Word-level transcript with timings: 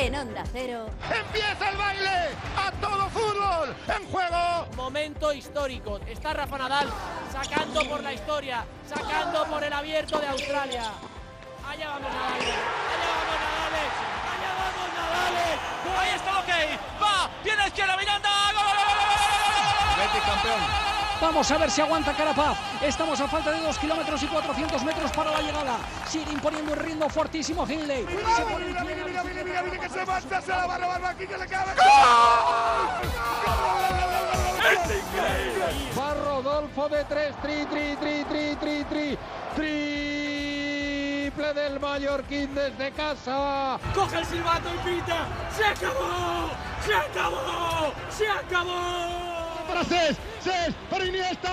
En 0.00 0.16
Onda 0.16 0.42
Cero. 0.50 0.86
¡Empieza 1.14 1.68
el 1.68 1.76
baile! 1.76 2.30
¡A 2.56 2.72
todo 2.80 3.10
fútbol! 3.10 3.76
¡En 3.86 4.10
juego! 4.10 4.66
Momento 4.74 5.30
histórico. 5.30 6.00
Está 6.06 6.32
Rafa 6.32 6.56
Nadal 6.56 6.88
sacando 7.30 7.86
por 7.86 8.02
la 8.02 8.14
historia, 8.14 8.64
sacando 8.88 9.44
por 9.44 9.62
el 9.62 9.70
abierto 9.70 10.18
de 10.18 10.28
Australia. 10.28 10.84
Allá 11.68 11.88
vamos 11.88 12.10
Nadal. 12.10 12.32
Allá 12.32 13.10
vamos 13.12 13.36
Nadal. 13.44 13.74
Allá 14.32 14.50
vamos 14.56 14.88
Nadal. 14.96 15.34
Ahí 16.00 16.10
está 16.16 16.38
ok. 16.38 16.48
Va. 17.02 17.30
Tiene 17.42 17.66
izquierda 17.66 17.96
Miranda. 17.98 18.30
¡Gol, 18.54 18.64
gol, 18.64 18.76
gol, 18.76 18.86
gol, 18.86 18.96
gol! 18.96 20.06
Betis 20.06 20.22
campeón. 20.22 20.60
Vamos 21.20 21.50
a 21.50 21.58
ver 21.58 21.70
si 21.70 21.80
aguanta 21.82 22.14
Carapaz. 22.14 22.56
Estamos 22.82 23.20
a 23.20 23.28
falta 23.28 23.50
de 23.52 23.60
2 23.60 23.78
kilómetros 23.78 24.22
y 24.22 24.26
400 24.26 24.84
metros 24.84 25.10
para 25.12 25.30
la 25.32 25.42
llegada. 25.42 25.76
Sigue 26.08 26.32
imponiendo 26.32 26.72
un 26.72 26.78
ritmo 26.78 27.10
fortísimo 27.10 27.66
Hindley. 27.66 28.06
Se 28.06 28.42
pone 28.42 28.64
mira, 28.64 28.82
mira, 28.82 29.04
mira, 29.04 29.22
mira, 29.22 29.44
mira, 29.44 29.62
mira, 29.62 29.78
que 29.78 29.88
se 29.90 30.06
marcha, 30.06 30.40
se 30.40 30.48
la 30.48 30.66
va 30.66 30.76
a 30.76 30.78
robar 30.78 31.04
aquí, 31.04 31.26
que 31.26 31.36
le 31.36 31.46
cabe. 31.46 31.72
¡Es 34.62 34.90
increíble! 34.96 35.64
Va 35.98 36.14
Rodolfo 36.14 36.88
de 36.88 37.04
3, 37.04 37.34
tri, 37.42 37.66
tri, 37.66 37.96
tri, 37.96 38.24
tri, 38.24 38.56
tri, 38.56 38.84
tri, 38.84 39.18
triple 39.54 41.52
del 41.52 41.78
Mallorquín 41.80 42.54
desde 42.54 42.92
casa. 42.92 43.78
Coge 43.94 44.20
el 44.20 44.24
silbato 44.24 44.70
y 44.74 44.78
pita. 44.88 45.26
¡Se 45.54 45.66
acabó! 45.66 46.48
¡Se 46.86 46.94
acabó! 46.94 47.92
¡Se 48.08 48.26
acabó! 48.26 49.66
Para 49.68 49.84
Cés, 49.84 50.16
Cés, 50.42 50.74
para 50.88 51.04
Iniesta. 51.04 51.50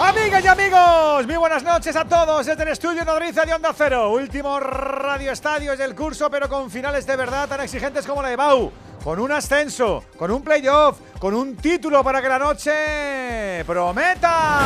Amigas 0.00 0.44
y 0.44 0.46
amigos, 0.46 1.26
muy 1.26 1.36
buenas 1.36 1.64
noches 1.64 1.96
a 1.96 2.04
todos 2.04 2.46
desde 2.46 2.62
el 2.62 2.68
estudio 2.68 3.04
Nodriza 3.04 3.44
de 3.44 3.52
Onda 3.52 3.72
Cero. 3.76 4.12
Último 4.12 4.60
radio 4.60 5.32
estadio 5.32 5.76
del 5.76 5.96
curso, 5.96 6.30
pero 6.30 6.48
con 6.48 6.70
finales 6.70 7.04
de 7.04 7.16
verdad 7.16 7.48
tan 7.48 7.60
exigentes 7.62 8.06
como 8.06 8.22
la 8.22 8.28
de 8.28 8.36
Bau. 8.36 8.70
Con 9.02 9.18
un 9.18 9.32
ascenso, 9.32 10.04
con 10.16 10.30
un 10.30 10.42
playoff, 10.42 11.00
con 11.18 11.34
un 11.34 11.56
título 11.56 12.04
para 12.04 12.22
que 12.22 12.28
la 12.28 12.38
noche 12.38 13.64
prometa. 13.66 14.60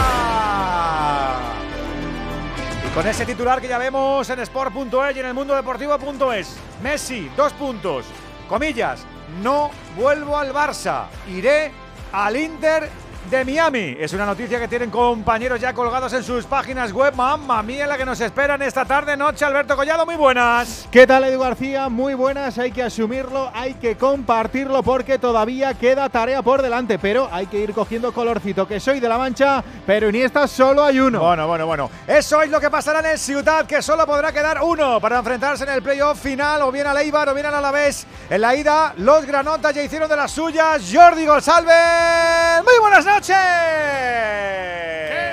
Y 2.87 2.95
con 2.95 3.07
ese 3.07 3.25
titular 3.25 3.59
que 3.59 3.69
ya 3.69 3.79
vemos 3.79 4.29
en 4.29 4.39
Sport.es 4.41 5.17
y 5.17 5.21
en 5.21 5.27
el 5.27 5.35
mundo 5.35 5.55
deportivo.es. 5.55 6.57
Messi, 6.83 7.31
dos 7.37 7.55
puntos. 7.55 8.05
Comillas, 8.51 9.07
no 9.43 9.71
vuelvo 9.97 10.37
al 10.37 10.53
Barça, 10.53 11.07
iré 11.27 11.73
al 12.13 12.37
Inter 12.37 12.91
de 13.31 13.45
Miami. 13.45 13.97
Es 13.99 14.13
una 14.13 14.27
noticia 14.27 14.59
que 14.59 14.69
tienen 14.69 14.91
compañeros 14.91 15.61
ya 15.61 15.73
colgados 15.73 16.13
en 16.13 16.23
sus 16.23 16.45
páginas 16.45 16.93
web. 16.93 17.15
Mamma 17.15 17.63
mía, 17.63 17.87
la 17.87 17.97
que 17.97 18.05
nos 18.05 18.21
esperan 18.21 18.61
esta 18.63 18.85
tarde 18.85 19.17
noche. 19.17 19.45
Alberto 19.45 19.77
Collado, 19.77 20.05
muy 20.05 20.17
buenas. 20.17 20.89
¿Qué 20.91 21.07
tal, 21.07 21.25
Edu 21.25 21.41
García? 21.41 21.89
Muy 21.89 22.15
buenas. 22.15 22.59
Hay 22.59 22.73
que 22.73 22.83
asumirlo, 22.83 23.51
hay 23.55 23.75
que 23.75 23.97
compartirlo 23.97 24.83
porque 24.83 25.19
todavía 25.19 25.75
queda 25.75 26.09
tarea 26.09 26.43
por 26.43 26.63
delante. 26.63 26.99
Pero 26.99 27.29
hay 27.33 27.47
que 27.47 27.59
ir 27.59 27.73
cogiendo 27.73 28.13
colorcito. 28.13 28.67
Que 28.67 28.81
soy 28.81 29.01
de 29.01 29.09
la 29.09 29.19
mancha, 29.19 29.63
pero 29.87 30.09
Iniesta 30.09 30.49
solo 30.49 30.83
hay 30.83 30.99
uno. 30.99 31.21
Bueno, 31.21 31.47
bueno, 31.47 31.67
bueno. 31.67 31.91
Eso 32.07 32.43
es 32.43 32.51
lo 32.51 32.61
que 32.61 32.71
pasará 32.71 33.01
en 33.01 33.07
el 33.07 33.19
Ciudad, 33.19 33.67
que 33.67 33.81
solo 33.83 34.07
podrá 34.07 34.33
quedar 34.33 34.63
uno 34.63 35.01
para 35.01 35.19
enfrentarse 35.19 35.65
en 35.65 35.71
el 35.71 35.83
playoff 35.83 36.21
final, 36.21 36.63
o 36.63 36.73
bien 36.73 36.87
al 36.87 36.97
Eibar 36.97 37.29
o 37.29 37.35
bien 37.35 37.47
al 37.47 37.55
Alavés. 37.55 38.07
En 38.29 38.41
la 38.41 38.55
ida, 38.57 38.95
los 38.97 39.25
granotas 39.25 39.75
ya 39.75 39.83
hicieron 39.83 40.09
de 40.09 40.17
las 40.17 40.31
suyas. 40.33 40.83
Jordi 40.93 41.25
González, 41.25 42.65
muy 42.65 42.79
buenas 42.81 43.05
noches. 43.05 43.12
¿Qué 43.21 43.35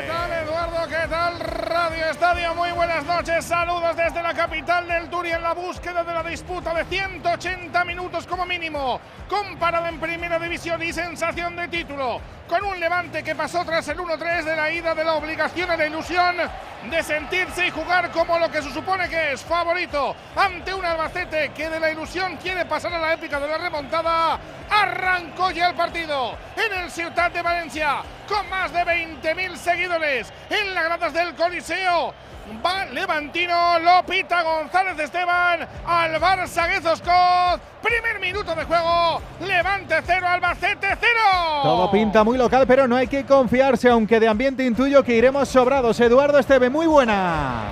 tal, 0.05 0.33
Eduardo? 0.33 0.87
¿Qué 0.89 1.07
tal, 1.09 1.39
Radio 1.39 2.09
Estadio? 2.11 2.53
Muy 2.53 2.71
buenas 2.71 3.05
noches. 3.05 3.45
Saludos 3.45 3.95
desde 3.95 4.21
la 4.21 4.33
capital 4.33 4.85
del 4.85 5.09
Turi 5.09 5.31
en 5.31 5.41
la 5.41 5.53
búsqueda 5.53 6.03
de 6.03 6.13
la 6.13 6.21
disputa 6.21 6.73
de 6.73 6.83
180 6.83 7.85
minutos 7.85 8.27
como 8.27 8.45
mínimo. 8.45 8.99
Comparado 9.29 9.87
en 9.87 9.97
primera 9.97 10.37
división 10.37 10.83
y 10.83 10.91
sensación 10.91 11.55
de 11.55 11.69
título. 11.69 12.19
Con 12.49 12.65
un 12.65 12.79
levante 12.79 13.23
que 13.23 13.35
pasó 13.35 13.63
tras 13.63 13.87
el 13.87 13.99
1-3 13.99 14.43
de 14.43 14.55
la 14.55 14.71
ida 14.71 14.93
de 14.93 15.03
la 15.05 15.13
obligación 15.13 15.71
a 15.71 15.77
la 15.77 15.85
ilusión 15.85 16.35
de 16.89 17.03
sentirse 17.03 17.67
y 17.67 17.71
jugar 17.71 18.09
como 18.11 18.39
lo 18.39 18.49
que 18.49 18.61
se 18.61 18.73
supone 18.73 19.07
que 19.07 19.33
es 19.33 19.41
favorito 19.43 20.15
ante 20.35 20.73
un 20.73 20.83
Albacete 20.83 21.51
que 21.51 21.69
de 21.69 21.79
la 21.79 21.91
ilusión 21.91 22.37
quiere 22.37 22.65
pasar 22.65 22.93
a 22.93 22.99
la 22.99 23.13
épica 23.13 23.39
de 23.39 23.47
la 23.47 23.57
remontada. 23.57 24.39
Arrancó 24.69 25.51
ya 25.51 25.69
el 25.69 25.75
partido 25.75 26.35
en 26.55 26.83
el 26.83 26.89
Ciudad 26.89 27.31
de 27.31 27.41
Valencia 27.41 27.68
con 28.27 28.49
más 28.49 28.73
de 28.73 28.79
20.000 28.79 29.55
seguidores 29.55 30.33
en 30.49 30.73
las 30.73 30.85
gradas 30.85 31.13
del 31.13 31.35
Coliseo. 31.35 32.13
Va 32.65 32.85
Levantino, 32.85 33.77
Lopita 33.77 34.41
González 34.41 34.97
Esteban, 34.97 35.67
al 35.85 36.19
Barça 36.19 36.67
Guezoscoz. 36.67 37.61
Primer 37.83 38.19
minuto 38.19 38.55
de 38.55 38.63
juego, 38.63 39.21
Levante 39.41 40.01
cero, 40.03 40.27
Albacete 40.27 40.97
cero. 40.99 41.61
Todo 41.61 41.91
pinta 41.91 42.23
muy 42.23 42.39
local, 42.39 42.65
pero 42.65 42.87
no 42.87 42.95
hay 42.95 43.07
que 43.07 43.23
confiarse, 43.23 43.87
aunque 43.89 44.19
de 44.19 44.27
ambiente 44.27 44.65
intuyo 44.65 45.03
que 45.03 45.15
iremos 45.15 45.47
sobrados. 45.47 45.99
Eduardo 45.99 46.39
Esteve, 46.39 46.71
muy 46.71 46.87
buenas. 46.87 47.65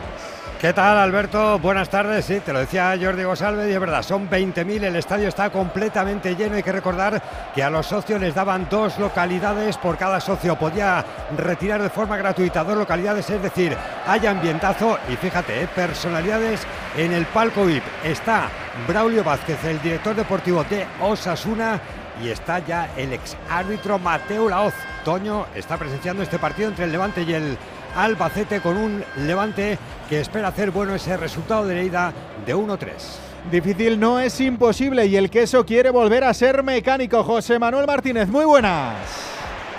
¿Qué 0.60 0.74
tal, 0.74 0.98
Alberto? 0.98 1.60
Buenas 1.60 1.88
tardes. 1.88 2.26
Sí, 2.26 2.40
te 2.40 2.52
lo 2.52 2.58
decía 2.58 2.98
Jordi 3.00 3.24
González 3.24 3.70
y 3.70 3.74
es 3.74 3.80
verdad, 3.80 4.02
son 4.02 4.28
20.000, 4.28 4.86
el 4.86 4.96
estadio 4.96 5.28
está 5.28 5.52
completamente 5.52 6.36
lleno. 6.36 6.56
Hay 6.56 6.64
que 6.64 6.72
recordar 6.72 7.22
que 7.54 7.62
a 7.62 7.70
los 7.70 7.86
socios 7.86 8.20
les 8.20 8.34
daban 8.34 8.68
dos 8.68 8.98
localidades 8.98 9.78
por 9.78 10.00
cada 10.00 10.20
socio. 10.20 10.58
Podía 10.58 11.06
retirar 11.38 11.84
de 11.84 11.92
forma 11.92 12.18
gratuita 12.18 12.64
dos 12.64 12.76
localidades, 12.76 13.30
es 13.30 13.40
decir, 13.40 13.78
hay 14.08 14.26
ambientazo 14.26 14.98
y 15.08 15.16
fíjate, 15.16 15.62
¿eh? 15.62 15.68
personalidades 15.76 16.66
en 16.98 17.14
el 17.14 17.28
palco 17.28 17.64
VIP. 17.64 17.84
Está 18.04 18.50
Braulio 18.88 19.24
Vázquez, 19.24 19.64
el 19.64 19.80
director 19.80 20.16
deportivo 20.16 20.64
de 20.64 20.88
Osasuna 21.02 21.80
y 22.20 22.30
está 22.30 22.66
ya 22.66 22.90
el 22.98 23.14
ex 23.14 23.38
árbitro 23.48 24.00
Mateo 24.00 24.50
Laoz. 24.50 24.74
Toño 25.06 25.46
está 25.54 25.78
presenciando 25.78 26.24
este 26.24 26.40
partido 26.40 26.70
entre 26.70 26.86
el 26.86 26.92
Levante 26.92 27.22
y 27.22 27.34
el 27.36 27.56
Albacete 27.96 28.60
con 28.60 28.76
un 28.76 29.04
Levante 29.18 29.78
que 30.08 30.20
espera 30.20 30.48
hacer 30.50 30.72
bueno 30.72 30.96
ese 30.96 31.18
resultado 31.18 31.66
de 31.66 31.76
la 31.76 31.84
ida 31.84 32.14
de 32.46 32.56
1-3. 32.56 32.88
Difícil 33.52 34.00
no 34.00 34.20
es 34.20 34.40
imposible 34.42 35.06
y 35.06 35.16
el 35.16 35.30
queso 35.30 35.66
quiere 35.66 35.90
volver 35.90 36.24
a 36.24 36.34
ser 36.34 36.64
mecánico. 36.64 37.24
José 37.24 37.60
Manuel 37.60 37.88
Martínez, 37.88 38.28
muy 38.28 38.46
buenas. 38.46 38.96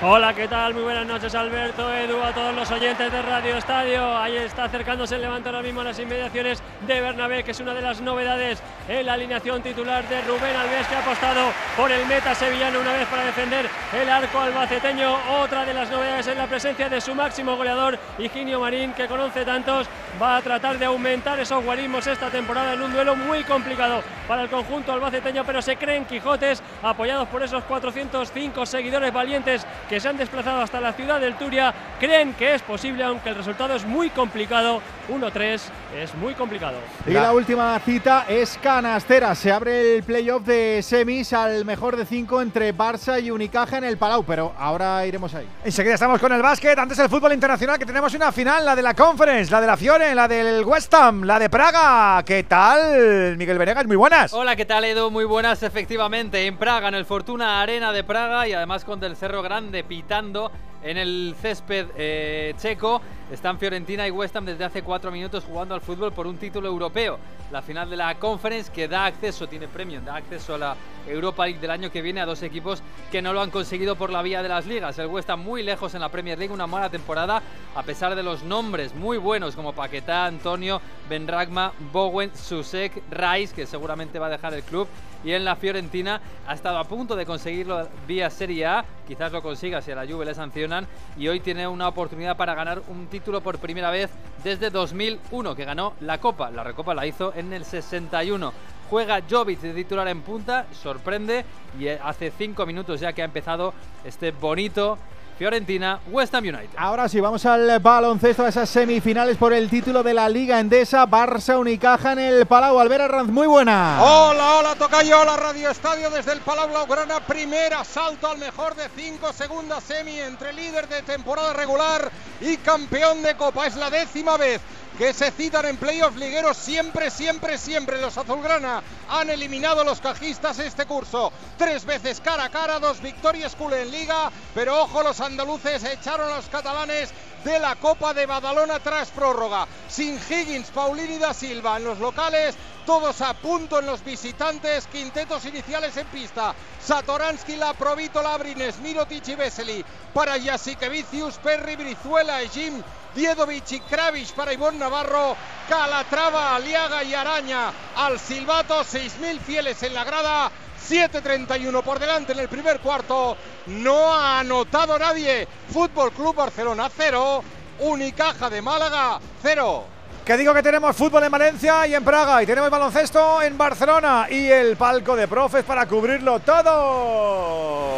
Hola, 0.01 0.33
¿qué 0.33 0.47
tal? 0.47 0.75
Muy 0.75 0.85
buenas 0.85 1.05
noches, 1.07 1.35
Alberto, 1.35 1.93
Edu, 1.93 2.23
a 2.23 2.33
todos 2.33 2.55
los 2.55 2.71
oyentes 2.71 3.11
de 3.11 3.21
Radio 3.21 3.57
Estadio. 3.57 4.17
Ahí 4.17 4.37
está 4.37 4.63
acercándose 4.63 5.17
el 5.17 5.23
Levante 5.23 5.49
ahora 5.49 5.61
mismo 5.61 5.81
a 5.81 5.85
las 5.85 5.99
inmediaciones 5.99 6.63
de 6.87 7.01
Bernabé, 7.01 7.43
que 7.43 7.51
es 7.51 7.59
una 7.59 7.75
de 7.75 7.83
las 7.83 8.01
novedades 8.01 8.63
en 8.87 9.05
la 9.05 9.15
alineación 9.15 9.61
titular 9.61 10.09
de 10.09 10.21
Rubén 10.21 10.55
Alves, 10.55 10.87
que 10.87 10.95
ha 10.95 11.01
apostado 11.01 11.51
por 11.77 11.91
el 11.91 12.07
meta 12.07 12.33
sevillano 12.33 12.79
una 12.79 12.93
vez 12.93 13.09
para 13.09 13.25
defender 13.25 13.69
el 13.93 14.09
arco 14.09 14.39
albaceteño. 14.39 15.17
Otra 15.41 15.65
de 15.65 15.75
las 15.75 15.91
novedades 15.91 16.29
es 16.29 16.37
la 16.37 16.47
presencia 16.47 16.89
de 16.89 17.01
su 17.01 17.17
máximo 17.17 17.57
goleador, 17.57 17.99
Higinio 18.19 18.61
Marín, 18.61 18.93
que 18.93 19.09
con 19.09 19.19
11 19.19 19.45
tantos 19.45 19.89
va 20.23 20.37
a 20.37 20.43
tratar 20.43 20.79
de 20.79 20.87
aumentar 20.87 21.41
esos 21.41 21.65
guarismos 21.65 22.07
esta 22.07 22.31
temporada 22.31 22.75
en 22.75 22.83
un 22.83 22.93
duelo 22.93 23.17
muy 23.17 23.43
complicado 23.43 24.05
para 24.29 24.43
el 24.43 24.49
conjunto 24.49 24.93
albaceteño, 24.93 25.45
pero 25.45 25.61
se 25.61 25.77
creen 25.77 26.05
Quijotes, 26.05 26.63
apoyados 26.85 27.27
por 27.27 27.43
esos 27.43 27.65
405 27.65 28.65
seguidores 28.65 29.13
valientes 29.13 29.67
que 29.89 30.01
se 30.01 30.09
han 30.09 30.17
desplazado 30.17 30.61
hasta 30.61 30.81
la 30.81 30.93
ciudad 30.93 31.21
del 31.21 31.35
Turia, 31.35 31.75
creen 31.99 32.35
que 32.35 32.55
es 32.55 32.63
posible, 32.63 33.05
aunque 33.05 33.31
el 33.31 33.37
resultado 33.37 33.75
es 33.75 33.85
muy 33.85 34.11
complicado. 34.11 34.83
1-3 35.09 35.61
es 35.97 36.15
muy 36.17 36.35
complicado. 36.35 36.79
Y 37.07 37.11
la 37.11 37.33
última 37.33 37.79
cita 37.81 38.27
es 38.29 38.59
canastera. 38.63 39.35
Se 39.35 39.51
abre 39.51 39.97
el 39.97 40.03
playoff 40.03 40.45
de 40.45 40.83
semis 40.83 41.33
al 41.33 41.65
mejor 41.65 41.97
de 41.97 42.05
cinco 42.05 42.43
entre 42.43 42.75
Barça 42.75 43.23
y 43.23 43.31
Unicaja 43.31 43.79
en 43.79 43.85
el 43.85 43.97
Palau, 43.97 44.25
pero 44.25 44.55
ahora 44.59 45.07
iremos 45.07 45.35
ahí. 45.35 45.47
Enseguida 45.65 45.95
estamos 45.95 46.21
con 46.21 46.33
el 46.33 46.43
básquet. 46.43 46.79
Antes 46.79 46.99
el 46.99 47.09
fútbol 47.09 47.33
internacional, 47.33 47.79
que 47.79 47.87
tenemos 47.87 48.15
una 48.15 48.33
final, 48.33 48.65
la 48.65 48.77
de 48.77 48.83
la 48.83 48.95
Conference, 48.95 49.51
la 49.51 49.61
de 49.61 49.67
la 49.67 49.77
Fiore, 49.77 50.15
la 50.15 50.29
del 50.29 50.65
West 50.65 50.93
Ham, 50.95 51.23
la 51.25 51.39
de 51.39 51.49
Praga. 51.49 52.23
¿Qué 52.25 52.45
tal, 52.45 53.37
Miguel 53.37 53.59
Venegas? 53.59 53.87
Muy 53.87 53.97
buenas. 53.97 54.33
Hola, 54.33 54.57
¿qué 54.57 54.65
tal, 54.65 54.85
Edu? 54.85 55.11
Muy 55.11 55.25
buenas, 55.25 55.63
efectivamente. 55.63 56.47
En 56.47 56.57
Praga, 56.57 56.89
en 56.89 56.95
el 56.95 57.05
Fortuna 57.05 57.63
Arena 57.63 57.93
de 57.93 58.05
Praga 58.05 58.47
y 58.47 58.53
además 58.53 58.85
con 58.85 59.01
Del 59.01 59.17
Cerro 59.17 59.43
Grande 59.43 59.85
pitando 59.85 60.51
en 60.83 60.97
el 60.97 61.35
césped 61.41 61.87
eh, 61.97 62.55
checo. 62.59 63.01
Están 63.31 63.59
Fiorentina 63.59 64.09
y 64.09 64.11
West 64.11 64.35
Ham 64.37 64.47
desde 64.47 64.65
hace 64.65 64.83
cuatro 64.83 65.11
minutos 65.11 65.45
jugando 65.45 65.75
al 65.75 65.83
fútbol 65.83 66.13
por 66.13 66.27
un 66.27 66.39
título 66.39 66.67
europeo. 66.67 67.19
La 67.53 67.61
final 67.61 67.91
de 67.91 67.97
la 67.97 68.15
Conference 68.15 68.73
que 68.73 68.89
da 68.89 69.05
acceso, 69.05 69.47
tiene 69.47 69.69
premio, 69.69 70.01
da 70.01 70.17
acceso 70.17 70.55
a 70.55 70.59
la 70.59 70.77
Europa 71.07 71.45
League 71.45 71.61
del 71.61 71.71
año 71.71 71.91
que 71.91 72.01
viene 72.01 72.23
a 72.23 72.27
dos 72.27 72.43
equipos 72.43 72.83
que 73.11 73.21
no 73.21 73.35
lo 73.35 73.43
han 73.43 73.51
conseguido 73.51 73.97
por 73.97 74.09
la 74.09 74.23
vía 74.23 74.43
de 74.43 74.49
las 74.49 74.65
ligas. 74.65 74.99
El 74.99 75.09
West 75.09 75.29
Ham 75.29 75.41
muy 75.41 75.63
lejos 75.63 75.95
en 75.95 76.01
la 76.01 76.09
Premier 76.09 76.39
League, 76.39 76.55
una 76.55 76.67
mala 76.67 76.89
temporada 76.89 77.43
a 77.75 77.83
pesar 77.83 78.15
de 78.15 78.23
los 78.23 78.45
nombres 78.45 78.95
muy 78.95 79.19
buenos 79.19 79.55
como 79.55 79.75
Paquetá, 79.75 80.25
Antonio, 80.25 80.81
Benragma, 81.11 81.73
Bowen, 81.93 82.35
Susek, 82.35 83.03
Rice, 83.11 83.55
que 83.55 83.67
seguramente 83.67 84.19
va 84.19 84.29
a 84.29 84.31
dejar 84.31 84.55
el 84.55 84.63
club. 84.63 84.89
Y 85.25 85.33
en 85.33 85.45
la 85.45 85.57
Fiorentina 85.57 86.21
ha 86.47 86.55
estado 86.55 86.79
a 86.79 86.85
punto 86.85 87.17
de 87.17 87.27
conseguirlo 87.27 87.89
vía 88.07 88.31
Serie 88.31 88.67
A, 88.67 88.85
quizás 89.07 89.33
lo 89.33 89.43
consiga 89.43 89.83
si 89.83 89.91
a 89.91 89.97
la 89.97 90.07
Juve 90.07 90.25
le 90.25 90.35
sancionan. 90.35 90.87
Y 91.17 91.27
hoy 91.27 91.41
tiene 91.41 91.67
una 91.67 91.89
oportunidad 91.89 92.37
para 92.37 92.55
ganar 92.55 92.83
un 92.89 93.09
título 93.09 93.18
título 93.19 93.41
por 93.41 93.59
primera 93.59 93.91
vez 93.91 94.11
desde 94.45 94.71
2001, 94.71 95.57
que 95.57 95.65
ganó 95.65 95.95
la 96.03 96.19
Copa. 96.19 96.53
La 96.53 96.63
Recopa 96.63 96.95
la 96.95 97.05
hizo 97.05 97.35
en 97.35 97.53
el 97.53 97.65
61. 97.65 98.53
Juega 98.89 99.21
Jovic 99.29 99.61
de 99.61 99.75
titular 99.75 100.07
en 100.07 100.23
punta, 100.23 100.67
sorprende 100.73 101.45
y 101.81 101.89
hace 101.89 102.31
cinco 102.31 102.65
minutos 102.65 103.01
ya 103.01 103.13
que 103.13 103.23
ha 103.23 103.25
empezado 103.25 103.75
este 104.05 104.31
bonito 104.31 104.99
Fiorentina, 105.39 106.01
West 106.11 106.35
Ham 106.35 106.43
United. 106.43 106.71
Ahora 106.77 107.09
sí, 107.09 107.21
vamos 107.21 107.47
al 107.47 107.79
baloncesto, 107.79 108.45
a 108.45 108.49
esas 108.49 108.69
semifinales 108.69 109.37
por 109.37 109.53
el 109.53 109.71
título 109.71 110.03
de 110.03 110.13
la 110.13 110.29
Liga 110.29 110.59
Endesa, 110.59 111.07
Barça 111.07 111.57
Unicaja 111.57 112.13
en 112.13 112.19
el 112.19 112.47
Palau. 112.47 112.81
Albert 112.81 113.05
Arranz, 113.05 113.31
muy 113.31 113.47
buena. 113.47 114.03
Hola, 114.03 114.57
hola, 114.57 114.75
toca 114.75 115.05
yo 115.05 115.25
la 115.25 115.37
Radio 115.37 115.71
Estadio 115.71 116.11
desde 116.11 116.33
el 116.33 116.41
Palau 116.41 116.69
Blaugrana. 116.69 117.21
Primer 117.21 117.73
asalto 117.75 118.29
al 118.29 118.39
mejor 118.39 118.75
de 118.75 118.89
cinco, 118.97 119.33
segunda 119.33 119.81
semi 119.81 120.19
entre 120.19 120.53
líder 120.53 120.89
de 120.89 121.03
temporada 121.03 121.53
regular 121.53 122.11
y 122.41 122.57
campeón 122.57 123.23
de 123.23 123.37
Copa. 123.37 123.69
Es 123.69 123.77
la 123.77 123.91
décima 123.91 124.37
vez 124.37 124.61
que 124.99 125.15
se 125.15 125.31
citan 125.31 125.65
en 125.65 125.77
playoffs 125.77 126.19
ligueros 126.19 126.57
siempre, 126.57 127.09
siempre, 127.09 127.57
siempre. 127.57 128.01
Los 128.01 128.19
azulgrana 128.19 128.83
han 129.09 129.31
eliminado 129.31 129.83
a 129.83 129.85
los 129.85 130.01
cajistas 130.01 130.59
este 130.59 130.87
curso. 130.87 131.33
Tres 131.57 131.85
veces 131.85 132.21
cara 132.21 132.45
a 132.45 132.51
cara, 132.51 132.81
dos 132.81 133.01
victorias 133.01 133.55
culé 133.55 133.83
en 133.83 133.93
liga, 133.93 134.33
pero 134.55 134.83
ojo, 134.83 135.05
los 135.05 135.21
andaluces 135.21 135.85
echaron 135.85 136.33
a 136.33 136.37
los 136.37 136.49
catalanes 136.49 137.11
de 137.49 137.59
la 137.59 137.77
Copa 137.77 138.13
de 138.13 138.27
Badalona 138.27 138.79
tras 138.79 139.09
prórroga. 139.09 139.67
Sin 139.89 140.21
Higgins, 140.29 140.69
Paulini 140.71 141.17
da 141.17 141.33
Silva 141.33 141.79
en 141.79 141.85
los 141.85 141.99
locales, 141.99 142.55
todos 142.85 143.23
a 143.23 143.33
punto 143.33 143.79
en 143.79 143.87
los 143.87 144.05
visitantes, 144.05 144.87
quintetos 144.89 145.47
iniciales 145.47 145.97
en 145.97 146.07
pista. 146.09 146.55
Satoransky, 146.85 147.57
La 147.57 147.73
Provito, 147.73 148.21
Labrines, 148.21 148.79
Mirotic 148.81 149.29
y 149.29 149.35
Vesely. 149.35 149.85
Para 150.13 150.39
Jasikevicius, 150.39 151.39
Perry, 151.39 151.77
Brizuela, 151.77 152.41
Jim, 152.53 152.83
Diedovic 153.15 153.73
y 153.73 153.81
Kravich 153.81 154.35
para 154.35 154.53
Ivonne 154.53 154.79
Navarro, 154.79 155.35
Calatrava, 155.71 156.55
Aliaga 156.55 157.03
y 157.03 157.15
Araña 157.15 157.73
al 157.97 158.19
silbato, 158.19 158.81
6.000 158.81 159.41
fieles 159.41 159.83
en 159.83 159.95
la 159.95 160.05
grada, 160.05 160.53
7.31 160.89 161.83
por 161.83 161.99
delante 161.99 162.33
en 162.33 162.39
el 162.39 162.49
primer 162.49 162.81
cuarto, 162.81 163.37
no 163.67 164.15
ha 164.15 164.41
anotado 164.41 164.99
nadie, 164.99 165.47
Fútbol 165.71 166.13
Club 166.13 166.35
Barcelona 166.35 166.89
0, 166.97 167.43
Unicaja 167.81 168.49
de 168.49 168.63
Málaga 168.63 169.21
0. 169.43 169.85
Que 170.25 170.37
digo 170.37 170.55
que 170.55 170.63
tenemos 170.63 170.97
fútbol 170.97 171.25
en 171.25 171.31
Valencia 171.31 171.87
y 171.87 171.95
en 171.95 172.05
Praga 172.05 172.43
y 172.43 172.47
tenemos 172.47 172.71
baloncesto 172.71 173.43
en 173.43 173.57
Barcelona 173.57 174.29
y 174.31 174.47
el 174.47 174.77
palco 174.77 175.17
de 175.17 175.29
profes 175.29 175.65
para 175.65 175.87
cubrirlo 175.87 176.41
todo. 176.41 177.89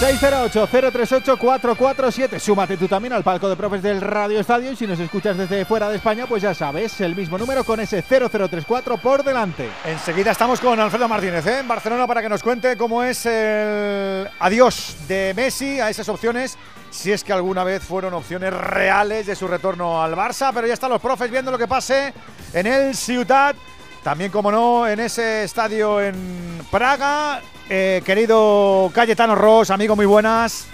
608-038-447. 0.00 2.38
Súmate 2.38 2.78
tú 2.78 2.88
también 2.88 3.12
al 3.12 3.22
palco 3.22 3.50
de 3.50 3.56
profes 3.56 3.82
del 3.82 4.00
Radio 4.00 4.40
Estadio 4.40 4.72
y 4.72 4.76
si 4.76 4.86
nos 4.86 4.98
escuchas 4.98 5.36
desde 5.36 5.66
fuera 5.66 5.90
de 5.90 5.96
España, 5.96 6.24
pues 6.26 6.42
ya 6.42 6.54
sabes, 6.54 6.98
el 7.02 7.14
mismo 7.14 7.36
número 7.36 7.64
con 7.64 7.80
ese 7.80 8.00
0034 8.00 8.96
por 8.96 9.22
delante. 9.22 9.68
Enseguida 9.84 10.30
estamos 10.30 10.58
con 10.58 10.80
Alfredo 10.80 11.06
Martínez 11.06 11.46
¿eh? 11.46 11.58
en 11.58 11.68
Barcelona 11.68 12.06
para 12.06 12.22
que 12.22 12.30
nos 12.30 12.42
cuente 12.42 12.78
cómo 12.78 13.02
es 13.02 13.26
el 13.26 14.26
adiós 14.38 14.96
de 15.06 15.34
Messi 15.36 15.80
a 15.80 15.90
esas 15.90 16.08
opciones, 16.08 16.56
si 16.88 17.12
es 17.12 17.22
que 17.22 17.34
alguna 17.34 17.62
vez 17.62 17.82
fueron 17.82 18.14
opciones 18.14 18.54
reales 18.54 19.26
de 19.26 19.36
su 19.36 19.48
retorno 19.48 20.02
al 20.02 20.14
Barça, 20.14 20.50
pero 20.54 20.66
ya 20.66 20.72
están 20.72 20.88
los 20.88 21.02
profes 21.02 21.30
viendo 21.30 21.50
lo 21.50 21.58
que 21.58 21.68
pase 21.68 22.14
en 22.54 22.66
el 22.66 22.96
Ciutat. 22.96 23.54
También, 24.02 24.30
como 24.30 24.50
no, 24.50 24.88
en 24.88 24.98
ese 24.98 25.44
estadio 25.44 26.00
en 26.00 26.62
Praga, 26.70 27.42
eh, 27.70 28.02
querido 28.04 28.90
Cayetano 28.92 29.36
Ross, 29.36 29.70
amigo, 29.70 29.94
muy 29.94 30.06
buenas. 30.06 30.66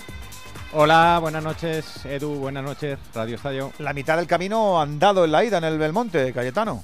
Hola, 0.73 1.19
buenas 1.21 1.45
noches, 1.45 2.05
Edu, 2.07 2.37
buenas 2.37 2.65
noches, 2.65 2.99
Radio 3.15 3.37
Estadio. 3.37 3.73
La 3.79 3.93
mitad 3.93 4.17
del 4.17 4.27
camino 4.27 4.81
andado 4.81 5.25
en 5.25 5.33
la 5.33 5.45
ida 5.45 5.59
en 5.59 5.65
el 5.65 5.79
Belmonte, 5.79 6.33
Cayetano. 6.33 6.83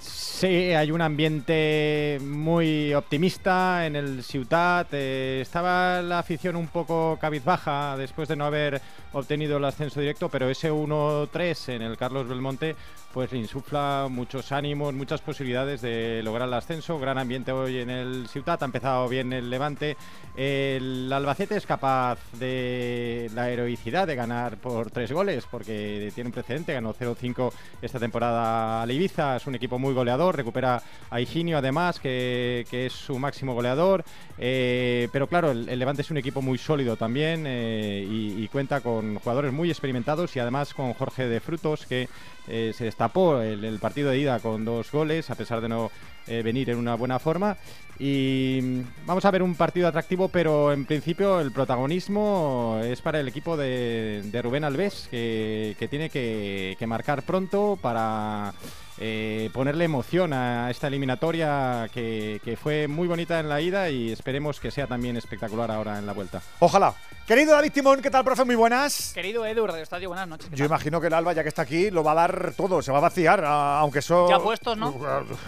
Sí, 0.00 0.46
hay 0.46 0.92
un 0.92 1.00
ambiente 1.00 2.18
muy 2.22 2.94
optimista 2.94 3.86
en 3.86 3.96
el 3.96 4.22
Ciutat. 4.22 4.86
Eh, 4.92 5.40
estaba 5.42 6.00
la 6.02 6.20
afición 6.20 6.54
un 6.54 6.68
poco 6.68 7.18
cabizbaja 7.20 7.96
después 7.96 8.28
de 8.28 8.36
no 8.36 8.44
haber 8.44 8.80
obtenido 9.12 9.56
el 9.56 9.64
ascenso 9.64 9.98
directo, 9.98 10.28
pero 10.28 10.48
ese 10.48 10.70
1-3 10.70 11.74
en 11.74 11.82
el 11.82 11.96
Carlos 11.96 12.28
Belmonte 12.28 12.76
pues 13.12 13.32
insufla 13.32 14.06
muchos 14.10 14.52
ánimos, 14.52 14.94
muchas 14.94 15.20
posibilidades 15.20 15.80
de 15.80 16.22
lograr 16.22 16.48
el 16.48 16.54
ascenso. 16.54 16.98
Gran 16.98 17.18
ambiente 17.18 17.52
hoy 17.52 17.78
en 17.78 17.90
el 17.90 18.28
Ciutat, 18.28 18.62
ha 18.62 18.66
empezado 18.66 19.08
bien 19.08 19.32
el 19.32 19.50
Levante. 19.50 19.96
El 20.36 21.12
Albacete 21.12 21.56
es 21.56 21.66
capaz 21.66 22.18
de 22.38 23.30
la 23.34 23.50
heroicidad 23.50 24.06
de 24.06 24.14
ganar 24.14 24.56
por 24.58 24.90
tres 24.90 25.10
goles, 25.10 25.46
porque 25.50 26.12
tiene 26.14 26.28
un 26.28 26.32
precedente, 26.32 26.74
ganó 26.74 26.94
0-5 26.94 27.52
esta 27.82 27.98
temporada 27.98 28.82
al 28.82 28.90
Ibiza, 28.90 29.36
es 29.36 29.46
un 29.46 29.54
equipo 29.54 29.78
muy 29.78 29.94
goleador, 29.94 30.36
recupera 30.36 30.82
a 31.10 31.20
Higinio 31.20 31.58
además, 31.58 31.98
que 32.00 32.64
es 32.70 32.92
su 32.92 33.18
máximo 33.18 33.54
goleador. 33.54 34.04
Eh, 34.40 35.08
pero 35.12 35.26
claro, 35.26 35.50
el, 35.50 35.78
Levante 35.78 36.02
es 36.02 36.10
un 36.10 36.16
equipo 36.16 36.42
muy 36.42 36.58
sólido 36.58 36.96
también 36.96 37.44
eh, 37.46 38.06
y, 38.08 38.46
cuenta 38.48 38.80
con 38.80 39.18
jugadores 39.18 39.52
muy 39.52 39.68
experimentados 39.68 40.34
y 40.36 40.40
además 40.40 40.72
con 40.72 40.94
Jorge 40.94 41.26
de 41.26 41.40
Frutos, 41.40 41.86
que 41.86 42.08
eh, 42.46 42.72
se 42.74 42.84
destapó 42.84 43.40
el, 43.40 43.78
partido 43.78 44.10
de 44.10 44.18
ida 44.18 44.38
con 44.40 44.64
dos 44.64 44.90
goles, 44.90 45.28
a 45.30 45.34
pesar 45.34 45.60
de 45.60 45.68
no 45.68 45.90
eh, 46.26 46.42
venir 46.42 46.70
en 46.70 46.78
una 46.78 46.94
buena 46.94 47.18
forma. 47.18 47.56
Y 47.98 48.60
mm, 48.62 49.06
vamos 49.06 49.24
a 49.24 49.30
ver 49.30 49.42
un 49.42 49.54
partido 49.54 49.88
atractivo, 49.88 50.28
pero 50.28 50.72
en 50.72 50.86
principio 50.86 51.40
el 51.40 51.52
protagonismo 51.52 52.80
es 52.82 53.02
para 53.02 53.20
el 53.20 53.28
equipo 53.28 53.56
de, 53.56 54.22
de 54.24 54.42
Rubén 54.42 54.64
Alves, 54.64 55.08
que, 55.10 55.88
tiene 55.90 56.08
que, 56.08 56.76
marcar 56.86 57.22
pronto 57.22 57.78
para 57.80 58.54
eh, 59.00 59.50
ponerle 59.52 59.84
emoción 59.84 60.32
a 60.32 60.70
esta 60.70 60.88
eliminatoria 60.88 61.88
que, 61.92 62.40
que 62.44 62.56
fue 62.56 62.88
muy 62.88 63.08
bonita 63.08 63.40
en 63.40 63.48
la 63.48 63.60
ida 63.60 63.90
y 63.90 64.10
esperemos 64.10 64.60
que 64.60 64.70
sea 64.70 64.86
también 64.86 65.16
espectacular 65.16 65.70
ahora 65.70 65.98
en 65.98 66.06
la 66.06 66.12
vuelta. 66.12 66.42
Ojalá. 66.60 66.94
Querido 67.28 67.52
David 67.52 67.72
Timón, 67.72 68.00
¿qué 68.00 68.10
tal, 68.10 68.24
profe? 68.24 68.42
Muy 68.46 68.54
buenas. 68.54 69.12
Querido 69.12 69.44
Edu, 69.44 69.66
Radio 69.66 69.82
Estadio, 69.82 70.08
buenas 70.08 70.26
noches. 70.26 70.48
Yo 70.50 70.64
imagino 70.64 70.98
que 70.98 71.08
el 71.08 71.12
Alba, 71.12 71.34
ya 71.34 71.42
que 71.42 71.50
está 71.50 71.60
aquí, 71.60 71.90
lo 71.90 72.02
va 72.02 72.12
a 72.12 72.14
dar 72.14 72.54
todo, 72.56 72.80
se 72.80 72.90
va 72.90 72.96
a 72.96 73.00
vaciar, 73.02 73.44
aunque 73.44 73.98
eso. 73.98 74.30
Ya 74.30 74.38
puestos, 74.38 74.78
¿no? 74.78 74.94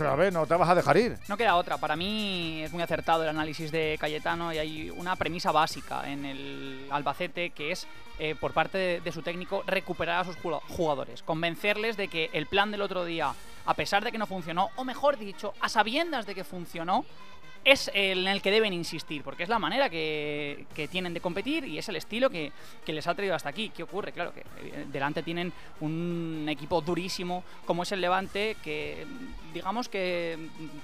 A 0.06 0.14
ver, 0.14 0.30
no 0.30 0.46
te 0.46 0.56
vas 0.56 0.68
a 0.68 0.74
dejar 0.74 0.98
ir. 0.98 1.16
No 1.26 1.38
queda 1.38 1.56
otra. 1.56 1.78
Para 1.78 1.96
mí 1.96 2.60
es 2.62 2.70
muy 2.70 2.82
acertado 2.82 3.22
el 3.22 3.30
análisis 3.30 3.72
de 3.72 3.96
Cayetano 3.98 4.52
y 4.52 4.58
hay 4.58 4.90
una 4.90 5.16
premisa 5.16 5.52
básica 5.52 6.06
en 6.06 6.26
el 6.26 6.86
Albacete 6.90 7.48
que 7.48 7.72
es 7.72 7.86
eh, 8.18 8.34
por 8.38 8.52
parte 8.52 8.76
de, 8.76 9.00
de, 9.00 9.10
su 9.10 9.22
técnico 9.22 9.64
recuperar 9.66 10.20
a 10.20 10.24
sus 10.24 10.36
jugadores, 10.36 11.22
convencerles 11.22 11.96
de 11.96 12.08
que 12.08 12.28
el 12.34 12.44
plan 12.44 12.70
del 12.70 12.82
otro 12.82 13.06
día, 13.06 13.32
a 13.64 13.72
pesar 13.72 14.04
de 14.04 14.12
que 14.12 14.18
no 14.18 14.26
funcionó, 14.26 14.68
o 14.76 14.84
mejor 14.84 15.16
dicho, 15.16 15.54
a 15.62 15.70
sabiendas 15.70 16.26
de 16.26 16.34
que 16.34 16.44
funcionó, 16.44 17.06
es 17.64 17.90
el 17.95 18.21
en 18.21 18.29
el 18.29 18.43
que 18.43 18.50
deben 18.50 18.73
insistir, 18.73 19.23
porque 19.23 19.43
es 19.43 19.49
la 19.49 19.59
manera 19.59 19.90
que, 19.90 20.67
que 20.75 20.88
tienen 20.88 21.14
de 21.14 21.21
competir 21.21 21.64
y 21.64 21.79
es 21.79 21.88
el 21.88 21.97
estilo 21.97 22.31
que, 22.31 22.52
que, 22.85 22.93
les 22.93 23.07
ha 23.07 23.14
traído 23.14 23.35
hasta 23.35 23.49
aquí. 23.49 23.71
¿Qué 23.71 23.83
ocurre? 23.83 24.12
Claro 24.12 24.33
que 24.33 24.40
eh, 24.40 24.87
delante 24.90 25.23
tienen 25.23 25.52
un 25.81 26.47
equipo 26.49 26.81
durísimo 26.81 27.45
como 27.67 27.83
es 27.83 27.93
el 27.93 28.00
Levante, 28.00 28.57
que 28.62 29.07
digamos 29.52 29.88
que 29.88 30.38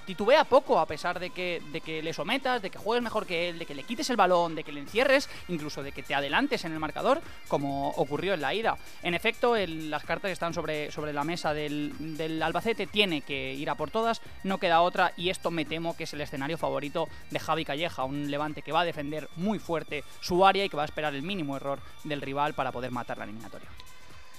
titubea 0.05 0.43
poco 0.43 0.79
a 0.79 0.85
pesar 0.85 1.19
de 1.19 1.29
que, 1.29 1.61
de 1.71 1.81
que 1.81 2.03
le 2.03 2.13
sometas, 2.13 2.61
de 2.61 2.69
que 2.69 2.77
juegues 2.77 3.03
mejor 3.03 3.25
que 3.25 3.49
él, 3.49 3.59
de 3.59 3.65
que 3.65 3.75
le 3.75 3.83
quites 3.83 4.09
el 4.09 4.17
balón, 4.17 4.55
de 4.55 4.63
que 4.63 4.71
le 4.71 4.81
encierres, 4.81 5.29
incluso 5.47 5.81
de 5.83 5.91
que 5.91 6.03
te 6.03 6.13
adelantes 6.13 6.65
en 6.65 6.73
el 6.73 6.79
marcador, 6.79 7.21
como 7.47 7.89
ocurrió 7.91 8.33
en 8.33 8.41
la 8.41 8.53
ida. 8.53 8.77
En 9.03 9.13
efecto, 9.13 9.55
las 9.55 10.03
cartas 10.03 10.31
están 10.31 10.53
sobre, 10.53 10.91
sobre 10.91 11.13
la 11.13 11.23
mesa 11.23 11.53
del, 11.53 12.17
del 12.17 12.41
Albacete, 12.43 12.87
tiene 12.87 13.21
que 13.21 13.53
ir 13.53 13.69
a 13.69 13.75
por 13.75 13.89
todas, 13.89 14.21
no 14.43 14.59
queda 14.59 14.81
otra 14.81 15.13
y 15.17 15.29
esto 15.29 15.49
me 15.49 15.65
temo 15.65 15.95
que 15.95 16.03
es 16.03 16.13
el 16.13 16.21
escenario 16.21 16.57
favorito 16.57 16.66
de 16.69 17.39
Javi 17.39 17.65
Calleja, 17.65 18.03
un 18.03 18.29
levante 18.29 18.61
que 18.61 18.71
va 18.71 18.81
a 18.81 18.85
defender 18.85 19.27
muy 19.35 19.59
fuerte 19.59 20.03
su 20.19 20.45
área 20.45 20.65
y 20.65 20.69
que 20.69 20.77
va 20.77 20.83
a 20.83 20.85
esperar 20.85 21.13
el 21.13 21.21
mínimo 21.21 21.55
error 21.55 21.79
del 22.03 22.21
rival 22.21 22.53
para 22.53 22.71
poder 22.71 22.91
matar 22.91 23.17
la 23.17 23.23
eliminatoria. 23.23 23.67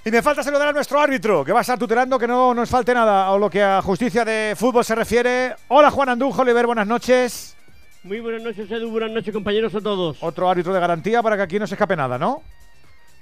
Y 0.04 0.10
me 0.10 0.22
falta 0.22 0.42
saludar 0.42 0.68
a 0.68 0.72
nuestro 0.72 1.00
árbitro, 1.00 1.44
que 1.44 1.52
va 1.52 1.58
a 1.58 1.62
estar 1.62 1.78
tutelando 1.78 2.18
que 2.18 2.26
no 2.26 2.54
nos 2.54 2.70
falte 2.70 2.94
nada 2.94 3.30
o 3.30 3.38
lo 3.38 3.50
que 3.50 3.62
a 3.62 3.82
justicia 3.82 4.24
de 4.24 4.54
fútbol 4.56 4.84
se 4.84 4.94
refiere. 4.94 5.54
Hola 5.68 5.90
Juan 5.90 6.10
Andújo, 6.10 6.42
Oliver, 6.42 6.66
buenas 6.66 6.86
noches. 6.86 7.56
Muy 8.04 8.20
buenas 8.20 8.42
noches, 8.42 8.70
Edu, 8.70 8.90
buenas 8.90 9.10
noches 9.10 9.34
compañeros 9.34 9.74
a 9.74 9.80
todos. 9.80 10.18
Otro 10.20 10.48
árbitro 10.48 10.72
de 10.72 10.80
garantía 10.80 11.22
para 11.22 11.36
que 11.36 11.42
aquí 11.42 11.58
no 11.58 11.66
se 11.66 11.74
escape 11.74 11.96
nada, 11.96 12.16
¿no? 12.18 12.42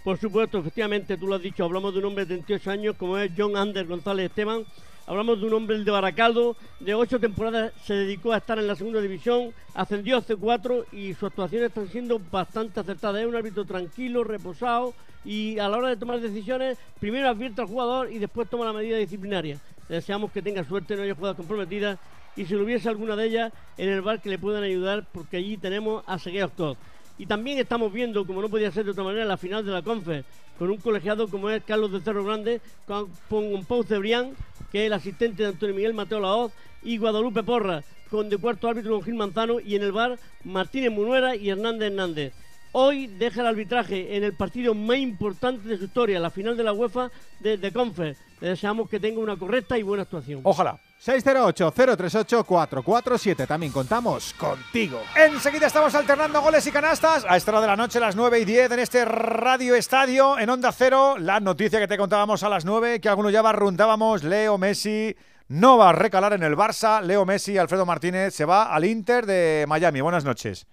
Por 0.04 0.18
supuesto, 0.18 0.58
efectivamente, 0.58 1.16
tú 1.16 1.26
lo 1.26 1.34
has 1.34 1.42
dicho, 1.42 1.64
hablamos 1.64 1.92
de 1.92 1.98
un 1.98 2.04
hombre 2.04 2.26
de 2.26 2.34
28 2.34 2.70
años 2.70 2.96
como 2.96 3.18
es 3.18 3.32
John 3.36 3.56
Anders 3.56 3.88
González 3.88 4.26
Esteban, 4.26 4.64
Hablamos 5.08 5.40
de 5.40 5.46
un 5.46 5.54
hombre 5.54 5.78
de 5.78 5.90
Baracaldo, 5.90 6.56
de 6.80 6.92
ocho 6.92 7.20
temporadas 7.20 7.72
se 7.84 7.94
dedicó 7.94 8.32
a 8.32 8.38
estar 8.38 8.58
en 8.58 8.66
la 8.66 8.74
segunda 8.74 9.00
división, 9.00 9.52
ascendió 9.72 10.16
a 10.16 10.22
C4 10.22 10.86
y 10.90 11.14
sus 11.14 11.24
actuaciones 11.28 11.68
están 11.68 11.88
siendo 11.88 12.18
bastante 12.18 12.80
acertadas. 12.80 13.20
Es 13.20 13.28
un 13.28 13.36
árbitro 13.36 13.64
tranquilo, 13.64 14.24
reposado 14.24 14.94
y 15.24 15.60
a 15.60 15.68
la 15.68 15.76
hora 15.76 15.90
de 15.90 15.96
tomar 15.96 16.20
decisiones, 16.20 16.76
primero 16.98 17.28
advierte 17.28 17.60
al 17.60 17.68
jugador 17.68 18.10
y 18.10 18.18
después 18.18 18.50
toma 18.50 18.64
la 18.64 18.72
medida 18.72 18.96
disciplinaria. 18.96 19.60
Deseamos 19.88 20.32
que 20.32 20.42
tenga 20.42 20.64
suerte, 20.64 20.96
no 20.96 21.02
haya 21.02 21.14
jugadas 21.14 21.36
comprometidas 21.36 22.00
y 22.34 22.44
si 22.44 22.54
lo 22.54 22.64
hubiese 22.64 22.88
alguna 22.88 23.14
de 23.14 23.26
ellas 23.26 23.52
en 23.78 23.88
el 23.88 24.02
bar 24.02 24.20
que 24.20 24.28
le 24.28 24.40
puedan 24.40 24.64
ayudar, 24.64 25.06
porque 25.12 25.36
allí 25.36 25.56
tenemos 25.56 26.02
a 26.08 26.18
Seguir 26.18 26.42
Actor. 26.42 26.76
Y 27.16 27.26
también 27.26 27.58
estamos 27.58 27.92
viendo, 27.92 28.26
como 28.26 28.42
no 28.42 28.48
podía 28.48 28.72
ser 28.72 28.84
de 28.84 28.90
otra 28.90 29.04
manera, 29.04 29.24
la 29.24 29.36
final 29.36 29.64
de 29.64 29.70
la 29.70 29.82
Confer, 29.82 30.24
con 30.58 30.70
un 30.70 30.78
colegiado 30.78 31.28
como 31.28 31.48
es 31.48 31.62
Carlos 31.62 31.92
de 31.92 32.00
Cerro 32.00 32.24
Grande, 32.24 32.60
con, 32.86 33.08
con 33.30 33.64
Pau 33.64 33.84
Cebrián, 33.84 34.34
que 34.70 34.80
es 34.80 34.86
el 34.86 34.92
asistente 34.92 35.42
de 35.42 35.50
Antonio 35.50 35.74
Miguel 35.74 35.94
Mateo 35.94 36.20
Laoz, 36.20 36.52
y 36.82 36.98
Guadalupe 36.98 37.42
Porra, 37.42 37.82
con 38.10 38.28
de 38.28 38.36
cuarto 38.38 38.68
árbitro 38.68 38.92
don 38.92 39.02
Gil 39.02 39.14
Manzano, 39.14 39.60
y 39.60 39.74
en 39.74 39.82
el 39.82 39.92
bar 39.92 40.18
Martínez 40.44 40.90
Munuera 40.90 41.34
y 41.34 41.50
Hernández 41.50 41.90
Hernández. 41.90 42.32
Hoy 42.72 43.06
deja 43.06 43.40
el 43.40 43.46
arbitraje 43.46 44.16
en 44.16 44.24
el 44.24 44.34
partido 44.34 44.74
más 44.74 44.98
importante 44.98 45.66
de 45.68 45.78
su 45.78 45.84
historia, 45.84 46.20
la 46.20 46.30
final 46.30 46.56
de 46.56 46.62
la 46.62 46.72
UEFA 46.72 47.10
de, 47.40 47.56
de 47.56 47.72
Confer. 47.72 48.16
Le 48.40 48.48
deseamos 48.48 48.88
que 48.90 49.00
tenga 49.00 49.18
una 49.18 49.36
correcta 49.36 49.78
y 49.78 49.82
buena 49.82 50.02
actuación. 50.02 50.40
Ojalá. 50.42 50.78
608-038-447. 51.04 53.46
También 53.46 53.72
contamos 53.72 54.32
contigo. 54.34 55.00
Enseguida 55.14 55.66
estamos 55.66 55.94
alternando 55.94 56.40
goles 56.40 56.66
y 56.66 56.72
canastas. 56.72 57.24
A 57.28 57.36
esta 57.36 57.52
hora 57.52 57.60
de 57.60 57.66
la 57.68 57.76
noche, 57.76 58.00
las 58.00 58.16
9 58.16 58.40
y 58.40 58.44
10, 58.44 58.72
en 58.72 58.78
este 58.78 59.04
Radio 59.04 59.74
Estadio, 59.74 60.38
en 60.38 60.50
Onda 60.50 60.72
Cero. 60.72 61.16
La 61.18 61.40
noticia 61.40 61.78
que 61.78 61.88
te 61.88 61.98
contábamos 61.98 62.42
a 62.42 62.48
las 62.48 62.64
9, 62.64 63.00
que 63.00 63.08
algunos 63.08 63.32
ya 63.32 63.42
barruntábamos. 63.42 64.24
Leo 64.24 64.58
Messi 64.58 65.14
no 65.48 65.78
va 65.78 65.90
a 65.90 65.92
recalar 65.92 66.32
en 66.32 66.42
el 66.42 66.56
Barça. 66.56 67.00
Leo 67.02 67.24
Messi, 67.24 67.58
Alfredo 67.58 67.86
Martínez, 67.86 68.34
se 68.34 68.44
va 68.44 68.74
al 68.74 68.84
Inter 68.84 69.26
de 69.26 69.64
Miami. 69.68 70.00
Buenas 70.00 70.24
noches. 70.24 70.66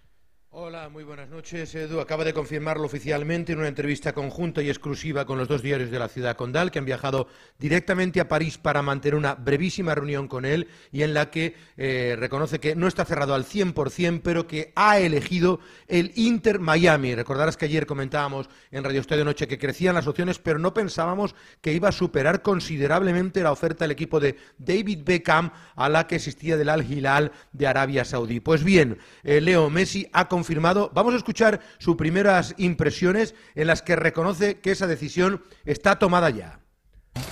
Hola, 0.56 0.88
muy 0.88 1.04
buenas 1.04 1.30
noches. 1.30 1.74
Edu 1.74 2.00
acaba 2.00 2.24
de 2.24 2.32
confirmarlo 2.32 2.86
oficialmente 2.86 3.54
en 3.54 3.58
una 3.58 3.68
entrevista 3.68 4.14
conjunta 4.14 4.62
y 4.62 4.70
exclusiva 4.70 5.26
con 5.26 5.40
los 5.40 5.48
dos 5.48 5.64
diarios 5.64 5.90
de 5.90 5.98
la 5.98 6.08
ciudad 6.08 6.36
condal 6.36 6.70
que 6.70 6.78
han 6.78 6.86
viajado 6.86 7.26
directamente 7.58 8.20
a 8.20 8.28
París 8.28 8.60
para 8.60 8.84
mantener 8.84 9.16
una 9.16 9.34
brevísima 9.34 9.96
reunión 9.96 10.28
con 10.28 10.46
él 10.46 10.68
y 10.92 11.02
en 11.02 11.16
la 11.16 11.32
que 11.32 11.56
eh, 11.76 12.16
reconoce 12.20 12.60
que 12.60 12.76
no 12.76 12.88
está 12.88 13.04
cerrado 13.04 13.34
al 13.34 13.46
100%, 13.46 14.22
pero 14.24 14.46
que 14.46 14.72
ha 14.76 15.00
elegido 15.00 15.60
el 15.88 16.12
Inter 16.14 16.60
Miami. 16.60 17.16
Recordarás 17.16 17.58
que 17.58 17.66
ayer 17.66 17.88
comentábamos 17.88 18.48
en 18.70 18.84
Radio 18.84 19.02
Estadio 19.02 19.26
Noche 19.26 19.48
que 19.48 19.58
crecían 19.58 19.96
las 19.96 20.06
opciones, 20.06 20.38
pero 20.38 20.60
no 20.60 20.72
pensábamos 20.72 21.34
que 21.62 21.74
iba 21.74 21.90
a 21.90 21.92
superar 21.92 22.44
considerablemente 22.44 23.42
la 23.42 23.52
oferta 23.52 23.86
del 23.86 23.92
equipo 23.94 24.20
de 24.20 24.38
David 24.60 25.00
Beckham 25.04 25.50
a 25.76 25.90
la 25.90 26.06
que 26.06 26.18
existía 26.18 26.58
del 26.58 26.70
Al 26.70 26.84
Hilal 26.84 27.32
de 27.54 27.66
Arabia 27.66 28.06
Saudí. 28.06 28.40
Pues 28.40 28.64
bien, 28.64 29.00
eh, 29.24 29.42
Leo 29.42 29.72
Messi 29.72 30.08
ha 30.14 30.28
confirmado 30.28 30.43
confirmado. 30.44 30.92
Vamos 30.94 31.14
a 31.14 31.18
escuchar 31.18 31.62
sus 31.78 31.96
primeras 31.96 32.54
impresiones 32.58 33.34
en 33.56 33.68
las 33.68 33.82
que 33.82 33.96
reconoce 33.96 34.60
que 34.60 34.72
esa 34.72 34.88
decisión 34.88 35.42
está 35.64 35.98
tomada 35.98 36.30
ya. 36.32 36.60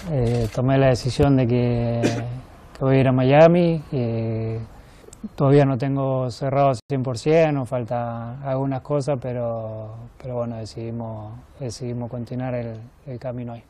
Eh, 0.09 0.47
tomé 0.55 0.77
la 0.77 0.87
decisión 0.87 1.35
de 1.35 1.45
que, 1.45 2.01
voy 2.79 2.95
a 2.95 2.99
ir 3.01 3.07
a 3.09 3.11
Miami. 3.11 3.83
todavía 5.35 5.65
no 5.65 5.77
tengo 5.77 6.31
cerrado 6.31 6.71
100%, 6.89 7.51
nos 7.51 7.67
falta 7.67 8.41
algunas 8.43 8.79
cosas, 8.79 9.19
pero, 9.21 9.93
pero 10.21 10.35
bueno, 10.35 10.55
decidimos, 10.55 11.33
decidimos 11.59 12.09
continuar 12.09 12.55
el, 12.55 12.77
el 13.07 13.19
camino 13.19 13.51
ahí. 13.51 13.63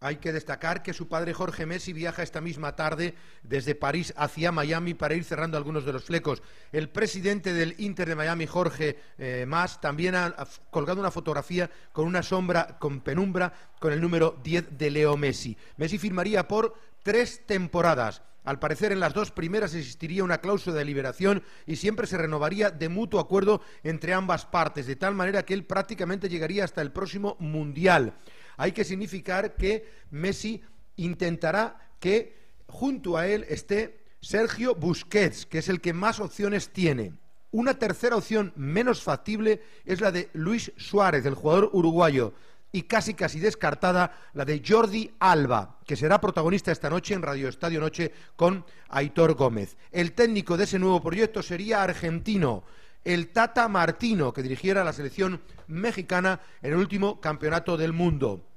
Hay 0.00 0.16
que 0.18 0.32
destacar 0.32 0.84
que 0.84 0.94
su 0.94 1.08
padre 1.08 1.34
Jorge 1.34 1.66
Messi 1.66 1.92
viaja 1.92 2.22
esta 2.22 2.40
misma 2.40 2.76
tarde 2.76 3.16
desde 3.42 3.74
París 3.74 4.14
hacia 4.16 4.52
Miami 4.52 4.94
para 4.94 5.16
ir 5.16 5.24
cerrando 5.24 5.56
algunos 5.56 5.84
de 5.84 5.92
los 5.92 6.04
flecos. 6.04 6.40
El 6.70 6.88
presidente 6.88 7.52
del 7.52 7.74
Inter 7.78 8.08
de 8.08 8.14
Miami, 8.14 8.46
Jorge 8.46 8.96
eh, 9.18 9.44
Mas, 9.48 9.80
también 9.80 10.14
ha, 10.14 10.36
colgado 10.70 11.00
una 11.00 11.10
fotografía 11.10 11.68
con 11.92 12.06
una 12.06 12.22
sombra, 12.22 12.78
con 12.78 13.00
penumbra, 13.00 13.52
con 13.80 13.92
el 13.92 14.00
número 14.00 14.38
10 14.44 14.78
de 14.78 14.90
Leo 14.92 15.16
Messi. 15.16 15.56
Messi 15.78 15.98
firmaría 15.98 16.46
por 16.46 16.74
tres 17.02 17.44
temporadas. 17.44 18.22
Al 18.44 18.60
parecer, 18.60 18.92
en 18.92 19.00
las 19.00 19.14
dos 19.14 19.32
primeras 19.32 19.74
existiría 19.74 20.22
una 20.22 20.38
cláusula 20.38 20.76
de 20.76 20.84
liberación 20.84 21.42
y 21.66 21.74
siempre 21.74 22.06
se 22.06 22.18
renovaría 22.18 22.70
de 22.70 22.88
mutuo 22.88 23.18
acuerdo 23.18 23.62
entre 23.82 24.14
ambas 24.14 24.46
partes, 24.46 24.86
de 24.86 24.94
tal 24.94 25.16
manera 25.16 25.42
que 25.42 25.54
él 25.54 25.64
prácticamente 25.64 26.28
llegaría 26.28 26.62
hasta 26.62 26.82
el 26.82 26.92
próximo 26.92 27.36
Mundial 27.40 28.14
hay 28.58 28.72
que 28.72 28.84
significar 28.84 29.54
que 29.56 29.88
Messi 30.10 30.60
intentará 30.96 31.80
que 31.98 32.36
junto 32.66 33.16
a 33.16 33.26
él 33.26 33.46
esté 33.48 34.04
Sergio 34.20 34.74
Busquets, 34.74 35.46
que 35.46 35.58
es 35.58 35.68
el 35.68 35.80
que 35.80 35.94
más 35.94 36.20
opciones 36.20 36.70
tiene. 36.70 37.14
Una 37.50 37.78
tercera 37.78 38.16
opción 38.16 38.52
menos 38.56 39.02
factible 39.02 39.62
es 39.86 40.02
la 40.02 40.12
de 40.12 40.28
Luis 40.34 40.72
Suárez, 40.76 41.24
el 41.24 41.34
jugador 41.34 41.70
uruguayo, 41.72 42.34
y 42.70 42.82
casi 42.82 43.14
casi 43.14 43.40
descartada 43.40 44.12
la 44.34 44.44
de 44.44 44.62
Jordi 44.66 45.10
Alba, 45.20 45.78
que 45.86 45.96
será 45.96 46.20
protagonista 46.20 46.70
esta 46.70 46.90
noche 46.90 47.14
en 47.14 47.22
Radio 47.22 47.48
Estadio 47.48 47.80
Noche 47.80 48.12
con 48.36 48.66
Aitor 48.90 49.34
Gómez. 49.34 49.76
El 49.90 50.12
técnico 50.12 50.56
de 50.56 50.64
ese 50.64 50.78
nuevo 50.78 51.00
proyecto 51.00 51.42
sería 51.42 51.82
argentino, 51.82 52.64
el 53.04 53.28
Tata 53.28 53.68
Martino, 53.68 54.32
que 54.34 54.42
dirigiera 54.42 54.84
la 54.84 54.92
selección 54.92 55.40
mexicana 55.68 56.40
en 56.60 56.72
el 56.72 56.78
último 56.78 57.20
campeonato 57.20 57.76
del 57.76 57.94
mundo. 57.94 58.47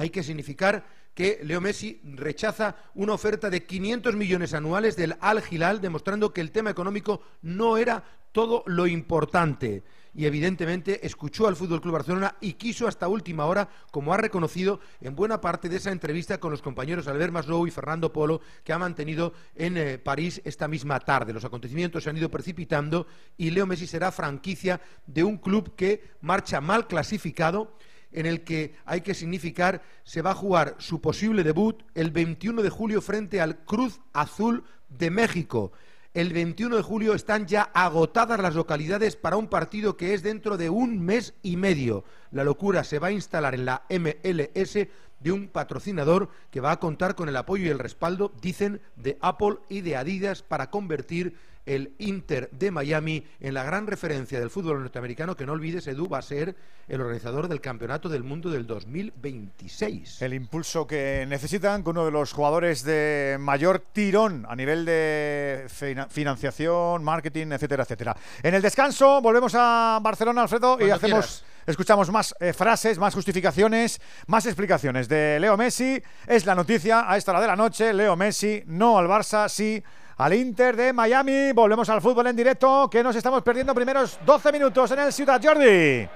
Hay 0.00 0.08
que 0.08 0.22
significar 0.22 0.86
que 1.12 1.40
Leo 1.42 1.60
Messi 1.60 2.00
rechaza 2.02 2.74
una 2.94 3.12
oferta 3.12 3.50
de 3.50 3.66
500 3.66 4.16
millones 4.16 4.54
anuales 4.54 4.96
del 4.96 5.14
Al 5.20 5.42
Hilal, 5.50 5.82
demostrando 5.82 6.32
que 6.32 6.40
el 6.40 6.52
tema 6.52 6.70
económico 6.70 7.20
no 7.42 7.76
era 7.76 8.02
todo 8.32 8.62
lo 8.64 8.86
importante. 8.86 9.82
Y 10.14 10.24
evidentemente 10.24 11.06
escuchó 11.06 11.48
al 11.48 11.54
Fútbol 11.54 11.82
Club 11.82 11.92
Barcelona 11.92 12.34
y 12.40 12.54
quiso 12.54 12.88
hasta 12.88 13.08
última 13.08 13.44
hora, 13.44 13.68
como 13.90 14.14
ha 14.14 14.16
reconocido 14.16 14.80
en 15.02 15.14
buena 15.14 15.42
parte 15.42 15.68
de 15.68 15.76
esa 15.76 15.92
entrevista 15.92 16.40
con 16.40 16.50
los 16.50 16.62
compañeros 16.62 17.06
Albert 17.06 17.34
Maslow 17.34 17.66
y 17.66 17.70
Fernando 17.70 18.10
Polo, 18.10 18.40
que 18.64 18.72
ha 18.72 18.78
mantenido 18.78 19.34
en 19.54 19.76
eh, 19.76 19.98
París 19.98 20.40
esta 20.46 20.66
misma 20.66 20.98
tarde. 21.00 21.34
Los 21.34 21.44
acontecimientos 21.44 22.04
se 22.04 22.08
han 22.08 22.16
ido 22.16 22.30
precipitando 22.30 23.06
y 23.36 23.50
Leo 23.50 23.66
Messi 23.66 23.86
será 23.86 24.10
franquicia 24.10 24.80
de 25.06 25.24
un 25.24 25.36
club 25.36 25.76
que 25.76 26.02
marcha 26.22 26.62
mal 26.62 26.86
clasificado 26.86 27.76
en 28.12 28.26
el 28.26 28.42
que 28.42 28.74
hay 28.84 29.00
que 29.02 29.14
significar 29.14 29.82
se 30.04 30.22
va 30.22 30.32
a 30.32 30.34
jugar 30.34 30.76
su 30.78 31.00
posible 31.00 31.44
debut 31.44 31.82
el 31.94 32.10
21 32.10 32.62
de 32.62 32.70
julio 32.70 33.00
frente 33.00 33.40
al 33.40 33.58
Cruz 33.64 34.00
Azul 34.12 34.64
de 34.88 35.10
México. 35.10 35.72
El 36.12 36.32
21 36.32 36.76
de 36.76 36.82
julio 36.82 37.14
están 37.14 37.46
ya 37.46 37.62
agotadas 37.72 38.40
las 38.40 38.56
localidades 38.56 39.14
para 39.14 39.36
un 39.36 39.46
partido 39.46 39.96
que 39.96 40.12
es 40.12 40.24
dentro 40.24 40.56
de 40.56 40.68
un 40.68 40.98
mes 40.98 41.34
y 41.42 41.56
medio. 41.56 42.04
La 42.32 42.42
locura 42.42 42.82
se 42.82 42.98
va 42.98 43.08
a 43.08 43.12
instalar 43.12 43.54
en 43.54 43.64
la 43.64 43.84
MLS 43.88 44.88
de 45.20 45.32
un 45.32 45.48
patrocinador 45.48 46.30
que 46.50 46.60
va 46.60 46.72
a 46.72 46.80
contar 46.80 47.14
con 47.14 47.28
el 47.28 47.36
apoyo 47.36 47.66
y 47.66 47.68
el 47.68 47.78
respaldo, 47.78 48.32
dicen, 48.40 48.80
de 48.96 49.18
Apple 49.20 49.58
y 49.68 49.82
de 49.82 49.96
Adidas 49.96 50.42
para 50.42 50.70
convertir 50.70 51.36
el 51.66 51.94
Inter 51.98 52.50
de 52.52 52.70
Miami 52.70 53.24
en 53.40 53.54
la 53.54 53.64
gran 53.64 53.86
referencia 53.86 54.40
del 54.40 54.50
fútbol 54.50 54.80
norteamericano, 54.80 55.36
que 55.36 55.46
no 55.46 55.52
olvides, 55.52 55.86
Edu, 55.86 56.08
va 56.08 56.18
a 56.18 56.22
ser 56.22 56.56
el 56.88 57.00
organizador 57.00 57.48
del 57.48 57.60
Campeonato 57.60 58.08
del 58.08 58.24
Mundo 58.24 58.50
del 58.50 58.66
2026. 58.66 60.22
El 60.22 60.34
impulso 60.34 60.86
que 60.86 61.24
necesitan 61.28 61.82
con 61.82 61.96
uno 61.96 62.06
de 62.06 62.12
los 62.12 62.32
jugadores 62.32 62.82
de 62.82 63.36
mayor 63.38 63.78
tirón 63.92 64.46
a 64.48 64.56
nivel 64.56 64.84
de 64.84 65.66
financiación, 66.10 67.04
marketing, 67.04 67.52
etcétera, 67.52 67.84
etcétera. 67.84 68.16
En 68.42 68.54
el 68.54 68.62
descanso 68.62 69.20
volvemos 69.20 69.54
a 69.56 70.00
Barcelona, 70.02 70.42
Alfredo, 70.42 70.78
y 70.80 70.90
hacemos... 70.90 71.44
Escuchamos 71.66 72.10
más 72.10 72.34
eh, 72.40 72.52
frases, 72.54 72.98
más 72.98 73.14
justificaciones, 73.14 74.00
más 74.26 74.46
explicaciones 74.46 75.08
de 75.08 75.38
Leo 75.38 75.56
Messi. 75.56 76.02
Es 76.26 76.46
la 76.46 76.54
noticia 76.54 77.08
a 77.08 77.16
esta 77.16 77.30
hora 77.32 77.42
de 77.42 77.46
la 77.46 77.54
noche. 77.54 77.92
Leo 77.92 78.16
Messi, 78.16 78.64
no 78.66 78.98
al 78.98 79.06
Barça, 79.06 79.48
sí 79.48 79.80
al 80.20 80.34
Inter 80.34 80.76
de 80.76 80.92
Miami. 80.92 81.52
Volvemos 81.52 81.88
al 81.88 82.02
fútbol 82.02 82.26
en 82.26 82.36
directo, 82.36 82.90
que 82.90 83.02
nos 83.02 83.16
estamos 83.16 83.42
perdiendo 83.42 83.74
primeros 83.74 84.18
12 84.26 84.52
minutos 84.52 84.90
en 84.90 84.98
el 84.98 85.12
Ciudad 85.12 85.40
Jordi. 85.42 86.06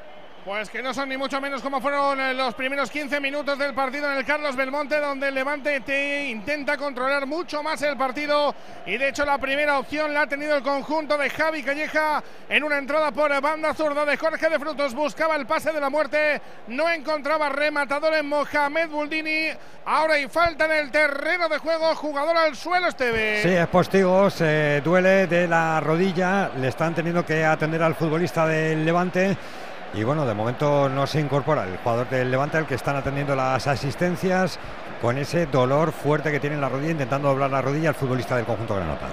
Pues 0.45 0.69
que 0.69 0.83
no 0.83 0.93
son 0.93 1.09
ni 1.09 1.17
mucho 1.17 1.41
menos 1.41 1.63
como 1.63 1.81
fueron 1.81 2.21
eh, 2.21 2.35
los 2.35 2.55
primeros 2.55 2.91
15 2.91 3.19
minutos 3.19 3.59
del 3.59 3.73
partido 3.73 4.13
en 4.13 4.19
el 4.19 4.27
Carlos 4.27 4.55
Belmonte, 4.55 5.01
donde 5.01 5.29
el 5.29 5.35
Levante 5.35 5.81
te 5.81 6.27
intenta 6.27 6.77
controlar 6.77 7.27
mucho 7.27 7.63
más 7.63 7.81
el 7.81 7.97
partido. 7.97 8.55
Y 8.85 8.99
de 8.99 9.09
hecho, 9.09 9.25
la 9.25 9.39
primera 9.39 9.79
opción 9.79 10.13
la 10.13 10.23
ha 10.23 10.27
tenido 10.27 10.55
el 10.55 10.63
conjunto 10.63 11.17
de 11.17 11.31
Javi 11.31 11.63
Calleja 11.63 12.23
en 12.47 12.63
una 12.63 12.77
entrada 12.77 13.11
por 13.11 13.41
banda 13.41 13.73
zurda 13.73 14.05
de 14.05 14.19
Jorge 14.19 14.51
de 14.51 14.59
Frutos. 14.59 14.95
Buscaba 14.95 15.35
el 15.37 15.47
pase 15.47 15.73
de 15.73 15.81
la 15.81 15.89
muerte, 15.89 16.43
no 16.69 16.91
encontraba 16.91 17.49
rematador 17.49 18.13
en 18.13 18.29
Mohamed 18.29 18.91
Buldini. 18.91 19.49
Ahora 19.87 20.15
hay 20.15 20.29
falta 20.29 20.67
en 20.67 20.73
el 20.73 20.91
terreno 20.91 21.49
de 21.49 21.57
juego, 21.57 21.95
jugador 21.95 22.37
al 22.37 22.55
suelo, 22.55 22.89
Esteve. 22.89 23.41
Sí, 23.43 23.49
es 23.49 23.67
postigo, 23.69 24.29
se 24.29 24.83
duele 24.83 25.27
de 25.27 25.49
la 25.49 25.81
rodilla, 25.81 26.51
le 26.55 26.69
están 26.69 26.95
teniendo 26.95 27.25
que 27.25 27.43
atender 27.47 27.83
al 27.83 27.95
futbolista 27.95 28.47
del 28.47 28.85
Levante. 28.85 29.39
Y 29.97 30.03
bueno, 30.03 30.27
de 30.27 30.35
momento 30.35 30.89
no 30.89 31.07
se 31.07 31.21
incorpora 31.21 31.65
el 31.65 31.77
jugador 31.77 32.09
del 32.09 32.29
Levante 32.29 32.57
al 32.57 32.67
que 32.67 32.75
están 32.75 32.97
atendiendo 32.97 33.37
las 33.37 33.67
asistencias 33.69 34.59
con 35.01 35.19
ese 35.19 35.47
dolor 35.47 35.93
fuerte 35.93 36.33
que 36.33 36.41
tiene 36.41 36.57
en 36.57 36.61
la 36.61 36.69
rodilla, 36.69 36.91
intentando 36.91 37.29
doblar 37.29 37.51
la 37.51 37.63
rodilla 37.63 37.91
al 37.91 37.95
futbolista 37.95 38.37
del 38.37 38.45
conjunto 38.45 38.75
granota. 38.75 39.07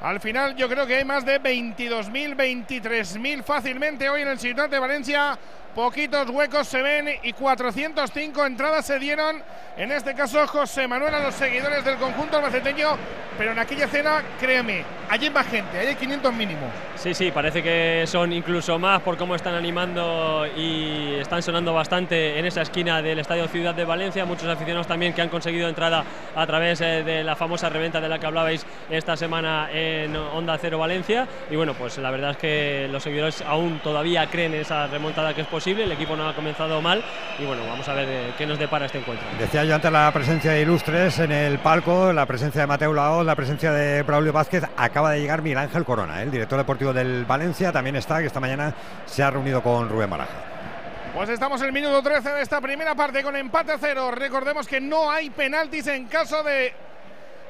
Al 0.00 0.20
final 0.20 0.54
yo 0.54 0.68
creo 0.68 0.86
que 0.86 0.96
hay 0.96 1.04
más 1.04 1.24
de 1.24 1.40
22.000, 1.40 2.36
23.000 2.36 3.42
fácilmente 3.42 4.08
hoy 4.08 4.22
en 4.22 4.28
el 4.28 4.38
Ciudad 4.38 4.70
de 4.70 4.78
Valencia 4.78 5.36
Poquitos 5.78 6.28
huecos 6.30 6.66
se 6.66 6.82
ven 6.82 7.08
y 7.22 7.32
405 7.32 8.46
entradas 8.46 8.84
se 8.84 8.98
dieron, 8.98 9.40
en 9.76 9.92
este 9.92 10.12
caso 10.12 10.44
José 10.48 10.88
Manuel 10.88 11.14
a 11.14 11.20
los 11.20 11.36
seguidores 11.36 11.84
del 11.84 11.98
conjunto 11.98 12.38
albaceteño, 12.38 12.96
pero 13.38 13.52
en 13.52 13.60
aquella 13.60 13.86
cena, 13.86 14.24
créeme, 14.40 14.82
hay 15.08 15.30
más 15.30 15.46
gente, 15.46 15.78
hay 15.78 15.94
500 15.94 16.34
mínimo. 16.34 16.68
Sí, 16.96 17.14
sí, 17.14 17.30
parece 17.30 17.62
que 17.62 18.02
son 18.08 18.32
incluso 18.32 18.76
más 18.80 19.00
por 19.02 19.16
cómo 19.16 19.36
están 19.36 19.54
animando 19.54 20.44
y 20.56 21.14
están 21.14 21.40
sonando 21.44 21.72
bastante 21.72 22.40
en 22.40 22.46
esa 22.46 22.62
esquina 22.62 23.00
del 23.00 23.20
Estadio 23.20 23.46
Ciudad 23.46 23.72
de 23.72 23.84
Valencia. 23.84 24.24
Muchos 24.24 24.48
aficionados 24.48 24.88
también 24.88 25.12
que 25.12 25.22
han 25.22 25.28
conseguido 25.28 25.68
entrada 25.68 26.02
a 26.34 26.44
través 26.44 26.80
eh, 26.80 27.04
de 27.04 27.22
la 27.22 27.36
famosa 27.36 27.68
reventa 27.68 28.00
de 28.00 28.08
la 28.08 28.18
que 28.18 28.26
hablabais 28.26 28.66
esta 28.90 29.16
semana 29.16 29.68
en 29.72 30.16
Onda 30.16 30.58
Cero 30.58 30.80
Valencia. 30.80 31.28
Y 31.48 31.54
bueno, 31.54 31.74
pues 31.74 31.98
la 31.98 32.10
verdad 32.10 32.32
es 32.32 32.36
que 32.38 32.88
los 32.90 33.04
seguidores 33.04 33.42
aún 33.42 33.78
todavía 33.78 34.26
creen 34.26 34.54
en 34.54 34.62
esa 34.62 34.88
remontada 34.88 35.34
que 35.34 35.42
es 35.42 35.46
posible. 35.46 35.67
El 35.68 35.92
equipo 35.92 36.16
no 36.16 36.26
ha 36.26 36.34
comenzado 36.34 36.80
mal 36.80 37.04
y 37.38 37.44
bueno, 37.44 37.62
vamos 37.68 37.86
a 37.86 37.92
ver 37.92 38.08
eh, 38.08 38.32
qué 38.38 38.46
nos 38.46 38.58
depara 38.58 38.86
este 38.86 39.00
encuentro. 39.00 39.26
Decía 39.38 39.64
yo 39.64 39.74
antes 39.74 39.92
la 39.92 40.10
presencia 40.12 40.52
de 40.52 40.62
ilustres 40.62 41.18
en 41.18 41.30
el 41.30 41.58
palco, 41.58 42.10
la 42.10 42.24
presencia 42.24 42.62
de 42.62 42.66
Mateo 42.66 42.94
Laoz, 42.94 43.26
la 43.26 43.36
presencia 43.36 43.70
de 43.70 44.02
Braulio 44.02 44.32
Vázquez. 44.32 44.64
Acaba 44.78 45.10
de 45.10 45.20
llegar 45.20 45.42
Miguel 45.42 45.58
Ángel 45.58 45.84
Corona, 45.84 46.22
el 46.22 46.30
director 46.30 46.56
deportivo 46.56 46.94
del 46.94 47.26
Valencia, 47.26 47.70
también 47.70 47.96
está, 47.96 48.20
que 48.20 48.26
esta 48.26 48.40
mañana 48.40 48.72
se 49.04 49.22
ha 49.22 49.30
reunido 49.30 49.62
con 49.62 49.90
Rubén 49.90 50.08
Baraja. 50.08 50.32
Pues 51.14 51.28
estamos 51.28 51.60
en 51.60 51.66
el 51.66 51.72
minuto 51.72 52.02
13 52.02 52.30
de 52.30 52.42
esta 52.42 52.62
primera 52.62 52.94
parte 52.94 53.22
con 53.22 53.36
empate 53.36 53.72
a 53.72 53.78
cero. 53.78 54.10
Recordemos 54.10 54.66
que 54.66 54.80
no 54.80 55.10
hay 55.10 55.28
penaltis 55.28 55.86
en 55.88 56.06
caso 56.06 56.42
de 56.42 56.72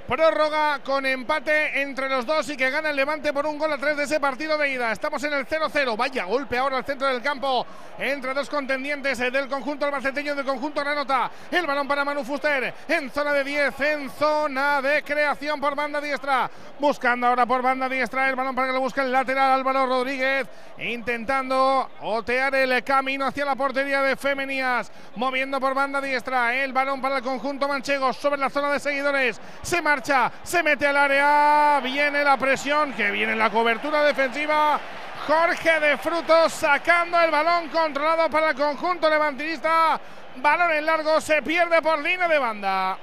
prórroga 0.08 0.78
con 0.82 1.04
empate 1.04 1.82
entre 1.82 2.08
los 2.08 2.24
dos 2.24 2.48
y 2.48 2.56
que 2.56 2.70
gana 2.70 2.88
el 2.88 2.96
Levante 2.96 3.30
por 3.30 3.44
un 3.44 3.58
gol 3.58 3.74
a 3.74 3.76
tres 3.76 3.94
de 3.94 4.04
ese 4.04 4.18
partido 4.18 4.56
de 4.56 4.70
ida. 4.70 4.90
Estamos 4.90 5.22
en 5.22 5.34
el 5.34 5.46
0-0. 5.46 5.98
Vaya 5.98 6.24
golpe 6.24 6.56
ahora 6.56 6.78
al 6.78 6.84
centro 6.86 7.08
del 7.08 7.20
campo 7.20 7.66
entre 7.98 8.32
dos 8.32 8.48
contendientes 8.48 9.18
del 9.18 9.48
conjunto 9.48 9.84
albaceteño 9.84 10.34
del 10.34 10.46
conjunto 10.46 10.82
Renota. 10.82 11.30
El 11.50 11.66
balón 11.66 11.86
para 11.86 12.06
Manu 12.06 12.24
Fuster 12.24 12.72
en 12.88 13.10
zona 13.10 13.34
de 13.34 13.44
10, 13.44 13.80
en 13.80 14.10
zona 14.10 14.80
de 14.80 15.02
creación 15.02 15.60
por 15.60 15.74
banda 15.74 16.00
diestra. 16.00 16.50
Buscando 16.78 17.26
ahora 17.26 17.44
por 17.44 17.60
banda 17.60 17.86
diestra 17.86 18.30
el 18.30 18.34
balón 18.34 18.54
para 18.54 18.68
que 18.68 18.72
lo 18.72 18.80
busque 18.80 19.02
el 19.02 19.12
lateral 19.12 19.52
Álvaro 19.52 19.84
Rodríguez. 19.84 20.48
Intentando 20.78 21.90
otear 22.00 22.54
el 22.54 22.82
camino 22.82 23.26
hacia 23.26 23.44
la 23.44 23.56
portería 23.56 24.00
de 24.00 24.16
Femenías. 24.16 24.90
Moviendo 25.16 25.60
por 25.60 25.74
banda 25.74 26.00
diestra 26.00 26.54
el 26.54 26.72
balón 26.72 27.02
para 27.02 27.18
el 27.18 27.22
conjunto 27.22 27.68
manchego 27.68 28.10
sobre 28.14 28.40
la 28.40 28.48
zona 28.48 28.72
de 28.72 28.80
seguidores. 28.80 29.38
Se 29.60 29.82
marcha 29.82 29.97
se 30.42 30.62
mete 30.62 30.86
al 30.86 30.96
área, 30.96 31.80
viene 31.82 32.22
la 32.22 32.36
presión, 32.36 32.92
que 32.92 33.10
viene 33.10 33.34
la 33.34 33.50
cobertura 33.50 34.02
defensiva. 34.02 34.80
Jorge 35.26 35.80
de 35.80 35.98
Frutos 35.98 36.52
sacando 36.52 37.20
el 37.20 37.30
balón 37.30 37.68
controlado 37.68 38.30
para 38.30 38.50
el 38.50 38.56
conjunto 38.56 39.10
levantinista. 39.10 40.00
Balón 40.36 40.72
en 40.72 40.86
largo, 40.86 41.20
se 41.20 41.42
pierde 41.42 41.82
por 41.82 41.98
línea 41.98 42.28
de 42.28 42.38
banda. 42.38 42.98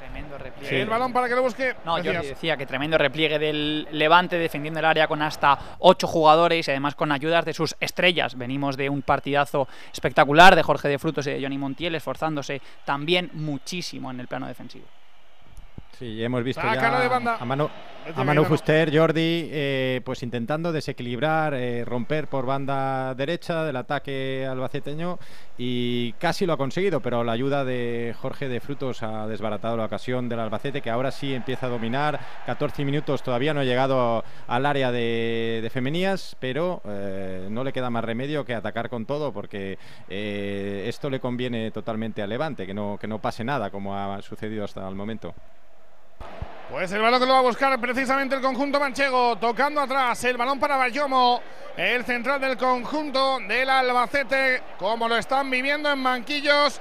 Tremendo 0.00 0.38
repliegue. 0.38 0.82
El 0.82 0.88
balón 0.88 1.12
para 1.12 1.28
que 1.28 1.34
lo 1.34 1.42
busque. 1.42 1.76
No, 1.84 1.98
yo 2.02 2.12
decía 2.12 2.56
que 2.56 2.66
tremendo 2.66 2.96
repliegue 2.98 3.38
del 3.38 3.86
Levante 3.92 4.38
defendiendo 4.38 4.80
el 4.80 4.86
área 4.86 5.06
con 5.06 5.22
hasta 5.22 5.58
ocho 5.78 6.06
jugadores 6.06 6.66
y 6.66 6.70
además 6.70 6.94
con 6.94 7.12
ayudas 7.12 7.44
de 7.44 7.52
sus 7.52 7.76
estrellas. 7.80 8.36
Venimos 8.36 8.76
de 8.76 8.88
un 8.88 9.02
partidazo 9.02 9.68
espectacular 9.92 10.56
de 10.56 10.62
Jorge 10.62 10.88
de 10.88 10.98
Frutos 10.98 11.26
y 11.26 11.32
de 11.32 11.42
Johnny 11.42 11.58
Montiel, 11.58 11.94
esforzándose 11.94 12.60
también 12.84 13.30
muchísimo 13.34 14.10
en 14.10 14.20
el 14.20 14.26
plano 14.26 14.46
defensivo. 14.46 14.86
Sí, 15.98 16.22
hemos 16.22 16.44
visto 16.44 16.60
ya 16.60 17.38
a 17.40 17.44
Manu, 17.46 17.70
a 18.14 18.24
Manu 18.24 18.44
Fuster, 18.44 18.94
Jordi, 18.94 19.48
eh, 19.50 20.02
pues 20.04 20.22
intentando 20.22 20.70
desequilibrar, 20.70 21.54
eh, 21.54 21.86
romper 21.86 22.28
por 22.28 22.44
banda 22.44 23.14
derecha 23.14 23.64
del 23.64 23.76
ataque 23.76 24.46
albaceteño 24.46 25.18
y 25.56 26.12
casi 26.14 26.44
lo 26.44 26.52
ha 26.52 26.58
conseguido, 26.58 27.00
pero 27.00 27.24
la 27.24 27.32
ayuda 27.32 27.64
de 27.64 28.14
Jorge 28.20 28.46
de 28.50 28.60
Frutos 28.60 29.02
ha 29.02 29.26
desbaratado 29.26 29.78
la 29.78 29.86
ocasión 29.86 30.28
del 30.28 30.40
Albacete, 30.40 30.82
que 30.82 30.90
ahora 30.90 31.10
sí 31.10 31.32
empieza 31.32 31.64
a 31.64 31.70
dominar. 31.70 32.20
14 32.44 32.84
minutos, 32.84 33.22
todavía 33.22 33.54
no 33.54 33.60
ha 33.60 33.64
llegado 33.64 34.22
al 34.48 34.66
área 34.66 34.92
de, 34.92 35.66
femenías, 35.72 36.36
pero 36.38 36.82
eh, 36.84 37.48
no 37.50 37.64
le 37.64 37.72
queda 37.72 37.88
más 37.88 38.04
remedio 38.04 38.44
que 38.44 38.54
atacar 38.54 38.90
con 38.90 39.06
todo, 39.06 39.32
porque 39.32 39.78
esto 40.08 41.08
le 41.08 41.20
conviene 41.20 41.70
totalmente 41.70 42.20
al 42.20 42.28
Levante, 42.28 42.66
que 42.66 42.74
no, 42.74 42.98
que 43.00 43.06
no 43.06 43.18
pase 43.18 43.44
nada, 43.44 43.70
como 43.70 43.96
ha 43.96 44.20
sucedido 44.20 44.62
hasta 44.62 44.86
el 44.86 44.94
momento. 44.94 45.34
Pues 46.70 46.90
el 46.90 47.00
balón 47.00 47.20
que 47.20 47.26
lo 47.26 47.32
va 47.32 47.38
a 47.38 47.42
buscar 47.42 47.80
precisamente 47.80 48.34
el 48.34 48.42
conjunto 48.42 48.80
manchego, 48.80 49.36
tocando 49.36 49.80
atrás 49.80 50.24
el 50.24 50.36
balón 50.36 50.58
para 50.58 50.76
Bayomo, 50.76 51.40
el 51.76 52.04
central 52.04 52.40
del 52.40 52.56
conjunto 52.56 53.38
del 53.46 53.70
Albacete, 53.70 54.62
como 54.76 55.08
lo 55.08 55.16
están 55.16 55.48
viviendo 55.48 55.90
en 55.92 56.02
banquillos 56.02 56.80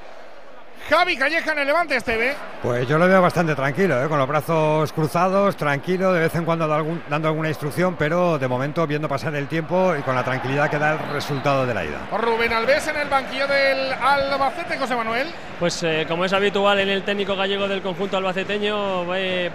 Javi 0.88 1.18
Calleja 1.18 1.52
en 1.54 1.60
el 1.60 1.68
Levante, 1.68 1.96
Esteve. 1.96 2.36
Pues 2.62 2.88
yo 2.88 3.00
lo 3.00 3.08
veo 3.08 3.20
bastante 3.20 3.56
tranquilo, 3.56 4.04
¿eh? 4.04 4.08
con 4.08 4.20
los 4.20 4.28
brazos 4.28 4.94
cruzados, 4.94 5.56
tranquilo, 5.56 6.14
de 6.14 6.20
vez 6.20 6.36
en 6.36 6.46
cuando 6.46 6.68
dando 6.68 7.28
alguna 7.28 7.50
instrucción, 7.50 7.96
pero 7.98 8.38
de 8.38 8.48
momento 8.48 8.86
viendo 8.86 9.10
pasar 9.10 9.34
el 9.34 9.48
tiempo 9.48 9.96
y 9.98 10.04
con 10.04 10.14
la 10.14 10.24
tranquilidad 10.24 10.70
que 10.70 10.78
da 10.78 10.94
el 10.94 11.00
resultado 11.12 11.66
de 11.66 11.74
la 11.74 11.86
ida. 11.86 12.08
Rubén 12.16 12.54
Alves 12.54 12.88
en 12.88 12.98
el 12.98 13.10
banquillo 13.10 13.48
del 13.48 13.94
Albacete, 13.94 14.78
José 14.78 14.96
Manuel. 14.96 15.28
Pues 15.60 15.82
eh, 15.82 16.06
como 16.08 16.24
es 16.24 16.34
habitual 16.34 16.80
en 16.80 16.90
el 16.90 17.02
técnico 17.02 17.36
gallego 17.36 17.68
del 17.68 17.82
conjunto 17.82 18.18
albaceteño, 18.18 19.06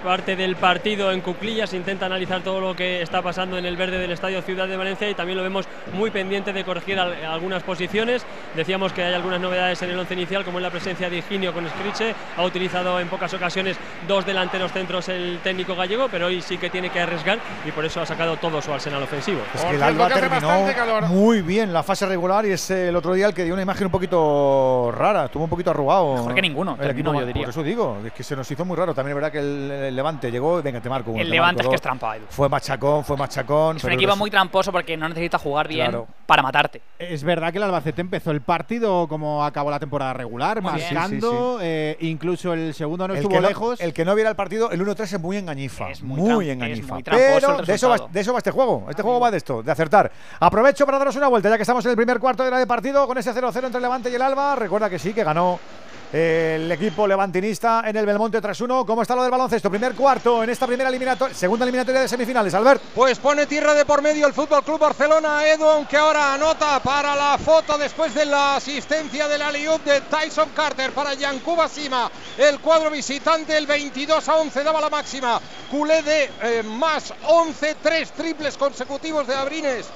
parte 0.03 0.35
del 0.35 0.57
partido 0.57 1.13
en 1.13 1.21
cuclillas, 1.21 1.75
intenta 1.75 2.07
analizar 2.07 2.43
todo 2.43 2.61
lo 2.61 2.75
que 2.75 3.03
está 3.03 3.23
pasando 3.23 3.57
en 3.57 3.67
el 3.67 3.77
verde 3.77 3.99
del 3.99 4.11
Estadio 4.11 4.43
Ciudad 4.43 4.67
de 4.67 4.77
Valencia 4.77 5.09
y 5.09 5.15
también 5.15 5.39
lo 5.39 5.45
vemos 5.45 5.69
muy 5.93 6.11
pendiente 6.11 6.53
de 6.53 6.65
corregir 6.65 6.99
algunas 6.99 7.63
posiciones. 7.63 8.25
Decíamos 8.57 8.93
que 8.93 9.05
hay 9.05 9.15
algunas 9.15 9.41
novedades 9.41 9.81
en 9.83 9.91
el 9.91 9.99
once 9.99 10.15
inicial, 10.15 10.45
como 10.45 10.59
en 10.59 10.65
la 10.65 10.71
presencia 10.71 11.09
de 11.09 11.20
Higinio 11.21 11.53
con 11.53 11.69
Scriche. 11.69 12.15
Ha 12.37 12.43
utilizado 12.43 13.01
en 13.01 13.09
pocas 13.09 13.33
ocasiones 13.35 13.77
dos 14.07 14.27
delanteros 14.27 14.73
centros 14.73 15.09
el 15.09 15.39
técnico 15.43 15.75
gallego, 15.77 16.09
pero 16.11 16.27
hoy 16.27 16.43
sí 16.43 16.59
que 16.59 16.71
tiene 16.71 16.91
que 16.91 17.01
arriesgar 17.01 17.39
y 17.67 17.71
por 17.71 17.85
eso 17.85 18.01
ha 18.01 18.07
sacado 18.07 18.37
todo 18.37 18.61
su 18.61 18.73
arsenal 18.73 19.03
ofensivo. 19.03 19.41
Es 19.55 19.65
que 19.65 19.77
el 19.77 19.83
Alba 19.83 20.09
terminó 20.09 21.01
muy 21.09 21.43
bien 21.43 21.73
la 21.73 21.83
fase 21.83 22.07
regular 22.07 22.45
y 22.47 22.53
es 22.53 22.71
el 22.71 22.97
otro 22.97 23.15
día 23.15 23.27
el 23.27 23.35
que 23.35 23.45
dio 23.45 23.55
una 23.55 23.63
imagen 23.63 23.87
un 23.87 23.93
poquito 23.93 24.93
rara, 24.93 25.27
estuvo 25.27 25.45
un 25.45 25.51
poquito 25.51 25.71
arrugado. 25.71 26.15
Mejor 26.15 26.35
que 26.35 26.43
ninguno, 26.43 26.77
el 26.81 26.91
equipo, 26.91 27.15
yo 27.15 27.27
diría. 27.27 27.43
Por 27.45 27.51
eso 27.51 27.63
digo, 27.63 27.99
es 28.05 28.13
que 28.13 28.23
se 28.23 28.37
nos 28.37 28.51
hizo 28.51 28.65
muy 28.65 28.77
raro. 28.77 28.95
También 28.95 29.17
es 29.17 29.23
verdad 29.23 29.33
que 29.33 29.39
el, 29.39 29.95
Levante 29.95 30.31
llegó, 30.31 30.63
venga, 30.63 30.81
te 30.81 30.89
marco 30.89 31.13
El 31.17 31.31
Levante 31.31 31.63
es 31.63 31.69
que 31.69 31.75
es 31.75 31.81
trampa. 31.81 32.17
Fue 32.29 32.49
machacón, 32.49 33.05
fue 33.05 33.17
machacón. 33.17 33.77
Es 33.77 33.85
un 33.85 33.93
equipo 33.93 34.17
muy 34.17 34.31
tramposo 34.31 34.73
porque 34.73 34.97
no 34.97 35.09
necesita 35.09 35.39
jugar 35.39 35.69
bien 35.69 36.05
para 36.27 36.43
matarte. 36.43 36.81
Es 36.99 37.25
verdad 37.25 37.53
que 37.53 37.59
el 37.59 37.65
Albacete 37.65 38.01
empezó 38.01 38.31
el 38.31 38.41
partido 38.41 39.09
como 39.09 39.45
acabó 39.45 39.71
la 39.71 39.79
temporada 39.79 40.13
regular, 40.13 40.63
Eh, 41.61 41.97
incluso 42.01 42.53
el 42.53 42.75
segundo 42.75 43.09
no 43.09 43.15
estuvo 43.15 43.41
lejos. 43.41 43.81
El 43.81 43.93
que 43.93 44.05
no 44.05 44.15
viera 44.15 44.31
el 44.31 44.37
partido, 44.37 44.71
el 44.71 44.81
1-3 44.81 45.03
es 45.03 45.21
muy 45.21 45.37
engañifa. 45.37 45.91
Es 45.91 46.03
muy, 46.03 46.51
engañifa. 46.51 46.99
Pero 47.05 47.63
de 47.63 47.75
eso, 47.75 47.89
va, 47.89 48.09
de 48.11 48.21
eso 48.21 48.33
va 48.33 48.39
este 48.39 48.51
juego. 48.51 48.87
Este 48.89 49.03
juego 49.03 49.21
va 49.21 49.31
de 49.31 49.37
esto, 49.37 49.63
de 49.63 49.73
acertar. 49.73 50.11
Aprovecho 50.39 50.87
para 50.87 50.99
daros 50.99 51.17
una 51.17 51.29
vuelta, 51.29 51.49
ya 51.49 51.57
que 51.57 51.63
estamos 51.63 51.85
en 51.85 51.91
el 51.91 51.97
primer 51.97 52.19
cuarto 52.19 52.43
de 52.43 52.49
hora 52.49 52.59
de 52.59 52.67
partido 52.67 53.07
con 53.07 53.19
ese 53.19 53.33
0-0 53.33 53.67
entre 53.67 53.81
Levante 53.81 54.11
y 54.11 54.15
el 54.15 54.23
Alba. 54.23 54.57
Recuerda 54.57 54.91
que 54.91 54.99
sí, 54.99 55.13
que 55.13 55.25
ganó 55.25 55.59
el 56.13 56.71
equipo 56.73 57.07
levantinista 57.07 57.85
en 57.87 57.97
el 57.97 58.05
Belmonte 58.05 58.41
tras 58.41 58.61
uno. 58.61 58.85
¿Cómo 58.85 59.03
está 59.03 59.15
lo 59.15 59.23
del 59.23 59.31
baloncesto? 59.31 59.71
Primer 59.71 59.95
cuarto 59.95 60.43
en 60.43 60.51
esta 60.51 60.67
primera 60.67 60.89
eliminatoria, 60.89 61.35
segunda 61.35 61.65
eliminatoria 61.65 62.01
de 62.01 62.09
semifinales. 62.09 62.53
Albert. 62.55 62.83
Pues 62.95 63.19
pone 63.19 63.47
tierra 63.47 63.75
de 63.75 63.85
por 63.85 64.03
medio 64.03 64.27
el 64.27 64.33
Fútbol 64.33 64.65
Club 64.65 64.81
Barcelona. 64.81 65.47
Edu, 65.47 65.65
aunque 65.65 65.97
ahora 65.97 66.35
anota 66.35 66.81
para 66.81 67.15
la 67.15 67.39
foto 67.39 67.79
después 67.79 68.15
de 68.15 68.25
la 68.25 68.57
asistencia 68.57 69.29
del 69.29 69.43
Aliup 69.43 69.85
de 69.85 70.01
Tyson 70.03 70.49
Carter 70.55 70.91
para 70.93 71.15
Yankuba 71.15 71.69
Sima. 71.69 72.11
El 72.37 72.59
cuadro 72.61 72.91
visitante, 72.91 73.57
el 73.57 73.67
22 73.67 74.29
a 74.29 74.37
11 74.37 74.65
daba 74.65 74.81
la 74.81 74.91
máxima. 74.91 75.41
Culé 75.71 76.03
de 76.03 76.31
eh, 76.43 76.63
más 76.65 77.15
11, 77.29 77.77
tres 77.83 78.11
triples 78.13 78.57
consecutivos 78.57 79.27
de 79.27 79.35
Abrines 79.35 79.87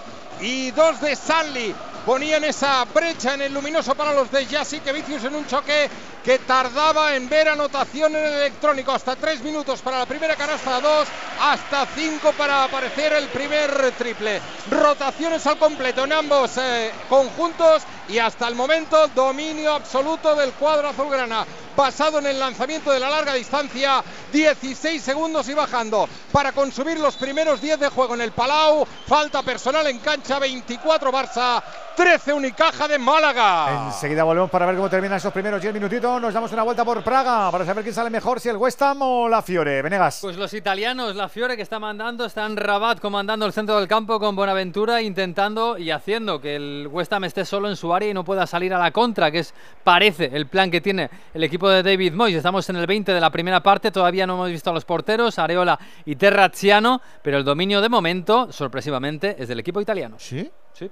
y 0.41 0.71
dos 0.71 1.01
de 1.01 1.17
Sanli 1.17 1.75
ponían 2.05 2.45
esa 2.45 2.85
brecha 2.85 3.35
en 3.35 3.43
el 3.43 3.55
luminoso 3.55 3.95
para 3.95 4.13
los 4.13 4.31
de 4.31 4.47
que 4.47 4.93
Vicius 4.93 5.25
en 5.25 5.35
un 5.35 5.47
choque 5.47 5.89
que 6.25 6.39
tardaba 6.39 7.15
en 7.15 7.29
ver 7.29 7.49
anotación 7.49 8.15
en 8.17 8.25
el 8.25 8.33
electrónico. 8.33 8.93
Hasta 8.93 9.17
tres 9.17 9.43
minutos 9.43 9.81
para 9.83 9.99
la 9.99 10.07
primera 10.07 10.37
canasta, 10.37 10.81
dos, 10.81 11.07
hasta 11.41 11.87
cinco 11.95 12.33
para 12.33 12.65
aparecer 12.65 13.13
el 13.13 13.29
primer 13.29 13.93
triple. 13.93 14.41
Rotaciones 14.71 15.47
al 15.47 15.59
completo 15.59 16.05
en 16.05 16.13
ambos 16.13 16.57
eh, 16.57 16.93
conjuntos 17.09 17.83
y 18.09 18.19
hasta 18.19 18.49
el 18.49 18.55
momento 18.55 19.09
dominio 19.09 19.73
absoluto 19.73 20.35
del 20.35 20.53
cuadro 20.53 20.89
azulgrana 20.89 21.45
basado 21.77 22.19
en 22.19 22.27
el 22.27 22.39
lanzamiento 22.39 22.91
de 22.93 23.01
la 23.01 23.11
larga 23.11 23.35
distancia 23.35 24.03
16 24.33 25.03
segundos 25.03 25.49
y 25.49 25.55
bajando 25.55 26.09
para 26.33 26.53
consumir 26.53 26.99
los 26.99 27.17
primeros 27.17 27.61
10 27.61 27.81
de 27.81 27.89
juego 27.89 28.15
en 28.15 28.21
el 28.21 28.33
Palau. 28.33 28.87
Falta 29.07 29.43
personal 29.43 29.87
en 29.87 29.99
cancha, 29.99 30.39
24 30.39 31.13
Barça, 31.13 31.63
13 31.97 32.33
Unicaja 32.33 32.89
de 32.89 32.99
Málaga. 32.99 33.87
Enseguida 33.87 34.25
volvemos 34.25 34.51
para 34.51 34.67
ver 34.67 34.77
cómo 34.77 34.91
terminan 34.91 35.19
esos 35.19 35.33
primeros 35.33 35.61
10 35.61 35.75
minutitos. 35.75 36.21
Nos 36.21 36.35
damos 36.35 36.53
una 36.53 36.63
vuelta 36.63 36.85
por 36.85 37.03
Praga 37.03 37.51
para 37.51 37.65
saber 37.65 37.85
quién 37.85 37.95
sale 37.95 38.11
mejor, 38.11 38.41
si 38.41 38.49
el 38.49 38.57
West 38.57 38.81
Ham 38.83 39.03
o 39.03 39.29
la 39.29 39.43
Fiore. 39.43 39.83
Venegas. 39.83 40.19
Pues 40.23 40.37
los 40.37 40.53
italianos, 40.55 41.15
la 41.17 41.29
Fiore 41.29 41.57
que 41.57 41.63
está 41.63 41.79
mandando, 41.79 42.25
están 42.25 42.57
Rabat 42.57 43.01
comandando 43.01 43.47
el 43.47 43.53
centro 43.53 43.79
del 43.79 43.89
campo 43.89 44.19
con 44.19 44.35
Bonaventura, 44.37 45.03
intentando 45.03 45.79
y 45.79 45.91
haciendo 45.91 46.41
que 46.41 46.57
el 46.57 46.89
West 46.91 47.13
Ham 47.13 47.25
esté 47.25 47.45
solo 47.45 47.69
en 47.69 47.77
su 47.77 47.94
y 48.03 48.15
no 48.15 48.25
pueda 48.25 48.47
salir 48.47 48.75
a 48.75 48.79
la 48.79 48.91
contra, 48.91 49.31
que 49.31 49.39
es 49.39 49.55
parece 49.85 50.31
el 50.33 50.47
plan 50.47 50.71
que 50.71 50.81
tiene 50.81 51.09
el 51.33 51.45
equipo 51.45 51.69
de 51.69 51.83
David 51.83 52.13
Moyes. 52.13 52.39
Estamos 52.39 52.69
en 52.71 52.77
el 52.77 52.87
20 52.87 53.13
de 53.15 53.21
la 53.21 53.31
primera 53.31 53.63
parte, 53.63 53.91
todavía 53.91 54.27
no 54.27 54.35
hemos 54.35 54.51
visto 54.51 54.71
a 54.71 54.73
los 54.73 54.85
porteros, 54.85 55.39
Areola 55.39 55.79
y 56.05 56.17
Terraziano, 56.17 57.01
pero 57.23 57.37
el 57.39 57.45
dominio 57.45 57.81
de 57.81 57.89
momento, 57.89 58.51
sorpresivamente, 58.53 59.37
es 59.39 59.49
del 59.49 59.61
equipo 59.61 59.81
italiano. 59.81 60.17
¿Sí? 60.19 60.51
Sí. 60.73 60.91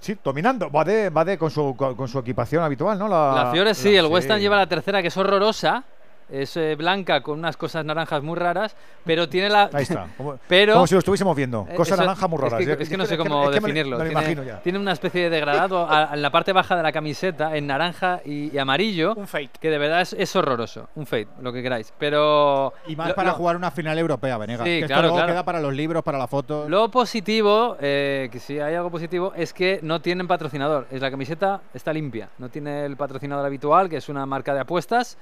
Sí, 0.00 0.16
dominando. 0.22 0.70
Va 0.70 0.84
de, 0.84 1.10
va 1.10 1.24
de 1.24 1.36
con, 1.36 1.50
su, 1.50 1.74
con 1.76 2.06
su 2.06 2.20
equipación 2.20 2.62
habitual, 2.62 2.96
¿no? 2.98 3.08
La, 3.08 3.32
La 3.44 3.50
Fiore 3.50 3.74
sí, 3.74 3.92
la- 3.94 4.00
el 4.00 4.06
West 4.06 4.30
Ham 4.30 4.38
lleva 4.38 4.56
la 4.56 4.68
tercera, 4.68 5.02
que 5.02 5.08
es 5.08 5.16
horrorosa. 5.16 5.82
Es 6.30 6.56
eh, 6.56 6.74
blanca 6.76 7.22
con 7.22 7.38
unas 7.38 7.56
cosas 7.56 7.84
naranjas 7.84 8.22
muy 8.22 8.36
raras, 8.36 8.76
pero 9.04 9.28
tiene 9.28 9.48
la. 9.48 9.70
Ahí 9.72 9.82
está. 9.84 10.06
Como, 10.16 10.38
pero, 10.48 10.74
como 10.74 10.86
si 10.86 10.94
lo 10.94 10.98
estuviésemos 10.98 11.34
viendo. 11.36 11.66
Eh, 11.70 11.74
Cosa 11.74 11.94
eso- 11.94 12.02
naranja 12.02 12.26
muy 12.28 12.38
rara. 12.38 12.58
Es 12.58 12.66
que, 12.76 12.82
es 12.82 12.88
que 12.88 12.96
no 12.96 13.06
sé 13.06 13.16
cómo 13.16 13.44
es 13.44 13.50
que 13.54 13.60
me- 13.60 13.68
definirlo. 13.68 13.98
me 13.98 14.04
lo 14.04 14.10
tiene, 14.10 14.20
imagino 14.22 14.42
ya. 14.42 14.60
tiene 14.62 14.78
una 14.78 14.92
especie 14.92 15.22
de 15.24 15.30
degradado 15.30 15.88
a- 15.88 16.10
en 16.12 16.20
la 16.22 16.30
parte 16.30 16.52
baja 16.52 16.76
de 16.76 16.82
la 16.82 16.92
camiseta, 16.92 17.56
en 17.56 17.66
naranja 17.66 18.20
y, 18.24 18.54
y 18.54 18.58
amarillo. 18.58 19.14
Un 19.16 19.26
fade. 19.26 19.50
Que 19.60 19.70
de 19.70 19.78
verdad 19.78 20.02
es, 20.02 20.12
es 20.12 20.34
horroroso. 20.36 20.88
Un 20.96 21.06
fade, 21.06 21.28
lo 21.40 21.52
que 21.52 21.62
queráis. 21.62 21.92
Pero. 21.98 22.72
Y 22.86 22.96
más 22.96 23.08
lo- 23.08 23.14
para 23.14 23.30
lo- 23.30 23.36
jugar 23.36 23.56
una 23.56 23.70
final 23.70 23.98
europea, 23.98 24.36
Venegas. 24.38 24.64
Sí, 24.64 24.70
que 24.70 24.76
esto 24.80 24.86
claro, 24.88 25.02
luego 25.02 25.16
claro. 25.16 25.32
queda 25.32 25.44
para 25.44 25.60
los 25.60 25.72
libros, 25.74 26.02
para 26.02 26.18
la 26.18 26.26
foto. 26.26 26.68
Lo 26.68 26.90
positivo, 26.90 27.76
eh, 27.80 28.28
que 28.30 28.38
si 28.38 28.58
hay 28.60 28.74
algo 28.74 28.90
positivo, 28.90 29.32
es 29.34 29.52
que 29.52 29.80
no 29.82 30.00
tienen 30.00 30.26
patrocinador. 30.28 30.86
Es 30.90 31.00
la 31.00 31.10
camiseta 31.10 31.60
está 31.72 31.92
limpia. 31.92 32.28
No 32.38 32.48
tiene 32.48 32.84
el 32.84 32.96
patrocinador 32.96 33.46
habitual, 33.46 33.88
que 33.88 33.96
es 33.96 34.08
una 34.08 34.26
marca 34.26 34.52
de 34.54 34.60
apuestas. 34.60 35.16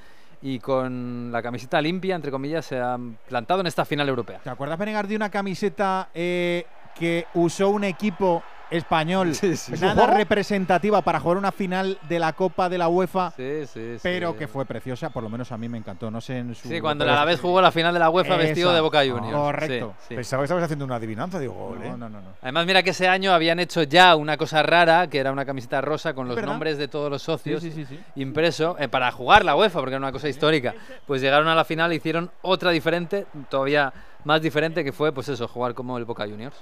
Y 0.46 0.60
con 0.60 1.32
la 1.32 1.42
camiseta 1.42 1.80
limpia, 1.80 2.14
entre 2.14 2.30
comillas, 2.30 2.64
se 2.66 2.78
han 2.78 3.18
plantado 3.28 3.62
en 3.62 3.66
esta 3.66 3.84
final 3.84 4.08
europea. 4.08 4.38
¿Te 4.44 4.48
acuerdas, 4.48 4.78
Venegas, 4.78 5.08
de 5.08 5.16
una 5.16 5.28
camiseta 5.28 6.08
eh, 6.14 6.64
que 6.94 7.26
usó 7.34 7.70
un 7.70 7.82
equipo 7.82 8.44
español 8.70 9.32
nada 9.80 10.04
¿Jugó? 10.06 10.16
representativa 10.18 11.02
para 11.02 11.20
jugar 11.20 11.38
una 11.38 11.52
final 11.52 11.98
de 12.08 12.18
la 12.18 12.32
Copa 12.32 12.68
de 12.68 12.78
la 12.78 12.88
UEFA? 12.88 13.30
Sí, 13.36 13.66
sí, 13.66 13.96
Pero 14.02 14.32
sí. 14.32 14.38
que 14.38 14.48
fue 14.48 14.64
preciosa, 14.64 15.10
por 15.10 15.22
lo 15.22 15.28
menos 15.28 15.52
a 15.52 15.56
mí 15.58 15.68
me 15.68 15.78
encantó. 15.78 16.10
No 16.10 16.20
sé 16.20 16.38
en 16.38 16.54
su. 16.54 16.68
Sí, 16.68 16.80
cuando 16.80 17.04
el 17.04 17.10
Alavés 17.10 17.40
jugó 17.40 17.60
la 17.60 17.70
final 17.70 17.92
de 17.92 18.00
la 18.00 18.10
UEFA 18.10 18.36
vestido 18.36 18.72
de 18.72 18.80
Boca 18.80 19.00
Juniors. 19.00 19.36
Correcto. 19.36 19.94
Sí, 20.00 20.04
sí. 20.08 20.14
Pensaba 20.14 20.42
que 20.42 20.44
estabas 20.44 20.64
haciendo 20.64 20.84
una 20.84 20.96
adivinanza, 20.96 21.38
digo, 21.38 21.54
gol, 21.54 21.82
¿eh? 21.82 21.90
No, 21.90 21.96
no, 21.96 22.08
no, 22.08 22.20
no. 22.20 22.28
Además, 22.42 22.66
mira 22.66 22.82
que 22.82 22.90
ese 22.90 23.08
año 23.08 23.32
habían 23.32 23.58
hecho 23.60 23.82
ya 23.84 24.16
una 24.16 24.36
cosa 24.36 24.62
rara, 24.62 25.06
que 25.08 25.18
era 25.18 25.32
una 25.32 25.44
camiseta 25.44 25.80
rosa 25.80 26.14
con 26.14 26.26
los 26.28 26.36
¿Verdad? 26.36 26.50
nombres 26.50 26.78
de 26.78 26.88
todos 26.88 27.10
los 27.10 27.22
socios 27.22 27.62
Sí, 27.62 27.70
sí, 27.70 27.84
sí, 27.86 27.96
sí. 27.96 28.00
impreso 28.16 28.76
eh, 28.78 28.88
para 28.88 29.10
jugar 29.12 29.44
la 29.44 29.54
UEFA, 29.56 29.78
porque 29.80 29.94
era 29.94 29.98
una 29.98 30.12
cosa 30.12 30.28
histórica. 30.28 30.74
Pues 31.06 31.20
llegaron 31.22 31.48
a 31.48 31.54
la 31.54 31.64
final 31.64 31.92
e 31.92 31.96
hicieron 31.96 32.30
otra 32.42 32.70
diferente, 32.70 33.26
todavía 33.48 33.92
más 34.24 34.42
diferente, 34.42 34.82
que 34.82 34.92
fue, 34.92 35.12
pues 35.12 35.28
eso, 35.28 35.46
jugar 35.46 35.74
como 35.74 35.96
el 35.98 36.04
Boca 36.04 36.24
Juniors. 36.24 36.56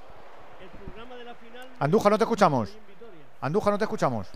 Andújar, 1.78 2.12
no 2.12 2.18
te 2.18 2.24
escuchamos. 2.24 2.76
Andújar, 3.40 3.72
no 3.72 3.78
te 3.78 3.84
escuchamos. 3.84 4.28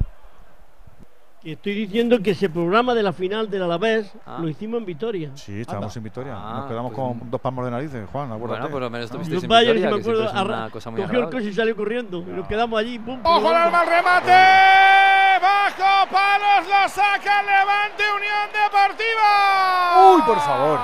Y 1.45 1.53
estoy 1.53 1.73
diciendo 1.73 2.19
que 2.21 2.33
ese 2.33 2.51
programa 2.51 2.95
de 2.95 3.03
la 3.03 3.13
final 3.13 3.49
del 3.49 3.63
Alavés 3.63 4.13
Ah. 4.27 4.39
lo 4.41 4.49
hicimos 4.49 4.79
en 4.81 4.87
Vitoria. 4.87 5.31
Sí, 5.37 5.61
estábamos 5.61 5.97
en 5.97 6.03
Victoria. 6.03 6.35
Ah, 6.37 6.55
Nos 6.59 6.67
quedamos 6.67 6.93
pues- 6.93 7.19
con 7.21 7.31
dos 7.31 7.41
palmos 7.41 7.65
de 7.65 7.71
narices, 7.71 8.09
Juan, 8.11 8.33
acuérdate. 8.33 8.61
Bueno, 8.63 8.73
por 8.73 8.83
lo 8.83 8.91
menos 8.91 9.05
estuvisteis 9.07 9.45
en 9.45 9.49
Vitoria, 9.49 9.69
si 9.69 9.69
me 9.69 9.75
que 9.75 9.89
siempre 9.89 10.01
acuerdo, 10.03 10.25
es 10.25 10.33
una 10.33 10.41
arra- 10.65 10.71
cosa 10.71 10.91
muy 10.91 11.01
cogió 11.03 11.19
el 11.21 11.31
coche 11.31 11.45
y 11.45 11.55
salió 11.55 11.77
corriendo. 11.77 12.19
Y 12.19 12.25
nos 12.25 12.49
quedamos 12.49 12.79
allí. 12.81 12.99
Pum, 12.99 13.21
Ojo 13.23 13.41
pum, 13.41 13.55
al 13.55 13.71
mal 13.71 13.87
remate. 13.87 14.33
Bajo 15.41 16.11
palos 16.11 16.67
lo 16.69 16.89
saca 16.89 17.41
el 17.41 17.47
Levante 17.47 18.03
Unión 18.17 18.49
Deportiva. 18.53 20.13
Uy, 20.17 20.23
por 20.23 20.41
favor. 20.41 20.79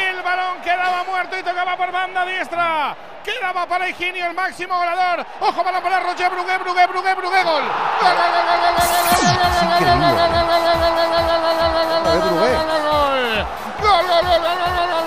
El 0.00 0.22
balón 0.24 0.62
quedaba 0.64 1.04
muerto 1.04 1.38
y 1.38 1.42
tocaba 1.42 1.76
por 1.76 1.92
banda 1.92 2.24
diestra. 2.24 2.96
Quedaba 3.24 3.66
para 3.66 3.88
Higinio 3.88 4.26
el 4.26 4.34
máximo 4.34 4.76
goleador. 4.76 5.24
Ojo 5.40 5.64
balón 5.64 5.82
para 5.82 6.00
Roger 6.00 6.30
Brugué, 6.30 6.58
Brugué, 6.58 6.86
Brugué, 6.86 7.14
Brugué, 7.14 7.42
gol. 7.42 7.62
Gol, 7.62 8.16
gol, 8.16 8.30
gol, 8.34 8.44
gol, 8.60 8.74
gol, 8.76 8.84
gol, 8.84 9.00
gol, 9.00 9.48
gol, 9.48 9.80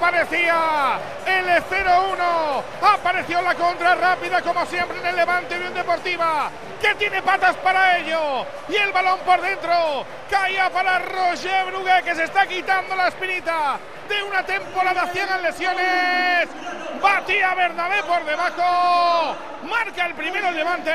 parecía 0.00 0.98
el 1.60 1.86
0-1. 1.86 2.62
Apareció 2.94 3.42
la 3.42 3.54
contra 3.54 3.94
rápida 3.94 4.42
como 4.42 4.64
siempre 4.66 4.98
en 4.98 5.06
el 5.06 5.16
Levante 5.16 5.56
Unión 5.56 5.74
Deportiva. 5.74 6.50
Que 6.80 6.94
tiene 6.94 7.22
patas 7.22 7.56
para 7.56 7.98
ello. 7.98 8.46
Y 8.68 8.76
el 8.76 8.92
balón 8.92 9.18
por 9.20 9.40
dentro. 9.40 10.04
Caía 10.30 10.70
para 10.70 10.98
Roger 11.00 11.66
Brugué 11.66 12.02
que 12.04 12.14
se 12.14 12.24
está 12.24 12.46
quitando 12.46 12.96
la 12.96 13.08
espinita 13.08 13.78
de 14.08 14.22
una 14.22 14.44
temporada 14.44 15.06
ciega 15.12 15.36
en 15.36 15.42
lesiones. 15.42 16.48
Batía 17.02 17.54
Bernabé 17.54 18.02
por 18.02 18.24
debajo. 18.24 19.36
Marca 19.68 20.06
el 20.06 20.14
primero 20.14 20.48
el 20.48 20.56
Levante. 20.56 20.92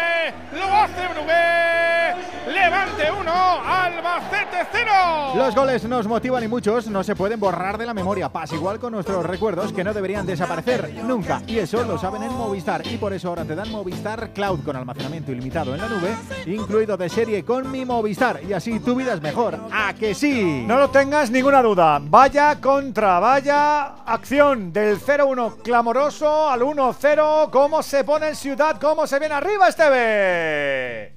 Lo 0.54 0.66
hace 0.74 1.08
Brugué. 1.14 2.52
Levante 2.52 3.12
1, 3.12 3.32
Albacete 3.32 4.68
0. 4.72 4.92
Los 5.36 5.56
goles 5.56 5.84
nos 5.86 6.08
motivan 6.08 6.44
y 6.44 6.48
muchos 6.48 6.88
no 6.88 7.04
se 7.04 7.16
pueden 7.16 7.40
borrar 7.40 7.78
de 7.78 7.86
la 7.86 7.94
memoria. 7.94 8.30
Pasa 8.30 8.56
igual 8.56 8.80
con 8.80 8.94
nuestros 8.94 9.26
recuerdos 9.26 9.74
que 9.74 9.84
no 9.84 9.94
deberían 9.94 10.26
desaparecer 10.26 10.55
nunca. 11.04 11.42
Y 11.48 11.60
eso 11.60 11.84
lo 11.84 11.98
saben 11.98 12.24
en 12.24 12.34
Movistar. 12.34 12.86
Y 12.88 12.98
por 12.98 13.14
eso 13.14 13.30
ahora 13.30 13.46
te 13.46 13.56
dan 13.56 13.72
Movistar 13.72 14.32
Cloud 14.34 14.64
con 14.64 14.76
almacenamiento 14.76 15.32
ilimitado 15.32 15.74
en 15.74 15.82
la 15.82 15.90
nube, 15.90 16.16
incluido 16.46 16.98
de 16.98 17.10
serie 17.10 17.44
con 17.44 17.72
mi 17.72 17.86
Movistar. 17.86 18.42
Y 18.48 18.54
así 18.54 18.80
tu 18.80 18.96
vida 18.96 19.14
es 19.14 19.22
mejor. 19.22 19.60
¿A 19.72 19.94
que 19.94 20.14
sí? 20.14 20.64
No 20.68 20.78
lo 20.78 20.90
tengas 20.90 21.32
ninguna 21.32 21.62
duda. 21.62 22.00
Vaya 22.02 22.60
contra, 22.62 23.20
vaya 23.20 24.04
acción 24.06 24.72
del 24.72 25.00
0-1 25.00 25.62
clamoroso 25.64 26.50
al 26.50 26.62
1-0. 26.62 27.50
¿Cómo 27.50 27.84
se 27.84 28.04
pone 28.04 28.30
en 28.30 28.36
Ciudad? 28.36 28.80
¿Cómo 28.80 29.08
se 29.08 29.20
viene 29.20 29.36
arriba 29.36 29.68
este 29.68 29.90
B? 29.90 31.15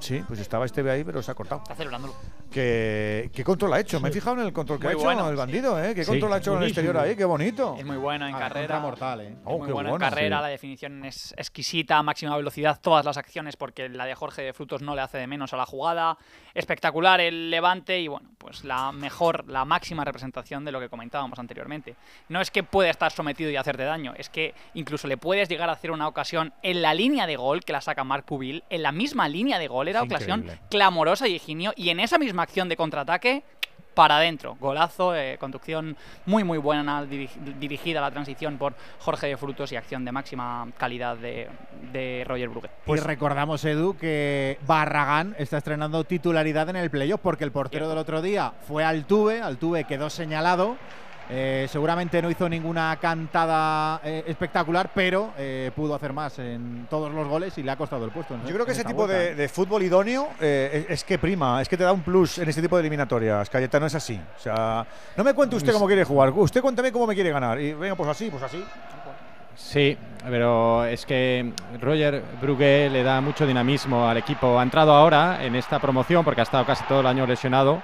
Sí, 0.00 0.22
pues 0.26 0.40
estaba 0.40 0.64
este 0.66 0.82
B 0.82 0.90
ahí, 0.90 1.04
pero 1.04 1.22
se 1.22 1.30
ha 1.30 1.34
cortado. 1.34 1.62
Está 1.62 1.74
celebrándolo. 1.74 2.14
¿Qué, 2.50 3.30
qué 3.32 3.44
control 3.44 3.72
ha 3.74 3.80
hecho? 3.80 4.00
Me 4.00 4.08
he 4.08 4.12
fijado 4.12 4.40
en 4.40 4.46
el 4.46 4.52
control 4.52 4.78
que 4.80 4.86
Muy 4.86 4.92
ha 4.94 4.96
hecho 4.96 5.04
bueno. 5.04 5.28
el 5.28 5.36
bandido, 5.36 5.82
¿eh? 5.82 5.94
¿Qué 5.94 6.02
Sí, 6.04 6.10
control 6.10 6.32
ha 6.32 6.38
hecho 6.38 6.52
en 6.56 6.58
el 6.62 6.64
exterior 6.64 6.96
ahí? 6.96 7.14
¡Qué 7.14 7.24
bonito! 7.24 7.76
Es 7.78 7.84
muy 7.86 7.96
bueno 7.96 8.26
en 8.26 8.34
Ah, 8.34 8.38
carrera. 8.40 8.80
mortal, 8.80 9.20
¿eh? 9.20 9.28
Es 9.28 9.36
Oh, 9.44 9.58
muy 9.58 9.66
qué 9.68 9.72
bueno, 9.72 9.90
bueno, 9.90 10.04
en 10.04 10.10
carrera, 10.10 10.38
sí. 10.38 10.42
la 10.42 10.48
definición 10.48 11.04
es 11.04 11.32
exquisita, 11.36 12.02
máxima 12.02 12.36
velocidad, 12.36 12.80
todas 12.80 13.04
las 13.04 13.16
acciones, 13.16 13.56
porque 13.56 13.88
la 13.88 14.04
de 14.06 14.14
Jorge 14.16 14.42
de 14.42 14.52
Frutos 14.52 14.82
no 14.82 14.94
le 14.96 15.02
hace 15.02 15.18
de 15.18 15.26
menos 15.28 15.52
a 15.52 15.56
la 15.56 15.66
jugada. 15.66 16.18
Espectacular 16.54 17.20
el 17.20 17.50
levante 17.50 18.00
y 18.00 18.08
bueno, 18.08 18.30
pues 18.38 18.64
la 18.64 18.90
mejor, 18.90 19.46
la 19.48 19.64
máxima 19.64 20.04
representación 20.04 20.64
de 20.64 20.72
lo 20.72 20.80
que 20.80 20.88
comentábamos 20.88 21.38
anteriormente. 21.38 21.94
No 22.28 22.40
es 22.40 22.50
que 22.50 22.64
pueda 22.64 22.90
estar 22.90 23.12
sometido 23.12 23.50
y 23.50 23.56
hacerte 23.56 23.84
daño, 23.84 24.14
es 24.16 24.28
que 24.28 24.54
incluso 24.74 25.06
le 25.06 25.16
puedes 25.16 25.48
llegar 25.48 25.68
a 25.68 25.74
hacer 25.74 25.92
una 25.92 26.08
ocasión 26.08 26.52
en 26.62 26.82
la 26.82 26.94
línea 26.94 27.26
de 27.28 27.36
gol 27.36 27.60
que 27.60 27.72
la 27.72 27.80
saca 27.80 28.02
Marc 28.02 28.24
Pubil, 28.24 28.64
en 28.70 28.82
la 28.82 28.90
misma 28.90 29.28
línea 29.28 29.58
de 29.60 29.68
gol, 29.68 29.86
era 29.90 30.00
Es 30.00 30.06
ocasión 30.06 30.44
clamorosa 30.70 31.28
y 31.28 31.34
Higinio, 31.36 31.72
y 31.76 31.90
en 31.90 32.00
esa 32.00 32.18
misma 32.18 32.42
acción 32.42 32.68
de 32.68 32.76
contraataque 32.76 33.42
para 33.94 34.18
adentro. 34.18 34.56
Golazo, 34.60 35.16
eh, 35.16 35.36
conducción 35.40 35.96
muy 36.24 36.44
muy 36.44 36.58
buena 36.58 37.02
diri- 37.04 37.28
dirigida 37.58 37.98
a 37.98 38.02
la 38.02 38.10
transición 38.12 38.56
por 38.56 38.72
Jorge 39.00 39.26
de 39.26 39.36
Frutos 39.36 39.72
y 39.72 39.76
acción 39.76 40.04
de 40.04 40.12
máxima 40.12 40.68
calidad 40.78 41.16
de, 41.16 41.48
de 41.92 42.24
Roger 42.26 42.48
Brugué. 42.50 42.70
y 42.86 42.96
recordamos, 42.96 43.64
Edu, 43.64 43.96
que 43.98 44.58
Barragán 44.66 45.34
está 45.38 45.58
estrenando 45.58 46.04
titularidad 46.04 46.68
en 46.68 46.76
el 46.76 46.88
playoff 46.88 47.20
porque 47.20 47.42
el 47.44 47.50
portero 47.50 47.88
del 47.88 47.98
otro 47.98 48.22
día 48.22 48.52
fue 48.66 48.84
Altuve, 48.84 49.42
Altuve 49.42 49.84
quedó 49.84 50.08
señalado. 50.08 50.76
Eh, 51.30 51.66
seguramente 51.70 52.20
no 52.20 52.30
hizo 52.30 52.48
ninguna 52.48 52.98
cantada 53.00 54.00
eh, 54.04 54.24
espectacular, 54.26 54.90
pero 54.94 55.32
eh, 55.38 55.70
pudo 55.74 55.94
hacer 55.94 56.12
más 56.12 56.38
en 56.38 56.86
todos 56.90 57.12
los 57.12 57.28
goles 57.28 57.56
y 57.58 57.62
le 57.62 57.70
ha 57.70 57.76
costado 57.76 58.04
el 58.04 58.10
puesto. 58.10 58.36
Yo 58.44 58.52
creo 58.52 58.66
que 58.66 58.72
en 58.72 58.78
ese 58.78 58.84
tipo 58.84 59.06
de, 59.06 59.34
de 59.34 59.48
fútbol 59.48 59.82
idóneo 59.82 60.28
eh, 60.40 60.86
es, 60.88 60.98
es 60.98 61.04
que 61.04 61.18
prima, 61.18 61.62
es 61.62 61.68
que 61.68 61.76
te 61.76 61.84
da 61.84 61.92
un 61.92 62.02
plus 62.02 62.38
en 62.38 62.48
este 62.48 62.60
tipo 62.60 62.76
de 62.76 62.80
eliminatorias. 62.80 63.48
Cayetano 63.48 63.86
es 63.86 63.94
así. 63.94 64.20
O 64.36 64.40
sea, 64.40 64.86
no 65.16 65.24
me 65.24 65.32
cuente 65.32 65.56
usted 65.56 65.72
cómo 65.72 65.86
quiere 65.86 66.04
jugar, 66.04 66.30
usted 66.30 66.60
cuéntame 66.60 66.90
cómo 66.90 67.06
me 67.06 67.14
quiere 67.14 67.30
ganar. 67.30 67.60
Y 67.60 67.74
venga, 67.74 67.94
pues 67.94 68.08
así, 68.08 68.28
pues 68.30 68.42
así. 68.42 68.64
Sí, 69.56 69.96
pero 70.24 70.84
es 70.86 71.04
que 71.04 71.52
Roger 71.80 72.22
Brugué 72.40 72.88
le 72.90 73.02
da 73.02 73.20
mucho 73.20 73.46
dinamismo 73.46 74.08
al 74.08 74.16
equipo. 74.16 74.58
Ha 74.58 74.62
entrado 74.62 74.92
ahora 74.92 75.44
en 75.44 75.54
esta 75.54 75.78
promoción 75.78 76.24
porque 76.24 76.40
ha 76.40 76.44
estado 76.44 76.64
casi 76.64 76.84
todo 76.84 77.00
el 77.00 77.06
año 77.06 77.26
lesionado 77.26 77.82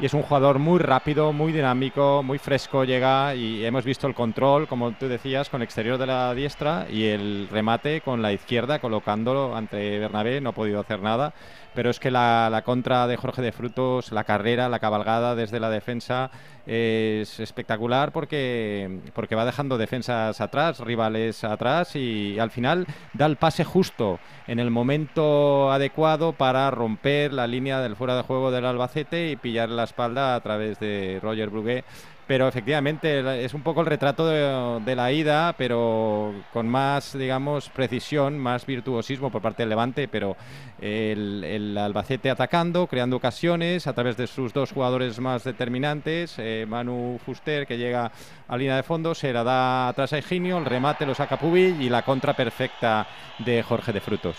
y 0.00 0.06
es 0.06 0.14
un 0.14 0.22
jugador 0.22 0.60
muy 0.60 0.78
rápido, 0.78 1.32
muy 1.32 1.52
dinámico, 1.52 2.22
muy 2.22 2.38
fresco, 2.38 2.84
llega 2.84 3.34
y 3.34 3.64
hemos 3.64 3.84
visto 3.84 4.06
el 4.06 4.14
control, 4.14 4.68
como 4.68 4.92
tú 4.92 5.08
decías, 5.08 5.48
con 5.48 5.60
el 5.60 5.64
exterior 5.64 5.98
de 5.98 6.06
la 6.06 6.32
diestra 6.34 6.86
y 6.88 7.06
el 7.06 7.48
remate 7.50 8.00
con 8.00 8.22
la 8.22 8.32
izquierda, 8.32 8.78
colocándolo 8.78 9.56
ante 9.56 9.98
Bernabé, 9.98 10.40
no 10.40 10.50
ha 10.50 10.54
podido 10.54 10.78
hacer 10.78 11.00
nada, 11.00 11.34
pero 11.78 11.90
es 11.90 12.00
que 12.00 12.10
la, 12.10 12.60
contra 12.64 13.06
de 13.06 13.16
Jorge 13.16 13.40
de 13.40 13.52
Frutos, 13.52 14.10
la 14.10 14.24
carrera, 14.24 14.68
la 14.68 14.80
cabalgada 14.80 15.36
desde 15.36 15.60
la 15.60 15.70
defensa 15.70 16.32
es 16.66 17.38
espectacular 17.38 18.10
porque, 18.10 18.98
porque 19.14 19.36
va 19.36 19.44
dejando 19.44 19.78
defensas 19.78 20.40
atrás, 20.40 20.80
rivales 20.80 21.44
atrás 21.44 21.94
y 21.94 22.36
al 22.40 22.50
final 22.50 22.84
da 23.12 23.26
el 23.26 23.36
pase 23.36 23.62
justo 23.62 24.18
en 24.48 24.58
el 24.58 24.72
momento 24.72 25.70
adecuado 25.70 26.32
para 26.32 26.68
romper 26.72 27.32
la 27.32 27.46
línea 27.46 27.78
del 27.78 27.94
fuera 27.94 28.16
de 28.16 28.22
juego 28.22 28.50
del 28.50 28.66
Albacete 28.66 29.30
y 29.30 29.36
pillar 29.36 29.68
la 29.68 29.84
espalda 29.84 30.34
a 30.34 30.40
través 30.40 30.80
de 30.80 31.20
Roger 31.22 31.48
Brugué 31.48 31.84
pero 32.28 32.46
efectivamente 32.46 33.42
es 33.42 33.54
un 33.54 33.62
poco 33.62 33.80
el 33.80 33.86
retrato 33.86 34.28
de, 34.28 34.94
la 34.94 35.10
ida, 35.10 35.54
pero 35.56 36.34
con 36.52 36.68
más, 36.68 37.16
digamos, 37.16 37.70
precisión, 37.70 38.38
más 38.38 38.66
virtuosismo 38.66 39.30
por 39.30 39.40
parte 39.40 39.62
del 39.62 39.70
Levante, 39.70 40.08
pero 40.08 40.36
el, 40.78 41.76
Albacete 41.78 42.28
atacando, 42.28 42.86
creando 42.86 43.16
ocasiones 43.16 43.86
a 43.86 43.94
través 43.94 44.18
de 44.18 44.26
sus 44.26 44.52
dos 44.52 44.72
jugadores 44.72 45.18
más 45.20 45.42
determinantes, 45.42 46.34
eh, 46.36 46.66
Manu 46.68 47.18
Fuster 47.24 47.66
que 47.66 47.78
llega 47.78 48.12
a 48.46 48.56
línea 48.58 48.76
de 48.76 48.82
fondo, 48.82 49.14
se 49.14 49.32
la 49.32 49.42
da 49.42 49.88
atrás 49.88 50.12
a 50.12 50.18
Higinio, 50.18 50.58
el 50.58 50.66
remate 50.66 51.06
lo 51.06 51.14
saca 51.14 51.38
Pubi 51.38 51.76
y 51.80 51.88
la 51.88 52.02
contra 52.02 52.34
perfecta 52.34 53.06
de 53.38 53.62
Jorge 53.62 53.92
de 53.92 54.00
Frutos. 54.02 54.36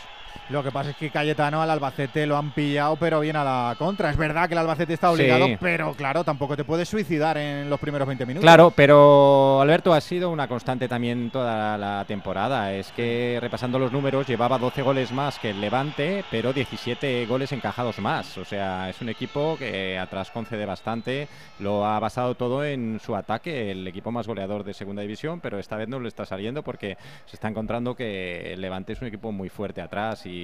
Lo 0.50 0.64
que 0.64 0.72
pasa 0.72 0.90
es 0.90 0.96
que 0.96 1.12
Cayetano 1.12 1.62
al 1.62 1.70
Albacete 1.70 2.26
lo 2.26 2.36
han 2.36 2.52
pillado, 2.52 2.96
pero 2.96 3.20
bien 3.20 3.36
a 3.36 3.44
la 3.44 3.76
contra. 3.78 4.10
Es 4.10 4.18
verdad 4.18 4.48
que 4.48 4.56
el 4.56 4.58
Albacete 4.60 4.94
está 4.94 5.12
obligado, 5.12 5.46
Sí. 5.46 5.58
pero 5.60 5.94
claro, 5.94 6.24
tampoco 6.24 6.56
te 6.58 6.64
puedes 6.64 6.90
suicidar 6.90 7.38
en 7.38 7.70
los 7.70 7.80
primeros 7.80 8.08
20 8.08 8.26
minutos. 8.26 8.44
Claro, 8.44 8.72
pero 8.76 9.62
Alberto 9.62 9.94
ha 9.94 10.02
sido 10.02 10.32
una 10.32 10.48
constante 10.48 10.88
también 10.88 11.30
toda 11.30 11.78
la 11.78 12.04
temporada. 12.08 12.74
Es 12.74 12.92
que 12.94 13.38
repasando 13.40 13.78
los 13.78 13.92
números 13.92 14.26
llevaba 14.26 14.58
12 14.58 14.82
goles 14.82 15.12
más 15.12 15.38
que 15.38 15.52
el 15.52 15.62
Levante, 15.62 16.24
pero 16.32 16.52
17 16.52 17.28
goles 17.28 17.52
encajados 17.52 18.00
más. 18.00 18.36
O 18.40 18.46
sea, 18.46 18.90
es 18.90 19.00
un 19.02 19.10
equipo 19.10 19.56
que 19.58 20.00
atrás 20.00 20.32
concede 20.32 20.66
bastante. 20.66 21.28
Lo 21.60 21.86
ha 21.86 22.00
basado 22.00 22.34
todo 22.34 22.64
en 22.66 23.00
su 23.00 23.16
ataque, 23.16 23.70
el 23.72 23.88
equipo 23.88 24.12
más 24.12 24.26
goleador 24.28 24.64
de 24.64 24.74
segunda 24.74 25.04
división, 25.04 25.42
pero 25.42 25.60
esta 25.60 25.76
vez 25.76 25.88
no 25.88 26.00
le 26.00 26.08
está 26.08 26.26
saliendo 26.26 26.64
porque 26.64 26.98
se 27.28 27.36
está 27.36 27.48
encontrando 27.50 27.96
que 27.96 28.54
el 28.54 28.62
Levante 28.62 28.94
es 28.94 29.02
un 29.02 29.10
equipo 29.10 29.32
muy 29.32 29.50
fuerte 29.50 29.82
atrás 29.82 30.26
y 30.26 30.39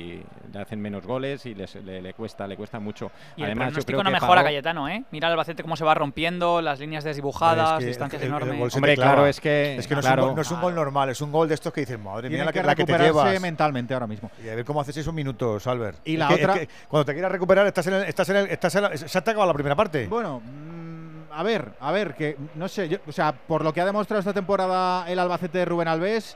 le 0.54 0.60
hacen 0.62 0.82
menos 0.82 1.06
goles 1.06 1.46
y 1.46 1.54
les- 1.56 1.76
le, 1.76 2.02
le 2.02 2.14
cuesta 2.14 2.48
le 2.48 2.56
cuesta 2.58 2.80
mucho. 2.80 3.12
Y 3.36 3.42
el 3.42 3.46
Además, 3.48 3.68
yo 3.68 3.72
pronóstico 3.74 3.86
creo 4.00 4.04
no 4.04 4.10
que 4.10 4.22
mejora 4.22 4.44
Cayetano, 4.44 4.88
¿eh? 4.90 5.04
Mira 5.12 5.28
el 5.28 5.32
Albacete 5.34 5.64
cómo 5.64 5.76
se 5.76 5.84
va 5.84 5.94
rompiendo, 5.94 6.62
las 6.62 6.80
líneas 6.80 7.04
desdibujadas, 7.04 7.74
Es 7.74 7.80
que 7.80 7.86
distancias 7.88 8.22
el- 8.22 8.28
el 8.30 8.34
enormes. 8.36 8.76
Hombre, 8.76 8.96
claro, 8.96 9.26
es 9.28 9.40
que- 9.42 9.78
Es 9.78 9.88
que 9.88 9.94
no, 9.96 10.00
es 10.00 10.06
claro. 10.06 10.24
un 10.24 10.28
gol, 10.30 10.36
no 10.36 10.42
es 10.42 10.52
un 10.52 10.62
gol 10.62 10.76
normal, 10.76 11.10
es 11.10 11.22
un 11.22 11.32
gol 11.32 11.48
de 11.48 11.56
estos 11.56 11.72
que 11.74 11.82
dices, 11.82 12.00
madre 12.00 12.30
mía, 12.30 12.46
la 12.46 12.52
que 12.54 12.64
la 12.64 12.76
que 12.76 12.86
te 12.86 12.98
llevas. 12.98 13.42
mentalmente 13.42 13.94
ahora 13.94 14.08
mismo. 14.08 14.32
Y 14.44 14.50
a 14.50 14.56
ver 14.56 14.66
cómo 14.66 14.82
haces 14.82 14.98
esos 14.98 15.14
minutos, 15.14 15.66
Albert. 15.68 16.00
Y 16.06 16.14
Es 16.14 16.20
la 16.20 16.28
que- 16.28 16.34
es 16.36 16.40
otra- 16.44 16.54
que 16.60 16.70
cuando 16.88 17.06
te 17.06 17.14
quieras 17.14 17.32
recuperar, 17.32 17.68
estás 17.68 17.88
en 17.88 17.94
el. 17.96 18.04
Estás 18.04 18.30
en 18.30 18.36
el 18.38 18.46
estás 18.48 18.76
en 18.76 18.82
la- 18.84 18.96
se 18.98 19.06
te 19.22 19.30
ha 19.30 19.32
acabado 19.32 19.48
la 19.48 19.54
primera 19.54 19.76
parte. 19.76 20.08
Bueno, 20.08 20.42
mm, 20.44 21.32
a 21.34 21.44
ver, 21.44 21.74
a 21.80 21.92
ver, 21.92 22.16
que 22.16 22.38
no 22.56 22.68
sé, 22.68 22.88
yo- 22.88 22.98
o 23.08 23.12
sea, 23.12 23.34
por 23.34 23.64
lo 23.64 23.74
que 23.74 23.82
ha 23.82 23.86
demostrado 23.86 24.20
esta 24.20 24.34
temporada 24.34 25.10
el 25.10 25.20
Albacete 25.20 25.58
de 25.60 25.66
Rubén 25.66 25.88
Alves. 25.88 26.36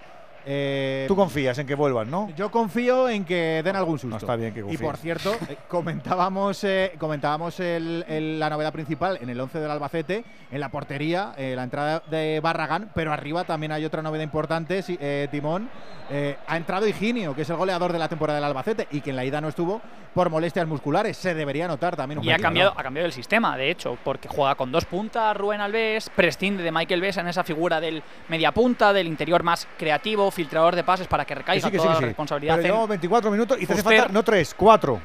Eh, 0.52 1.06
Tú 1.08 1.16
confías 1.16 1.58
en 1.60 1.68
que 1.68 1.76
vuelvan, 1.76 2.10
¿no? 2.10 2.28
Yo 2.36 2.50
confío 2.50 3.08
en 3.08 3.24
que 3.24 3.62
den 3.64 3.76
algún 3.76 4.00
susto. 4.00 4.10
No, 4.10 4.18
está 4.18 4.36
bien 4.36 4.52
que 4.52 4.64
y 4.68 4.78
por 4.78 4.98
cierto, 4.98 5.32
eh, 5.48 5.58
comentábamos, 5.68 6.64
eh, 6.64 6.94
comentábamos 6.98 7.60
el- 7.60 8.04
el- 8.08 8.40
la 8.40 8.50
novedad 8.50 8.74
principal 8.74 9.20
en 9.22 9.30
el 9.30 9.40
11 9.40 9.60
del 9.60 9.70
Albacete, 9.70 10.24
en 10.52 10.60
la 10.60 10.70
portería, 10.70 11.34
eh, 11.38 11.54
la 11.56 11.64
entrada 11.64 12.02
de 12.10 12.40
Barragán, 12.42 12.90
pero 12.96 13.14
arriba 13.14 13.44
también 13.44 13.72
hay 13.72 13.86
otra 13.86 14.02
novedad 14.02 14.24
importante, 14.24 14.84
eh, 14.88 15.28
Timón. 15.30 15.70
eh, 16.12 16.38
ha 16.48 16.58
entrado 16.58 16.88
Higinio, 16.88 17.36
que 17.36 17.44
es 17.44 17.50
el 17.52 17.56
goleador 17.56 17.94
de 17.94 18.00
la 18.00 18.08
temporada 18.10 18.38
del 18.40 18.46
Albacete 18.46 18.88
y 18.90 19.02
que 19.02 19.12
en 19.12 19.16
la 19.16 19.26
ida 19.26 19.42
no 19.42 19.50
estuvo 19.50 19.80
por 20.16 20.32
molestias 20.32 20.66
musculares. 20.68 21.16
Se 21.16 21.36
debería 21.36 21.68
notar 21.68 21.96
también 21.96 22.18
un 22.18 22.26
Y 22.26 22.30
ha 22.30 22.34
poquito, 22.34 22.44
cambiado, 22.48 22.74
ha 22.76 22.82
cambiado 22.82 23.06
el 23.06 23.14
sistema, 23.14 23.56
de 23.56 23.70
hecho, 23.70 23.96
porque 24.04 24.28
juega 24.28 24.56
con 24.56 24.72
dos 24.72 24.86
puntas 24.86 25.38
Rubén 25.38 25.62
Alves, 25.62 26.10
prescinde 26.16 26.64
de 26.64 26.72
Michael 26.72 27.02
Besa 27.02 27.22
en 27.22 27.28
esa 27.28 27.44
figura 27.44 27.80
del 27.80 28.02
media 28.28 28.52
punta, 28.52 28.92
del 28.92 29.06
interior 29.06 29.44
más 29.44 29.68
creativo, 29.78 30.32
filtrador 30.40 30.76
de 30.76 30.84
pases 30.84 31.08
para 31.08 31.26
que 31.26 31.36
recaiga 31.36 31.66
sí, 31.68 31.72
que 31.72 31.78
sí, 31.78 31.84
toda 31.84 31.96
que 31.96 32.00
sí. 32.00 32.06
responsabilidad. 32.06 32.56
Pero 32.56 32.62
en- 32.62 32.68
llevamos 32.68 32.90
24 32.90 33.32
minutos 33.32 33.58
y 33.62 33.66
te 33.66 33.74
hace 33.74 33.84
falta, 33.84 34.08
no 34.10 34.24
tres, 34.24 34.54
cuatro. 34.54 35.00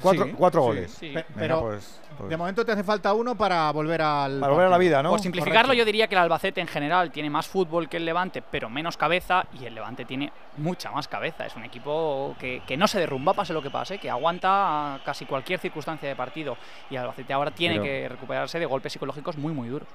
Cuatro, 0.00 0.24
Sí, 0.26 0.32
cuatro 0.36 0.60
sí, 0.60 0.66
goles. 0.66 0.90
sí. 0.92 1.06
Venga, 1.08 1.22
Pe- 1.22 1.32
pero 1.36 1.60
pues- 1.62 2.00
pues- 2.18 2.28
de 2.28 2.36
momento 2.36 2.64
te 2.66 2.72
hace 2.72 2.84
falta 2.84 3.14
uno 3.14 3.34
para 3.34 3.70
volver 3.72 4.02
al. 4.02 4.40
Para 4.40 4.52
volver 4.52 4.66
a 4.66 4.70
la 4.70 4.76
vida, 4.78 5.02
¿no? 5.02 5.10
Por 5.10 5.20
simplificarlo, 5.20 5.68
Correcto. 5.68 5.78
yo 5.78 5.84
diría 5.86 6.06
que 6.06 6.14
el 6.14 6.20
Albacete 6.20 6.60
en 6.60 6.66
general 6.66 7.10
tiene 7.10 7.30
más 7.30 7.46
fútbol 7.46 7.88
que 7.88 7.96
el 7.96 8.04
Levante, 8.04 8.42
pero 8.42 8.68
menos 8.68 8.96
cabeza, 8.98 9.46
y 9.58 9.64
el 9.64 9.74
Levante 9.74 10.04
tiene 10.04 10.30
mucha 10.58 10.90
más 10.90 11.08
cabeza. 11.08 11.46
Es 11.46 11.56
un 11.56 11.64
equipo 11.64 12.34
que, 12.38 12.62
que 12.66 12.76
no 12.76 12.86
se 12.88 12.98
derrumba, 12.98 13.32
pase 13.32 13.54
lo 13.54 13.62
que 13.62 13.70
pase, 13.70 13.96
que 13.98 14.10
aguanta 14.10 15.00
casi 15.04 15.24
cualquier 15.24 15.60
circunstancia 15.60 16.08
de 16.08 16.16
partido. 16.16 16.58
Y 16.90 16.94
el 16.96 17.00
Albacete 17.02 17.32
ahora 17.32 17.50
tiene 17.52 17.76
Pero- 17.76 17.84
que 17.84 18.08
recuperarse 18.10 18.58
de 18.58 18.66
golpes 18.66 18.92
psicológicos 18.92 19.36
muy, 19.38 19.52
muy 19.54 19.68
duros. 19.68 19.88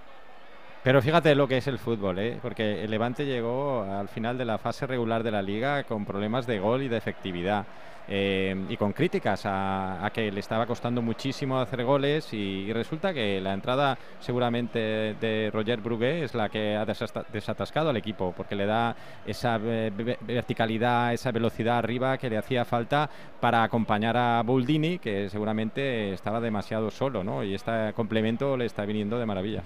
Pero 0.83 0.99
fíjate 1.01 1.35
lo 1.35 1.47
que 1.47 1.57
es 1.57 1.67
el 1.67 1.77
fútbol, 1.77 2.17
¿eh? 2.17 2.39
porque 2.41 2.83
el 2.83 2.89
Levante 2.89 3.23
llegó 3.25 3.83
al 3.83 4.07
final 4.07 4.37
de 4.37 4.45
la 4.45 4.57
fase 4.57 4.87
regular 4.87 5.21
de 5.21 5.29
la 5.29 5.41
liga 5.43 5.83
con 5.83 6.05
problemas 6.05 6.47
de 6.47 6.59
gol 6.59 6.81
y 6.81 6.87
de 6.87 6.97
efectividad. 6.97 7.65
eh, 8.07 8.55
y 8.67 8.75
con 8.77 8.91
críticas 8.93 9.43
a, 9.45 10.09
que 10.11 10.31
le 10.31 10.39
estaba 10.39 10.65
costando 10.65 11.01
muchísimo 11.03 11.59
hacer 11.59 11.83
goles 11.85 12.33
y, 12.33 12.73
resulta 12.73 13.13
que 13.13 13.39
la 13.39 13.53
entrada 13.53 13.95
seguramente 14.19 14.79
de 15.21 15.51
Roger 15.53 15.79
Brugué 15.81 16.23
es 16.23 16.33
la 16.33 16.49
que 16.49 16.75
ha 16.75 16.83
desatascado 17.31 17.89
al 17.91 17.97
equipo 17.97 18.33
porque 18.35 18.55
le 18.55 18.65
da 18.65 18.95
esa 19.25 19.57
eh, 19.63 19.91
ve- 19.95 20.17
verticalidad, 20.21 21.13
esa 21.13 21.31
velocidad 21.31 21.77
arriba 21.77 22.17
que 22.17 22.29
le 22.29 22.37
hacía 22.39 22.65
falta 22.65 23.07
para 23.39 23.61
acompañar 23.63 24.17
a 24.17 24.41
Boldini 24.41 24.97
que 24.97 25.29
seguramente 25.29 26.11
estaba 26.13 26.41
demasiado 26.41 26.89
solo 26.89 27.23
¿no? 27.23 27.43
y 27.43 27.53
este 27.53 27.93
complemento 27.93 28.57
le 28.57 28.65
está 28.65 28.83
viniendo 28.83 29.19
de 29.19 29.25
maravilla. 29.27 29.63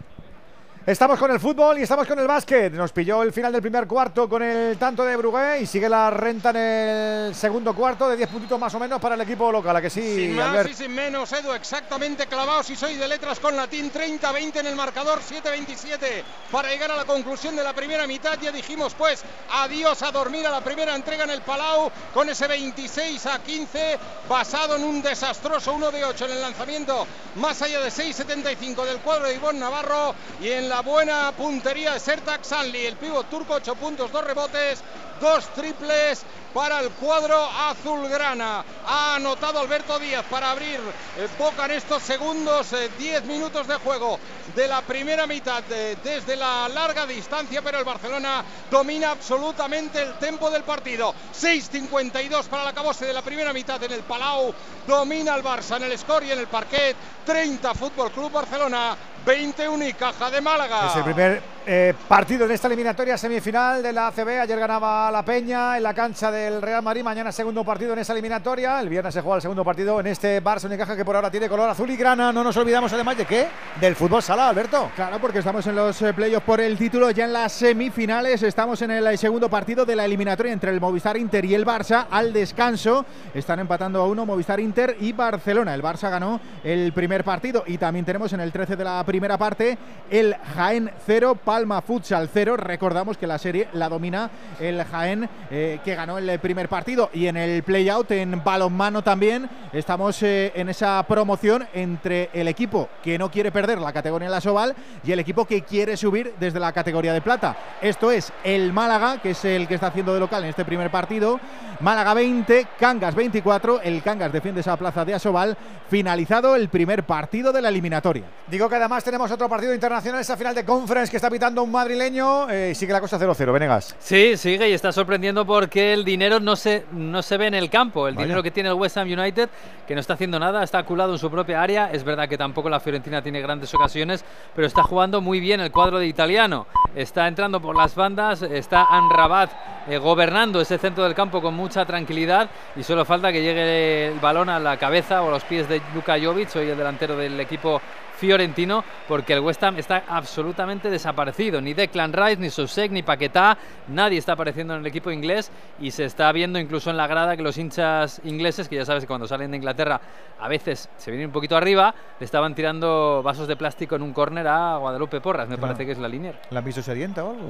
Estamos 0.87 1.17
con 1.17 1.31
el 1.31 1.39
fútbol 1.39 1.79
y 1.79 1.81
estamos 1.81 2.05
con 2.05 2.19
el 2.19 2.27
básquet. 2.27 2.71
Nos 2.71 2.91
pilló 2.91 3.23
el 3.23 3.33
final 3.33 3.51
del 3.51 3.59
primer 3.59 3.87
cuarto 3.87 4.29
con 4.29 4.43
el 4.43 4.77
tanto 4.77 5.03
de 5.03 5.15
Brugué 5.15 5.61
y 5.61 5.65
sigue 5.65 5.89
la 5.89 6.11
renta 6.11 6.51
en 6.51 6.57
el 6.57 7.33
segundo 7.33 7.73
cuarto 7.73 8.07
de 8.07 8.15
10 8.15 8.29
puntitos 8.29 8.59
más 8.59 8.71
o 8.75 8.79
menos 8.79 9.01
para 9.01 9.15
el 9.15 9.21
equipo 9.21 9.51
local. 9.51 9.75
¿A 9.75 9.81
que 9.81 9.89
sí, 9.89 10.01
sin 10.15 10.35
más 10.35 10.49
Albert? 10.49 10.69
y 10.69 10.73
sin 10.75 10.93
menos, 10.93 11.33
Edu, 11.33 11.53
exactamente 11.53 12.27
clavado 12.27 12.61
si 12.61 12.75
soy 12.75 12.97
de 12.97 13.07
letras 13.07 13.39
con 13.39 13.55
latín, 13.55 13.91
30-20 13.91 14.57
en 14.59 14.67
el 14.67 14.75
marcador, 14.75 15.21
7-27 15.21 16.21
para 16.51 16.69
llegar 16.69 16.91
a 16.91 16.97
la 16.97 17.05
conclusión 17.05 17.55
de 17.55 17.63
la 17.63 17.73
primera 17.73 18.05
mitad. 18.05 18.37
Ya 18.39 18.51
dijimos 18.51 18.93
pues 18.93 19.23
adiós 19.53 20.03
a 20.03 20.11
dormir 20.11 20.45
a 20.45 20.51
la 20.51 20.61
primera 20.61 20.93
entrega 20.93 21.23
en 21.23 21.31
el 21.31 21.41
Palau 21.41 21.89
con 22.13 22.29
ese 22.29 22.45
26 22.45 23.25
a 23.25 23.39
15 23.39 23.97
basado 24.29 24.75
en 24.75 24.83
un 24.83 25.01
desastroso 25.01 25.73
1 25.73 25.89
de 25.89 26.05
8 26.05 26.25
en 26.25 26.31
el 26.31 26.41
lanzamiento 26.41 27.07
más 27.37 27.59
allá 27.63 27.79
de 27.79 27.89
6-75 27.89 28.85
del 28.85 28.99
cuadro 28.99 29.25
de 29.25 29.33
Ivonne 29.33 29.59
Navarro 29.59 30.13
y 30.39 30.49
en 30.49 30.69
la 30.69 30.74
buena 30.81 31.31
puntería 31.31 31.93
de 31.93 31.99
Sertak 31.99 32.43
Sanli, 32.43 32.85
el 32.85 32.95
pívot 32.95 33.29
turco, 33.29 33.53
8 33.53 33.75
puntos, 33.75 34.11
2 34.11 34.23
rebotes, 34.23 34.83
dos 35.19 35.47
triples 35.53 36.23
para 36.55 36.79
el 36.79 36.89
cuadro 36.91 37.37
azulgrana. 37.45 38.63
Ha 38.87 39.15
anotado 39.15 39.59
Alberto 39.59 39.99
Díaz 39.99 40.23
para 40.29 40.51
abrir 40.51 40.79
eh, 41.17 41.27
boca 41.37 41.65
en 41.65 41.71
estos 41.71 42.01
segundos, 42.01 42.71
eh, 42.71 42.89
10 42.97 43.25
minutos 43.25 43.67
de 43.67 43.75
juego 43.75 44.17
de 44.55 44.65
la 44.67 44.81
primera 44.81 45.27
mitad 45.27 45.63
eh, 45.69 45.97
desde 46.01 46.37
la 46.37 46.69
larga 46.69 47.05
distancia, 47.05 47.61
pero 47.61 47.79
el 47.79 47.83
Barcelona 47.83 48.45
domina 48.71 49.11
absolutamente 49.11 50.01
el 50.01 50.13
tempo 50.13 50.49
del 50.49 50.63
partido. 50.63 51.13
6.52 51.33 52.45
para 52.45 52.63
el 52.63 52.69
acabose 52.69 53.05
de 53.05 53.13
la 53.13 53.21
primera 53.21 53.51
mitad 53.51 53.83
en 53.83 53.91
el 53.91 54.03
Palau. 54.03 54.53
Domina 54.87 55.35
el 55.35 55.43
Barça 55.43 55.75
en 55.75 55.83
el 55.83 55.97
score 55.97 56.23
y 56.23 56.31
en 56.31 56.39
el 56.39 56.47
parquet. 56.47 56.95
30 57.25 57.73
Fútbol 57.73 58.11
Club 58.11 58.31
Barcelona, 58.31 58.95
20 59.25 59.67
Unicaja 59.67 60.29
de 60.29 60.39
Málaga. 60.39 60.87
Es 60.87 60.95
el 60.95 61.03
primer 61.03 61.54
eh, 61.67 61.93
partido 62.07 62.45
en 62.45 62.51
esta 62.51 62.67
eliminatoria 62.67 63.17
semifinal 63.17 63.81
de 63.81 63.91
la 63.91 64.07
ACB. 64.07 64.41
Ayer 64.41 64.59
ganaba 64.59 65.09
la 65.11 65.23
Peña 65.23 65.77
en 65.77 65.83
la 65.83 65.93
cancha 65.93 66.29
del 66.29 66.61
Real 66.61 66.83
Madrid. 66.83 67.03
Mañana 67.03 67.31
segundo 67.31 67.63
partido 67.63 67.93
en 67.93 67.99
esa 67.99 68.13
eliminatoria. 68.13 68.79
El 68.79 68.89
viernes 68.89 69.13
se 69.13 69.21
juega 69.21 69.37
el 69.37 69.41
segundo 69.41 69.63
partido 69.63 69.99
en 69.99 70.07
este 70.07 70.43
Barça 70.43 70.65
Unicaja 70.65 70.95
que 70.95 71.03
por 71.03 71.15
ahora 71.15 71.31
tiene 71.31 71.49
color 71.49 71.69
azul 71.69 71.89
y 71.89 71.97
grana. 71.97 72.31
No 72.31 72.43
nos 72.43 72.55
olvidamos 72.57 72.93
además 72.93 73.17
de 73.17 73.25
qué? 73.25 73.47
Del 73.79 73.95
fútbol 73.95 74.21
sala, 74.21 74.49
Alberto. 74.49 74.91
Claro, 74.95 75.19
porque 75.19 75.39
estamos 75.39 75.65
en 75.67 75.75
los 75.75 76.01
eh, 76.01 76.13
playoffs 76.13 76.45
por 76.45 76.61
el 76.61 76.77
título, 76.77 77.09
ya 77.11 77.25
en 77.25 77.33
las 77.33 77.51
semifinales. 77.51 78.43
Estamos 78.43 78.81
en 78.81 78.91
el 78.91 79.07
eh, 79.07 79.17
segundo 79.17 79.49
partido 79.49 79.85
de 79.85 79.95
la 79.95 80.05
eliminatoria 80.05 80.53
entre 80.53 80.71
el 80.71 80.79
Movistar 80.79 81.17
Inter 81.17 81.45
y 81.45 81.55
el 81.55 81.65
Barça. 81.65 82.07
Al 82.11 82.31
descanso 82.31 83.05
están 83.33 83.59
empatando 83.59 84.01
a 84.01 84.07
uno 84.07 84.25
Movistar 84.25 84.59
Inter 84.59 84.97
y 84.99 85.13
Barcelona. 85.13 85.73
El 85.73 85.81
Barça 85.81 86.09
ganó 86.09 86.39
el 86.63 86.93
primer 86.93 87.23
partido 87.23 87.63
y 87.65 87.77
también 87.77 88.05
tenemos 88.05 88.31
en 88.33 88.39
el 88.39 88.51
13 88.51 88.75
de 88.75 88.83
la 88.83 89.03
primera 89.03 89.37
parte 89.37 89.77
el 90.09 90.35
Jaén 90.55 90.91
0, 91.05 91.39
Palma 91.55 91.81
Futsal 91.81 92.29
0. 92.33 92.57
Recordamos 92.57 93.17
que 93.17 93.25
la 93.25 93.37
serie 93.37 93.69
la 93.71 93.87
domina 93.87 94.29
el 94.59 94.83
Jaén, 94.83 95.29
eh, 95.49 95.79
que 95.85 95.95
ganó 95.95 96.17
el 96.17 96.37
primer 96.39 96.67
partido. 96.67 97.09
Y 97.13 97.27
en 97.27 97.37
el 97.37 97.63
playout, 97.63 98.11
en 98.11 98.43
balonmano 98.43 99.01
también, 99.01 99.49
estamos 99.71 100.21
eh, 100.23 100.51
en 100.53 100.67
esa 100.67 101.01
promoción 101.07 101.65
entre 101.73 102.29
el 102.33 102.49
equipo 102.49 102.89
que 103.01 103.17
no 103.17 103.31
quiere 103.31 103.53
perder 103.53 103.79
la 103.79 103.93
categoría 103.93 104.25
en 104.25 104.33
la 104.33 104.41
Soval 104.41 104.75
y 105.01 105.13
el 105.13 105.19
equipo 105.19 105.45
que 105.45 105.61
quiere 105.61 105.95
subir 105.95 106.33
desde 106.37 106.59
la 106.59 106.73
categoría 106.73 107.13
de 107.13 107.21
plata. 107.21 107.55
Esto 107.81 108.11
es 108.11 108.33
el 108.43 108.73
Málaga, 108.73 109.21
que 109.21 109.29
es 109.29 109.45
el 109.45 109.65
que 109.69 109.75
está 109.75 109.87
haciendo 109.87 110.13
de 110.13 110.19
local 110.19 110.43
en 110.43 110.49
este 110.49 110.65
primer 110.65 110.91
partido. 110.91 111.39
Málaga 111.79 112.13
20, 112.13 112.67
Cangas 112.77 113.15
24. 113.15 113.79
El 113.79 114.03
Cangas 114.03 114.33
defiende 114.33 114.59
esa 114.59 114.75
plaza 114.75 115.05
de 115.05 115.13
Asobal. 115.13 115.57
Finalizado 115.89 116.57
el 116.57 116.67
primer 116.67 117.05
partido 117.05 117.53
de 117.53 117.61
la 117.61 117.69
eliminatoria. 117.69 118.25
Digo 118.47 118.67
que 118.67 118.75
además 118.75 119.05
tenemos 119.05 119.31
otro 119.31 119.47
partido 119.47 119.73
internacional, 119.73 120.19
esa 120.19 120.35
final 120.35 120.53
de 120.53 120.65
conference 120.65 121.11
que 121.11 121.17
está 121.17 121.29
pitando 121.29 121.44
un 121.53 121.71
madrileño. 121.71 122.49
Eh, 122.49 122.73
sigue 122.73 122.91
la 122.91 122.99
cosa 122.99 123.19
0-0, 123.19 123.53
Venegas. 123.53 123.95
Sí, 123.99 124.35
sigue 124.37 124.69
y 124.69 124.73
está 124.73 124.91
sorprendiendo 124.91 125.45
porque 125.45 125.93
el 125.93 126.03
dinero 126.03 126.39
no 126.39 126.55
se, 126.55 126.85
no 126.91 127.21
se 127.21 127.37
ve 127.37 127.47
en 127.47 127.53
el 127.53 127.69
campo. 127.69 128.07
El 128.07 128.15
dinero 128.15 128.41
que 128.41 128.51
tiene 128.51 128.69
el 128.69 128.75
West 128.75 128.97
Ham 128.97 129.07
United, 129.07 129.49
que 129.87 129.93
no 129.93 130.01
está 130.01 130.13
haciendo 130.13 130.39
nada, 130.39 130.63
está 130.63 130.79
aculado 130.79 131.13
en 131.13 131.19
su 131.19 131.29
propia 131.29 131.61
área. 131.61 131.91
Es 131.91 132.03
verdad 132.03 132.27
que 132.27 132.37
tampoco 132.37 132.69
la 132.69 132.79
Fiorentina 132.79 133.21
tiene 133.21 133.41
grandes 133.41 133.73
ocasiones, 133.73 134.25
pero 134.55 134.65
está 134.65 134.83
jugando 134.83 135.21
muy 135.21 135.39
bien 135.39 135.59
el 135.59 135.71
cuadro 135.71 135.99
de 135.99 136.07
italiano. 136.07 136.65
Está 136.95 137.27
entrando 137.27 137.61
por 137.61 137.75
las 137.75 137.93
bandas, 137.93 138.41
está 138.41 138.85
Anrabat 138.85 139.51
eh, 139.87 139.97
gobernando 139.97 140.59
ese 140.61 140.79
centro 140.79 141.03
del 141.03 141.13
campo 141.13 141.41
con 141.41 141.53
mucha 141.53 141.85
tranquilidad 141.85 142.49
y 142.75 142.81
solo 142.81 143.05
falta 143.05 143.31
que 143.31 143.43
llegue 143.43 144.07
el 144.07 144.19
balón 144.19 144.49
a 144.49 144.59
la 144.59 144.77
cabeza 144.77 145.21
o 145.21 145.27
a 145.27 145.31
los 145.31 145.43
pies 145.43 145.69
de 145.69 145.79
Luka 145.93 146.17
Jovic, 146.19 146.55
hoy 146.55 146.69
el 146.69 146.77
delantero 146.77 147.15
del 147.15 147.39
equipo 147.39 147.79
fiorentino, 148.17 148.83
porque 149.07 149.33
el 149.33 149.39
West 149.41 149.63
Ham 149.63 149.77
está 149.77 150.03
absolutamente 150.07 150.89
desaparecido. 150.89 151.61
Ni 151.61 151.73
Declan 151.73 152.13
Rice, 152.13 152.37
ni 152.37 152.49
Sosek, 152.49 152.91
ni 152.91 153.03
Paquetá, 153.03 153.57
nadie 153.87 154.17
está 154.17 154.33
apareciendo 154.33 154.73
en 154.73 154.81
el 154.81 154.85
equipo 154.87 155.11
inglés 155.11 155.51
y 155.79 155.91
se 155.91 156.05
está 156.05 156.31
viendo 156.31 156.57
incluso 156.59 156.89
en 156.89 156.97
la 156.97 157.07
grada 157.07 157.35
que 157.37 157.43
los 157.43 157.57
hinchas 157.57 158.21
ingleses, 158.23 158.67
que 158.69 158.75
ya 158.77 158.85
sabes 158.85 159.03
que 159.03 159.07
cuando 159.07 159.27
salen 159.27 159.51
de 159.51 159.57
Inglaterra 159.57 159.99
a 160.39 160.47
veces 160.47 160.89
se 160.97 161.11
vienen 161.11 161.27
un 161.27 161.33
poquito 161.33 161.55
arriba, 161.55 161.93
le 162.19 162.25
estaban 162.25 162.55
tirando 162.55 163.21
vasos 163.23 163.47
de 163.47 163.55
plástico 163.55 163.95
en 163.95 164.01
un 164.01 164.13
córner 164.13 164.47
a 164.47 164.77
Guadalupe 164.77 165.21
Porras, 165.21 165.47
me 165.47 165.57
parece 165.57 165.85
que 165.85 165.91
es 165.93 165.97
la 165.97 166.07
línea. 166.07 166.33
¿La 166.51 166.59
han 166.59 166.65
visto 166.65 166.81
sedienta 166.81 167.23
o 167.23 167.29
algo? 167.31 167.49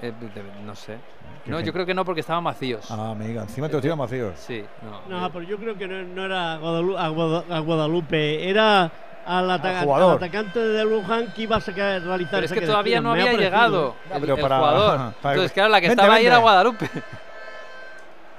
Eh, 0.00 0.12
no 0.64 0.76
sé. 0.76 0.96
No, 1.46 1.58
yo 1.60 1.72
creo 1.72 1.84
que 1.84 1.94
no, 1.94 2.04
porque 2.04 2.20
estaban 2.20 2.44
vacíos. 2.44 2.88
Ah, 2.90 3.10
amiga, 3.10 3.42
encima 3.42 3.66
te 3.68 3.72
los 3.74 3.82
tiran 3.82 3.98
vacíos. 3.98 4.34
Sí, 4.38 4.64
no. 5.08 5.20
No, 5.20 5.32
pero 5.32 5.44
yo 5.44 5.56
creo 5.56 5.76
que 5.76 5.88
no, 5.88 6.02
no 6.04 6.24
era 6.24 6.56
Guadalupe, 6.56 6.98
a, 7.00 7.08
Guada- 7.08 7.44
a 7.50 7.58
Guadalupe, 7.60 8.48
era 8.48 8.92
al, 9.28 9.50
ataca- 9.50 9.82
jugador. 9.82 10.10
al 10.12 10.16
atacante 10.16 10.58
de 10.58 10.86
Wuhan 10.86 11.26
que 11.34 11.42
iba 11.42 11.56
a 11.56 11.60
sacar, 11.60 12.00
realizar 12.02 12.30
Pero 12.40 12.46
es 12.46 12.52
que 12.52 12.60
todavía 12.62 13.00
no 13.00 13.12
había 13.12 13.34
llegado 13.34 13.94
el, 14.12 14.24
el 14.30 14.36
para- 14.40 14.58
jugador. 14.58 15.12
para- 15.22 15.34
Entonces, 15.34 15.52
claro, 15.52 15.68
la 15.68 15.80
que 15.80 15.88
Vente, 15.88 16.02
estaba 16.02 16.14
ahí 16.16 16.26
era 16.26 16.36
vente. 16.36 16.42
Guadalupe. 16.42 16.90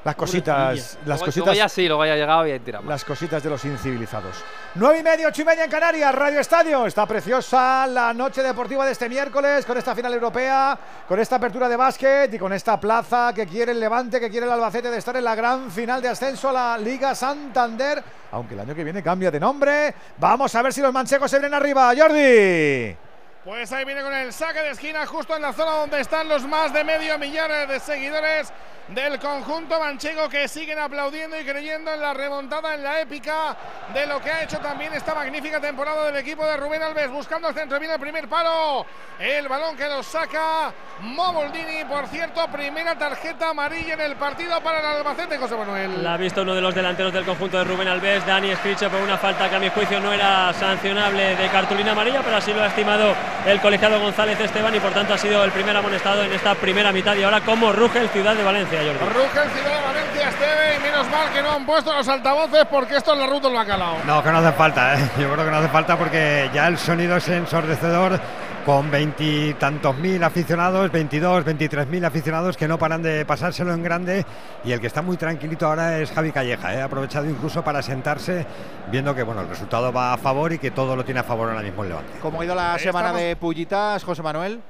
Las 0.04 0.16
cositas, 0.16 0.98
las 1.06 1.20
cositas. 1.20 1.46
luego 1.48 1.54
ya 1.54 1.68
sí, 1.68 1.88
luego 1.88 2.06
ya 2.06 2.16
llegado 2.16 2.48
y 2.48 2.52
ahí 2.52 2.60
tiramos. 2.60 2.88
Las 2.88 3.04
cositas 3.04 3.44
de 3.44 3.50
los 3.50 3.64
incivilizados. 3.66 4.38
Nueve 4.76 5.00
y 5.00 5.04
media, 5.04 5.28
ocho 5.28 5.42
y 5.42 5.46
media 5.46 5.66
en 5.66 5.72
Canarias, 5.72 6.16
Radio 6.16 6.40
Estadio. 6.40 6.86
Está 6.86 7.06
preciosa 7.06 7.86
la 7.86 8.14
noche 8.14 8.42
deportiva 8.42 8.86
de 8.86 8.94
este 8.94 9.10
miércoles 9.10 9.66
con 9.66 9.78
esta 9.78 9.94
final 9.94 10.14
europea, 10.14 10.78
con 11.08 11.20
esta 11.20 11.36
apertura 11.36 11.68
de 11.68 11.76
básquet 11.76 12.34
y 12.34 12.40
con 12.40 12.54
esta 12.54 12.80
plaza 12.80 13.34
que 13.36 13.46
quiere 13.46 13.74
el 13.74 13.80
Levante, 13.80 14.22
que 14.22 14.30
quiere 14.30 14.46
el 14.46 14.52
Albacete 14.54 14.90
de 14.90 14.98
estar 14.98 15.18
en 15.18 15.24
la 15.24 15.36
gran 15.36 15.70
final 15.70 16.02
de 16.02 16.08
ascenso 16.08 16.50
a 16.50 16.54
la 16.54 16.78
Liga 16.78 17.14
Santander. 17.14 18.02
Aunque 18.32 18.54
el 18.54 18.62
año 18.62 18.74
que 18.74 18.84
viene 18.86 19.04
cambia 19.04 19.30
de 19.30 19.40
nombre. 19.40 19.94
Vamos 20.18 20.56
a 20.56 20.62
ver 20.62 20.72
si 20.72 20.82
los 20.82 20.94
manchegos 20.94 21.30
se 21.30 21.40
vienen 21.40 21.56
arriba. 21.56 21.92
Jordi. 21.98 23.09
Pues 23.50 23.72
ahí 23.72 23.84
viene 23.84 24.04
con 24.04 24.14
el 24.14 24.32
saque 24.32 24.60
de 24.60 24.70
esquina 24.70 25.08
justo 25.08 25.36
en 25.36 25.42
la 25.42 25.52
zona 25.52 25.72
donde 25.72 26.00
están 26.00 26.30
los 26.30 26.46
más 26.46 26.72
de 26.72 26.84
medio 26.84 27.18
millar 27.18 27.68
de 27.68 27.80
seguidores 27.80 28.54
del 28.90 29.20
conjunto 29.20 29.80
manchego 29.80 30.28
que 30.30 30.48
siguen 30.48 30.80
aplaudiendo 30.80 31.40
y 31.40 31.44
creyendo 31.44 31.94
en 31.94 32.02
la 32.02 32.14
remontada, 32.14 32.74
en 32.74 32.84
la 32.84 33.02
épica 33.02 33.56
de 33.94 34.06
lo 34.08 34.20
que 34.20 34.32
ha 34.32 34.44
hecho 34.44 34.58
también 34.60 34.94
esta 34.94 35.14
magnífica 35.14 35.60
temporada 35.60 36.06
del 36.06 36.18
equipo 36.18 36.46
de 36.46 36.58
Rubén 36.58 36.82
Alves 36.82 37.10
buscando 37.12 37.50
el 37.50 37.56
centro, 37.56 37.80
viene 37.80 37.96
el 37.96 38.00
primer 38.00 38.28
palo, 38.28 38.86
el 39.20 39.48
balón 39.48 39.76
que 39.76 39.88
lo 39.88 40.02
saca 40.02 40.74
Moboldini, 41.02 41.86
por 41.86 42.08
cierto, 42.08 42.48
primera 42.52 42.98
tarjeta 42.98 43.50
amarilla 43.50 43.94
en 43.94 44.02
el 44.02 44.16
partido 44.16 44.60
para 44.62 44.80
el 44.80 44.86
Albacete, 44.86 45.38
José 45.38 45.56
Manuel. 45.56 46.04
La 46.04 46.16
ha 46.16 46.18
visto 46.18 46.42
uno 46.42 46.56
de 46.56 46.62
los 46.62 46.74
delanteros 46.74 47.14
del 47.14 47.26
conjunto 47.26 47.58
de 47.58 47.64
Rubén 47.64 47.88
Alves, 47.88 48.26
Dani 48.26 48.56
Scriche, 48.56 48.90
por 48.90 49.02
una 49.02 49.18
falta 49.18 49.50
que 49.50 49.56
a 49.56 49.60
mi 49.60 49.70
juicio 49.70 50.00
no 50.00 50.12
era 50.12 50.52
sancionable 50.54 51.36
de 51.36 51.48
cartulina 51.50 51.92
amarilla, 51.92 52.22
pero 52.24 52.38
así 52.38 52.54
lo 52.54 52.64
ha 52.64 52.68
estimado 52.68 53.14
el 53.46 53.60
colegiado 53.62 54.00
González 54.00 54.40
Esteban 54.40 54.76
y 54.76 54.80
por 54.80 54.92
tanto 54.92 55.14
ha 55.14 55.18
sido 55.18 55.44
el 55.44 55.52
primer 55.52 55.76
amonestado 55.76 56.24
en 56.24 56.32
esta 56.34 56.56
primera 56.56 56.92
mitad 56.92 57.16
y 57.16 57.24
ahora 57.24 57.42
como 57.42 57.72
ruge 57.72 58.00
el 58.00 58.10
Ciudad 58.10 58.36
de 58.36 58.44
Valencia, 58.44 58.80
Jordi. 58.80 59.14
Ruge 59.14 59.42
el 59.44 59.50
Ciudad 59.52 59.78
de 59.78 59.86
Valencia, 59.86 60.30
Esteve, 60.30 60.76
y 60.76 60.80
menos 60.80 61.10
mal 61.10 61.30
que 61.34 61.42
no 61.42 61.52
han 61.52 61.66
puesto 61.66 61.94
los 61.94 62.08
altavoces 62.08 62.66
porque 62.70 62.98
esto 62.98 63.14
en 63.14 63.20
la 63.20 63.28
ruta 63.28 63.50
lo 63.50 63.60
ha 63.60 63.66
calado. 63.66 63.98
No, 64.06 64.24
que 64.24 64.32
no 64.32 64.38
hace 64.40 64.52
falta, 64.52 64.96
¿eh? 64.96 65.10
yo 65.20 65.32
creo 65.32 65.46
que 65.46 65.52
no 65.52 65.58
hace 65.58 65.70
falta 65.70 65.98
porque 65.98 66.50
ya 66.54 66.68
el 66.68 66.78
sonido 66.78 67.18
es 67.18 67.28
ensordecedor 67.30 68.20
con 68.66 68.92
veintitantos 68.92 69.98
mil 69.98 70.24
aficionados, 70.24 70.92
22, 70.92 71.46
23 71.46 71.88
mil 71.88 72.04
aficionados 72.06 72.58
que 72.58 72.68
no 72.68 72.78
paran 72.78 73.02
de 73.02 73.26
pasárselo 73.26 73.74
en 73.74 73.84
grande 73.84 74.26
y 74.64 74.72
el 74.72 74.80
que 74.80 74.88
está 74.88 75.02
muy 75.02 75.18
tranquilito 75.18 75.68
ahora 75.68 76.00
es 76.00 76.12
Javi 76.12 76.32
Calleja, 76.32 76.74
¿eh? 76.74 76.82
ha 76.82 76.86
aprovechado 76.86 77.30
incluso 77.30 77.64
para 77.64 77.82
sentarse 77.82 78.46
viendo 78.92 79.16
que 79.16 79.24
bueno 79.24 79.42
el 79.42 79.50
resultado 79.50 79.92
va 79.92 80.14
a 80.14 80.18
favor 80.18 80.54
y 80.54 80.60
que 80.60 80.72
todo 80.72 80.96
lo 80.96 81.06
tiene 81.06 81.22
a 81.22 81.24
favor 81.24 81.50
ahora 81.50 81.62
mismo 81.62 81.84
el 81.84 81.90
Levante. 81.90 82.14
¿Cómo 82.22 82.42
ha 82.42 82.46
ido 82.46 82.56
la 82.56 82.78
semana 82.78 83.14
de 83.14 83.36
pullitas, 83.36 84.04
José 84.04 84.22
Manuel? 84.22 84.62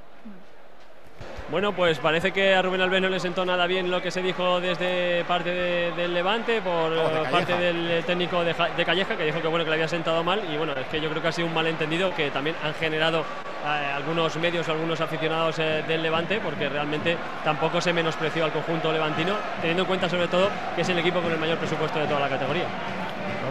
Bueno, 1.50 1.72
pues 1.72 1.98
parece 1.98 2.30
que 2.30 2.54
a 2.54 2.62
Rubén 2.62 2.80
Alves 2.80 3.02
no 3.02 3.08
le 3.08 3.18
sentó 3.18 3.44
nada 3.44 3.66
bien 3.66 3.90
lo 3.90 4.00
que 4.00 4.12
se 4.12 4.22
dijo 4.22 4.60
desde 4.60 5.24
parte 5.24 5.50
de- 5.50 5.90
del 5.96 6.14
Levante 6.14 6.60
por 6.62 6.92
Oh, 6.92 7.08
de 7.08 7.22
eh, 7.22 7.28
parte 7.28 7.56
del 7.56 8.04
técnico 8.04 8.44
de, 8.44 8.54
Ja- 8.54 8.68
de 8.68 8.84
Calleja, 8.84 9.16
que 9.16 9.24
dijo 9.24 9.42
que 9.42 9.48
bueno 9.48 9.64
que 9.64 9.70
le 9.70 9.74
había 9.74 9.88
sentado 9.88 10.22
mal 10.22 10.40
y 10.48 10.56
bueno, 10.56 10.74
es 10.74 10.86
que 10.86 11.00
yo 11.00 11.10
creo 11.10 11.20
que 11.20 11.26
ha 11.28 11.32
sido 11.32 11.48
un 11.48 11.54
malentendido 11.54 12.14
que 12.14 12.30
también 12.30 12.54
han 12.62 12.72
generado 12.74 13.20
eh, 13.66 13.92
algunos 13.96 14.36
medios 14.36 14.68
o 14.68 14.72
algunos 14.72 15.00
aficionados 15.00 15.58
eh, 15.58 15.82
del 15.88 16.04
Levante, 16.04 16.38
porque 16.38 16.68
realmente 16.68 17.16
tampoco 17.42 17.80
se 17.80 17.92
menospreció 17.92 18.44
al 18.44 18.52
conjunto 18.52 18.92
levantino, 18.92 19.34
teniendo 19.60 19.82
en 19.82 19.86
cuenta 19.88 20.08
sobre 20.08 20.28
todo 20.28 20.48
que 20.76 20.82
es 20.82 20.88
el 20.88 21.00
equipo 21.00 21.20
con 21.20 21.32
el 21.32 21.38
mayor 21.38 21.58
presupuesto 21.58 21.98
de 21.98 22.06
toda 22.06 22.20
la 22.20 22.28
categoría. 22.28 22.64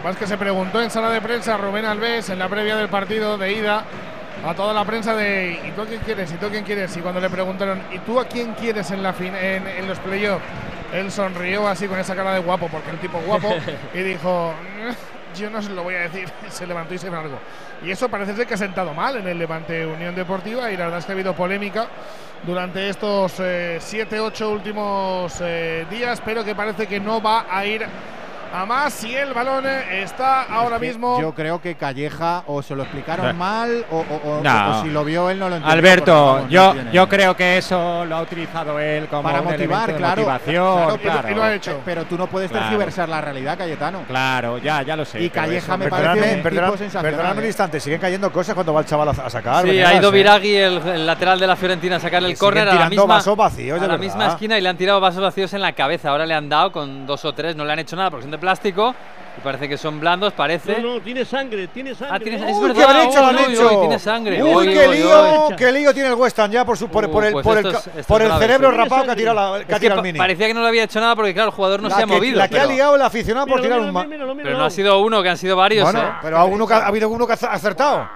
Lo 0.02 0.10
es 0.10 0.16
que 0.16 0.26
se 0.26 0.38
preguntó 0.38 0.80
en 0.80 0.88
sala 0.90 1.10
de 1.10 1.20
prensa 1.20 1.58
Rubén 1.58 1.84
Alves 1.84 2.30
en 2.30 2.38
la 2.38 2.48
previa 2.48 2.76
del 2.76 2.88
partido 2.88 3.36
de 3.36 3.52
ida 3.52 3.84
a 4.44 4.54
toda 4.54 4.72
la 4.72 4.84
prensa 4.84 5.14
de 5.14 5.60
¿y 5.66 5.70
tú 5.72 5.82
a 5.82 5.86
quién 5.86 6.00
quieres? 6.00 6.32
¿y 6.32 6.36
tú 6.36 6.46
a 6.46 6.50
quién 6.50 6.64
quieres? 6.64 6.96
Y 6.96 7.00
cuando 7.00 7.20
le 7.20 7.28
preguntaron 7.30 7.80
¿y 7.92 7.98
tú 8.00 8.18
a 8.18 8.24
quién 8.26 8.54
quieres 8.54 8.90
en, 8.90 9.02
la 9.02 9.12
fin- 9.12 9.34
en, 9.34 9.66
en 9.66 9.86
los 9.86 9.98
playoffs? 9.98 10.44
Él 10.92 11.10
sonrió 11.12 11.68
así 11.68 11.86
con 11.86 11.98
esa 11.98 12.16
cara 12.16 12.34
de 12.34 12.40
guapo, 12.40 12.68
porque 12.68 12.90
el 12.90 12.98
tipo 12.98 13.18
guapo, 13.20 13.54
y 13.94 13.98
dijo 13.98 14.52
"Mm, 14.54 15.38
yo 15.38 15.48
no 15.50 15.62
se 15.62 15.70
lo 15.70 15.84
voy 15.84 15.94
a 15.94 16.00
decir, 16.00 16.28
se 16.50 16.66
levantó 16.66 16.94
y 16.94 16.98
se 16.98 17.08
largó. 17.10 17.38
Y 17.84 17.90
eso 17.92 18.08
parece 18.08 18.34
ser 18.34 18.46
que 18.46 18.54
ha 18.54 18.58
sentado 18.58 18.92
mal 18.92 19.16
en 19.16 19.28
el 19.28 19.38
Levante 19.38 19.86
Unión 19.86 20.14
Deportiva 20.14 20.70
y 20.72 20.76
la 20.76 20.84
verdad 20.84 20.98
es 20.98 21.04
que 21.06 21.12
ha 21.12 21.14
habido 21.14 21.34
polémica 21.34 21.86
durante 22.44 22.88
estos 22.88 23.38
7-8 23.38 24.50
últimos 24.50 25.32
eh, 25.40 25.86
días, 25.90 26.20
pero 26.24 26.44
que 26.44 26.54
parece 26.54 26.86
que 26.86 26.98
no 26.98 27.22
va 27.22 27.46
a 27.48 27.64
ir 27.64 27.86
a 28.52 28.66
más 28.66 28.92
si 28.92 29.14
el 29.14 29.32
balón 29.32 29.64
eh, 29.66 30.02
está 30.02 30.42
ahora 30.42 30.76
Es 30.76 30.80
que 30.82 30.88
mismo 30.88 31.20
Yo 31.20 31.34
creo 31.34 31.60
que 31.60 31.74
Calleja 31.76 32.42
o 32.46 32.62
se 32.62 32.74
lo 32.74 32.82
explicaron 32.82 33.36
mal 33.38 33.84
o, 33.90 33.98
o- 33.98 34.30
o- 34.38 34.40
No. 34.42 34.78
o 34.78 34.82
si 34.82 34.90
lo 34.90 35.04
vio 35.04 35.30
él 35.30 35.38
no 35.38 35.48
lo 35.48 35.56
entendió. 35.56 35.72
Alberto, 35.78 36.34
vamos, 36.34 36.50
yo, 36.50 36.74
yo 36.92 37.08
creo 37.08 37.36
que 37.36 37.58
eso 37.58 38.04
lo 38.04 38.16
ha 38.16 38.22
utilizado 38.22 38.78
él 38.80 39.06
como 39.08 39.22
para 39.22 39.42
motivar, 39.42 39.94
claro. 39.96 40.22
motivación. 40.22 40.98
claro, 40.98 40.98
claro. 41.32 41.60
Pe- 41.60 41.76
Pero 41.84 42.04
tú 42.04 42.16
no 42.18 42.26
puedes 42.26 42.50
Claro. 42.50 42.66
tergiversar 42.66 43.08
la 43.08 43.20
realidad, 43.20 43.56
Cayetano. 43.58 44.02
Claro, 44.06 44.58
ya, 44.58 44.82
ya 44.82 44.96
lo 44.96 45.04
sé. 45.04 45.20
Y 45.22 45.30
Calleja 45.30 45.74
eso- 45.74 45.78
me 45.78 45.88
parece 45.88 46.34
un 46.36 46.42
perdonad- 46.42 46.64
tipo 46.66 46.76
sensacional. 46.78 47.10
perdonadme 47.12 47.38
un 47.38 47.44
¿eh? 47.44 47.48
instante, 47.48 47.80
siguen 47.80 48.00
cayendo 48.00 48.32
cosas 48.32 48.54
cuando 48.54 48.72
va 48.74 48.80
el 48.80 48.86
chaval 48.86 49.08
a, 49.08 49.12
a 49.12 49.30
sacar. 49.30 49.64
Sí, 49.64 49.80
ha 49.80 49.94
ido. 49.94 50.10
Viragui, 50.10 50.54
el, 50.56 50.78
el 50.88 51.06
lateral 51.06 51.38
de 51.38 51.46
la 51.46 51.56
Fiorentina, 51.56 51.96
a 51.96 52.00
sacarle 52.00 52.28
Que 52.28 52.32
el 52.32 52.38
córner 52.38 52.62
a 52.64 52.66
la 52.66 52.72
tirando 52.72 52.90
misma, 53.02 53.14
vasos 53.14 53.36
vacíos, 53.36 53.78
a 53.78 53.80
de 53.82 53.86
la 53.88 53.94
verdad. 53.96 54.04
misma 54.04 54.26
esquina 54.28 54.58
y 54.58 54.60
le 54.60 54.68
han 54.68 54.76
tirado 54.76 55.00
vasos 55.00 55.22
vacíos 55.22 55.52
en 55.54 55.60
la 55.60 55.72
cabeza. 55.72 56.10
Ahora 56.10 56.26
le 56.26 56.34
han 56.34 56.48
dado 56.48 56.72
con 56.72 57.06
dos 57.06 57.24
o 57.24 57.32
tres, 57.32 57.54
no 57.56 57.64
le 57.64 57.72
han 57.72 57.78
hecho 57.78 57.94
nada 57.96 58.10
porque 58.10 58.22
son 58.24 58.30
de 58.32 58.38
plástico 58.40 58.94
y 59.38 59.40
parece 59.42 59.68
que 59.68 59.78
son 59.78 60.00
blandos, 60.00 60.32
parece. 60.32 60.80
No, 60.80 60.94
no, 60.94 61.00
tiene 61.00 61.24
sangre, 61.24 61.68
tiene 61.68 61.94
sangre. 61.94 62.16
Ah, 62.16 62.18
tienes- 62.18 62.42
Uy, 62.42 62.48
es 62.50 62.56
Uy, 62.56 62.68
verdad, 62.68 62.86
qué 62.88 62.92
brecha 63.06 63.20
le 63.20 63.26
han 63.26 63.36
uy, 63.48 63.54
hecho. 63.54 63.70
uy, 63.70 63.80
tiene 63.80 63.98
sangre. 64.00 64.42
Uy, 64.42 64.54
Uy, 64.54 64.66
qué 64.74 64.88
lío, 64.88 65.46
uy. 65.48 65.56
qué 65.56 65.72
lío 65.72 65.94
tiene 65.94 66.08
el 66.08 66.14
West 66.16 66.38
Ham 66.40 66.50
ya 66.50 66.64
por, 66.64 66.76
su, 66.76 66.88
por, 66.88 67.04
Uh, 67.06 67.10
por 67.12 67.24
el, 67.24 67.32
pues 67.34 67.44
por, 67.44 67.58
el, 67.58 67.66
es- 67.66 68.06
por 68.06 68.22
el 68.22 68.32
cerebro 68.32 68.70
rapado 68.72 69.04
que 69.04 69.10
ha 69.12 69.16
tirado, 69.16 69.58
la, 69.58 69.64
que 69.64 69.74
ha 69.74 69.78
tirado 69.78 70.00
el 70.00 70.04
mini. 70.06 70.18
parecía 70.18 70.46
que 70.48 70.54
no 70.54 70.62
le 70.62 70.68
había 70.68 70.82
hecho 70.84 70.98
nada 71.00 71.14
porque, 71.14 71.32
claro, 71.32 71.50
el 71.50 71.54
jugador 71.54 71.80
no 71.80 71.88
la 71.88 71.94
se 71.94 72.02
ha 72.02 72.06
que, 72.06 72.12
movido. 72.12 72.38
la 72.38 72.48
que 72.48 72.58
ha 72.58 72.62
pero, 72.62 72.72
liado 72.74 72.96
el 72.96 73.02
aficionado 73.02 73.46
por 73.46 73.60
tirar 73.62 73.78
un. 73.80 73.94
pero 74.42 74.58
no 74.58 74.64
ha 74.64 74.70
sido 74.70 74.98
uno, 75.00 75.22
que 75.22 75.28
han 75.28 75.38
sido 75.38 75.54
varios. 75.56 75.84
Bueno, 75.84 76.00
¿eh? 76.08 76.12
pero 76.22 76.36
ha, 76.38 76.44
uno 76.44 76.66
que 76.66 76.74
ha, 76.74 76.78
ha 76.78 76.86
habido 76.88 77.08
uno 77.08 77.26
que 77.26 77.32
ha 77.34 77.36
acertado. 77.36 78.08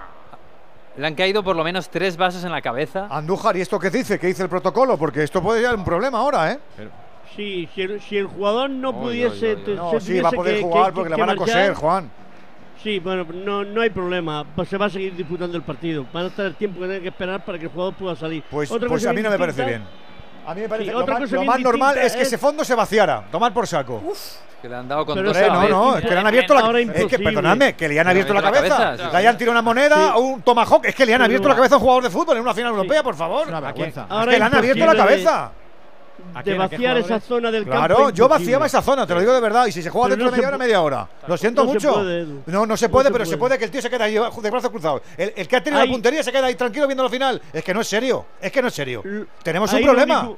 Le 0.97 1.07
han 1.07 1.15
caído 1.15 1.43
por 1.43 1.57
lo 1.57 1.63
menos 1.63 1.89
tres 1.89 2.15
vasos 2.15 2.43
en 2.45 2.51
la 2.53 2.61
cabeza. 2.61 3.07
Andújar, 3.09 3.57
¿y 3.57 3.61
esto 3.61 3.77
qué 3.77 3.89
dice? 3.89 4.17
¿Qué 4.17 4.27
dice 4.27 4.43
el 4.43 4.49
protocolo? 4.49 4.97
Porque 4.97 5.23
esto 5.23 5.41
puede 5.41 5.61
ser 5.61 5.75
un 5.75 5.83
problema 5.83 6.19
ahora, 6.19 6.51
¿eh? 6.53 6.59
Sí, 7.35 7.67
si 7.75 7.81
el, 7.81 8.01
si 8.01 8.17
el 8.17 8.27
jugador 8.27 8.69
no 8.69 8.93
pudiese. 8.93 9.57
No, 9.75 9.91
se 9.91 9.99
sí, 10.01 10.19
va 10.21 10.29
a 10.29 10.31
poder 10.31 10.55
que- 10.57 10.61
jugar 10.61 10.85
que- 10.87 10.91
porque 10.93 11.09
le 11.09 11.15
que 11.15 11.21
van 11.21 11.29
a 11.31 11.35
coser, 11.35 11.73
Juan. 11.73 12.11
Sí, 12.81 12.99
bueno, 12.99 13.25
no, 13.33 13.63
no 13.63 13.81
hay 13.81 13.89
problema. 13.89 14.45
Pues 14.55 14.69
se 14.69 14.77
va 14.77 14.85
a 14.85 14.89
seguir 14.89 15.15
disputando 15.15 15.57
el 15.57 15.63
partido. 15.63 16.05
Van 16.13 16.25
a 16.25 16.27
estar 16.27 16.45
el 16.45 16.55
tiempo 16.55 16.79
que 16.79 16.85
tienen 16.85 17.01
que 17.01 17.09
esperar 17.09 17.43
para 17.43 17.57
que 17.57 17.65
el 17.65 17.71
jugador 17.71 17.93
pueda 17.95 18.15
salir. 18.15 18.43
Pues, 18.49 18.69
Otra 18.71 18.87
pues 18.87 19.01
cosa 19.01 19.09
a 19.09 19.13
mí 19.13 19.21
no 19.21 19.29
me 19.31 19.39
parece 19.39 19.65
bien. 19.65 19.83
A 20.45 20.53
mí 20.53 20.61
me 20.61 20.69
parece 20.69 20.89
Sí, 20.89 20.93
lo, 20.93 21.01
otra 21.01 21.15
más, 21.15 21.23
cosa 21.23 21.35
lo 21.35 21.41
bien 21.41 21.51
más 21.51 21.59
normal 21.61 21.97
es 21.97 22.15
que 22.15 22.21
ese 22.21 22.37
fondo 22.37 22.63
se 22.63 22.75
vaciara. 22.75 23.25
Tomar 23.31 23.51
por 23.53 23.65
saco. 23.65 24.01
Que 24.61 24.69
le 24.69 24.75
han 24.75 24.87
dado 24.87 25.05
con 25.05 25.17
a 25.17 25.21
no, 25.21 25.67
no, 25.67 25.97
es 25.97 26.03
que 26.05 26.11
le 26.11 26.19
han 26.19 26.27
abierto 26.27 26.53
la 26.53 26.59
Ahora 26.61 26.79
Es 26.79 27.05
que, 27.07 27.19
perdonadme, 27.19 27.73
que 27.75 27.87
le 27.89 27.99
han 27.99 28.05
Le 28.05 28.11
abierto 28.11 28.33
la 28.33 28.41
cabeza. 28.41 28.77
cabeza, 28.77 29.03
sí, 29.05 29.09
Le 29.11 29.17
hayan 29.17 29.37
tirado 29.37 29.51
una 29.51 29.61
moneda 29.61 29.95
Sí. 29.95 30.11
o 30.15 30.19
un 30.21 30.41
tomahawk. 30.41 30.85
Es 30.85 30.95
que 30.95 31.05
le 31.05 31.13
han 31.13 31.21
abierto 31.23 31.47
la 31.49 31.55
cabeza 31.55 31.75
a 31.75 31.77
un 31.77 31.81
jugador 31.83 32.03
de 32.03 32.09
fútbol 32.09 32.37
en 32.37 32.43
una 32.43 32.53
final 32.53 32.71
europea, 32.71 33.03
por 33.03 33.15
favor. 33.15 33.47
una 33.47 33.57
Es 33.57 33.63
vergüenza. 33.63 34.05
Ahora 34.09 34.31
que 34.31 34.37
le 34.39 34.43
han 34.45 34.55
abierto 34.55 34.85
la 34.85 34.91
de- 34.93 34.97
cabeza. 34.97 35.45
¿A 35.45 35.51
De 36.43 36.57
vaciar 36.57 36.97
esa 36.97 37.19
zona 37.19 37.49
del 37.51 37.63
campo. 37.63 37.77
Claro, 37.77 38.09
yo 38.09 38.27
vaciaba 38.27 38.65
esa 38.65 38.81
zona, 38.81 39.07
te 39.07 39.13
lo 39.13 39.19
digo 39.21 39.33
de 39.33 39.39
verdad. 39.39 39.65
Y 39.67 39.71
si 39.71 39.81
se 39.81 39.89
juega 39.89 40.07
Pero 40.09 40.15
dentro 40.17 40.25
no 40.25 40.31
de 40.31 40.37
media 40.37 40.43
se 40.43 40.47
hora, 40.47 40.57
media 40.57 40.81
hora. 40.81 41.07
Lo 41.27 41.37
siento 41.37 41.63
No 41.63 41.67
se 41.69 41.73
mucho. 41.75 41.93
puede, 41.93 42.25
no, 42.47 42.65
no 42.65 42.77
se 42.77 42.87
No 42.87 42.91
puede, 42.91 43.07
se 43.07 43.11
pero 43.13 43.25
se 43.25 43.29
puede. 43.37 43.39
puede 43.39 43.59
que 43.59 43.65
el 43.65 43.71
tío 43.71 43.81
se 43.81 43.89
quede 43.89 44.03
ahí 44.03 44.13
de 44.15 44.49
brazos 44.51 44.69
cruzados. 44.69 45.01
El, 45.17 45.33
el 45.35 45.47
que 45.47 45.55
ha 45.55 45.63
tenido 45.63 45.81
Ahí- 45.81 45.87
la 45.87 45.93
puntería 45.93 46.23
se 46.23 46.31
queda 46.31 46.47
ahí 46.47 46.55
tranquilo 46.55 46.87
viendo 46.87 47.03
la 47.03 47.09
final. 47.09 47.41
Es 47.53 47.63
que 47.63 47.73
no 47.73 47.81
es 47.81 47.87
serio. 47.87 48.25
Es 48.41 48.51
que 48.51 48.61
no 48.61 48.67
es 48.67 48.73
serio. 48.73 49.01
L- 49.05 49.25
Tenemos 49.43 49.71
un 49.71 49.77
ahí 49.77 49.83
problema. 49.85 50.19
único- 50.21 50.37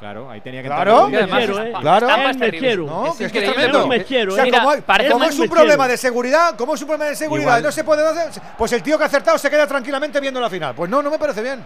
Claro, 0.00 0.28
ahí 0.28 0.40
tenía 0.40 0.62
que 0.62 0.66
Claro. 0.68 1.06
entrar. 1.06 1.22
Además 1.22 1.40
mechero, 1.46 1.62
¿eh? 1.62 1.72
Claro. 1.80 2.08
Es 2.30 2.36
mechero. 2.36 2.86
No, 2.86 3.06
Es 3.06 3.14
que 3.16 3.24
es 3.26 3.32
que 3.32 3.38
es 3.44 3.52
tremendo. 3.54 3.86
Mechero, 3.86 4.32
O 4.32 4.34
sea, 4.34 4.44
¿eh? 4.46 4.50
como, 4.50 4.70
hay- 4.70 4.80
parece 4.80 5.10
como 5.10 5.20
más 5.20 5.28
es 5.28 5.34
un 5.36 5.40
mechero. 5.42 5.60
problema 5.60 5.86
de 5.88 5.96
seguridad, 5.96 6.56
como 6.56 6.74
es 6.74 6.80
un 6.82 6.88
problema 6.88 7.08
de 7.10 7.14
seguridad 7.16 7.46
Igual. 7.58 7.62
no 7.62 7.70
se 7.70 7.84
puede 7.84 8.04
hacer, 8.04 8.42
pues 8.58 8.72
el 8.72 8.82
tío 8.82 8.98
que 8.98 9.04
ha 9.04 9.06
acertado 9.06 9.38
se 9.38 9.48
queda 9.48 9.64
tranquilamente 9.68 10.18
viendo 10.18 10.40
la 10.40 10.50
final. 10.50 10.74
Pues 10.74 10.90
no, 10.90 11.02
no 11.02 11.08
me 11.10 11.20
parece 11.20 11.40
bien. 11.40 11.64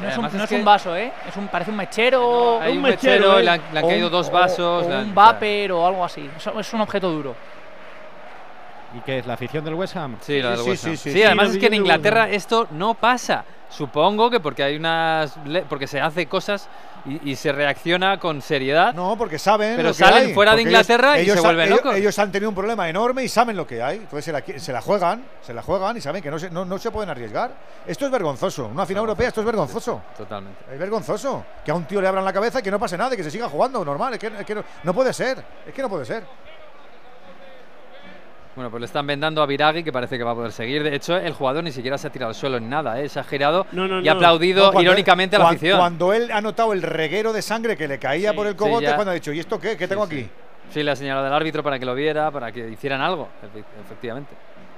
No 0.00 0.08
es, 0.08 0.16
un, 0.16 0.38
no 0.38 0.44
es 0.44 0.50
un 0.50 0.64
vaso, 0.64 0.96
¿eh? 0.96 1.12
Es 1.28 1.36
un, 1.36 1.48
parece 1.48 1.70
un 1.70 1.76
mechero. 1.76 2.60
Hay 2.60 2.72
un 2.72 2.78
un 2.78 2.82
mechero, 2.84 3.12
mechero, 3.12 3.38
¿eh? 3.38 3.42
le 3.42 3.50
han, 3.50 3.60
le 3.72 3.78
han 3.78 3.86
caído 3.88 4.10
dos 4.10 4.30
vasos. 4.30 4.86
o 4.86 4.98
un 5.00 5.14
vapor 5.14 5.72
o 5.72 5.86
algo 5.86 6.04
así. 6.04 6.28
Es 6.58 6.72
un 6.72 6.80
objeto 6.80 7.10
duro. 7.10 7.34
¿Y 8.96 9.00
qué 9.02 9.18
es 9.20 9.26
la 9.26 9.34
afición 9.34 9.64
del 9.64 9.74
West 9.74 9.96
Ham? 9.96 10.16
Sí, 10.20 10.40
la 10.42 10.50
del 10.50 10.60
Sí, 10.60 10.70
West 10.70 10.84
Ham. 10.84 10.90
sí, 10.92 10.96
sí, 10.96 11.10
Sí, 11.12 11.18
sí. 11.18 11.22
además 11.24 11.48
Sí, 11.50 11.54
es 11.54 11.60
que 11.60 11.66
en 11.66 11.74
Inglaterra 11.74 12.28
esto 12.28 12.66
no 12.72 12.94
pasa. 12.94 13.44
Supongo 13.68 14.30
que 14.30 14.40
porque 14.40 14.64
hay 14.64 14.74
unas 14.74 15.32
porque 15.68 15.86
se 15.86 16.00
hace 16.00 16.26
cosas 16.26 16.68
y, 17.06 17.30
y 17.30 17.36
se 17.36 17.52
reacciona 17.52 18.18
con 18.18 18.42
seriedad. 18.42 18.92
No, 18.94 19.16
porque 19.16 19.38
saben. 19.38 19.76
Pero 19.76 19.90
lo 19.90 19.94
que 19.94 19.98
salen 19.98 20.26
hay. 20.26 20.34
fuera 20.34 20.56
de 20.56 20.62
Inglaterra 20.62 21.20
y 21.20 21.26
se 21.30 21.38
vuelven 21.40 21.70
locos. 21.70 21.94
ellos 21.94 22.18
han 22.18 22.32
tenido 22.32 22.48
un 22.48 22.54
problema 22.56 22.88
enorme 22.88 23.22
y 23.22 23.28
saben 23.28 23.56
lo 23.56 23.68
que 23.68 23.80
hay. 23.80 23.98
Entonces 23.98 24.24
se 24.24 24.32
la, 24.32 24.44
qui- 24.44 24.58
se 24.58 24.72
la 24.72 24.80
juegan, 24.82 25.24
se 25.40 25.54
la 25.54 25.62
juegan 25.62 25.96
y 25.96 26.00
saben 26.00 26.20
que 26.20 26.32
no 26.32 26.38
se, 26.40 26.50
no, 26.50 26.64
no 26.64 26.78
se 26.78 26.90
pueden 26.90 27.10
arriesgar. 27.10 27.52
Esto 27.86 28.06
es 28.06 28.10
vergonzoso. 28.10 28.66
Una 28.66 28.84
final 28.86 29.02
europea, 29.02 29.28
esto 29.28 29.40
es 29.40 29.46
vergonzoso. 29.46 30.02
Totalmente. 30.16 30.64
Es 30.72 30.76
vergonzoso. 30.78 31.44
Que 31.64 31.70
a 31.70 31.74
un 31.74 31.84
tío 31.84 32.00
le 32.00 32.08
abran 32.08 32.24
la 32.24 32.32
cabeza 32.32 32.58
y 32.58 32.62
que 32.64 32.72
no 32.72 32.80
pase 32.80 32.98
nada 32.98 33.14
y 33.14 33.16
que 33.16 33.22
se 33.22 33.30
siga 33.30 33.48
jugando 33.48 33.84
normal. 33.84 34.14
Es 34.14 34.18
que, 34.18 34.26
es 34.26 34.44
que 34.44 34.56
no, 34.56 34.64
no 34.82 34.92
puede 34.92 35.12
ser. 35.12 35.38
Es 35.64 35.72
que 35.72 35.80
no 35.80 35.88
puede 35.88 36.04
ser. 36.04 36.24
Bueno, 38.60 38.70
pues 38.70 38.80
le 38.82 38.86
están 38.88 39.06
vendando 39.06 39.40
a 39.42 39.46
Viragui 39.46 39.82
que 39.82 39.90
parece 39.90 40.18
que 40.18 40.22
va 40.22 40.32
a 40.32 40.34
poder 40.34 40.52
seguir. 40.52 40.82
De 40.82 40.94
hecho, 40.94 41.16
el 41.16 41.32
jugador 41.32 41.64
ni 41.64 41.72
siquiera 41.72 41.96
se 41.96 42.08
ha 42.08 42.10
tirado 42.10 42.28
al 42.28 42.34
suelo 42.34 42.58
en 42.58 42.68
nada, 42.68 43.00
¿eh? 43.00 43.08
se 43.08 43.18
ha 43.18 43.24
girado 43.24 43.66
No, 43.72 43.88
no, 43.88 44.02
y 44.02 44.08
ha 44.08 44.12
no. 44.12 44.18
aplaudido 44.18 44.78
irónicamente 44.82 45.36
él, 45.36 45.40
a 45.40 45.44
la 45.46 45.50
afición. 45.52 45.78
Cuando 45.78 46.12
él 46.12 46.30
ha 46.30 46.42
notado 46.42 46.74
el 46.74 46.82
reguero 46.82 47.32
de 47.32 47.40
sangre 47.40 47.74
que 47.74 47.88
le 47.88 47.98
caía 47.98 48.32
Sí, 48.32 48.36
por 48.36 48.46
el 48.46 48.52
sí, 48.52 48.58
cogote, 48.58 48.84
ya. 48.84 48.96
cuando 48.96 49.12
ha 49.12 49.14
dicho, 49.14 49.32
¿y 49.32 49.38
esto 49.40 49.58
qué? 49.58 49.78
¿Qué 49.78 49.88
tengo 49.88 50.06
Sí, 50.08 50.14
aquí? 50.14 50.22
sí. 50.24 50.30
Sí, 50.74 50.82
le 50.82 50.90
ha 50.90 50.96
señalado 50.96 51.26
al 51.26 51.32
árbitro 51.32 51.62
para 51.62 51.78
que 51.78 51.86
lo 51.86 51.94
viera, 51.94 52.30
para 52.30 52.52
que 52.52 52.68
hicieran 52.68 53.00
algo, 53.00 53.28
efe- 53.42 53.64
efectivamente. 53.82 54.34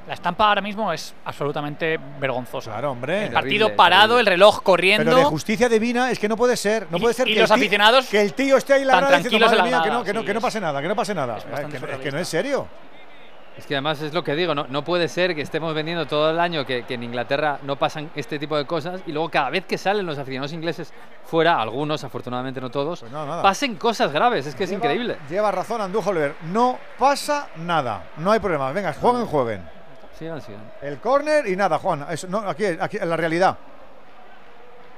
La 0.07 0.15
estampa 0.15 0.47
ahora 0.47 0.61
mismo 0.61 0.93
es 0.93 1.13
absolutamente 1.25 1.99
vergonzosa. 2.21 2.71
Claro, 2.71 2.93
hombre. 2.93 3.27
El 3.27 3.33
partido 3.33 3.67
Terrible, 3.67 3.77
parado, 3.77 4.03
terrible. 4.15 4.21
el 4.21 4.27
reloj 4.27 4.63
corriendo. 4.63 5.05
Pero 5.07 5.17
de 5.17 5.25
justicia 5.25 5.69
divina 5.69 6.09
es 6.13 6.21
que 6.21 6.29
no 6.29 6.37
puede 6.37 6.57
ser. 6.57 6.87
No 6.89 6.99
Y- 6.99 7.01
puede 7.01 7.15
ser 7.15 7.27
y 7.27 7.35
que 7.35 7.41
los 7.41 7.51
el 7.51 7.57
tío- 7.57 7.63
aficionados 7.65 8.07
que 8.09 8.21
el 8.21 8.33
tío 8.33 8.57
esté 8.59 8.75
ahí 8.75 8.85
la 8.85 8.95
diciendo, 9.19 9.41
madre 9.47 9.59
la 9.59 9.65
mía, 9.65 9.81
que 9.83 9.91
no, 9.91 10.05
que 10.05 10.13
no, 10.13 10.21
sí, 10.21 10.27
que 10.27 10.35
no 10.35 10.41
pase 10.41 10.61
nada, 10.61 10.81
que 10.81 10.87
no 10.89 10.95
pase 10.95 11.15
nada. 11.17 11.39
es 11.39 11.45
que, 11.45 11.51
es 11.51 11.67
que 11.73 11.79
surrealista. 11.79 12.11
no 12.13 12.19
es 12.19 12.29
serio. 12.29 12.69
Es 13.57 13.67
que 13.67 13.75
además 13.75 14.01
es 14.01 14.15
lo 14.15 14.25
que 14.25 14.35
digo, 14.35 14.55
no, 14.55 14.67
no 14.69 14.83
puede 14.83 15.09
ser 15.09 15.35
que 15.35 15.43
estemos 15.43 15.75
vendiendo 15.75 16.07
todo 16.07 16.31
el 16.31 16.41
año 16.41 16.65
que, 16.65 16.85
que 16.85 16.95
en 16.95 17.03
Inglaterra 17.03 17.59
no 17.63 17.77
pasan 17.77 18.11
este 18.15 18.39
tipo 18.39 18.57
de 18.57 18.67
cosas 18.67 19.03
y 19.07 19.13
luego 19.13 19.29
cada 19.29 19.51
vez 19.51 19.67
que 19.67 19.77
salen 19.77 20.07
los 20.07 20.19
aficionados 20.19 20.53
ingleses 20.53 20.93
fuera, 21.25 21.61
algunos, 21.61 22.03
afortunadamente 22.05 22.61
no 22.61 22.71
todos, 22.71 23.01
Pues 23.01 23.13
no, 23.13 23.43
pasen 23.43 23.77
cosas 23.77 24.13
graves, 24.13 24.47
es 24.47 24.55
que 24.55 24.65
es 24.65 24.73
increíble. 24.73 25.19
Lleva 25.29 25.51
razón 25.51 25.81
Oliver. 26.07 26.35
No 26.53 26.79
pasa 26.99 27.49
nada. 27.57 28.05
No 28.17 28.31
hay 28.31 28.41
problema. 28.41 28.73
Venga, 28.73 28.93
jueguen, 28.93 29.27
jueguen. 29.27 29.63
Sigan, 30.19 30.41
sigan. 30.41 30.73
El 30.81 30.99
córner 30.99 31.47
y 31.47 31.57
nada, 31.57 31.79
Juan. 31.79 32.07
Eso, 32.11 32.29
no, 32.29 32.39
aquí, 32.39 32.65
aquí 32.65 32.99
en 33.01 33.09
la 33.09 33.17
realidad. 33.17 33.57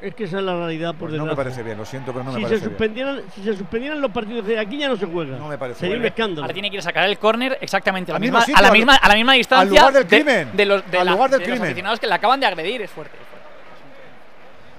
Es 0.05 0.14
que 0.14 0.24
esa 0.24 0.38
es 0.38 0.44
la 0.44 0.55
realidad 0.55 0.90
por 0.94 1.09
Pues 1.09 1.18
no 1.18 1.24
me 1.24 1.34
parece 1.34 1.62
bien, 1.62 1.78
lo 1.78 1.84
siento, 1.86 2.12
pero 2.12 2.24
no 2.24 2.32
me 2.32 2.36
si, 2.36 2.42
se 2.42 2.46
parece 2.48 2.61
bien. 2.66 2.70
suspendieran, 2.78 3.22
si 3.34 3.42
se 3.42 3.57
suspendieran 3.57 4.00
los 4.02 4.11
partidos 4.11 4.46
de 4.46 4.59
aquí 4.59 4.76
ya 4.76 4.88
no 4.88 4.96
se 4.96 5.07
juega. 5.07 5.38
No 5.38 5.48
me 5.48 5.57
parece 5.57 5.80
Sería 5.80 5.94
bien. 5.94 6.02
un 6.02 6.07
escándalo. 6.09 6.42
Ahora 6.42 6.52
tiene 6.52 6.68
que 6.68 6.74
ir 6.76 6.80
a 6.80 6.82
sacar 6.82 7.05
el 7.09 7.18
córner 7.18 7.57
exactamente 7.61 8.12
a 8.12 8.14
la, 8.14 8.16
Al 8.16 8.20
misma, 8.20 8.40
sitio, 8.42 8.57
a 8.59 8.61
la 8.62 8.68
al- 8.68 8.72
misma, 8.74 8.96
a 8.96 9.09
la 9.09 9.14
misma 9.14 9.32
distancia 9.32 9.80
lugar 9.80 9.94
del 9.94 10.02
de- 10.07 10.09
crimen. 10.16 10.50
de, 10.52 10.66
los, 10.66 10.90
de 10.90 10.98
Al 10.98 11.07
la- 11.07 11.12
lugar 11.12 11.30
del 11.30 11.40
de 11.40 11.46
los 11.46 11.52
crimen. 11.55 11.66
aficionados 11.68 12.00
que 12.00 12.07
le 12.07 12.14
acaban 12.14 12.38
de 12.38 12.46
agredir. 12.46 12.82
Es 12.82 12.90
fuerte. 12.90 13.16
es 13.16 13.26
fuerte. 13.26 13.34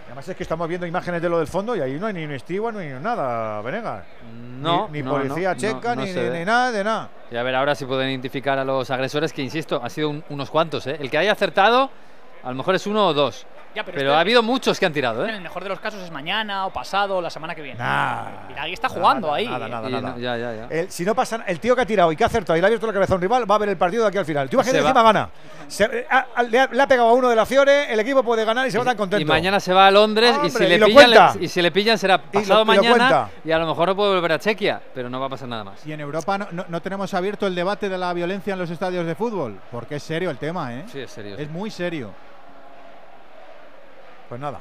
Además 0.06 0.28
es 0.30 0.36
que 0.38 0.44
estamos 0.44 0.68
viendo 0.68 0.86
imágenes 0.86 1.22
de 1.24 1.30
lo 1.30 1.40
del 1.40 1.48
fondo 1.48 1.76
y 1.76 1.82
ahí 1.82 1.94
no 1.94 2.06
hay 2.06 2.14
ni 2.14 2.24
un 2.26 2.40
steward 2.40 2.76
ni 2.76 2.88
nada, 3.02 3.62
Venegas. 3.64 4.04
No, 4.62 4.88
Ni, 4.92 5.00
ni 5.00 5.04
no, 5.04 5.12
policía 5.12 5.56
no, 5.56 5.60
checa, 5.60 5.96
no, 5.96 6.02
no 6.02 6.06
ni, 6.06 6.14
ni- 6.14 6.46
nada, 6.46 6.72
de 6.72 6.84
nada. 6.84 7.10
Y 7.32 7.36
a 7.36 7.42
ver 7.42 7.56
ahora 7.56 7.74
si 7.74 7.86
pueden 7.86 8.10
identificar 8.12 8.60
a 8.60 8.64
los 8.64 8.92
agresores, 8.92 9.34
que 9.34 9.42
insisto, 9.42 9.82
ha 9.84 9.90
sido 9.90 10.10
un- 10.10 10.24
unos 10.30 10.52
cuantos. 10.52 10.86
¿eh? 10.86 10.98
El 11.00 11.10
que 11.10 11.18
haya 11.18 11.32
acertado, 11.32 11.90
a 12.44 12.50
lo 12.50 12.56
mejor 12.56 12.76
es 12.76 12.86
uno 12.86 13.08
o 13.08 13.14
dos. 13.16 13.48
Ya, 13.76 13.84
pero 13.84 13.98
pero 13.98 14.10
esto- 14.12 14.18
ha 14.18 14.22
habido 14.22 14.42
muchos 14.42 14.80
que 14.80 14.86
han 14.86 14.94
tirado. 14.94 15.24
En 15.26 15.32
¿eh? 15.32 15.36
el 15.36 15.42
mejor 15.42 15.62
de 15.64 15.70
los 15.70 15.80
casos 15.80 16.02
es 16.02 16.10
mañana 16.12 16.66
o 16.66 16.72
pasado 16.72 17.18
o 17.18 17.22
la 17.22 17.30
semana 17.30 17.54
que 17.54 17.62
viene. 17.62 17.78
Nah. 17.78 18.48
Viragui 18.48 18.74
está 18.74 18.88
jugando 18.90 19.28
Nada, 19.28 19.38
ahí. 19.38 19.48
Nada, 19.48 19.68
nada, 19.68 19.90
Y 19.90 19.92
nada. 19.92 20.10
no- 20.12 20.18
ya, 20.18 20.38
ya, 20.38 20.54
ya. 20.56 20.68
El, 20.70 20.90
si 20.92 21.04
no 21.04 21.14
pasa, 21.14 21.44
el 21.46 21.60
tío 21.60 21.76
que 21.76 21.82
ha 21.82 21.86
tirado 21.86 22.12
y 22.12 22.16
que 22.16 22.24
ha 22.24 22.28
acertado 22.28 22.56
y 22.58 22.62
le 22.62 22.66
ha 22.66 22.70
abierto 22.70 22.88
la 22.88 22.94
cabeza 22.94 23.14
a 23.14 23.16
un 23.18 23.22
rival 23.22 23.50
va 23.50 23.56
a 23.56 23.58
ver 23.58 23.70
el 23.70 23.78
partido 23.78 24.04
de 24.04 24.10
aquí 24.10 24.18
al 24.18 24.26
final. 24.26 24.50
Tú 24.50 24.56
imagínate 24.56 24.80
encima 24.80 25.04
gana. 25.04 25.30
Se- 25.68 25.84
eh, 25.84 26.08
le, 26.50 26.60
ha, 26.60 26.68
le 26.72 26.82
ha 26.82 26.88
pegado 26.88 27.10
a 27.10 27.14
uno 27.14 27.28
de 27.30 27.36
la 27.36 27.46
Fiore, 27.46 27.92
el 27.92 28.00
equipo 28.00 28.24
puede 28.24 28.46
ganar 28.46 28.66
y 28.68 28.72
se 28.72 28.78
va 28.78 28.86
tan 28.86 28.96
contento. 28.98 29.22
Y 29.22 29.26
mañana 29.26 29.60
se 29.60 29.74
va 29.74 29.88
a 29.88 29.92
Londres 29.92 30.36
y, 30.46 30.50
si 30.50 30.60
le 30.68 30.76
y 30.76 30.78
lo 30.80 30.86
pillan, 30.88 31.10
le- 31.38 31.46
y 31.46 31.48
si 31.50 31.62
le 31.62 31.72
pillan 31.72 31.98
será 31.98 32.18
pasado 32.22 32.42
y 32.42 32.58
lo 32.60 32.66
mañana 32.66 33.30
y 33.44 33.52
a 33.52 33.58
lo 33.58 33.68
mejor 33.68 33.90
no 33.90 33.96
puede 33.96 34.14
volver 34.16 34.32
a 34.34 34.40
Chequia, 34.40 34.82
pero 34.94 35.10
no 35.10 35.20
va 35.20 35.26
a 35.26 35.30
pasar 35.30 35.48
nada 35.50 35.64
más. 35.64 35.86
Y 35.86 35.92
en 35.92 36.00
Europa 36.00 36.38
no, 36.38 36.48
no- 36.52 36.66
no 36.70 36.82
tenemos 36.82 37.14
abierto 37.14 37.46
el 37.48 37.56
debate 37.56 37.90
de 37.90 37.98
la 37.98 38.14
violencia 38.14 38.54
en 38.54 38.60
los 38.60 38.70
estadios 38.70 39.06
de 39.06 39.16
fútbol, 39.16 39.60
porque 39.72 39.96
es 39.96 40.04
serio 40.04 40.30
el 40.30 40.38
tema, 40.38 40.74
¿eh? 40.76 40.86
Sí, 40.92 41.00
es 41.00 41.12
serio. 41.12 41.36
Es 41.38 41.50
muy 41.50 41.70
serio. 41.72 42.12
Pues 44.30 44.40
nada. 44.42 44.60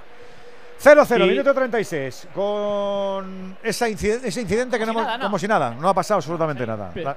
0-0, 0.78 1.24
Y- 1.24 1.28
minuto 1.30 1.54
36. 1.54 2.28
Con 2.34 3.56
esa 3.62 3.88
incide- 3.88 4.20
ese 4.26 4.40
incidente 4.42 4.78
que 4.78 4.84
no 4.84 4.92
Como 4.92 5.00
si 5.00 5.02
hemos- 5.02 5.06
nada, 5.06 5.18
¿no? 5.18 5.24
como 5.24 5.38
si 5.38 5.48
nada. 5.48 5.74
No 5.80 5.88
ha 5.88 5.94
pasado 5.94 6.18
absolutamente 6.18 6.66
nada. 6.66 6.90
Pero- 6.92 7.10
La- 7.10 7.16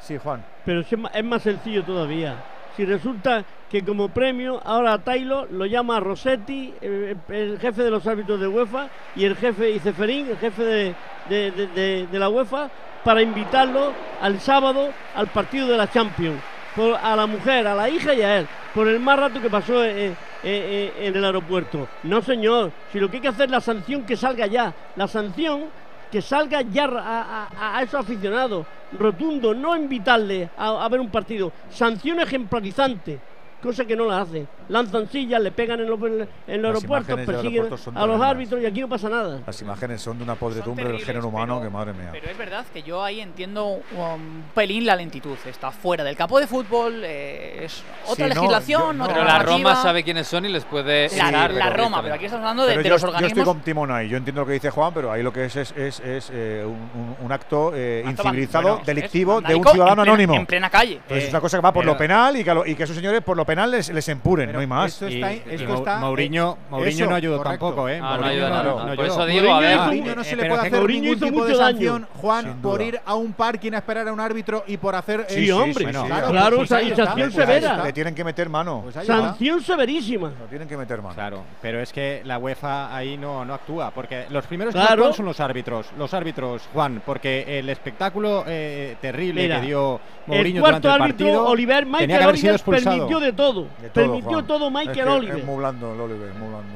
sí, 0.00 0.16
Juan. 0.18 0.44
Pero 0.64 0.80
es 0.80 0.98
ma- 0.98 1.10
es 1.12 1.24
más 1.24 1.42
sencillo 1.42 1.82
todavía. 1.84 2.36
Si 2.76 2.84
resulta 2.84 3.44
que 3.70 3.84
como 3.84 4.08
premio 4.08 4.60
ahora 4.64 4.94
a 4.94 4.98
Taylor 4.98 5.50
lo 5.50 5.66
llama 5.66 6.00
Rossetti, 6.00 6.74
eh, 6.80 7.14
el 7.28 7.58
jefe 7.60 7.82
de 7.82 7.90
los 7.90 8.06
árbitros 8.06 8.40
de 8.40 8.46
UEFA, 8.48 8.88
y 9.16 9.24
el 9.24 9.36
jefe 9.36 9.70
y 9.70 9.78
Ceferín, 9.80 10.28
el 10.30 10.38
jefe 10.38 10.62
de, 10.64 10.94
de- 11.28 11.50
de- 11.50 11.66
de- 11.68 12.06
de 12.10 12.18
la 12.18 12.28
UEFA, 12.28 12.70
para 13.04 13.20
invitarlo 13.22 13.92
al 14.20 14.40
sábado 14.40 14.90
al 15.14 15.26
partido 15.28 15.68
de 15.68 15.76
la 15.76 15.90
Champions. 15.90 16.40
Por- 16.74 16.96
a 16.96 17.14
la 17.14 17.26
mujer, 17.26 17.66
a 17.68 17.74
la 17.74 17.88
hija 17.88 18.14
y 18.14 18.22
a 18.22 18.38
él, 18.38 18.48
por 18.74 18.88
el 18.88 18.98
más 18.98 19.18
rato 19.18 19.40
que 19.40 19.50
pasó 19.50 19.84
eh, 19.84 20.14
eh, 20.44 20.92
eh, 20.98 21.06
en 21.06 21.16
el 21.16 21.24
aeropuerto. 21.24 21.88
No, 22.02 22.20
señor, 22.22 22.70
si 22.92 23.00
lo 23.00 23.10
que 23.10 23.16
hay 23.16 23.22
que 23.22 23.28
hacer 23.28 23.46
es 23.46 23.50
la 23.50 23.60
sanción 23.60 24.04
que 24.04 24.16
salga 24.16 24.46
ya. 24.46 24.74
La 24.96 25.08
sanción 25.08 25.64
que 26.10 26.20
salga 26.22 26.62
ya 26.62 26.84
a, 26.84 27.80
esos 27.82 28.00
aficionados, 28.00 28.66
rotundo, 28.92 29.54
no 29.54 29.76
invitarle 29.76 30.50
a 30.56 30.88
ver 30.88 31.00
un 31.00 31.10
partido, 31.10 31.50
sanción 31.70 32.20
ejemplarizante, 32.20 33.18
cosa 33.64 33.84
que 33.84 33.96
no 33.96 34.04
la 34.06 34.20
hacen. 34.20 34.46
Lanzan 34.68 35.08
sillas, 35.08 35.40
le 35.42 35.50
pegan 35.50 35.80
en 35.80 35.88
los, 35.90 35.98
en 36.46 36.62
los 36.62 36.74
aeropuertos, 36.76 37.20
persiguen 37.26 37.68
a 37.94 38.06
los 38.06 38.20
árbitros 38.20 38.62
y 38.62 38.66
aquí 38.66 38.80
no 38.80 38.88
pasa 38.88 39.08
nada. 39.08 39.40
Las 39.46 39.60
imágenes 39.62 40.00
son 40.02 40.18
de 40.18 40.24
una 40.24 40.34
podredumbre 40.36 40.84
del 40.86 41.00
género 41.04 41.28
humano 41.28 41.58
pero- 41.58 41.70
que 41.70 41.76
madre 41.76 41.92
mía. 41.94 42.10
Pero 42.12 42.30
es 42.30 42.38
verdad 42.38 42.64
que 42.72 42.82
yo 42.82 43.02
ahí 43.02 43.20
entiendo 43.20 43.66
un 43.66 44.44
pelín 44.54 44.86
la 44.86 44.96
lentitud. 44.96 45.36
Está 45.46 45.70
fuera 45.70 46.04
del 46.04 46.16
campo 46.16 46.38
de 46.38 46.46
fútbol, 46.46 47.00
eh, 47.04 47.64
es 47.64 47.82
otra 48.06 48.14
Sí, 48.14 48.22
no, 48.22 48.28
legislación, 48.40 48.82
yo- 48.82 48.92
no. 48.92 49.06
Pero 49.06 49.24
la. 49.24 49.38
Roma 49.40 49.76
sabe 49.76 50.02
quiénes 50.04 50.26
son 50.26 50.44
y 50.44 50.48
les 50.48 50.64
puede 50.64 51.08
La, 51.08 51.28
echar 51.28 51.52
la 51.52 51.70
Roma, 51.70 52.02
pero 52.02 52.14
aquí 52.14 52.26
estamos 52.26 52.44
hablando 52.44 52.62
de, 52.64 52.70
Pero 52.70 52.82
de 52.82 52.88
yo, 52.88 52.94
los 52.94 53.02
yo 53.02 53.08
organismos. 53.08 53.38
estoy 53.38 53.44
con 53.54 53.60
Timón 53.62 53.90
ahí. 53.90 54.08
Yo 54.08 54.16
entiendo 54.16 54.40
lo 54.42 54.46
que 54.46 54.52
dice 54.54 54.70
Juan, 54.70 54.92
pero 54.94 55.10
ahí 55.12 55.22
lo 55.22 55.32
que 55.32 55.44
es 55.46 55.56
es, 55.56 55.72
es, 55.76 56.00
es, 56.00 56.30
eh, 56.32 56.62
un, 56.64 56.72
un- 57.00 57.16
un 57.20 57.32
acto 57.32 57.72
eh, 57.74 58.02
incivilizado, 58.06 58.68
bueno, 58.68 58.82
delictivo 58.84 59.38
es 59.40 59.48
de 59.48 59.54
un 59.54 59.64
ciudadano 59.66 60.02
en 60.02 60.06
plena- 60.06 60.12
anónimo. 60.12 60.34
En 60.34 60.46
plena 60.46 60.70
calle. 60.70 60.94
Entonces 60.94 61.24
Eh, 61.24 61.26
es 61.26 61.30
una 61.30 61.40
cosa 61.40 61.58
que 61.58 61.62
va 61.62 61.72
por 61.72 61.84
lo 61.84 61.96
penal 61.96 62.36
y 62.36 62.44
que, 62.44 62.50
a 62.50 62.54
lo- 62.54 62.66
y 62.66 62.74
que 62.74 62.82
esos 62.84 62.96
señores 62.96 63.20
por 63.22 63.36
lo 63.36 63.44
penal 63.44 63.53
les, 63.66 63.88
les 63.90 64.08
empuren, 64.08 64.52
no 64.52 64.60
hay 64.60 64.66
más. 64.66 64.92
esto 64.92 65.08
Y, 65.08 65.14
está- 65.14 65.32
y 65.34 65.42
esto 65.54 65.68
Mau- 65.68 65.78
está- 65.78 65.98
Mourinho, 65.98 66.52
eh, 66.60 66.64
Mourinho 66.70 66.88
eso, 67.04 67.10
no 67.10 67.16
ayudó 67.16 67.36
correcto. 67.38 67.66
tampoco, 67.66 67.88
¿eh? 67.88 68.00
Ah, 68.02 68.02
no 68.02 68.08
Mourinho 68.22 68.30
ayuda 68.30 68.48
nada. 68.50 68.64
no 68.64 68.74
Por 68.78 68.90
ayudó. 68.90 69.04
eso 69.04 69.26
digo, 69.26 69.40
a 69.40 69.54
Mourinho 69.54 69.60
ver. 69.60 69.70
hizo 69.74 69.84
Mourinho 69.84 70.14
no 70.16 70.24
se 70.24 70.30
Eh, 70.32 70.36
le 70.36 70.42
pero 70.42 70.54
puede 70.54 70.66
hacer 70.68 70.80
Mourinho 70.80 71.02
ningún 71.02 71.18
tipo 71.20 71.44
de 71.44 71.48
mucho 71.52 71.58
daño. 71.58 71.70
sanción, 71.92 72.08
Juan, 72.20 72.62
por 72.62 72.82
ir 72.82 73.00
a 73.04 73.14
un 73.14 73.32
parking 73.32 73.72
a 73.72 73.76
esperar 73.78 74.08
a 74.08 74.12
un 74.12 74.20
árbitro 74.20 74.64
y 74.66 74.76
por 74.76 74.94
hacer. 74.94 75.26
Sí, 75.28 75.48
eh, 75.48 75.52
hombre, 75.52 75.84
bueno, 75.84 76.02
sí, 76.02 76.06
claro, 76.08 76.28
claro, 76.30 76.56
pues 76.56 76.70
y 76.70 76.74
sanción 76.94 76.96
pues 77.14 77.18
ahí 77.18 77.30
severa. 77.32 77.84
Le 77.84 77.92
tienen 77.92 78.14
que 78.14 78.24
meter 78.24 78.48
mano. 78.48 78.80
Pues 78.84 78.96
está. 78.96 79.06
Sanción 79.20 79.60
severísima. 79.62 80.32
Lo 80.40 80.46
tienen 80.46 80.68
que 80.68 80.76
meter 80.76 81.00
mano. 81.02 81.14
Claro, 81.14 81.42
pero 81.62 81.80
es 81.80 81.92
que 81.92 82.22
la 82.24 82.38
UEFA 82.38 82.94
ahí 82.94 83.16
no, 83.16 83.44
no 83.44 83.54
actúa, 83.54 83.90
porque 83.90 84.26
los 84.30 84.46
primeros 84.46 84.74
que 84.74 84.80
actúan 84.80 85.12
son 85.14 85.26
los 85.26 85.40
árbitros, 85.40 85.86
los 85.98 86.12
árbitros, 86.14 86.62
Juan, 86.72 87.02
porque 87.04 87.58
el 87.58 87.68
espectáculo 87.68 88.44
eh, 88.46 88.96
terrible 89.00 89.48
que 89.48 89.60
dio 89.60 90.00
El 90.26 90.34
Mourinho 90.34 90.60
cuarto 90.62 90.80
durante 90.80 90.88
el 90.96 91.02
árbitro, 91.02 91.26
partido 91.26 91.46
Oliver, 91.48 91.84
tenía 91.84 91.92
Michael 91.98 92.08
que 92.18 92.24
haber 92.24 92.36
sido 92.36 92.48
Oliver, 92.48 92.54
expulsado. 92.54 92.96
permitió 92.96 93.20
de 93.20 93.32
todo. 93.32 93.43
De 93.52 93.90
todo, 93.90 93.92
permitió 93.92 94.30
Juan. 94.30 94.46
todo 94.46 94.66
Es 94.68 94.72
Michael 94.72 94.96
que 94.96 95.04
Oliver. 95.04 95.38
Es 95.38 95.44
muy 95.44 95.56
blando 95.56 95.92
el 95.94 96.00
Oliver, 96.00 96.32
muy 96.34 96.48
blando. 96.48 96.74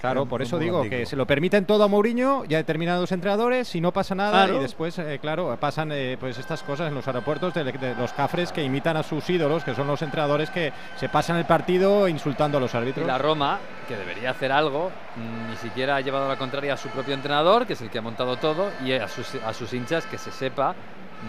Claro, 0.00 0.22
Es- 0.22 0.28
por 0.30 0.40
es 0.40 0.48
eso 0.48 0.58
digo 0.58 0.78
blandico. 0.78 0.96
que 1.00 1.04
se 1.04 1.14
lo 1.14 1.26
permiten 1.26 1.66
todo 1.66 1.84
a 1.84 1.88
Mourinho 1.88 2.44
y 2.48 2.54
a 2.54 2.56
determinados 2.56 3.12
entrenadores 3.12 3.74
y 3.74 3.82
no 3.82 3.92
pasa 3.92 4.14
nada 4.14 4.30
Claro. 4.46 4.56
y 4.56 4.60
después, 4.60 4.98
eh, 4.98 5.18
claro, 5.20 5.54
pasan 5.60 5.92
eh, 5.92 6.16
pues 6.18 6.38
estas 6.38 6.62
cosas 6.62 6.88
en 6.88 6.94
los 6.94 7.06
aeropuertos 7.06 7.52
de, 7.52 7.64
de 7.64 7.94
los 7.96 8.10
cafres 8.14 8.50
que 8.50 8.62
imitan 8.64 8.96
a 8.96 9.02
sus 9.02 9.28
ídolos, 9.28 9.62
que 9.62 9.74
son 9.74 9.86
los 9.86 10.00
entrenadores 10.00 10.48
que 10.48 10.72
se 10.96 11.10
pasan 11.10 11.36
el 11.36 11.44
partido 11.44 12.08
insultando 12.08 12.56
a 12.56 12.62
los 12.62 12.72
Y 12.72 12.76
árbitros. 12.78 13.06
la 13.06 13.18
Roma, 13.18 13.58
que 13.86 13.94
debería 13.94 14.30
hacer 14.30 14.52
algo, 14.52 14.90
mm, 15.16 15.50
ni 15.50 15.56
siquiera 15.58 15.96
ha 15.96 16.00
llevado 16.00 16.24
a 16.24 16.28
la 16.28 16.38
contraria 16.38 16.72
a 16.72 16.76
su 16.78 16.88
propio 16.88 17.12
entrenador, 17.12 17.66
que 17.66 17.74
es 17.74 17.80
el 17.82 17.90
que 17.90 17.98
ha 17.98 18.02
montado 18.02 18.38
todo, 18.38 18.70
y 18.82 18.92
a 18.92 19.06
sus, 19.06 19.34
a 19.34 19.52
sus 19.52 19.70
hinchas, 19.74 20.06
que 20.06 20.16
se 20.16 20.30
sepa, 20.32 20.74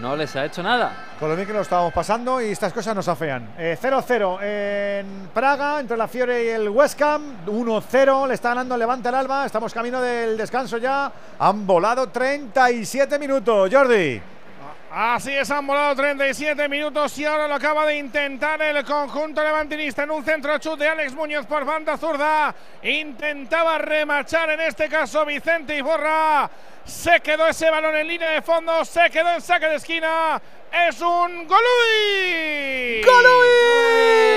no 0.00 0.16
les 0.16 0.34
ha 0.36 0.44
hecho 0.44 0.62
nada. 0.62 0.92
Con 1.18 1.28
lo 1.28 1.36
bien 1.36 1.46
que 1.46 1.52
lo 1.52 1.60
estábamos 1.60 1.92
pasando 1.92 2.40
y 2.40 2.50
estas 2.50 2.72
cosas 2.72 2.94
nos 2.94 3.08
afean. 3.08 3.54
Eh, 3.58 3.76
0-0 3.80 4.38
en 4.42 5.28
Praga 5.32 5.80
entre 5.80 5.96
la 5.96 6.08
Fiore 6.08 6.44
y 6.44 6.48
el 6.48 6.68
West 6.68 7.00
Ham. 7.02 7.44
1-0 7.46 8.26
le 8.26 8.34
está 8.34 8.50
ganando 8.50 8.74
el 8.74 8.80
Levante 8.80 9.08
al 9.08 9.14
Alba. 9.14 9.46
Estamos 9.46 9.72
camino 9.72 10.00
del 10.00 10.36
descanso 10.36 10.78
ya. 10.78 11.12
Han 11.38 11.66
volado 11.66 12.08
37 12.08 13.18
minutos. 13.18 13.70
Jordi. 13.72 14.31
Así 14.94 15.32
es, 15.34 15.50
han 15.50 15.66
volado 15.66 15.96
37 15.96 16.68
minutos 16.68 17.16
y 17.16 17.24
ahora 17.24 17.48
lo 17.48 17.54
acaba 17.54 17.86
de 17.86 17.96
intentar 17.96 18.60
el 18.60 18.84
conjunto 18.84 19.42
levantinista 19.42 20.02
en 20.02 20.10
un 20.10 20.22
centro 20.22 20.58
chute 20.58 20.84
de 20.84 20.90
Alex 20.90 21.14
Muñoz 21.14 21.46
por 21.46 21.64
banda 21.64 21.96
zurda. 21.96 22.54
Intentaba 22.82 23.78
remachar 23.78 24.50
en 24.50 24.60
este 24.60 24.90
caso 24.90 25.24
Vicente 25.24 25.78
Iborra. 25.78 26.50
Se 26.84 27.20
quedó 27.20 27.46
ese 27.46 27.70
balón 27.70 27.96
en 27.96 28.06
línea 28.06 28.32
de 28.32 28.42
fondo, 28.42 28.84
se 28.84 29.08
quedó 29.08 29.30
en 29.30 29.40
saque 29.40 29.64
de 29.66 29.76
esquina. 29.76 30.42
Es 30.70 31.00
un 31.00 31.48
Golui. 31.48 33.02
¡Golui! 33.02 34.32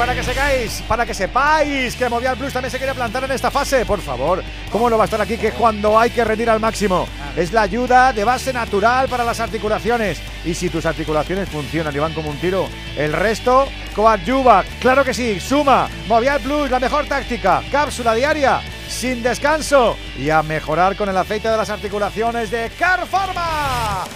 Para 0.00 0.14
que 0.14 0.22
seáis, 0.22 0.82
para 0.88 1.04
que 1.04 1.12
sepáis 1.12 1.94
que 1.94 2.08
Movial 2.08 2.34
Plus 2.34 2.54
también 2.54 2.70
se 2.70 2.78
quiere 2.78 2.94
plantar 2.94 3.22
en 3.24 3.32
esta 3.32 3.50
fase, 3.50 3.84
por 3.84 4.00
favor. 4.00 4.42
¿Cómo 4.72 4.88
no 4.88 4.96
va 4.96 5.04
a 5.04 5.06
estar 5.06 5.20
aquí 5.20 5.36
que 5.36 5.52
cuando 5.52 5.98
hay 5.98 6.08
que 6.08 6.24
rendir 6.24 6.48
al 6.48 6.58
máximo? 6.58 7.06
Es 7.36 7.52
la 7.52 7.60
ayuda 7.60 8.14
de 8.14 8.24
base 8.24 8.50
natural 8.50 9.10
para 9.10 9.24
las 9.24 9.40
articulaciones. 9.40 10.18
Y 10.46 10.54
si 10.54 10.70
tus 10.70 10.86
articulaciones 10.86 11.50
funcionan 11.50 11.94
y 11.94 11.98
van 11.98 12.14
como 12.14 12.30
un 12.30 12.38
tiro, 12.38 12.66
el 12.96 13.12
resto 13.12 13.68
coadyuva. 13.94 14.64
Claro 14.80 15.04
que 15.04 15.12
sí, 15.12 15.38
suma. 15.38 15.90
Movial 16.08 16.40
Plus, 16.40 16.70
la 16.70 16.80
mejor 16.80 17.04
táctica. 17.04 17.62
Cápsula 17.70 18.14
diaria, 18.14 18.62
sin 18.88 19.22
descanso. 19.22 19.98
Y 20.18 20.30
a 20.30 20.42
mejorar 20.42 20.96
con 20.96 21.10
el 21.10 21.16
aceite 21.18 21.50
de 21.50 21.58
las 21.58 21.68
articulaciones 21.68 22.50
de 22.50 22.70
Carforma. 22.70 24.06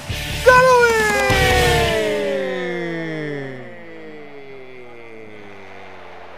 El 0.47 1.84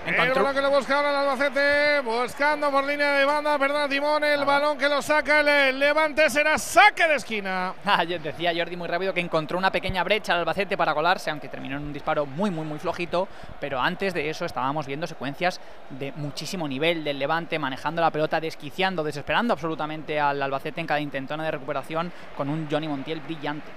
Encontró- 0.07 0.35
balón 0.37 0.55
que 0.55 0.63
lo 0.63 0.71
busca 0.71 0.97
ahora 0.97 1.11
el 1.11 1.17
Albacete, 1.17 2.01
buscando 2.01 2.71
por 2.71 2.85
línea 2.85 3.13
de 3.13 3.25
banda, 3.25 3.59
perdón, 3.59 3.91
Timón, 3.91 4.23
el 4.25 4.45
balón 4.45 4.79
que 4.79 4.89
lo 4.89 5.03
saca 5.03 5.41
el 5.41 5.79
Levante 5.79 6.31
será 6.31 6.59
saque 6.59 7.07
de 7.09 7.15
esquina. 7.17 7.75
Ah, 7.85 8.05
decía 8.05 8.53
Jordi 8.57 8.77
muy 8.77 8.89
rápido 8.89 9.13
que 9.15 9.21
encontró 9.21 9.57
una 9.59 9.71
pequeña 9.73 10.05
brecha 10.05 10.33
al 10.35 10.41
Albacete 10.41 10.77
para 10.77 10.93
colarse, 10.95 11.31
aunque 11.31 11.49
terminó 11.49 11.77
en 11.77 11.85
un 11.85 11.93
disparo 11.93 12.27
muy, 12.27 12.51
muy, 12.51 12.65
muy 12.67 12.79
flojito. 12.79 13.27
Pero 13.59 13.81
antes 13.81 14.13
de 14.15 14.29
eso 14.29 14.45
estábamos 14.45 14.87
viendo 14.87 15.07
secuencias 15.07 15.61
de 15.91 16.13
muchísimo 16.13 16.69
nivel 16.69 17.03
del 17.05 17.19
Levante, 17.19 17.59
manejando 17.59 18.01
la 18.03 18.11
pelota, 18.11 18.41
desquiciando, 18.41 19.03
desesperando 19.03 19.53
absolutamente 19.55 20.21
al 20.21 20.43
Albacete 20.43 20.81
en 20.81 20.87
cada 20.87 21.01
intentona 21.01 21.45
de 21.45 21.51
recuperación 21.53 22.13
con 22.37 22.49
un 22.49 22.69
Johnny 22.71 22.87
Montiel 22.89 23.21
brillante. 23.21 23.71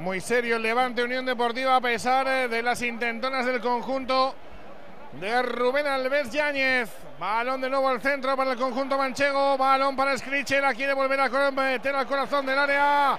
Muy 0.00 0.18
serio 0.22 0.56
el 0.56 0.62
Levante 0.62 1.04
Unión 1.04 1.26
Deportiva 1.26 1.76
a 1.76 1.80
pesar 1.82 2.26
eh, 2.26 2.48
de 2.48 2.62
las 2.62 2.80
intentonas 2.80 3.44
del 3.44 3.60
conjunto 3.60 4.34
de 5.20 5.42
Rubén 5.42 5.86
Alves 5.86 6.30
Yáñez. 6.30 6.88
Balón 7.18 7.60
de 7.60 7.68
nuevo 7.68 7.86
al 7.86 8.00
centro 8.00 8.34
para 8.34 8.52
el 8.52 8.58
conjunto 8.58 8.96
manchego. 8.96 9.58
Balón 9.58 9.94
para 9.96 10.16
Skrichel. 10.16 10.62
La 10.62 10.72
quiere 10.72 10.94
volver 10.94 11.20
a 11.20 11.50
meter 11.50 11.94
al 11.94 12.06
corazón 12.06 12.46
del 12.46 12.58
área. 12.58 13.18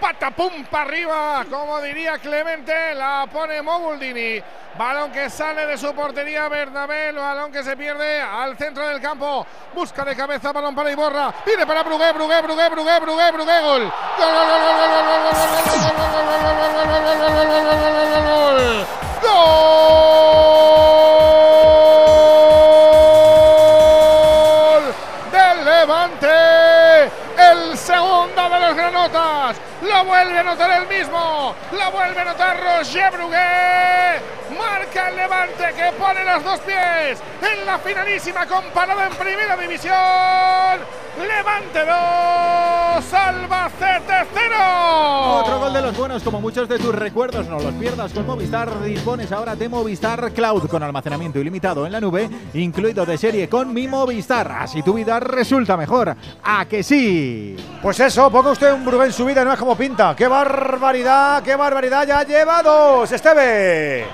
Patapum 0.00 0.64
para 0.64 0.84
arriba, 0.84 1.44
como 1.48 1.80
diría 1.80 2.18
Clemente, 2.18 2.94
la 2.94 3.26
pone 3.32 3.62
Mobuldini. 3.62 4.42
Balón 4.76 5.12
que 5.12 5.28
sale 5.28 5.66
de 5.66 5.76
su 5.76 5.94
portería 5.94 6.48
Bernabé, 6.48 7.12
balón 7.12 7.52
que 7.52 7.62
se 7.62 7.76
pierde 7.76 8.20
al 8.20 8.56
centro 8.56 8.86
del 8.88 9.00
campo. 9.00 9.46
Busca 9.74 10.04
de 10.04 10.16
cabeza, 10.16 10.50
balón 10.52 10.74
para 10.74 10.90
Iborra. 10.90 11.32
Pide 11.44 11.66
para 11.66 11.82
Brugué, 11.82 12.12
Brugué, 12.12 12.40
Brugué, 12.40 12.68
Brugué, 12.70 13.00
Brugué, 13.00 13.30
Brugué, 13.32 13.60
gol. 13.60 13.92
Gol, 14.18 14.32
gol, 14.32 14.46
gol, 14.48 14.60
gol, 14.62 14.78
gol, 14.78 15.02
gol, 15.02 15.22
gol, 15.22 15.52
gol, 15.82 16.08
gol, 16.08 16.22
gol, 16.22 16.42
gol, 16.42 17.02
gol, 17.02 17.18
gol, 17.18 17.36
gol, 17.36 17.36
gol, 17.36 17.42
gol, 17.42 18.16
gol, 18.22 18.56
gol, 18.62 18.86
Gol 19.22 19.74
del 25.30 25.64
Levante. 25.64 27.10
El 27.38 27.76
segundo 27.78 28.48
de 28.48 28.60
los 28.60 28.74
granotas. 28.74 29.71
Lo 29.92 30.04
vuelve 30.06 30.38
a 30.38 30.42
notar 30.42 30.70
el 30.70 30.88
mismo. 30.88 31.54
Lo 31.70 31.90
vuelve 31.90 32.20
a 32.20 32.24
notar 32.24 32.56
Roger 32.58 33.12
Brugué. 33.12 34.20
Marca 34.58 35.08
el 35.08 35.16
Levante 35.16 35.64
que 35.74 35.92
pone 35.92 36.24
los 36.24 36.42
dos 36.42 36.60
pies 36.60 37.18
en 37.42 37.66
la 37.66 37.78
finalísima 37.78 38.46
comparado 38.46 39.02
en 39.02 39.14
primera 39.14 39.56
división. 39.56 41.01
Levante 41.18 41.80
2, 41.80 43.12
Albacete 43.12 44.26
0. 44.32 44.54
Otro 45.40 45.58
gol 45.60 45.72
de 45.74 45.82
los 45.82 45.96
buenos, 45.96 46.22
como 46.22 46.40
muchos 46.40 46.66
de 46.68 46.78
tus 46.78 46.94
recuerdos, 46.94 47.46
no 47.48 47.58
los 47.60 47.74
pierdas 47.74 48.12
con 48.12 48.26
Movistar. 48.26 48.82
Dispones 48.82 49.30
ahora 49.30 49.54
de 49.54 49.68
Movistar 49.68 50.32
Cloud 50.32 50.68
con 50.68 50.82
almacenamiento 50.82 51.38
ilimitado 51.38 51.84
en 51.84 51.92
la 51.92 52.00
nube, 52.00 52.30
incluido 52.54 53.04
de 53.04 53.18
serie 53.18 53.48
con 53.48 53.74
mi 53.74 53.88
Movistar. 53.88 54.50
Así 54.52 54.82
tu 54.82 54.94
vida 54.94 55.20
resulta 55.20 55.76
mejor. 55.76 56.16
¿A 56.42 56.64
que 56.64 56.82
sí? 56.82 57.56
Pues 57.82 58.00
eso, 58.00 58.30
ponga 58.30 58.52
usted 58.52 58.72
un 58.72 58.84
Brugge 58.84 59.06
en 59.06 59.12
su 59.12 59.26
vida 59.26 59.44
no 59.44 59.52
es 59.52 59.58
como 59.58 59.76
pinta. 59.76 60.16
¡Qué 60.16 60.26
barbaridad! 60.26 61.42
¡Qué 61.42 61.56
barbaridad! 61.56 62.06
¡Ya 62.06 62.22
lleva 62.22 62.62
dos! 62.62 63.12
¡Esteve! 63.12 64.06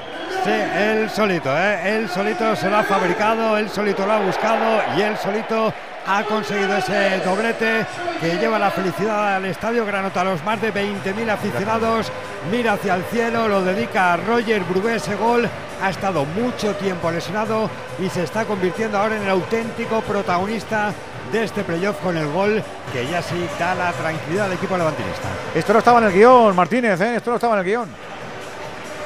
Sí, 0.45 0.51
él 0.51 1.11
solito, 1.11 1.51
¿eh? 1.57 1.97
Él 1.97 2.09
solito 2.09 2.55
se 2.55 2.71
lo 2.71 2.77
ha 2.77 2.83
fabricado, 2.83 3.57
él 3.59 3.69
solito 3.69 4.07
lo 4.07 4.13
ha 4.13 4.21
buscado 4.21 4.83
y 4.97 5.03
él 5.03 5.17
solito 5.17 5.73
ha 6.09 6.25
conseguido 6.25 6.75
ese 6.79 7.21
doblete 7.23 7.87
que 8.19 8.39
lleva 8.39 8.59
la 8.59 8.71
felicidad 8.71 9.37
al 9.37 9.45
estadio 9.45 9.85
Granota. 9.85 10.25
Los 10.25 10.43
más 10.43 10.61
de 10.61 10.73
20.000 10.73 11.29
aficionados 11.29 12.11
mira 12.51 12.73
hacia 12.73 12.95
el 12.95 13.05
cielo, 13.05 13.47
lo 13.47 13.63
dedica 13.63 14.15
a 14.15 14.17
Roger 14.17 14.63
Brugué 14.65 14.97
ese 14.97 15.15
gol. 15.17 15.47
Ha 15.83 15.91
estado 15.91 16.25
mucho 16.25 16.75
tiempo 16.77 17.11
lesionado 17.11 17.69
y 17.99 18.09
se 18.09 18.25
está 18.25 18.47
convirtiendo 18.47 18.97
ahora 18.99 19.17
en 19.17 19.23
el 19.23 19.29
auténtico 19.29 20.01
protagonista 20.01 20.93
de 21.31 21.45
este 21.45 21.63
playoff 21.63 21.99
con 21.99 22.17
el 22.17 22.27
gol 22.33 22.63
que 22.91 23.07
ya 23.07 23.21
sí 23.21 23.47
da 23.59 23.75
la 23.75 23.93
tranquilidad 23.93 24.47
al 24.47 24.55
equipo 24.55 24.79
levantinista. 24.79 25.29
Esto 25.55 25.75
no 25.75 25.81
estaba 25.81 25.99
en 25.99 26.07
el 26.07 26.13
guion, 26.15 26.57
Martínez, 26.57 26.99
¿eh? 27.03 27.17
Esto 27.17 27.31
no 27.31 27.37
estaba 27.37 27.53
en 27.55 27.59
el 27.61 27.65
guion. 27.67 27.89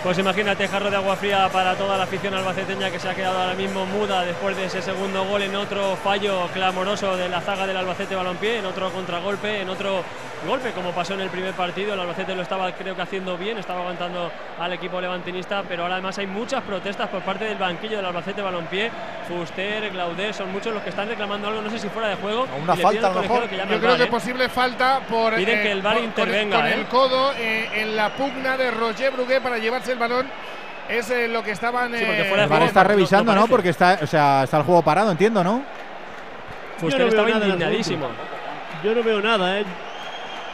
Pues 0.03 0.18
imagínate, 0.18 0.66
jarro 0.66 0.90
de 0.90 0.96
agua 0.96 1.14
fría 1.14 1.48
para 1.53 1.76
toda 1.76 1.96
la 1.96 2.03
afición 2.03 2.34
albaceteña 2.34 2.90
que 2.90 2.98
se 2.98 3.09
ha 3.09 3.14
quedado 3.14 3.38
ahora 3.38 3.55
mismo 3.55 3.86
muda 3.86 4.24
después 4.24 4.57
de 4.57 4.64
ese 4.64 4.82
segundo 4.82 5.24
gol 5.24 5.42
en 5.42 5.55
otro 5.55 5.94
fallo 5.94 6.48
clamoroso 6.53 7.16
de 7.16 7.28
la 7.28 7.40
zaga 7.40 7.68
del 7.68 7.76
Albacete 7.76 8.16
Balompié, 8.16 8.59
en 8.59 8.66
otro 8.66 8.90
contragolpe, 8.90 9.61
en 9.61 9.68
otro 9.68 10.03
golpe 10.47 10.70
como 10.72 10.90
pasó 10.93 11.14
en 11.14 11.20
el 11.20 11.28
primer 11.30 11.53
partido. 11.55 11.95
El 11.95 12.01
Albacete 12.01 12.34
lo 12.34 12.43
estaba 12.43 12.70
creo 12.72 12.95
que 12.97 13.03
haciendo 13.03 13.36
bien, 13.36 13.59
estaba 13.59 13.80
aguantando 13.80 14.30
al 14.59 14.72
equipo 14.72 15.01
levantinista, 15.01 15.62
pero 15.68 15.82
ahora 15.82 15.95
además 15.95 16.18
hay 16.18 16.26
muchas 16.26 16.62
protestas 16.62 17.09
por 17.09 17.22
parte 17.22 17.45
del 17.45 17.59
banquillo 17.59 17.97
del 17.97 18.07
Albacete 18.07 18.43
Balompié. 18.43 18.90
Fuster, 19.28 19.90
Claudé, 19.90 20.32
son 20.32 20.53
muchos 20.53 20.74
los 20.74 20.82
que 20.82 20.90
están 20.90 21.09
reclamando 21.09 21.49
algo, 21.49 21.62
no 21.62 21.70
sé 21.70 21.78
si 21.78 21.88
fuera 21.88 22.09
de 22.09 22.16
juego. 22.16 22.47
una 22.62 22.74
y 22.74 22.76
le 22.76 22.82
falta, 22.82 23.07
a 23.09 23.12
lo 23.14 23.22
mejor. 23.22 23.43
Yo 23.51 23.57
creo 23.66 23.80
VAR, 23.80 23.97
que 23.97 24.03
¿eh? 24.05 24.07
posible 24.09 24.49
falta 24.49 25.01
por. 25.09 25.34
Piden 25.34 25.62
que 25.62 25.72
el 25.72 25.82
VAR 25.82 25.95
con- 25.95 26.03
con- 26.03 26.09
intervenga, 26.11 26.57
Con, 26.59 26.66
¿eh? 26.66 26.74
el 26.74 26.86
codo 26.86 27.32
eh, 27.38 27.68
en 27.82 27.97
la 27.97 28.11
pugna 28.11 28.57
de 28.57 28.70
Roger 28.70 29.12
Brugué 29.12 29.40
para 29.40 29.59
llevarse 29.59 29.93
el 29.93 29.99
balón. 29.99 30.26
Es 30.88 31.09
eh, 31.11 31.28
lo 31.28 31.43
que 31.43 31.53
estaban. 31.53 31.93
Sí, 31.97 32.05
porque 32.05 32.22
eh, 32.22 32.24
fuera 32.24 32.36
de 32.36 32.43
El 32.43 32.49
juego, 32.49 32.64
está 32.66 32.82
no- 32.82 32.88
no 32.88 32.95
revisando, 32.95 33.32
¿no? 33.32 33.40
parece. 33.43 33.51
Porque 33.51 33.68
está, 33.70 33.99
o 34.03 34.07
sea, 34.07 34.43
está 34.45 34.57
el 34.59 34.62
juego 34.64 34.82
parado, 34.82 35.11
entiendo, 35.12 35.43
¿no? 35.45 35.62
Fuster 36.78 36.99
Yo 37.01 37.07
no 37.07 37.11
veo 37.12 37.26
estaba 37.26 37.45
indignadísimo. 37.47 38.09
Yo 38.82 38.95
no 38.95 39.03
veo 39.05 39.20
nada, 39.20 39.61
¿eh? 39.61 39.64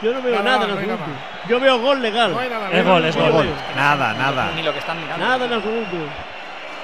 Yo 0.01 0.13
no 0.13 0.21
veo 0.21 0.41
Nada, 0.41 0.43
nada, 0.43 0.63
en 0.65 0.69
no 0.71 0.77
hay 0.79 0.89
absoluto. 0.89 1.05
nada. 1.07 1.47
Yo 1.49 1.59
veo 1.59 1.79
gol 1.79 2.01
legal. 2.01 2.31
No 2.31 2.41
Es 2.41 2.85
gol, 2.85 3.05
es 3.05 3.15
gol. 3.15 3.49
Nada, 3.75 4.13
nada. 4.13 4.51
Ni 4.55 4.63
lo 4.63 4.71
que 4.73 4.79
están 4.79 5.01
mirando. 5.01 5.25
Nada 5.25 5.45
en 5.45 5.53
absoluto. 5.53 5.97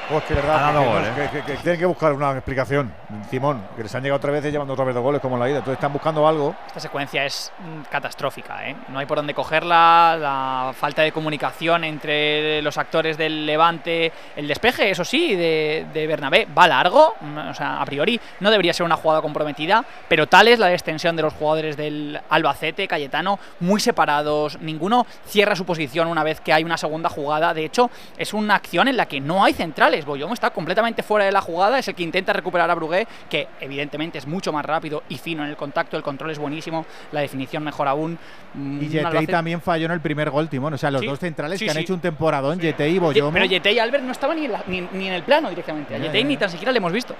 Pues 0.09 0.24
que 0.26 0.34
verdad, 0.36 0.55
Ha 0.55 0.61
dado 0.72 0.80
que, 0.82 0.86
gol, 0.88 1.01
no, 1.01 1.07
¿eh? 1.07 1.11
que- 1.16 1.30
que- 1.41 1.45
que 1.45 1.57
tienen 1.63 1.80
que 1.80 1.86
buscar 1.86 2.13
una 2.13 2.32
explicación, 2.34 2.93
Simón, 3.30 3.61
que 3.76 3.84
les 3.84 3.95
han 3.95 4.03
llegado 4.03 4.18
otra 4.18 4.32
vez 4.32 4.43
llevando 4.43 4.74
otra 4.74 4.86
vez 4.86 4.95
dos 4.95 5.03
goles 5.03 5.22
como 5.22 5.38
la 5.38 5.49
ida. 5.49 5.57
Entonces 5.57 5.76
están 5.76 5.93
buscando 5.93 6.28
algo. 6.28 6.55
Esta 6.68 6.80
secuencia 6.80 7.26
es 7.26 7.51
mm, 7.59 7.89
catastrófica, 7.89 8.68
¿eh? 8.68 8.76
No 8.89 8.99
hay 8.99 9.05
por 9.05 9.18
dónde 9.18 9.34
cogerla, 9.34 10.18
la 10.20 10.74
falta 10.74 11.01
de 11.01 11.11
comunicación 11.11 11.84
entre 11.84 12.61
los 12.61 12.78
actores 12.78 13.18
del 13.18 13.45
Levante, 13.45 14.11
el 14.36 14.47
despeje, 14.47 14.89
eso 14.89 15.05
sí, 15.05 15.36
de, 15.36 15.88
de 15.93 16.07
Bernabé 16.07 16.47
va 16.57 16.68
largo, 16.68 17.16
mm, 17.20 17.38
o 17.49 17.53
sea, 17.53 17.82
a 17.82 17.86
priori 17.86 18.20
no 18.39 18.51
debería 18.51 18.74
ser 18.74 18.86
una 18.86 18.97
jugada 18.97 19.22
comprometida, 19.22 19.84
pero 20.07 20.28
tal 20.28 20.47
es 20.47 20.59
la 20.59 20.72
extensión 20.72 21.16
de 21.16 21.24
los 21.24 21.34
jugadores 21.34 21.78
del 21.78 22.20
Albacete, 22.30 22.88
Cayetano, 22.88 23.39
muy 23.59 23.80
separados, 23.80 24.59
ninguno 24.59 25.05
cierra 25.26 25.55
su 25.55 25.66
posición 25.66 26.07
una 26.07 26.24
vez 26.24 26.41
que 26.41 26.53
hay 26.53 26.63
una 26.63 26.78
segunda 26.78 27.09
jugada, 27.09 27.53
de 27.53 27.66
hecho, 27.66 27.89
es 28.18 28.34
una 28.34 28.55
acción 28.55 28.88
en 28.88 28.97
la 28.97 29.07
que 29.07 29.20
no 29.20 29.43
hay 29.43 29.53
centrales, 29.53 30.05
Boyón 30.05 30.34
está 30.34 30.49
completamente 30.49 31.03
fuera 31.03 31.26
de 31.26 31.32
la 31.32 31.41
jugada, 31.41 31.80
es 31.80 31.88
el 31.88 31.95
que 31.95 32.03
intenta 32.03 32.34
recuperar 32.34 32.70
a 32.70 32.76
Brugué, 32.76 33.05
que 33.30 33.47
evidentemente 33.60 34.18
es 34.18 34.28
mucho 34.28 34.51
más 34.53 34.66
rápido 34.66 35.03
y 35.10 35.18
fino 35.18 35.43
en 35.43 35.49
el 35.49 35.56
contacto, 35.56 35.97
el 35.97 36.03
control 36.03 36.32
es 36.32 36.39
buenísimo, 36.39 36.86
la 37.12 37.22
definición 37.22 37.64
mejor 37.64 37.88
aún. 37.88 38.18
Mm, 38.53 38.82
Y 38.84 38.88
Albacete- 38.99 39.28
también 39.32 39.62
falló 39.62 39.86
en 39.86 39.91
el 39.91 40.01
primer 40.01 40.30
gol, 40.30 40.49
Timón. 40.49 40.74
O 40.74 40.78
sea, 40.78 40.91
los 40.91 41.01
Sí, 41.01 41.08
dos 41.08 41.20
centrales 41.20 41.60
sí, 41.60 41.66
que 41.66 41.72
han 41.72 41.78
hecho 41.78 41.93
un 41.93 41.99
temporadón, 41.99 42.60
Yetey 42.60 42.95
y 42.95 42.99
Boyomo. 42.99 43.32
Pero 43.34 43.45
Yetey 43.45 43.76
y 43.76 43.80
Albert 43.80 44.03
no 44.03 44.12
estaban 44.12 44.38
ni 44.38 44.45
en, 44.45 44.51
la- 44.51 44.64
ni- 44.68 44.88
ni 44.93 45.08
en 45.08 45.14
el 45.14 45.24
plano 45.24 45.49
directamente. 45.49 45.95
A 45.95 45.97
ya, 45.97 46.12
ni 46.24 46.38
tan 46.38 46.49
siquiera 46.49 46.72
le 46.72 46.78
hemos 46.78 46.91
visto. 46.91 47.16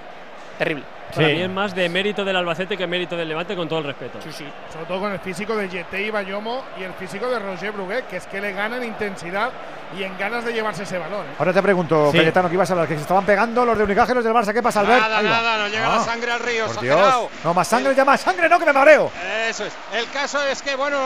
Terrible. 0.58 0.84
Para 1.14 1.28
mí 1.28 1.40
es 1.42 1.48
más 1.50 1.74
de 1.74 1.88
mérito 1.88 2.24
del 2.24 2.36
Albacete 2.36 2.76
que 2.76 2.86
mérito 2.86 3.16
del 3.16 3.28
Levante, 3.28 3.54
con 3.56 3.68
todo 3.68 3.78
el 3.78 3.84
respeto. 3.86 4.18
Sí, 4.22 4.30
sí. 4.32 4.46
Sobre 4.72 4.84
todo 4.86 5.00
con 5.00 5.12
el 5.12 5.20
físico 5.20 5.56
de 5.56 5.68
Yetey 5.68 6.06
y 6.06 6.10
Bayomo 6.10 6.64
y 6.78 6.82
el 6.82 6.92
físico 6.94 7.28
de 7.28 7.38
Roger 7.38 7.72
Bruguet, 7.72 8.06
que 8.08 8.16
es 8.18 8.26
que 8.26 8.40
le 8.40 8.52
gana 8.52 8.76
en 8.76 8.84
intensidad 8.84 9.50
y 9.96 10.02
en 10.02 10.18
ganas 10.18 10.44
de 10.44 10.52
llevarse 10.52 10.82
ese 10.82 10.98
balón. 10.98 11.24
¿eh? 11.26 11.34
Ahora 11.38 11.52
te 11.52 11.62
pregunto, 11.62 12.10
Sí. 12.10 12.18
Cayetano, 12.18 12.48
que 12.48 12.54
ibas 12.54 12.68
a 12.70 12.72
hablar, 12.74 12.88
que 12.88 12.96
se 12.96 13.02
estaban 13.02 13.24
pegando 13.24 13.64
los 13.64 13.78
de 13.78 13.84
Unicaje 13.84 14.12
y 14.12 14.14
los 14.16 14.24
del 14.24 14.32
Barça. 14.34 14.52
¿Qué 14.52 14.62
pasa, 14.62 14.80
Albert? 14.80 15.00
Nada, 15.02 15.22
nada, 15.22 15.58
no 15.58 15.68
llega 15.68 15.86
Ah, 15.94 15.96
la 15.98 16.04
sangre 16.04 16.32
al 16.32 16.40
río, 16.40 16.64
Por 16.66 16.74
exagerado. 16.74 17.20
Dios. 17.20 17.30
No, 17.44 17.54
más 17.54 17.68
sangre, 17.68 17.94
ya 17.94 18.04
más 18.04 18.20
sangre, 18.20 18.48
no, 18.48 18.58
que 18.58 18.64
me 18.66 18.72
mareo. 18.72 19.10
Eso 19.48 19.64
es. 19.64 19.72
El 19.94 20.10
caso 20.10 20.42
es 20.44 20.60
que, 20.60 20.74
bueno, 20.74 20.98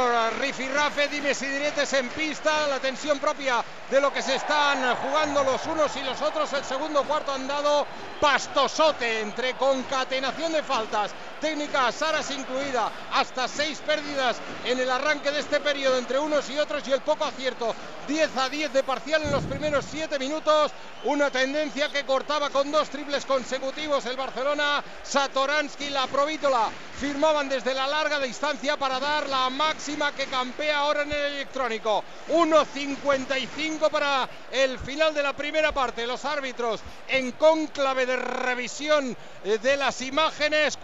Rafe, 0.75 1.09
dime 1.09 1.35
si 1.35 1.47
diretes 1.47 1.93
en 1.93 2.09
pista, 2.09 2.67
la 2.69 2.79
tensión 2.79 3.19
propia 3.19 3.63
de 3.91 4.01
lo 4.01 4.13
que 4.13 4.23
se 4.23 4.35
están 4.37 4.79
jugando 4.97 5.45
los 5.45 5.65
unos 5.67 5.95
y 5.97 6.03
los 6.03 6.21
otros. 6.23 6.53
El 6.55 6.65
segundo 6.65 7.03
cuarto 7.05 7.33
han 7.33 7.47
dado 7.47 7.87
pastosote 8.21 9.21
entre 9.21 9.55
concatenación 9.91 10.53
de 10.53 10.63
faltas, 10.63 11.11
técnicas, 11.41 12.03
Aras 12.03 12.31
incluida, 12.31 12.91
hasta 13.13 13.49
seis 13.49 13.83
pérdidas 13.85 14.37
en 14.65 14.79
el 14.79 14.91
arranque 14.91 15.31
de 15.31 15.41
este 15.41 15.61
periodo 15.61 15.99
entre 15.99 16.19
unos 16.19 16.49
y 16.51 16.59
otros 16.59 16.87
y 16.87 16.93
el 16.93 17.01
poco 17.01 17.25
acierto. 17.25 17.75
10 18.07 18.37
a 18.37 18.49
10 18.49 18.73
de 18.73 18.83
parcial 18.83 19.23
en 19.23 19.31
los 19.31 19.45
primeros 19.45 19.85
7 19.89 20.19
minutos. 20.19 20.73
Una 21.05 21.31
tendencia 21.31 21.89
que 21.91 22.05
cortaba 22.05 22.51
con 22.51 22.71
dos 22.71 22.91
triples 22.91 23.25
consecutivos 23.25 24.05
el 24.07 24.17
Barcelona. 24.17 24.83
Satoransky 25.03 25.85
y 25.85 25.91
la 25.91 26.07
Provítola 26.07 26.71
firmaban 26.99 27.49
desde 27.49 27.73
la 27.73 27.87
larga 27.87 28.19
distancia 28.19 28.77
para 28.77 29.01
dar 29.01 29.29
la 29.29 29.49
máxima 29.49 30.13
que 30.13 30.27
campea 30.27 30.81
ahora 30.81 31.03
en 31.03 31.13
el 31.13 31.33
electrónico. 31.35 32.05
1.55 32.31 33.89
para 33.91 34.29
el 34.51 34.79
final 34.79 35.15
de 35.15 35.23
la 35.23 35.33
primera 35.33 35.73
parte. 35.73 36.07
Los 36.07 36.25
árbitros 36.25 36.81
en 37.09 37.33
cónclave 37.33 38.07
de 38.07 38.17
revisión 38.17 39.17
eh, 39.45 39.59
de 39.59 39.77
las 39.77 40.03
imágenes. 40.03 40.77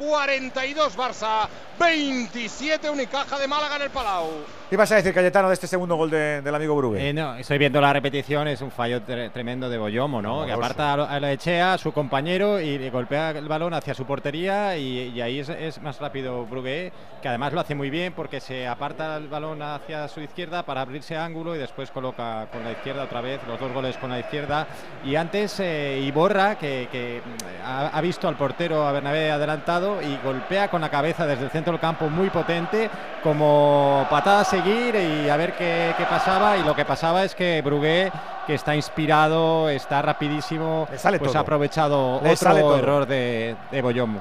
42 0.51 0.95
Barça, 0.95 1.49
27 1.79 2.91
Unicaja 2.91 3.39
de 3.39 3.49
Málaga 3.49 3.77
en 3.77 3.83
el 3.83 3.91
Palau. 3.91 4.31
¿Qué 4.69 4.75
ibas 4.75 4.91
a 4.91 4.97
decir, 4.97 5.15
Cayetano, 5.15 5.47
de 5.47 5.55
este 5.55 5.69
segundo 5.69 5.95
gol 5.95 6.11
de- 6.11 6.43
del 6.43 6.53
amigo 6.53 6.75
Brugué? 6.75 7.11
Eh, 7.11 7.13
no, 7.13 7.37
estoy 7.37 7.57
viendo 7.57 7.81
la 7.81 7.93
repetición, 7.93 8.49
es 8.49 8.61
un 8.63 8.73
fallo 8.73 9.01
tre- 9.01 9.31
tremendo 9.31 9.69
de 9.71 9.79
Boyomo, 9.79 10.21
¿no? 10.21 10.45
Que 10.45 10.51
aparta 10.51 10.95
a 10.95 11.21
la 11.21 11.31
Echea, 11.31 11.75
a 11.75 11.79
su 11.79 11.93
compañero, 11.93 12.61
y 12.61 12.77
le 12.77 12.91
golpea 12.91 13.31
el 13.31 13.47
balón 13.47 13.75
hacia 13.75 13.95
su 13.95 14.05
portería, 14.05 14.77
y, 14.77 15.13
y 15.15 15.21
ahí 15.21 15.39
es, 15.39 15.51
es 15.51 15.81
más 15.81 16.01
rápido 16.01 16.45
Brugué, 16.47 16.93
que 17.23 17.29
además 17.29 17.53
lo 17.53 17.61
hace 17.61 17.77
muy 17.77 17.91
bien 17.91 18.13
porque 18.13 18.41
se 18.41 18.67
aparta 18.67 19.17
el 19.19 19.29
balón 19.29 19.63
hacia 19.63 20.09
su 20.09 20.21
izquierda 20.21 20.65
para 20.65 20.81
abrirse 20.81 21.17
ángulo 21.17 21.55
y 21.55 21.59
después 21.59 21.93
coloca 21.93 22.49
con 22.51 22.65
la 22.65 22.73
izquierda 22.73 23.05
otra 23.05 23.21
vez, 23.21 23.41
los 23.47 23.61
dos 23.61 23.71
goles 23.73 23.97
con 23.99 24.11
la 24.11 24.19
izquierda. 24.19 24.67
Y 25.05 25.15
antes 25.15 25.61
eh, 25.61 26.01
Iborra, 26.05 26.57
que, 26.59 26.89
que, 26.91 27.23
mm, 27.25 27.65
ha, 27.65 27.87
ha 27.97 28.01
visto 28.01 28.27
al 28.27 28.35
portero 28.37 28.85
a 28.85 28.91
Bernabé 28.91 29.31
adelantado 29.31 30.03
y 30.03 30.19
golpea 30.25 30.69
con 30.69 30.81
la 30.81 30.91
cabeza 30.91 31.25
desde 31.25 31.45
el 31.45 31.51
centro 31.51 31.71
del 31.73 31.81
campo 31.81 32.09
muy 32.11 32.31
potente, 32.31 32.91
como 33.23 34.05
patada 34.11 34.41
a 34.41 34.45
seguir 34.63 34.95
y 34.95 35.29
a 35.29 35.37
ver 35.37 35.55
qué, 35.57 35.95
qué 35.97 36.05
pasaba. 36.05 36.57
Y 36.57 36.63
lo 36.63 36.75
que 36.75 36.85
pasaba 36.85 37.25
es 37.25 37.35
que 37.35 37.61
Brugué, 37.63 38.11
que 38.47 38.55
está 38.55 38.75
inspirado, 38.75 39.69
está 39.69 40.03
rapidísimo, 40.03 40.87
Le 40.91 40.99
sale 40.99 41.19
pues 41.19 41.31
todo. 41.33 41.39
ha 41.39 41.43
aprovechado 41.43 42.21
Le 42.23 42.37
sale 42.37 42.61
otro 42.63 42.69
todo. 42.69 42.79
error 42.79 43.07
de, 43.07 43.57
de 43.71 43.83
Boyomo. 43.83 44.21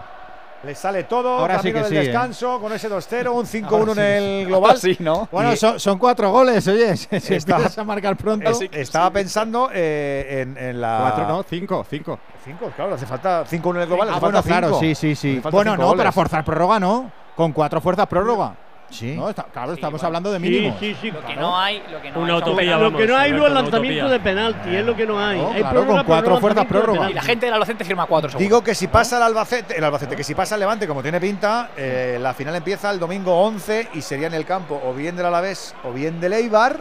Le 0.63 0.73
sale 0.73 1.03
todo, 1.03 1.37
Ahora 1.37 1.59
sí 1.59 1.71
camino 1.71 1.75
que 1.75 1.83
del 1.83 1.89
sí, 1.91 1.95
¿eh? 1.97 2.11
descanso, 2.11 2.59
con 2.59 2.73
ese 2.73 2.89
2-0, 2.89 3.31
un 3.31 3.45
5-1 3.45 3.67
Ahora 3.69 3.91
en 3.91 3.93
sí 3.93 3.95
que 4.01 4.17
el 4.17 4.39
sí. 4.39 4.45
global. 4.45 4.77
Sí, 4.79 4.97
¿no? 4.99 5.29
Bueno, 5.31 5.55
son, 5.55 5.79
son 5.79 5.99
cuatro 5.99 6.31
goles, 6.31 6.67
oye. 6.67 6.97
Si 6.97 7.07
Está- 7.35 7.53
empiezas 7.57 7.77
a 7.77 7.83
marcar 7.83 8.15
pronto. 8.17 8.49
es- 8.49 8.61
estaba 8.71 9.11
pensando 9.11 9.69
eh, 9.71 10.41
en, 10.41 10.57
en 10.57 10.81
la. 10.81 10.97
Cuatro, 11.01 11.27
no, 11.27 11.43
cinco, 11.43 11.85
cinco. 11.87 12.17
Cinco, 12.43 12.71
claro, 12.75 12.95
hace 12.95 13.05
falta 13.05 13.43
5-1 13.45 13.75
en 13.75 13.81
el 13.81 13.87
global. 13.87 14.09
Ah, 14.11 14.19
bueno, 14.19 14.41
falta 14.41 14.49
claro, 14.49 14.67
cinco. 14.69 14.79
sí, 14.79 14.95
sí, 14.95 15.15
sí. 15.15 15.41
Bueno, 15.51 15.77
no, 15.77 15.85
goles. 15.85 15.97
para 15.99 16.11
forzar 16.11 16.43
prórroga 16.43 16.79
no. 16.79 17.11
Con 17.35 17.51
cuatro 17.51 17.79
fuerzas 17.79 18.07
prórroga. 18.07 18.55
Sí. 18.95 19.15
No, 19.15 19.29
está- 19.29 19.43
claro, 19.43 19.73
estamos 19.73 19.99
bueno. 20.01 20.07
hablando 20.07 20.31
de 20.31 20.39
Sí, 20.39 20.41
mínimo. 20.49 20.77
sí, 20.79 20.95
sí. 21.01 21.11
Lo 21.11 21.21
que 21.25 21.35
no 21.35 21.59
hay, 21.59 21.83
lo 21.91 22.01
que 22.01 22.11
no 22.11 22.19
Una 22.21 22.33
hay 22.35 22.39
Lo 22.39 22.97
que 22.97 23.07
no 23.07 23.17
hay 23.17 23.31
no 23.33 23.47
es 23.47 23.53
lanzamiento 23.53 24.09
de 24.09 24.19
penalti, 24.19 24.75
es 24.75 24.85
lo 24.85 24.95
que 24.95 25.05
no 25.05 25.19
hay. 25.19 25.37
No, 25.37 25.51
hay 25.51 25.59
claro, 25.61 25.69
prórroga, 25.81 25.97
con 25.99 26.05
cuatro 26.07 26.39
fuerzas 26.39 26.65
prórroga. 26.65 27.11
Y 27.11 27.13
la 27.13 27.21
gente 27.21 27.45
del 27.45 27.53
Albacete 27.55 27.83
firma 27.83 28.05
4 28.05 28.29
segundos. 28.29 28.39
Digo 28.47 28.63
que 28.63 28.73
si 28.73 28.87
pasa 28.87 29.17
el 29.17 29.23
Albacete, 29.23 29.77
el 29.77 29.83
Albacete, 29.83 30.15
que 30.15 30.23
si 30.23 30.33
pasa 30.33 30.55
el 30.55 30.59
Levante, 30.61 30.87
como 30.87 31.01
tiene 31.01 31.19
pinta, 31.19 31.71
eh, 31.75 32.17
la 32.21 32.33
final 32.33 32.55
empieza 32.55 32.89
el 32.91 32.99
domingo 32.99 33.37
11 33.41 33.89
y 33.93 34.01
sería 34.01 34.27
en 34.27 34.33
el 34.33 34.45
campo 34.45 34.81
o 34.85 34.93
bien 34.93 35.15
del 35.15 35.25
Alavés 35.25 35.75
o 35.83 35.91
bien 35.91 36.19
del 36.21 36.33
Eibar. 36.33 36.77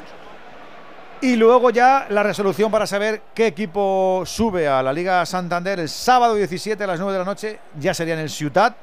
Y 1.20 1.36
luego 1.36 1.70
ya 1.70 2.06
la 2.10 2.22
resolución 2.22 2.70
para 2.70 2.86
saber 2.86 3.22
qué 3.34 3.46
equipo 3.46 4.22
sube 4.26 4.68
a 4.68 4.82
la 4.82 4.92
Liga 4.92 5.24
Santander 5.24 5.80
el 5.80 5.88
sábado 5.88 6.34
17 6.34 6.84
a 6.84 6.86
las 6.86 6.98
9 6.98 7.12
de 7.14 7.18
la 7.18 7.24
noche, 7.24 7.58
ya 7.78 7.94
sería 7.94 8.14
en 8.14 8.20
el 8.20 8.30
Ciutat 8.30 8.74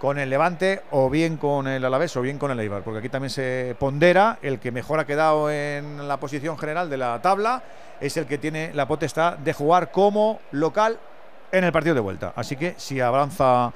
con 0.00 0.18
el 0.18 0.30
Levante 0.30 0.80
o 0.92 1.10
bien 1.10 1.36
con 1.36 1.68
el 1.68 1.84
Alavés 1.84 2.16
o 2.16 2.22
bien 2.22 2.38
con 2.38 2.50
el 2.50 2.58
Eibar, 2.58 2.82
porque 2.82 3.00
aquí 3.00 3.10
también 3.10 3.28
se 3.30 3.76
pondera 3.78 4.38
el 4.40 4.58
que 4.58 4.72
mejor 4.72 4.98
ha 4.98 5.04
quedado 5.04 5.50
en 5.50 6.08
la 6.08 6.18
posición 6.18 6.56
general 6.56 6.88
de 6.88 6.96
la 6.96 7.20
tabla 7.20 7.62
es 8.00 8.16
el 8.16 8.24
que 8.24 8.38
tiene 8.38 8.72
la 8.72 8.88
potestad 8.88 9.36
de 9.36 9.52
jugar 9.52 9.90
como 9.90 10.40
local 10.52 10.98
en 11.52 11.64
el 11.64 11.72
partido 11.72 11.94
de 11.94 12.00
vuelta. 12.00 12.32
Así 12.34 12.56
que 12.56 12.74
si 12.78 12.98
avanza 12.98 13.72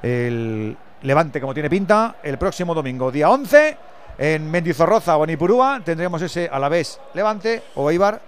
el 0.00 0.76
Levante 1.02 1.40
como 1.40 1.52
tiene 1.52 1.68
pinta, 1.68 2.16
el 2.22 2.38
próximo 2.38 2.72
domingo, 2.72 3.10
día 3.10 3.28
11, 3.28 3.76
en 4.18 4.48
Mendizorroza 4.48 5.16
o 5.16 5.24
en 5.24 5.30
Ipurúa, 5.30 5.80
tendremos 5.84 6.22
ese 6.22 6.48
Alavés 6.50 7.00
Levante 7.14 7.64
o 7.74 7.90
Eibar 7.90 8.20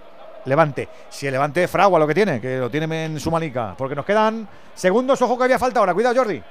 Levante. 0.43 0.89
Si 1.09 1.25
el 1.25 1.31
Levante 1.31 1.65
fragua 1.69 1.97
lo 1.97 2.07
que 2.07 2.13
tiene, 2.13 2.41
que 2.41 2.57
lo 2.57 2.69
tiene 2.69 3.05
en 3.05 3.19
su 3.21 3.31
manica, 3.31 3.73
porque 3.77 3.95
nos 3.95 4.05
quedan 4.05 4.45
segundos, 4.75 5.21
ojo 5.21 5.37
que 5.37 5.45
había 5.45 5.57
falta 5.57 5.79
ahora, 5.79 5.93
cuidado 5.93 6.13
Jordi. 6.13 6.43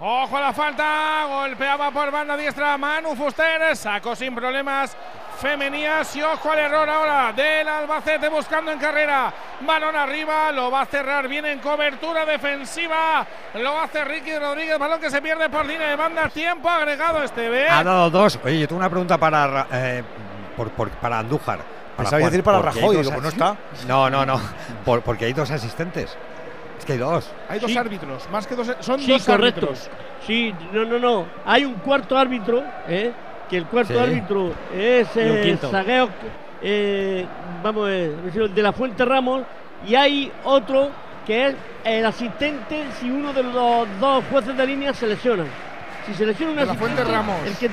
Ojo 0.00 0.36
a 0.36 0.40
la 0.40 0.52
falta, 0.52 1.24
golpeaba 1.28 1.90
por 1.92 2.10
banda 2.10 2.36
diestra 2.36 2.76
Manu 2.76 3.14
Fuster, 3.14 3.76
sacó 3.76 4.16
sin 4.16 4.34
problemas 4.34 4.96
Femenías 5.40 6.14
y 6.16 6.22
ojo 6.22 6.50
al 6.50 6.58
error 6.58 6.88
ahora 6.88 7.32
del 7.32 7.66
Albacete 7.68 8.28
buscando 8.28 8.70
en 8.72 8.78
carrera, 8.78 9.32
balón 9.60 9.94
arriba, 9.94 10.50
lo 10.52 10.70
va 10.70 10.82
a 10.82 10.86
cerrar 10.86 11.28
bien 11.28 11.44
en 11.46 11.58
cobertura 11.60 12.24
defensiva, 12.24 13.24
lo 13.54 13.80
hace 13.80 14.04
Ricky 14.04 14.36
Rodríguez, 14.38 14.78
balón 14.78 15.00
que 15.00 15.10
se 15.10 15.22
pierde 15.22 15.48
por 15.48 15.64
línea 15.64 15.88
de 15.88 15.96
banda, 15.96 16.28
tiempo 16.28 16.68
agregado 16.68 17.22
este 17.22 17.48
B. 17.48 17.68
Ha 17.68 17.82
dado 17.84 18.10
dos. 18.10 18.38
Oye, 18.44 18.60
yo 18.60 18.68
tengo 18.68 18.78
una 18.80 18.90
pregunta 18.90 19.16
para, 19.18 19.46
Ra- 19.46 19.66
eh, 19.72 20.02
por- 20.56 20.70
por- 20.70 20.90
para 20.90 21.18
Andújar. 21.20 21.60
Para 21.96 22.10
decir 22.18 22.42
para 22.42 22.58
Rajoy, 22.60 22.96
dos 22.96 23.06
digo, 23.06 23.10
pues 23.12 23.22
no 23.22 23.28
está. 23.28 23.56
No, 23.86 24.10
no, 24.10 24.26
no. 24.26 24.40
Por- 24.84 25.02
porque 25.02 25.26
hay 25.26 25.32
dos 25.32 25.50
asistentes. 25.50 26.16
Es 26.84 26.86
que 26.86 26.92
hay 26.92 26.98
dos. 26.98 27.30
Hay 27.48 27.58
dos 27.60 27.70
Sí. 27.70 27.78
árbitros, 27.78 28.28
más 28.30 28.46
que 28.46 28.54
dos, 28.54 28.70
son 28.80 29.00
Sí, 29.00 29.10
dos 29.10 29.24
correcto. 29.24 29.60
árbitros. 29.68 29.88
Sí, 30.26 30.54
no, 30.70 30.84
no, 30.84 30.98
no. 30.98 31.24
Hay 31.46 31.64
un 31.64 31.76
cuarto 31.76 32.14
árbitro, 32.18 32.62
¿eh? 32.86 33.10
que 33.48 33.56
el 33.56 33.64
cuarto 33.64 33.94
Sí. 33.94 33.98
árbitro 33.98 34.52
es 34.76 35.08
eh. 35.16 35.56
Zagueo, 35.70 36.10
eh, 36.60 37.24
vamos 37.62 37.86
a 37.86 37.88
ver, 37.88 38.10
de 38.50 38.62
la 38.62 38.74
Fuente 38.74 39.02
Ramos, 39.02 39.44
y 39.88 39.94
hay 39.94 40.30
otro 40.44 40.90
que 41.26 41.46
es 41.48 41.54
el 41.84 42.04
asistente 42.04 42.84
si 43.00 43.10
uno 43.10 43.32
de 43.32 43.42
los 43.44 43.88
dos 43.98 44.22
jueces 44.30 44.54
de 44.54 44.66
línea 44.66 44.92
se 44.92 45.06
lesiona. 45.06 45.44
Si 46.06 46.12
se 46.12 46.26
lesiona 46.26 46.50
un 46.52 46.58
De 46.58 46.66
la 46.66 46.72
asistente, 46.72 46.96
Fuente 47.02 47.12
Ramos. 47.16 47.46
el 47.46 47.56
que- 47.56 47.70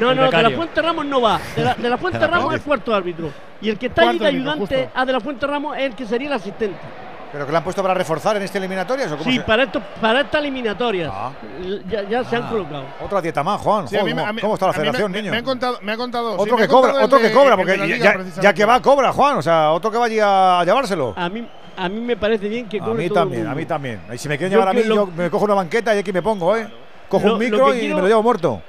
no, 0.00 0.10
El 0.12 0.16
no, 0.16 0.30
de 0.30 0.42
la. 0.44 0.50
Fuente 0.50 0.80
Ramos 0.80 1.06
no 1.06 1.20
va. 1.20 1.40
De 1.56 1.64
la, 1.64 1.74
de 1.74 1.90
la 1.90 1.98
Fuente 1.98 2.24
Ramos 2.24 2.54
es 2.54 2.60
cuarto 2.62 2.94
árbitro. 2.94 3.30
Y 3.60 3.68
el 3.70 3.78
que 3.78 3.86
está 3.86 4.02
allí 4.02 4.18
Cuarto 4.18 4.24
de 4.24 4.28
ayudante 4.30 4.60
justo. 4.76 4.90
a 4.94 5.04
de 5.04 5.12
la 5.12 5.20
Fuente 5.20 5.44
Ramos 5.44 5.76
es 5.76 5.82
el 5.84 5.94
que 5.96 6.06
sería 6.06 6.28
el 6.28 6.34
asistente. 6.34 6.76
¿Pero 7.34 7.46
que 7.46 7.50
le 7.52 7.58
han 7.58 7.64
puesto 7.64 7.82
para 7.82 7.94
reforzar 7.94 8.36
en 8.36 8.44
este 8.44 8.58
eliminatorias 8.58 9.10
o 9.10 9.16
cómo 9.18 9.28
Sí, 9.28 9.38
se- 9.38 9.42
para, 9.42 9.64
esto, 9.64 9.82
para 10.00 10.20
esta 10.20 10.38
eliminatoria. 10.38 11.10
Ya, 11.90 12.02
ya 12.08 12.22
se 12.22 12.36
han 12.36 12.44
Ah. 12.44 12.48
colocado. 12.48 12.84
Otra 13.04 13.20
dieta 13.20 13.42
más, 13.42 13.60
Juan. 13.60 13.88
Sí, 13.88 13.96
a 13.96 14.00
Joder, 14.00 14.14
mí 14.14 14.20
¿cómo, 14.20 14.28
a 14.28 14.32
mí- 14.32 14.40
cómo 14.40 14.54
está 14.54 14.66
la 14.66 14.70
a 14.70 14.72
mí 14.74 14.78
federación, 14.80 15.10
me, 15.10 15.18
niño? 15.20 15.30
Me 15.32 15.38
han 15.38 15.44
contado, 15.44 15.78
me 15.82 15.92
ha 15.92 15.96
contado. 15.96 16.36
sí, 16.36 16.42
Otro 16.42 16.56
me 16.56 16.62
que 16.62 16.68
cobra, 16.68 17.04
otro 17.04 17.18
que 17.18 17.24
de- 17.28 17.32
cobra, 17.32 17.56
porque 17.56 17.72
la 17.76 17.78
ya, 17.78 17.84
Liga, 17.86 17.98
ya- 17.98 18.04
ya 18.04 18.12
precisamente. 18.18 18.54
que 18.54 18.64
va, 18.64 18.80
cobra, 18.80 19.12
Juan. 19.12 19.36
O 19.38 19.42
sea, 19.42 19.72
otro 19.72 19.90
que 19.90 19.98
vaya 19.98 20.60
a 20.60 20.64
llevárselo. 20.64 21.12
A 21.16 21.28
mí, 21.28 21.44
a 21.76 21.88
mí 21.88 22.00
me 22.00 22.16
parece 22.16 22.48
bien 22.48 22.68
que 22.68 22.76
A 22.80 22.84
cobre 22.84 23.02
mí 23.02 23.08
todo 23.08 23.18
el 23.18 23.24
también, 23.30 23.46
a 23.48 23.54
mí 23.56 23.66
también. 23.66 24.00
Y 24.14 24.18
si 24.18 24.28
me 24.28 24.38
quieren 24.38 24.52
Yo 24.52 24.58
llevar 24.60 24.68
a 24.72 24.78
mí, 24.78 24.84
lo- 24.84 24.94
yo 24.94 25.06
me 25.08 25.28
cojo 25.28 25.44
una 25.46 25.54
banqueta 25.54 25.92
y 25.92 25.98
aquí 25.98 26.12
me 26.12 26.22
pongo, 26.22 26.56
¿eh? 26.56 26.68
Cojo 27.08 27.26
Lo- 27.26 27.32
un 27.34 27.40
micro 27.40 27.74
y 27.74 27.80
quiero- 27.80 27.96
me 27.96 28.02
lo 28.02 28.06
llevo 28.08 28.22
muerto. 28.22 28.62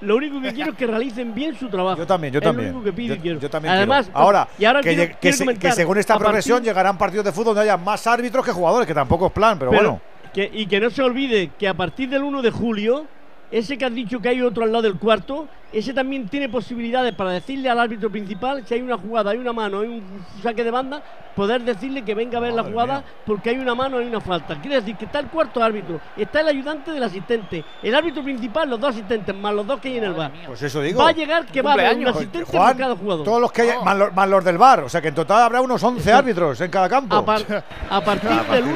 Lo 0.00 0.16
único 0.16 0.40
que 0.40 0.52
quiero 0.52 0.70
es 0.72 0.76
que 0.76 0.86
realicen 0.86 1.34
bien 1.34 1.56
su 1.58 1.68
trabajo. 1.68 1.98
Yo 1.98 2.06
también, 2.06 2.32
yo 2.32 2.38
Es 2.38 2.44
lo 2.44 2.50
también. 2.50 2.70
único 2.74 2.84
que 2.84 2.92
pido 2.92 3.14
y 3.14 3.16
yo, 3.16 3.22
quiero. 3.22 3.40
yo 3.40 3.50
también 3.50 3.74
Además, 3.74 4.06
quiero. 4.06 4.18
Ahora, 4.20 4.48
y 4.58 4.64
ahora 4.64 4.80
que, 4.80 4.88
quiero- 4.94 5.02
lleg- 5.02 5.14
que 5.14 5.18
quiero 5.20 5.36
se- 5.36 5.42
que 5.42 5.46
comentar, 5.46 5.72
según 5.72 5.98
esta 5.98 6.14
partir- 6.14 6.24
progresión 6.26 6.62
llegarán 6.62 6.96
partidos 6.98 7.24
de 7.24 7.32
fútbol 7.32 7.46
donde 7.54 7.62
haya 7.62 7.76
más 7.76 8.06
árbitros 8.06 8.44
que 8.44 8.52
jugadores, 8.52 8.86
que 8.86 8.94
tampoco 8.94 9.26
es 9.26 9.32
plan, 9.32 9.58
pero, 9.58 9.70
Pero 9.72 9.82
bueno. 9.82 10.00
que- 10.32 10.50
y 10.52 10.66
que 10.66 10.78
no 10.80 10.90
se 10.90 11.02
olvide 11.02 11.50
que 11.58 11.66
a 11.68 11.74
partir 11.74 12.08
del 12.08 12.22
1 12.22 12.42
de 12.42 12.50
julio, 12.50 13.06
ese 13.50 13.78
que 13.78 13.84
has 13.84 13.94
dicho 13.94 14.20
que 14.20 14.28
hay 14.28 14.42
otro 14.42 14.64
al 14.64 14.72
lado 14.72 14.82
del 14.82 14.98
cuarto, 14.98 15.48
ese 15.72 15.92
también 15.92 16.28
tiene 16.28 16.48
posibilidades 16.48 17.14
para 17.14 17.30
decirle 17.30 17.68
al 17.68 17.78
árbitro 17.78 18.10
principal 18.10 18.64
si 18.66 18.74
hay 18.74 18.80
una 18.80 18.96
jugada, 18.96 19.30
hay 19.32 19.38
una 19.38 19.52
mano, 19.52 19.80
hay 19.80 19.88
un 19.88 20.02
saque 20.42 20.64
de 20.64 20.70
banda, 20.70 21.02
poder 21.36 21.60
decirle 21.62 22.02
que 22.02 22.14
venga 22.14 22.38
a 22.38 22.40
ver 22.40 22.54
la 22.54 22.62
jugada 22.64 22.94
mía. 23.00 23.04
porque 23.26 23.50
hay 23.50 23.58
una 23.58 23.74
mano, 23.74 23.98
hay 23.98 24.06
una 24.06 24.20
falta. 24.20 24.58
Quiere 24.60 24.76
decir 24.76 24.96
que 24.96 25.04
está 25.04 25.18
el 25.20 25.26
cuarto 25.26 25.62
árbitro, 25.62 26.00
está 26.16 26.40
el 26.40 26.48
ayudante 26.48 26.90
del 26.90 27.02
asistente, 27.02 27.64
el 27.82 27.94
árbitro 27.94 28.22
principal, 28.22 28.68
los 28.70 28.80
dos 28.80 28.90
asistentes, 28.90 29.34
más 29.34 29.52
los 29.54 29.66
dos 29.66 29.78
que 29.80 29.88
hay 29.88 29.98
en 29.98 30.04
el 30.04 30.14
bar. 30.14 30.32
Pues 30.46 30.62
eso 30.62 30.80
digo. 30.80 31.02
Va 31.02 31.10
a 31.10 31.12
llegar 31.12 31.44
que 31.46 31.60
va 31.60 31.70
a 31.70 31.74
haber 31.74 31.96
un 31.98 32.08
asistente 32.08 32.44
Juan, 32.50 32.72
por 32.72 32.82
cada 32.82 32.96
jugador. 32.96 33.24
Todos 33.24 33.40
los 33.42 33.52
que 33.52 33.62
hay, 33.62 33.70
más, 33.84 33.96
los, 33.96 34.14
más 34.14 34.28
los 34.28 34.44
del 34.44 34.56
bar. 34.58 34.80
O 34.80 34.88
sea 34.88 35.02
que 35.02 35.08
en 35.08 35.14
total 35.14 35.42
habrá 35.42 35.60
unos 35.60 35.82
11 35.82 36.12
árbitros 36.12 36.60
en 36.62 36.70
cada 36.70 36.88
campo. 36.88 37.14
A, 37.14 37.24
par- 37.24 37.64
a 37.90 38.00
partir 38.00 38.30
del 38.50 38.64
1 38.64 38.72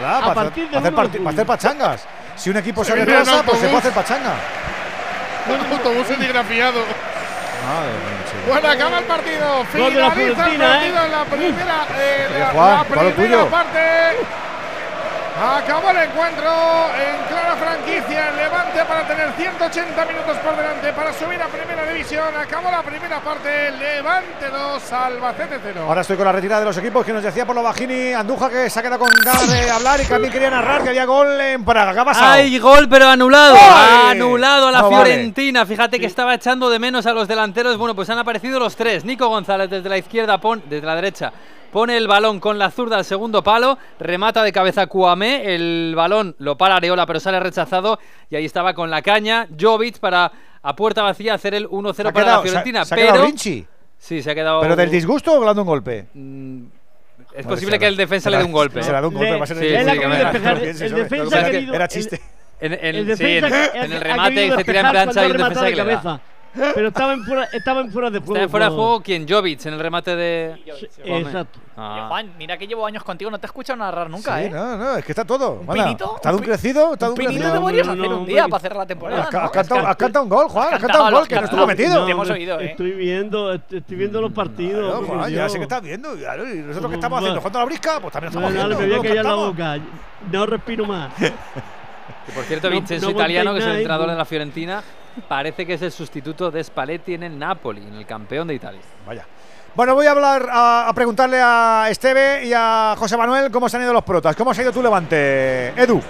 Nada, 0.00 0.18
a 0.30 0.34
partir 0.34 0.68
del 0.68 0.72
para, 0.72 0.78
hacer 0.78 0.80
1 0.80 0.82
de 0.82 0.92
parti- 0.92 0.94
para 0.96 1.10
julio. 1.18 1.28
hacer 1.30 1.46
pachangas. 1.46 2.08
Si 2.38 2.50
un 2.50 2.56
equipo 2.56 2.84
se 2.84 2.92
en 2.98 2.98
retrasa, 3.00 3.42
pues 3.42 3.58
se 3.58 3.66
puede 3.66 3.78
hacer 3.78 3.92
pachanga. 3.92 4.32
Un 5.48 5.72
autobús 5.72 6.06
serigrafiado. 6.06 6.80
Madre 7.66 7.92
mía. 7.92 8.18
Bueno, 8.48 8.68
acaba 8.68 8.98
el 8.98 9.04
partido. 9.04 9.64
Finaliza 9.72 10.06
el 10.06 10.34
partido 10.36 10.44
¿eh? 10.44 11.04
en 11.04 11.10
la 11.10 11.24
primera, 11.24 11.86
eh, 11.98 12.28
la, 12.38 12.52
la 12.74 12.84
primera 12.84 13.44
parte. 13.46 13.80
Acabó 15.40 15.90
el 15.90 15.98
encuentro 15.98 16.50
en 16.98 17.28
clara 17.28 17.54
franquicia. 17.54 18.32
Levante 18.32 18.84
para 18.84 19.06
tener 19.06 19.32
180 19.36 20.04
minutos 20.06 20.36
por 20.38 20.56
delante 20.56 20.92
para 20.92 21.12
subir 21.12 21.40
a 21.40 21.46
primera 21.46 21.86
división. 21.86 22.34
Acabó 22.36 22.70
la 22.72 22.82
primera 22.82 23.20
parte. 23.20 23.70
Levante 23.70 24.50
2, 24.50 24.92
Albacete 24.92 25.60
0. 25.62 25.84
Ahora 25.86 26.00
estoy 26.00 26.16
con 26.16 26.26
la 26.26 26.32
retirada 26.32 26.60
de 26.60 26.66
los 26.66 26.76
equipos 26.78 27.06
que 27.06 27.12
nos 27.12 27.22
decía 27.22 27.46
por 27.46 27.54
lo 27.54 27.62
bajini 27.62 28.12
Anduja 28.12 28.50
que 28.50 28.68
se 28.68 28.80
ha 28.80 28.82
quedado 28.82 28.98
con 28.98 29.10
ganas 29.24 29.48
de 29.48 29.70
hablar 29.70 30.00
y 30.00 30.02
que 30.02 30.08
también 30.08 30.32
quería 30.32 30.50
narrar 30.50 30.82
que 30.82 30.88
había 30.88 31.04
gol 31.04 31.40
en 31.40 31.64
Praga. 31.64 31.92
¿Qué 31.92 32.00
ha 32.00 32.04
pasado? 32.04 32.32
Hay 32.32 32.58
gol, 32.58 32.88
pero 32.88 33.08
anulado. 33.08 33.56
¡Ay! 33.60 34.10
Anulado 34.16 34.68
a 34.68 34.72
la 34.72 34.80
No 34.80 34.90
vale. 34.90 35.04
Fiorentina. 35.04 35.64
Fíjate 35.64 36.00
que 36.00 36.06
estaba 36.06 36.34
echando 36.34 36.68
de 36.68 36.80
menos 36.80 37.06
a 37.06 37.12
los 37.12 37.28
delanteros. 37.28 37.76
Bueno, 37.78 37.94
pues 37.94 38.10
han 38.10 38.18
aparecido 38.18 38.58
los 38.58 38.74
tres. 38.74 39.04
Nico 39.04 39.28
González 39.28 39.70
desde 39.70 39.88
la 39.88 39.98
izquierda, 39.98 40.38
pon, 40.38 40.64
desde 40.68 40.84
la 40.84 40.96
derecha. 40.96 41.32
Pone 41.72 41.96
el 41.96 42.08
balón 42.08 42.40
con 42.40 42.58
la 42.58 42.70
zurda 42.70 42.96
al 42.96 43.04
segundo 43.04 43.42
palo, 43.42 43.78
remata 44.00 44.42
de 44.42 44.52
cabeza 44.52 44.86
Cuamé, 44.86 45.54
el 45.54 45.92
balón 45.94 46.34
lo 46.38 46.56
para 46.56 46.76
Areola 46.76 47.04
pero 47.06 47.20
sale 47.20 47.38
rechazado 47.40 47.98
y 48.30 48.36
ahí 48.36 48.44
estaba 48.46 48.72
con 48.74 48.90
la 48.90 49.02
caña 49.02 49.46
Jovic 49.58 49.98
para 49.98 50.32
a 50.62 50.74
puerta 50.74 51.02
vacía 51.02 51.34
hacer 51.34 51.54
el 51.54 51.68
1-0 51.68 51.94
Se 51.94 52.02
ha 52.02 52.12
para 52.12 52.24
quedado- 52.24 52.36
la 52.44 52.48
Fiorentina. 52.48 52.84
se 52.84 52.94
ha- 52.94 52.98
se 52.98 53.04
pero 53.12 53.24
Vinci. 53.26 53.66
Sí, 53.98 54.22
se 54.22 54.30
ha 54.30 54.34
quedado 54.34 54.60
¿Pero 54.60 54.76
del 54.76 54.90
disgusto 54.90 55.32
o 55.38 55.44
dando 55.44 55.62
un 55.62 55.68
golpe? 55.68 56.06
Es 57.34 57.46
posible 57.46 57.78
que 57.78 57.86
el 57.86 57.96
defensa 57.96 58.30
le 58.30 58.38
dé 58.38 58.44
un 58.44 58.52
golpe. 58.52 58.82
Se 58.82 58.88
le 58.92 59.00
da 59.00 59.06
un 59.06 59.14
golpe, 59.14 59.36
va 59.36 59.44
a 59.44 59.46
ser 59.46 59.56
el 59.62 60.94
defensa 60.94 61.48
era 61.48 61.88
chiste. 61.88 62.20
En, 62.60 62.72
en- 62.72 62.80
El 62.82 63.16
sí, 63.16 63.24
en- 63.24 63.40
defensa 63.42 63.72
que- 63.72 63.78
en 63.78 63.92
el 63.92 63.98
ha 63.98 64.04
remate 64.04 64.56
se 64.56 64.64
tira 64.64 64.80
en 64.80 64.90
plancha 64.90 65.26
y 65.26 65.30
un 65.30 65.36
defensa 65.36 65.60
que 65.64 65.70
de 65.70 65.76
le 65.76 65.84
da. 65.84 66.20
Pero 66.74 66.88
estaba 66.88 67.12
en 67.12 67.24
fuera, 67.24 67.44
estaba 67.52 67.80
en 67.80 67.90
fuera 67.92 68.10
de 68.10 68.18
juego. 68.18 68.34
Está 68.34 68.44
en 68.44 68.50
fuera 68.50 68.66
de 68.66 68.74
juego 68.74 69.02
quién, 69.02 69.26
Jovic 69.28 69.64
en 69.66 69.74
el 69.74 69.80
remate 69.80 70.16
de. 70.16 70.62
Cuamé. 71.04 71.20
Exacto. 71.20 71.58
Ah. 71.80 72.06
Juan, 72.08 72.32
mira 72.36 72.58
que 72.58 72.66
llevo 72.66 72.84
años 72.84 73.04
contigo, 73.04 73.30
no 73.30 73.38
te 73.38 73.46
he 73.46 73.48
escuchado 73.48 73.76
narrar 73.78 74.10
nunca, 74.10 74.36
Sí, 74.38 74.44
¿eh? 74.46 74.50
no, 74.50 74.76
no, 74.76 74.96
es 74.96 75.04
que 75.04 75.12
está 75.12 75.24
todo. 75.24 75.60
¿Un 75.60 75.66
Mala, 75.66 75.84
pinito? 75.84 76.16
Está 76.16 76.30
de 76.30 76.34
un 76.34 76.40
¿Un 76.40 76.44
pi- 76.44 76.50
crecido, 76.50 76.92
está 76.94 77.06
de 77.06 77.12
Un 77.12 77.12
un 77.12 77.16
pinito 77.26 77.34
crecido. 77.34 77.52
te 77.52 77.60
podrías 77.60 77.86
no, 77.86 77.92
hacer 77.92 78.10
no, 78.10 78.18
un 78.18 78.26
día 78.26 78.44
hombre. 78.44 78.50
para 78.50 78.60
cerrar 78.62 78.76
la 78.78 78.86
temporada. 78.86 79.22
Has, 79.22 79.32
¿no? 79.32 79.38
has 79.38 79.50
cantado, 79.52 79.86
has 79.86 79.96
cantado 79.96 80.22
un 80.24 80.28
gol, 80.28 80.48
Juan, 80.48 80.74
has 80.74 80.80
cantado 80.80 81.04
un 81.04 81.10
gol 81.12 81.28
que 81.28 81.34
no 81.36 81.44
estuvo 81.44 81.66
metido. 81.68 82.04
Te 82.04 82.10
hemos 82.12 82.30
oído, 82.30 82.60
¿eh? 82.60 82.70
Estoy 82.72 82.90
viendo, 82.92 83.52
est- 83.52 83.72
estoy 83.72 83.96
viendo 83.96 84.20
los 84.20 84.32
partidos. 84.32 84.90
Claro, 85.00 85.06
Juan, 85.20 85.30
ya 85.30 85.42
yo. 85.44 85.48
sé 85.48 85.56
que 85.58 85.62
estás 85.62 85.82
viendo. 85.82 86.14
y 86.16 86.58
nosotros 86.62 86.90
que 86.90 86.94
estamos 86.96 87.18
haciendo, 87.18 87.40
jugando 87.40 87.58
la 87.60 87.64
brisca, 87.64 88.00
pues 88.00 88.12
también 88.12 88.28
estamos 88.32 88.50
haciendo. 88.50 88.68
me 88.78 88.84
voy 88.86 88.92
a 88.94 88.96
no 88.96 89.02
callar 89.02 89.24
la 89.24 89.34
boca. 89.34 89.78
No 90.32 90.46
respiro 90.46 90.84
más. 90.84 91.12
Que, 92.26 92.32
por 92.32 92.44
cierto, 92.44 92.68
No- 92.68 92.74
Vincenzo 92.74 93.06
no 93.06 93.12
Italiano, 93.12 93.52
que 93.54 93.60
es 93.60 93.64
el 93.64 93.72
entrenador 93.76 94.08
¿eh? 94.08 94.12
de 94.12 94.18
la 94.18 94.24
Fiorentina, 94.26 94.82
parece 95.22 95.66
que 95.66 95.74
es 95.74 95.82
el 95.82 95.92
sustituto 95.92 96.50
de 96.50 96.62
Spalletti 96.62 97.14
en 97.14 97.22
el 97.24 97.38
Napoli, 97.38 97.82
en 97.82 97.94
el 97.94 98.06
campeón 98.06 98.48
de 98.48 98.54
Italia. 98.54 98.80
Vaya. 99.06 99.24
Bueno, 99.74 99.94
voy 99.94 100.06
a 100.06 100.10
hablar, 100.10 100.48
a, 100.50 100.88
a 100.88 100.92
preguntarle 100.92 101.40
a 101.40 101.86
Esteve 101.90 102.44
y 102.44 102.52
a 102.54 102.94
José 102.98 103.16
Manuel 103.16 103.50
cómo 103.50 103.68
se 103.68 103.76
han 103.76 103.84
ido 103.84 103.92
los 103.92 104.04
protas. 104.04 104.34
¿Cómo 104.34 104.52
se 104.52 104.60
ha 104.60 104.64
ido 104.64 104.72
tu 104.72 104.82
levante, 104.82 105.68
Edu? 105.80 106.00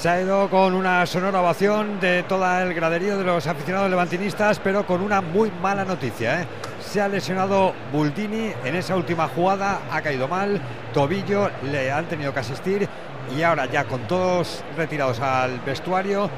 Se 0.00 0.08
ha 0.08 0.22
ido 0.22 0.48
con 0.48 0.72
una 0.72 1.04
sonora 1.04 1.42
ovación 1.42 2.00
de 2.00 2.22
todo 2.22 2.60
el 2.60 2.72
graderío 2.72 3.18
de 3.18 3.24
los 3.24 3.46
aficionados 3.46 3.90
levantinistas, 3.90 4.58
pero 4.58 4.86
con 4.86 5.02
una 5.02 5.20
muy 5.20 5.50
mala 5.60 5.84
noticia. 5.84 6.40
¿eh? 6.40 6.46
Se 6.80 7.02
ha 7.02 7.08
lesionado 7.08 7.74
Buldini 7.92 8.50
en 8.64 8.76
esa 8.76 8.96
última 8.96 9.28
jugada, 9.28 9.80
ha 9.92 10.00
caído 10.00 10.26
mal, 10.26 10.58
tobillo, 10.94 11.50
le 11.70 11.92
han 11.92 12.06
tenido 12.06 12.32
que 12.32 12.40
asistir 12.40 12.88
y 13.36 13.42
ahora 13.42 13.66
ya 13.66 13.84
con 13.84 14.00
todos 14.08 14.64
retirados 14.74 15.20
al 15.20 15.60
vestuario, 15.60 16.30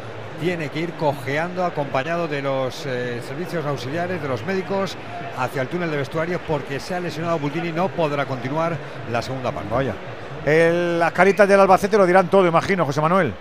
tiene 0.43 0.71
que 0.71 0.81
ir 0.81 0.93
cojeando 0.95 1.65
acompañado 1.65 2.27
de 2.27 2.43
los 2.43 2.85
eh, 2.85 3.23
servicios 3.25 3.65
auxiliares, 3.65 4.21
de 4.21 4.27
los 4.27 4.45
médicos, 4.45 4.97
hacia 5.39 5.63
el 5.63 5.69
túnel 5.69 5.89
de 5.89 5.99
vestuario 5.99 6.41
porque 6.49 6.81
se 6.81 6.97
ha 6.97 7.01
lesionado 7.01 7.39
Buldini, 7.39 7.71
no 7.71 7.89
podrá 7.89 8.27
continuar 8.27 8.77
la 9.13 9.23
segunda 9.23 9.53
parte. 9.53 9.93
Las 10.99 11.13
caritas 11.13 11.47
del 11.47 11.61
Albacete 11.61 11.97
lo 11.97 12.05
dirán 12.07 12.27
todo, 12.29 12.49
imagino, 12.49 12.85
José 12.85 13.01
Manuel. 13.01 13.33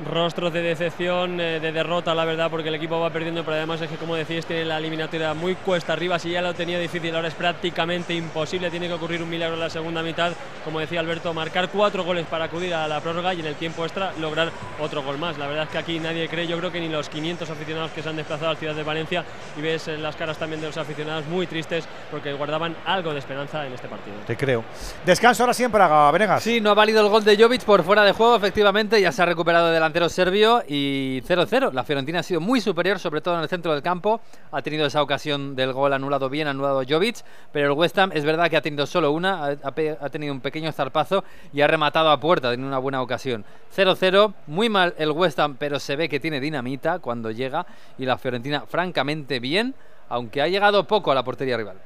Rostros 0.00 0.52
de 0.52 0.60
decepción, 0.60 1.40
eh, 1.40 1.60
de 1.60 1.70
derrota, 1.70 2.14
la 2.14 2.24
verdad, 2.24 2.50
porque 2.50 2.68
el 2.68 2.74
equipo 2.74 2.98
va 2.98 3.10
perdiendo, 3.10 3.44
pero 3.44 3.56
además 3.56 3.80
es 3.80 3.88
que, 3.88 3.96
como 3.96 4.16
decís, 4.16 4.44
tiene 4.44 4.64
la 4.64 4.78
eliminatoria 4.78 5.34
muy 5.34 5.54
cuesta 5.54 5.92
arriba. 5.92 6.18
Si 6.18 6.30
ya 6.30 6.42
lo 6.42 6.52
tenía 6.52 6.80
difícil, 6.80 7.14
ahora 7.14 7.28
es 7.28 7.34
prácticamente 7.34 8.12
imposible. 8.12 8.70
Tiene 8.70 8.88
que 8.88 8.94
ocurrir 8.94 9.22
un 9.22 9.30
milagro 9.30 9.54
en 9.54 9.60
la 9.60 9.70
segunda 9.70 10.02
mitad. 10.02 10.32
Como 10.64 10.80
decía 10.80 10.98
Alberto, 10.98 11.32
marcar 11.32 11.68
cuatro 11.68 12.02
goles 12.02 12.26
para 12.26 12.46
acudir 12.46 12.74
a 12.74 12.88
la 12.88 13.00
prórroga 13.00 13.34
y 13.34 13.40
en 13.40 13.46
el 13.46 13.54
tiempo 13.54 13.84
extra 13.84 14.12
lograr 14.18 14.50
otro 14.80 15.02
gol 15.02 15.18
más. 15.18 15.38
La 15.38 15.46
verdad 15.46 15.64
es 15.64 15.70
que 15.70 15.78
aquí 15.78 16.00
nadie 16.00 16.28
cree, 16.28 16.46
yo 16.48 16.58
creo 16.58 16.72
que 16.72 16.80
ni 16.80 16.88
los 16.88 17.08
500 17.08 17.48
aficionados 17.48 17.92
que 17.92 18.02
se 18.02 18.08
han 18.08 18.16
desplazado 18.16 18.50
a 18.50 18.54
la 18.54 18.58
ciudad 18.58 18.74
de 18.74 18.82
Valencia 18.82 19.24
y 19.56 19.60
ves 19.60 19.86
en 19.86 20.02
las 20.02 20.16
caras 20.16 20.38
también 20.38 20.60
de 20.60 20.66
los 20.66 20.76
aficionados 20.76 21.26
muy 21.26 21.46
tristes 21.46 21.86
porque 22.10 22.32
guardaban 22.32 22.74
algo 22.84 23.12
de 23.12 23.20
esperanza 23.20 23.64
en 23.64 23.72
este 23.72 23.86
partido. 23.86 24.16
Te 24.26 24.36
creo. 24.36 24.64
Descanso 25.04 25.44
ahora 25.44 25.54
Praga, 25.70 26.10
Venegas. 26.10 26.42
Sí, 26.42 26.60
no 26.60 26.70
ha 26.70 26.74
valido 26.74 27.00
el 27.00 27.08
gol 27.08 27.22
de 27.22 27.36
Jovic 27.36 27.62
por 27.62 27.84
fuera 27.84 28.02
de 28.02 28.12
juego, 28.12 28.36
efectivamente, 28.36 29.00
ya 29.00 29.12
se 29.12 29.22
ha 29.22 29.26
recuperado 29.26 29.74
el 29.74 29.83
delantero 29.84 30.08
serbio 30.08 30.62
y 30.66 31.20
0-0. 31.28 31.72
La 31.72 31.84
Fiorentina 31.84 32.20
ha 32.20 32.22
sido 32.22 32.40
muy 32.40 32.62
superior, 32.62 32.98
sobre 32.98 33.20
todo 33.20 33.34
en 33.36 33.42
el 33.42 33.50
centro 33.50 33.72
del 33.72 33.82
campo. 33.82 34.22
Ha 34.50 34.62
tenido 34.62 34.86
esa 34.86 35.02
ocasión 35.02 35.54
del 35.54 35.74
gol 35.74 35.92
anulado 35.92 36.30
bien, 36.30 36.48
anulado 36.48 36.82
Jovic, 36.88 37.18
pero 37.52 37.66
el 37.66 37.78
West 37.78 37.98
Ham 37.98 38.10
es 38.14 38.24
verdad 38.24 38.48
que 38.48 38.56
ha 38.56 38.62
tenido 38.62 38.86
solo 38.86 39.12
una, 39.12 39.44
ha, 39.44 40.08
tenido 40.08 40.32
un 40.32 40.40
pequeño 40.40 40.72
zarpazo 40.72 41.22
y 41.52 41.60
ha 41.60 41.66
rematado 41.66 42.10
a 42.10 42.18
puerta, 42.18 42.54
en 42.54 42.64
una 42.64 42.78
buena 42.78 43.02
ocasión. 43.02 43.44
0-0, 43.76 44.32
muy 44.46 44.70
mal 44.70 44.94
el 44.96 45.10
West 45.10 45.38
Ham, 45.38 45.56
pero 45.58 45.78
se 45.78 45.96
ve 45.96 46.08
que 46.08 46.18
tiene 46.18 46.40
dinamita 46.40 46.98
cuando 47.00 47.30
llega 47.30 47.66
y 47.98 48.06
la 48.06 48.16
Fiorentina 48.16 48.64
francamente 48.66 49.38
bien, 49.38 49.74
aunque 50.08 50.40
ha 50.40 50.48
llegado 50.48 50.84
poco 50.84 51.12
a 51.12 51.14
la 51.14 51.24
portería 51.24 51.58
rival. 51.58 51.76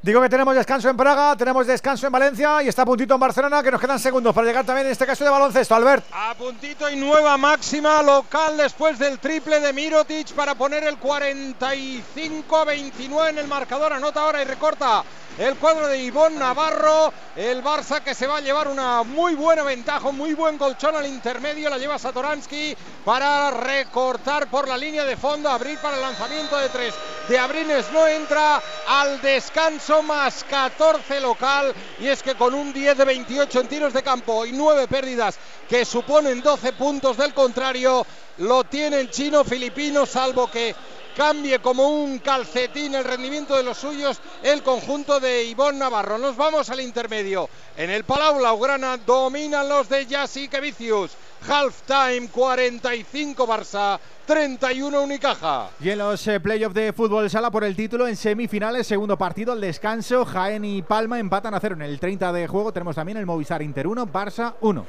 Digo 0.00 0.22
que 0.22 0.28
tenemos 0.28 0.54
descanso 0.54 0.88
en 0.88 0.96
Praga, 0.96 1.34
tenemos 1.34 1.66
descanso 1.66 2.06
en 2.06 2.12
Valencia 2.12 2.62
y 2.62 2.68
está 2.68 2.82
a 2.82 2.86
puntito 2.86 3.14
en 3.14 3.20
Barcelona, 3.20 3.64
que 3.64 3.72
nos 3.72 3.80
quedan 3.80 3.98
segundos 3.98 4.32
para 4.32 4.46
llegar 4.46 4.64
también 4.64 4.86
en 4.86 4.92
este 4.92 5.04
caso 5.04 5.24
de 5.24 5.30
baloncesto, 5.30 5.74
Albert. 5.74 6.06
A 6.12 6.36
puntito 6.36 6.88
y 6.88 6.94
nueva 6.94 7.36
máxima 7.36 8.00
local 8.00 8.56
después 8.56 8.96
del 8.96 9.18
triple 9.18 9.58
de 9.58 9.72
Mirotic 9.72 10.34
para 10.34 10.54
poner 10.54 10.84
el 10.84 11.00
45-29 11.00 13.30
en 13.30 13.38
el 13.38 13.48
marcador. 13.48 13.92
Anota 13.92 14.20
ahora 14.20 14.40
y 14.40 14.44
recorta 14.44 15.02
el 15.36 15.56
cuadro 15.56 15.88
de 15.88 15.98
Ivón 15.98 16.38
Navarro. 16.38 17.12
El 17.34 17.60
Barça 17.62 18.00
que 18.00 18.14
se 18.14 18.28
va 18.28 18.36
a 18.36 18.40
llevar 18.40 18.68
una 18.68 19.02
muy 19.02 19.34
buena 19.34 19.64
ventaja, 19.64 20.12
muy 20.12 20.34
buen 20.34 20.58
colchón 20.58 20.94
al 20.94 21.06
intermedio. 21.06 21.70
La 21.70 21.78
lleva 21.78 21.98
Satoransky 21.98 22.76
para 23.04 23.50
recortar 23.50 24.48
por 24.48 24.68
la 24.68 24.76
línea 24.76 25.04
de 25.04 25.16
fondo. 25.16 25.48
Abrir 25.48 25.78
para 25.78 25.96
el 25.96 26.02
lanzamiento 26.02 26.56
de 26.56 26.68
tres 26.68 26.94
de 27.28 27.38
Abrines 27.38 27.90
no 27.92 28.06
entra 28.06 28.62
al 28.86 29.20
descanso 29.20 29.87
más 30.02 30.44
14 30.44 31.20
local. 31.20 31.74
Y 31.98 32.08
es 32.08 32.22
que 32.22 32.34
con 32.34 32.54
un 32.54 32.72
10 32.72 32.98
de 32.98 33.04
28 33.04 33.60
en 33.60 33.68
tiros 33.68 33.92
de 33.92 34.02
campo 34.02 34.44
y 34.44 34.52
9 34.52 34.86
pérdidas 34.88 35.38
que 35.68 35.84
suponen 35.84 36.42
12 36.42 36.72
puntos 36.74 37.16
del 37.16 37.34
contrario, 37.34 38.06
lo 38.38 38.64
tiene 38.64 39.00
el 39.00 39.10
chino 39.10 39.44
filipino, 39.44 40.06
salvo 40.06 40.50
que 40.50 40.74
cambie 41.16 41.58
como 41.58 41.88
un 41.88 42.20
calcetín 42.20 42.94
el 42.94 43.02
rendimiento 43.02 43.56
de 43.56 43.64
los 43.64 43.78
suyos 43.78 44.20
el 44.42 44.62
conjunto 44.62 45.18
de 45.18 45.44
Ivón 45.44 45.78
Navarro. 45.78 46.16
Nos 46.18 46.36
vamos 46.36 46.70
al 46.70 46.80
intermedio. 46.80 47.48
En 47.76 47.90
el 47.90 48.04
Palau 48.04 48.38
Blaugrana 48.38 48.98
dominan 48.98 49.68
los 49.68 49.88
de 49.88 50.06
Jasique 50.06 50.60
Vicius. 50.60 51.10
Half 51.48 51.82
time 51.86 52.28
45 52.28 53.46
Barça, 53.46 53.98
31 54.28 55.00
Unicaja. 55.00 55.70
Y 55.80 55.88
en 55.88 55.98
los 56.00 56.26
eh, 56.28 56.38
playoffs 56.38 56.74
de 56.74 56.92
fútbol 56.92 57.30
sala 57.30 57.50
por 57.50 57.64
el 57.64 57.74
título 57.74 58.06
en 58.06 58.14
semifinales, 58.14 58.86
segundo 58.86 59.16
partido, 59.16 59.54
al 59.54 59.60
descanso, 59.62 60.26
Jaén 60.26 60.66
y 60.66 60.82
Palma 60.82 61.18
empatan 61.18 61.54
a 61.54 61.60
cero 61.60 61.74
en 61.76 61.80
el 61.80 61.98
30 61.98 62.30
de 62.34 62.46
juego. 62.46 62.70
Tenemos 62.70 62.94
también 62.94 63.16
el 63.16 63.24
Movistar 63.24 63.62
Inter 63.62 63.86
1, 63.86 64.06
Barça 64.06 64.52
1. 64.60 64.86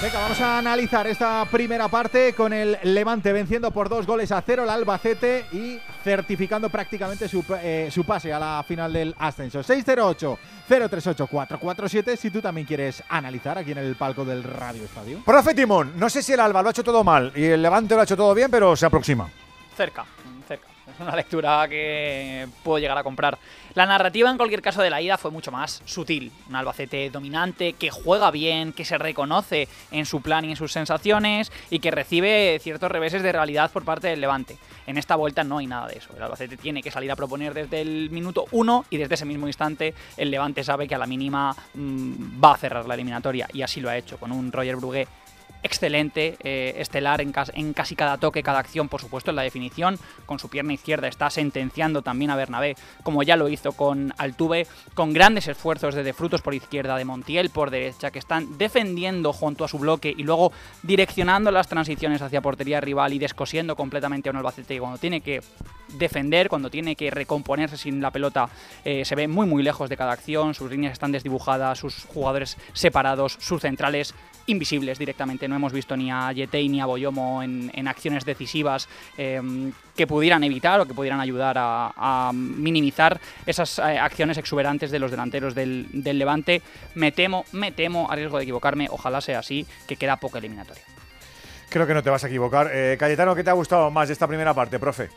Venga, 0.00 0.20
vamos 0.20 0.40
a 0.42 0.58
analizar 0.58 1.06
esta 1.06 1.46
primera 1.50 1.88
parte 1.88 2.34
con 2.34 2.52
el 2.52 2.76
Levante 2.82 3.32
venciendo 3.32 3.70
por 3.70 3.88
dos 3.88 4.06
goles 4.06 4.30
a 4.30 4.42
cero 4.42 4.64
al 4.64 4.68
Albacete 4.68 5.46
y 5.52 5.80
certificando 6.04 6.68
prácticamente 6.68 7.26
su, 7.28 7.42
eh, 7.62 7.88
su 7.90 8.04
pase 8.04 8.30
a 8.30 8.38
la 8.38 8.62
final 8.68 8.92
del 8.92 9.14
ascenso. 9.18 9.60
608-038-447 9.60 12.14
si 12.16 12.30
tú 12.30 12.42
también 12.42 12.66
quieres 12.66 13.02
analizar 13.08 13.56
aquí 13.56 13.72
en 13.72 13.78
el 13.78 13.96
palco 13.96 14.26
del 14.26 14.44
Radio 14.44 14.84
Estadio. 14.84 15.22
Profe 15.24 15.54
Timón, 15.54 15.94
no 15.96 16.10
sé 16.10 16.22
si 16.22 16.34
el 16.34 16.40
Alba 16.40 16.60
lo 16.60 16.68
ha 16.68 16.72
hecho 16.72 16.84
todo 16.84 17.02
mal 17.02 17.32
y 17.34 17.44
el 17.44 17.62
Levante 17.62 17.94
lo 17.94 18.02
ha 18.02 18.04
hecho 18.04 18.18
todo 18.18 18.34
bien, 18.34 18.50
pero 18.50 18.76
se 18.76 18.84
aproxima. 18.84 19.30
Cerca, 19.74 20.04
una 21.00 21.16
lectura 21.16 21.66
que 21.68 22.46
puedo 22.62 22.78
llegar 22.78 22.98
a 22.98 23.02
comprar. 23.02 23.38
La 23.74 23.86
narrativa 23.86 24.30
en 24.30 24.36
cualquier 24.36 24.62
caso 24.62 24.82
de 24.82 24.90
la 24.90 25.02
ida 25.02 25.18
fue 25.18 25.30
mucho 25.30 25.52
más 25.52 25.82
sutil. 25.84 26.32
Un 26.48 26.56
Albacete 26.56 27.10
dominante, 27.10 27.74
que 27.74 27.90
juega 27.90 28.30
bien, 28.30 28.72
que 28.72 28.84
se 28.84 28.96
reconoce 28.96 29.68
en 29.90 30.06
su 30.06 30.22
plan 30.22 30.44
y 30.44 30.50
en 30.50 30.56
sus 30.56 30.72
sensaciones 30.72 31.52
y 31.70 31.78
que 31.80 31.90
recibe 31.90 32.58
ciertos 32.62 32.90
reveses 32.90 33.22
de 33.22 33.32
realidad 33.32 33.70
por 33.70 33.84
parte 33.84 34.08
del 34.08 34.20
Levante. 34.20 34.56
En 34.86 34.96
esta 34.96 35.16
vuelta 35.16 35.44
no 35.44 35.58
hay 35.58 35.66
nada 35.66 35.88
de 35.88 35.98
eso. 35.98 36.14
El 36.16 36.22
Albacete 36.22 36.56
tiene 36.56 36.82
que 36.82 36.90
salir 36.90 37.10
a 37.10 37.16
proponer 37.16 37.52
desde 37.52 37.80
el 37.80 38.10
minuto 38.10 38.46
uno 38.52 38.84
y 38.88 38.96
desde 38.96 39.14
ese 39.14 39.24
mismo 39.24 39.46
instante 39.46 39.94
el 40.16 40.30
Levante 40.30 40.64
sabe 40.64 40.88
que 40.88 40.94
a 40.94 40.98
la 40.98 41.06
mínima 41.06 41.54
mmm, 41.74 42.42
va 42.42 42.52
a 42.52 42.56
cerrar 42.56 42.86
la 42.86 42.94
eliminatoria 42.94 43.48
y 43.52 43.62
así 43.62 43.80
lo 43.80 43.90
ha 43.90 43.96
hecho 43.96 44.18
con 44.18 44.32
un 44.32 44.52
Roger 44.52 44.76
Brugué 44.76 45.06
excelente, 45.66 46.36
eh, 46.42 46.74
estelar 46.78 47.20
en, 47.20 47.32
cas 47.32 47.52
en, 47.54 47.74
casi 47.74 47.94
cada 47.94 48.16
toque, 48.16 48.42
cada 48.42 48.58
acción, 48.58 48.88
por 48.88 49.00
supuesto, 49.00 49.30
en 49.30 49.36
la 49.36 49.42
definición. 49.42 49.98
Con 50.24 50.38
su 50.38 50.48
pierna 50.48 50.72
izquierda 50.72 51.08
está 51.08 51.28
sentenciando 51.28 52.02
también 52.02 52.30
a 52.30 52.36
Bernabé, 52.36 52.76
como 53.02 53.22
ya 53.22 53.36
lo 53.36 53.48
hizo 53.48 53.72
con 53.72 54.14
Altuve, 54.16 54.66
con 54.94 55.12
grandes 55.12 55.48
esfuerzos 55.48 55.94
de, 55.94 56.02
de 56.02 56.12
Frutos 56.12 56.40
por 56.40 56.54
izquierda, 56.54 56.96
de 56.96 57.04
Montiel 57.04 57.50
por 57.50 57.70
derecha, 57.70 58.10
que 58.10 58.18
están 58.18 58.56
defendiendo 58.56 59.32
junto 59.32 59.64
a 59.64 59.68
su 59.68 59.78
bloque 59.78 60.14
y 60.16 60.22
luego 60.22 60.52
direccionando 60.82 61.50
las 61.50 61.68
transiciones 61.68 62.22
hacia 62.22 62.40
portería 62.40 62.80
rival 62.80 63.12
y 63.12 63.18
descosiendo 63.18 63.76
completamente 63.76 64.28
a 64.28 64.32
un 64.32 64.38
Albacete 64.38 64.74
y 64.74 64.78
cuando 64.78 64.98
tiene 64.98 65.20
que 65.20 65.42
defender, 65.88 66.48
cuando 66.48 66.70
tiene 66.70 66.96
que 66.96 67.10
recomponerse 67.10 67.76
sin 67.76 68.00
la 68.00 68.10
pelota, 68.10 68.48
eh, 68.84 69.04
se 69.04 69.14
ve 69.14 69.28
muy 69.28 69.46
muy 69.46 69.62
lejos 69.62 69.88
de 69.88 69.96
cada 69.96 70.12
acción, 70.12 70.54
sus 70.54 70.70
líneas 70.70 70.92
están 70.92 71.12
desdibujadas, 71.12 71.78
sus 71.78 72.04
jugadores 72.04 72.56
separados, 72.72 73.36
sus 73.40 73.62
centrales 73.62 74.14
invisibles 74.46 74.98
directamente. 74.98 75.48
No 75.48 75.56
hemos 75.56 75.72
visto 75.72 75.96
ni 75.96 76.10
a 76.10 76.32
Yetei 76.32 76.68
ni 76.68 76.80
a 76.80 76.86
Boyomo 76.86 77.42
en, 77.42 77.88
acciones 77.88 78.24
decisivas 78.24 78.88
eh, 79.16 79.40
que 79.94 80.06
pudieran 80.06 80.42
evitar 80.44 80.80
o 80.80 80.86
que 80.86 80.94
pudieran 80.94 81.20
ayudar 81.20 81.56
a, 81.58 82.30
minimizar 82.34 83.20
esas 83.46 83.78
eh, 83.78 83.98
acciones 83.98 84.38
exuberantes 84.38 84.90
de 84.90 84.98
los 84.98 85.10
delanteros 85.10 85.54
del, 85.54 85.86
del, 85.92 86.18
Levante. 86.18 86.62
Me 86.94 87.12
temo, 87.12 87.44
me 87.52 87.72
temo, 87.72 88.10
a 88.10 88.16
riesgo 88.16 88.38
de 88.38 88.44
equivocarme, 88.44 88.88
ojalá 88.90 89.20
sea 89.20 89.40
así, 89.40 89.66
que 89.86 89.96
queda 89.96 90.16
poca 90.16 90.38
eliminatoria. 90.38 90.82
Creo 91.68 91.86
que 91.86 91.94
no 91.94 92.02
te 92.02 92.10
vas 92.10 92.24
a 92.24 92.28
equivocar. 92.28 92.70
Eh, 92.72 92.96
Cayetano, 92.98 93.34
¿qué 93.34 93.44
te 93.44 93.50
ha 93.50 93.54
gustado 93.54 93.90
más 93.90 94.08
de 94.08 94.12
esta 94.12 94.26
primera 94.26 94.54
parte, 94.54 94.78
profe? 94.78 95.08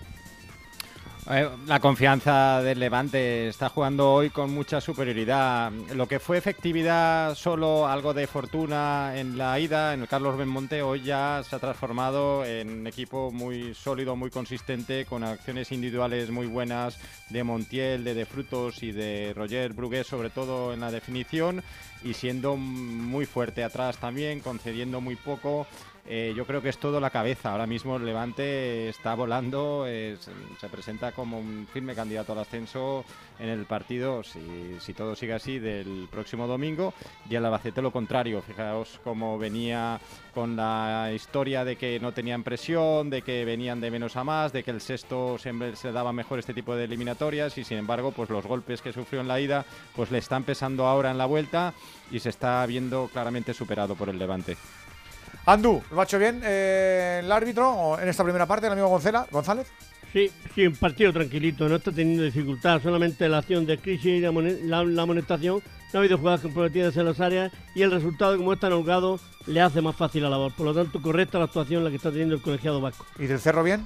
La 1.29 1.79
confianza 1.79 2.59
del 2.63 2.79
Levante 2.79 3.49
está 3.49 3.69
jugando 3.69 4.11
hoy 4.11 4.31
con 4.31 4.51
mucha 4.51 4.81
superioridad. 4.81 5.71
Lo 5.93 6.07
que 6.07 6.19
fue 6.19 6.39
efectividad, 6.39 7.35
solo 7.35 7.87
algo 7.87 8.15
de 8.15 8.25
fortuna 8.25 9.13
en 9.15 9.37
la 9.37 9.59
ida, 9.59 9.93
en 9.93 10.01
el 10.01 10.07
Carlos 10.07 10.35
Benmonte, 10.39 10.81
hoy 10.81 11.03
ya 11.03 11.43
se 11.47 11.55
ha 11.55 11.59
transformado 11.59 12.43
en 12.43 12.79
un 12.79 12.87
equipo 12.87 13.29
muy 13.31 13.75
sólido, 13.75 14.15
muy 14.15 14.31
consistente, 14.31 15.05
con 15.05 15.23
acciones 15.23 15.71
individuales 15.71 16.31
muy 16.31 16.47
buenas 16.47 16.97
de 17.29 17.43
Montiel, 17.43 18.03
de 18.03 18.15
De 18.15 18.25
Frutos 18.25 18.81
y 18.81 18.91
de 18.91 19.31
Roger 19.35 19.73
Brugués, 19.73 20.07
sobre 20.07 20.31
todo 20.31 20.73
en 20.73 20.79
la 20.79 20.89
definición, 20.89 21.61
y 22.03 22.15
siendo 22.15 22.55
muy 22.55 23.27
fuerte 23.27 23.63
atrás 23.63 23.97
también, 23.97 24.39
concediendo 24.39 24.99
muy 24.99 25.15
poco. 25.15 25.67
Eh, 26.07 26.33
yo 26.35 26.45
creo 26.45 26.61
que 26.61 26.69
es 26.69 26.77
todo 26.77 26.99
la 26.99 27.09
cabeza. 27.09 27.51
Ahora 27.51 27.67
mismo 27.67 27.97
el 27.97 28.05
Levante 28.05 28.89
está 28.89 29.15
volando, 29.15 29.85
se 29.85 30.69
presenta 30.71 31.11
como 31.11 31.39
un 31.39 31.67
firme 31.71 31.95
candidato 31.95 32.33
al 32.33 32.39
ascenso 32.39 33.05
en 33.39 33.49
el 33.49 33.65
partido, 33.65 34.23
si, 34.23 34.77
si, 34.79 34.93
todo 34.93 35.15
sigue 35.15 35.33
así, 35.33 35.59
del 35.59 36.07
próximo 36.11 36.47
domingo. 36.47 36.93
Y 37.29 37.35
el 37.35 37.45
Albacete 37.45 37.81
lo 37.81 37.91
contrario. 37.91 38.41
Fijaos 38.41 38.99
cómo 39.03 39.37
venía 39.37 39.99
con 40.33 40.55
la 40.55 41.11
historia 41.13 41.65
de 41.65 41.75
que 41.75 41.99
no 41.99 42.13
tenían 42.13 42.43
presión, 42.43 43.09
de 43.09 43.21
que 43.21 43.45
venían 43.45 43.81
de 43.81 43.91
menos 43.91 44.15
a 44.15 44.23
más, 44.23 44.53
de 44.53 44.63
que 44.63 44.71
el 44.71 44.81
sexto 44.81 45.37
siempre 45.37 45.75
se 45.75 45.91
daba 45.91 46.13
mejor 46.13 46.39
este 46.39 46.53
tipo 46.53 46.75
de 46.75 46.85
eliminatorias 46.85 47.57
y 47.57 47.63
sin 47.63 47.77
embargo, 47.77 48.11
pues 48.11 48.29
los 48.29 48.45
golpes 48.45 48.81
que 48.81 48.93
sufrió 48.93 49.21
en 49.21 49.27
la 49.27 49.39
ida, 49.39 49.65
pues 49.95 50.11
le 50.11 50.17
están 50.17 50.43
pesando 50.43 50.85
ahora 50.85 51.11
en 51.11 51.17
la 51.17 51.25
vuelta 51.25 51.73
y 52.11 52.19
se 52.19 52.29
está 52.29 52.65
viendo 52.65 53.09
claramente 53.11 53.53
superado 53.53 53.95
por 53.95 54.09
el 54.09 54.17
Levante. 54.19 54.57
Andu, 55.49 55.81
¿lo 55.89 55.99
ha 55.99 56.03
hecho 56.03 56.19
bien 56.19 56.41
eh, 56.43 57.21
el 57.23 57.31
árbitro 57.31 57.99
en 57.99 58.07
esta 58.07 58.23
primera 58.23 58.45
parte, 58.45 58.67
el 58.67 58.73
amigo 58.73 58.87
Gonzala, 58.87 59.25
González? 59.31 59.65
Sí, 60.13 60.29
sí, 60.53 60.67
un 60.67 60.75
partido 60.75 61.11
tranquilito, 61.11 61.67
no 61.67 61.77
está 61.77 61.91
teniendo 61.91 62.21
dificultad, 62.21 62.79
solamente 62.83 63.27
la 63.27 63.39
acción 63.39 63.65
de 63.65 63.79
crisis 63.79 64.05
y 64.05 64.19
la, 64.19 64.31
la, 64.31 64.83
la, 64.83 65.01
amonestación, 65.01 65.63
no 65.91 65.97
ha 65.97 66.01
habido 66.01 66.19
jugadas 66.19 66.41
comprometidas 66.41 66.95
en 66.97 67.05
las 67.05 67.19
áreas 67.19 67.51
y 67.73 67.81
el 67.81 67.89
resultado, 67.89 68.37
como 68.37 68.53
es 68.53 68.59
tan 68.59 68.73
holgado, 68.73 69.19
le 69.47 69.59
hace 69.59 69.81
más 69.81 69.95
fácil 69.95 70.21
la 70.21 70.29
labor. 70.29 70.53
Por 70.55 70.67
lo 70.67 70.73
tanto, 70.75 71.01
correcta 71.01 71.39
la 71.39 71.45
actuación 71.45 71.83
la 71.83 71.89
que 71.89 71.95
está 71.95 72.11
teniendo 72.11 72.35
el 72.35 72.43
colegiado 72.43 72.79
vasco. 72.79 73.07
¿Y 73.17 73.25
del 73.25 73.39
Cerro 73.39 73.63
bien? 73.63 73.83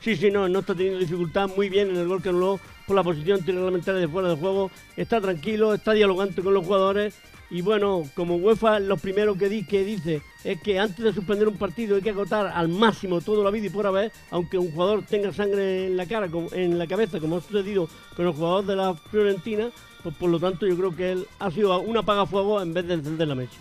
Sí, 0.00 0.14
sí, 0.14 0.30
no, 0.30 0.46
no 0.46 0.58
está 0.58 0.74
teniendo 0.74 0.98
dificultad, 0.98 1.48
muy 1.56 1.70
bien 1.70 1.88
en 1.88 1.96
el 1.96 2.06
gol 2.06 2.22
que 2.22 2.28
anuló 2.28 2.60
por 2.86 2.96
la 2.96 3.02
posición 3.02 3.40
reglamentaria 3.46 4.02
de 4.02 4.08
fuera 4.08 4.28
de 4.28 4.36
juego, 4.36 4.70
está 4.94 5.22
tranquilo, 5.22 5.72
está 5.72 5.92
dialogante 5.92 6.42
con 6.42 6.52
los 6.52 6.66
jugadores 6.66 7.14
y 7.50 7.62
bueno, 7.62 8.02
como 8.14 8.36
UEFA 8.36 8.80
lo 8.80 8.96
primero 8.96 9.36
que, 9.36 9.48
di, 9.48 9.64
que 9.64 9.84
dice 9.84 10.22
es 10.42 10.60
que 10.60 10.78
antes 10.78 11.04
de 11.04 11.12
suspender 11.12 11.46
un 11.46 11.56
partido 11.56 11.96
hay 11.96 12.02
que 12.02 12.10
agotar 12.10 12.46
al 12.48 12.68
máximo 12.68 13.20
todo 13.20 13.44
la 13.44 13.50
vida 13.50 13.66
y 13.66 13.70
por 13.70 13.86
haber, 13.86 14.12
aunque 14.30 14.58
un 14.58 14.72
jugador 14.72 15.04
tenga 15.08 15.32
sangre 15.32 15.86
en 15.86 15.96
la 15.96 16.06
cara, 16.06 16.28
en 16.52 16.78
la 16.78 16.86
cabeza, 16.86 17.20
como 17.20 17.36
ha 17.36 17.40
sucedido 17.40 17.88
con 18.16 18.26
el 18.26 18.32
jugador 18.32 18.66
de 18.66 18.76
la 18.76 18.94
Fiorentina, 18.94 19.68
pues 20.02 20.14
por 20.16 20.30
lo 20.30 20.40
tanto 20.40 20.66
yo 20.66 20.76
creo 20.76 20.94
que 20.94 21.12
él 21.12 21.26
ha 21.38 21.50
sido 21.50 21.78
un 21.80 21.96
apagafuego 21.96 22.60
en 22.62 22.74
vez 22.74 22.86
de 22.86 22.94
encender 22.94 23.28
la 23.28 23.34
mesa. 23.34 23.54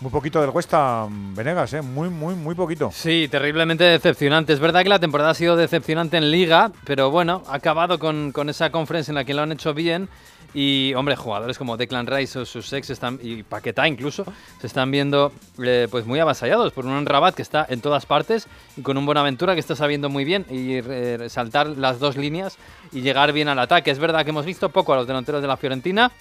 Muy 0.00 0.10
poquito 0.10 0.40
del 0.40 0.50
Cuesta 0.50 1.06
Venegas, 1.08 1.74
¿eh? 1.74 1.80
muy, 1.80 2.08
muy, 2.08 2.34
muy 2.34 2.56
poquito. 2.56 2.90
Sí, 2.92 3.28
terriblemente 3.30 3.84
decepcionante. 3.84 4.52
Es 4.52 4.58
verdad 4.58 4.82
que 4.82 4.88
la 4.88 4.98
temporada 4.98 5.30
ha 5.30 5.34
sido 5.34 5.54
decepcionante 5.54 6.16
en 6.16 6.32
Liga, 6.32 6.72
pero 6.84 7.12
bueno, 7.12 7.44
ha 7.46 7.54
acabado 7.54 8.00
con, 8.00 8.32
con 8.32 8.48
esa 8.48 8.72
conferencia 8.72 9.12
en 9.12 9.14
la 9.14 9.24
que 9.24 9.32
lo 9.32 9.42
han 9.42 9.52
hecho 9.52 9.74
bien. 9.74 10.08
Y, 10.54 10.92
hombre, 10.94 11.16
jugadores 11.16 11.58
como 11.58 11.76
Declan 11.76 12.06
Rice 12.06 12.40
o 12.40 12.44
sus 12.44 12.72
ex 12.72 12.90
están, 12.90 13.18
y 13.22 13.42
Paquetá 13.42 13.88
incluso, 13.88 14.24
se 14.60 14.66
están 14.66 14.90
viendo 14.90 15.32
eh, 15.62 15.88
pues 15.90 16.04
muy 16.04 16.18
avasallados 16.18 16.72
por 16.72 16.84
un 16.84 17.06
Rabat 17.06 17.34
que 17.34 17.42
está 17.42 17.66
en 17.68 17.80
todas 17.80 18.04
partes 18.06 18.48
y 18.76 18.82
con 18.82 18.98
un 18.98 19.06
Buenaventura 19.06 19.54
que 19.54 19.60
está 19.60 19.76
sabiendo 19.76 20.10
muy 20.10 20.24
bien 20.24 20.44
y 20.50 20.80
saltar 21.28 21.68
las 21.68 21.98
dos 21.98 22.16
líneas 22.16 22.58
y 22.92 23.00
llegar 23.00 23.32
bien 23.32 23.48
al 23.48 23.58
ataque. 23.58 23.90
Es 23.90 23.98
verdad 23.98 24.24
que 24.24 24.30
hemos 24.30 24.44
visto 24.44 24.68
poco 24.68 24.92
a 24.92 24.96
los 24.96 25.06
delanteros 25.06 25.40
de 25.40 25.48
la 25.48 25.56
Fiorentina, 25.56 26.12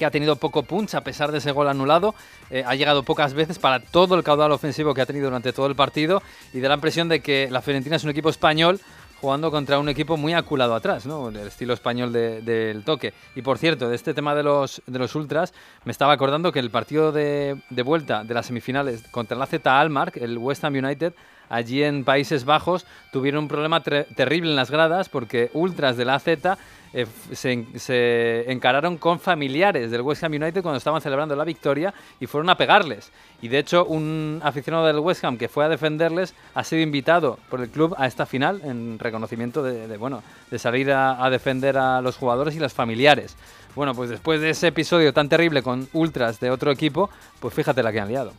que 0.00 0.06
ha 0.06 0.10
tenido 0.10 0.36
poco 0.36 0.62
punch 0.62 0.94
a 0.94 1.02
pesar 1.02 1.30
de 1.30 1.38
ese 1.38 1.52
gol 1.52 1.68
anulado. 1.68 2.14
Eh, 2.48 2.64
ha 2.66 2.74
llegado 2.74 3.02
pocas 3.02 3.34
veces 3.34 3.58
para 3.58 3.80
todo 3.80 4.14
el 4.14 4.24
caudal 4.24 4.50
ofensivo 4.50 4.94
que 4.94 5.02
ha 5.02 5.06
tenido 5.06 5.26
durante 5.26 5.52
todo 5.52 5.66
el 5.66 5.76
partido 5.76 6.22
y 6.54 6.60
da 6.60 6.70
la 6.70 6.76
impresión 6.76 7.10
de 7.10 7.20
que 7.20 7.48
la 7.50 7.60
Fiorentina 7.60 7.96
es 7.96 8.04
un 8.04 8.08
equipo 8.08 8.30
español 8.30 8.80
jugando 9.20 9.50
contra 9.50 9.78
un 9.78 9.88
equipo 9.88 10.16
muy 10.16 10.32
aculado 10.32 10.74
atrás, 10.74 11.06
¿no? 11.06 11.28
El 11.28 11.36
estilo 11.36 11.74
español 11.74 12.12
del 12.12 12.44
de, 12.44 12.74
de 12.74 12.80
toque. 12.82 13.12
Y 13.34 13.42
por 13.42 13.58
cierto, 13.58 13.88
de 13.88 13.96
este 13.96 14.14
tema 14.14 14.34
de 14.34 14.42
los, 14.42 14.82
de 14.86 14.98
los 14.98 15.14
ultras, 15.14 15.52
me 15.84 15.92
estaba 15.92 16.12
acordando 16.12 16.52
que 16.52 16.58
el 16.58 16.70
partido 16.70 17.12
de, 17.12 17.60
de 17.68 17.82
vuelta 17.82 18.24
de 18.24 18.34
las 18.34 18.46
semifinales 18.46 19.02
contra 19.10 19.36
la 19.36 19.46
Z 19.46 19.78
Almark, 19.78 20.16
el 20.16 20.38
West 20.38 20.64
Ham 20.64 20.74
United, 20.74 21.12
allí 21.50 21.82
en 21.82 22.04
Países 22.04 22.46
Bajos, 22.46 22.86
tuvieron 23.12 23.44
un 23.44 23.48
problema 23.48 23.82
terrible 23.82 24.50
en 24.50 24.56
las 24.56 24.70
gradas 24.70 25.10
porque 25.10 25.50
ultras 25.52 25.98
de 25.98 26.04
la 26.06 26.18
Z 26.18 26.56
eh, 26.92 27.06
se, 27.32 28.50
encararon 28.50 28.96
con 28.96 29.20
familiares 29.20 29.90
del 29.90 30.00
West 30.00 30.24
Ham 30.24 30.32
United 30.32 30.62
cuando 30.62 30.78
estaban 30.78 31.00
celebrando 31.00 31.36
la 31.36 31.44
victoria 31.44 31.94
y 32.18 32.26
fueron 32.26 32.50
a 32.50 32.56
pegarles. 32.56 33.12
Y 33.42 33.48
de 33.48 33.58
hecho, 33.58 33.84
un 33.84 34.40
aficionado 34.42 34.86
del 34.86 34.98
West 34.98 35.24
Ham 35.24 35.38
que 35.38 35.48
fue 35.48 35.64
a 35.64 35.68
defenderles 35.68 36.34
ha 36.54 36.64
sido 36.64 36.82
invitado 36.82 37.38
por 37.48 37.60
el 37.60 37.68
club 37.68 37.94
a 37.98 38.06
esta 38.06 38.26
final 38.26 38.60
en 38.64 38.98
reconocimiento 38.98 39.62
de, 39.62 39.86
de 39.86 39.96
bueno, 39.96 40.22
de 40.50 40.58
salir 40.58 40.90
a, 40.90 41.24
a, 41.24 41.30
defender 41.30 41.78
a 41.78 42.00
los 42.00 42.16
jugadores 42.16 42.56
y 42.56 42.58
los 42.58 42.72
familiares. 42.72 43.36
Bueno, 43.76 43.94
pues 43.94 44.10
después 44.10 44.40
de 44.40 44.50
ese 44.50 44.68
episodio 44.68 45.12
tan 45.12 45.28
terrible 45.28 45.62
con 45.62 45.88
ultras 45.92 46.40
de 46.40 46.50
otro 46.50 46.72
equipo, 46.72 47.08
pues 47.38 47.54
fíjate 47.54 47.82
la 47.82 47.92
que 47.92 48.00
han 48.00 48.08
liado. 48.08 48.32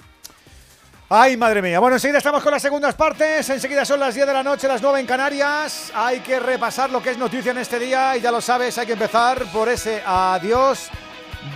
Ay, 1.14 1.36
madre 1.36 1.62
mía. 1.62 1.78
Bueno, 1.82 1.98
enseguida 1.98 2.20
estamos 2.20 2.42
con 2.42 2.54
las 2.54 2.62
segundas 2.62 2.96
partes. 2.96 3.50
Enseguida 3.50 3.84
son 3.84 4.00
las 4.00 4.16
10 4.16 4.28
de 4.28 4.32
la 4.32 4.44
noche, 4.44 4.66
las 4.66 4.82
9 4.82 5.02
en 5.02 5.06
Canarias. 5.06 5.92
Hay 5.94 6.22
que 6.22 6.40
repasar 6.40 6.90
lo 6.90 7.04
que 7.04 7.10
es 7.10 7.18
noticia 7.18 7.52
en 7.52 7.58
este 7.58 7.80
día 7.80 8.16
y 8.16 8.22
ya 8.22 8.32
lo 8.32 8.40
sabes, 8.40 8.78
hay 8.78 8.88
que 8.88 8.94
empezar 8.94 9.44
por 9.52 9.68
ese 9.68 10.02
adiós 10.06 10.90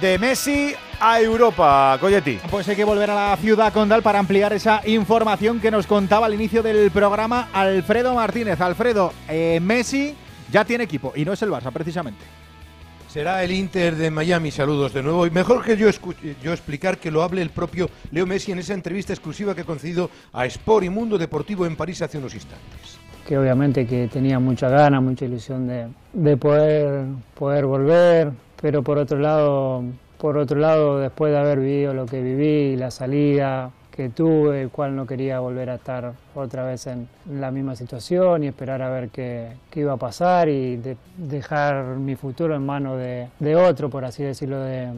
de 0.01 0.19
Messi 0.19 0.75
a 0.99 1.21
Europa. 1.21 1.97
Coyetti. 2.01 2.37
Pues 2.51 2.67
hay 2.67 2.75
que 2.75 2.83
volver 2.83 3.09
a 3.11 3.29
la 3.29 3.37
ciudad 3.37 3.71
condal 3.71 4.03
para 4.03 4.19
ampliar 4.19 4.51
esa 4.51 4.81
información 4.85 5.61
que 5.61 5.71
nos 5.71 5.87
contaba 5.87 6.25
al 6.25 6.33
inicio 6.33 6.61
del 6.61 6.91
programa 6.91 7.47
Alfredo 7.53 8.13
Martínez. 8.13 8.59
Alfredo, 8.59 9.13
eh, 9.29 9.61
Messi 9.61 10.17
ya 10.51 10.65
tiene 10.65 10.83
equipo 10.83 11.13
y 11.15 11.23
no 11.23 11.31
es 11.31 11.41
el 11.41 11.49
Barça 11.49 11.71
precisamente. 11.71 12.25
Será 13.15 13.41
el 13.45 13.53
Inter 13.53 13.95
de 13.95 14.11
Miami, 14.11 14.51
saludos 14.51 14.93
de 14.93 15.01
nuevo. 15.01 15.25
Y 15.25 15.29
mejor 15.29 15.63
que 15.63 15.77
yo, 15.77 15.87
explicar 15.87 16.97
que 16.97 17.09
lo 17.09 17.23
hable 17.23 17.41
el 17.41 17.49
propio 17.49 17.89
Leo 18.11 18.25
Messi 18.25 18.51
en 18.51 18.59
esa 18.59 18.73
entrevista 18.73 19.13
exclusiva 19.13 19.55
que 19.55 19.61
ha 19.61 19.63
concedido 19.63 20.09
a 20.33 20.45
Sport 20.45 20.83
y 20.83 20.89
Mundo 20.89 21.17
Deportivo 21.17 21.65
en 21.65 21.77
París 21.77 22.01
hace 22.01 22.17
unos 22.17 22.33
instantes. 22.35 22.97
Que 23.25 23.37
obviamente 23.37 23.87
que 23.87 24.09
tenía 24.09 24.37
mucha 24.37 24.67
gana, 24.67 24.99
mucha 24.99 25.23
ilusión 25.23 25.65
de, 25.65 25.87
de 26.11 26.35
poder, 26.35 27.05
poder 27.35 27.65
volver, 27.65 28.33
pero 28.61 28.83
por 28.83 28.97
otro 28.97 29.17
lado, 29.17 29.85
por 30.17 30.37
otro 30.37 30.59
lado, 30.59 30.99
después 30.99 31.31
de 31.31 31.37
haber 31.37 31.61
vivido 31.61 31.93
lo 31.93 32.05
que 32.07 32.21
viví, 32.21 32.75
la 32.75 32.91
salida, 32.91 33.71
que 33.95 34.09
tuve, 34.09 34.63
el 34.63 34.69
cual 34.71 34.93
no 34.93 35.05
quería 35.05 35.39
volver 35.39 35.69
a 35.69 35.75
estar 35.75 36.11
otra 36.35 36.65
vez 36.65 36.85
en 36.87 37.07
la 37.31 37.49
misma 37.49 37.77
situación 37.77 38.43
y 38.43 38.47
esperar 38.47 38.81
a 38.81 38.89
ver 38.89 39.07
qué, 39.09 39.53
iba 39.73 39.93
a 39.93 39.97
pasar 39.97 40.49
y 40.49 40.81
dejar 41.17 41.85
mi 41.95 42.17
futuro 42.17 42.55
en 42.55 42.65
manos 42.65 42.99
de, 42.99 43.55
otro, 43.55 43.89
por 43.89 44.03
así 44.03 44.21
decirlo 44.21 44.59
de, 44.59 44.91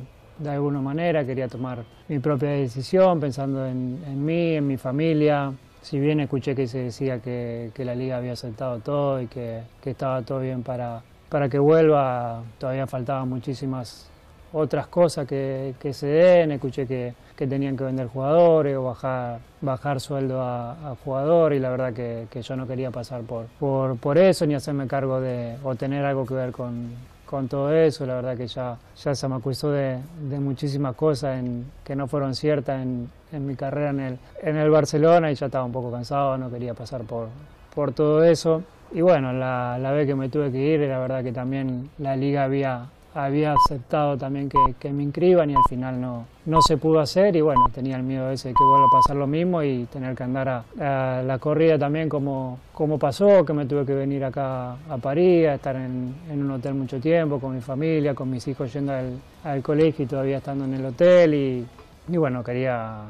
alguna 0.48 0.82
manera. 0.82 1.24
Quería 1.24 1.48
tomar 1.48 1.84
mi 2.08 2.18
propia 2.18 2.50
decisión 2.50 3.20
pensando 3.20 3.68
en, 3.68 4.26
mí, 4.26 4.56
en 4.56 4.66
mi 4.66 4.78
familia. 4.78 5.54
Si 5.82 6.00
bien 6.00 6.20
escuché 6.20 6.56
que 6.56 6.66
se 6.66 6.86
decía 6.86 7.20
que, 7.20 7.72
la 7.78 7.94
liga 7.94 8.18
había 8.18 8.34
aceptado 8.34 8.80
todo 8.80 9.22
y 9.22 9.28
que, 9.28 9.62
estaba 9.86 10.24
todo 10.24 10.40
bien 10.40 10.64
para, 10.64 11.04
para 11.30 11.48
que 11.50 11.60
vuelva, 11.60 12.42
todavía 12.58 12.88
faltaban 12.88 13.30
muchísimas 13.30 14.10
otras 14.54 14.88
cosas 14.88 15.28
que, 15.28 15.76
que 15.80 15.94
se 15.94 16.08
den. 16.08 16.54
Escuché 16.54 16.88
que 16.88 17.14
que 17.38 17.46
tenían 17.46 17.78
que 17.78 17.84
vender 17.84 18.08
jugadores 18.08 18.76
o 18.76 18.84
bajar, 18.84 19.40
bajar 19.62 20.02
sueldo 20.02 20.42
a, 20.42 20.96
jugadores 21.06 21.60
y 21.60 21.62
la 21.62 21.70
verdad 21.70 21.94
que, 21.94 22.28
que, 22.32 22.42
yo 22.42 22.56
no 22.56 22.68
quería 22.68 22.90
pasar 22.90 23.22
por, 23.22 23.46
por, 23.60 23.96
por, 23.98 24.18
eso 24.18 24.48
ni 24.48 24.56
hacerme 24.56 24.88
cargo 24.88 25.22
de 25.22 25.56
o 25.64 25.76
tener 25.76 26.04
algo 26.04 26.26
que 26.26 26.34
ver 26.34 26.52
con, 26.52 26.90
con 27.28 27.48
todo 27.48 27.72
eso. 27.72 28.08
La 28.08 28.16
verdad 28.16 28.36
que 28.36 28.48
ya, 28.48 28.78
ya 29.04 29.14
se 29.14 29.28
me 29.28 29.36
acusó 29.36 29.70
de, 29.70 30.00
de 30.30 30.40
muchísimas 30.40 30.96
cosas 30.96 31.38
en, 31.38 31.66
que 31.84 31.96
no 31.96 32.08
fueron 32.08 32.34
ciertas 32.34 32.82
en, 32.82 33.08
en, 33.32 33.46
mi 33.46 33.56
carrera 33.56 33.92
en 33.92 34.00
el, 34.00 34.18
en 34.42 34.58
el 34.58 34.72
Barcelona 34.72 35.32
y 35.32 35.36
ya 35.36 35.46
estaba 35.46 35.64
un 35.64 35.72
poco 35.72 35.92
cansado, 35.92 36.40
no 36.40 36.50
quería 36.50 36.74
pasar 36.74 37.04
por, 37.04 37.28
por 37.76 37.92
todo 37.94 38.24
eso. 38.24 38.64
Y 38.92 39.02
bueno, 39.02 39.32
la, 39.32 39.78
la 39.80 39.92
vez 39.92 40.08
que 40.08 40.16
me 40.16 40.30
tuve 40.30 40.52
que 40.52 40.58
ir, 40.58 40.80
la 40.80 40.98
verdad 40.98 41.24
que 41.24 41.34
también 41.34 41.92
la 42.00 42.16
liga 42.16 42.46
había 42.46 42.88
había 43.18 43.54
aceptado 43.54 44.16
también 44.16 44.48
que, 44.48 44.94
me 44.94 45.04
inscriban 45.04 45.50
y 45.50 45.56
al 45.56 45.64
final 45.68 46.00
no, 46.00 46.26
no 46.46 46.62
se 46.62 46.78
pudo 46.78 47.00
hacer 47.00 47.36
y 47.36 47.42
bueno, 47.42 47.68
tenía 47.74 47.98
el 47.98 48.04
miedo 48.04 48.30
ese 48.30 48.50
de 48.50 48.54
que 48.54 48.64
vuelva 48.64 48.86
a 48.86 48.92
pasar 48.92 49.16
lo 49.16 49.26
mismo 49.26 49.64
y 49.64 49.86
tener 49.86 50.16
que 50.16 50.24
andar 50.24 50.48
a, 50.80 51.24
la 51.26 51.40
corrida 51.40 51.80
también 51.80 52.10
como, 52.10 52.60
como 52.74 53.00
pasó, 53.00 53.44
que 53.44 53.54
me 53.54 53.66
tuve 53.66 53.86
que 53.86 53.94
venir 53.94 54.24
acá 54.24 54.74
a 54.74 54.98
París, 55.02 55.48
a 55.48 55.56
estar 55.56 55.76
en, 55.76 56.16
en 56.30 56.44
un 56.44 56.52
hotel 56.52 56.76
mucho 56.76 57.00
tiempo 57.00 57.40
con 57.40 57.56
mi 57.56 57.62
familia, 57.62 58.14
con 58.14 58.30
mis 58.30 58.48
hijos 58.48 58.72
yendo 58.72 58.94
al, 58.94 59.20
al 59.44 59.62
colegio 59.64 60.06
y 60.06 60.08
todavía 60.08 60.38
estando 60.38 60.66
en 60.66 60.76
el 60.76 60.86
hotel 60.86 61.34
y, 61.34 61.66
y 62.08 62.18
bueno, 62.18 62.44
quería, 62.44 63.02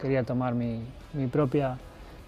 quería 0.00 0.24
tomar 0.24 0.54
mi, 0.54 0.80
mi 1.12 1.28
propia 1.28 1.78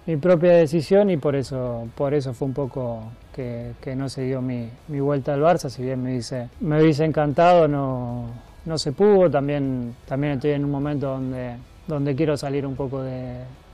mi 0.07 0.17
propia 0.17 0.53
decisión 0.53 1.11
y 1.11 1.17
por 1.17 1.35
eso, 1.35 1.89
por 1.97 2.15
eso 2.15 2.33
fue 2.33 2.49
un 2.49 2.55
poco 2.55 3.03
que, 3.35 3.75
no 3.97 4.09
se 4.09 4.23
dio 4.23 4.41
mi, 4.41 4.71
vuelta 4.89 5.35
al 5.35 5.43
Barça, 5.43 5.69
si 5.69 5.83
bien 5.83 6.03
me 6.03 6.13
dice, 6.13 6.49
me 6.61 6.81
hubiese 6.81 7.05
encantado, 7.05 7.69
no, 7.69 8.27
no 8.65 8.79
se 8.79 8.93
pudo, 8.93 9.31
también, 9.31 9.95
también 10.07 10.35
estoy 10.35 10.53
en 10.53 10.65
un 10.65 10.71
momento 10.71 11.09
donde, 11.09 11.57
donde 11.87 12.15
quiero 12.15 12.37
salir 12.37 12.67
un 12.67 12.77
poco 12.77 13.03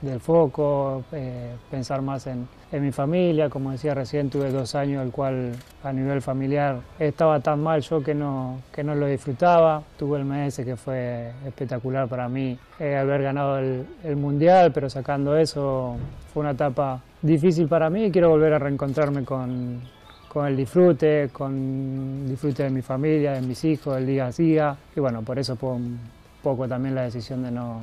del 0.03 0.19
foco, 0.19 1.03
eh, 1.13 1.55
pensar 1.71 2.01
más 2.01 2.27
en, 2.27 2.47
mi 2.71 2.91
familia, 2.91 3.49
como 3.49 3.71
decía 3.71 3.93
recién, 3.93 4.31
tuve 4.31 4.51
dos 4.51 4.73
años 4.73 5.05
el 5.05 5.11
cual 5.11 5.51
a 5.83 5.93
nivel 5.93 6.23
familiar 6.23 6.79
estaba 6.97 7.39
tan 7.39 7.61
mal 7.61 7.81
yo 7.81 8.01
que 8.01 8.15
no, 8.15 8.61
que 8.71 8.83
no 8.83 8.95
lo 8.95 9.05
disfrutaba. 9.05 9.83
Tuve 9.95 10.17
el 10.17 10.25
mes 10.25 10.57
que 10.57 10.75
fue 10.75 11.31
espectacular 11.45 12.07
para 12.07 12.27
mí 12.27 12.57
eh, 12.79 12.97
haber 12.97 13.21
ganado 13.21 13.59
el, 13.59 14.15
Mundial, 14.15 14.71
pero 14.73 14.89
sacando 14.89 15.37
eso 15.37 15.97
fue 16.33 16.41
una 16.41 16.51
etapa 16.51 16.99
difícil 17.21 17.67
para 17.67 17.89
mí 17.89 18.11
quiero 18.11 18.29
volver 18.29 18.53
a 18.53 18.59
reencontrarme 18.59 19.23
con, 19.23 19.81
con 20.27 20.47
el 20.47 20.57
disfrute, 20.57 21.29
con 21.31 22.27
disfrute 22.27 22.63
de 22.63 22.69
mi 22.71 22.81
familia, 22.81 23.33
de 23.33 23.41
mis 23.41 23.63
hijos, 23.65 23.97
el 23.97 24.07
día 24.07 24.25
a 24.25 24.31
día. 24.31 24.75
Y 24.95 24.99
bueno, 24.99 25.21
por 25.21 25.37
eso 25.37 25.55
fue 25.55 25.73
un 25.73 25.99
poco 26.41 26.67
también 26.67 26.95
la 26.95 27.03
decisión 27.03 27.43
de 27.43 27.51
no, 27.51 27.81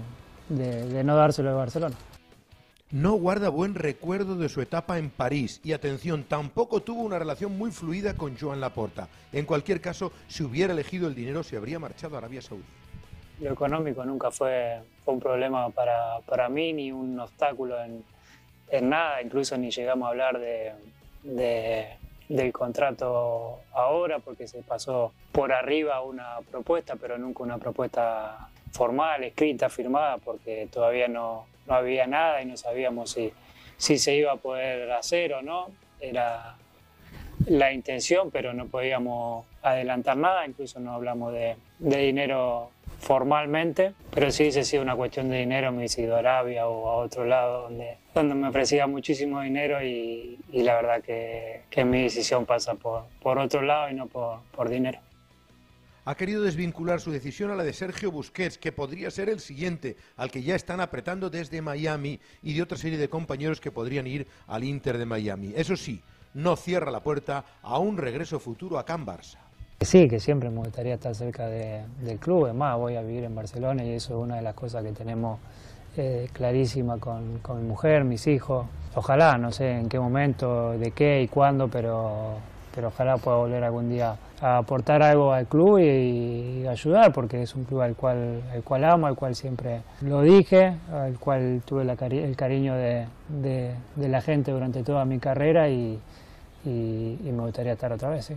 de, 0.49 0.89
de 0.89 1.05
no 1.05 1.15
dárselo 1.15 1.51
de 1.51 1.57
Barcelona 1.57 1.97
no 2.91 3.15
guarda 3.15 3.49
buen 3.49 3.75
recuerdo 3.75 4.37
de 4.37 4.49
su 4.49 4.61
etapa 4.61 4.99
en 4.99 5.11
París 5.11 5.61
y 5.63 5.73
atención, 5.73 6.25
tampoco 6.25 6.81
tuvo 6.81 7.03
una 7.03 7.19
relación 7.19 7.57
muy 7.57 7.71
fluida 7.71 8.15
con 8.15 8.37
Joan 8.37 8.61
Laporta. 8.61 9.09
En 9.33 9.47
cualquier 9.47 9.81
caso, 9.81 10.13
si 10.27 10.43
hubiera 10.43 10.73
elegido 10.73 11.07
el 11.07 11.15
dinero, 11.15 11.43
se 11.43 11.57
habría 11.57 11.79
marchado 11.79 12.17
a 12.17 12.19
Arabia 12.19 12.43
Saudí. 12.43 12.65
Lo 13.41 13.53
económico 13.53 14.05
nunca 14.05 14.31
fue, 14.31 14.81
un 15.07 15.21
problema 15.21 15.71
para, 15.71 16.21
para, 16.27 16.49
mí 16.49 16.73
ni 16.73 16.93
un 16.93 17.19
obstáculo 17.19 17.77
en, 17.83 18.89
nada, 18.89 19.23
incluso 19.23 19.57
ni 19.57 19.71
llegamos 19.71 20.07
a 20.07 20.11
hablar 20.11 20.39
de, 20.39 21.87
del 22.29 22.53
contrato 22.53 23.61
ahora 23.73 24.19
porque 24.19 24.47
se 24.47 24.63
pasó 24.63 25.13
por 25.33 25.53
arriba 25.53 26.03
una 26.03 26.39
propuesta, 26.51 26.97
pero 26.97 27.19
nunca 27.19 27.43
una 27.43 27.59
propuesta 27.59 28.51
formal, 28.73 29.25
escrita, 29.25 29.69
firmada, 29.69 30.19
porque 30.19 30.69
todavía 30.71 31.09
no, 31.09 31.47
no 31.71 31.77
había 31.77 32.07
nada 32.07 32.43
y 32.43 32.47
no 32.47 32.57
sabíamos 32.57 33.13
si, 33.13 33.33
si 33.77 33.97
se 33.97 34.17
iba 34.17 34.33
a 34.33 34.37
poder 34.37 34.91
hacer 34.91 35.33
o 35.33 35.43
no. 35.43 35.69
Era 36.01 36.57
la 37.47 37.73
intención, 37.73 38.31
pero 38.31 38.53
no 38.53 38.67
podíamos 38.67 39.47
adelantar 39.63 40.17
nada, 40.17 40.47
incluso 40.47 40.81
no 40.81 40.93
hablamos 40.93 41.33
de, 41.33 41.57
de 41.79 41.97
dinero 41.99 42.71
formalmente, 42.99 43.95
pero 44.13 44.31
si 44.31 44.43
hubiese 44.43 44.65
sido 44.65 44.83
una 44.83 44.95
cuestión 44.95 45.31
de 45.31 45.39
dinero 45.39 45.73
me 45.73 45.79
hubiese 45.79 46.03
ido 46.03 46.17
a 46.17 46.19
Arabia 46.19 46.69
o 46.69 46.89
a 46.91 46.97
otro 46.97 47.25
lado 47.25 47.63
donde, 47.63 47.97
donde 48.15 48.35
me 48.35 48.49
ofrecía 48.49 48.87
muchísimo 48.87 49.41
dinero 49.41 49.83
y, 49.83 50.39
y 50.53 50.63
la 50.63 50.75
verdad 50.75 51.03
que, 51.03 51.63
que, 51.71 51.85
mi 51.87 52.03
decisión 52.03 52.45
pasa 52.45 52.75
por, 52.75 53.05
por 53.23 53.39
otro 53.39 53.63
lado 53.63 53.91
y 53.91 53.95
no 53.95 54.07
por, 54.07 54.41
por 54.55 54.69
dinero 54.69 54.99
ha 56.05 56.15
querido 56.15 56.43
desvincular 56.43 57.01
su 57.01 57.11
decisión 57.11 57.51
a 57.51 57.57
la 57.57 57.65
de 57.65 57.73
Sergio 57.73 58.11
Busquets, 58.11 58.59
que 58.59 58.73
podría 58.73 59.11
ser 59.11 59.29
el 59.29 59.41
siguiente, 59.41 59.97
al 60.17 60.31
que 60.31 60.43
ya 60.43 60.55
están 60.55 60.81
apretando 60.81 61.31
desde 61.31 61.63
Miami 61.63 62.21
y 62.43 62.55
de 62.55 62.63
otra 62.63 62.79
serie 62.79 62.99
de 62.99 63.09
compañeros 63.09 63.61
que 63.61 63.71
podrían 63.71 64.07
ir 64.07 64.27
al 64.47 64.65
Inter 64.65 64.99
de 64.99 65.07
Miami. 65.07 65.53
Eso 65.55 65.77
sí, 65.77 66.03
no 66.35 66.57
cierra 66.57 66.91
la 66.91 67.03
puerta 67.03 67.45
a 67.63 67.79
un 67.79 67.97
regreso 67.97 68.39
futuro 68.39 68.79
a 68.79 68.85
Can 68.85 69.07
Barça. 69.07 69.39
Sí, 69.81 70.09
que 70.09 70.21
siempre 70.21 70.51
me 70.51 70.59
gustaría 70.59 70.95
estar 70.95 71.15
cerca 71.15 71.49
del 71.49 72.19
club, 72.19 72.49
es 72.49 72.55
más, 72.55 72.77
voy 72.77 72.97
a 72.97 73.03
vivir 73.03 73.25
en 73.25 73.35
Barcelona 73.35 73.85
y 73.85 73.93
eso 73.93 74.19
es 74.19 74.25
una 74.25 74.37
de 74.37 74.43
las 74.43 74.55
cosas 74.55 74.85
que 74.85 74.93
tenemos 74.93 75.39
eh, 75.97 76.29
clarísima 76.33 76.99
con, 76.99 77.39
con 77.39 77.63
mi 77.63 77.67
mujer, 77.67 78.05
mis 78.05 78.27
hijos. 78.27 78.67
Ojalá, 78.95 79.39
no 79.39 79.53
sé 79.53 79.71
en 79.71 79.89
qué 79.89 79.99
momento, 79.99 80.73
de 80.73 80.91
qué 80.91 81.23
y 81.23 81.29
cuándo, 81.29 81.69
pero 81.69 82.39
pero 82.75 82.89
ojalá 82.89 83.17
pueda 83.17 83.37
volver 83.37 83.65
algún 83.65 83.89
día 83.89 84.17
a 84.41 84.59
aportar 84.59 85.03
algo 85.03 85.33
al 85.33 85.47
club 85.47 85.79
y, 85.79 86.67
ayudar, 86.67 87.13
porque 87.13 87.43
es 87.43 87.55
un 87.55 87.65
club 87.65 87.83
al 87.83 87.95
cual, 87.95 88.43
al 88.53 88.63
cual 88.63 88.85
amo, 88.85 89.07
al 89.07 89.17
cual 89.17 89.35
siempre 89.35 89.83
lo 90.01 90.23
dije, 90.23 90.77
al 90.93 91.19
cual 91.19 91.63
tuve 91.65 91.83
el 91.83 92.37
cariño 92.37 92.75
de, 92.75 93.07
de, 93.29 94.09
la 94.09 94.21
gente 94.21 94.53
durante 94.53 94.83
toda 94.83 95.05
mi 95.05 95.19
carrera 95.19 95.69
y, 95.69 95.99
y, 96.65 97.19
me 97.25 97.43
gustaría 97.43 97.73
estar 97.73 97.93
otra 97.93 98.11
vez. 98.11 98.33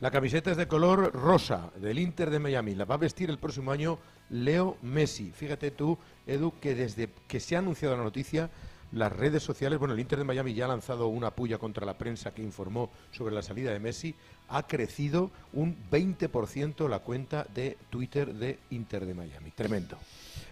La 0.00 0.10
camiseta 0.10 0.50
es 0.50 0.56
de 0.56 0.68
color 0.68 1.12
rosa 1.14 1.70
del 1.76 1.98
Inter 1.98 2.30
de 2.30 2.38
Miami. 2.38 2.74
La 2.74 2.84
va 2.84 2.96
a 2.96 2.98
vestir 2.98 3.30
el 3.30 3.38
próximo 3.38 3.72
año 3.72 3.98
Leo 4.28 4.76
Messi. 4.82 5.32
Fíjate 5.32 5.70
tú, 5.70 5.98
Edu, 6.26 6.52
que 6.60 6.74
desde 6.74 7.08
que 7.26 7.40
se 7.40 7.56
ha 7.56 7.60
anunciado 7.60 7.96
la 7.96 8.02
noticia 8.02 8.50
las 8.92 9.12
redes 9.12 9.42
sociales, 9.42 9.78
bueno, 9.78 9.94
el 9.94 10.00
Inter 10.00 10.18
de 10.18 10.24
Miami 10.24 10.54
ya 10.54 10.66
ha 10.66 10.68
lanzado 10.68 11.08
una 11.08 11.30
puya 11.30 11.58
contra 11.58 11.86
la 11.86 11.98
prensa 11.98 12.32
que 12.32 12.42
informó 12.42 12.90
sobre 13.10 13.34
la 13.34 13.42
salida 13.42 13.72
de 13.72 13.80
Messi, 13.80 14.14
ha 14.48 14.66
crecido 14.66 15.30
un 15.52 15.76
20% 15.90 16.88
la 16.88 17.00
cuenta 17.00 17.46
de 17.54 17.76
Twitter 17.90 18.32
de 18.34 18.58
Inter 18.70 19.06
de 19.06 19.14
Miami. 19.14 19.50
Tremendo. 19.50 19.98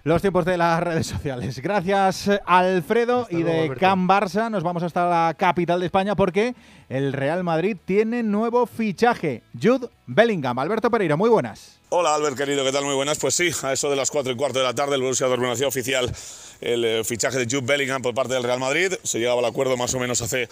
Los 0.05 0.21
tiempos 0.21 0.45
de 0.45 0.59
las 0.59 0.83
redes 0.83 1.07
sociales. 1.07 1.59
Gracias, 1.61 2.31
Alfredo. 2.45 3.27
y 3.31 3.43
de 3.43 3.75
Can 3.81 4.07
Barça 4.07 4.51
nos 4.51 4.63
vamos 4.63 4.83
hasta 4.83 5.09
la 5.09 5.35
capital 5.35 5.81
de 5.81 5.87
España 5.87 6.15
porque 6.15 6.55
el 6.91 7.15
Real 7.15 7.43
Madrid 7.43 7.79
tiene 7.83 8.23
nuevo 8.23 8.67
fichaje. 8.67 9.43
Jude 9.61 9.89
Bellingham. 10.07 10.59
Alberto 10.59 10.91
Pereira, 10.91 11.17
muy 11.17 11.31
buenas. 11.31 11.81
Hola 11.89 12.15
Albert, 12.15 12.37
querido, 12.37 12.63
¿qué 12.65 12.73
tal? 12.73 12.85
Muy 12.85 12.95
buenas. 12.95 13.19
Pues 13.19 13.35
sí, 13.35 13.51
a 13.63 13.73
eso 13.73 13.89
de 13.89 13.97
las 13.97 14.11
4 14.11 14.33
y 14.33 14.37
cuarto 14.37 14.59
de 14.59 14.65
la 14.67 14.75
tarde, 14.75 14.97
el 14.97 15.01
Borussia 15.01 15.27
Dortmund 15.27 15.53
hacía 15.53 15.69
oficial 15.69 16.13
el 16.61 16.85
eh, 16.85 17.05
fichaje 17.05 17.39
de 17.39 17.47
Jude 17.47 17.67
Bellingham 17.67 18.03
por 18.03 18.15
parte 18.15 18.35
del 18.35 18.43
Real 18.43 18.61
Madrid. 18.61 18.93
Se 19.03 19.19
llegaba 19.19 19.39
al 19.39 19.47
acuerdo 19.47 19.79
más 19.79 19.95
o 19.95 19.99
menos 19.99 20.21
hace 20.21 20.49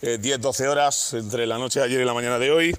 10-12 0.00 0.60
eh, 0.60 0.68
horas 0.68 1.12
entre 1.12 1.46
la 1.46 1.58
noche 1.58 1.80
de 1.80 1.86
ayer 1.86 2.00
y 2.00 2.04
la 2.06 2.14
mañana 2.14 2.38
de 2.38 2.50
hoy. 2.50 2.74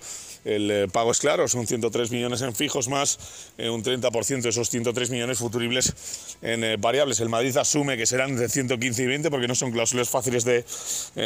El 0.48 0.72
eh, 0.72 0.88
pago 0.88 1.12
es 1.12 1.20
claro, 1.20 1.45
son 1.50 1.68
103 1.68 2.10
millones 2.10 2.41
en 2.41 2.56
fijos 2.56 2.88
más 2.88 3.20
eh, 3.58 3.70
un 3.70 3.84
30% 3.84 4.43
de 4.43 4.50
esos 4.50 4.70
103 4.70 5.10
millones 5.10 5.39
futuribles 5.39 5.93
en 6.41 6.64
eh, 6.64 6.78
variables. 6.78 7.20
El 7.20 7.28
Madrid 7.28 7.56
asume 7.58 7.98
que 7.98 8.06
serán 8.06 8.38
de 8.38 8.48
115 8.48 9.04
y 9.04 9.06
20 9.08 9.30
porque 9.30 9.50
no 9.50 9.56
son 9.56 9.74
cláusulas 9.74 10.10
fáciles 10.10 10.45
de 10.45 10.64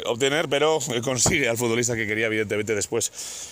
obtener, 0.08 0.50
pero 0.50 0.80
consigue 1.04 1.48
al 1.48 1.58
futbolista 1.58 1.96
que 1.96 2.08
quería, 2.08 2.26
evidentemente, 2.26 2.74
después 2.74 3.12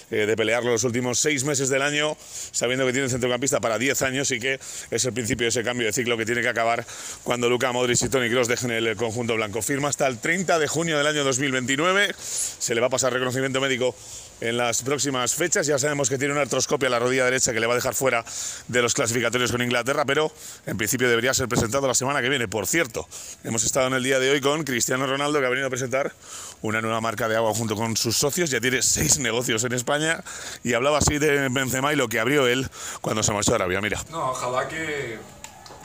de 0.09 0.35
pelearlo 0.35 0.71
los 0.71 0.83
últimos 0.83 1.19
seis 1.19 1.43
meses 1.43 1.69
del 1.69 1.81
año, 1.81 2.17
sabiendo 2.51 2.85
que 2.85 2.93
tiene 2.93 3.09
centrocampista 3.09 3.59
para 3.59 3.77
10 3.77 4.01
años 4.01 4.31
y 4.31 4.39
que 4.39 4.59
es 4.89 5.05
el 5.05 5.13
principio 5.13 5.45
de 5.45 5.49
ese 5.49 5.63
cambio 5.63 5.85
de 5.85 5.93
ciclo 5.93 6.17
que 6.17 6.25
tiene 6.25 6.41
que 6.41 6.47
acabar 6.47 6.85
cuando 7.23 7.49
Luca 7.49 7.71
Modric 7.71 8.01
y 8.01 8.09
Toni 8.09 8.29
Kroos 8.29 8.47
dejen 8.47 8.71
el 8.71 8.95
conjunto 8.95 9.35
blanco. 9.35 9.61
Firma 9.61 9.89
hasta 9.89 10.07
el 10.07 10.19
30 10.19 10.57
de 10.57 10.67
junio 10.67 10.97
del 10.97 11.05
año 11.05 11.23
2029. 11.23 12.15
Se 12.17 12.73
le 12.73 12.81
va 12.81 12.87
a 12.87 12.89
pasar 12.89 13.13
reconocimiento 13.13 13.61
médico 13.61 13.95
en 14.41 14.57
las 14.57 14.81
próximas 14.83 15.33
fechas. 15.33 15.67
Ya 15.67 15.77
sabemos 15.79 16.09
que 16.09 16.17
tiene 16.17 16.33
una 16.33 16.41
artroscopia 16.41 16.87
en 16.87 16.91
la 16.91 16.99
rodilla 16.99 17.25
derecha 17.25 17.53
que 17.53 17.59
le 17.59 17.67
va 17.67 17.73
a 17.73 17.75
dejar 17.75 17.93
fuera 17.93 18.23
de 18.67 18.81
los 18.81 18.93
clasificatorios 18.93 19.51
con 19.51 19.61
Inglaterra, 19.61 20.05
pero 20.05 20.31
en 20.65 20.77
principio 20.77 21.09
debería 21.09 21.33
ser 21.33 21.47
presentado 21.47 21.87
la 21.87 21.93
semana 21.93 22.21
que 22.21 22.29
viene. 22.29 22.47
Por 22.47 22.67
cierto, 22.67 23.07
hemos 23.43 23.63
estado 23.63 23.87
en 23.87 23.93
el 23.93 24.03
día 24.03 24.19
de 24.19 24.31
hoy 24.31 24.41
con 24.41 24.63
Cristiano 24.63 25.07
Ronaldo, 25.07 25.39
que 25.39 25.45
ha 25.45 25.49
venido 25.49 25.67
a 25.67 25.69
presentar 25.69 26.13
una 26.61 26.81
nueva 26.81 27.01
marca 27.01 27.27
de 27.27 27.35
agua 27.35 27.53
junto 27.53 27.75
con 27.75 27.95
sus 27.97 28.17
socios. 28.17 28.49
Ya 28.49 28.59
tiene 28.59 28.81
seis 28.81 29.19
negocios 29.19 29.63
en 29.63 29.73
España 29.73 30.23
y 30.63 30.73
hablaba 30.73 30.99
así 30.99 31.17
de 31.17 31.49
Benzema 31.49 31.93
y 31.93 31.95
lo 31.95 32.07
que 32.07 32.19
abrió 32.19 32.47
él 32.47 32.69
cuando 33.01 33.23
se 33.23 33.31
marchó 33.33 33.53
a 33.53 33.55
Arabia. 33.55 33.81
Mira. 33.81 34.01
No, 34.11 34.31
ojalá 34.31 34.67
que 34.67 35.19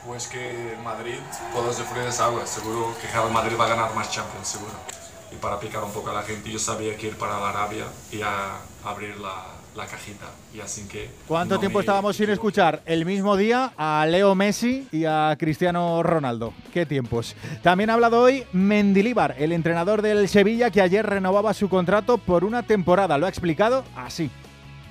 pues 0.06 0.26
que 0.26 0.76
Madrid 0.84 1.18
pueda 1.52 1.72
sufrir 1.72 2.04
esa 2.04 2.26
agua. 2.26 2.46
Seguro 2.46 2.94
que 3.00 3.32
Madrid 3.32 3.56
va 3.58 3.66
a 3.66 3.68
ganar 3.68 3.94
más 3.94 4.10
Champions, 4.10 4.48
seguro 4.48 5.03
y 5.34 5.40
para 5.40 5.58
picar 5.58 5.82
un 5.84 5.92
poco 5.92 6.10
a 6.10 6.14
la 6.14 6.22
gente 6.22 6.50
yo 6.50 6.58
sabía 6.58 6.96
que 6.96 7.08
ir 7.08 7.16
para 7.16 7.38
la 7.40 7.50
Arabia 7.50 7.84
y 8.12 8.20
a 8.22 8.58
abrir 8.84 9.16
la, 9.18 9.44
la 9.74 9.86
cajita 9.86 10.26
y 10.54 10.60
así 10.60 10.86
que 10.86 11.10
¿Cuánto 11.26 11.58
tiempo 11.58 11.80
estábamos 11.80 12.16
sin 12.16 12.30
escuchar 12.30 12.82
el 12.86 13.04
mismo 13.04 13.36
día 13.36 13.72
a 13.76 14.06
Leo 14.06 14.34
Messi 14.34 14.86
y 14.92 15.04
a 15.04 15.36
Cristiano 15.38 16.02
Ronaldo? 16.02 16.54
¿Qué 16.72 16.86
tiempos? 16.86 17.34
También 17.62 17.90
ha 17.90 17.94
hablado 17.94 18.20
hoy 18.20 18.44
Mendilíbar, 18.52 19.34
el 19.38 19.52
entrenador 19.52 20.02
del 20.02 20.28
Sevilla 20.28 20.70
que 20.70 20.80
ayer 20.80 21.04
renovaba 21.04 21.54
su 21.54 21.68
contrato 21.68 22.18
por 22.18 22.44
una 22.44 22.62
temporada. 22.62 23.18
Lo 23.18 23.26
ha 23.26 23.28
explicado 23.28 23.84
así 23.96 24.30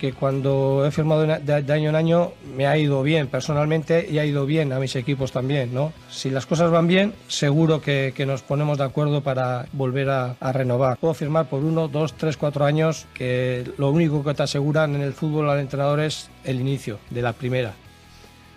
que 0.04 0.12
cuando 0.12 0.86
he 0.86 0.92
firmado 0.92 1.26
de, 1.26 1.74
año 1.74 1.88
en 1.88 1.96
año 1.96 2.34
me 2.58 2.68
ha 2.68 2.78
ido 2.78 3.04
bien 3.04 3.28
personalmente 3.28 4.06
y 4.12 4.20
ha 4.20 4.26
ido 4.26 4.46
bien 4.46 4.74
a 4.74 4.80
mis 4.80 4.98
equipos 4.98 5.32
también. 5.32 5.74
¿no? 5.74 5.94
Si 6.10 6.30
las 6.30 6.46
cosas 6.46 6.72
van 6.72 6.88
bien, 6.88 7.14
seguro 7.30 7.82
que, 7.82 8.14
nos 8.28 8.42
ponemos 8.42 8.80
de 8.80 8.84
acuerdo 8.84 9.22
para 9.22 9.66
volver 9.72 10.10
a, 10.10 10.36
renovar. 10.52 10.98
Puedo 10.98 11.14
firmar 11.14 11.46
por 11.46 11.64
uno, 11.64 11.88
dos, 11.88 12.16
tres, 12.16 12.36
cuatro 12.36 12.66
años, 12.66 13.08
que 13.14 13.64
lo 13.78 13.92
único 13.92 14.26
que 14.26 14.34
te 14.34 14.44
aseguran 14.44 14.94
en 14.94 15.04
el 15.04 15.14
fútbol 15.14 15.50
al 15.50 15.62
entrenador 15.62 16.02
es 16.02 16.30
el 16.44 16.60
inicio 16.60 17.00
de 17.10 17.22
la 17.22 17.32
primera. 17.32 17.72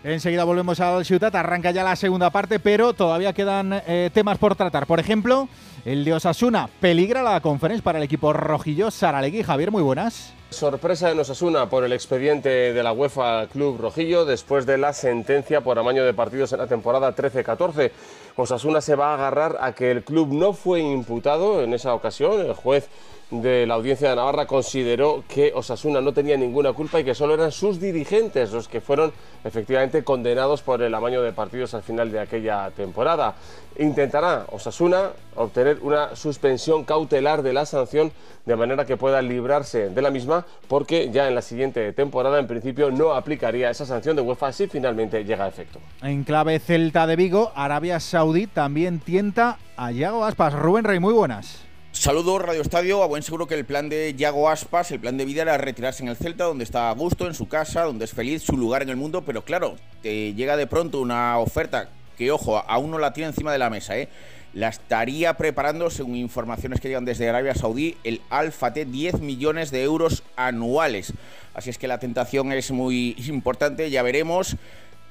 Enseguida 0.02 0.42
volvemos 0.42 0.80
al 0.80 1.04
Ciutat, 1.04 1.36
arranca 1.36 1.70
ya 1.70 1.84
la 1.84 1.94
segunda 1.94 2.30
parte, 2.30 2.58
pero 2.58 2.92
todavía 2.92 3.32
quedan 3.32 3.72
eh, 3.86 4.10
temas 4.12 4.38
por 4.38 4.56
tratar. 4.56 4.88
Por 4.88 4.98
ejemplo, 4.98 5.48
el 5.84 6.04
de 6.04 6.12
Osasuna 6.12 6.68
peligra 6.80 7.22
la 7.22 7.40
conferencia 7.40 7.84
para 7.84 7.98
el 7.98 8.04
equipo 8.04 8.32
rojillo. 8.32 8.90
Saralegui, 8.90 9.44
Javier, 9.44 9.70
muy 9.70 9.82
buenas. 9.84 10.35
Sorpresa 10.50 11.10
en 11.10 11.18
Osasuna 11.18 11.68
por 11.68 11.82
el 11.82 11.92
expediente 11.92 12.48
de 12.48 12.82
la 12.82 12.92
UEFA 12.92 13.48
Club 13.48 13.78
Rojillo 13.80 14.24
después 14.24 14.64
de 14.64 14.78
la 14.78 14.92
sentencia 14.92 15.60
por 15.60 15.76
amaño 15.76 16.04
de 16.04 16.14
partidos 16.14 16.52
en 16.52 16.60
la 16.60 16.68
temporada 16.68 17.14
13-14. 17.14 17.90
Osasuna 18.36 18.82
se 18.82 18.94
va 18.94 19.12
a 19.12 19.14
agarrar 19.14 19.56
a 19.60 19.72
que 19.72 19.90
el 19.90 20.04
club 20.04 20.32
no 20.32 20.52
fue 20.52 20.80
imputado 20.80 21.62
en 21.62 21.72
esa 21.72 21.94
ocasión. 21.94 22.38
El 22.40 22.52
juez 22.52 22.88
de 23.30 23.66
la 23.66 23.74
audiencia 23.74 24.10
de 24.10 24.16
Navarra 24.16 24.46
consideró 24.46 25.24
que 25.26 25.52
Osasuna 25.54 26.00
no 26.00 26.12
tenía 26.12 26.36
ninguna 26.36 26.72
culpa 26.72 27.00
y 27.00 27.04
que 27.04 27.14
solo 27.14 27.34
eran 27.34 27.50
sus 27.50 27.80
dirigentes 27.80 28.52
los 28.52 28.68
que 28.68 28.80
fueron 28.80 29.12
efectivamente 29.42 30.04
condenados 30.04 30.62
por 30.62 30.80
el 30.82 30.94
amaño 30.94 31.22
de 31.22 31.32
partidos 31.32 31.74
al 31.74 31.82
final 31.82 32.12
de 32.12 32.20
aquella 32.20 32.70
temporada. 32.70 33.34
Intentará 33.78 34.46
Osasuna 34.52 35.10
obtener 35.34 35.78
una 35.82 36.14
suspensión 36.14 36.84
cautelar 36.84 37.42
de 37.42 37.52
la 37.52 37.66
sanción 37.66 38.12
de 38.46 38.56
manera 38.56 38.86
que 38.86 38.96
pueda 38.96 39.20
librarse 39.20 39.90
de 39.90 40.02
la 40.02 40.10
misma 40.10 40.46
porque 40.68 41.10
ya 41.10 41.28
en 41.28 41.34
la 41.34 41.42
siguiente 41.42 41.92
temporada 41.92 42.38
en 42.38 42.46
principio 42.46 42.90
no 42.90 43.12
aplicaría 43.12 43.68
esa 43.70 43.84
sanción 43.84 44.16
de 44.16 44.22
UEFA 44.22 44.52
si 44.52 44.68
finalmente 44.68 45.24
llega 45.24 45.44
a 45.44 45.48
efecto. 45.48 45.80
En 46.00 46.24
clave 46.24 46.58
Celta 46.58 47.06
de 47.06 47.16
Vigo, 47.16 47.52
Arabia 47.54 48.00
Saudí 48.26 48.48
también 48.48 48.98
tienta 48.98 49.56
a 49.76 49.92
Yago 49.92 50.24
Aspas. 50.24 50.52
Rubén 50.52 50.82
Rey, 50.82 50.98
muy 50.98 51.12
buenas. 51.12 51.60
Saludos 51.92 52.42
Radio 52.42 52.60
Estadio, 52.60 53.04
a 53.04 53.06
buen 53.06 53.22
seguro 53.22 53.46
que 53.46 53.54
el 53.54 53.64
plan 53.64 53.88
de 53.88 54.16
Yago 54.16 54.50
Aspas, 54.50 54.90
el 54.90 54.98
plan 54.98 55.16
de 55.16 55.24
vida 55.24 55.42
era 55.42 55.56
retirarse 55.58 56.02
en 56.02 56.08
el 56.08 56.16
Celta, 56.16 56.42
donde 56.42 56.64
está 56.64 56.90
a 56.90 56.94
gusto, 56.94 57.28
en 57.28 57.34
su 57.34 57.46
casa, 57.46 57.84
donde 57.84 58.04
es 58.04 58.10
feliz, 58.10 58.42
su 58.42 58.56
lugar 58.56 58.82
en 58.82 58.88
el 58.88 58.96
mundo, 58.96 59.22
pero 59.24 59.44
claro, 59.44 59.76
te 60.02 60.34
llega 60.34 60.56
de 60.56 60.66
pronto 60.66 61.00
una 61.00 61.38
oferta 61.38 61.88
que, 62.18 62.32
ojo, 62.32 62.58
aún 62.66 62.90
no 62.90 62.98
la 62.98 63.12
tiene 63.12 63.28
encima 63.28 63.52
de 63.52 63.58
la 63.58 63.70
mesa, 63.70 63.96
¿eh? 63.96 64.08
La 64.54 64.70
estaría 64.70 65.34
preparando, 65.34 65.88
según 65.88 66.16
informaciones 66.16 66.80
que 66.80 66.88
llegan 66.88 67.04
desde 67.04 67.28
Arabia 67.28 67.54
Saudí, 67.54 67.96
el 68.02 68.22
Alfa 68.28 68.72
T 68.72 68.86
10 68.86 69.20
millones 69.20 69.70
de 69.70 69.84
euros 69.84 70.24
anuales. 70.34 71.12
Así 71.54 71.70
es 71.70 71.78
que 71.78 71.86
la 71.86 72.00
tentación 72.00 72.50
es 72.50 72.72
muy 72.72 73.14
importante, 73.28 73.88
ya 73.88 74.02
veremos. 74.02 74.56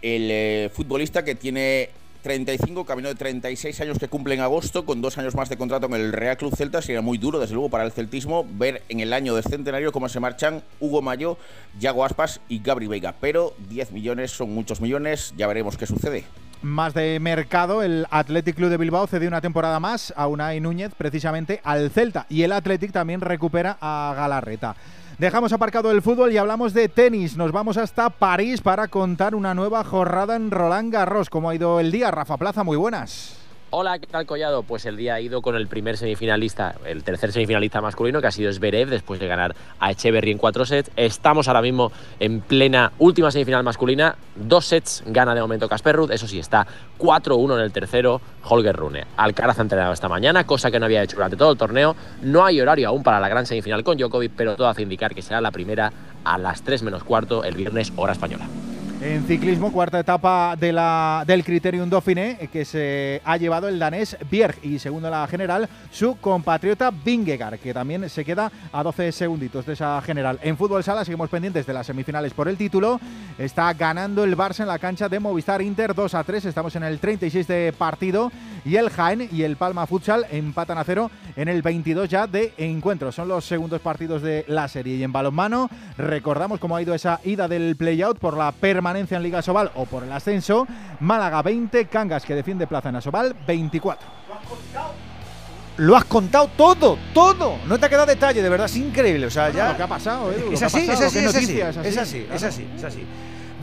El 0.01 0.29
eh, 0.29 0.69
futbolista 0.73 1.23
que 1.23 1.35
tiene 1.35 1.91
35, 2.25 2.85
camino 2.85 3.07
de 3.07 3.13
36 3.13 3.81
años 3.81 3.99
que 3.99 4.07
cumple 4.07 4.33
en 4.33 4.41
agosto, 4.41 4.83
con 4.83 4.99
dos 4.99 5.15
años 5.19 5.35
más 5.35 5.47
de 5.47 5.57
contrato 5.57 5.85
en 5.85 5.93
el 5.93 6.11
Real 6.11 6.37
Club 6.37 6.55
Celta. 6.55 6.81
Sería 6.81 7.03
muy 7.03 7.19
duro, 7.19 7.37
desde 7.37 7.53
luego, 7.53 7.69
para 7.69 7.83
el 7.83 7.91
celtismo 7.91 8.47
ver 8.57 8.81
en 8.89 8.99
el 8.99 9.13
año 9.13 9.35
del 9.35 9.43
centenario 9.43 9.91
cómo 9.91 10.09
se 10.09 10.19
marchan 10.19 10.63
Hugo 10.79 11.03
Mayo, 11.03 11.37
Yago 11.79 12.03
Aspas 12.03 12.41
y 12.49 12.63
Gabri 12.63 12.87
Veiga. 12.87 13.13
Pero 13.21 13.53
10 13.69 13.91
millones 13.91 14.31
son 14.31 14.51
muchos 14.55 14.81
millones, 14.81 15.35
ya 15.37 15.45
veremos 15.45 15.77
qué 15.77 15.85
sucede. 15.85 16.23
Más 16.63 16.95
de 16.95 17.19
mercado, 17.19 17.83
el 17.83 18.07
Athletic 18.09 18.55
Club 18.55 18.71
de 18.71 18.77
Bilbao 18.77 19.05
cede 19.05 19.27
una 19.27 19.41
temporada 19.41 19.79
más 19.79 20.11
a 20.17 20.25
Unai 20.25 20.59
Núñez, 20.59 20.93
precisamente 20.97 21.61
al 21.63 21.91
Celta. 21.91 22.25
Y 22.27 22.41
el 22.41 22.53
Athletic 22.53 22.91
también 22.91 23.21
recupera 23.21 23.77
a 23.79 24.15
Galarreta. 24.17 24.75
Dejamos 25.17 25.53
aparcado 25.53 25.91
el 25.91 26.01
fútbol 26.01 26.33
y 26.33 26.37
hablamos 26.37 26.73
de 26.73 26.89
tenis. 26.89 27.37
Nos 27.37 27.53
vamos 27.53 27.77
hasta 27.77 28.09
París 28.09 28.59
para 28.59 28.89
contar 28.89 29.33
una 29.33 29.53
nueva 29.53 29.81
jornada 29.85 30.35
en 30.35 30.51
Roland 30.51 30.91
Garros. 30.91 31.29
¿Cómo 31.29 31.49
ha 31.49 31.55
ido 31.55 31.79
el 31.79 31.89
día? 31.89 32.11
Rafa 32.11 32.35
Plaza, 32.35 32.65
muy 32.65 32.75
buenas. 32.75 33.44
Hola, 33.71 33.99
¿qué 33.99 34.05
tal 34.05 34.25
Collado? 34.25 34.63
Pues 34.63 34.85
el 34.85 34.95
día 34.95 35.15
ha 35.15 35.19
ido 35.19 35.41
con 35.41 35.55
el 35.55 35.67
primer 35.67 35.97
semifinalista, 35.97 36.75
el 36.85 37.03
tercer 37.03 37.31
semifinalista 37.31 37.81
masculino, 37.81 38.21
que 38.21 38.27
ha 38.27 38.31
sido 38.31 38.53
Zverev, 38.53 38.89
después 38.89 39.19
de 39.19 39.27
ganar 39.27 39.55
a 39.79 39.91
Echeverry 39.91 40.31
en 40.31 40.37
cuatro 40.37 40.65
sets. 40.65 40.91
Estamos 40.95 41.47
ahora 41.47 41.61
mismo 41.61 41.91
en 42.19 42.41
plena 42.41 42.93
última 42.99 43.31
semifinal 43.31 43.63
masculina. 43.63 44.15
Dos 44.35 44.67
sets 44.67 45.03
gana 45.07 45.35
de 45.35 45.41
momento 45.41 45.67
Casper 45.67 45.95
Ruud, 45.95 46.11
eso 46.11 46.27
sí, 46.27 46.39
está 46.39 46.65
4-1 46.99 47.55
en 47.55 47.61
el 47.61 47.71
tercero 47.71 48.21
Holger 48.43 48.75
Rune. 48.75 49.05
Alcaraz 49.17 49.59
ha 49.59 49.63
entrenado 49.63 49.93
esta 49.93 50.07
mañana, 50.07 50.45
cosa 50.45 50.69
que 50.71 50.79
no 50.79 50.85
había 50.85 51.03
hecho 51.03 51.17
durante 51.17 51.35
todo 51.35 51.51
el 51.51 51.57
torneo. 51.57 51.95
No 52.21 52.45
hay 52.45 52.61
horario 52.61 52.87
aún 52.87 53.03
para 53.03 53.19
la 53.19 53.27
gran 53.27 53.45
semifinal 53.45 53.83
con 53.83 53.97
Djokovic, 53.97 54.31
pero 54.37 54.55
todo 54.55 54.69
hace 54.69 54.83
indicar 54.83 55.13
que 55.13 55.23
será 55.23 55.41
la 55.41 55.51
primera 55.51 55.91
a 56.23 56.37
las 56.37 56.61
3 56.61 56.83
menos 56.83 57.03
cuarto 57.03 57.43
el 57.43 57.55
viernes, 57.55 57.91
hora 57.97 58.13
española. 58.13 58.47
En 59.07 59.23
ciclismo, 59.27 59.71
cuarta 59.71 59.99
etapa 59.99 60.55
de 60.59 60.73
la, 60.73 61.23
del 61.27 61.43
Criterium 61.43 61.87
Dauphiné, 61.87 62.49
que 62.51 62.65
se 62.65 63.21
ha 63.23 63.37
llevado 63.37 63.67
el 63.67 63.77
danés 63.77 64.17
Bjerg 64.31 64.55
y 64.63 64.79
segundo 64.79 65.11
la 65.11 65.27
general, 65.27 65.69
su 65.91 66.17
compatriota 66.17 66.89
Vingegaard, 66.89 67.59
que 67.59 67.71
también 67.71 68.09
se 68.09 68.25
queda 68.25 68.51
a 68.73 68.81
12 68.81 69.11
segunditos 69.11 69.63
de 69.67 69.73
esa 69.73 70.01
general. 70.01 70.39
En 70.41 70.57
fútbol 70.57 70.83
sala 70.83 71.05
seguimos 71.05 71.29
pendientes 71.29 71.67
de 71.67 71.73
las 71.73 71.85
semifinales 71.85 72.33
por 72.33 72.47
el 72.47 72.57
título. 72.57 72.99
Está 73.37 73.71
ganando 73.73 74.23
el 74.23 74.35
Barça 74.35 74.61
en 74.61 74.69
la 74.69 74.79
cancha 74.79 75.07
de 75.07 75.19
Movistar 75.19 75.61
Inter 75.61 75.93
2 75.93 76.15
a 76.15 76.23
3. 76.23 76.45
Estamos 76.45 76.75
en 76.75 76.83
el 76.83 76.97
36 76.97 77.47
de 77.47 77.73
partido 77.77 78.31
y 78.65 78.77
el 78.77 78.89
Jaén 78.89 79.29
y 79.31 79.43
el 79.43 79.55
Palma 79.55 79.85
Futsal 79.85 80.25
empatan 80.31 80.79
a 80.79 80.83
cero 80.83 81.11
en 81.35 81.47
el 81.47 81.61
22 81.61 82.09
ya 82.09 82.25
de 82.25 82.55
encuentro. 82.57 83.11
Son 83.11 83.27
los 83.27 83.45
segundos 83.45 83.81
partidos 83.81 84.23
de 84.23 84.45
la 84.47 84.67
serie. 84.67 84.95
Y 84.95 85.03
en 85.03 85.11
balonmano 85.11 85.69
recordamos 85.95 86.59
cómo 86.59 86.75
ha 86.75 86.81
ido 86.81 86.95
esa 86.95 87.19
ida 87.23 87.47
del 87.47 87.75
playout 87.75 88.17
por 88.17 88.35
la 88.35 88.51
permanencia 88.51 88.94
permanencia 88.95 89.17
en 89.17 89.23
Liga 89.23 89.41
Sobal 89.41 89.71
o 89.75 89.85
por 89.85 90.03
el 90.03 90.11
ascenso. 90.11 90.65
Málaga 91.01 91.41
20, 91.41 91.87
Cangas 91.87 92.23
que 92.23 92.33
defiende 92.33 92.65
plaza 92.65 92.89
en 92.89 92.95
Asobal 92.95 93.35
24. 93.45 94.07
Lo 95.77 95.97
has 95.97 96.05
contado 96.05 96.49
todo, 96.55 96.97
todo. 97.13 97.57
No 97.67 97.77
te 97.77 97.87
ha 97.87 97.89
quedado 97.89 98.05
detalle, 98.05 98.41
de 98.41 98.47
verdad, 98.47 98.67
es 98.67 98.77
increíble. 98.77 99.25
O 99.25 99.29
sea, 99.29 99.49
ya. 99.49 99.71
Lo 99.71 99.77
que 99.77 99.83
ha 99.83 99.87
pasado, 99.87 100.31
Es 100.31 100.61
así, 100.63 100.89
es 100.89 101.01
así, 101.01 101.19
es 101.19 101.35
así, 101.35 101.59
es 101.59 101.97
así, 101.97 102.27
es 102.31 102.43
así, 102.43 102.69
es 102.73 102.83
así. 102.83 103.05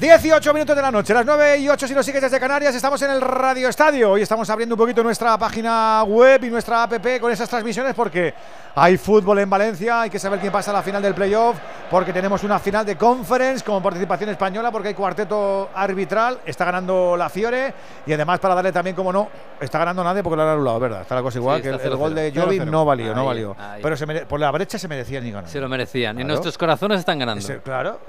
18 0.03 0.53
minutos 0.53 0.75
de 0.75 0.83
la 0.83 0.91
noche, 0.91 1.15
las 1.15 1.25
9 1.25 1.59
y 1.59 1.69
8 1.69 1.87
si 1.87 1.95
nos 1.95 2.05
sigues 2.05 2.21
desde 2.21 2.41
Canarias, 2.41 2.75
estamos 2.75 3.01
en 3.03 3.13
el 3.13 3.21
Radio 3.21 3.69
Estadio. 3.69 4.11
Hoy 4.11 4.23
estamos 4.23 4.51
abriendo 4.51 4.75
un 4.75 4.79
poquito 4.81 5.01
nuestra 5.01 5.39
página 5.39 6.03
web 6.03 6.43
y 6.43 6.51
nuestra 6.51 6.83
app 6.83 6.95
con 7.21 7.31
esas 7.31 7.49
transmisiones 7.49 7.95
porque 7.95 8.35
hay 8.75 8.97
fútbol 8.97 9.39
en 9.39 9.49
Valencia, 9.49 10.01
hay 10.01 10.11
que 10.11 10.19
saber 10.19 10.41
quién 10.41 10.51
pasa 10.51 10.73
a 10.73 10.75
la 10.75 10.83
final 10.83 11.01
del 11.03 11.15
playoff, 11.15 11.57
porque 11.89 12.13
tenemos 12.13 12.43
una 12.43 12.59
final 12.59 12.85
de 12.85 12.97
conference 12.97 13.65
con 13.65 13.81
participación 13.81 14.31
española, 14.31 14.73
porque 14.73 14.89
hay 14.89 14.95
cuarteto 14.95 15.71
arbitral, 15.73 16.41
está 16.47 16.65
ganando 16.65 17.17
la 17.17 17.29
Fiore 17.29 17.73
y 18.05 18.13
además 18.13 18.41
para 18.41 18.57
darle 18.57 18.73
también, 18.73 18.97
como 18.97 19.13
no, 19.13 19.29
está 19.61 19.79
ganando 19.79 20.03
nadie 20.03 20.25
porque 20.25 20.37
lo 20.37 20.43
han 20.43 20.49
anulado, 20.49 20.81
¿verdad? 20.81 21.03
Está 21.03 21.15
la 21.15 21.23
cosa 21.23 21.39
igual, 21.39 21.63
que 21.63 21.69
el, 21.69 21.97
gol 21.97 22.13
de 22.13 22.33
Jovi 22.35 22.59
no 22.59 22.85
valió, 22.85 23.15
no 23.15 23.27
valió. 23.27 23.55
Pero 23.81 23.97
se 23.97 24.07
mere... 24.07 24.27
por 24.27 24.41
la 24.41 24.51
brecha 24.51 24.81
se 24.81 24.89
merecían 24.89 25.23
ni 25.23 25.31
ganar. 25.31 25.49
Se 25.49 25.61
lo 25.61 25.69
merecían, 25.69 26.19
y 26.19 26.25
nuestros 26.25 26.59
corazones 26.59 26.99
están 26.99 27.21
ganando. 27.21 27.47
Claro, 27.63 28.01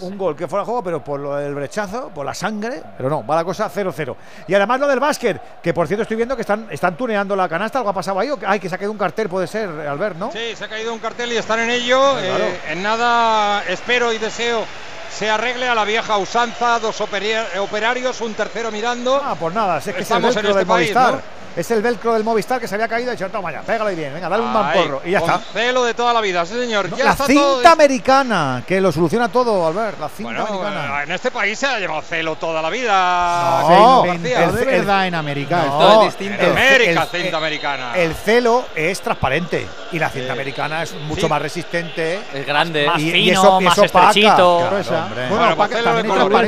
un 0.00 0.16
gol 0.16 0.36
que 0.36 0.46
fuera 0.46 0.64
juego, 0.64 0.84
pero 0.84 1.02
por 1.02 1.18
lo 1.18 1.34
de 1.34 1.39
del 1.40 1.54
brechazo, 1.54 2.08
por 2.08 2.24
la 2.24 2.34
sangre, 2.34 2.82
pero 2.96 3.08
no, 3.08 3.26
va 3.26 3.36
la 3.36 3.44
cosa 3.44 3.70
0-0. 3.70 4.14
Y 4.46 4.54
además 4.54 4.80
lo 4.80 4.88
del 4.88 5.00
básquet, 5.00 5.60
que 5.62 5.74
por 5.74 5.86
cierto 5.86 6.02
estoy 6.02 6.16
viendo 6.16 6.36
que 6.36 6.42
están, 6.42 6.68
están 6.70 6.96
tuneando 6.96 7.34
la 7.36 7.48
canasta, 7.48 7.78
algo 7.78 7.90
ha 7.90 7.94
pasado 7.94 8.18
ahí, 8.20 8.30
o 8.30 8.38
que, 8.38 8.46
ay, 8.46 8.60
que 8.60 8.68
se 8.68 8.74
ha 8.74 8.78
caído 8.78 8.92
un 8.92 8.98
cartel, 8.98 9.28
puede 9.28 9.46
ser, 9.46 9.68
Albert, 9.68 10.16
¿no? 10.16 10.32
Sí, 10.32 10.54
se 10.54 10.64
ha 10.64 10.68
caído 10.68 10.92
un 10.92 11.00
cartel 11.00 11.32
y 11.32 11.36
están 11.36 11.60
en 11.60 11.70
ello. 11.70 12.18
Eh, 12.18 12.60
en 12.70 12.82
nada 12.82 13.62
espero 13.64 14.12
y 14.12 14.18
deseo 14.18 14.64
se 15.10 15.28
arregle 15.28 15.68
a 15.68 15.74
la 15.74 15.84
vieja 15.84 16.16
usanza, 16.16 16.78
dos 16.78 17.00
operarios, 17.00 18.20
un 18.20 18.34
tercero 18.34 18.70
mirando. 18.70 19.20
Ah, 19.22 19.36
pues 19.38 19.54
nada, 19.54 19.78
es 19.78 19.84
que 19.84 20.02
estamos 20.02 20.34
en 20.36 20.46
este 20.46 20.58
del 20.58 20.66
país, 20.66 20.94
es 21.60 21.70
el 21.70 21.82
velcro 21.82 22.14
del 22.14 22.24
Movistar 22.24 22.58
que 22.58 22.66
se 22.66 22.74
había 22.74 22.88
caído 22.88 23.12
y 23.12 23.16
dicho, 23.16 23.28
toma 23.28 23.52
ya, 23.52 23.60
pégalo 23.60 23.90
y 23.90 23.94
bien, 23.94 24.14
venga, 24.14 24.30
dale 24.30 24.42
un 24.42 24.50
mamporro. 24.50 25.02
Y 25.04 25.10
ya 25.10 25.18
está. 25.18 25.38
Celo 25.52 25.84
de 25.84 25.92
toda 25.92 26.14
la 26.14 26.22
vida, 26.22 26.46
sí 26.46 26.54
señor. 26.54 26.88
La 26.98 27.14
cinta 27.14 27.72
americana, 27.72 28.62
que 28.66 28.80
lo 28.80 28.90
soluciona 28.90 29.28
todo, 29.28 29.66
Albert. 29.66 30.00
La 30.00 30.08
cinta 30.08 30.40
americana. 30.40 31.00
Eh, 31.00 31.04
en 31.04 31.10
este 31.12 31.30
país 31.30 31.58
se 31.58 31.66
ha 31.66 31.78
llevado 31.78 32.00
celo 32.00 32.36
toda 32.36 32.62
la 32.62 32.70
vida. 32.70 33.60
No, 33.68 34.04
verdad 34.64 35.06
en 35.06 35.14
América. 35.14 35.66
No, 35.66 36.02
es 36.04 36.16
distinto. 36.16 36.42
En 36.42 36.50
América, 36.52 37.08
el, 37.12 37.26
el, 37.26 37.34
americana. 37.34 37.92
El 37.94 38.14
celo 38.14 38.64
es 38.74 38.98
transparente 39.02 39.66
y 39.92 39.98
la 39.98 40.08
cinta 40.08 40.32
americana 40.32 40.82
es 40.82 40.94
mucho 40.94 41.28
más 41.28 41.42
resistente. 41.42 42.20
Es 42.32 42.46
grande, 42.46 42.86
más 42.86 42.98
y, 42.98 43.10
fino, 43.10 43.18
y 43.18 43.30
eso, 43.32 43.60
más 43.60 43.76
estrechito. 43.76 44.66
Claro, 44.88 45.56
bueno, 45.56 46.40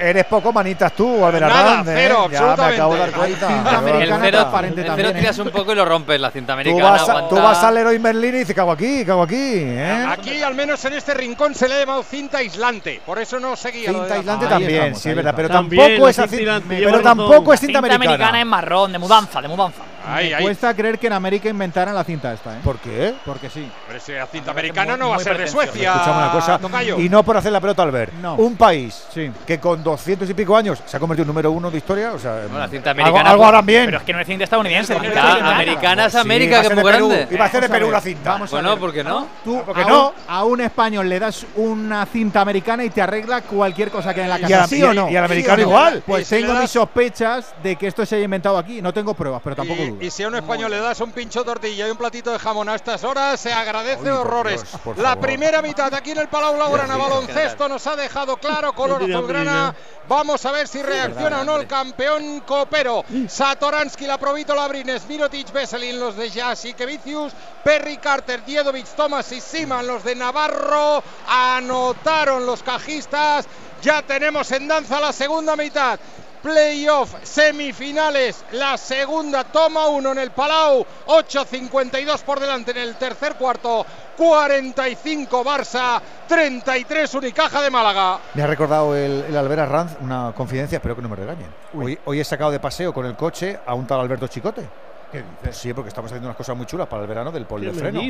eres, 0.00 0.24
poco 0.26 0.52
manitas 0.52 0.92
tú, 0.92 1.26
Albert 1.26 1.48
Nada, 1.48 1.82
cero, 1.84 2.28
absolutamente 2.30 3.95
americana 3.96 4.26
el 4.26 4.74
cero, 4.74 4.86
también. 4.86 5.16
¿eh? 5.16 5.20
Tiras 5.20 5.38
un 5.38 5.50
poco 5.50 5.72
y 5.72 5.74
lo 5.74 5.84
rompes 5.84 6.20
la 6.20 6.30
cinta 6.30 6.52
americana. 6.52 6.82
Tú 6.82 6.92
vas, 6.92 7.08
aguanta... 7.08 7.28
tú 7.28 7.36
vas 7.36 7.64
al 7.64 7.76
héroe 7.76 7.98
Merlín 7.98 8.34
y 8.34 8.38
dices, 8.38 8.54
cago 8.54 8.72
aquí, 8.72 9.04
cago 9.04 9.22
aquí. 9.22 9.34
¿eh? 9.36 10.06
Aquí, 10.08 10.42
al 10.42 10.54
menos 10.54 10.84
en 10.84 10.94
este 10.94 11.14
rincón, 11.14 11.54
se 11.54 11.68
le 11.68 11.74
ha 11.74 11.80
llamado 11.80 12.02
cinta 12.02 12.38
aislante. 12.38 13.00
Por 13.04 13.18
eso 13.18 13.40
no 13.40 13.56
seguía. 13.56 13.90
Cinta 13.90 14.14
aislante 14.14 14.46
también, 14.46 14.94
sí, 14.94 15.10
es 15.10 15.16
verdad. 15.16 15.34
Pero 15.36 15.48
tampoco, 15.48 16.08
es, 16.08 16.16
cinta, 16.16 16.62
pero 16.68 17.00
tampoco 17.00 17.52
es 17.52 17.60
cinta 17.60 17.78
americana. 17.78 18.02
Cinta 18.02 18.14
americana 18.14 18.40
es 18.40 18.46
marrón, 18.46 18.92
de 18.92 18.98
mudanza, 18.98 19.40
de 19.40 19.48
mudanza. 19.48 19.82
Me 20.06 20.38
cuesta 20.40 20.74
creer 20.74 20.98
que 20.98 21.06
en 21.06 21.12
América 21.12 21.48
inventaran 21.48 21.94
la 21.94 22.04
cinta 22.04 22.32
esta, 22.32 22.56
¿eh? 22.56 22.60
¿Por 22.62 22.78
qué? 22.78 23.14
Porque 23.24 23.50
sí. 23.50 23.70
Pero 23.86 23.98
esa 23.98 24.26
cinta 24.26 24.50
americana 24.50 24.96
no 24.96 25.10
va 25.10 25.16
a 25.16 25.20
ser 25.20 25.38
de 25.38 25.48
Suecia. 25.48 25.92
Escuchamos 25.92 26.22
una 26.22 26.32
cosa. 26.32 26.60
Y 26.98 27.08
no 27.08 27.22
por 27.22 27.36
hacer 27.36 27.52
la 27.52 27.60
pelota 27.60 27.82
al 27.82 27.90
ver. 27.90 28.12
No. 28.14 28.34
Un 28.36 28.56
país 28.56 29.06
que 29.46 29.58
con 29.58 29.82
doscientos 29.82 30.28
y 30.30 30.34
pico 30.34 30.56
años 30.56 30.82
se 30.84 30.96
ha 30.96 31.00
convertido 31.00 31.24
en 31.24 31.28
número 31.28 31.50
uno 31.50 31.70
de 31.70 31.78
historia. 31.78 32.12
O 32.12 32.18
sea, 32.18 32.46
no, 32.50 32.58
la 32.58 32.66
mm, 32.66 32.70
cinta 32.70 32.90
americana. 32.90 33.30
Algo, 33.30 33.44
algo 33.44 33.58
pues, 33.58 33.66
bien. 33.66 33.84
Pero 33.86 33.98
es 33.98 34.04
que 34.04 34.12
no 34.12 34.20
es 34.20 34.26
cinta 34.26 34.44
estadounidense. 34.44 34.94
La 34.94 35.56
americana, 35.56 36.06
es 36.06 36.14
América, 36.14 36.62
sí, 36.62 36.68
que 36.68 36.74
es 36.74 36.82
muy 36.82 36.92
grande. 36.92 37.28
Iba 37.30 37.44
a 37.44 37.50
ser 37.50 37.62
de 37.62 37.68
Perú 37.68 37.90
la 37.90 38.00
cinta. 38.00 38.32
Vamos 38.32 38.50
bueno, 38.50 38.72
a 38.72 38.76
¿por 38.76 38.92
qué 38.92 39.04
no? 39.04 39.26
Tú, 39.44 39.58
ah, 39.58 39.62
porque 39.66 39.82
a 39.82 39.86
no. 39.86 40.12
A 40.28 40.44
un 40.44 40.60
español 40.60 41.08
le 41.08 41.18
das 41.18 41.46
una 41.56 42.06
cinta 42.06 42.40
americana 42.40 42.84
y 42.84 42.90
te 42.90 43.02
arregla 43.02 43.42
cualquier 43.42 43.90
cosa 43.90 44.14
que 44.14 44.20
hay 44.20 44.24
en 44.24 44.30
la 44.30 44.38
casa. 44.38 44.66
¿Sí 44.66 44.82
o 44.82 44.92
no? 44.92 45.10
Y 45.10 45.16
al 45.16 45.24
americano 45.24 45.62
igual. 45.62 46.02
Pues 46.06 46.28
tengo 46.28 46.54
mis 46.54 46.70
sospechas 46.70 47.54
de 47.62 47.76
que 47.76 47.86
esto 47.86 48.04
se 48.04 48.16
haya 48.16 48.24
inventado 48.24 48.58
aquí. 48.58 48.80
No 48.80 48.92
tengo 48.92 49.14
pruebas, 49.14 49.40
pero 49.42 49.56
tampoco 49.56 49.82
dudas. 49.82 49.95
Y 50.00 50.10
si 50.10 50.22
a 50.22 50.28
un 50.28 50.34
español 50.34 50.70
le 50.70 50.78
das 50.78 51.00
un 51.00 51.12
pincho 51.12 51.44
tortilla 51.44 51.88
y 51.88 51.90
un 51.90 51.96
platito 51.96 52.30
de 52.30 52.38
jamón 52.38 52.68
a 52.68 52.74
estas 52.74 53.02
horas, 53.04 53.40
se 53.40 53.52
agradece 53.52 54.10
horrores. 54.10 54.62
La 54.96 55.18
primera 55.18 55.62
mitad 55.62 55.92
aquí 55.94 56.10
en 56.10 56.18
el 56.18 56.28
Palau 56.28 56.56
Laurana, 56.56 56.96
baloncesto 56.96 57.68
nos 57.68 57.86
ha 57.86 57.96
dejado 57.96 58.36
claro, 58.36 58.74
color 58.74 59.02
azulgrana. 59.02 59.74
Vamos 60.08 60.44
a 60.44 60.52
ver 60.52 60.68
si 60.68 60.82
reacciona 60.82 61.40
o 61.40 61.44
no 61.44 61.56
el 61.56 61.66
campeón 61.66 62.40
Copero. 62.40 63.04
Satoransky, 63.28 64.06
la 64.06 64.18
Provito 64.18 64.54
Labrines, 64.54 65.06
Mirotic, 65.06 65.50
Veselin, 65.52 65.98
los 65.98 66.16
de 66.16 66.30
que 66.76 66.86
Vicius, 66.86 67.32
Perry 67.64 67.96
Carter, 67.96 68.44
Diedovic, 68.44 68.86
Thomas 68.94 69.32
y 69.32 69.40
Siman, 69.40 69.86
los 69.86 70.04
de 70.04 70.14
Navarro. 70.14 71.02
Anotaron 71.28 72.44
los 72.44 72.62
cajistas. 72.62 73.46
Ya 73.82 74.02
tenemos 74.02 74.50
en 74.52 74.68
danza 74.68 75.00
la 75.00 75.12
segunda 75.12 75.56
mitad 75.56 75.98
playoff, 76.42 77.14
semifinales, 77.22 78.44
la 78.52 78.76
segunda 78.76 79.44
toma 79.44 79.88
uno 79.88 80.12
en 80.12 80.18
el 80.18 80.30
Palau, 80.30 80.84
8.52 81.06 82.22
por 82.22 82.40
delante 82.40 82.70
en 82.72 82.78
el 82.78 82.96
tercer 82.96 83.34
cuarto, 83.34 83.84
45 84.16 85.44
Barça, 85.44 86.00
33 86.28 87.14
Unicaja 87.14 87.62
de 87.62 87.70
Málaga. 87.70 88.18
Me 88.34 88.42
ha 88.42 88.46
recordado 88.46 88.96
el, 88.96 89.24
el 89.28 89.36
Albera 89.36 89.66
Ranz 89.66 89.96
una 90.00 90.32
confidencia, 90.34 90.76
espero 90.76 90.96
que 90.96 91.02
no 91.02 91.08
me 91.08 91.16
regañen. 91.16 91.48
Hoy, 91.74 91.98
hoy, 92.04 92.20
he 92.20 92.24
sacado 92.24 92.50
de 92.50 92.60
paseo 92.60 92.92
con 92.92 93.06
el 93.06 93.16
coche 93.16 93.58
a 93.66 93.74
un 93.74 93.86
tal 93.86 94.00
Alberto 94.00 94.26
Chicote. 94.28 94.66
¿Qué? 95.12 95.22
Sí, 95.52 95.72
porque 95.72 95.88
estamos 95.88 96.10
haciendo 96.10 96.28
unas 96.28 96.36
cosas 96.36 96.56
muy 96.56 96.66
chulas 96.66 96.88
para 96.88 97.02
el 97.02 97.08
verano 97.08 97.30
del 97.30 97.46
poli 97.46 97.66
de 97.66 97.72
freno. 97.72 98.02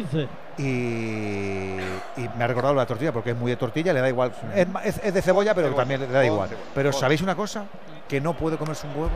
Y, 0.58 1.76
me 2.36 2.44
ha 2.44 2.46
recordado 2.46 2.74
la 2.74 2.86
tortilla, 2.86 3.12
porque 3.12 3.30
es 3.30 3.36
muy 3.36 3.50
de 3.50 3.56
tortilla, 3.56 3.92
le 3.92 4.00
da 4.00 4.08
igual. 4.08 4.32
Es, 4.54 5.14
de 5.14 5.22
cebolla, 5.22 5.54
pero 5.54 5.74
también 5.74 6.00
le 6.00 6.08
da 6.08 6.24
igual. 6.24 6.50
Pero 6.74 6.92
¿sabéis 6.92 7.20
una 7.22 7.34
cosa? 7.34 7.66
que 8.08 8.20
no 8.20 8.34
puede 8.34 8.56
comerse 8.56 8.86
un 8.86 8.96
huevo? 8.96 9.10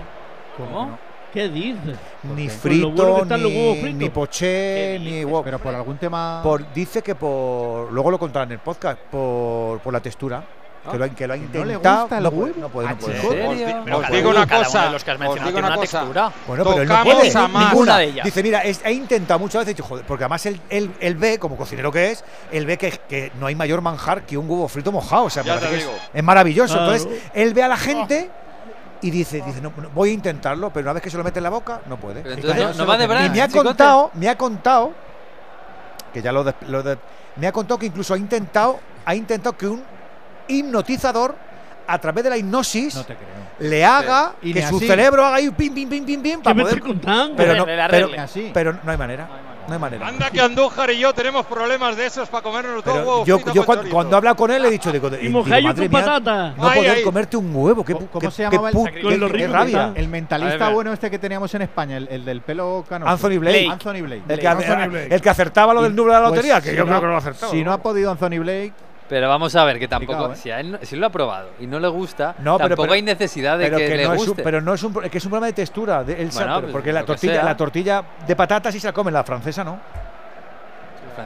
¿Cómo? 0.57 0.99
¿Qué 1.33 1.49
dices? 1.49 1.97
Ni 2.35 2.49
frito, 2.49 2.91
bueno 2.91 3.37
ni, 3.37 3.93
ni, 3.93 4.11
poché, 4.11 4.99
ni 5.01 5.25
huevo. 5.25 5.45
Pero 5.45 5.59
por 5.61 5.75
algún 5.75 5.97
tema. 5.97 6.41
Por, 6.43 6.73
dice 6.73 7.03
que 7.03 7.15
por. 7.15 7.93
Luego 7.93 8.11
lo 8.11 8.19
contará 8.19 8.45
en 8.45 8.53
el 8.53 8.59
podcast, 8.59 8.99
por, 8.99 9.79
por 9.79 9.93
la 9.93 10.01
textura. 10.01 10.43
Que 10.91 10.97
lo, 10.97 11.15
que 11.15 11.27
lo, 11.27 11.35
ha 11.35 11.37
ah, 11.37 11.39
intentado. 11.39 11.65
No 11.65 11.71
le 11.71 11.77
gusta 11.77 12.17
el 12.17 12.23
no 12.25 12.29
huevo. 12.31 12.55
No 12.59 12.69
puede, 12.71 12.89
no 12.89 12.95
ah, 12.95 12.99
puede. 12.99 13.71
¿En? 13.71 13.85
Pero 13.85 13.99
os 13.99 14.11
digo 14.11 14.31
una 14.31 14.47
cosa. 14.47 14.91
Los 14.91 15.05
que 15.05 15.11
has 15.11 15.19
mencionado 15.19 15.51
digo 15.51 15.59
una, 15.59 15.77
cosa. 15.77 15.99
Textura. 15.99 16.33
Bueno, 16.47 16.65
pero 16.65 16.83
él 16.83 16.89
no 16.89 17.05
puede. 17.05 17.39
A 17.39 17.49
más. 17.49 17.73
Ninguna 17.73 17.99
de 17.99 18.05
ellas. 18.07 18.25
Dice, 18.25 18.43
mira, 18.43 18.61
es, 18.63 18.81
he 18.85 18.93
intentado 18.93 19.39
muchas 19.39 19.67
veces, 19.67 19.85
joder, 19.85 20.07
porque 20.07 20.25
además 20.25 20.45
él, 20.47 20.61
él, 20.71 20.91
él, 20.99 21.17
ve, 21.17 21.39
como 21.39 21.57
cocinero 21.57 21.93
que 21.93 22.13
es, 22.13 22.25
él 22.51 22.65
ve 22.65 22.79
que, 22.79 22.91
que, 23.09 23.31
no 23.39 23.47
hay 23.47 23.55
mayor 23.55 23.83
manjar 23.83 24.23
que 24.23 24.39
un 24.39 24.49
huevo 24.49 24.67
frito 24.69 24.91
mojado. 24.91 25.25
O 25.25 25.31
sea, 25.31 25.43
es, 25.43 25.87
es, 26.15 26.25
maravilloso. 26.25 26.75
Claro. 26.75 26.95
Entonces, 26.95 27.31
él 27.35 27.53
ve 27.55 27.63
a 27.63 27.69
la 27.69 27.77
gente. 27.77 28.31
Oh 28.35 28.50
y 29.03 29.11
dice, 29.11 29.43
dice 29.45 29.61
no, 29.61 29.73
voy 29.95 30.11
a 30.11 30.13
intentarlo, 30.13 30.71
pero 30.71 30.85
una 30.85 30.95
vez 30.95 31.03
que 31.03 31.11
se 31.11 31.17
lo 31.17 31.25
mete 31.25 31.39
en 31.39 31.45
la 31.45 31.51
boca, 31.51 31.81
no 31.87 31.97
puede. 31.99 32.23
No, 32.75 32.87
va 32.87 32.99
de 32.99 33.27
y 33.27 33.31
me 33.31 33.43
ha 33.43 33.49
contado, 33.49 34.11
me 34.15 34.29
ha 34.29 34.37
contado, 34.37 34.93
que 36.13 36.21
ya 36.23 36.33
lo, 36.33 36.45
de, 36.45 36.55
lo 36.69 36.83
de, 36.83 36.99
me 37.37 37.47
ha 37.47 37.53
contado 37.53 37.79
que 37.79 37.87
incluso 37.87 38.15
ha 38.15 38.19
intentado, 38.19 38.81
ha 39.05 39.15
intentado 39.15 39.57
que 39.57 39.67
un 39.67 39.83
hipnotizador 40.49 41.35
a 41.87 41.99
través 41.99 42.25
de 42.25 42.31
la 42.31 42.37
hipnosis 42.37 43.05
le 43.59 43.85
haga 43.85 44.35
que 44.41 44.63
su 44.67 44.79
cerebro 44.79 45.25
haga 45.25 45.37
ahí 45.37 45.51
pim 45.51 45.75
pim 45.75 45.89
pim 45.89 46.05
pim 46.05 46.23
pim 46.23 46.41
para 46.41 46.63
poder 46.63 46.81
contando? 46.81 47.37
pero, 48.53 48.73
no 48.73 48.91
hay 48.91 48.99
manera 48.99 49.29
no 49.71 49.79
manera. 49.79 50.07
Anda 50.07 50.31
que 50.31 50.41
Andújar 50.41 50.91
y 50.91 50.99
yo 50.99 51.15
tenemos 51.15 51.47
problemas 51.47 51.97
de 51.97 52.07
esos 52.07 52.29
para 52.29 52.43
comernos 52.43 52.85
dos 52.85 52.95
huevos. 52.95 53.29
Pues, 53.29 53.65
cuando, 53.65 53.91
cuando, 53.91 54.19
he 54.19 54.35
con 54.35 54.51
él 54.51 54.63
le 54.63 54.69
he 54.69 54.71
dicho, 54.73 54.93
digo, 54.93 55.11
y 55.21 55.29
mujer 55.29 55.63
tu 55.75 55.89
patata. 55.91 56.55
No 56.57 56.69
ay, 56.69 56.81
poder 56.81 57.03
comerte 57.03 57.37
un 57.37 57.55
huevo. 57.55 57.85
¿Qué, 57.85 57.95
¿Cómo, 57.95 58.31
se 58.31 58.43
llamaba 58.43 58.71
qué, 58.71 59.01
el, 59.01 59.33
qué, 59.33 59.49
rabia. 59.49 59.93
el 59.95 60.09
mentalista 60.09 60.69
bueno 60.71 60.93
este 60.93 61.11
que 61.11 61.19
teníamos 61.19 61.55
en 61.55 61.63
España, 61.63 61.97
el, 61.97 62.25
del 62.25 62.41
pelo 62.43 62.85
canoso? 62.89 63.11
Anthony 63.11 63.39
Blake. 63.39 63.69
Anthony 63.71 64.03
Blake. 64.03 64.23
El, 64.29 65.21
que, 65.21 65.31
acertaba 65.31 65.73
lo 65.73 65.83
del 65.83 65.95
número 65.95 66.15
de 66.15 66.21
la 66.21 66.29
pues 66.29 66.39
lotería, 66.39 66.61
que 66.61 66.77
yo 66.77 66.85
que 66.85 67.07
lo 67.07 67.17
acertaba. 67.17 67.53
Si 67.53 67.65
no 67.65 67.73
ha 67.73 67.79
podido 67.79 68.11
Anthony 68.11 68.39
Blake. 68.39 68.73
Pero 69.11 69.29
vamos 69.29 69.57
a 69.57 69.65
ver, 69.65 69.81
que 69.81 69.89
tampoco. 69.89 70.33
¿eh? 70.33 70.37
Si, 70.37 70.51
él, 70.51 70.79
si, 70.83 70.95
lo 70.95 71.07
ha 71.07 71.11
probado 71.11 71.51
y 71.59 71.67
no 71.67 71.81
le 71.81 71.89
gusta, 71.89 72.37
no, 72.39 72.57
tampoco 72.59 72.93
hay 72.93 73.03
necesidad 73.03 73.59
de 73.59 73.69
que, 73.69 73.77
que, 73.77 73.97
le 73.97 74.05
no 74.05 74.15
guste. 74.15 74.41
Pero 74.41 74.61
no 74.61 74.73
es 74.73 74.83
un, 74.85 74.95
que 74.95 75.19
es 75.19 75.25
un 75.25 75.31
problema 75.31 75.49
de 75.49 75.53
textura. 75.53 76.05
De, 76.05 76.13
él 76.13 76.31
pues 76.33 76.47
porque 76.71 76.93
la 76.93 77.05
tortilla, 77.05 77.43
la 77.43 77.57
tortilla 77.57 78.05
de 78.25 78.37
patatas 78.37 78.73
sí 78.73 78.79
se 78.79 78.87
la 78.87 78.93
come, 78.93 79.11
la 79.11 79.25
francesa 79.25 79.65
no. 79.65 79.81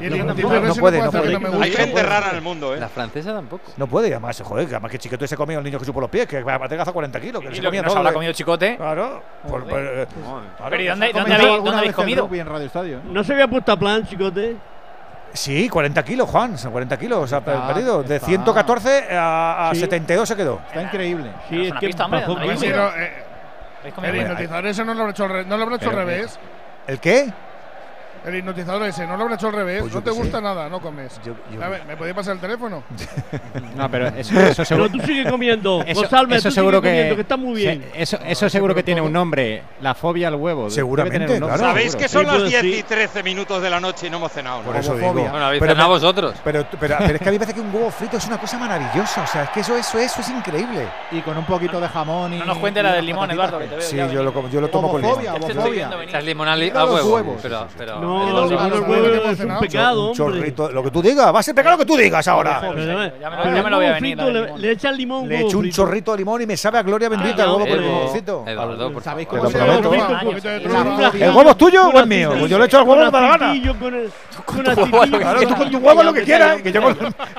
No, 0.00 0.34
puede, 0.34 0.60
no 0.60 0.74
puede. 0.74 1.00
Hay 1.62 1.70
gente 1.70 2.02
rara 2.02 2.30
en 2.30 2.36
el 2.36 2.42
mundo, 2.42 2.74
¿eh? 2.74 2.80
La 2.80 2.88
francesa 2.88 3.34
tampoco. 3.34 3.64
No 3.76 3.86
puede, 3.86 4.08
además, 4.08 4.40
joder, 4.42 4.66
además 4.66 4.90
que 4.90 4.98
Chicote 4.98 5.28
se 5.28 5.34
ha 5.34 5.38
comido 5.38 5.60
el 5.60 5.64
niño 5.64 5.78
que 5.78 5.84
supo 5.84 6.00
los 6.00 6.10
pies, 6.10 6.26
que 6.26 6.38
aparte 6.38 6.76
gaza 6.76 6.90
40 6.90 7.20
kilos. 7.20 7.42
Que 7.42 7.52
y 7.52 7.56
se 7.56 7.62
lo 7.62 7.68
comía 7.68 7.82
que 7.82 8.12
comido 8.14 8.32
Chicote. 8.32 8.76
Claro. 8.78 9.22
Por, 9.46 9.64
por, 9.64 9.78
eh, 9.78 10.06
claro. 10.56 10.80
¿y 10.80 10.86
dónde, 10.86 11.12
dónde, 11.12 11.34
habéis, 11.34 11.92
comido? 11.92 12.28
¿eh? 12.32 12.98
¿No 13.04 13.22
se 13.22 13.34
había 13.34 13.46
puesto 13.46 13.72
a 13.72 13.76
plan, 13.76 14.06
Chicote? 14.06 14.56
Sí, 15.34 15.68
40 15.68 16.02
kilos, 16.04 16.30
Juan, 16.30 16.56
son 16.56 16.70
40 16.70 16.96
kilos 16.96 17.32
ha 17.32 17.40
perdido. 17.40 18.04
De 18.04 18.20
114 18.20 19.08
a, 19.10 19.68
a 19.70 19.74
sí. 19.74 19.80
72 19.80 20.28
se 20.28 20.36
quedó. 20.36 20.60
Está 20.68 20.82
increíble. 20.82 21.32
Sí, 21.48 21.62
es, 21.62 21.72
es 21.72 21.80
que 21.80 21.86
pista, 21.88 22.06
hombre. 22.06 22.24
Eh, 22.24 23.24
el 24.02 24.16
hipnotizador 24.16 24.66
eso 24.66 24.84
no 24.84 24.94
lo 24.94 25.02
habrá 25.02 25.10
hecho 25.76 25.90
al 25.90 25.96
revés. 25.96 26.38
¿El 26.86 27.00
qué? 27.00 27.32
El 28.24 28.36
hipnotizador 28.36 28.82
ese, 28.84 29.06
no 29.06 29.16
lo 29.16 29.22
habrá 29.24 29.34
hecho 29.36 29.48
al 29.48 29.52
revés. 29.52 29.80
Pues 29.82 29.92
yo 29.92 29.98
no 29.98 30.04
te 30.04 30.10
qué 30.10 30.16
sé. 30.16 30.22
gusta 30.22 30.40
nada, 30.40 30.68
no 30.68 30.80
comes. 30.80 31.20
yo- 31.24 31.34
A 31.62 31.68
ver, 31.68 31.84
¿me 31.86 31.96
podía 31.96 32.14
pasar 32.14 32.34
el 32.34 32.40
teléfono? 32.40 32.82
No, 33.76 33.90
pero 33.90 34.06
eso, 34.08 34.38
eso 34.40 34.64
seguro. 34.64 34.88
Pero 34.90 35.00
tú 35.02 35.06
sigue 35.08 35.28
comiendo, 35.28 35.82
Eso, 35.86 36.00
González, 36.02 36.38
eso 36.38 36.48
tú 36.48 36.54
seguro 36.54 36.78
sigue 36.78 36.90
que, 36.90 36.94
comiendo, 36.96 37.14
que 37.16 37.20
está 37.22 37.36
muy 37.36 37.54
bien. 37.56 37.84
se- 37.92 38.02
eso, 38.02 38.18
eso 38.24 38.48
seguro 38.48 38.74
que 38.74 38.82
tiene 38.82 39.00
un 39.00 39.12
nombre. 39.12 39.62
La 39.80 39.94
fobia 39.94 40.28
al 40.28 40.36
huevo. 40.36 40.70
Seguramente, 40.70 41.38
claro. 41.38 41.58
Sabéis 41.58 41.96
que 41.96 42.08
son 42.08 42.22
Sí, 42.22 42.26
las 42.26 42.36
pues 42.38 42.48
10 42.50 42.60
sí. 42.62 42.74
y 42.78 42.82
13 42.84 43.22
minutos 43.22 43.60
de 43.62 43.70
la 43.70 43.80
noche 43.80 44.06
y 44.06 44.10
no 44.10 44.18
hemos 44.18 44.32
cenado. 44.32 44.58
¿no? 44.58 44.64
Por 44.64 44.76
eso 44.76 44.94
digo. 44.96 45.12
Bueno, 45.12 45.36
habéis 45.46 45.60
Pero 45.60 45.72
cenado 45.72 45.88
vosotros. 45.90 46.34
Pero, 46.44 46.66
pero, 46.80 46.96
pero 46.98 47.14
es 47.16 47.20
que 47.20 47.28
a 47.28 47.32
mí 47.32 47.38
me 47.38 47.44
parece 47.44 47.54
que 47.54 47.60
un 47.60 47.74
huevo 47.74 47.90
frito 47.90 48.16
es 48.16 48.26
una 48.26 48.38
cosa 48.38 48.58
maravillosa. 48.58 49.22
O 49.22 49.26
sea, 49.26 49.44
es 49.44 49.50
que 49.50 49.60
eso, 49.60 49.76
eso, 49.76 49.98
eso 49.98 50.20
es 50.20 50.28
increíble. 50.30 50.86
Y 51.10 51.20
con 51.22 51.36
un 51.36 51.44
poquito 51.44 51.80
de 51.80 51.88
jamón 51.88 52.32
y. 52.32 52.38
No 52.38 52.44
nos 52.46 52.58
cuente 52.58 52.82
la 52.82 52.92
del 52.92 53.06
limón. 53.06 53.30
Eduardo, 53.30 53.58
que 53.58 53.66
te 53.66 53.76
veo 53.76 53.80
Sí, 53.84 53.96
yo 53.96 54.22
lo, 54.22 54.48
yo 54.48 54.60
lo 54.60 54.68
tomo 54.68 54.90
con 54.90 55.00
limón. 55.02 55.18
Homofobia, 55.18 55.34
homofobia. 55.34 55.70
viendo 55.72 55.98
venir. 55.98 56.08
Echas 56.14 56.24
limón 56.24 56.48
al, 56.48 56.60
Mira 56.60 56.80
a 56.80 56.84
los 56.84 56.94
huevo. 56.94 57.14
huevos. 57.14 57.38
Pero, 57.42 57.66
pero, 57.76 58.00
No, 58.14 58.38
al 58.60 58.72
huevos 58.72 58.88
huevo 58.88 59.30
es 59.30 59.40
un 59.40 59.58
pecado, 59.58 60.08
Un 60.10 60.14
chorrito, 60.14 60.70
lo 60.70 60.82
que 60.82 60.90
tú 60.90 61.02
digas. 61.02 61.34
Va 61.34 61.40
a 61.40 61.42
ser 61.42 61.54
pecado 61.54 61.76
lo 61.76 61.78
que 61.78 61.86
tú 61.86 61.96
digas 61.96 62.26
ahora. 62.28 62.60
Ya 63.20 63.30
me 63.30 63.70
lo- 63.70 63.76
voy 63.76 63.86
a 63.86 63.92
venir, 63.94 64.16
le, 64.18 64.32
limón. 64.32 64.60
le 64.60 64.70
echa 64.70 64.90
el 64.90 64.96
limón. 64.96 65.28
Le 65.28 65.40
echo 65.40 65.58
un 65.58 65.70
chorrito 65.70 66.12
de 66.12 66.18
limón 66.18 66.42
y 66.42 66.46
me 66.46 66.56
sabe 66.56 66.78
a 66.78 66.82
gloria 66.82 67.08
bendita 67.08 67.42
el 67.42 67.48
no, 67.48 67.56
huevo 67.56 67.68
con 67.68 67.78
el 67.78 67.82
limoncito. 67.84 68.44
Eduardo, 68.46 68.92
por 68.92 69.02
¿Sabéis 69.02 69.28
favor. 69.28 69.52
cómo 69.52 70.40
se 70.40 70.56
¿El 71.24 71.30
huevo 71.30 71.50
es 71.50 71.56
tuyo 71.56 71.88
o 71.88 71.98
es 71.98 72.06
mío? 72.06 72.32
Pues 72.38 72.50
yo 72.50 72.58
le 72.58 72.64
echo 72.66 72.78
al 72.78 72.88
huevo 72.88 73.04
de 73.04 73.10
la 73.10 73.20
gana. 73.20 73.54
claro, 75.18 75.40
tú 75.48 75.54
con 75.56 75.70
tu 75.70 75.78
huevo 75.84 76.02
lo 76.02 76.12
que 76.12 76.22
quieras, 76.22 76.62
que 76.62 76.72
yo 76.72 76.80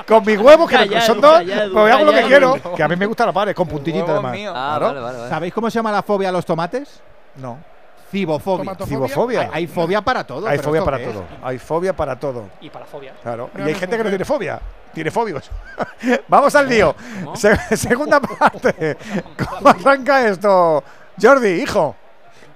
con, 0.06 0.24
mis 0.24 0.38
huevos, 0.38 0.68
que 0.68 1.00
son 1.00 1.20
dos, 1.20 1.42
pues 1.72 1.92
hago 1.94 2.04
lo 2.04 2.12
que 2.12 2.22
quiero. 2.22 2.56
Que 2.76 2.82
a 2.82 2.88
mí 2.88 2.96
me 2.96 3.06
gusta 3.06 3.26
la 3.26 3.32
pared, 3.32 3.54
con 3.54 3.68
puntillita 3.68 4.12
además. 4.12 4.36
Ah. 4.54 5.26
¿Sabéis 5.28 5.52
cómo 5.52 5.70
se 5.70 5.78
llama 5.78 5.92
la 5.92 6.02
fobia 6.02 6.28
a 6.28 6.32
los 6.32 6.44
tomates? 6.44 7.00
No. 7.36 7.58
Cibofobia. 8.86 9.40
Hay, 9.42 9.48
hay 9.52 9.66
fobia 9.66 10.00
para 10.02 10.24
todo. 10.24 10.46
Hay 10.46 10.58
fobia 10.58 10.80
¿esto 10.80 10.84
para 10.90 11.04
todo. 11.04 11.24
Hay 11.42 11.58
fobia 11.58 11.96
para 11.96 12.18
todo. 12.18 12.48
Y 12.60 12.70
para 12.70 12.86
fobia. 12.86 13.14
Claro. 13.22 13.50
Y 13.58 13.62
hay 13.62 13.74
gente 13.74 13.96
que 13.96 14.04
no 14.04 14.08
tiene 14.08 14.24
fobia. 14.24 14.60
Tiene 14.92 15.10
fobios. 15.10 15.50
Vamos 16.28 16.54
al 16.54 16.68
lío. 16.68 16.94
Se- 17.34 17.76
segunda 17.76 18.20
parte. 18.20 18.96
¿Cómo 19.48 19.68
arranca 19.68 20.26
esto? 20.28 20.82
Jordi, 21.20 21.62
hijo. 21.62 21.94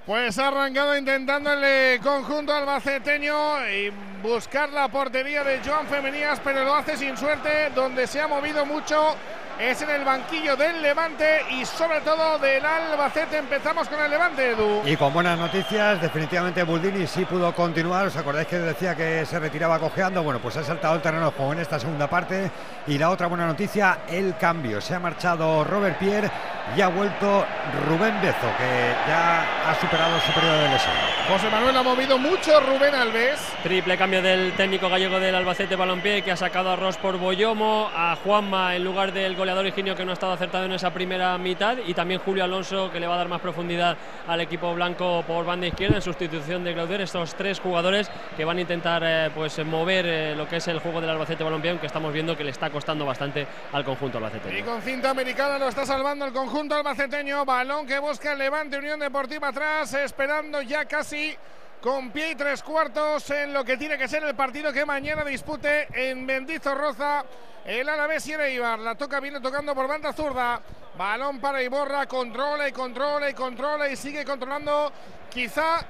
Pues 0.05 0.37
ha 0.39 0.47
arrancado 0.47 0.97
intentando 0.97 1.53
el 1.53 1.63
eh, 1.63 1.99
conjunto 2.01 2.51
albaceteño 2.53 3.67
y 3.69 3.93
buscar 4.23 4.69
la 4.69 4.87
portería 4.87 5.43
de 5.43 5.61
Joan 5.63 5.85
Femenías, 5.87 6.41
pero 6.43 6.63
lo 6.63 6.73
hace 6.73 6.97
sin 6.97 7.15
suerte. 7.15 7.69
Donde 7.75 8.07
se 8.07 8.19
ha 8.19 8.27
movido 8.27 8.65
mucho 8.65 9.15
es 9.61 9.79
en 9.83 9.91
el 9.91 10.03
banquillo 10.03 10.55
del 10.55 10.81
Levante 10.81 11.41
y 11.51 11.65
sobre 11.65 12.01
todo 12.01 12.39
del 12.39 12.65
Albacete. 12.65 13.37
Empezamos 13.37 13.87
con 13.87 14.01
el 14.01 14.09
Levante, 14.09 14.51
Edu. 14.51 14.81
Y 14.85 14.95
con 14.95 15.13
buenas 15.13 15.37
noticias, 15.37 16.01
definitivamente 16.01 16.63
Buldini 16.63 17.05
sí 17.05 17.25
pudo 17.25 17.53
continuar. 17.53 18.07
¿Os 18.07 18.17
acordáis 18.17 18.47
que 18.47 18.57
decía 18.57 18.95
que 18.95 19.23
se 19.23 19.39
retiraba 19.39 19.77
cojeando? 19.77 20.23
Bueno, 20.23 20.39
pues 20.39 20.57
ha 20.57 20.63
saltado 20.63 20.95
el 20.95 21.01
terreno 21.01 21.25
de 21.25 21.31
juego 21.33 21.53
en 21.53 21.59
esta 21.59 21.79
segunda 21.79 22.07
parte. 22.07 22.49
Y 22.87 22.97
la 22.97 23.11
otra 23.11 23.27
buena 23.27 23.45
noticia, 23.45 23.99
el 24.09 24.35
cambio. 24.35 24.81
Se 24.81 24.95
ha 24.95 24.99
marchado 24.99 25.63
Robert 25.63 25.99
Pierre 25.99 26.31
y 26.75 26.81
ha 26.81 26.87
vuelto 26.87 27.45
Rubén 27.87 28.19
Bezo, 28.21 28.47
que 28.57 28.95
ya 29.07 29.69
ha 29.69 29.75
superado 29.79 30.19
su 30.21 30.31
periodo 30.31 30.57
de 30.57 30.69
lesión. 30.69 30.95
José 31.27 31.49
Manuel 31.51 31.77
ha 31.77 31.83
movido 31.83 32.17
mucho 32.17 32.59
Rubén 32.61 32.95
Alves. 32.95 33.39
Triple 33.61 33.95
cambio 33.95 34.23
del 34.23 34.53
técnico 34.53 34.89
gallego 34.89 35.19
del 35.19 35.35
Albacete 35.35 35.75
Balompié 35.75 36.23
que 36.23 36.31
ha 36.31 36.37
sacado 36.37 36.71
a 36.71 36.75
Ross 36.75 36.97
por 36.97 37.17
Boyomo, 37.17 37.91
a 37.95 38.15
Juanma 38.15 38.75
en 38.75 38.83
lugar 38.83 39.11
del 39.11 39.35
goleador 39.35 39.50
Higinio 39.67 39.95
que 39.95 40.05
no 40.05 40.11
ha 40.11 40.13
estado 40.13 40.31
acertado 40.33 40.65
en 40.65 40.71
esa 40.71 40.91
primera 40.93 41.37
mitad 41.37 41.77
y 41.85 41.93
también 41.93 42.21
Julio 42.21 42.43
Alonso 42.43 42.89
que 42.91 42.99
le 42.99 43.07
va 43.07 43.15
a 43.15 43.17
dar 43.17 43.27
más 43.27 43.41
profundidad 43.41 43.97
al 44.27 44.39
equipo 44.41 44.73
blanco 44.73 45.23
por 45.27 45.45
banda 45.45 45.67
izquierda 45.67 45.97
en 45.97 46.01
sustitución 46.01 46.63
de 46.63 46.73
Claudier. 46.73 47.01
Estos 47.01 47.35
tres 47.35 47.59
jugadores 47.59 48.09
que 48.37 48.45
van 48.45 48.57
a 48.57 48.61
intentar 48.61 49.03
eh, 49.05 49.29
pues 49.35 49.63
mover 49.65 50.05
eh, 50.07 50.35
lo 50.35 50.47
que 50.47 50.57
es 50.57 50.67
el 50.69 50.79
juego 50.79 51.01
del 51.01 51.09
Albacete 51.11 51.43
Balompié 51.43 51.71
aunque 51.71 51.87
estamos 51.87 52.11
viendo 52.13 52.35
que 52.35 52.43
le 52.43 52.51
está 52.51 52.69
costando 52.69 53.05
bastante 53.05 53.45
al 53.73 53.83
conjunto 53.83 54.19
Y 54.19 54.23
albacete. 54.23 54.63
con 54.63 54.81
cinta 54.81 55.09
americana 55.11 55.59
lo 55.59 55.67
está 55.67 55.85
salvando 55.85 56.25
el 56.25 56.33
conjunto 56.33 56.75
albaceteño. 56.75 57.45
Balón 57.45 57.85
que 57.85 57.99
busca 57.99 58.31
el 58.31 58.39
Levante 58.39 58.77
Unión 58.77 58.99
Deportiva 58.99 59.49
atrás, 59.49 59.93
esperando 59.93 60.61
ya 60.61 60.85
casi 60.85 61.35
con 61.81 62.11
pie 62.11 62.31
y 62.31 62.35
tres 62.35 62.61
cuartos 62.61 63.27
en 63.31 63.53
lo 63.53 63.65
que 63.65 63.75
tiene 63.75 63.97
que 63.97 64.07
ser 64.07 64.23
el 64.23 64.35
partido 64.35 64.71
que 64.71 64.85
mañana 64.85 65.23
dispute 65.23 65.87
en 65.93 66.25
Bendizorroza. 66.27 67.25
El 67.65 67.89
Alavés 67.89 68.25
y 68.27 68.33
el 68.33 68.41
Eibar. 68.41 68.79
La 68.79 68.95
toca, 68.95 69.19
viene 69.19 69.39
tocando 69.39 69.73
por 69.73 69.87
banda 69.87 70.13
zurda. 70.13 70.61
Balón 70.97 71.39
para 71.39 71.61
Iborra, 71.61 72.05
controla 72.05 72.67
y 72.67 72.71
controla 72.71 73.29
y 73.29 73.33
controla 73.33 73.89
y 73.89 73.95
sigue 73.95 74.23
controlando. 74.23 74.91
Quizá 75.29 75.85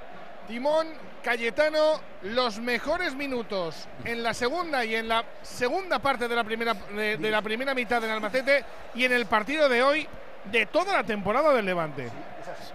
Timón 0.48 0.88
Cayetano 1.22 2.00
los 2.22 2.58
mejores 2.58 3.14
minutos 3.14 3.86
en 4.04 4.22
la 4.22 4.34
segunda 4.34 4.84
y 4.84 4.96
en 4.96 5.08
la 5.08 5.24
segunda 5.42 5.98
parte 5.98 6.26
de 6.26 6.34
la 6.34 6.44
primera 6.44 6.74
de, 6.74 7.30
la 7.30 7.42
primera 7.42 7.74
mitad 7.74 8.00
del 8.00 8.10
Albacete 8.10 8.64
y 8.94 9.04
en 9.04 9.12
el 9.12 9.26
partido 9.26 9.68
de 9.68 9.82
hoy 9.82 10.08
de 10.50 10.66
toda 10.66 10.92
la 10.94 11.04
temporada 11.04 11.52
del 11.52 11.64
Levante. 11.64 12.08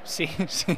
Sí, 0.04 0.28
sí. 0.48 0.78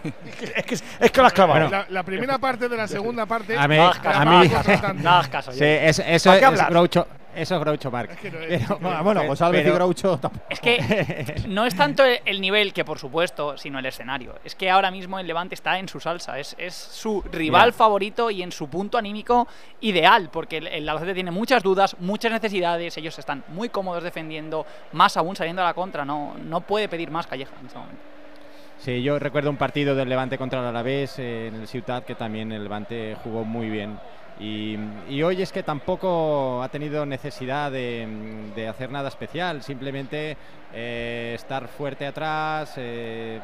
Es 0.55 0.65
que, 0.65 0.73
es 0.73 1.11
que 1.11 1.21
lo 1.21 1.27
has 1.27 1.33
clavado. 1.33 1.69
La, 1.69 1.85
la 1.89 2.03
primera 2.03 2.37
parte 2.39 2.67
de 2.67 2.75
la 2.75 2.87
segunda 2.87 3.25
parte. 3.25 3.57
A 3.57 3.67
mí, 3.67 3.75
No 3.77 3.83
hagas 3.87 3.99
caso, 3.99 4.19
a 4.19 4.25
no 4.25 4.31
mí- 4.39 4.47
hagas 4.47 4.65
caso, 4.65 4.93
no 4.95 5.09
hagas 5.11 5.27
caso, 5.29 5.51
Sí, 5.51 5.59
es- 5.63 5.99
eso, 5.99 6.29
¿Para 6.29 6.39
qué 6.39 6.45
es 6.45 6.51
hablas? 6.51 6.69
Groucho, 6.69 7.07
eso 7.41 7.55
es 7.55 7.61
Groucho 7.61 7.89
Marx. 7.91 8.15
que 8.17 8.29
no 8.31 8.39
es- 8.39 8.63
Pero- 8.65 8.79
Bueno, 8.81 9.03
bueno, 9.03 9.23
González 9.25 9.61
y 9.61 9.63
pero- 9.63 9.75
Groucho 9.75 10.17
tampoco. 10.17 10.45
Es 10.49 10.59
que 10.59 11.43
no 11.47 11.65
es 11.65 11.75
tanto 11.75 12.03
el- 12.05 12.19
el 12.25 12.41
nivel 12.41 12.73
que, 12.73 12.85
por 12.85 12.99
supuesto, 12.99 13.57
sino 13.57 13.79
el 13.79 13.85
escenario. 13.85 14.35
Es 14.43 14.55
que 14.55 14.69
ahora 14.69 14.91
mismo 14.91 15.19
el 15.19 15.27
Levante 15.27 15.55
está 15.55 15.79
en 15.79 15.87
su 15.87 15.99
salsa. 15.99 16.37
Es, 16.39 16.55
es 16.59 16.73
su 16.73 17.21
rival 17.31 17.67
Mira. 17.67 17.77
favorito 17.77 18.29
y 18.31 18.43
en 18.43 18.51
su 18.51 18.67
punto 18.69 18.97
anímico 18.97 19.47
ideal. 19.81 20.29
Porque 20.31 20.57
el, 20.57 20.67
el 20.67 20.87
Albacete 20.89 21.13
tiene 21.13 21.31
muchas 21.31 21.63
dudas, 21.63 21.95
muchas 21.99 22.31
necesidades. 22.31 22.97
Ellos 22.97 23.17
están 23.19 23.43
muy 23.49 23.69
cómodos 23.69 24.03
defendiendo, 24.03 24.65
más 24.93 25.17
aún 25.17 25.35
saliendo 25.35 25.61
a 25.61 25.65
la 25.65 25.73
contra. 25.73 26.05
No, 26.05 26.35
no 26.43 26.61
puede 26.61 26.87
pedir 26.89 27.11
más 27.11 27.27
Calleja 27.27 27.51
en 27.59 27.65
este 27.67 27.77
momento. 27.79 28.01
Sí, 28.79 29.03
yo 29.03 29.19
recuerdo 29.19 29.49
un 29.49 29.57
partido 29.57 29.93
del 29.93 30.07
Levante 30.07 30.37
contra 30.37 30.61
el 30.61 30.65
Alavés 30.67 31.19
eh, 31.19 31.47
en 31.47 31.55
el 31.55 31.67
Ciutat 31.67 32.05
que 32.05 32.15
también 32.15 32.51
el 32.53 32.63
Levante 32.63 33.17
jugó 33.23 33.43
muy 33.43 33.69
bien. 33.69 33.99
Y, 34.39 34.77
hoy 35.21 35.41
es 35.41 35.51
que 35.51 35.63
tampoco 35.63 36.63
ha 36.63 36.69
tenido 36.69 37.05
necesidad 37.05 37.71
de 37.71 38.67
hacer 38.69 38.89
nada 38.89 39.09
especial, 39.09 39.61
simplemente 39.63 40.37
eh, 40.71 41.31
estar 41.33 41.67
fuerte 41.67 42.05
atrás, 42.05 42.73
eh, 42.77 43.39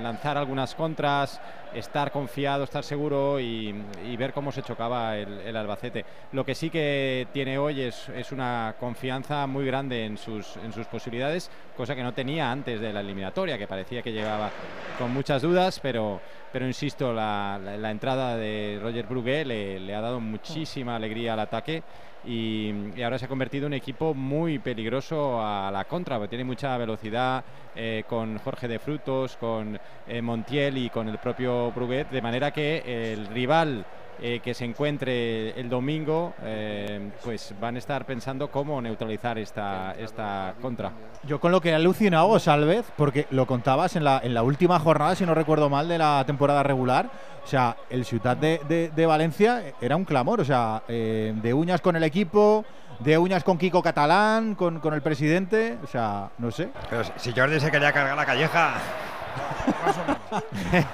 lanzar 0.00 0.38
algunas 0.38 0.74
contras, 0.74 1.38
estar 1.74 2.10
confiado, 2.10 2.64
estar 2.64 2.82
seguro 2.82 3.38
y, 3.38 3.74
ver 4.16 4.32
cómo 4.32 4.52
se 4.52 4.62
chocaba 4.62 5.16
el, 5.18 5.54
Albacete. 5.54 6.04
Lo 6.32 6.44
que 6.44 6.54
sí 6.54 6.70
que 6.70 7.26
tiene 7.32 7.58
hoy 7.58 7.82
es, 7.82 8.08
una 8.32 8.74
confianza 8.80 9.46
muy 9.46 9.66
grande 9.66 10.06
en 10.06 10.16
sus, 10.16 10.56
sus 10.72 10.86
posibilidades, 10.86 11.50
cosa 11.76 11.94
que 11.94 12.02
no 12.02 12.14
tenía 12.14 12.50
antes 12.50 12.80
de 12.80 12.92
la 12.92 13.00
eliminatoria, 13.00 13.58
que 13.58 13.66
parecía 13.66 14.02
que 14.02 14.12
llegaba 14.12 14.50
con 14.98 15.12
muchas 15.12 15.42
dudas, 15.42 15.78
pero, 15.80 16.20
insisto, 16.54 17.12
la 17.12 17.90
entrada 17.90 18.36
de 18.36 18.78
Roger 18.82 19.06
Brugué 19.06 19.44
le, 19.44 19.78
le 19.78 19.94
ha 19.94 20.00
dado 20.00 20.20
muchísima 20.20 20.96
alegría 20.96 21.34
al 21.34 21.40
ataque. 21.40 21.82
Y, 22.24 23.02
ahora 23.02 23.18
se 23.18 23.24
ha 23.24 23.28
convertido 23.28 23.66
en 23.66 23.72
un 23.72 23.76
equipo 23.76 24.14
muy 24.14 24.58
peligroso 24.58 25.44
a 25.44 25.70
la 25.72 25.84
contra, 25.84 26.16
porque 26.18 26.30
tiene 26.30 26.44
mucha 26.44 26.76
velocidad 26.76 27.44
eh, 27.74 28.04
con 28.08 28.38
Jorge 28.38 28.68
de 28.68 28.78
Frutos, 28.78 29.36
con 29.36 29.78
eh, 30.06 30.22
Montiel 30.22 30.78
y 30.78 30.88
con 30.88 31.08
el 31.08 31.18
propio 31.18 31.72
Bruguet, 31.72 32.08
de 32.10 32.22
manera 32.22 32.50
que 32.50 33.12
el 33.12 33.26
rival 33.26 33.84
eh, 34.22 34.38
que 34.40 34.54
se 34.54 34.64
encuentre 34.64 35.50
el 35.60 35.68
domingo, 35.68 36.32
eh, 36.42 37.10
pues 37.24 37.52
van 37.60 37.74
a 37.74 37.78
estar 37.78 38.06
pensando 38.06 38.50
cómo 38.50 38.80
neutralizar 38.80 39.36
esta, 39.38 39.92
esta 39.98 40.54
contra. 40.62 40.92
Yo 41.24 41.40
con 41.40 41.50
lo 41.50 41.60
que 41.60 41.70
he 41.70 41.74
alucinado, 41.74 42.38
Salvez, 42.38 42.86
porque 42.96 43.26
lo 43.30 43.46
contabas 43.46 43.96
en 43.96 44.04
la, 44.04 44.20
en 44.22 44.32
la 44.34 44.42
última 44.42 44.78
jornada, 44.78 45.14
si 45.16 45.26
no 45.26 45.34
recuerdo 45.34 45.68
mal, 45.68 45.88
de 45.88 45.98
la 45.98 46.22
temporada 46.26 46.62
regular. 46.62 47.10
O 47.44 47.46
sea, 47.48 47.76
el 47.90 48.04
Ciudad 48.04 48.36
de, 48.36 48.60
de- 48.68 48.90
de 48.94 49.06
Valencia 49.06 49.62
era 49.80 49.96
un 49.96 50.04
clamor. 50.04 50.40
O 50.40 50.44
sea, 50.44 50.82
eh, 50.86 51.32
de 51.42 51.52
uñas 51.52 51.80
con 51.80 51.96
el 51.96 52.04
equipo, 52.04 52.64
de 53.00 53.18
uñas 53.18 53.42
con 53.42 53.58
Kiko 53.58 53.82
Catalán, 53.82 54.54
con, 54.54 54.78
con 54.78 54.94
el 54.94 55.02
presidente. 55.02 55.76
O 55.82 55.86
sea, 55.88 56.30
no 56.38 56.52
sé. 56.52 56.68
Pero 56.88 57.02
si- 57.02 57.12
si 57.16 57.32
Jordi 57.32 57.58
se 57.58 57.70
quería 57.72 57.90
cargar 57.92 58.16
la 58.16 58.24
calleja. 58.24 58.74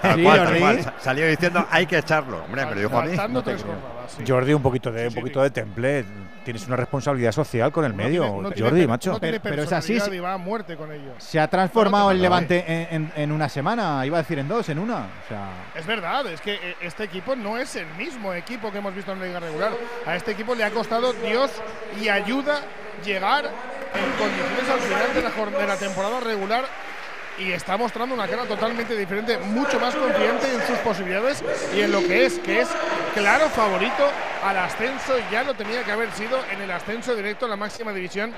Tal 0.03 0.17
Sí, 0.17 0.23
cual, 0.23 0.47
Jordi. 0.47 0.85
Salió 1.01 1.27
diciendo 1.29 1.67
hay 1.71 1.87
que 1.87 1.99
echarlo. 1.99 2.43
Hombre, 2.45 2.67
me 2.67 2.75
lo 2.75 2.81
dijo 2.81 2.99
a 2.99 3.03
mí. 3.03 3.09
Faltando 3.09 3.39
No 3.41 3.45
te 3.45 3.51
tres 3.53 3.63
creo. 3.63 3.75
jornadas, 3.77 4.13
sí. 4.17 4.25
Jordi, 4.27 4.53
un 4.55 4.63
poquito 4.63 4.91
de, 4.93 5.09
un 5.09 5.15
poquito 5.15 5.43
de 5.43 5.51
temple. 5.51 6.05
Tienes 6.45 6.67
una 6.67 6.77
responsabilidad 6.77 7.33
social 7.33 7.71
con 7.71 7.85
el 7.85 7.93
medio. 7.93 8.23
Tiene- 8.23 8.43
no 8.43 8.51
Jordi, 8.57 8.87
macho. 8.87 9.13
No 9.13 9.21
tiene 9.21 9.39
Pero- 9.39 9.63
es 9.63 9.73
así, 9.73 9.99
y 10.13 10.19
va 10.19 10.33
a 10.33 10.39
muerte 10.39 10.77
con 10.77 10.91
ellos. 10.93 11.15
Se 11.19 11.39
ha 11.39 11.47
transformado 11.49 12.11
el 12.11 12.23
Levante 12.23 12.65
en, 12.67 12.89
en- 12.91 13.13
en 13.17 13.33
una 13.33 13.49
semana, 13.49 14.05
iba 14.07 14.19
a 14.19 14.23
decir 14.23 14.39
en 14.39 14.49
dos, 14.49 14.69
en 14.71 14.79
una. 14.79 14.97
O 15.25 15.29
sea, 15.29 15.49
Es 15.75 15.87
verdad, 15.87 16.27
es 16.27 16.41
que 16.41 16.55
eh, 16.55 16.77
este 16.81 17.05
equipo 17.05 17.37
no 17.37 17.59
es 17.59 17.77
el 17.77 17.87
mismo 17.99 18.33
equipo 18.33 18.73
que 18.73 18.79
hemos 18.79 18.95
visto 18.95 19.13
en 19.13 19.21
la 19.21 19.27
liga 19.27 19.41
regular. 19.41 19.73
A 20.07 20.17
este 20.17 20.33
equipo 20.33 20.55
le 20.55 20.65
ha 20.65 20.71
costado 20.71 21.13
Dios 21.13 21.51
y 22.01 22.09
ayuda 22.09 22.63
llegar 23.05 23.45
en 23.45 24.11
condiciones 24.19 24.69
al 24.73 24.81
final 24.81 25.15
de 25.15 25.23
la, 25.53 25.59
de 25.59 25.67
la 25.67 25.77
temporada 25.77 26.21
regular 26.21 26.65
y 27.39 27.53
está 27.53 27.77
mostrando 27.77 28.15
una 28.15 28.27
cara 28.27 28.45
totalmente 28.45 28.97
diferente, 28.97 29.39
mucho 29.39 29.79
más 29.79 29.95
confiante 29.95 30.53
en 30.53 30.67
sus 30.67 30.79
posibilidades 30.79 31.43
y 31.75 31.81
en 31.81 31.93
lo 31.93 32.01
que 32.01 32.27
es, 32.27 32.39
que 32.41 32.61
es 32.63 32.69
claro 33.15 33.49
favorito 33.49 34.05
al 34.45 34.59
ascenso. 34.59 35.15
Ya 35.31 35.45
lo 35.45 35.55
tenía 35.55 35.85
que 35.85 35.93
haber 35.93 36.13
sido 36.13 36.39
en 36.53 36.61
el 36.61 36.71
ascenso 36.71 37.15
directo 37.15 37.47
a 37.47 37.49
la 37.49 37.57
máxima 37.57 37.93
división 37.93 38.33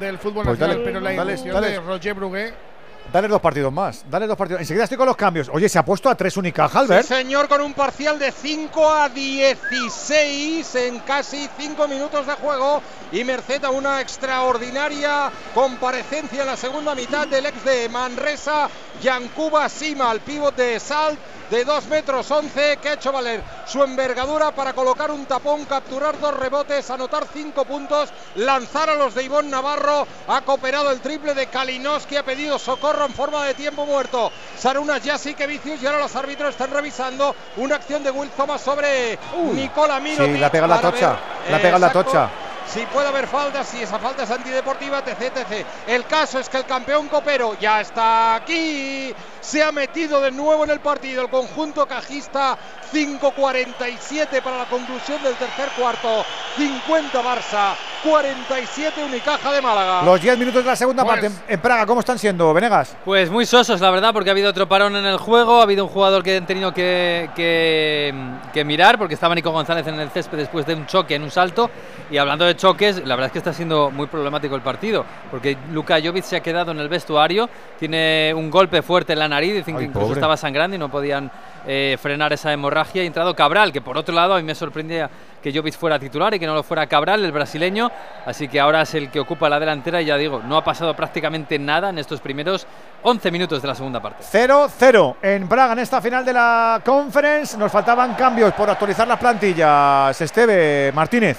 del 0.00 0.18
fútbol 0.18 0.44
Pues 0.44 0.58
nacional, 0.58 0.78
dale, 0.78 0.84
pero 0.84 1.00
la 1.00 1.14
ilusión 1.14 1.62
de 1.62 1.80
Roger 1.80 2.14
Brugué 2.14 2.68
Dale 3.12 3.26
dos 3.26 3.40
partidos 3.40 3.72
más. 3.72 4.04
Dale 4.10 4.26
dos 4.26 4.36
partidos. 4.36 4.60
Enseguida 4.60 4.84
estoy 4.84 4.98
con 4.98 5.06
los 5.06 5.16
cambios. 5.16 5.48
Oye, 5.50 5.68
se 5.68 5.78
ha 5.78 5.84
puesto 5.84 6.10
a 6.10 6.14
tres 6.14 6.36
Unicaja, 6.36 6.80
Albert. 6.80 7.06
Sí, 7.06 7.14
señor, 7.14 7.48
con 7.48 7.62
un 7.62 7.72
parcial 7.72 8.18
de 8.18 8.30
5 8.30 8.90
a 8.90 9.08
16 9.08 10.74
en 10.74 10.98
casi 11.00 11.48
5 11.58 11.88
minutos 11.88 12.26
de 12.26 12.34
juego 12.34 12.82
y 13.12 13.24
merced 13.24 13.64
a 13.64 13.70
una 13.70 14.00
extraordinaria 14.00 15.30
comparecencia 15.54 16.42
en 16.42 16.46
la 16.46 16.56
segunda 16.56 16.94
mitad 16.94 17.26
del 17.26 17.46
ex 17.46 17.64
de 17.64 17.88
Manresa, 17.88 18.68
Yancuba 19.02 19.68
Sima, 19.68 20.12
el 20.12 20.20
pívot 20.20 20.54
de 20.54 20.78
Salt 20.78 21.18
de 21.50 21.64
2 21.64 21.86
metros 21.86 22.30
11 22.30 22.76
que 22.76 22.90
ha 22.90 22.92
hecho 22.94 23.10
valer 23.10 23.42
su 23.66 23.82
envergadura 23.82 24.50
para 24.52 24.74
colocar 24.74 25.10
un 25.10 25.24
tapón, 25.24 25.64
capturar 25.64 26.18
dos 26.20 26.34
rebotes, 26.34 26.90
anotar 26.90 27.24
5 27.32 27.64
puntos, 27.64 28.10
lanzar 28.34 28.90
a 28.90 28.94
los 28.94 29.14
de 29.14 29.24
Ivón 29.24 29.48
Navarro, 29.48 30.06
ha 30.28 30.42
cooperado 30.42 30.90
el 30.90 31.00
triple 31.00 31.34
de 31.34 31.46
Kalinowski, 31.46 32.16
ha 32.16 32.22
pedido 32.22 32.58
socorro 32.58 33.06
en 33.06 33.14
forma 33.14 33.44
de 33.44 33.54
tiempo 33.54 33.86
muerto. 33.86 34.30
Sarunas 34.58 35.02
Jasic 35.02 35.46
Vicius 35.46 35.82
y 35.82 35.86
ahora 35.86 36.00
los 36.00 36.14
árbitros 36.16 36.50
están 36.50 36.70
revisando 36.70 37.34
una 37.56 37.76
acción 37.76 38.02
de 38.02 38.10
Will 38.10 38.30
Thomas 38.30 38.60
sobre 38.60 39.18
Nicola 39.54 40.00
Mirotic. 40.00 40.34
Sí, 40.34 40.38
la 40.38 40.50
pega 40.50 40.66
la 40.66 40.80
tocha. 40.80 41.10
ver, 41.10 41.52
La 41.52 41.58
pega 41.58 41.76
en 41.76 41.80
la 41.80 41.92
tocha. 41.92 42.30
Si 42.72 42.84
puede 42.86 43.08
haber 43.08 43.26
falta, 43.26 43.64
si 43.64 43.82
esa 43.82 43.98
falta 43.98 44.24
es 44.24 44.30
antideportiva, 44.30 44.98
etc, 44.98 45.36
etc. 45.36 45.66
El 45.86 46.04
caso 46.04 46.38
es 46.38 46.48
que 46.50 46.58
el 46.58 46.66
campeón 46.66 47.08
copero 47.08 47.56
ya 47.58 47.80
está 47.80 48.34
aquí. 48.34 49.14
Se 49.40 49.62
ha 49.62 49.72
metido 49.72 50.20
de 50.20 50.30
nuevo 50.30 50.64
en 50.64 50.70
el 50.70 50.80
partido 50.80 51.22
el 51.22 51.28
conjunto 51.30 51.86
cajista. 51.86 52.56
5.47 52.92 54.42
para 54.42 54.58
la 54.58 54.64
conclusión 54.64 55.22
del 55.22 55.34
tercer 55.34 55.68
cuarto. 55.78 56.24
50 56.56 57.22
Barça, 57.22 57.74
47 58.02 59.04
Unicaja 59.04 59.52
de 59.52 59.60
Málaga. 59.60 60.02
Los 60.02 60.20
10 60.20 60.38
minutos 60.38 60.64
de 60.64 60.70
la 60.70 60.76
segunda 60.76 61.04
Pues- 61.04 61.20
parte 61.20 61.26
en, 61.26 61.54
en 61.54 61.60
Praga, 61.60 61.86
¿cómo 61.86 62.00
están 62.00 62.18
siendo, 62.18 62.52
Venegas? 62.54 62.96
Pues 63.04 63.30
muy 63.30 63.46
sosos, 63.46 63.80
la 63.80 63.90
verdad, 63.90 64.12
porque 64.12 64.30
ha 64.30 64.32
habido 64.32 64.50
otro 64.50 64.68
parón 64.68 64.96
en 64.96 65.04
el 65.04 65.18
juego. 65.18 65.60
Ha 65.60 65.62
habido 65.64 65.84
un 65.84 65.90
jugador 65.90 66.22
que 66.22 66.36
han 66.38 66.46
tenido 66.46 66.72
que, 66.72 67.30
que, 67.36 68.14
que 68.52 68.64
mirar, 68.64 68.98
porque 68.98 69.14
estaba 69.14 69.34
Nico 69.34 69.50
González 69.50 69.86
en 69.86 70.00
el 70.00 70.10
césped 70.10 70.38
después 70.38 70.66
de 70.66 70.74
un 70.74 70.86
choque 70.86 71.14
en 71.14 71.22
un 71.22 71.30
salto. 71.30 71.70
Y 72.10 72.16
hablando 72.18 72.44
de 72.46 72.56
choques, 72.56 72.96
la 73.04 73.14
verdad 73.16 73.26
es 73.26 73.32
que 73.32 73.38
está 73.38 73.52
siendo 73.52 73.90
muy 73.90 74.06
problemático 74.06 74.54
el 74.56 74.62
partido, 74.62 75.04
porque 75.30 75.56
Luka 75.72 75.98
Jovic 76.02 76.24
se 76.24 76.36
ha 76.36 76.40
quedado 76.40 76.72
en 76.72 76.78
el 76.80 76.88
vestuario. 76.88 77.48
Tiene 77.78 78.32
un 78.34 78.50
golpe 78.50 78.80
fuerte 78.82 79.12
en 79.12 79.18
la 79.18 79.27
nariz, 79.28 79.54
dicen 79.54 79.76
que 79.76 79.84
incluso 79.84 80.06
pobre. 80.06 80.18
estaba 80.18 80.36
sangrando 80.36 80.76
y 80.76 80.78
no 80.78 80.90
podían 80.90 81.30
eh, 81.66 81.96
frenar 82.00 82.32
esa 82.32 82.52
hemorragia. 82.52 83.02
Y 83.02 83.04
ha 83.04 83.06
entrado 83.06 83.34
Cabral, 83.34 83.72
que 83.72 83.80
por 83.80 83.96
otro 83.96 84.14
lado 84.14 84.34
a 84.34 84.38
mí 84.38 84.42
me 84.42 84.54
sorprendía 84.54 85.10
que 85.42 85.52
Jovic 85.52 85.74
fuera 85.74 85.98
titular 85.98 86.34
y 86.34 86.38
que 86.38 86.46
no 86.46 86.54
lo 86.54 86.62
fuera 86.62 86.86
Cabral, 86.86 87.24
el 87.24 87.32
brasileño. 87.32 87.90
Así 88.26 88.48
que 88.48 88.60
ahora 88.60 88.82
es 88.82 88.94
el 88.94 89.10
que 89.10 89.20
ocupa 89.20 89.48
la 89.48 89.60
delantera 89.60 90.00
y 90.02 90.06
ya 90.06 90.16
digo, 90.16 90.42
no 90.44 90.56
ha 90.56 90.64
pasado 90.64 90.94
prácticamente 90.94 91.58
nada 91.58 91.90
en 91.90 91.98
estos 91.98 92.20
primeros 92.20 92.66
11 93.02 93.30
minutos 93.30 93.62
de 93.62 93.68
la 93.68 93.74
segunda 93.74 94.00
parte. 94.00 94.24
0-0 94.24 95.16
en 95.22 95.48
Praga 95.48 95.72
en 95.72 95.78
esta 95.80 96.00
final 96.00 96.24
de 96.24 96.32
la 96.32 96.80
Conference. 96.84 97.56
Nos 97.56 97.70
faltaban 97.70 98.14
cambios 98.14 98.52
por 98.54 98.68
actualizar 98.68 99.06
las 99.06 99.18
plantillas. 99.18 100.20
Esteve 100.20 100.92
Martínez. 100.92 101.38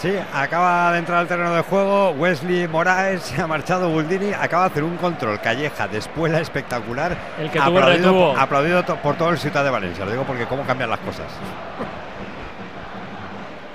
Sí, 0.00 0.14
acaba 0.32 0.92
de 0.92 0.98
entrar 0.98 1.18
al 1.18 1.28
terreno 1.28 1.54
de 1.54 1.60
juego. 1.60 2.12
Wesley 2.12 2.66
Moraes 2.66 3.20
se 3.22 3.42
ha 3.42 3.46
marchado. 3.46 3.90
Buldini 3.90 4.32
acaba 4.32 4.64
de 4.64 4.70
hacer 4.70 4.84
un 4.84 4.96
control 4.96 5.38
calleja 5.40 5.86
de 5.88 5.98
espuela 5.98 6.40
espectacular. 6.40 7.16
El 7.38 7.50
que 7.50 7.58
tuvo 7.58 7.78
aplaudido, 7.78 8.08
retuvo. 8.08 8.36
aplaudido 8.38 8.84
por 9.02 9.16
todo 9.16 9.28
el 9.30 9.38
Ciudad 9.38 9.62
de 9.62 9.70
Valencia. 9.70 10.06
Lo 10.06 10.10
digo 10.12 10.24
porque 10.24 10.46
cómo 10.46 10.62
cambian 10.62 10.88
las 10.88 11.00
cosas. 11.00 11.26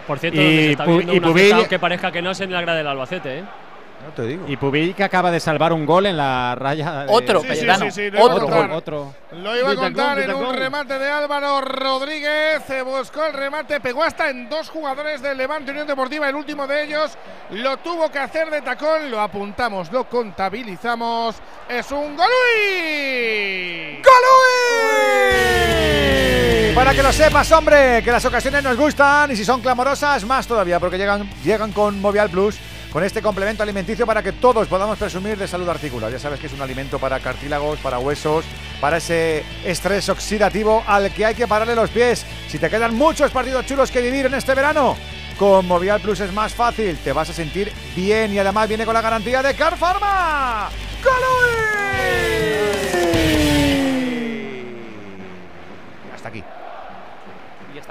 Por 0.07 0.17
cierto, 0.17 0.39
Y 0.39 0.41
se 0.41 0.71
está 0.71 0.85
viendo 0.85 1.13
y 1.37 1.51
aunque 1.51 1.79
parezca 1.79 2.11
que 2.11 2.21
no 2.21 2.31
es 2.31 2.41
en 2.41 2.51
la 2.51 2.61
grada 2.61 2.77
del 2.77 2.87
Albacete, 2.87 3.39
¿eh? 3.39 3.43
No 4.05 4.11
te 4.11 4.21
digo. 4.27 4.45
Y 4.47 4.55
Pubic 4.57 5.01
acaba 5.01 5.31
de 5.31 5.39
salvar 5.39 5.73
un 5.73 5.85
gol 5.85 6.05
en 6.05 6.15
la 6.17 6.53
raya. 6.55 7.05
de- 7.05 7.11
Otro, 7.11 7.41
Sí, 7.41 7.47
sí, 7.91 8.11
lo 8.11 8.23
otro. 8.23 8.39
contar. 8.47 8.71
Otro. 8.71 9.13
Lo 9.31 9.57
iba 9.57 9.71
a 9.71 9.75
contar 9.75 10.19
en 10.19 10.33
un 10.33 10.53
remate 10.55 10.99
de 10.99 11.09
Álvaro 11.09 11.61
Rodríguez. 11.61 12.61
Se 12.67 12.81
buscó 12.83 13.25
el 13.25 13.33
remate, 13.33 13.79
pegó 13.81 14.03
hasta 14.03 14.29
en 14.29 14.47
dos 14.49 14.69
jugadores 14.69 15.21
del 15.21 15.37
Levante 15.37 15.71
Unión 15.71 15.87
Deportiva. 15.87 16.29
El 16.29 16.35
último 16.35 16.67
de 16.67 16.83
ellos 16.83 17.17
lo 17.49 17.77
tuvo 17.77 18.09
que 18.11 18.19
hacer 18.19 18.49
de 18.49 18.61
tacón. 18.61 19.09
Lo 19.09 19.19
apuntamos, 19.19 19.91
lo 19.91 20.03
contabilizamos. 20.07 21.35
Es 21.67 21.91
un 21.91 22.15
Golui. 22.15 24.01
Para 26.75 26.93
que 26.93 27.01
lo 27.01 27.11
sepas, 27.13 27.49
hombre, 27.53 28.01
que 28.03 28.11
las 28.11 28.25
ocasiones 28.25 28.61
nos 28.61 28.75
gustan 28.77 29.31
y 29.31 29.35
si 29.35 29.45
son 29.45 29.61
clamorosas, 29.61 30.25
más 30.25 30.45
todavía, 30.45 30.79
porque 30.79 30.97
llegan, 30.97 31.29
llegan 31.43 31.71
con 31.71 32.01
Movial 32.01 32.29
Plus, 32.29 32.57
con 32.95 33.03
este 33.03 33.21
complemento 33.21 33.61
alimenticio 33.61 34.05
para 34.05 34.23
que 34.23 34.31
todos 34.31 34.69
podamos 34.69 34.97
presumir 34.97 35.37
de 35.37 35.49
salud 35.49 35.67
articular. 35.67 36.09
Ya 36.09 36.17
sabes 36.17 36.39
que 36.39 36.47
es 36.47 36.53
un 36.53 36.61
alimento 36.61 36.97
para 36.97 37.19
cartílagos, 37.19 37.77
para 37.79 37.99
huesos, 37.99 38.45
para 38.79 38.95
ese 38.95 39.43
estrés 39.65 40.07
oxidativo 40.07 40.81
al 40.87 41.13
que 41.13 41.25
hay 41.25 41.35
que 41.35 41.45
pararle 41.45 41.75
los 41.75 41.89
pies. 41.89 42.25
Si 42.47 42.57
te 42.57 42.69
quedan 42.69 42.95
muchos 42.95 43.31
partidos 43.31 43.65
chulos 43.65 43.91
que 43.91 43.99
vivir 43.99 44.27
en 44.27 44.35
este 44.35 44.55
verano, 44.55 44.95
con 45.37 45.65
Movial 45.65 45.99
Plus 45.99 46.21
es 46.21 46.31
más 46.31 46.53
fácil, 46.53 46.97
te 46.99 47.11
vas 47.11 47.29
a 47.29 47.33
sentir 47.33 47.69
bien 47.97 48.31
y 48.31 48.39
además 48.39 48.69
viene 48.69 48.85
con 48.85 48.93
la 48.93 49.01
garantía 49.01 49.43
de 49.43 49.53
Car 49.55 49.75
Pharma. 49.75 50.69
¡Colui! 51.03 51.65
Hasta 56.15 56.29
aquí. 56.29 56.41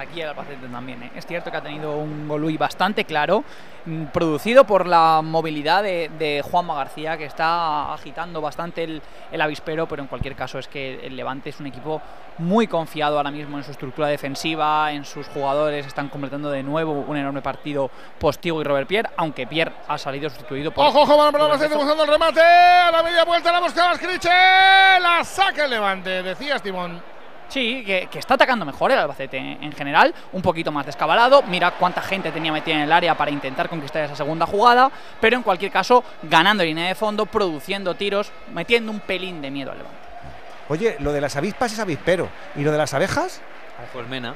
Aquí 0.05 0.20
el 0.20 0.28
Albacete 0.28 0.68
también. 0.68 1.02
¿eh? 1.02 1.10
Es 1.14 1.26
cierto 1.26 1.51
que 1.51 1.56
ha 1.56 1.62
tenido 1.62 1.97
un 1.97 2.28
Golui 2.28 2.56
bastante 2.56 3.05
claro, 3.05 3.44
mm, 3.85 4.06
producido 4.06 4.64
por 4.64 4.86
la 4.86 5.20
movilidad 5.22 5.82
de, 5.82 6.10
de 6.18 6.43
Juanma 6.43 6.74
García, 6.74 7.16
que 7.16 7.24
está 7.24 7.93
agitando 7.93 8.40
bastante 8.40 8.85
el, 8.85 9.02
el 9.32 9.40
avispero, 9.40 9.86
pero 9.86 10.02
en 10.02 10.09
cualquier 10.09 10.36
caso 10.36 10.59
es 10.59 10.68
que 10.68 11.06
el 11.06 11.16
Levante 11.16 11.51
es 11.51 11.60
un 11.60 11.66
equipo 11.66 12.01
muy 12.39 12.66
confiado 12.66 13.16
ahora 13.16 13.31
mismo 13.31 13.59
en 13.59 13.64
su 13.64 13.70
estructura 13.70 14.09
defensiva, 14.09 14.93
en 14.93 15.05
sus 15.05 15.28
jugadores, 15.28 15.86
están 15.86 16.09
completando 16.09 16.51
de 16.51 16.62
nuevo 16.62 16.93
un 16.93 17.16
enorme 17.16 17.43
partido 17.43 17.90
postigo 18.18 18.60
y 18.60 18.64
Robert 18.64 18.89
Pierre, 18.89 19.10
aunque 19.16 19.47
Pierre 19.47 19.72
ha 19.86 19.98
salido 19.98 20.28
sustituido 20.28 20.70
por... 20.72 20.86
Ojo, 20.86 21.02
ojo, 21.02 21.22
Albacete 21.22 21.39
Lorenzo. 21.39 21.78
buscando 21.78 22.05
el 22.05 22.10
remate. 22.10 22.40
A 22.40 22.90
la 22.90 23.02
media 23.02 23.24
vuelta 23.24 23.52
la 23.52 23.60
buscaba 23.60 23.94
Scriche. 23.94 24.28
La 24.28 25.22
saca 25.24 25.64
el 25.64 25.70
Levante, 25.70 26.22
decía 26.22 26.59
Timón. 26.59 27.13
Sí, 27.55 27.85
que, 27.86 28.09
que 28.10 28.18
está 28.18 28.35
atacando 28.35 28.64
mejor 28.64 28.90
el 28.90 28.98
Albacete 28.98 29.36
en, 29.36 29.62
en 29.62 29.70
general, 29.72 30.12
un 30.32 30.43
poquito 30.43 30.72
más 30.72 30.85
descabalado. 30.86 31.43
Mira 31.44 31.70
cuánta 31.70 32.02
gente 32.02 32.32
tenía 32.32 32.51
metida 32.51 32.74
en 32.74 32.81
el 32.81 32.90
área 32.90 33.16
para 33.16 33.31
intentar 33.31 33.68
conquistar 33.68 34.02
esa 34.02 34.16
segunda 34.16 34.44
jugada, 34.44 34.90
pero 35.20 35.36
en 35.36 35.44
cualquier 35.44 35.70
caso, 35.70 36.02
ganando 36.24 36.64
línea 36.64 36.89
de 36.89 36.97
fondo, 36.97 37.26
produciendo 37.26 37.94
tiros, 37.94 38.32
metiendo 38.52 38.90
un 38.90 38.98
pelín 38.98 39.40
de 39.40 39.52
miedo 39.52 39.70
al 39.70 39.78
Levante. 39.78 39.98
Oye, 40.68 40.97
lo 40.98 41.12
de 41.12 41.20
las 41.20 41.36
avispas 41.36 41.72
es 41.72 41.78
avispero. 41.78 42.28
¿Y 42.56 42.62
lo 42.64 42.72
de 42.72 42.78
las 42.78 42.93
abejas? 42.93 43.40
Colmena. 43.93 44.35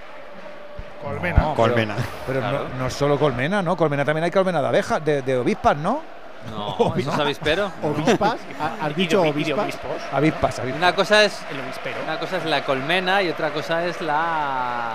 Colmena. 1.02 1.38
No, 1.38 1.54
Colmena. 1.56 1.94
Pero, 1.96 2.06
pero 2.26 2.40
Claro. 2.40 2.68
no, 2.76 2.84
no 2.84 2.90
solo 2.90 3.18
colmena, 3.18 3.62
¿no? 3.62 3.76
Colmena 3.76 4.04
también 4.04 4.24
hay 4.24 4.30
colmena 4.30 4.60
de 4.62 4.68
abejas, 4.68 5.04
de, 5.04 5.22
de 5.22 5.36
ovispas, 5.38 5.76
¿no? 5.76 6.02
No, 6.50 6.94
eso 6.96 7.12
es 7.12 7.18
avispero. 7.18 7.70
¿Ovispas? 7.82 8.36
¿Ha- 8.60 8.86
¿Has 8.86 8.96
dicho 8.96 9.22
obispos. 9.22 9.74
Avispas, 10.12 10.58
avispas. 10.58 10.76
Una 10.78 10.94
cosa 10.94 11.24
es 11.24 11.40
El 11.50 11.60
obispero. 11.60 11.96
una 12.04 12.18
cosa 12.18 12.36
es 12.38 12.44
la 12.44 12.64
colmena 12.64 13.22
y 13.22 13.28
otra 13.28 13.50
cosa 13.50 13.84
es 13.86 14.00
la 14.00 14.94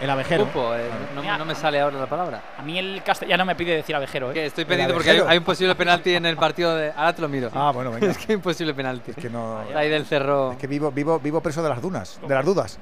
El 0.00 0.10
abejero. 0.10 0.46
Eh, 0.76 0.88
no, 1.14 1.44
me 1.44 1.54
sale 1.54 1.80
ahora 1.80 1.98
la 1.98 2.06
palabra. 2.06 2.40
A 2.58 2.62
mí 2.62 2.78
el 2.78 3.02
castellano 3.02 3.44
me 3.44 3.54
pide 3.56 3.74
decir 3.76 3.96
abejero, 3.96 4.30
¿eh? 4.30 4.34
Que 4.34 4.46
estoy 4.46 4.64
pendiente 4.64 4.94
porque 4.94 5.10
hay, 5.10 5.38
un 5.38 5.44
posible 5.44 5.74
penalti 5.74 6.14
en 6.14 6.26
el 6.26 6.36
partido 6.36 6.74
de. 6.76 6.92
Ahora 6.96 7.12
te 7.12 7.22
lo 7.22 7.28
miro. 7.28 7.50
Ah, 7.54 7.72
bueno, 7.74 7.90
venga. 7.90 8.06
Es 8.10 8.18
que 8.18 8.32
hay 8.32 8.36
un 8.36 8.42
posible 8.42 8.74
penalti. 8.74 9.10
Es 9.10 9.16
que 9.16 9.28
no. 9.30 9.58
Ahí 9.74 9.88
del 9.88 10.06
cerro. 10.06 10.52
Es 10.52 10.58
que 10.58 10.66
vivo, 10.66 10.92
vivo, 10.92 11.18
vivo 11.18 11.40
preso 11.40 11.62
de 11.62 11.68
las 11.68 11.82
dunas, 11.82 12.20
de 12.26 12.34
las 12.34 12.44
dudas. 12.44 12.78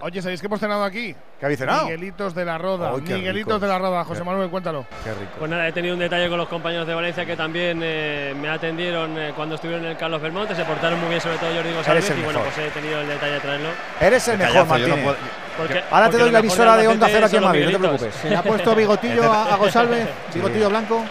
Oye, 0.00 0.22
¿sabéis 0.22 0.40
que 0.40 0.46
hemos 0.46 0.60
cenado 0.60 0.84
aquí? 0.84 1.14
¿Qué 1.40 1.46
habéis 1.46 1.58
cenado? 1.58 1.84
Miguelitos 1.86 2.32
de 2.34 2.44
la 2.44 2.56
Roda. 2.56 2.92
Qué 3.04 3.14
Miguelitos 3.14 3.60
de 3.60 3.66
la 3.66 3.78
Roda. 3.78 4.04
José 4.04 4.20
Qué- 4.20 4.24
Manuel, 4.24 4.48
cuéntalo. 4.48 4.86
Qué 5.02 5.10
rico. 5.10 5.32
Pues 5.40 5.50
nada, 5.50 5.66
he 5.66 5.72
tenido 5.72 5.94
un 5.94 6.00
detalle 6.00 6.28
con 6.28 6.38
los 6.38 6.48
compañeros 6.48 6.86
de 6.86 6.94
Valencia 6.94 7.26
que 7.26 7.34
también 7.36 7.80
eh, 7.82 8.32
me 8.40 8.48
atendieron 8.48 9.18
eh, 9.18 9.32
cuando 9.34 9.56
estuvieron 9.56 9.84
en 9.84 9.92
el 9.92 9.96
Carlos 9.96 10.22
Belmonte, 10.22 10.54
se 10.54 10.64
portaron 10.64 11.00
muy 11.00 11.08
bien, 11.08 11.20
sobre 11.20 11.36
todo 11.38 11.52
Jordi 11.52 11.72
González, 11.72 12.10
y 12.10 12.22
bueno, 12.22 12.38
mejor. 12.38 12.54
pues 12.54 12.66
he 12.66 12.70
tenido 12.70 13.00
el 13.00 13.08
detalle 13.08 13.32
de 13.32 13.40
traerlo. 13.40 13.68
Eres 14.00 14.28
el 14.28 14.38
mejor, 14.38 14.54
no 14.54 15.14
Porque, 15.56 15.82
Ahora 15.90 16.10
te 16.10 16.18
doy 16.18 16.30
la 16.30 16.38
emisora 16.38 16.76
de 16.76 16.88
Onda 16.88 17.08
Cero 17.10 17.26
aquí 17.26 17.36
en 17.36 17.42
Madrid, 17.44 17.64
no 17.64 17.70
te 17.72 17.78
preocupes. 17.78 18.14
Se 18.22 18.30
le 18.30 18.36
ha 18.36 18.42
puesto 18.42 18.74
bigotillo 18.76 19.32
a, 19.32 19.54
a 19.54 19.56
González. 19.56 20.08
Bigotillo 20.34 20.68
blanco. 20.68 21.04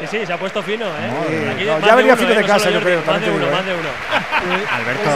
Sí, 0.00 0.06
sí, 0.10 0.26
se 0.26 0.32
ha 0.32 0.36
puesto 0.38 0.62
fino, 0.62 0.84
¿eh? 0.86 1.50
Aquí 1.54 1.64
no, 1.64 1.78
ya 1.80 1.86
de 1.90 1.94
venía 1.96 2.12
uno, 2.14 2.22
fino 2.22 2.34
de 2.34 2.40
No 2.42 2.46
casa, 2.46 2.70
yo 2.70 2.80
creo, 2.80 3.00
Más 3.06 3.20
de 3.20 3.30
uno, 3.30 3.46
más 3.50 3.60
¿eh? 3.60 3.64
de 3.64 3.74
uno. 3.74 3.88
Alberto, 4.70 5.10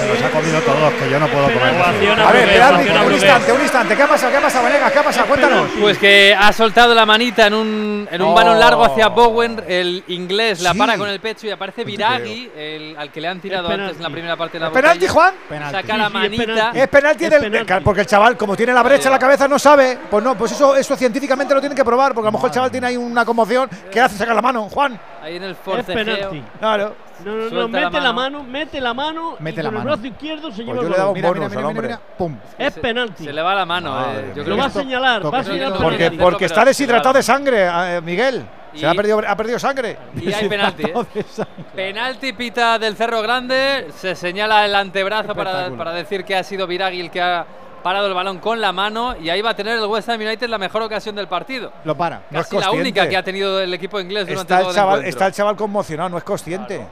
se 0.00 0.08
los 0.08 0.22
ha 0.22 0.30
comido 0.30 0.60
todos, 0.62 0.92
que 0.94 1.10
yo 1.10 1.20
no 1.20 1.28
puedo 1.28 1.44
comer. 1.44 1.74
A 2.20 2.32
ver, 2.32 2.62
un 3.06 3.12
instante, 3.12 3.52
un 3.52 3.60
instante. 3.60 3.96
¿Qué 3.96 4.02
ha 4.02 4.08
pasado? 4.08 4.32
¿Qué 4.32 4.38
ha 4.38 4.40
pasado, 4.40 4.64
Venegas? 4.64 4.92
¿Qué 4.92 4.98
ha 4.98 5.02
pasado? 5.04 5.26
Cuéntanos. 5.28 5.68
Pues 5.80 5.98
que 5.98 6.34
ha 6.38 6.52
soltado 6.52 6.94
la 6.94 7.06
manita 7.06 7.46
en 7.46 7.54
un, 7.54 8.08
en 8.10 8.22
un 8.22 8.28
Oh. 8.30 8.34
balón 8.34 8.58
largo 8.60 8.84
hacia 8.84 9.08
Bowen, 9.08 9.62
el 9.68 10.04
inglés 10.08 10.60
la 10.60 10.72
Sí. 10.72 10.78
para 10.78 10.96
con 10.96 11.08
el 11.08 11.20
pecho 11.20 11.46
y 11.46 11.50
aparece 11.50 11.84
Viragui, 11.84 12.50
el, 12.56 12.96
al 12.98 13.10
que 13.12 13.20
le 13.20 13.28
han 13.28 13.40
tirado 13.40 13.68
Es 13.68 13.78
antes 13.78 13.96
en 13.96 14.02
la 14.02 14.10
primera 14.10 14.36
parte 14.36 14.54
de 14.58 14.60
la 14.60 14.66
¿Es 14.68 14.72
penalti, 14.72 15.06
botella. 15.06 15.12
Juan? 15.12 15.34
Saca 15.70 15.96
la 15.96 16.06
Sí, 16.06 16.12
sí, 16.12 16.18
es 16.18 16.30
manita. 16.30 16.44
penalti. 16.46 16.78
Es 16.80 16.88
penalti, 16.88 17.28
del- 17.28 17.50
penalti. 17.50 17.84
porque 17.84 18.00
el 18.02 18.06
chaval, 18.06 18.36
como 18.36 18.56
tiene 18.56 18.72
la 18.72 18.82
brecha 18.82 19.08
en 19.08 19.12
la 19.12 19.18
cabeza, 19.18 19.46
no 19.48 19.58
sabe. 19.58 19.98
Pues 20.10 20.22
no, 20.24 20.36
pues 20.36 20.52
eso, 20.52 20.74
eso 20.76 20.96
científicamente 20.96 21.54
lo 21.54 21.60
tienen 21.60 21.76
que 21.76 21.84
probar, 21.84 22.14
porque 22.14 22.28
a 22.28 22.30
lo 22.30 22.32
mejor 22.38 22.48
el 22.50 22.54
chaval 22.54 22.70
tiene 22.70 22.86
ahí 22.88 22.96
una 22.96 23.24
conmoción 23.24 23.68
que 23.90 24.00
hace 24.00 24.16
sacar 24.16 24.34
la 24.34 24.42
mano, 24.42 24.68
Juan. 24.68 24.98
Ahí 25.22 25.36
en 25.36 25.42
el 25.44 25.50
Es 25.52 25.58
forcejeo. 25.58 25.94
penalti. 26.04 26.42
Claro. 26.58 26.94
No, 27.24 27.34
no, 27.36 27.50
no, 27.50 27.60
la 27.62 27.68
mete 27.68 28.00
la 28.00 28.12
mano. 28.14 28.42
mete 28.42 28.80
la 28.80 28.94
mano 28.94 29.36
Mete 29.40 29.60
y 29.60 29.62
la 29.62 29.68
con 29.68 29.76
el 29.76 29.84
mano. 29.84 29.90
brazo 29.96 30.06
izquierdo 30.06 30.50
se 30.50 30.64
Pues 30.64 30.66
lleva 30.66 30.74
yo 30.76 30.80
el 30.82 30.88
le 30.88 30.94
he 30.94 30.98
dado 30.98 31.08
balón. 31.08 31.08
un 31.08 31.14
Mira, 31.14 31.28
bonus 31.28 31.40
mira, 31.40 31.48
mira, 31.50 31.60
al 31.60 31.66
hombre. 31.66 31.86
mira, 31.88 32.00
pum. 32.16 32.36
Es 32.56 32.72
penalti. 32.78 33.24
Se 33.24 33.32
le 33.32 33.42
va 33.42 33.54
la 33.54 33.66
mano. 33.66 33.90
Madre 33.92 34.32
eh, 34.36 34.44
Lo 34.46 34.56
va 34.56 34.64
a 34.64 34.70
señalar, 34.70 35.34
va 35.34 35.38
a 35.40 35.44
señalar 35.44 35.78
Porque, 35.82 36.10
porque 36.12 36.44
está 36.46 36.64
deshidratado 36.64 37.12
de 37.14 37.22
sangre, 37.22 37.68
eh, 37.70 38.00
Miguel. 38.02 38.46
Se 38.74 38.86
ha 38.86 38.94
perdido, 38.94 39.20
ha 39.26 39.36
perdido 39.36 39.58
sangre. 39.58 39.98
Y 40.16 40.32
hay 40.32 40.48
penalti. 40.48 40.84
¿eh? 40.84 41.24
Penalti 41.74 42.32
pita 42.32 42.78
del 42.78 42.96
Cerro 42.96 43.20
Grande. 43.20 43.88
Se 43.96 44.14
señala 44.14 44.64
el 44.64 44.74
antebrazo 44.74 45.34
para, 45.34 45.70
para 45.70 45.92
decir 45.92 46.24
que 46.24 46.36
ha 46.36 46.42
sido 46.44 46.66
Viragui 46.66 47.00
el 47.00 47.10
que 47.10 47.20
ha 47.20 47.44
parado 47.82 48.06
el 48.06 48.14
balón 48.14 48.38
con 48.38 48.60
la 48.60 48.72
mano. 48.72 49.14
Y 49.20 49.28
ahí 49.30 49.42
va 49.42 49.50
a 49.50 49.54
tener 49.56 49.78
el 49.78 49.84
West 49.86 50.08
Ham 50.08 50.20
United 50.20 50.48
la 50.48 50.58
mejor 50.58 50.82
ocasión 50.82 51.14
del 51.16 51.28
partido. 51.28 51.72
Lo 51.84 51.96
para. 51.96 52.22
No 52.30 52.40
es 52.40 52.46
Casi 52.46 52.56
la 52.56 52.62
consciente. 52.62 52.80
única 52.80 53.08
que 53.08 53.16
ha 53.16 53.22
tenido 53.22 53.60
el 53.60 53.72
equipo 53.74 53.98
inglés 54.00 54.26
durante 54.26 54.42
Está 54.54 54.60
todo 54.60 54.70
el, 54.70 54.74
chaval, 54.76 55.04
está 55.04 55.26
el 55.26 55.32
chaval 55.32 55.56
conmocionado, 55.56 56.08
no 56.10 56.18
es 56.18 56.24
consciente. 56.24 56.86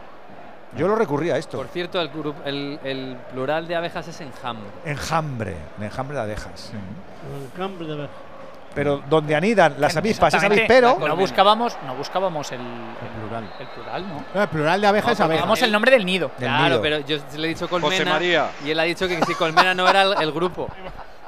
Yo 0.77 0.87
lo 0.87 0.95
recurría 0.97 1.35
a 1.35 1.39
esto. 1.39 1.57
Por 1.57 1.69
cierto, 1.69 1.99
el, 2.01 2.11
el- 2.45 2.79
el 2.85 3.17
plural 3.33 3.67
de 3.67 3.75
abejas 3.77 4.07
es 4.07 4.21
enjambre. 4.21 4.69
Enjambre. 4.85 5.57
En 5.79 5.85
enjambre 5.85 6.17
la 6.17 6.27
dejas. 6.27 6.73
El 6.75 7.51
campo 7.59 7.85
de 7.85 7.97
ver. 7.97 8.09
Pero 8.75 9.03
donde 9.09 9.35
anidan 9.35 9.75
las 9.79 9.97
avispas 9.97 10.33
es 10.35 10.43
avispero. 10.45 10.99
No 11.01 11.17
buscábamos, 11.17 11.77
no 11.87 11.95
buscábamos 11.97 12.53
el, 12.53 12.61
el 12.61 13.21
plural. 13.21 13.45
El 13.59 13.67
plural, 13.69 14.09
¿no? 14.09 14.25
No, 14.35 14.43
el 14.43 14.49
plural 14.49 14.81
de 14.81 14.87
abejas 14.87 15.13
es 15.13 15.21
abeja. 15.21 15.37
Buscábamos 15.41 15.63
el 15.63 15.73
nombre 15.73 15.91
del 15.91 16.05
nido. 16.07 16.31
Del 16.39 16.49
claro, 16.49 16.69
nido. 16.69 16.83
pero 16.83 16.99
yo 17.01 17.17
le 17.37 17.47
he 17.47 17.49
dicho 17.49 17.69
Colmena. 17.69 17.93
José 17.97 18.05
María. 18.05 18.51
Y 18.65 18.71
él 18.71 18.79
ha 18.79 18.85
dicho 18.85 19.09
que 19.09 19.21
si 19.25 19.35
Colmena 19.35 19.75
no 19.75 19.89
era 19.89 20.03
el, 20.03 20.15
el 20.23 20.33
grupo. 20.33 20.69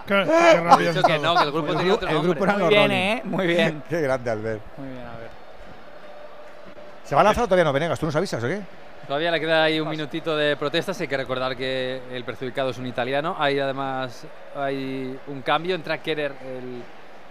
Qué, 0.07 0.25
qué 0.25 0.33
Ha 0.33 0.61
rabia 0.61 0.91
dicho 0.93 1.03
que 1.05 1.15
estaba. 1.15 1.35
no, 1.35 1.41
que 1.41 1.47
el 1.47 1.53
grupo 1.53 1.75
tenía 1.77 1.95
otro 1.95 2.09
el 2.09 2.15
nombre. 2.15 2.31
grupo 2.33 2.45
era 2.45 2.53
Muy 2.55 2.61
los 2.63 2.69
bien, 2.71 2.83
Rolling. 2.83 2.97
¿eh? 2.97 3.23
Muy 3.25 3.47
bien. 3.47 3.83
Qué 3.89 4.01
grande, 4.01 4.31
Albert. 4.31 4.61
Muy 4.77 4.89
bien, 4.89 5.07
a 5.07 5.17
ver. 5.19 5.31
¿Se 7.05 7.15
va 7.15 7.21
a 7.21 7.25
lanzar 7.25 7.45
o 7.45 7.47
todavía 7.47 7.65
no, 7.65 7.73
Venegas? 7.73 7.99
¿Tú 8.01 8.07
nos 8.07 8.17
avisas 8.17 8.43
o 8.43 8.47
qué? 8.49 8.61
Todavía 9.07 9.31
le 9.31 9.39
queda 9.41 9.65
ahí 9.65 9.79
un 9.79 9.89
minutito 9.89 10.37
de 10.37 10.57
protestas. 10.57 11.01
Hay 11.01 11.07
que 11.09 11.17
recordar 11.17 11.57
que 11.57 12.01
el 12.13 12.25
perjudicado 12.25 12.71
es 12.71 12.79
un 12.79 12.87
italiano. 12.87 13.37
Hay 13.39 13.59
además 13.61 14.25
hay 14.57 15.17
un 15.29 15.43
cambio. 15.43 15.75
Entra 15.77 15.99
Kerer, 15.99 16.33
el 16.45 16.83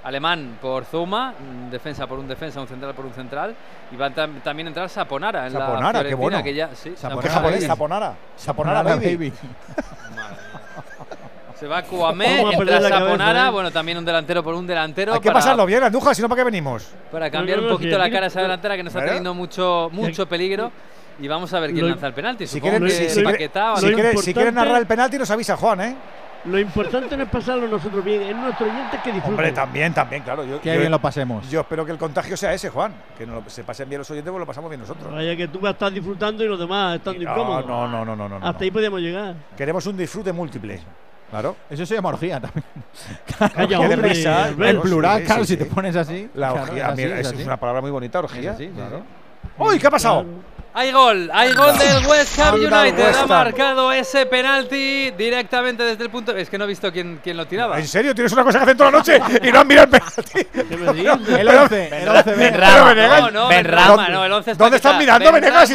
alemán, 0.04 0.58
por 0.62 0.86
Zuma. 0.86 1.34
un 1.40 1.70
Defensa 1.70 2.08
por 2.08 2.20
un 2.20 2.28
defensa, 2.28 2.60
un 2.62 2.68
central 2.68 2.94
por 2.94 3.06
un 3.06 3.14
central. 3.14 3.56
Y 3.92 3.96
va 3.96 4.08
a 4.08 4.10
tam- 4.12 4.42
también 4.42 4.68
a 4.68 4.70
entrar 4.70 4.90
Saponara 4.90 5.48
en 5.48 5.52
Saponara, 5.54 6.04
la 6.04 6.10
qué 6.10 6.16
bueno. 6.16 6.44
Que 6.44 6.54
ya, 6.54 6.70
sí, 6.76 6.94
Saponara, 6.96 7.22
¿Qué 7.22 7.30
Saponara. 7.30 7.34
japonés? 7.34 7.60
baby. 7.60 7.68
Saponara. 7.68 8.16
Saponara, 8.36 8.84
baby. 8.96 9.34
Se 11.56 11.68
va 11.68 11.80
a 11.80 11.82
entra 11.82 12.82
Saponara. 12.90 13.48
¿eh? 13.48 13.52
Bueno, 13.52 13.72
también 13.72 13.98
un 13.98 14.06
delantero 14.06 14.42
por 14.44 14.54
un 14.56 14.66
delantero. 14.66 15.14
Hay 15.14 15.20
que 15.20 15.28
para- 15.28 15.40
pasarlo 15.40 15.66
bien, 15.66 15.84
Andújar, 15.84 16.16
si 16.16 16.22
no, 16.22 16.30
¿para 16.30 16.40
qué 16.40 16.46
venimos? 16.46 16.88
Para 17.12 17.30
cambiar 17.30 17.60
un 17.60 17.68
poquito 17.70 17.98
la 17.98 18.10
cara 18.10 18.26
a 18.26 18.28
esa 18.28 18.42
delantera 18.42 18.78
que 18.78 18.84
no 18.84 18.88
está 18.90 19.04
teniendo 19.04 19.34
mucho, 19.34 19.90
mucho 19.92 20.26
peligro. 20.28 20.72
Y 21.22 21.28
vamos 21.28 21.54
a 21.54 21.60
ver 21.60 21.72
quién 21.72 21.82
Lo- 21.84 21.90
lanza 21.90 22.08
el 22.08 22.14
penalti. 22.14 22.48
Si 22.48 22.62
quieren, 22.62 22.82
que 22.82 22.92
si, 22.92 24.34
quieren 24.34 24.56
narrar 24.56 24.78
el 24.80 24.88
penalti, 24.88 25.18
nos 25.18 25.30
avisa 25.30 25.58
Juan, 25.58 25.82
¿eh? 25.82 25.96
Lo 26.46 26.58
importante 26.58 27.18
no 27.18 27.24
es 27.24 27.30
pasarlo 27.30 27.68
nosotros 27.68 28.04
bien, 28.04 28.22
es 28.22 28.36
nuestro 28.36 28.66
oyente 28.66 28.98
que 29.04 29.12
disfrute. 29.12 29.30
Hombre, 29.30 29.52
también, 29.52 29.94
también, 29.94 30.24
claro. 30.24 30.46
Yo, 30.46 30.62
Que 30.62 30.74
yo- 30.74 30.80
bien 30.80 30.92
lo 30.92 31.00
pasemos. 31.00 31.50
yo 31.50 31.60
espero 31.62 31.86
que 31.86 31.92
el 31.92 31.98
contagio 31.98 32.38
sea 32.38 32.54
ese, 32.54 32.70
Juan. 32.70 32.94
Que 33.18 33.26
no 33.26 33.36
lo- 33.42 33.50
se 33.50 33.64
pasen 33.64 33.90
bien 33.90 34.00
los 34.00 34.10
oyentes, 34.10 34.32
pues 34.32 34.40
lo 34.40 34.46
pasamos 34.46 34.70
bien 34.70 34.80
nosotros. 34.80 35.12
Vaya 35.14 35.36
que 35.36 35.48
tú 35.50 35.60
vas 35.60 35.70
a 35.70 35.74
estar 35.74 35.92
disfrutando 35.92 36.44
y 36.44 36.48
los 36.48 36.58
demás 36.60 36.96
estando 36.96 37.22
No, 37.22 37.30
incómodos. 37.32 37.66
no, 37.68 37.88
no, 37.88 38.06
no, 38.06 38.16
no, 38.16 38.30
no, 38.30 38.40
no. 38.40 38.48
Hasta 38.48 38.64
ahí 38.64 38.72
podíamos 38.72 39.02
llegar. 39.02 39.36
Queremos 39.58 39.86
un 39.86 39.98
disfrute 39.98 40.32
múltiple. 40.32 40.80
Claro. 41.30 41.56
Eso 41.70 41.86
se 41.86 41.94
llama 41.96 42.10
orgía 42.16 42.40
también. 42.40 42.64
Calla, 43.38 43.52
Orgía 43.64 43.80
de 43.80 43.94
hombre, 43.96 44.10
risa, 44.10 44.52
claro, 44.56 44.66
el 44.72 44.80
plural, 44.80 45.20
sí, 45.20 45.26
claro, 45.26 45.42
sí, 45.44 45.48
si 45.48 45.54
sí. 45.62 45.70
te 45.70 45.76
pones 45.76 45.96
así. 45.96 46.30
La 46.36 46.50
claro, 46.52 46.64
orgía, 46.64 46.86
es 46.86 46.90
así, 46.94 47.04
mira, 47.04 47.20
es 47.20 47.28
es, 47.28 47.34
así. 47.34 47.44
una 47.44 47.58
palabra 47.58 47.82
muy 47.82 47.92
bonita, 47.92 48.20
orgía. 48.20 48.52
Así, 48.54 48.66
sí, 48.68 48.72
claro. 48.74 49.00
sí. 49.44 49.50
¡Uy, 49.58 49.78
qué 49.78 49.88
ha 49.88 49.92
pasado! 49.92 50.26
Hay 50.80 50.94
gol, 50.94 51.30
hay 51.34 51.52
gol 51.52 51.78
del 51.78 52.08
West 52.08 52.40
Ham 52.40 52.56
United. 52.56 52.98
West 53.06 53.20
Ha 53.24 53.28
marcado 53.28 53.92
ese 53.92 54.26
penalti 54.28 55.12
directamente 55.12 55.84
desde 55.84 56.06
el 56.06 56.10
punto. 56.10 56.34
Es 56.34 56.50
que 56.50 56.58
no 56.58 56.64
he 56.64 56.68
visto 56.68 56.90
quién, 56.90 57.20
quién 57.22 57.36
lo 57.36 57.46
tiraba. 57.46 57.78
¿En 57.78 57.86
serio? 57.86 58.16
¿Tienes 58.16 58.32
una 58.32 58.46
cosa 58.46 58.60
que 58.60 58.64
hacen 58.64 58.78
toda 58.78 58.90
la 58.92 58.98
noche 59.00 59.20
y 59.44 59.52
no 59.52 59.60
han 59.60 59.68
mirado 59.68 59.88
el 59.94 60.02
penalti? 60.02 60.46
¿Qué 60.46 60.78
me 60.78 60.94
dices? 60.94 61.38
El 61.38 61.48
11, 61.50 62.02
el 62.02 62.08
11 62.08 62.32
Ben 62.34 62.54
Pero 62.54 62.58
Rama. 62.62 62.94
Venegas, 62.94 63.22
No, 63.24 63.32
no, 63.32 63.48
Ben 63.50 63.64
Ben 63.64 63.74
Rama, 63.74 63.88
¿dónde- 63.88 64.12
no, 64.14 64.26
el 64.26 64.32
11 64.32 64.52
es 64.52 64.58
¿Dónde 64.58 64.78
están 64.78 64.98
mirando, 64.98 65.26
Ben 65.26 65.42
Venegas? 65.42 65.70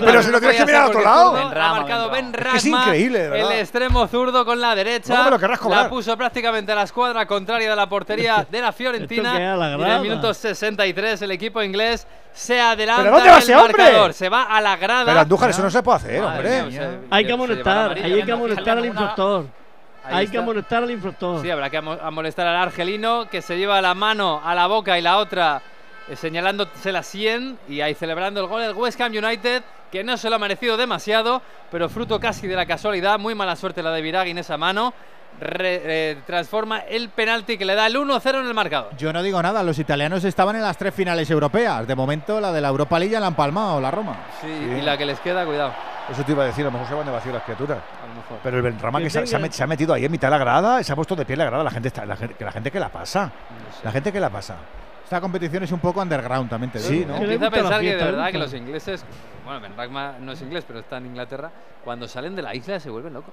Pero 0.00 0.22
si 0.22 0.30
lo 0.30 0.38
tienes 0.38 0.56
que 0.56 0.66
mirar 0.66 0.82
a 0.82 0.86
otro 0.86 1.02
lado. 1.02 1.30
zurdo. 1.30 1.32
Ben 1.44 1.50
Rama, 1.50 1.68
Ha 1.68 1.80
marcado 1.80 2.10
Ben 2.10 2.30
Ben 2.32 2.46
Es 2.54 2.64
increíble. 2.64 3.40
El 3.40 3.52
extremo 3.58 4.06
zurdo 4.06 4.44
con 4.44 4.60
la 4.60 4.76
derecha. 4.76 5.08
Luego 5.08 5.24
me 5.24 5.30
lo 5.32 5.38
querrás 5.40 5.58
cobrar. 5.58 5.82
La 5.82 5.88
puso 5.90 6.16
prácticamente 6.16 6.70
a 6.70 6.76
la 6.76 6.84
escuadra 6.84 7.26
contraria 7.26 7.70
de 7.70 7.74
la 7.76 7.88
portería 7.88 8.46
de 8.52 8.60
la 8.60 8.70
Fiorentina. 8.72 9.36
En 9.36 9.80
el 9.82 10.00
minuto 10.00 10.32
63 10.32 11.22
el 11.22 11.32
equipo 11.32 11.60
inglés 11.60 12.06
se 12.36 12.60
adelanta 12.60 13.02
¿Pero 13.02 13.14
dónde 13.16 13.30
va 13.30 13.38
ese 13.38 13.52
el 13.52 13.58
hombre? 13.58 13.82
marcador. 13.82 14.12
Se 14.12 14.28
va 14.28 14.42
a 14.44 14.60
la 14.60 14.76
grada. 14.76 15.04
Pero 15.06 15.20
Andújar, 15.20 15.50
eso 15.50 15.62
no 15.62 15.70
se 15.70 15.82
puede 15.82 15.96
hacer, 15.96 16.20
Madre 16.22 16.60
hombre. 16.60 16.70
mía, 16.70 16.80
o 16.86 16.90
sea, 16.90 17.00
Hay 17.10 17.24
que 17.26 17.32
amonestar, 17.32 17.92
ahí 17.92 18.12
hay 18.12 18.22
que 18.24 18.32
amonestar 18.32 18.78
al 18.78 18.84
infractor. 18.86 19.46
Ahí 20.04 20.14
Hay 20.18 20.24
está. 20.26 20.32
que 20.32 20.38
amonestar 20.38 20.82
al 20.82 20.90
infractor. 20.90 21.42
Sí, 21.42 21.50
habrá 21.50 21.68
que 21.70 21.78
amo- 21.78 21.98
amonestar 22.00 22.46
al 22.46 22.56
argelino 22.56 23.28
que 23.28 23.42
se 23.42 23.56
lleva 23.56 23.80
la 23.80 23.94
mano 23.94 24.40
a 24.44 24.54
la 24.54 24.66
boca 24.68 24.96
y 24.98 25.02
la 25.02 25.16
otra 25.16 25.62
eh, 26.08 26.14
señalándose 26.14 26.92
la 26.92 27.02
100 27.02 27.58
y 27.68 27.80
ahí 27.80 27.94
celebrando 27.94 28.40
el 28.40 28.46
gol 28.46 28.62
del 28.62 28.74
West 28.74 29.00
Ham 29.00 29.12
United 29.12 29.62
que 29.90 30.04
no 30.04 30.16
se 30.16 30.28
lo 30.30 30.36
ha 30.36 30.38
merecido 30.38 30.76
demasiado, 30.76 31.42
pero 31.70 31.88
fruto 31.88 32.20
casi 32.20 32.46
de 32.46 32.54
la 32.54 32.66
casualidad, 32.66 33.18
muy 33.18 33.34
mala 33.34 33.56
suerte 33.56 33.82
la 33.82 33.90
de 33.92 34.02
Viragui 34.02 34.30
en 34.32 34.38
esa 34.38 34.56
mano, 34.56 34.92
re- 35.40 35.82
eh, 35.84 36.16
transforma 36.26 36.80
el 36.80 37.08
penalti 37.10 37.56
que 37.58 37.64
le 37.64 37.74
da 37.74 37.86
el 37.86 37.96
1-0 37.96 38.40
en 38.40 38.46
el 38.46 38.54
marcador. 38.54 38.96
Yo 38.96 39.12
no 39.12 39.22
digo 39.22 39.40
nada, 39.42 39.62
los 39.62 39.78
italianos 39.78 40.24
estaban 40.24 40.56
en 40.56 40.62
las 40.62 40.76
tres 40.76 40.94
finales 40.94 41.30
europeas. 41.30 41.86
De 41.86 41.94
momento, 41.94 42.40
la 42.40 42.52
de 42.52 42.60
la 42.60 42.68
Europa 42.68 42.98
League 42.98 43.18
la 43.18 43.26
han 43.26 43.34
palmado, 43.34 43.80
la 43.80 43.90
Roma. 43.90 44.16
Sí, 44.40 44.46
y 44.48 44.80
la 44.82 44.96
que 44.96 45.06
les 45.06 45.20
queda, 45.20 45.44
cuidado. 45.44 45.72
Eso 46.10 46.22
te 46.22 46.32
iba 46.32 46.44
a 46.44 46.46
decir, 46.46 46.62
a 46.64 46.66
lo 46.66 46.72
mejor 46.72 46.86
se 46.88 46.94
van 46.94 47.04
de 47.06 47.12
vacío 47.12 47.32
las 47.32 47.42
criaturas. 47.42 47.78
A 47.78 48.06
lo 48.08 48.14
mejor. 48.14 48.38
Pero 48.42 48.56
el 48.58 48.62
Benrama 48.62 48.98
Que 48.98 49.04
que 49.04 49.10
se, 49.10 49.26
se 49.26 49.36
ha, 49.36 49.50
se 49.52 49.66
metido 49.66 49.92
ahí 49.92 50.04
en 50.04 50.12
mitad 50.12 50.28
de 50.28 50.32
la 50.32 50.38
grada, 50.38 50.82
se 50.84 50.92
ha 50.92 50.96
puesto 50.96 51.16
de 51.16 51.24
pie 51.24 51.32
en 51.34 51.38
la 51.40 51.44
grada, 51.46 51.64
la 51.64 51.70
gente 51.70 51.88
está, 51.88 52.06
la 52.06 52.16
gente, 52.16 52.34
que 52.34 52.44
la 52.44 52.52
gente 52.52 52.70
que 52.70 52.78
la 52.80 52.88
pasa. 52.88 53.32
La 53.82 53.90
gente 53.90 54.12
que 54.12 54.20
la 54.20 54.30
pasa. 54.30 54.54
Esta 55.02 55.20
competición 55.20 55.62
es 55.62 55.70
un 55.72 55.78
poco 55.80 56.00
underground, 56.00 56.48
también 56.50 56.70
te 56.72 56.78
Sí, 56.80 56.98
digo. 57.00 57.08
¿no? 57.12 57.18
Le 57.24 57.34
Empieza 57.34 57.46
a 57.46 57.50
pensar 57.50 57.80
que 57.80 57.94
de 57.96 58.04
verdad 58.04 58.30
que 58.32 58.38
los 58.38 58.52
ingleses, 58.54 59.04
bueno, 59.44 59.60
Ben 59.60 59.76
Ragma 59.76 60.14
no 60.20 60.32
es 60.32 60.42
inglés, 60.42 60.64
pero 60.66 60.80
está 60.80 60.96
en 60.98 61.06
Inglaterra, 61.06 61.50
cuando 61.84 62.08
salen 62.08 62.34
de 62.34 62.42
la 62.42 62.54
isla 62.54 62.78
se 62.80 62.90
vuelven 62.90 63.12
locos. 63.14 63.32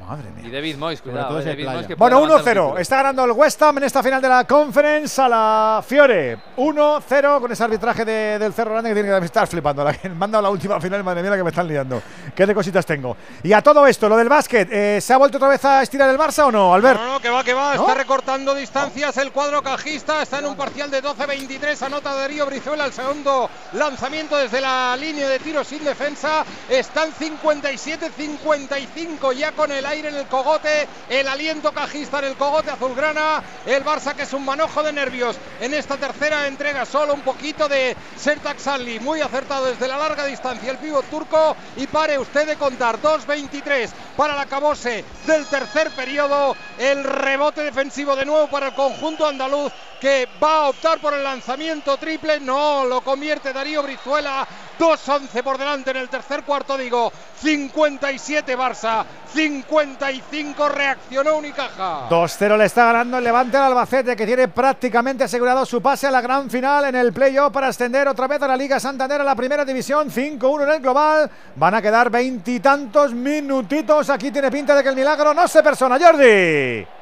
Madre 0.00 0.24
Y 0.38 0.42
mía. 0.42 0.50
David 0.52 0.76
Moyes, 0.76 1.00
cuidado, 1.02 1.28
todo 1.28 1.40
eh, 1.40 1.44
David. 1.44 1.66
Moyes 1.66 1.86
que 1.86 1.94
Bueno, 1.94 2.20
levantar 2.26 2.40
el 2.40 2.44
1-0. 2.58 2.62
título. 2.64 2.78
Está 2.78 2.96
ganando 2.96 3.24
el 3.26 3.30
West 3.32 3.62
Ham 3.62 3.78
en 3.78 3.84
esta 3.84 4.02
final 4.02 4.20
de 4.22 4.28
la 4.28 4.44
Conference 4.44 5.20
a 5.22 5.28
la 5.28 5.84
Fiore. 5.86 6.38
1-0 6.56 7.40
con 7.40 7.52
ese 7.52 7.62
arbitraje 7.64 8.04
de- 8.04 8.38
del 8.38 8.52
Cerro 8.52 8.72
Grande 8.72 8.90
que 8.90 8.94
tiene 9.02 9.18
que 9.18 9.24
estar 9.26 9.46
flipando. 9.46 9.84
La, 9.84 9.92
me 10.02 10.24
han 10.24 10.30
dado 10.30 10.42
la 10.42 10.50
última 10.50 10.80
final, 10.80 11.04
madre 11.04 11.20
mía, 11.22 11.30
la 11.30 11.36
que 11.36 11.44
me 11.44 11.50
están 11.50 11.68
liando. 11.68 12.02
Qué 12.34 12.44
de 12.46 12.54
cositas 12.54 12.84
tengo. 12.86 13.16
Y 13.42 13.52
a 13.52 13.60
todo 13.62 13.86
esto, 13.86 14.08
lo 14.08 14.16
del 14.16 14.28
básquet, 14.28 14.68
eh, 14.72 15.00
¿se 15.00 15.12
ha 15.12 15.16
vuelto 15.18 15.36
otra 15.36 15.48
vez 15.48 15.64
a 15.64 15.82
estirar 15.82 16.08
el 16.10 16.18
Barça 16.18 16.44
o 16.46 16.50
no, 16.52 16.74
Albert? 16.74 16.98
No, 17.00 17.12
no, 17.12 17.20
que 17.20 17.30
va, 17.30 17.44
que 17.44 17.54
va. 17.54 17.74
¿No? 17.76 17.82
Está 17.82 17.94
recortando 17.94 18.52
distancias 18.54 19.16
el 19.18 19.30
cuadro 19.32 19.62
cajista. 19.62 20.22
Está 20.22 20.38
en 20.40 20.46
un 20.46 20.56
parcial 20.56 20.90
de 20.90 21.02
12-23. 21.02 21.82
Anota 21.82 22.14
Darío 22.14 22.46
Brizuela 22.46 22.84
el 22.86 22.92
segundo 22.92 23.48
lanzamiento 23.74 24.36
desde 24.36 24.60
la 24.60 24.96
línea 24.96 25.28
de 25.28 25.38
tiro 25.38 25.62
sin 25.62 25.84
defensa. 25.84 26.44
Están 26.68 27.10
57-55 27.12 29.32
ya 29.34 29.52
con 29.52 29.70
el 29.70 29.84
aire 29.90 30.08
en 30.08 30.16
el 30.16 30.26
cogote. 30.26 30.88
El 31.08 31.28
aliento 31.28 31.72
cajista 31.72 32.20
en 32.20 32.26
el 32.26 32.36
cogote 32.36 32.70
azulgrana. 32.70 33.42
El 33.66 33.84
Barça 33.84 34.14
que 34.14 34.22
es 34.22 34.32
un 34.32 34.44
manojo 34.44 34.82
de 34.82 34.92
nervios 34.92 35.36
en 35.60 35.74
esta 35.74 35.96
tercera 35.96 36.46
entrega. 36.46 36.86
Solo 36.86 37.14
un 37.14 37.20
poquito 37.22 37.68
de 37.68 37.96
Sertak 38.16 38.58
Salli. 38.58 39.00
Muy 39.00 39.20
acertado 39.20 39.66
desde 39.66 39.88
la 39.88 39.98
larga 39.98 40.24
distancia 40.24 40.70
el 40.70 40.78
pívot 40.78 41.04
turco. 41.10 41.56
Y 41.76 41.86
pare 41.86 42.18
usted 42.18 42.46
de 42.46 42.56
contar. 42.56 43.00
2-23 43.00 43.90
para 44.16 44.34
el 44.34 44.40
acabose 44.40 45.04
del 45.26 45.46
tercer 45.46 45.90
periodo. 45.90 46.56
El 46.78 47.04
rebote 47.04 47.62
defensivo 47.62 48.16
de 48.16 48.24
nuevo 48.24 48.48
para 48.48 48.68
el 48.68 48.74
conjunto 48.74 49.26
andaluz 49.26 49.72
que 50.00 50.26
va 50.42 50.64
a 50.64 50.68
optar 50.70 50.98
por 50.98 51.12
el 51.14 51.22
lanzamiento 51.22 51.96
triple. 51.96 52.40
No, 52.40 52.84
lo 52.84 53.02
convierte 53.02 53.52
Darío 53.52 53.82
Brizuela. 53.82 54.46
2-11 54.80 55.42
por 55.42 55.58
delante 55.58 55.90
en 55.90 55.98
el 55.98 56.08
tercer 56.08 56.42
cuarto, 56.42 56.78
digo. 56.78 57.12
57 57.36 58.56
Barça, 58.56 59.04
55 59.32 60.68
reaccionó 60.70 61.36
Unicaja. 61.36 62.08
2-0 62.08 62.56
le 62.56 62.64
está 62.64 62.86
ganando 62.86 63.18
el 63.18 63.24
Levante 63.24 63.58
al 63.58 63.64
Albacete, 63.64 64.16
que 64.16 64.24
tiene 64.24 64.48
prácticamente 64.48 65.24
asegurado 65.24 65.66
su 65.66 65.82
pase 65.82 66.06
a 66.06 66.10
la 66.10 66.22
gran 66.22 66.48
final 66.48 66.86
en 66.86 66.96
el 66.96 67.12
playoff 67.12 67.52
para 67.52 67.68
ascender 67.68 68.08
otra 68.08 68.26
vez 68.26 68.40
a 68.40 68.48
la 68.48 68.56
Liga 68.56 68.80
Santander 68.80 69.20
a 69.20 69.24
la 69.24 69.34
primera 69.34 69.66
división. 69.66 70.10
5-1 70.10 70.62
en 70.64 70.70
el 70.70 70.80
global. 70.80 71.30
Van 71.56 71.74
a 71.74 71.82
quedar 71.82 72.08
veintitantos 72.08 73.12
minutitos. 73.12 74.08
Aquí 74.08 74.30
tiene 74.30 74.50
pinta 74.50 74.74
de 74.74 74.82
que 74.82 74.88
el 74.88 74.96
milagro 74.96 75.34
no 75.34 75.46
se 75.46 75.62
persona. 75.62 75.98
Jordi. 76.00 76.99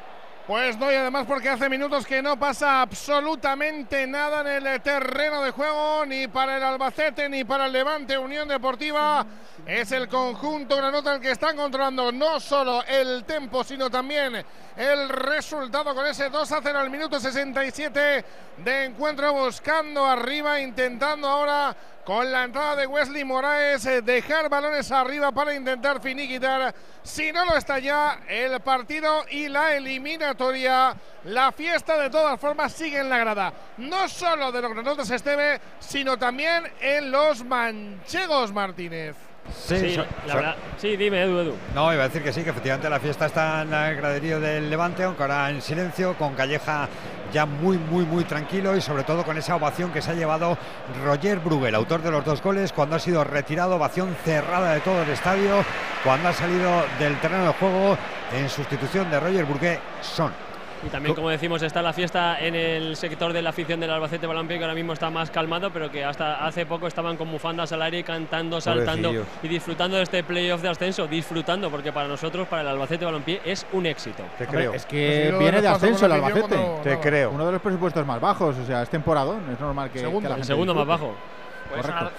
Pues 0.49 0.79
no, 0.79 0.91
y 0.91 0.95
además 0.95 1.27
porque 1.27 1.47
hace 1.47 1.69
minutos 1.69 2.07
que 2.07 2.23
no 2.23 2.39
pasa 2.39 2.81
absolutamente 2.81 4.07
nada 4.07 4.57
en 4.57 4.65
el 4.65 4.81
terreno 4.81 5.43
de 5.43 5.51
juego, 5.51 6.03
ni 6.07 6.27
para 6.27 6.57
el 6.57 6.63
Albacete, 6.63 7.29
ni 7.29 7.43
para 7.43 7.67
el 7.67 7.71
Levante 7.71 8.17
Unión 8.17 8.47
Deportiva. 8.47 9.23
Es 9.63 9.91
el 9.91 10.07
conjunto 10.07 10.75
granota 10.75 11.13
el 11.13 11.21
que 11.21 11.29
está 11.29 11.53
controlando 11.53 12.11
no 12.11 12.39
solo 12.39 12.83
el 12.87 13.25
tempo, 13.25 13.63
sino 13.63 13.91
también 13.91 14.43
el 14.75 15.09
resultado 15.09 15.93
con 15.93 16.07
ese 16.07 16.31
2 16.31 16.51
a 16.51 16.59
0 16.63 16.79
al 16.79 16.89
minuto 16.89 17.19
67 17.19 18.25
de 18.57 18.85
encuentro, 18.85 19.31
buscando 19.31 20.03
arriba, 20.03 20.59
intentando 20.59 21.27
ahora 21.27 21.75
con 22.09 22.31
la 22.31 22.45
entrada 22.45 22.75
de 22.75 22.87
Wesley 22.87 23.23
Moraes 23.23 23.85
eh, 23.85 24.01
dejar 24.01 24.49
balones 24.49 24.91
arriba 24.91 25.31
para 25.31 25.53
intentar 25.53 26.01
finiquitar. 26.01 26.73
Si 27.03 27.31
no 27.31 27.45
lo 27.45 27.55
está 27.55 27.77
ya, 27.77 28.21
el 28.27 28.59
partido 28.61 29.25
y 29.29 29.47
la 29.47 29.75
eliminatoria. 29.75 30.95
La 31.25 31.51
fiesta 31.51 31.99
de 31.99 32.09
todas 32.09 32.39
formas 32.39 32.73
sigue 32.73 32.97
en 32.97 33.09
la 33.11 33.19
grada. 33.19 33.53
No 33.77 34.09
solo 34.09 34.51
de 34.51 34.59
los 34.59 34.73
granotes 34.73 35.11
Esteve, 35.11 35.61
sino 35.79 36.17
también 36.17 36.63
en 36.81 37.11
los 37.11 37.43
manchegos 37.45 38.51
Martínez. 38.51 39.15
Sí, 39.55 39.93
so- 39.93 40.05
la 40.25 40.31
so- 40.33 40.37
verdad. 40.39 40.55
Sí, 40.79 40.97
dime, 40.97 41.21
Edu, 41.21 41.39
Edu. 41.41 41.55
No, 41.75 41.93
iba 41.93 42.05
a 42.05 42.07
decir 42.07 42.23
que 42.23 42.33
sí, 42.33 42.43
que 42.43 42.49
efectivamente 42.49 42.89
la 42.89 42.99
fiesta 42.99 43.27
está 43.27 43.61
en 43.61 43.71
el 43.71 43.95
graderío 43.97 44.39
del 44.39 44.67
Levante, 44.67 45.03
aunque 45.03 45.21
ahora 45.21 45.47
en 45.51 45.61
silencio, 45.61 46.15
con 46.17 46.33
Calleja 46.33 46.87
ya 47.31 47.45
muy, 47.45 47.77
muy, 47.77 48.05
muy 48.05 48.23
tranquilo 48.23 48.75
y 48.75 48.81
sobre 48.81 49.03
todo 49.03 49.23
con 49.23 49.37
esa 49.37 49.55
ovación 49.55 49.91
que 49.91 50.01
se 50.01 50.11
ha 50.11 50.13
llevado 50.13 50.57
Roger 51.03 51.39
Bruegel, 51.39 51.75
autor 51.75 52.01
de 52.01 52.11
los 52.11 52.25
dos 52.25 52.41
goles, 52.41 52.73
cuando 52.73 52.95
ha 52.95 52.99
sido 52.99 53.23
retirado, 53.23 53.75
ovación 53.75 54.15
cerrada 54.23 54.73
de 54.73 54.79
todo 54.81 55.01
el 55.03 55.09
estadio, 55.09 55.63
cuando 56.03 56.29
ha 56.29 56.33
salido 56.33 56.83
del 56.99 57.19
terreno 57.19 57.47
de 57.47 57.53
juego 57.53 57.97
en 58.33 58.49
sustitución 58.49 59.09
de 59.09 59.19
Roger 59.19 59.45
Bruegel, 59.45 59.79
son. 60.01 60.48
Y 60.85 60.87
también, 60.89 61.13
como 61.13 61.29
decimos, 61.29 61.61
está 61.61 61.81
la 61.81 61.91
fiesta 61.91 62.39
en 62.39 62.55
el 62.55 62.95
sector 62.95 63.33
de 63.33 63.41
la 63.41 63.49
afición 63.49 63.81
del 63.81 63.91
Albacete 63.91 64.25
Balompié, 64.25 64.57
que 64.57 64.63
ahora 64.63 64.75
mismo 64.75 64.93
está 64.93 65.09
más 65.09 65.29
calmado, 65.29 65.71
pero 65.71 65.91
que 65.91 66.05
hasta 66.05 66.45
hace 66.45 66.65
poco 66.65 66.87
estaban 66.87 67.17
con 67.17 67.29
bufandas 67.29 67.71
al 67.73 67.81
aire, 67.81 68.01
cantando, 68.03 68.61
saltando 68.61 69.09
Pobrecillos. 69.09 69.27
y 69.43 69.47
disfrutando 69.49 69.97
de 69.97 70.03
este 70.03 70.23
playoff 70.23 70.61
de 70.61 70.69
ascenso. 70.69 71.05
Disfrutando, 71.07 71.69
porque 71.69 71.91
para 71.91 72.07
nosotros, 72.07 72.47
para 72.47 72.61
el 72.61 72.67
Albacete 72.69 73.03
Balompié, 73.03 73.41
es 73.43 73.65
un 73.73 73.85
éxito. 73.85 74.23
Te 74.37 74.45
Hombre, 74.45 74.59
creo. 74.59 74.73
Es 74.73 74.85
que 74.85 75.35
viene 75.37 75.61
de 75.61 75.67
ascenso 75.67 76.05
el 76.05 76.13
Albacete. 76.13 76.57
Te 76.83 76.99
creo. 76.99 77.31
Uno 77.31 77.45
de 77.45 77.51
los 77.51 77.61
presupuestos 77.61 78.05
más 78.05 78.21
bajos, 78.21 78.57
o 78.57 78.65
sea, 78.65 78.81
es 78.81 78.89
temporadón, 78.89 79.49
es 79.51 79.59
normal 79.59 79.89
que, 79.91 79.99
Segundo. 79.99 80.29
que 80.29 80.33
la 80.33 80.39
El 80.39 80.45
segundo 80.45 80.73
más 80.73 80.87
bajo. 80.87 81.13
Puede 81.69 81.81
Correcto. 81.81 82.11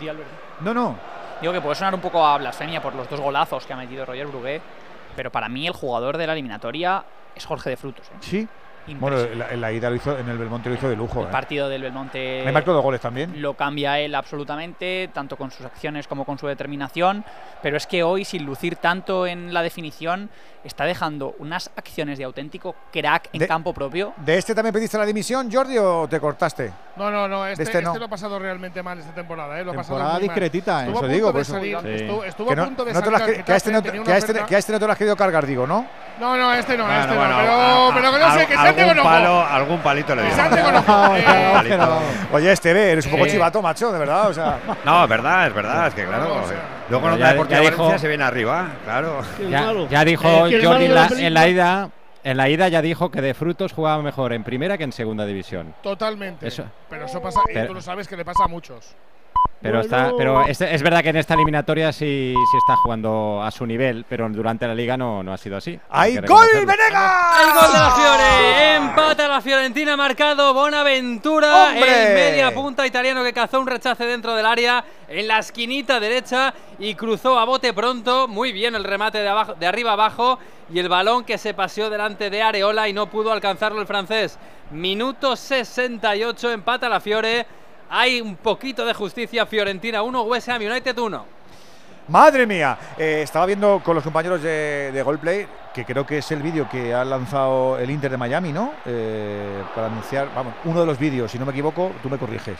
sonar. 0.00 0.18
Di. 0.18 0.64
No, 0.64 0.74
no. 0.74 0.96
Digo 1.40 1.52
que 1.52 1.60
puede 1.60 1.76
sonar 1.76 1.94
un 1.94 2.00
poco 2.00 2.26
a 2.26 2.36
blasfemia 2.38 2.82
por 2.82 2.94
los 2.96 3.08
dos 3.08 3.20
golazos 3.20 3.64
que 3.64 3.72
ha 3.72 3.76
metido 3.76 4.04
Roger 4.04 4.26
Brugué, 4.26 4.60
pero 5.18 5.32
para 5.32 5.48
mí 5.48 5.66
el 5.66 5.72
jugador 5.72 6.16
de 6.16 6.28
la 6.28 6.32
eliminatoria 6.34 7.04
es 7.34 7.44
Jorge 7.44 7.70
de 7.70 7.76
Frutos. 7.76 8.06
¿eh? 8.06 8.18
Sí. 8.20 8.48
Bueno, 8.94 9.16
la, 9.34 9.54
la 9.56 9.72
ida 9.72 9.90
lo 9.90 9.96
hizo, 9.96 10.18
en 10.18 10.28
el 10.28 10.38
Belmonte 10.38 10.68
lo 10.68 10.74
hizo 10.76 10.88
de 10.88 10.96
lujo. 10.96 11.20
El 11.22 11.28
¿eh? 11.28 11.30
partido 11.30 11.68
del 11.68 11.82
Belmonte 11.82 12.42
Me 12.44 12.52
marcó 12.52 12.72
dos 12.72 12.82
goles 12.82 13.00
también. 13.00 13.40
lo 13.42 13.54
cambia 13.54 13.98
él 13.98 14.14
absolutamente, 14.14 15.10
tanto 15.12 15.36
con 15.36 15.50
sus 15.50 15.66
acciones 15.66 16.06
como 16.08 16.24
con 16.24 16.38
su 16.38 16.46
determinación, 16.46 17.24
pero 17.62 17.76
es 17.76 17.86
que 17.86 18.02
hoy, 18.02 18.24
sin 18.24 18.44
lucir 18.44 18.76
tanto 18.76 19.26
en 19.26 19.52
la 19.52 19.62
definición, 19.62 20.30
está 20.64 20.84
dejando 20.84 21.34
unas 21.38 21.70
acciones 21.76 22.18
de 22.18 22.24
auténtico 22.24 22.74
crack 22.92 23.28
en 23.32 23.40
De- 23.40 23.48
campo 23.48 23.72
propio. 23.72 24.12
¿De 24.18 24.36
este 24.38 24.54
también 24.54 24.72
pediste 24.74 24.98
la 24.98 25.06
dimisión, 25.06 25.50
Jordi, 25.52 25.78
o 25.78 26.06
te 26.08 26.18
cortaste? 26.20 26.72
No, 26.96 27.10
no, 27.10 27.28
no, 27.28 27.46
este, 27.46 27.62
este 27.62 27.80
no. 27.80 27.88
este 27.90 27.98
lo 28.00 28.06
ha 28.06 28.08
pasado 28.08 28.38
realmente 28.38 28.82
mal 28.82 28.98
esta 28.98 29.14
temporada. 29.14 29.58
¿eh? 29.60 29.64
Lo 29.64 29.70
ha 29.70 29.74
pasado 29.74 29.96
Temporada 29.96 30.12
mal. 30.18 30.22
discretita, 30.22 30.80
Estuvo 30.84 30.96
eso 30.98 31.04
a 31.04 31.08
digo, 31.08 31.26
punto 31.26 31.32
por 31.32 31.34
de 31.38 31.42
eso. 31.42 31.52
salir, 31.52 31.78
Sí. 31.98 32.02
estuvo, 32.04 32.24
estuvo 32.24 32.46
Que 32.48 32.52
a 32.52 32.56
no- 32.56 32.64
punto 32.64 32.84
de 32.84 32.92
no 32.92 32.98
te 32.98 33.04
salir 33.04 33.18
lo 33.20 33.26
que- 33.26 33.32
este 33.32 33.72
no, 33.72 33.82
que 33.82 33.88
a 34.12 34.16
este 34.16 34.32
no- 34.34 34.46
que 34.46 34.54
a 34.56 34.58
este 34.58 34.72
no 34.72 34.78
te 34.80 34.86
lo 34.86 34.92
has 34.92 34.98
querido 34.98 35.16
cargar, 35.16 35.46
digo, 35.46 35.66
¿no? 35.66 35.86
No, 36.18 36.36
no, 36.36 36.52
este 36.52 36.76
no, 36.76 36.84
Bueno, 36.84 37.00
este 37.00 37.14
bueno, 37.16 37.30
no. 37.30 37.38
Pero, 37.38 37.52
a- 37.52 37.88
a- 37.88 37.94
pero 37.94 38.12
que 38.12 38.18
no 38.18 38.30
sé, 38.32 38.46
que 38.46 38.54
algún 38.54 38.66
salte 38.66 38.77
ojo. 38.84 39.02
palo, 39.02 39.46
algún 39.46 39.78
palito 39.80 40.14
le 40.14 40.22
ojo. 40.22 40.28
Eh, 41.16 41.52
Algún. 41.54 41.98
Oye, 42.32 42.52
este 42.52 42.72
ve, 42.72 42.92
eres 42.92 43.06
un 43.06 43.12
poco 43.12 43.26
Eh. 43.26 43.30
chivato, 43.30 43.60
macho, 43.62 43.90
de 43.92 43.98
verdad, 43.98 44.28
o 44.28 44.34
sea. 44.34 44.58
No, 44.84 45.02
es 45.04 45.08
verdad, 45.10 45.46
es 45.48 45.54
verdad, 45.54 45.86
es 45.88 45.94
que 45.94 46.04
claro. 46.04 46.46
Sea, 46.46 46.56
luego 46.90 47.08
en 47.08 47.14
otra 47.14 47.32
deportiva 47.32 47.62
ya 47.62 47.70
dijo- 47.70 47.82
Valencia 47.82 47.98
se 47.98 48.08
viene 48.08 48.24
arriba, 48.24 48.66
claro. 48.84 49.20
Ya, 49.50 49.72
ya 49.90 50.04
dijo 50.04 50.28
Jordi 50.28 50.88
la 50.88 51.08
la- 51.08 51.26
en 51.26 51.34
la 51.34 51.48
ida. 51.48 51.90
En 52.24 52.36
la 52.36 52.48
ida 52.48 52.68
ya 52.68 52.82
dijo 52.82 53.10
que 53.10 53.20
de 53.22 53.32
frutos 53.32 53.72
jugaba 53.72 54.02
mejor 54.02 54.32
en 54.32 54.42
primera 54.44 54.76
que 54.76 54.84
en 54.84 54.92
segunda 54.92 55.24
división. 55.24 55.72
Totalmente. 55.82 56.46
Eso- 56.48 56.64
Pero 56.90 57.06
eso 57.06 57.22
pasa, 57.22 57.40
y 57.48 57.54
Pero- 57.54 57.68
tú 57.68 57.74
lo 57.74 57.80
sabes 57.80 58.06
que 58.08 58.16
le 58.16 58.24
pasa 58.24 58.44
a 58.44 58.48
muchos. 58.48 58.94
Pero, 59.60 59.80
está, 59.80 60.12
pero 60.16 60.46
es, 60.46 60.60
es 60.60 60.82
verdad 60.82 61.02
que 61.02 61.08
en 61.08 61.16
esta 61.16 61.34
eliminatoria 61.34 61.92
sí, 61.92 62.32
sí 62.34 62.56
está 62.58 62.76
jugando 62.76 63.42
a 63.42 63.50
su 63.50 63.66
nivel, 63.66 64.04
pero 64.08 64.28
durante 64.28 64.68
la 64.68 64.74
liga 64.74 64.96
no, 64.96 65.22
no 65.24 65.32
ha 65.32 65.36
sido 65.36 65.56
así. 65.56 65.78
¡Hay 65.90 66.16
gol. 66.16 66.46
Venegas! 66.54 67.40
El 67.42 67.54
gol 67.54 67.72
de 67.72 67.78
la 67.78 67.90
Fiore, 67.96 68.76
empata 68.76 69.28
la 69.28 69.40
Fiorentina, 69.40 69.96
marcado 69.96 70.54
Bonaventura, 70.54 71.70
¡Hombre! 71.70 72.08
el 72.08 72.14
media 72.14 72.54
punta 72.54 72.86
italiano 72.86 73.24
que 73.24 73.32
cazó 73.32 73.60
un 73.60 73.66
rechace 73.66 74.04
dentro 74.04 74.36
del 74.36 74.46
área 74.46 74.84
en 75.08 75.26
la 75.26 75.40
esquinita 75.40 75.98
derecha 75.98 76.54
y 76.78 76.94
cruzó 76.94 77.36
a 77.38 77.44
bote 77.44 77.72
pronto, 77.72 78.28
muy 78.28 78.52
bien 78.52 78.76
el 78.76 78.84
remate 78.84 79.18
de, 79.18 79.28
abajo, 79.28 79.54
de 79.54 79.66
arriba 79.66 79.92
abajo 79.92 80.38
y 80.72 80.78
el 80.78 80.88
balón 80.88 81.24
que 81.24 81.36
se 81.36 81.54
paseó 81.54 81.90
delante 81.90 82.30
de 82.30 82.42
Areola 82.42 82.88
y 82.88 82.92
no 82.92 83.10
pudo 83.10 83.32
alcanzarlo 83.32 83.80
el 83.80 83.86
francés. 83.86 84.38
Minuto 84.70 85.34
68, 85.34 86.52
empata 86.52 86.88
la 86.88 87.00
Fiore, 87.00 87.46
hay 87.90 88.20
un 88.20 88.36
poquito 88.36 88.84
de 88.84 88.94
justicia, 88.94 89.46
Fiorentina 89.46 90.02
1, 90.02 90.22
West 90.22 90.48
Ham 90.48 90.62
United 90.62 90.96
1. 90.96 91.24
Madre 92.08 92.46
mía, 92.46 92.78
Eh, 92.96 93.20
estaba 93.22 93.44
viendo 93.44 93.82
con 93.84 93.94
los 93.94 94.02
compañeros 94.02 94.42
de, 94.42 94.90
de 94.92 95.02
Goldplay, 95.02 95.46
que 95.74 95.84
creo 95.84 96.06
que 96.06 96.18
es 96.18 96.30
el 96.32 96.42
vídeo 96.42 96.66
que 96.68 96.94
ha 96.94 97.04
lanzado 97.04 97.78
el 97.78 97.90
Inter 97.90 98.10
de 98.10 98.16
Miami, 98.16 98.50
¿no? 98.52 98.72
Eh, 98.86 99.62
para 99.74 99.88
anunciar, 99.88 100.28
vamos, 100.34 100.54
uno 100.64 100.80
de 100.80 100.86
los 100.86 100.98
vídeos, 100.98 101.30
si 101.30 101.38
no 101.38 101.44
me 101.44 101.52
equivoco, 101.52 101.92
tú 102.02 102.08
me 102.08 102.16
corriges. 102.16 102.56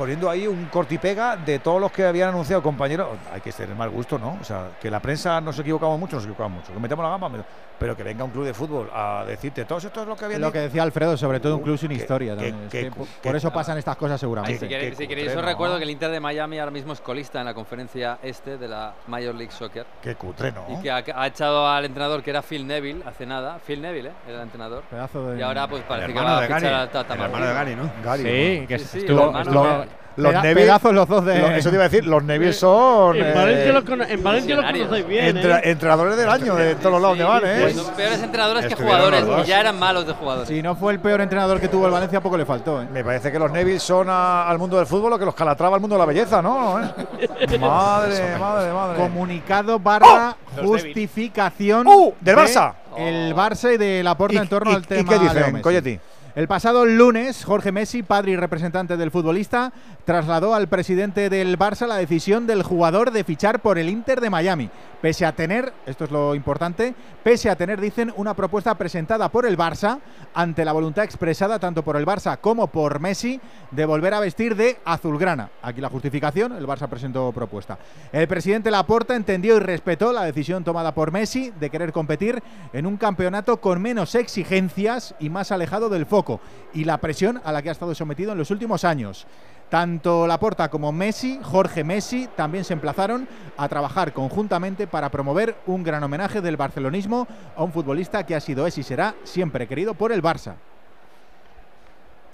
Poniendo 0.00 0.30
ahí 0.30 0.46
un 0.46 0.64
corte 0.72 0.94
y 0.94 0.98
pega 0.98 1.36
de 1.36 1.58
todos 1.58 1.78
los 1.78 1.92
que 1.92 2.06
habían 2.06 2.30
anunciado, 2.30 2.62
compañeros. 2.62 3.08
Hay 3.34 3.42
que 3.42 3.52
tener 3.52 3.76
mal 3.76 3.90
gusto, 3.90 4.18
¿no? 4.18 4.38
O 4.40 4.44
sea, 4.44 4.68
que 4.80 4.90
la 4.90 4.98
prensa 4.98 5.38
nos 5.42 5.58
equivocamos 5.58 6.00
mucho, 6.00 6.16
nos 6.16 6.24
equivocamos 6.24 6.60
mucho. 6.62 6.72
Que 6.72 6.80
metemos 6.80 7.04
la 7.04 7.10
gamba, 7.10 7.30
pero- 7.78 7.96
que 7.96 8.02
venga 8.02 8.24
un 8.24 8.30
club 8.30 8.44
de 8.44 8.52
fútbol 8.54 8.90
a 8.94 9.24
decirte, 9.26 9.64
todo 9.64 9.78
esto 9.78 10.02
es 10.02 10.06
lo 10.08 10.14
que 10.16 10.24
habían 10.26 10.40
Lo 10.42 10.46
dicho". 10.48 10.52
que 10.54 10.58
decía 10.60 10.82
Alfredo, 10.82 11.16
sobre 11.16 11.40
todo 11.40 11.56
un 11.56 11.62
club 11.62 11.76
sin 11.78 11.88
que- 11.88 11.94
historia. 11.96 12.36
que- 12.36 12.50
también. 12.50 12.64
Es 12.66 12.70
que- 12.70 12.90
que 12.90 13.06
por- 13.22 13.36
eso 13.36 13.50
pasan 13.52 13.76
estas 13.78 13.96
cosas 13.96 14.14
Ay, 14.14 14.18
seguramente. 14.20 14.58
si 14.58 14.68
queréis, 14.68 14.96
si 14.98 15.06
queréis, 15.08 15.34
os 15.36 15.44
recuerdo 15.44 15.76
que 15.78 15.84
el 15.84 15.90
Inter 15.90 16.10
de 16.10 16.20
Miami 16.20 16.58
ahora 16.58 16.70
mismo 16.70 16.92
es 16.94 17.00
colista 17.00 17.40
en 17.40 17.46
la 17.46 17.54
conferencia 17.54 18.18
este 18.22 18.56
de 18.58 18.68
la 18.68 18.92
Major 19.06 19.34
League 19.34 19.50
Soccer. 19.52 19.86
Qué 20.02 20.14
cutre, 20.14 20.52
¿no? 20.52 20.64
Y 20.78 20.82
que 20.82 20.90
ha, 20.90 21.02
ha 21.14 21.26
echado 21.26 21.66
al 21.68 21.84
entrenador 21.86 22.22
que 22.22 22.28
era 22.30 22.42
Phil 22.42 22.66
Neville 22.66 23.02
hace 23.06 23.24
nada. 23.26 23.58
Phil 23.66 23.80
Neville, 23.80 24.08
¿eh? 24.10 24.12
Era 24.28 24.36
el 24.38 24.42
entrenador. 24.42 24.82
Pedazo 24.84 25.30
de- 25.30 25.38
Y 25.38 25.42
ahora 25.42 25.66
pues 25.68 25.82
parece 25.84 26.12
que 26.12 26.20
va 26.20 26.36
a 26.36 26.40
de 26.42 26.46
fichar 26.48 26.62
Gary, 26.62 26.74
al 26.74 26.90
Tata 26.90 27.14
el 27.14 27.20
hermano 27.22 27.46
de 27.46 27.54
Gary, 27.54 27.76
¿no? 27.76 27.90
Gary, 28.04 28.22
Sí, 28.22 28.66
que 28.66 28.78
Sí, 28.78 28.98
estuvo, 28.98 29.38
estuvo- 29.38 29.84
Los 30.16 30.32
Peda- 30.32 30.42
Neville- 30.42 30.54
pedazos 30.66 30.92
los 30.92 31.08
dos 31.08 31.24
de- 31.24 31.38
lo- 31.38 31.50
eso 31.52 31.70
te 31.70 31.76
iba 31.76 31.84
a 31.84 31.88
decir, 31.88 32.04
los 32.06 32.22
Neville 32.24 32.52
son. 32.52 33.16
En 33.16 33.26
eh, 33.26 33.32
Valencia 33.32 33.72
los 33.72 33.84
cono- 33.84 34.04
en 34.04 34.22
Valencia 34.22 34.56
los 34.56 34.64
conocéis 34.66 35.06
bien, 35.06 35.36
entra- 35.36 35.58
¿eh? 35.60 35.70
entrenadores 35.70 36.16
del 36.16 36.28
año, 36.28 36.54
de 36.56 36.74
todos 36.74 36.92
los 36.92 37.00
lados 37.00 37.16
donde 37.18 37.24
van, 37.32 37.42
¿eh? 37.46 37.60
Pues 37.62 37.76
son 37.76 37.94
peores 37.94 38.22
entrenadores 38.22 38.66
que 38.66 38.74
jugadores. 38.74 39.24
Y 39.38 39.44
ya 39.46 39.60
eran 39.60 39.78
malos 39.78 40.06
de 40.06 40.12
jugadores. 40.12 40.48
Si 40.48 40.60
no 40.62 40.74
fue 40.74 40.92
el 40.92 41.00
peor 41.00 41.20
entrenador 41.22 41.60
que 41.60 41.68
tuvo 41.68 41.86
el 41.86 41.92
Valencia, 41.92 42.20
poco 42.20 42.36
le 42.36 42.44
faltó. 42.44 42.82
¿eh? 42.82 42.88
Me 42.92 43.02
parece 43.04 43.30
que 43.32 43.38
los 43.38 43.50
Neville 43.52 43.78
son 43.78 44.08
a- 44.10 44.46
al 44.48 44.58
mundo 44.58 44.76
del 44.76 44.86
fútbol 44.86 45.10
lo 45.10 45.18
que 45.18 45.24
los 45.24 45.34
Calatrava 45.34 45.76
al 45.76 45.80
mundo 45.80 45.94
de 45.94 46.00
la 46.00 46.06
belleza, 46.06 46.42
¿no? 46.42 46.80
¿Eh? 46.82 46.88
madre, 47.60 48.36
madre, 48.38 48.72
madre. 48.72 48.96
Comunicado 48.98 49.78
barra 49.78 50.36
justificación 50.62 51.86
¡Uh! 51.86 52.12
del 52.20 52.36
de 52.36 52.42
Barça. 52.42 52.74
El 52.96 53.34
Barça 53.34 53.72
y 53.74 53.78
de 53.78 54.02
la 54.02 54.12
¿Y, 54.12 54.14
porta 54.16 54.42
en 54.42 54.48
torno 54.48 54.72
y- 54.72 54.74
al 54.74 54.82
y 54.82 54.86
tema. 54.86 55.08
qué 55.08 55.18
Leo 55.18 55.22
dicen, 55.28 55.52
Messi. 55.54 56.00
El 56.40 56.48
pasado 56.48 56.86
lunes, 56.86 57.44
Jorge 57.44 57.70
Messi, 57.70 58.02
padre 58.02 58.30
y 58.30 58.36
representante 58.36 58.96
del 58.96 59.10
futbolista, 59.10 59.74
trasladó 60.06 60.54
al 60.54 60.68
presidente 60.68 61.28
del 61.28 61.58
Barça 61.58 61.86
la 61.86 61.96
decisión 61.96 62.46
del 62.46 62.62
jugador 62.62 63.10
de 63.10 63.24
fichar 63.24 63.60
por 63.60 63.78
el 63.78 63.90
Inter 63.90 64.22
de 64.22 64.30
Miami, 64.30 64.70
pese 65.02 65.26
a 65.26 65.32
tener, 65.36 65.74
esto 65.84 66.04
es 66.04 66.10
lo 66.10 66.34
importante, 66.34 66.94
pese 67.22 67.50
a 67.50 67.56
tener, 67.56 67.78
dicen, 67.78 68.10
una 68.16 68.32
propuesta 68.32 68.74
presentada 68.76 69.28
por 69.28 69.44
el 69.44 69.58
Barça 69.58 69.98
ante 70.32 70.64
la 70.64 70.72
voluntad 70.72 71.04
expresada 71.04 71.58
tanto 71.58 71.82
por 71.82 71.96
el 71.96 72.06
Barça 72.06 72.38
como 72.40 72.68
por 72.68 73.00
Messi 73.00 73.38
de 73.70 73.84
volver 73.84 74.14
a 74.14 74.20
vestir 74.20 74.56
de 74.56 74.78
azulgrana. 74.86 75.50
Aquí 75.60 75.82
la 75.82 75.90
justificación, 75.90 76.52
el 76.52 76.66
Barça 76.66 76.88
presentó 76.88 77.32
propuesta. 77.32 77.78
El 78.12 78.26
presidente 78.28 78.70
Laporta 78.70 79.14
entendió 79.14 79.58
y 79.58 79.60
respetó 79.60 80.10
la 80.10 80.24
decisión 80.24 80.64
tomada 80.64 80.94
por 80.94 81.12
Messi 81.12 81.52
de 81.60 81.68
querer 81.68 81.92
competir 81.92 82.42
en 82.72 82.86
un 82.86 82.96
campeonato 82.96 83.60
con 83.60 83.82
menos 83.82 84.14
exigencias 84.14 85.14
y 85.20 85.28
más 85.28 85.52
alejado 85.52 85.90
del 85.90 86.06
foco 86.06 86.29
y 86.74 86.84
la 86.84 86.98
presión 86.98 87.40
a 87.42 87.50
la 87.50 87.62
que 87.62 87.70
ha 87.70 87.72
estado 87.72 87.94
sometido 87.94 88.32
en 88.32 88.38
los 88.38 88.50
últimos 88.50 88.84
años. 88.84 89.26
Tanto 89.70 90.26
Laporta 90.26 90.68
como 90.68 90.90
Messi, 90.92 91.38
Jorge 91.42 91.84
Messi, 91.84 92.28
también 92.36 92.64
se 92.64 92.72
emplazaron 92.74 93.26
a 93.56 93.68
trabajar 93.68 94.12
conjuntamente 94.12 94.86
para 94.88 95.08
promover 95.10 95.56
un 95.66 95.82
gran 95.84 96.02
homenaje 96.02 96.40
del 96.40 96.56
barcelonismo 96.56 97.26
a 97.56 97.62
un 97.62 97.72
futbolista 97.72 98.26
que 98.26 98.34
ha 98.34 98.40
sido, 98.40 98.66
es 98.66 98.76
y 98.78 98.82
será 98.82 99.14
siempre 99.24 99.66
querido 99.68 99.94
por 99.94 100.10
el 100.10 100.22
Barça. 100.22 100.54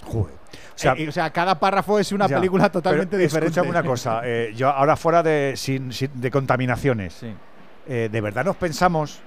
Joder. 0.04 0.34
O 0.34 0.78
sea, 0.78 0.94
o 1.08 1.12
sea, 1.12 1.30
cada 1.30 1.58
párrafo 1.58 1.98
es 1.98 2.12
una 2.12 2.26
Ya, 2.26 2.36
película 2.36 2.70
totalmente 2.70 3.16
diferente. 3.18 3.48
Escúchame 3.48 3.70
una 3.70 3.82
cosa, 3.82 4.20
eh, 4.24 4.52
yo 4.56 4.68
ahora 4.68 4.96
fuera 4.96 5.22
de, 5.22 5.54
sin, 5.56 5.92
sin- 5.92 6.10
de 6.20 6.30
contaminaciones, 6.30 7.22
eh, 7.88 8.08
¿de 8.10 8.20
verdad 8.20 8.44
nos 8.44 8.56
pensamos 8.56 9.20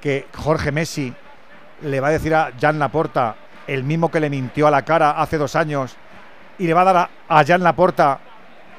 que 0.00 0.26
Jorge 0.34 0.72
Messi 0.72 1.12
le 1.82 2.00
va 2.00 2.08
a 2.08 2.10
decir 2.10 2.34
a 2.34 2.52
Jan 2.60 2.78
Laporta, 2.78 3.36
el 3.66 3.84
mismo 3.84 4.10
que 4.10 4.20
le 4.20 4.30
mintió 4.30 4.66
a 4.66 4.70
la 4.70 4.82
cara 4.82 5.20
hace 5.20 5.38
dos 5.38 5.56
años, 5.56 5.96
y 6.58 6.66
le 6.66 6.74
va 6.74 6.82
a 6.82 6.84
dar 6.84 6.96
a, 6.96 7.10
a 7.28 7.44
Jan 7.44 7.62
Laporta, 7.62 8.18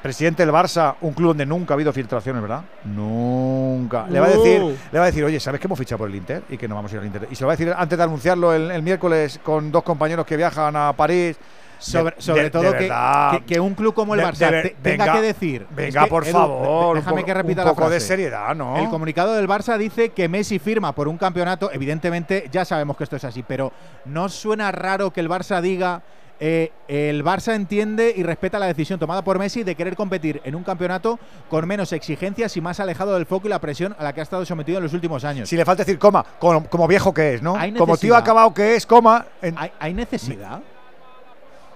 presidente 0.01 0.45
del 0.45 0.53
Barça, 0.53 0.95
un 1.01 1.13
club 1.13 1.29
donde 1.29 1.45
nunca 1.45 1.73
ha 1.73 1.75
habido 1.75 1.91
filtraciones, 1.91 2.41
¿verdad? 2.41 2.61
Nunca. 2.85 4.07
Le 4.09 4.19
va 4.19 4.27
a 4.27 4.29
decir, 4.29 4.61
le 4.91 4.99
va 4.99 5.03
a 5.03 5.07
decir, 5.07 5.23
oye, 5.23 5.39
¿sabes 5.39 5.59
que 5.59 5.67
hemos 5.67 5.77
fichado 5.77 5.99
por 5.99 6.09
el 6.09 6.15
Inter 6.15 6.43
y 6.49 6.57
que 6.57 6.67
no 6.67 6.75
vamos 6.75 6.91
a 6.91 6.95
ir 6.95 7.01
al 7.01 7.07
Inter? 7.07 7.27
Y 7.29 7.35
se 7.35 7.41
lo 7.43 7.47
va 7.47 7.53
a 7.53 7.57
decir 7.57 7.73
antes 7.75 7.97
de 7.97 8.03
anunciarlo 8.03 8.53
el, 8.53 8.71
el 8.71 8.81
miércoles 8.83 9.39
con 9.43 9.71
dos 9.71 9.83
compañeros 9.83 10.25
que 10.25 10.37
viajan 10.37 10.75
a 10.75 10.93
París. 10.93 11.37
Sobre, 11.79 12.15
De- 12.15 12.21
sobre 12.21 12.43
de- 12.43 12.49
todo 12.49 12.63
de 12.63 12.71
que, 12.71 12.77
verdad. 12.83 13.31
que- 13.31 13.45
que 13.45 13.59
un 13.59 13.73
club 13.75 13.93
como 13.93 14.13
el 14.15 14.19
De- 14.21 14.25
Barça 14.27 14.49
de 14.49 14.75
tenga 14.81 15.13
que 15.13 15.21
decir. 15.21 15.67
venga, 15.69 15.99
Es 16.01 16.05
que, 16.05 16.09
por 16.09 16.23
Edu, 16.23 16.31
favor, 16.33 16.95
de- 16.95 17.01
déjame 17.01 17.19
un 17.21 17.25
que 17.25 17.33
repita 17.33 17.61
un 17.61 17.67
la 17.67 17.73
poco 17.73 17.83
de 17.89 17.95
frase. 17.97 18.07
seriedad, 18.07 18.55
¿no? 18.55 18.77
El 18.77 18.89
comunicado 18.89 19.35
del 19.35 19.47
Barça 19.47 19.77
dice 19.77 20.09
que 20.09 20.27
Messi 20.27 20.59
firma 20.59 20.93
por 20.93 21.07
un 21.07 21.17
campeonato. 21.17 21.69
Evidentemente, 21.71 22.49
ya 22.51 22.65
sabemos 22.65 22.97
que 22.97 23.03
esto 23.03 23.15
es 23.15 23.23
así, 23.23 23.43
pero 23.43 23.71
¿no 24.05 24.27
suena 24.29 24.71
raro 24.71 25.11
que 25.11 25.19
el 25.19 25.29
Barça 25.29 25.61
diga. 25.61 26.01
eh, 26.39 26.71
el 26.87 27.23
Barça 27.23 27.55
entiende 27.55 28.13
y 28.15 28.21
respeta 28.21 28.59
la 28.59 28.67
decisión 28.67 28.99
tomada 28.99 29.23
por 29.23 29.39
Messi 29.39 29.63
de 29.63 29.73
querer 29.73 29.95
competir 29.95 30.39
en 30.45 30.53
un 30.53 30.63
campeonato 30.63 31.17
con 31.49 31.67
menos 31.67 31.91
exigencias 31.93 32.55
y 32.55 32.61
más 32.61 32.79
alejado 32.79 33.15
del 33.15 33.25
foco 33.25 33.47
y 33.47 33.49
la 33.49 33.57
presión 33.57 33.95
a 33.97 34.03
la 34.03 34.13
que 34.13 34.19
ha 34.19 34.23
estado 34.23 34.45
sometido 34.45 34.77
en 34.77 34.83
los 34.83 34.93
últimos 34.93 35.23
años. 35.25 35.49
Si 35.49 35.57
le 35.57 35.65
falta 35.65 35.81
decir 35.83 35.97
coma, 35.97 36.23
como, 36.37 36.63
como 36.69 36.87
viejo 36.87 37.11
que 37.11 37.33
es, 37.33 37.41
¿no? 37.41 37.55
Como 37.75 37.97
tío 37.97 38.15
acabado 38.15 38.53
que 38.53 38.75
es, 38.75 38.85
coma. 38.85 39.25
en- 39.41 39.57
¿Hay, 39.57 39.71
hay 39.79 39.93
necesidad? 39.95 40.59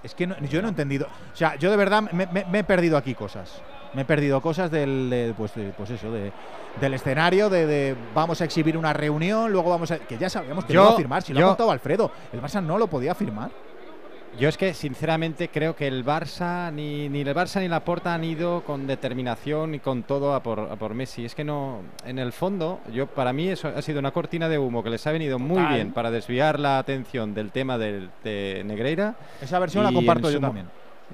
Es 0.03 0.15
que 0.15 0.25
no- 0.27 0.37
yo 0.39 0.61
no 0.61 0.67
he 0.67 0.71
entendido. 0.71 1.07
O 1.33 1.35
sea, 1.35 1.55
yo 1.55 1.69
de 1.69 1.77
verdad 1.77 2.01
me, 2.11 2.25
me- 2.27 2.45
me 2.45 2.59
he 2.59 2.63
perdido 2.63 2.97
aquí 2.97 3.13
cosas. 3.15 3.61
Me 3.93 4.03
he 4.03 4.05
perdido 4.05 4.39
cosas 4.41 4.71
del, 4.71 5.09
de, 5.09 5.33
pues, 5.37 5.53
de- 5.53 5.73
pues 5.77 5.89
eso, 5.89 6.11
de, 6.11 6.31
del 6.79 6.93
escenario, 6.93 7.49
de, 7.49 7.65
de 7.67 7.95
vamos 8.15 8.39
a 8.41 8.45
exhibir 8.45 8.77
una 8.77 8.93
reunión, 8.93 9.51
luego 9.51 9.69
vamos 9.69 9.91
a. 9.91 9.99
Que 9.99 10.17
ya 10.17 10.29
sabíamos 10.29 10.65
que 10.65 10.73
Yo- 10.73 10.81
no 10.81 10.87
iba 10.87 10.93
a 10.95 10.97
firmar, 10.97 11.21
si 11.23 11.33
lo 11.33 11.39
yo- 11.41 11.45
ha 11.45 11.49
contado 11.49 11.71
Alfredo. 11.71 12.11
El 12.31 12.41
Barça 12.41 12.63
no 12.63 12.77
lo 12.77 12.87
podía 12.87 13.13
firmar. 13.13 13.51
Yo 14.39 14.49
es 14.49 14.57
que 14.57 14.73
sinceramente 14.73 15.49
creo 15.49 15.75
que 15.75 15.87
el 15.87 16.05
Barça, 16.05 16.71
ni, 16.71 17.09
ni 17.09 17.21
el 17.21 17.35
Barça 17.35 17.59
ni 17.59 17.67
la 17.67 17.83
Porta 17.83 18.13
han 18.13 18.23
ido 18.23 18.63
con 18.63 18.87
determinación 18.87 19.75
y 19.75 19.79
con 19.79 20.03
todo 20.03 20.33
a 20.33 20.41
por, 20.41 20.59
a 20.59 20.75
por 20.77 20.93
Messi. 20.93 21.25
Es 21.25 21.35
que 21.35 21.43
no, 21.43 21.81
en 22.05 22.17
el 22.17 22.31
fondo, 22.31 22.79
yo 22.93 23.07
para 23.07 23.33
mí 23.33 23.49
eso 23.49 23.67
ha 23.67 23.81
sido 23.81 23.99
una 23.99 24.11
cortina 24.11 24.49
de 24.49 24.57
humo 24.57 24.83
que 24.83 24.89
les 24.89 25.05
ha 25.05 25.11
venido 25.11 25.37
muy 25.37 25.63
bien 25.73 25.91
para 25.91 26.11
desviar 26.11 26.59
la 26.59 26.79
atención 26.79 27.33
del 27.33 27.51
tema 27.51 27.77
del, 27.77 28.09
de 28.23 28.63
Negreira. 28.65 29.15
Esa 29.41 29.59
versión 29.59 29.83
la 29.83 29.91
comparto 29.91 30.31
yo 30.31 30.39
también. 30.39 30.67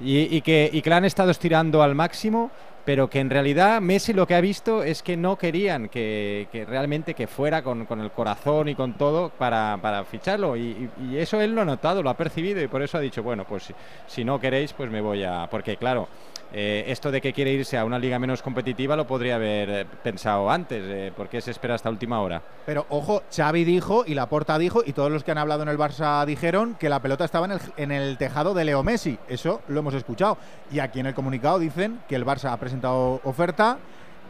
Y, 0.04 0.36
y 0.36 0.42
que, 0.42 0.70
y 0.72 0.82
que 0.82 0.90
la 0.90 0.98
han 0.98 1.06
estado 1.06 1.32
estirando 1.32 1.82
al 1.82 1.96
máximo, 1.96 2.52
pero 2.86 3.10
que 3.10 3.20
en 3.20 3.30
realidad 3.30 3.82
Messi 3.82 4.14
lo 4.14 4.26
que 4.28 4.36
ha 4.36 4.42
visto 4.42 4.84
es 4.84 5.04
que 5.04 5.18
no 5.18 5.38
querían 5.38 5.90
que, 5.90 6.48
que 6.52 6.66
realmente 6.66 7.14
que 7.14 7.28
fuera 7.28 7.62
con, 7.64 7.86
con 7.86 8.00
el 8.00 8.12
corazón 8.12 8.70
y 8.70 8.76
con 8.76 8.94
todo 8.94 9.30
para, 9.30 9.78
para 9.82 10.04
ficharlo. 10.06 10.56
Y, 10.56 10.90
y- 11.12 11.18
eso 11.18 11.42
él 11.42 11.54
lo 11.54 11.62
ha 11.62 11.66
notado, 11.66 12.02
lo 12.04 12.10
ha 12.10 12.18
percibido 12.18 12.62
y 12.62 12.68
por 12.68 12.82
eso 12.82 12.98
ha 12.98 13.02
dicho, 13.02 13.24
bueno, 13.24 13.46
pues 13.46 13.64
si, 13.64 13.74
si 14.08 14.24
no 14.24 14.40
queréis, 14.40 14.72
pues 14.74 14.90
me 14.90 15.02
voy 15.02 15.24
a... 15.24 15.48
Porque 15.50 15.76
claro, 15.78 16.08
eh, 16.54 16.86
esto 16.88 17.12
de 17.12 17.22
que 17.22 17.34
quiere 17.34 17.52
irse 17.52 17.78
a 17.78 17.86
una 17.86 18.00
liga 18.00 18.20
menos 18.20 18.42
competitiva 18.42 18.96
lo 18.96 19.06
podría 19.06 19.36
haber 19.36 19.70
eh, 19.70 19.86
pensado 20.04 20.50
antes, 20.50 20.84
eh, 20.86 21.12
¿por 21.16 21.28
qué 21.28 21.42
se 21.42 21.52
espera 21.52 21.76
hasta 21.76 21.90
última 21.90 22.22
hora? 22.22 22.42
Pero 22.66 22.86
ojo, 22.90 23.24
Xavi 23.36 23.64
dijo 23.64 24.04
y 24.08 24.14
Laporta 24.14 24.58
dijo 24.58 24.82
y 24.86 24.94
todos 24.94 25.12
los 25.12 25.24
que 25.24 25.32
han 25.32 25.38
hablado 25.38 25.64
en 25.64 25.70
el 25.70 25.78
Barça 25.78 26.26
dijeron 26.26 26.76
que 26.76 26.90
la 26.90 27.02
pelota 27.02 27.26
estaba 27.26 27.48
en 27.78 27.92
el, 27.92 28.18
tejado 28.18 28.54
de 28.54 28.66
Leo 28.66 28.84
Messi. 28.84 29.18
Eso 29.28 29.62
lo 29.68 29.80
hemos 29.80 29.94
escuchado. 29.94 30.38
Y 30.72 30.80
aquí 30.80 31.00
en 31.00 31.08
el 31.08 31.14
comunicado 31.14 31.60
dicen 31.60 32.00
que 32.08 32.16
el 32.16 32.26
Barça 32.26 32.52
ha 32.52 32.58
presentado 32.58 33.22
oferta 33.24 33.78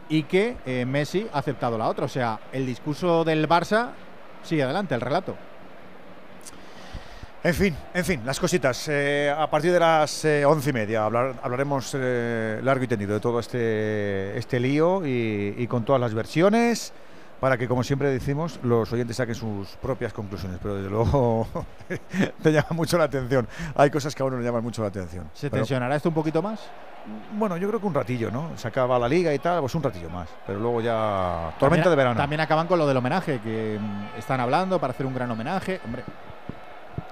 y 0.08 0.24
que 0.24 0.56
eh, 0.66 0.84
Messi 0.86 1.26
ha 1.32 1.38
aceptado 1.38 1.78
la 1.78 1.88
otra. 1.88 2.04
O 2.04 2.08
sea, 2.08 2.40
el 2.52 2.66
discurso 2.66 3.24
del 3.24 3.48
Barça 3.48 3.90
sigue 4.42 4.62
adelante, 4.62 4.94
el 4.94 5.00
relato. 5.00 5.36
En 7.44 7.54
fin, 7.54 7.74
en 7.94 8.04
fin, 8.04 8.20
las 8.24 8.40
cositas. 8.40 8.88
Eh, 8.88 9.32
a 9.36 9.48
partir 9.48 9.72
de 9.72 9.78
las 9.78 10.24
eh, 10.24 10.44
once 10.44 10.70
y 10.70 10.72
media 10.72 11.04
hablar- 11.04 11.34
hablaremos 11.42 11.92
eh, 11.96 12.60
largo 12.62 12.82
y 12.84 12.88
tendido 12.88 13.14
de 13.14 13.20
todo 13.20 13.38
este, 13.38 14.36
este 14.36 14.58
lío 14.58 15.06
y, 15.06 15.54
y 15.56 15.66
con 15.68 15.84
todas 15.84 16.00
las 16.00 16.14
versiones 16.14 16.92
para 17.38 17.56
que, 17.56 17.68
como 17.68 17.84
siempre 17.84 18.10
decimos, 18.10 18.58
los 18.64 18.92
oyentes 18.92 19.16
saquen 19.16 19.36
sus 19.36 19.68
propias 19.80 20.12
conclusiones. 20.12 20.58
Pero 20.60 20.74
desde 20.74 20.90
luego 20.90 21.46
te 22.42 22.50
llama 22.52 22.70
mucho 22.72 22.98
la 22.98 23.04
atención. 23.04 23.46
Hay 23.76 23.90
cosas 23.90 24.16
que 24.16 24.22
a 24.24 24.26
uno 24.26 24.38
le 24.38 24.44
llaman 24.44 24.64
mucho 24.64 24.82
la 24.82 24.88
atención. 24.88 25.30
¿Se 25.32 25.48
Pero- 25.48 25.62
tensionará 25.62 25.94
esto 25.94 26.08
un 26.08 26.14
poquito 26.16 26.42
más? 26.42 26.60
bueno, 27.38 27.56
yo 27.56 27.68
creo 27.68 27.80
que 27.80 27.86
un 27.86 27.94
ratillo, 27.94 28.30
¿no? 28.30 28.50
Se 28.56 28.68
acaba 28.68 28.98
la 28.98 29.08
liga 29.08 29.32
y 29.32 29.38
tal, 29.38 29.60
pues 29.60 29.74
un 29.74 29.82
ratillo 29.82 30.10
más. 30.10 30.28
Pero 30.46 30.58
luego 30.58 30.80
ya. 30.82 31.54
Tormenta 31.58 31.84
También- 31.84 31.90
de 31.90 31.96
verano. 31.96 32.16
También 32.20 32.40
acaban 32.40 32.66
con 32.66 32.78
lo 32.80 32.86
del 32.86 32.96
homenaje, 32.98 33.40
que 33.40 33.78
mm, 33.80 34.18
están 34.18 34.40
hablando 34.40 34.78
para 34.80 34.90
hacer 34.92 35.06
un 35.06 35.14
gran 35.14 35.30
homenaje. 35.30 35.80
Hombre, 35.86 36.02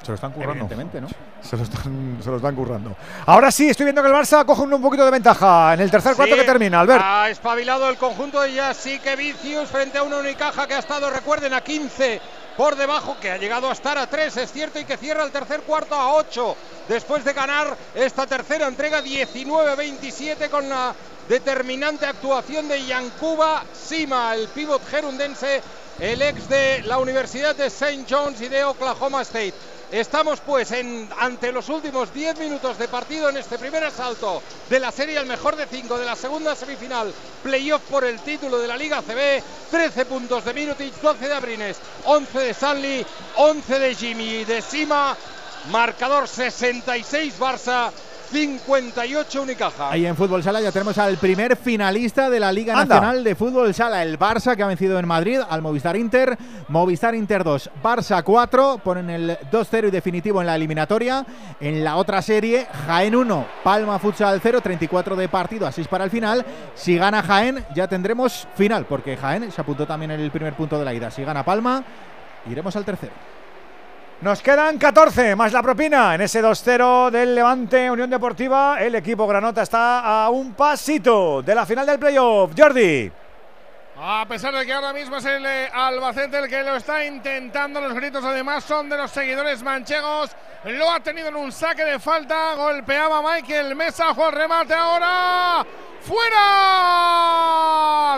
Se 0.06 0.12
lo 0.12 0.14
están 0.14 0.30
currando. 0.30 0.52
Evidentemente, 0.52 1.00
¿no? 1.00 1.08
Se 1.42 1.56
lo 1.56 1.64
están, 1.64 2.18
se 2.22 2.30
lo 2.30 2.36
están 2.36 2.54
currando. 2.54 2.96
Ahora 3.26 3.50
sí, 3.50 3.68
estoy 3.68 3.84
viendo 3.86 4.02
que 4.02 4.08
el 4.08 4.14
Barça 4.14 4.44
coge 4.46 4.62
un, 4.62 4.72
un 4.72 4.80
poquito 4.80 5.04
de 5.04 5.10
ventaja 5.10 5.74
en 5.74 5.80
el 5.80 5.90
tercer 5.90 6.14
cuarto 6.14 6.34
Sí, 6.34 6.40
que 6.40 6.46
termina, 6.46 6.78
Albert. 6.78 7.02
Ha 7.04 7.28
espabilado 7.28 7.88
el 7.90 7.96
conjunto 7.96 8.40
de 8.40 8.52
Yasique 8.52 9.16
Vicius 9.16 9.68
frente 9.68 9.98
a 9.98 10.04
una 10.04 10.18
Unicaja 10.18 10.68
que 10.68 10.74
ha 10.74 10.78
estado, 10.78 11.10
recuerden, 11.10 11.52
a 11.54 11.60
15 11.60 12.20
por 12.56 12.76
debajo, 12.76 13.16
que 13.20 13.32
ha 13.32 13.36
llegado 13.36 13.68
a 13.68 13.72
estar 13.72 13.98
a 13.98 14.06
3, 14.06 14.36
es 14.36 14.52
cierto, 14.52 14.78
y 14.78 14.84
que 14.84 14.96
cierra 14.96 15.24
el 15.24 15.32
tercer 15.32 15.62
cuarto 15.62 15.96
a 15.96 16.12
8, 16.14 16.56
después 16.88 17.24
de 17.24 17.32
ganar 17.32 17.76
esta 17.96 18.28
tercera 18.28 18.68
entrega 18.68 19.02
19-27 19.02 20.48
con 20.48 20.68
la 20.68 20.94
determinante 21.28 22.06
actuación 22.06 22.68
de 22.68 22.86
Yankuba 22.86 23.64
Sima, 23.74 24.36
el 24.36 24.46
pívot 24.48 24.80
gerundense, 24.88 25.60
el 25.98 26.22
ex 26.22 26.48
de 26.48 26.82
la 26.84 26.98
Universidad 26.98 27.56
de 27.56 27.66
St. 27.66 28.04
John's 28.08 28.40
y 28.40 28.48
de 28.48 28.64
Oklahoma 28.64 29.22
State. 29.22 29.54
Estamos 29.90 30.40
pues 30.40 30.74
ante 31.18 31.52
los 31.52 31.68
últimos 31.68 32.12
10 32.12 32.38
minutos 32.38 32.76
de 32.76 32.88
partido 32.88 33.28
en 33.28 33.36
este 33.36 33.56
primer 33.56 33.84
asalto 33.84 34.42
de 34.68 34.80
la 34.80 34.90
serie, 34.90 35.16
el 35.16 35.26
mejor 35.26 35.54
de 35.54 35.66
5 35.66 35.96
de 35.96 36.04
la 36.04 36.16
segunda 36.16 36.56
semifinal, 36.56 37.14
playoff 37.42 37.82
por 37.82 38.04
el 38.04 38.18
título 38.20 38.58
de 38.58 38.66
la 38.66 38.76
Liga 38.76 39.00
CB, 39.00 39.42
13 39.70 40.06
puntos 40.06 40.44
de 40.44 40.54
Mirotic, 40.54 40.92
12 41.00 41.28
de 41.28 41.34
Abrines, 41.34 41.76
11 42.04 42.38
de 42.38 42.50
Stanley, 42.50 43.06
11 43.36 43.78
de 43.78 43.94
Jimmy 43.94 44.44
de 44.44 44.60
Sima, 44.60 45.16
marcador 45.70 46.26
66 46.26 47.38
Barça, 47.38 47.92
58 48.30 49.42
Unicaja. 49.42 49.90
Ahí 49.90 50.06
en 50.06 50.16
Fútbol 50.16 50.42
Sala 50.42 50.60
ya 50.60 50.72
tenemos 50.72 50.98
al 50.98 51.16
primer 51.16 51.56
finalista 51.56 52.28
de 52.28 52.40
la 52.40 52.52
Liga 52.52 52.78
Anda. 52.78 52.96
Nacional 52.96 53.24
de 53.24 53.34
Fútbol 53.34 53.72
Sala, 53.72 54.02
el 54.02 54.18
Barça, 54.18 54.56
que 54.56 54.62
ha 54.62 54.66
vencido 54.66 54.98
en 54.98 55.06
Madrid 55.06 55.40
al 55.48 55.62
Movistar 55.62 55.96
Inter. 55.96 56.36
Movistar 56.68 57.14
Inter 57.14 57.44
2, 57.44 57.70
Barça 57.82 58.22
4, 58.22 58.80
ponen 58.82 59.10
el 59.10 59.38
2-0 59.50 59.88
y 59.88 59.90
definitivo 59.90 60.40
en 60.40 60.46
la 60.48 60.56
eliminatoria. 60.56 61.24
En 61.60 61.84
la 61.84 61.96
otra 61.96 62.20
serie, 62.22 62.66
Jaén 62.86 63.14
1, 63.14 63.46
Palma 63.62 63.98
Futsal 63.98 64.40
0, 64.42 64.60
34 64.60 65.16
de 65.16 65.28
partido, 65.28 65.66
a 65.66 65.72
6 65.72 65.88
para 65.88 66.04
el 66.04 66.10
final. 66.10 66.44
Si 66.74 66.96
gana 66.96 67.22
Jaén, 67.22 67.64
ya 67.74 67.88
tendremos 67.88 68.48
final, 68.56 68.86
porque 68.86 69.16
Jaén 69.16 69.50
se 69.52 69.60
apuntó 69.60 69.86
también 69.86 70.10
en 70.10 70.20
el 70.20 70.30
primer 70.30 70.54
punto 70.54 70.78
de 70.78 70.84
la 70.84 70.92
ida. 70.92 71.10
Si 71.10 71.22
gana 71.22 71.44
Palma, 71.44 71.84
iremos 72.50 72.74
al 72.76 72.84
tercero. 72.84 73.12
Nos 74.22 74.40
quedan 74.40 74.78
14 74.78 75.36
más 75.36 75.52
la 75.52 75.62
propina 75.62 76.14
en 76.14 76.22
ese 76.22 76.42
2-0 76.42 77.10
del 77.10 77.34
Levante 77.34 77.90
Unión 77.90 78.08
Deportiva. 78.08 78.80
El 78.80 78.94
equipo 78.94 79.26
Granota 79.26 79.60
está 79.60 80.24
a 80.24 80.30
un 80.30 80.54
pasito 80.54 81.42
de 81.42 81.54
la 81.54 81.66
final 81.66 81.84
del 81.84 81.98
playoff. 81.98 82.52
Jordi. 82.56 83.12
A 83.98 84.24
pesar 84.26 84.54
de 84.54 84.64
que 84.64 84.72
ahora 84.72 84.94
mismo 84.94 85.18
es 85.18 85.24
el 85.26 85.44
eh, 85.44 85.68
Albacete 85.72 86.38
el 86.38 86.48
que 86.48 86.62
lo 86.62 86.76
está 86.76 87.04
intentando, 87.04 87.78
los 87.80 87.92
gritos 87.92 88.24
además 88.24 88.64
son 88.64 88.88
de 88.88 88.96
los 88.96 89.10
seguidores 89.10 89.62
manchegos. 89.62 90.30
Lo 90.64 90.90
ha 90.90 91.00
tenido 91.00 91.28
en 91.28 91.36
un 91.36 91.52
saque 91.52 91.84
de 91.84 91.98
falta, 91.98 92.54
golpeaba 92.54 93.20
Michael 93.20 93.76
Mesa, 93.76 94.06
el 94.16 94.32
remate 94.32 94.72
ahora. 94.72 95.64
¡Fuera! 96.00 96.38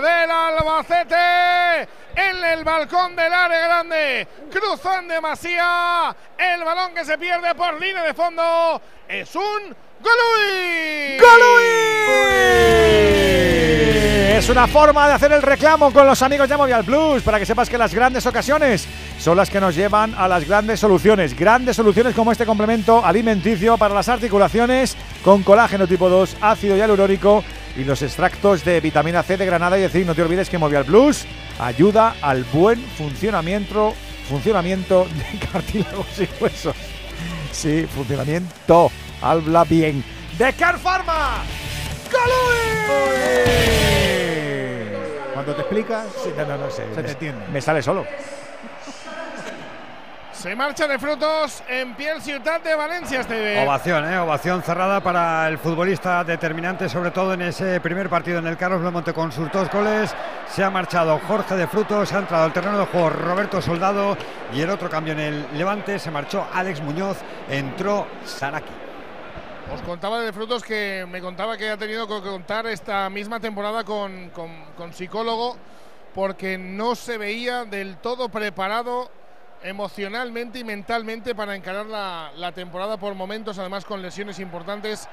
Del 0.00 0.30
Albacete 0.30 1.88
en 2.18 2.44
el 2.44 2.64
balcón 2.64 3.14
del 3.14 3.32
área 3.32 3.60
grande. 3.60 4.26
Cruzó 4.50 4.98
en 4.98 5.08
demasía. 5.08 6.14
El 6.36 6.64
balón 6.64 6.92
que 6.94 7.04
se 7.04 7.16
pierde 7.16 7.54
por 7.54 7.80
línea 7.80 8.02
de 8.02 8.14
fondo 8.14 8.80
es 9.08 9.34
un 9.36 9.76
Golui. 10.00 11.18
Es 14.36 14.48
una 14.48 14.68
forma 14.68 15.08
de 15.08 15.14
hacer 15.14 15.32
el 15.32 15.42
reclamo 15.42 15.92
con 15.92 16.06
los 16.06 16.22
amigos 16.22 16.48
de 16.48 16.56
Movial 16.56 16.84
Plus 16.84 17.22
para 17.22 17.40
que 17.40 17.46
sepas 17.46 17.68
que 17.68 17.76
las 17.76 17.92
grandes 17.92 18.24
ocasiones 18.24 18.86
son 19.18 19.36
las 19.36 19.50
que 19.50 19.60
nos 19.60 19.74
llevan 19.74 20.14
a 20.16 20.28
las 20.28 20.46
grandes 20.46 20.78
soluciones. 20.78 21.36
Grandes 21.36 21.74
soluciones 21.76 22.14
como 22.14 22.30
este 22.30 22.46
complemento 22.46 23.04
alimenticio 23.04 23.76
para 23.76 23.94
las 23.94 24.08
articulaciones 24.08 24.96
con 25.24 25.42
colágeno 25.42 25.88
tipo 25.88 26.08
2, 26.08 26.36
ácido 26.40 26.76
hialurónico 26.76 27.42
y 27.78 27.84
los 27.84 28.02
extractos 28.02 28.64
de 28.64 28.80
vitamina 28.80 29.22
C 29.22 29.36
de 29.38 29.46
granada 29.46 29.78
y 29.78 29.82
de 29.82 29.88
zinc. 29.88 30.06
No 30.06 30.14
te 30.14 30.22
olvides 30.22 30.50
que 30.50 30.59
Movial 30.59 30.84
Plus 30.84 31.24
ayuda 31.59 32.16
al 32.20 32.44
buen 32.44 32.78
funcionamiento, 32.82 33.94
funcionamiento 34.28 35.06
de 35.06 35.38
cartílagos 35.52 36.06
y 36.20 36.28
huesos. 36.42 36.74
Sí, 37.52 37.86
funcionamiento. 37.94 38.90
Habla 39.22 39.64
bien. 39.64 40.05
De 40.36 40.52
Car 40.52 40.78
Pharma. 40.78 41.42
Cuando 45.32 45.55
te 45.55 45.60
explicas, 45.62 46.06
Sí, 46.22 46.30
no, 46.36 46.44
no, 46.46 46.59
no 46.59 46.70
sé. 46.70 46.82
se 46.94 46.96
me- 46.96 47.02
te 47.02 47.10
entiende. 47.12 47.44
Me 47.52 47.60
sale 47.60 47.82
solo. 47.82 48.05
Se 50.39 50.55
marcha 50.55 50.86
de 50.86 50.98
frutos 51.01 51.65
en 51.69 51.94
piel 51.97 52.23
Ciudad 52.23 52.60
de 52.62 52.74
Valencia 52.77 53.20
este. 53.20 53.59
Ovación, 53.65 54.05
¿eh? 54.09 54.19
ovación 54.19 54.62
cerrada 54.62 55.01
para 55.01 55.48
el 55.48 55.59
futbolista 55.59 56.23
determinante, 56.23 56.89
sobre 56.89 57.10
todo 57.10 57.35
en 57.35 57.43
ese 57.43 57.81
primer 57.81 58.09
partido 58.09 58.39
en 58.39 58.47
el 58.47 58.56
Carlos 58.56 58.81
Belmonte 58.81 59.12
con 59.12 59.32
sus 59.32 59.51
dos 59.51 59.69
goles. 59.69 60.15
Se 60.48 60.62
ha 60.62 60.70
marchado 60.70 61.20
Jorge 61.27 61.56
de 61.56 61.66
Frutos, 61.66 62.12
ha 62.12 62.20
entrado 62.20 62.44
al 62.44 62.52
terreno 62.52 62.78
de 62.78 62.86
juego 62.86 63.10
Roberto 63.10 63.60
Soldado 63.60 64.16
y 64.55 64.60
el 64.60 64.70
otro 64.70 64.89
cambio 64.89 65.12
en 65.15 65.20
el 65.20 65.47
Levante 65.59 65.98
se 65.98 66.10
marchó 66.12 66.47
Alex 66.55 66.81
Muñoz, 66.82 67.19
entró 67.51 68.06
Saraki. 68.24 68.70
Os 69.74 69.82
contaba 69.82 70.20
de 70.20 70.32
frutos 70.32 70.62
que 70.62 71.05
me 71.10 71.20
contaba 71.20 71.56
que 71.59 71.69
ha 71.69 71.77
tenido 71.77 72.06
que 72.06 72.23
contar 72.27 72.65
esta 72.69 73.10
misma 73.10 73.40
temporada 73.40 73.82
con, 73.82 74.31
con- 74.31 74.65
con 74.77 74.93
psicólogo 74.94 75.56
porque 76.15 76.56
no 76.56 76.94
se 76.94 77.19
veía 77.19 77.65
del 77.65 77.97
todo 77.97 78.28
preparado 78.28 79.10
emocionalmente 79.62 80.59
y 80.59 80.64
mentalmente 80.64 81.35
para 81.35 81.56
encarar 81.56 81.86
la, 81.86 82.32
la 82.36 82.52
temporada 82.52 82.97
por 82.97 83.14
momentos, 83.14 83.59
además 83.59 83.85
con 83.85 84.02
lesiones 84.02 84.39
importantes. 84.39 85.09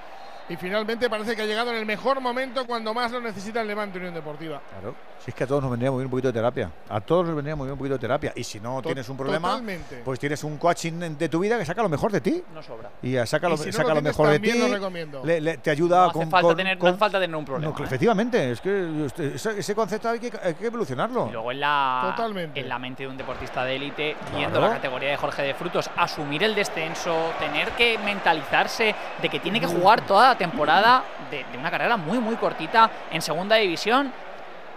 Y 0.47 0.55
finalmente 0.57 1.09
parece 1.09 1.35
que 1.35 1.41
ha 1.41 1.45
llegado 1.45 1.71
en 1.71 1.77
el 1.77 1.85
mejor 1.87 2.21
momento 2.21 2.67
cuando 2.67 2.93
más 2.93 3.11
lo 3.11 3.19
necesita 3.19 3.61
el 3.61 3.67
Levante 3.67 3.97
Unión 3.97 4.13
Deportiva. 4.13 4.61
Claro. 4.79 4.93
Si 5.17 5.31
es 5.31 5.35
que 5.35 5.43
a 5.43 5.47
todos 5.47 5.61
nos 5.63 5.71
vendría 5.71 5.89
muy 5.89 5.99
bien 6.01 6.05
un 6.05 6.11
poquito 6.11 6.27
de 6.27 6.33
terapia. 6.33 6.69
A 6.87 7.01
todos 7.01 7.25
nos 7.25 7.35
vendría 7.35 7.55
muy 7.55 7.65
bien 7.65 7.71
un 7.73 7.79
poquito 7.79 7.95
de 7.95 7.99
terapia. 7.99 8.31
Y 8.35 8.43
si 8.43 8.59
no 8.59 8.75
To- 8.79 8.89
tienes 8.89 9.09
un 9.09 9.17
problema, 9.17 9.49
totalmente. 9.49 10.01
pues 10.05 10.19
tienes 10.19 10.43
un 10.43 10.57
coaching 10.57 10.93
de 11.17 11.29
tu 11.29 11.39
vida 11.39 11.57
que 11.57 11.65
saca 11.65 11.81
lo 11.81 11.89
mejor 11.89 12.11
de 12.11 12.21
ti. 12.21 12.43
No 12.53 12.61
sobra. 12.61 12.91
Y 13.01 13.15
saca 13.25 13.49
lo, 13.49 13.55
Y 13.55 13.57
si 13.57 13.65
no 13.67 13.71
saca 13.71 13.95
lo 13.95 14.01
mejor 14.03 14.27
de 14.27 14.33
también 14.35 14.55
ti. 14.55 14.61
lo 14.61 14.67
recomiendo. 14.75 15.25
le- 15.25 15.41
le- 15.41 15.57
te 15.57 15.71
ayuda 15.71 15.97
No 15.97 16.03
hace, 16.05 16.13
con, 16.19 16.29
falta 16.29 16.47
con- 16.49 16.57
tener, 16.57 16.77
con- 16.77 16.85
no 16.85 16.91
hace 16.91 16.99
falta 16.99 17.19
tener 17.19 17.35
un 17.35 17.45
problema. 17.45 17.73
No, 17.73 17.79
¿eh? 17.79 17.83
efectivamente, 17.87 18.51
es 18.51 18.61
que 18.61 19.07
ese, 19.33 19.59
ese 19.59 19.73
concepto 19.73 20.09
hay 20.09 20.19
que, 20.19 20.31
hay 20.43 20.53
que 20.53 20.67
evolucionarlo. 20.67 21.27
Y 21.27 21.31
luego 21.31 21.51
en 21.51 21.59
la, 21.59 22.13
Totalmente. 22.15 22.59
en 22.59 22.69
la 22.69 22.77
mente 22.77 23.01
de 23.01 23.09
un 23.09 23.17
deportista 23.17 23.65
de 23.65 23.75
élite, 23.77 24.15
viendo 24.35 24.59
Claro. 24.59 24.67
la 24.67 24.75
categoría 24.75 25.09
de 25.09 25.17
Jorge 25.17 25.41
de 25.41 25.55
Frutos, 25.55 25.89
asumir 25.97 26.43
el 26.43 26.53
descenso, 26.53 27.31
tener 27.39 27.69
que 27.71 27.97
mentalizarse 27.97 28.93
de 29.23 29.29
que 29.29 29.39
tiene 29.39 29.59
que 29.59 29.65
jugar 29.67 30.05
toda 30.05 30.34
temporada 30.35 31.03
de, 31.31 31.45
una 31.57 31.71
carrera 31.71 31.97
muy, 31.97 32.19
muy 32.19 32.35
cortita 32.35 32.89
en 33.11 33.21
segunda 33.21 33.55
división, 33.55 34.11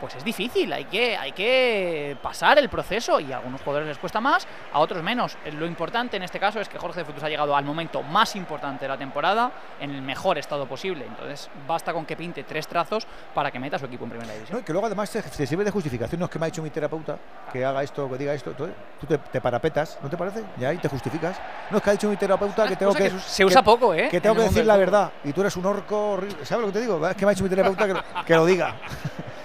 pues 0.00 0.14
es 0.16 0.24
difícil, 0.24 0.72
hay 0.72 0.84
que, 0.84 1.16
hay 1.16 1.32
que 1.32 2.16
pasar 2.22 2.58
el 2.58 2.68
proceso 2.68 3.20
y 3.20 3.32
a 3.32 3.36
algunos 3.38 3.60
jugadores 3.62 3.88
les 3.88 3.98
cuesta 3.98 4.20
más, 4.20 4.46
a 4.72 4.78
otros 4.78 5.02
menos. 5.02 5.36
Eh, 5.44 5.52
Lo 5.52 5.66
importante 5.66 6.16
en 6.16 6.22
este 6.22 6.38
caso 6.38 6.60
es 6.60 6.68
que 6.68 6.78
Jorge 6.78 7.00
de 7.00 7.04
Frutos 7.04 7.22
ha 7.24 7.28
llegado 7.28 7.54
al 7.56 7.64
momento 7.64 8.02
más 8.02 8.36
importante 8.36 8.84
de 8.84 8.88
la 8.88 8.96
temporada 8.96 9.50
en 9.80 9.90
el 9.90 10.02
mejor 10.02 10.38
estado 10.38 10.66
posible, 10.66 11.04
entonces 11.06 11.50
basta 11.66 11.92
con 11.92 12.06
que 12.06 12.16
pinte 12.16 12.44
tres 12.44 12.66
trazos 12.68 13.06
para 13.34 13.50
que 13.50 13.58
meta 13.58 13.76
a 13.76 13.78
su 13.78 13.86
equipo 13.86 14.04
en 14.04 14.10
primera 14.10 14.32
división. 14.34 14.56
No, 14.56 14.60
y 14.60 14.64
que 14.64 14.72
luego 14.72 14.86
además 14.86 15.10
te 15.10 15.46
sirve 15.46 15.64
de 15.64 15.70
justificación. 15.70 16.18
No 16.18 16.26
es 16.26 16.30
que 16.30 16.38
me 16.38 16.46
ha 16.46 16.50
dicho 16.50 16.62
mi 16.62 16.70
terapeuta 16.70 17.16
que 17.52 17.64
haga 17.64 17.82
esto, 17.82 18.08
que 18.10 18.16
diga 18.18 18.34
esto. 18.34 18.50
Entonces, 18.50 18.76
tú 19.00 19.06
te, 19.06 19.18
te 19.18 19.40
parapetas, 19.40 19.98
¿no 20.02 20.08
te 20.08 20.16
parece? 20.16 20.42
Y 20.58 20.64
ahí 20.64 20.78
te 20.78 20.88
justificas. 20.88 21.40
No 21.70 21.78
es 21.78 21.82
que 21.82 21.90
ha 21.90 21.92
dicho 21.92 22.08
mi 22.08 22.16
terapeuta 22.16 22.66
que 22.66 22.76
tengo 22.76 22.94
que. 22.94 23.10
que 23.10 23.18
se 23.18 23.44
usa 23.44 23.62
poco, 23.62 23.94
¿eh? 23.94 24.08
Que 24.10 24.20
tengo 24.20 24.36
en 24.36 24.42
que 24.42 24.48
decir 24.48 24.66
la 24.66 24.76
verdad. 24.76 25.10
Y 25.24 25.32
tú 25.32 25.40
eres 25.40 25.56
un 25.56 25.66
orco 25.66 26.12
horrible. 26.12 26.44
¿Sabes 26.44 26.62
lo 26.66 26.72
que 26.72 26.78
te 26.78 26.80
digo? 26.80 27.06
Es 27.08 27.16
que 27.16 27.24
me 27.24 27.30
ha 27.32 27.34
dicho 27.34 27.44
mi 27.44 27.50
terapeuta 27.50 27.86
que, 27.86 27.94
lo- 27.94 28.02
que 28.26 28.34
lo 28.34 28.46
diga. 28.46 28.74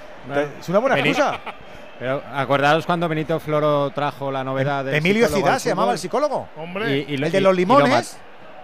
es 0.60 0.70
una 0.70 0.80
buena 0.80 1.00
excusa. 1.00 1.40
Pero 2.00 2.22
acordaros 2.34 2.86
cuando 2.86 3.08
Benito 3.08 3.40
Floro 3.40 3.92
trajo 3.92 4.32
la 4.32 4.44
novedad 4.44 4.84
de 4.84 4.98
Emilio 4.98 5.28
Cidá 5.28 5.60
se 5.60 5.70
llamaba 5.70 5.94
el 5.94 6.00
psicólogo. 6.00 6.50
Hombre, 6.58 7.06
El 7.08 7.32
de 7.32 7.42
los 7.42 7.56
limones. 7.56 8.18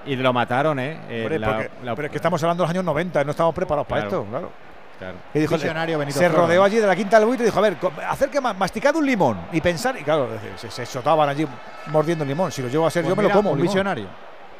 Y 0.05 0.15
lo 0.15 0.31
mataron, 0.33 0.79
¿eh? 0.79 0.97
Eh, 1.09 1.21
Hombre, 1.23 1.39
la- 1.39 1.47
porque- 1.47 1.69
la- 1.83 1.95
pero 1.95 2.05
es 2.07 2.11
que 2.11 2.17
estamos 2.17 2.41
hablando 2.41 2.63
de 2.63 2.67
los 2.67 2.71
años 2.71 2.85
90, 2.85 3.23
no 3.25 3.31
estamos 3.31 3.53
preparados 3.53 3.85
para 3.85 4.01
Claro. 4.03 4.17
esto, 4.21 4.29
claro. 4.29 4.51
Claro. 4.97 5.15
Y 5.33 5.39
dijo, 5.39 5.55
Visionario 5.55 5.97
Benito 5.99 6.17
se 6.17 6.27
Floro, 6.29 6.43
rodeó 6.45 6.59
¿no? 6.61 6.65
allí 6.65 6.77
de 6.77 6.87
la 6.87 6.95
quinta 6.95 7.17
del 7.19 7.27
buito 7.27 7.43
y 7.43 7.45
dijo, 7.45 7.59
a 7.59 7.61
ver, 7.61 7.77
hacer 8.09 8.29
que 8.29 8.41
ma- 8.41 8.53
masticar 8.53 8.95
un 8.95 9.05
limón 9.05 9.37
y 9.51 9.61
pensar, 9.61 9.95
y 9.97 10.03
claro, 10.03 10.27
se, 10.57 10.71
se 10.71 10.85
sotaban 10.85 11.29
allí 11.29 11.45
mordiendo 11.87 12.23
el 12.23 12.29
limón. 12.29 12.51
Si 12.51 12.61
lo 12.61 12.67
llevo 12.69 12.87
a 12.87 12.89
ser 12.91 13.03
Pues 13.03 13.11
yo, 13.11 13.15
me 13.15 13.23
lo 13.23 13.27
mira, 13.29 13.35
como. 13.35 13.51
un 13.51 13.57
limón. 13.57 13.67
visionario. 13.67 14.07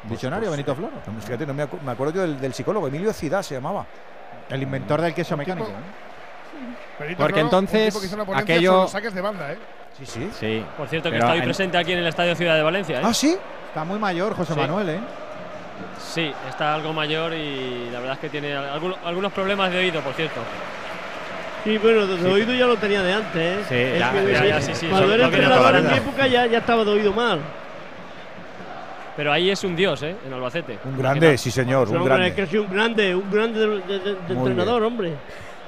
Pues- 0.02 0.10
Visionario 0.12 0.48
pues, 0.48 0.50
Benito 0.52 0.74
Floro. 0.74 0.92
no, 1.06 1.20
fíjate, 1.20 1.46
no 1.46 1.52
me, 1.54 1.64
acu- 1.64 1.80
me 1.82 1.92
acuerdo 1.92 2.14
yo 2.14 2.20
del, 2.22 2.40
del 2.40 2.54
psicólogo, 2.54 2.86
Emilio 2.88 3.12
Cidá 3.12 3.42
se 3.42 3.54
llamaba. 3.54 3.84
El 4.48 4.62
inventor 4.62 5.00
del 5.02 5.12
queso 5.14 5.36
mecánico. 5.36 5.68
¿eh? 5.68 6.09
Porque 7.16 7.40
entonces, 7.40 7.96
aquello- 8.34 8.86
saques 8.88 9.14
de 9.14 9.20
banda, 9.20 9.52
¿eh? 9.52 9.58
Sí, 9.98 10.06
sí. 10.06 10.30
Sí. 10.38 10.64
Por 10.76 10.88
cierto, 10.88 11.08
que 11.10 11.16
Pero 11.16 11.26
estoy 11.26 11.38
en- 11.38 11.44
presente 11.44 11.76
aquí 11.78 11.92
en 11.92 11.98
el 11.98 12.06
Estadio 12.06 12.34
Ciudad 12.34 12.56
de 12.56 12.62
Valencia. 12.62 12.98
¿eh? 13.00 13.02
Ah, 13.04 13.12
sí. 13.14 13.36
Está 13.68 13.84
muy 13.84 13.98
mayor 13.98 14.34
José 14.34 14.54
Sí. 14.54 14.58
Manuel, 14.60 14.88
¿eh? 14.88 14.98
Sí, 15.98 16.32
está 16.48 16.74
algo 16.74 16.92
mayor 16.92 17.32
y 17.34 17.88
la 17.92 17.98
verdad 18.00 18.14
es 18.14 18.20
que 18.20 18.28
tiene 18.28 18.54
algunos, 18.54 18.98
algunos 19.04 19.32
problemas 19.32 19.70
de 19.70 19.78
oído, 19.78 20.00
por 20.00 20.12
cierto. 20.14 20.40
Sí, 21.64 21.76
bueno, 21.78 22.06
de 22.06 22.18
Sí. 22.18 22.26
oído 22.26 22.54
ya 22.54 22.66
lo 22.66 22.76
tenía 22.76 23.02
de 23.02 23.12
antes, 23.12 23.36
¿eh? 23.36 23.64
Sí, 23.68 23.74
Es 23.74 23.98
ya, 23.98 24.12
que 24.12 24.32
ya, 24.32 24.44
ya, 24.46 24.60
sí, 24.62 24.74
sí, 24.74 24.86
Cuando 24.88 25.12
era 25.14 25.24
entrenador 25.26 25.76
en 25.76 25.86
mi 25.88 25.94
época 25.96 26.26
ya, 26.26 26.46
ya 26.46 26.58
estaba 26.58 26.84
de 26.84 26.90
oído 26.90 27.12
mal. 27.12 27.40
Pero 29.16 29.32
ahí 29.32 29.50
es 29.50 29.62
un 29.64 29.76
dios, 29.76 30.02
¿eh? 30.02 30.16
En 30.26 30.32
Albacete. 30.32 30.78
Un 30.84 30.96
grande, 30.96 31.36
sí 31.36 31.50
señor, 31.50 31.88
un 31.88 31.96
hombre, 31.98 32.14
grande. 32.14 32.28
es 32.28 32.34
que 32.34 32.46
soy 32.46 32.58
un 32.60 32.70
grande, 32.72 33.14
un 33.14 33.30
grande 33.30 33.60
de, 33.60 33.66
de- 33.80 33.98
de- 33.98 34.34
entrenador, 34.34 34.82
hombre. 34.82 35.12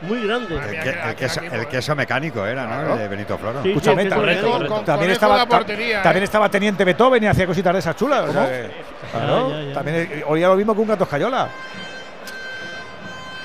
Muy 0.03 0.27
grande. 0.27 0.57
El, 0.57 0.83
que- 0.83 0.91
el 1.09 1.15
queso, 1.15 1.41
el 1.41 1.67
queso 1.69 1.95
mecánico 1.95 2.45
era, 2.45 2.63
¿no? 2.65 2.69
Claro. 2.71 2.93
El 2.95 2.99
de 2.99 3.09
Benito 3.09 3.39
Floro. 3.39 3.63
Sí, 3.63 3.69
Escúchame, 3.71 4.03
sí, 4.05 4.09
también, 4.09 4.41
correcto, 4.41 5.13
estaba, 5.13 5.37
ta- 5.39 5.47
portería, 5.47 5.99
¿eh? 5.99 6.03
también 6.03 6.25
estaba 6.25 6.49
Teniente 6.49 6.85
Beethoven 6.85 7.23
y 7.23 7.27
hacía 7.27 7.47
cositas 7.47 7.73
de 7.73 7.79
esas 7.79 7.97
chulas. 7.97 8.29
o 8.29 8.33
sea 8.33 8.43
¿Cómo? 8.43 8.49
que- 8.49 8.71
claro, 9.13 9.51
Ya, 9.51 9.57
ya, 9.57 9.63
ya. 9.69 9.75
también 9.75 9.97
eh, 10.11 10.25
olía 10.27 10.49
lo 10.49 10.57
mismo 10.57 10.75
que 10.75 10.81
un 10.81 10.89
gato 10.89 11.05
escayola. 11.05 11.49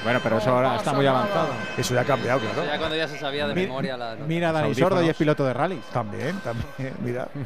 Bueno, 0.04 0.20
pero 0.24 0.38
eso 0.38 0.52
ahora 0.52 0.78
está 0.78 0.94
muy 0.94 1.06
avanzado. 1.06 1.50
Eso 1.78 1.94
ya 1.94 2.02
ha 2.02 2.06
cambiado, 2.06 2.40
Eso 2.40 2.54
claro. 2.54 2.70
ya 2.72 2.78
cuando 2.78 2.96
ya 2.96 3.08
se 3.08 3.18
sabía 3.20 3.48
de 3.48 3.54
Mi- 3.56 3.62
memoria 3.64 3.98
la. 3.98 4.16
Mira 4.16 4.52
Dani. 4.52 4.74
Sordo 4.74 5.02
y 5.04 5.10
es 5.10 5.16
piloto 5.18 5.46
de 5.46 5.54
rally. 5.54 5.82
También, 5.92 6.40
también, 6.40 6.94
mira. 7.02 7.28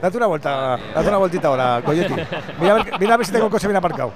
Date 0.00 0.16
una 0.16 0.26
vuelta, 0.26 0.78
date 0.94 1.08
una 1.08 1.18
vueltita 1.18 1.48
ahora, 1.48 1.80
Coyote. 1.84 2.26
Mira, 2.58 2.72
a 2.72 2.82
ver, 2.82 2.92
mira 2.98 3.14
a 3.14 3.16
ver 3.18 3.26
si 3.26 3.32
tengo 3.32 3.44
el 3.46 3.50
coche 3.52 3.66
bien 3.68 3.76
aparcado. 3.76 4.12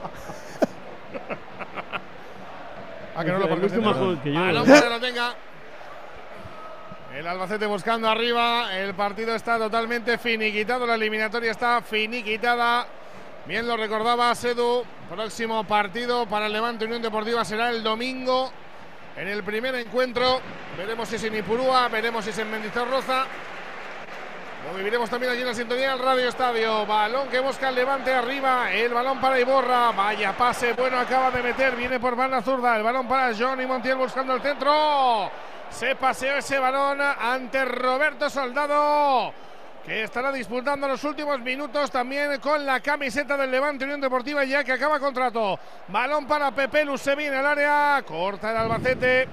A 3.19 3.25
que 3.25 3.33
no 3.33 3.39
lo 3.41 3.49
más 3.83 3.97
joven 3.97 4.21
que 4.21 4.33
yo. 4.33 4.41
Balón 4.41 4.69
lo 4.69 5.01
tenga. 5.01 5.35
El 7.17 7.27
Albacete 7.27 7.67
buscando 7.67 8.09
arriba. 8.09 8.73
El 8.79 8.95
partido 8.95 9.35
está 9.35 9.59
totalmente 9.59 10.19
finiquitado. 10.19 10.87
La 10.87 10.95
eliminatoria 10.95 11.51
está 11.51 11.83
finiquitada. 11.83 12.87
Bien 13.45 13.67
lo 13.67 13.77
recordaba 13.77 14.33
Sedu. 14.37 14.85
Próximo 15.11 15.65
partido 15.65 16.27
para 16.27 16.47
el 16.47 16.53
Levante 16.53 16.85
Unión 16.85 17.03
Deportiva 17.03 17.45
será 17.45 17.71
el 17.71 17.83
domingo. 17.83 18.53
En 19.17 19.27
el 19.27 19.43
primer 19.43 19.75
encuentro. 19.75 20.41
Veremos 20.77 21.09
si 21.09 21.17
es 21.17 21.25
en 21.25 21.39
Ipurúa. 21.39 21.89
Veremos 21.89 22.25
si 22.25 22.31
es 22.31 22.39
en 22.39 22.49
Mendizorroza. 22.53 23.25
Lo 24.69 24.75
viviremos 24.75 25.09
también 25.09 25.33
aquí 25.33 25.41
en 25.41 25.47
la 25.47 25.55
sintonía 25.55 25.93
del 25.93 25.99
Radio 25.99 26.29
Estadio. 26.29 26.85
Balón 26.85 27.29
que 27.29 27.41
busca 27.41 27.71
el 27.71 27.75
Levante 27.75 28.13
arriba. 28.13 28.71
El 28.71 28.93
balón 28.93 29.19
para 29.19 29.41
Iborra. 29.41 29.93
Vaya 29.93 30.37
pase 30.37 30.75
bueno 30.75 30.99
acaba 30.99 31.31
de 31.31 31.43
meter. 31.43 31.75
Viene 31.75 31.99
por 31.99 32.15
banda 32.15 32.43
zurda. 32.43 32.77
El 32.77 32.83
balón 32.83 33.09
para 33.09 33.35
Johnny 33.35 33.65
Montiel 33.65 33.97
buscando 33.97 34.35
el 34.35 34.43
centro. 34.43 35.31
Se 35.71 35.97
paseó 35.97 36.37
ese 36.37 36.59
balón 36.59 37.01
ante 37.01 37.65
Roberto 37.65 38.29
Soldado. 38.29 39.33
Que 39.87 40.03
estará 40.03 40.31
disputando 40.31 40.87
los 40.87 41.03
últimos 41.03 41.41
minutos 41.41 41.91
también 41.91 42.39
con 42.39 42.67
la 42.67 42.81
camiseta 42.81 43.39
del 43.39 43.51
Levante 43.51 43.85
Unión 43.85 44.03
Deportiva 44.03 44.45
ya 44.45 44.65
que 44.65 44.73
acaba 44.73 45.01
contrato. 45.01 45.59
Balón 45.89 46.27
para 46.27 46.51
Pepe 46.51 46.85
Lusevi 46.85 47.25
en 47.25 47.35
el 47.35 47.47
área. 47.47 48.03
Corta 48.07 48.51
el 48.51 48.59
Albacete. 48.59 49.29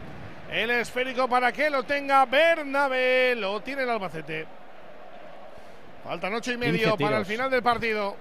El 0.50 0.70
esférico 0.70 1.28
para 1.28 1.52
que 1.52 1.70
lo 1.70 1.84
tenga 1.84 2.24
Bernabé. 2.24 3.36
Lo 3.36 3.60
tiene 3.60 3.84
el 3.84 3.90
Albacete. 3.90 4.65
Faltan 6.06 6.34
ocho 6.34 6.52
y 6.52 6.58
medio 6.58 6.90
15 6.96 7.04
para 7.04 7.18
el 7.18 7.26
final 7.26 7.50
del 7.50 7.64
partido. 7.64 8.16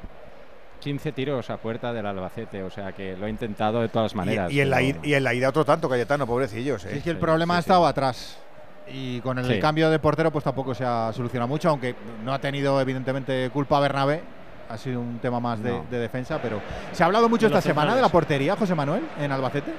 15 0.81 1.13
tiros 1.13 1.49
a 1.51 1.57
puerta 1.57 1.93
del 1.93 2.05
Albacete, 2.07 2.63
o 2.63 2.71
sea 2.71 2.93
que 2.93 3.17
lo 3.17 3.27
ha 3.27 3.29
intentado 3.31 3.81
de 3.81 3.89
todas 3.89 4.15
maneras. 4.15 4.51
Y, 4.53 4.57
y 4.57 4.61
en 4.61 4.71
la, 4.71 4.77
pero- 4.79 4.89
id- 4.89 5.07
y 5.07 5.15
en 5.15 5.25
la 5.25 5.35
ida 5.35 5.49
otro 5.49 5.65
tanto, 5.65 5.89
Cayetano, 5.89 6.27
pobrecillos. 6.27 6.85
¿eh? 6.85 6.97
Es 6.99 7.03
que 7.03 7.11
el 7.11 7.19
problema 7.19 7.57
ha 7.57 7.61
estado 7.61 7.87
atrás. 7.87 8.39
Y 8.87 9.21
con 9.21 9.39
el 9.39 9.47
Sí. 9.47 9.61
cambio 9.61 9.89
de 9.89 9.99
portero, 9.99 10.31
pues 10.31 10.45
tampoco 10.45 10.75
se 10.75 10.85
ha 10.85 11.11
solucionado 11.15 11.49
mucho, 11.49 11.71
aunque 11.71 11.95
no 12.23 12.35
ha 12.35 12.39
tenido, 12.39 12.79
evidentemente, 12.81 13.49
culpa 13.51 13.81
Bernabé. 13.81 14.21
Ha 14.69 14.77
sido 14.77 15.01
un 15.01 15.19
tema 15.21 15.41
más 15.41 15.63
de, 15.63 15.71
No. 15.71 15.87
de 15.91 15.99
defensa, 15.99 16.39
pero 16.43 16.61
se 16.93 17.03
ha 17.03 17.07
hablado 17.07 17.29
mucho 17.31 17.47
esta 17.47 17.61
semana 17.63 17.95
de 17.95 18.03
la 18.03 18.09
portería, 18.11 18.57
José 18.57 18.75
Manuel, 18.75 19.03
en 19.19 19.33
Albacete. 19.33 19.73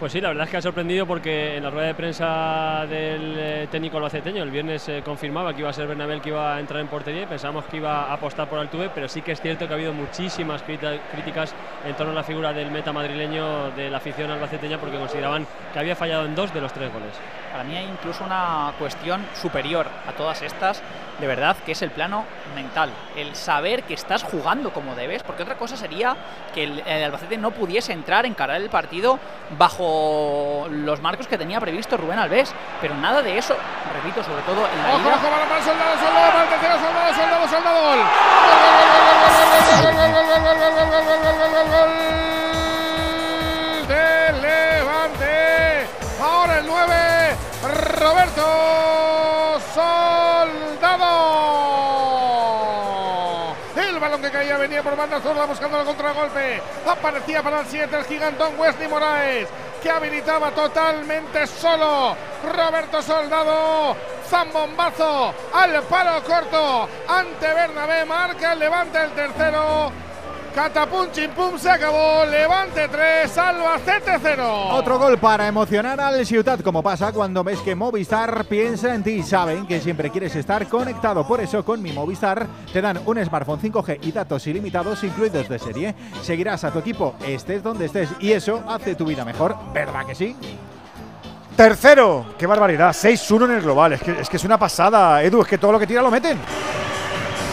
Pues 0.00 0.12
sí, 0.12 0.20
la 0.22 0.28
verdad 0.28 0.44
es 0.44 0.50
que 0.50 0.56
ha 0.56 0.62
sorprendido 0.62 1.06
porque 1.06 1.58
en 1.58 1.62
la 1.62 1.68
rueda 1.68 1.88
de 1.88 1.94
prensa 1.94 2.86
del 2.88 3.34
eh, 3.36 3.68
técnico 3.70 3.98
albaceteño 3.98 4.42
el 4.42 4.50
viernes 4.50 4.80
se 4.80 5.02
confirmaba 5.02 5.52
que 5.52 5.60
iba 5.60 5.68
a 5.68 5.74
ser 5.74 5.86
Bernabé 5.86 6.22
que 6.22 6.30
iba 6.30 6.56
a 6.56 6.58
entrar 6.58 6.80
en 6.80 6.88
portería 6.88 7.24
y 7.24 7.26
pensamos 7.26 7.66
que 7.66 7.76
iba 7.76 8.04
a 8.04 8.14
apostar 8.14 8.48
por 8.48 8.58
Altuve, 8.58 8.88
pero 8.94 9.10
sí 9.10 9.20
que 9.20 9.32
es 9.32 9.42
cierto 9.42 9.66
que 9.66 9.74
ha 9.74 9.76
habido 9.76 9.92
muchísimas 9.92 10.62
críticas 10.62 11.54
en 11.84 11.94
torno 11.96 12.12
a 12.12 12.14
la 12.14 12.22
figura 12.22 12.50
del 12.54 12.70
meta 12.70 12.94
madrileño 12.94 13.72
de 13.72 13.90
la 13.90 13.98
afición 13.98 14.30
albaceteña 14.30 14.78
porque 14.78 14.96
consideraban 14.96 15.46
que 15.70 15.78
había 15.78 15.94
fallado 15.94 16.24
en 16.24 16.34
dos 16.34 16.54
de 16.54 16.62
los 16.62 16.72
tres 16.72 16.90
goles. 16.90 17.12
Para 17.52 17.64
mí 17.64 17.76
hay 17.76 17.84
incluso 17.84 18.24
una 18.24 18.72
cuestión 18.78 19.26
superior 19.34 19.86
a 20.06 20.12
todas 20.12 20.40
estas, 20.40 20.82
de 21.20 21.26
verdad, 21.26 21.56
que 21.64 21.72
es 21.72 21.82
el 21.82 21.90
plano 21.90 22.24
mental. 22.54 22.90
El 23.16 23.34
saber 23.36 23.82
que 23.82 23.94
estás 23.94 24.22
jugando 24.22 24.72
como 24.72 24.94
debes, 24.94 25.22
porque 25.22 25.42
otra 25.42 25.56
cosa 25.56 25.76
sería 25.76 26.16
que 26.54 26.64
el, 26.64 26.80
el 26.80 27.04
Albacete 27.04 27.36
no 27.36 27.50
pudiese 27.50 27.92
entrar, 27.92 28.24
encarar 28.26 28.56
el 28.56 28.70
partido 28.70 29.18
bajo 29.58 30.66
los 30.70 31.00
marcos 31.00 31.26
que 31.26 31.36
tenía 31.38 31.60
previsto 31.60 31.96
Rubén 31.96 32.18
Alves. 32.18 32.52
Pero 32.80 32.94
nada 32.94 33.22
de 33.22 33.36
eso, 33.38 33.54
repito, 33.92 34.24
sobre 34.24 34.42
todo 34.42 34.66
en 34.66 34.82
la 34.82 34.88
Ojo, 34.94 35.00
ida. 35.00 35.14
ojo, 35.16 35.26
venía 54.60 54.82
por 54.82 54.94
banda 54.94 55.20
zurda 55.20 55.46
buscando 55.46 55.80
el 55.80 55.86
contragolpe. 55.86 56.62
Aparecía 56.86 57.42
para 57.42 57.60
el 57.60 57.66
7 57.66 57.96
el 57.96 58.04
gigantón 58.04 58.60
Wesley 58.60 58.88
Moraes, 58.88 59.48
que 59.82 59.90
habilitaba 59.90 60.50
totalmente 60.50 61.46
solo. 61.46 62.14
Roberto 62.54 63.02
Soldado. 63.02 63.96
Zambombazo 64.28 65.34
al 65.52 65.82
palo 65.84 66.22
corto 66.22 66.88
ante 67.08 67.46
Bernabé. 67.52 68.04
Marca 68.04 68.52
el 68.52 68.58
levante 68.58 69.02
el 69.02 69.10
tercero. 69.12 69.90
Catapum 70.54 71.10
chimpum 71.12 71.58
se 71.58 71.70
acabó. 71.70 72.24
Levante 72.24 72.88
3, 72.88 73.38
Albacete 73.38 74.18
0. 74.20 74.68
Otro 74.72 74.98
gol 74.98 75.18
para 75.18 75.46
emocionar 75.46 76.00
al 76.00 76.26
Ciutat, 76.26 76.62
como 76.62 76.82
pasa 76.82 77.12
cuando 77.12 77.44
ves 77.44 77.60
que 77.60 77.74
Movistar 77.74 78.44
piensa 78.46 78.94
en 78.94 79.02
ti. 79.02 79.22
Saben 79.22 79.66
que 79.66 79.80
siempre 79.80 80.10
quieres 80.10 80.34
estar 80.34 80.66
conectado, 80.68 81.26
por 81.26 81.40
eso 81.40 81.64
con 81.64 81.80
mi 81.80 81.92
Movistar 81.92 82.46
te 82.72 82.80
dan 82.80 83.00
un 83.06 83.24
smartphone 83.24 83.60
5G 83.60 83.98
y 84.02 84.12
datos 84.12 84.46
ilimitados 84.46 85.04
incluidos 85.04 85.48
de 85.48 85.58
serie. 85.58 85.94
Seguirás 86.22 86.64
a 86.64 86.72
tu 86.72 86.80
equipo, 86.80 87.14
estés 87.26 87.62
donde 87.62 87.86
estés, 87.86 88.08
y 88.18 88.32
eso 88.32 88.62
hace 88.68 88.94
tu 88.94 89.04
vida 89.04 89.24
mejor, 89.24 89.56
¿verdad 89.72 90.04
que 90.06 90.14
sí? 90.14 90.36
Tercero, 91.56 92.26
qué 92.38 92.46
barbaridad, 92.46 92.90
6-1 92.90 93.44
en 93.44 93.50
el 93.52 93.62
global. 93.62 93.92
Es 93.92 94.02
que, 94.02 94.20
es 94.20 94.28
que 94.28 94.36
es 94.36 94.44
una 94.44 94.58
pasada, 94.58 95.22
Edu, 95.22 95.42
es 95.42 95.48
que 95.48 95.58
todo 95.58 95.72
lo 95.72 95.78
que 95.78 95.86
tira 95.86 96.02
lo 96.02 96.10
meten. 96.10 96.38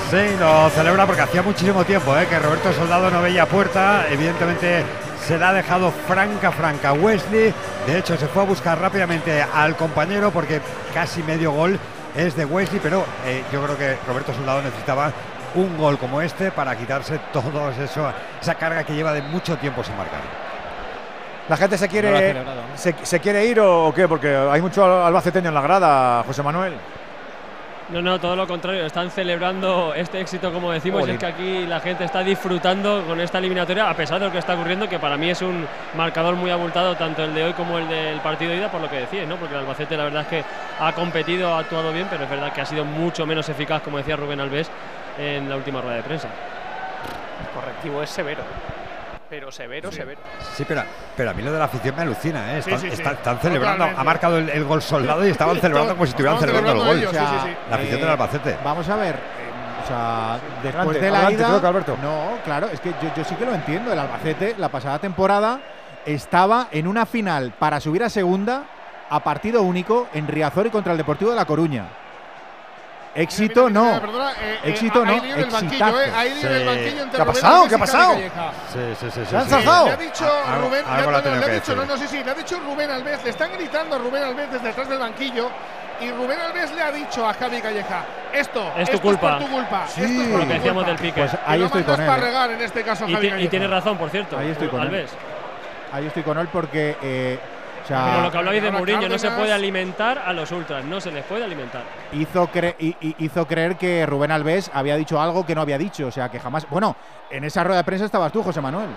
Sí, 0.10 0.38
lo 0.40 0.70
celebra 0.70 1.06
porque 1.06 1.22
hacía 1.22 1.42
muchísimo 1.42 1.84
tiempo 1.84 2.18
¿eh? 2.18 2.26
que 2.30 2.40
Roberto 2.40 2.72
Soldado 2.72 3.12
no 3.12 3.22
veía 3.22 3.46
puerta. 3.46 4.06
Evidentemente 4.10 4.86
se 5.26 5.38
la 5.38 5.50
ha 5.50 5.54
dejado 5.54 5.92
franca, 5.92 6.50
franca 6.54 6.94
Wesley. 6.94 7.54
De 7.86 7.98
hecho, 7.98 8.16
se 8.16 8.26
fue 8.28 8.44
a 8.44 8.46
buscar 8.46 8.80
rápidamente 8.80 9.42
al 9.42 9.76
compañero 9.76 10.32
porque 10.32 10.62
casi 10.94 11.22
medio 11.24 11.52
gol 11.52 11.78
es 12.16 12.38
de 12.38 12.46
Wesley, 12.46 12.80
pero 12.82 13.04
eh, 13.26 13.44
yo 13.52 13.62
creo 13.62 13.78
que 13.78 13.98
Roberto 14.08 14.34
Soldado 14.34 14.62
necesitaba 14.62 15.12
un 15.56 15.78
gol 15.78 15.98
como 15.98 16.22
este 16.22 16.52
para 16.52 16.78
quitarse 16.78 17.20
todo 17.34 17.70
eso, 17.72 18.10
esa 18.42 18.56
carga 18.56 18.86
que 18.86 18.96
lleva 18.96 19.12
de 19.12 19.22
mucho 19.24 19.58
tiempo 19.58 19.84
sin 19.84 19.98
marcar. 19.98 20.22
¿La 21.50 21.58
gente 21.58 21.78
se 21.78 21.90
quiere, 21.90 22.16
celebrado, 22.18 22.62
¿no? 22.62 22.78
se, 22.78 22.96
se 23.04 23.20
quiere 23.20 23.46
ir 23.46 23.60
o 23.60 23.92
qué? 23.94 24.08
Porque 24.08 24.34
hay 24.34 24.62
mucho 24.62 25.06
albaceteño 25.06 25.50
en 25.50 25.54
la 25.54 25.62
grada, 25.62 26.24
José 26.26 26.44
Manuel. 26.44 26.76
No, 27.90 28.02
no, 28.02 28.20
todo 28.20 28.36
lo 28.36 28.46
contrario. 28.46 28.86
Están 28.86 29.10
celebrando 29.10 29.94
este 29.94 30.20
éxito, 30.20 30.52
como 30.52 30.72
decimos. 30.72 31.08
y 31.08 31.12
es 31.12 31.18
que 31.18 31.26
aquí 31.26 31.66
la 31.66 31.80
gente 31.80 32.04
está 32.04 32.20
disfrutando 32.22 33.04
con 33.08 33.20
esta 33.22 33.38
eliminatoria, 33.38 33.90
a 33.90 33.94
pesar 33.94 34.20
de 34.20 34.26
lo 34.26 34.32
que 34.32 34.40
está 34.40 34.56
ocurriendo, 34.56 34.90
que 34.90 35.00
para 35.00 35.16
mí 35.16 35.30
es 35.30 35.42
un 35.42 35.66
marcador 35.96 36.36
muy 36.36 36.52
abultado, 36.52 36.96
tanto 36.96 37.24
el 37.24 37.34
de 37.34 37.46
hoy 37.46 37.54
como 37.54 37.78
el 37.78 37.88
del 37.88 38.20
partido 38.20 38.52
de 38.52 38.58
ida, 38.58 38.70
por 38.70 38.82
lo 38.82 38.90
que 38.90 38.98
decís, 38.98 39.26
¿no? 39.26 39.38
Porque 39.38 39.54
el 39.54 39.62
Albacete, 39.62 39.96
la 39.96 40.04
verdad 40.04 40.24
es 40.24 40.28
que 40.28 40.44
ha 40.80 40.92
competido, 40.92 41.54
ha 41.54 41.60
actuado 41.60 41.94
bien, 41.94 42.08
pero 42.10 42.26
es 42.26 42.30
verdad 42.30 42.52
que 42.52 42.60
ha 42.60 42.66
sido 42.66 42.84
mucho 42.84 43.26
menos 43.26 43.48
eficaz, 43.48 43.82
como 43.82 43.98
decía 43.98 44.18
Rubén 44.18 44.42
Alves, 44.42 44.70
en 45.18 45.48
la 45.48 45.56
última 45.56 45.80
rueda 45.82 45.96
de 45.96 46.04
prensa. 46.04 46.28
El 46.28 47.48
correctivo 47.54 48.04
es 48.04 48.10
severo. 48.10 48.44
Pero 49.30 49.52
severo, 49.52 49.92
severo. 49.92 50.22
Sí, 50.56 50.64
pero, 50.68 50.84
pero 51.16 51.32
a 51.32 51.34
mí 51.34 51.42
lo 51.44 51.52
de 51.52 51.60
la 51.60 51.66
afición 51.66 51.96
me 51.96 52.04
alucina, 52.04 52.54
¿eh? 52.54 52.60
Están, 52.60 52.80
sí, 52.80 52.88
sí. 52.88 52.94
están- 52.94 53.16
están 53.16 53.40
celebrando, 53.40 53.78
Totalmente. 53.80 54.02
ha 54.02 54.04
marcado 54.06 54.38
el, 54.38 54.50
el 54.50 54.64
gol 54.64 54.82
soldado 54.82 55.26
y 55.28 55.32
estaban 55.32 55.58
celebrando 55.62 55.94
como 55.94 56.06
si 56.06 56.12
estuvieran 56.12 56.40
celebrando 56.40 56.72
el 56.72 56.78
gol. 56.78 56.98
ellos, 56.98 57.12
sí, 57.12 57.18
sí. 57.44 57.50
La 57.70 57.76
afición 57.76 57.98
Eh, 57.98 58.02
del 58.02 58.10
Albacete. 58.10 58.58
Vamos 58.64 58.88
a 58.88 58.96
ver, 58.96 59.16
eh, 59.16 59.84
o 59.84 59.88
sea, 59.88 60.40
después 60.64 60.76
Adelante, 60.76 61.00
de 61.06 61.12
la 61.12 61.18
adelante, 61.18 61.40
ida. 61.42 61.48
creo 61.50 61.62
que 61.62 61.68
Alberto. 61.68 61.98
No, 62.02 62.38
claro, 62.46 62.68
es 62.72 62.80
que 62.80 62.90
yo, 63.02 63.14
yo 63.18 63.24
sí 63.26 63.36
que 63.36 63.46
lo 63.46 63.54
entiendo. 63.54 63.92
El 63.92 64.00
Albacete, 64.00 64.56
la 64.58 64.70
pasada 64.70 65.00
temporada, 65.00 65.60
estaba 66.06 66.70
en 66.72 66.88
una 66.88 67.06
final 67.06 67.52
para 67.60 67.82
subir 67.82 68.04
a 68.04 68.10
segunda 68.10 68.64
a 69.10 69.20
partido 69.24 69.62
único 69.62 70.08
en 70.14 70.28
Riazor 70.28 70.68
y 70.68 70.70
contra 70.70 70.94
el 70.94 70.98
Deportivo 70.98 71.32
de 71.32 71.36
La 71.36 71.46
Coruña. 71.46 71.86
Éxito 73.18 73.68
no. 73.70 74.00
Perdona, 74.00 74.32
eh, 74.34 74.60
eh, 74.64 74.70
Éxito 74.70 75.04
no. 75.04 75.12
Exitazo. 75.14 76.02
¿eh? 76.02 76.12
El 76.44 76.66
banquillo 76.66 77.02
entre 77.04 77.16
¿Qué 77.18 77.22
ha 77.22 77.26
pasado? 77.26 77.68
¿Qué 77.68 77.74
ha 77.74 77.78
y 77.78 77.82
pasado? 77.82 78.14
Sí, 78.16 78.80
sí, 79.00 79.08
sí. 79.12 79.26
¿Se 79.28 79.38
han 79.38 79.44
sí. 79.46 79.50
zafado? 79.50 79.86
Le 79.88 79.92
ha 79.92 79.98
dicho 79.98 80.26
Rubén, 80.62 80.86
no, 80.88 81.12
le 81.12 81.18
ha 81.18 81.22
dicho, 81.22 81.76
no, 81.76 81.82
decir. 81.82 81.88
no, 81.88 81.98
sí, 81.98 82.08
sí, 82.08 82.24
le 82.24 82.30
ha 82.32 82.34
dicho 82.36 82.60
Rubén 82.60 82.92
Alves, 82.92 83.24
le 83.24 83.30
están 83.32 83.52
gritando 83.54 83.96
a 83.96 84.00
Rubén 84.00 84.24
Alves 84.24 84.52
desde 84.52 84.68
detrás 84.68 84.88
del 84.88 85.00
banquillo 85.00 85.50
y 86.00 86.12
Rubén 86.12 86.40
Alves 86.40 86.72
le 86.74 86.82
ha 86.84 86.92
dicho 86.92 87.28
a 87.28 87.34
Javi 87.34 87.60
Calleja, 87.60 88.06
esto 88.32 88.68
Es 88.78 88.88
tu 88.90 88.96
esto 88.98 89.02
culpa. 89.02 89.32
es 89.32 89.38
por 89.38 89.46
tu 89.48 89.52
culpa, 89.56 89.88
Sí. 89.88 90.02
esto 90.04 90.22
es 90.22 90.28
Por 90.30 90.40
lo 90.42 90.48
que 90.48 90.54
decíamos 90.54 90.84
culpa". 90.84 91.02
del 91.02 91.12
pique. 91.12 91.22
Pues 91.22 91.34
Y 91.34 91.38
ahí 91.52 91.60
lo 91.60 91.66
estoy 91.66 91.84
con 91.84 92.02
él. 92.02 92.08
para 92.08 92.22
regar 92.24 92.52
en 92.52 92.62
este 92.62 92.84
caso 92.84 93.08
Y, 93.08 93.14
Javi 93.14 93.28
y 93.40 93.48
tiene 93.48 93.68
razón, 93.68 93.98
por 93.98 94.10
cierto. 94.12 94.38
Ahí 94.38 94.50
estoy 94.52 94.68
con 94.68 94.82
él. 94.82 94.88
Alves. 94.90 95.10
Ahí 95.92 96.06
estoy 96.06 96.22
con 96.22 96.38
él 96.38 96.48
porque. 96.52 97.40
O 97.88 97.96
sea, 97.98 98.06
Pero 98.12 98.24
lo 98.24 98.32
que 98.32 98.38
hablabais 98.38 98.62
de 98.64 98.72
Mourinho, 98.72 99.08
no 99.08 99.18
se 99.18 99.32
puede 99.32 99.54
alimentar 99.54 100.20
a 100.26 100.34
los 100.34 100.52
ultras, 100.52 100.84
no 100.84 101.00
se 101.00 101.10
les 101.12 101.24
puede 101.24 101.46
alimentar. 101.46 101.84
hizo, 102.12 102.48
cre- 102.50 102.76
hi- 102.80 102.98
hi- 103.00 103.16
hizo 103.20 103.48
creer 103.48 103.78
que 103.78 104.06
Rubén 104.06 104.32
Alves 104.32 104.70
había 104.74 104.98
dicho 104.98 105.22
algo 105.22 105.46
que 105.46 105.56
no 105.56 105.62
había 105.62 105.78
dicho. 105.78 106.08
O 106.08 106.12
sea, 106.12 106.30
que 106.30 106.40
jamás. 106.40 106.68
Bueno, 106.70 106.96
en 107.30 107.46
esa 107.46 107.64
rueda 107.64 107.78
de 107.78 107.84
prensa 107.86 108.06
estabas 108.06 108.32
tú, 108.34 108.44
José 108.44 108.60
Manuel. 108.60 108.90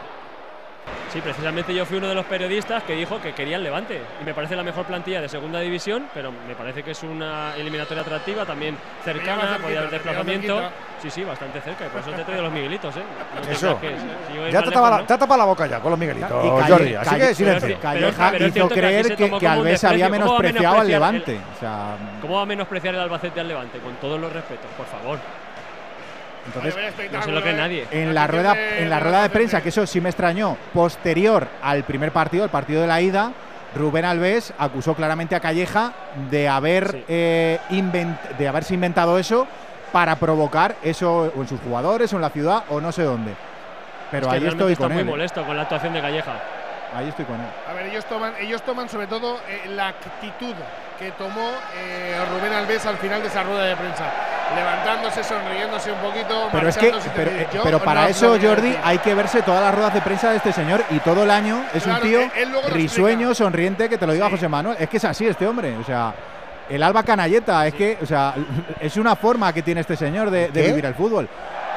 Sí, 1.12 1.20
precisamente 1.20 1.74
yo 1.74 1.84
fui 1.84 1.98
uno 1.98 2.08
de 2.08 2.14
los 2.14 2.24
periodistas 2.26 2.84
que 2.84 2.94
dijo 2.94 3.20
que 3.20 3.32
quería 3.32 3.56
el 3.56 3.64
Levante. 3.64 4.00
Y 4.20 4.24
me 4.24 4.32
parece 4.32 4.54
la 4.54 4.62
mejor 4.62 4.84
plantilla 4.86 5.20
de 5.20 5.28
segunda 5.28 5.58
división, 5.58 6.06
pero 6.14 6.30
me 6.30 6.54
parece 6.54 6.84
que 6.84 6.92
es 6.92 7.02
una 7.02 7.52
eliminatoria 7.56 8.02
atractiva, 8.02 8.46
también 8.46 8.76
cercana, 9.04 9.40
cerquita, 9.42 9.58
podía 9.62 9.78
haber 9.80 9.90
desplazamiento. 9.90 10.62
Sí, 11.02 11.10
sí, 11.10 11.24
bastante 11.24 11.60
cerca. 11.62 11.86
y 11.86 11.88
Por 11.88 12.00
eso 12.00 12.10
te 12.12 12.20
he 12.20 12.24
traído 12.24 12.44
los 12.44 12.52
Miguelitos, 12.52 12.96
¿eh? 12.96 13.02
No 13.44 13.50
Eso. 13.50 13.78
si 13.80 14.52
Ya 14.52 14.62
te 14.62 14.70
tapa, 14.70 14.90
lejos, 15.00 15.28
la, 15.28 15.36
la 15.36 15.44
boca 15.44 15.66
ya 15.66 15.80
con 15.80 15.90
los 15.90 15.98
Miguelitos, 15.98 16.44
Y 16.44 16.48
Calle- 16.48 16.72
Jordi. 16.72 16.94
Así 16.94 17.10
Calle- 17.10 17.28
que 17.28 17.34
silencio. 17.34 17.68
pero- 17.68 17.80
Calleja 17.80 18.30
pero 18.30 18.46
hizo 18.46 18.68
creer 18.68 19.04
se 19.06 19.16
que, 19.16 19.38
que 19.38 19.48
Alves 19.48 19.84
había 19.84 20.08
desprecio. 20.08 20.26
¿Cómo 20.26 20.32
va 20.32 20.38
a 20.38 20.42
menospreciado 20.42 20.78
al 20.80 20.88
Levante. 20.88 21.40
O 21.56 21.60
sea, 21.60 21.96
¿Cómo 22.20 22.34
va 22.36 22.42
a 22.42 22.46
menospreciar 22.46 22.94
el 22.94 23.00
Albacete 23.00 23.40
al 23.40 23.48
Levante? 23.48 23.78
Con 23.80 23.94
todos 23.96 24.20
los 24.20 24.32
respetos, 24.32 24.70
por 24.76 24.86
favor. 24.86 25.18
Entonces. 26.54 26.74
No 27.12 27.22
se 27.22 27.30
lo 27.30 27.40
cree 27.40 27.54
¿eh? 27.54 27.56
nadie. 27.56 27.86
En 27.90 28.14
la 28.14 28.26
rueda, 28.26 28.54
en 28.78 28.90
la 28.90 29.00
rueda 29.00 29.22
de 29.22 29.30
prensa, 29.30 29.60
que 29.62 29.70
eso 29.70 29.86
sí 29.86 30.00
me 30.00 30.08
extrañó, 30.10 30.56
posterior 30.74 31.48
al 31.62 31.84
primer 31.84 32.12
partido, 32.12 32.44
el 32.44 32.50
partido 32.50 32.80
de 32.82 32.86
la 32.86 33.00
ida, 33.00 33.32
Rubén 33.74 34.04
Alves 34.04 34.52
acusó 34.58 34.94
claramente 34.94 35.34
a 35.36 35.40
Calleja 35.40 35.92
de 36.30 36.48
haber 36.48 36.90
Sí. 36.90 37.04
eh, 37.08 37.58
invent- 37.70 38.36
de 38.36 38.48
haberse 38.48 38.74
inventado 38.74 39.18
eso 39.18 39.46
para 39.92 40.16
provocar 40.16 40.74
eso 40.82 41.32
o 41.36 41.40
en 41.42 41.48
sus 41.48 41.60
jugadores 41.60 42.12
o 42.12 42.16
en 42.16 42.22
la 42.22 42.30
ciudad 42.30 42.64
o 42.68 42.80
no 42.80 42.90
sé 42.92 43.02
dónde. 43.04 43.32
Pero 44.10 44.26
Es 44.26 44.32
que 44.32 44.38
ahí 44.38 44.46
estoy 44.48 44.72
está 44.72 44.84
con 44.84 44.92
muy 44.94 45.02
él. 45.02 45.08
¿eh? 45.08 45.10
molesto 45.10 45.44
con 45.44 45.56
la 45.56 45.62
actuación 45.62 45.92
de 45.92 46.00
Calleja. 46.00 46.32
Ahí 46.96 47.08
estoy 47.08 47.24
con 47.24 47.36
él. 47.36 47.46
A 47.68 47.72
ver, 47.74 47.86
ellos 47.86 48.04
toman, 48.06 48.32
ellos 48.40 48.62
toman 48.62 48.88
sobre 48.88 49.06
todo 49.06 49.36
eh, 49.48 49.68
la 49.68 49.86
actitud 49.88 50.54
que 51.00 51.10
tomó 51.12 51.50
eh, 51.74 52.14
Rubén 52.30 52.52
Alves 52.52 52.84
al 52.86 52.98
final 52.98 53.22
de 53.22 53.28
esa 53.28 53.42
rueda 53.42 53.64
de 53.64 53.74
prensa. 53.76 54.04
levantándose, 54.54 55.22
sonriéndose 55.24 55.92
un 55.92 55.98
poquito. 56.00 56.48
Pero 56.52 56.68
es 56.68 56.76
que, 56.76 56.92
pero, 57.14 57.30
dice, 57.30 57.42
eh, 57.42 57.46
"Yo 57.54 57.62
pero 57.62 57.78
no 57.78 57.84
para 57.84 58.08
eso, 58.08 58.34
aplaudiría 58.34 58.48
Jordi, 58.50 58.68
a 58.68 58.72
ti". 58.72 58.78
hay 58.84 58.98
que 58.98 59.14
verse 59.14 59.42
todas 59.42 59.62
las 59.62 59.74
ruedas 59.74 59.94
de 59.94 60.00
prensa 60.02 60.30
de 60.30 60.36
este 60.38 60.52
señor 60.52 60.82
y 60.90 60.98
todo 60.98 61.22
el 61.22 61.30
año 61.30 61.64
es 61.72 61.84
Claro, 61.84 62.02
un 62.04 62.08
tío 62.10 62.20
risueño, 62.70 63.32
sonriente, 63.34 63.88
que 63.88 63.96
te 63.96 64.06
lo 64.06 64.12
diga 64.12 64.28
José 64.28 64.48
Manuel. 64.48 64.76
Es 64.78 64.88
que 64.88 64.96
es 64.98 65.04
así 65.04 65.26
este 65.26 65.46
hombre, 65.46 65.76
o 65.76 65.84
sea, 65.84 66.12
el 66.68 66.82
Alba 66.82 67.02
Canalleta, 67.04 67.66
es 67.66 67.74
que, 67.74 67.96
o 68.02 68.06
sea, 68.06 68.34
es 68.80 68.96
una 68.96 69.14
forma 69.16 69.52
que 69.52 69.62
tiene 69.62 69.80
este 69.82 69.96
señor 69.96 70.30
de, 70.30 70.48
de 70.48 70.62
vivir 70.66 70.84
el 70.84 70.94
fútbol. 70.94 71.28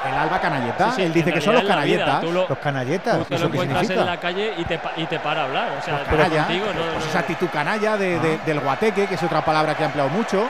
El 0.06 0.14
Alba 0.20 0.40
Canalleta, 0.40 0.90
Sí, 0.92 0.96
sí, 0.98 1.02
él 1.04 1.14
dice 1.14 1.32
que 1.34 1.42
son 1.42 1.54
los 1.56 1.64
canalletas. 1.64 2.24
lo- 2.24 2.48
Los 2.50 2.58
canalletas, 2.60 3.18
Tú 3.20 3.24
te 3.26 3.30
lo 3.32 3.36
¿eso 3.38 3.52
qué 3.52 3.58
encuentras 3.58 3.90
en 3.90 4.06
la 4.06 4.20
calle 4.20 4.54
y 4.58 4.64
te, 4.66 4.80
y 4.98 5.06
te 5.06 5.20
para 5.20 5.42
a 5.42 5.46
hablar. 5.46 5.70
O 5.80 5.82
sea, 5.82 5.98
Pues 6.04 6.10
canalla, 6.10 6.44
contigo, 6.46 6.66
no, 6.68 6.74
pues 6.74 7.04
no, 7.04 7.10
esa 7.10 7.20
actitud 7.20 7.48
canalla 7.52 7.98
de- 7.98 8.20
de- 8.20 8.38
del 8.46 8.60
guateque, 8.60 9.08
que 9.08 9.16
es 9.16 9.24
otra 9.24 9.44
palabra 9.46 9.76
que 9.76 9.84
ha 9.84 9.86
empleado 9.88 10.10
mucho. 10.10 10.48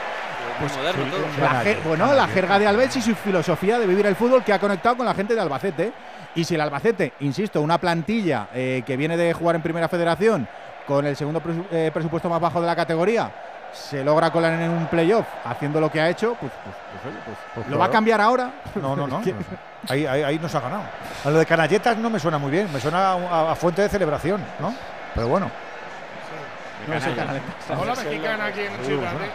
Pues, 0.59 0.75
moderno 0.77 1.03
todo. 1.05 1.21
la 1.41 1.47
Canalla, 1.49 1.77
bueno, 1.83 2.13
la 2.13 2.27
jerga 2.27 2.59
de 2.59 2.67
Alves 2.67 2.95
y 2.95 3.01
su 3.01 3.15
filosofía 3.15 3.79
de 3.79 3.87
vivir 3.87 4.05
el 4.05 4.15
fútbol 4.15 4.43
que 4.43 4.53
ha 4.53 4.59
conectado 4.59 4.95
con 4.97 5.05
la 5.05 5.13
gente 5.15 5.33
de 5.33 5.41
Albacete. 5.41 5.91
Y 6.35 6.43
si 6.43 6.55
el 6.55 6.61
Albacete, 6.61 7.13
insisto, 7.21 7.59
una 7.61 7.77
plantilla 7.79 8.47
eh, 8.53 8.83
que 8.85 8.95
viene 8.95 9.17
de 9.17 9.33
jugar 9.33 9.55
en 9.55 9.61
Primera 9.63 9.87
Federación 9.89 10.47
con 10.87 11.05
el 11.05 11.15
segundo 11.15 11.41
presu- 11.41 11.65
eh, 11.71 11.89
presupuesto 11.93 12.29
más 12.29 12.39
bajo 12.39 12.59
de 12.61 12.67
la 12.67 12.75
categoría, 12.75 13.31
se 13.73 14.03
logra 14.03 14.31
colar 14.31 14.53
en 14.53 14.69
un 14.69 14.87
playoff 14.87 15.25
haciendo 15.45 15.81
lo 15.81 15.91
que 15.91 15.99
ha 15.99 16.09
hecho, 16.09 16.35
pues, 16.39 16.51
pues, 16.63 16.75
pues, 16.75 17.13
oye, 17.13 17.23
pues, 17.25 17.37
Pues 17.55 17.67
¿lo 17.67 17.77
va 17.77 17.85
a 17.85 17.89
cambiar 17.89 18.21
ahora? 18.21 18.51
No, 18.75 18.95
no, 18.95 19.07
no. 19.07 19.21
Ahí, 19.89 20.05
ahí, 20.05 20.23
ahí 20.23 20.39
nos 20.39 20.55
ha 20.55 20.61
ganado. 20.61 20.83
A 21.25 21.29
lo 21.29 21.39
de 21.39 21.45
canalletas 21.45 21.97
no 21.97 22.09
me 22.09 22.17
suena 22.17 22.37
muy 22.37 22.49
bien, 22.49 22.71
me 22.71 22.79
suena 22.79 23.11
a, 23.15 23.51
a 23.51 23.55
fuente 23.55 23.81
de 23.81 23.89
celebración, 23.89 24.41
¿no? 24.57 24.73
Pero 25.13 25.27
bueno. 25.27 25.51
No 26.87 27.01
sé, 27.01 27.13
canalleta. 27.13 27.43
Ola 27.77 27.93
mexicana 27.93 28.45
aquí 28.45 28.61
en 28.61 28.85
Ciudad. 28.85 29.11
¿eh? 29.11 29.31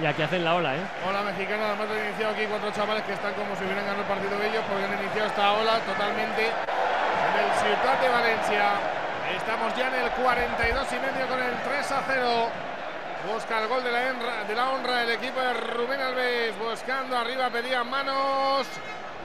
Y 0.00 0.06
aquí 0.06 0.22
hacen 0.22 0.44
la 0.44 0.54
ola, 0.54 0.76
¿eh? 0.76 0.80
Ola 1.06 1.22
mexicana, 1.22 1.66
además 1.68 1.88
han 1.90 2.06
iniciado 2.08 2.32
aquí 2.32 2.46
cuatro 2.46 2.70
chavales 2.70 3.02
que 3.02 3.12
están 3.12 3.34
como 3.34 3.54
si 3.56 3.64
hubieran 3.64 3.84
ganado 3.84 4.00
el 4.00 4.08
partido 4.08 4.32
ellos 4.40 4.64
porque 4.70 4.84
han 4.84 4.98
iniciado 4.98 5.28
esta 5.28 5.52
ola 5.52 5.78
totalmente 5.84 6.46
en 6.48 7.34
el 7.36 7.50
Ciutat 7.60 8.00
de 8.00 8.08
Valencia. 8.08 8.64
Estamos 9.36 9.76
ya 9.76 9.88
en 9.88 10.04
el 10.04 10.10
42 10.12 10.92
y 10.92 10.98
medio 10.98 11.26
con 11.28 11.40
el 11.40 11.54
3 11.62 11.92
a 11.92 12.02
0. 12.06 12.48
Busca 13.32 13.62
el 13.62 13.68
gol 13.68 13.82
de 13.84 13.90
la, 13.90 14.44
de 14.44 14.54
la 14.54 14.70
honra 14.70 15.02
el 15.02 15.10
equipo 15.10 15.40
de 15.40 15.54
Rubén 15.54 16.00
Alves. 16.00 16.58
Buscando 16.58 17.16
arriba, 17.16 17.50
pedía 17.50 17.84
manos. 17.84 18.66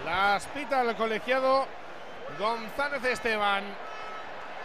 Las 0.05 0.45
pita 0.47 0.81
el 0.81 0.95
colegiado 0.95 1.67
González 2.37 3.03
Esteban. 3.05 3.63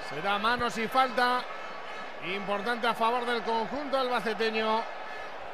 Será 0.09 0.39
manos 0.39 0.77
y 0.78 0.89
falta. 0.89 1.43
Importante 2.35 2.86
a 2.86 2.94
favor 2.94 3.24
del 3.24 3.43
conjunto 3.43 3.98
albaceteño. 3.98 4.82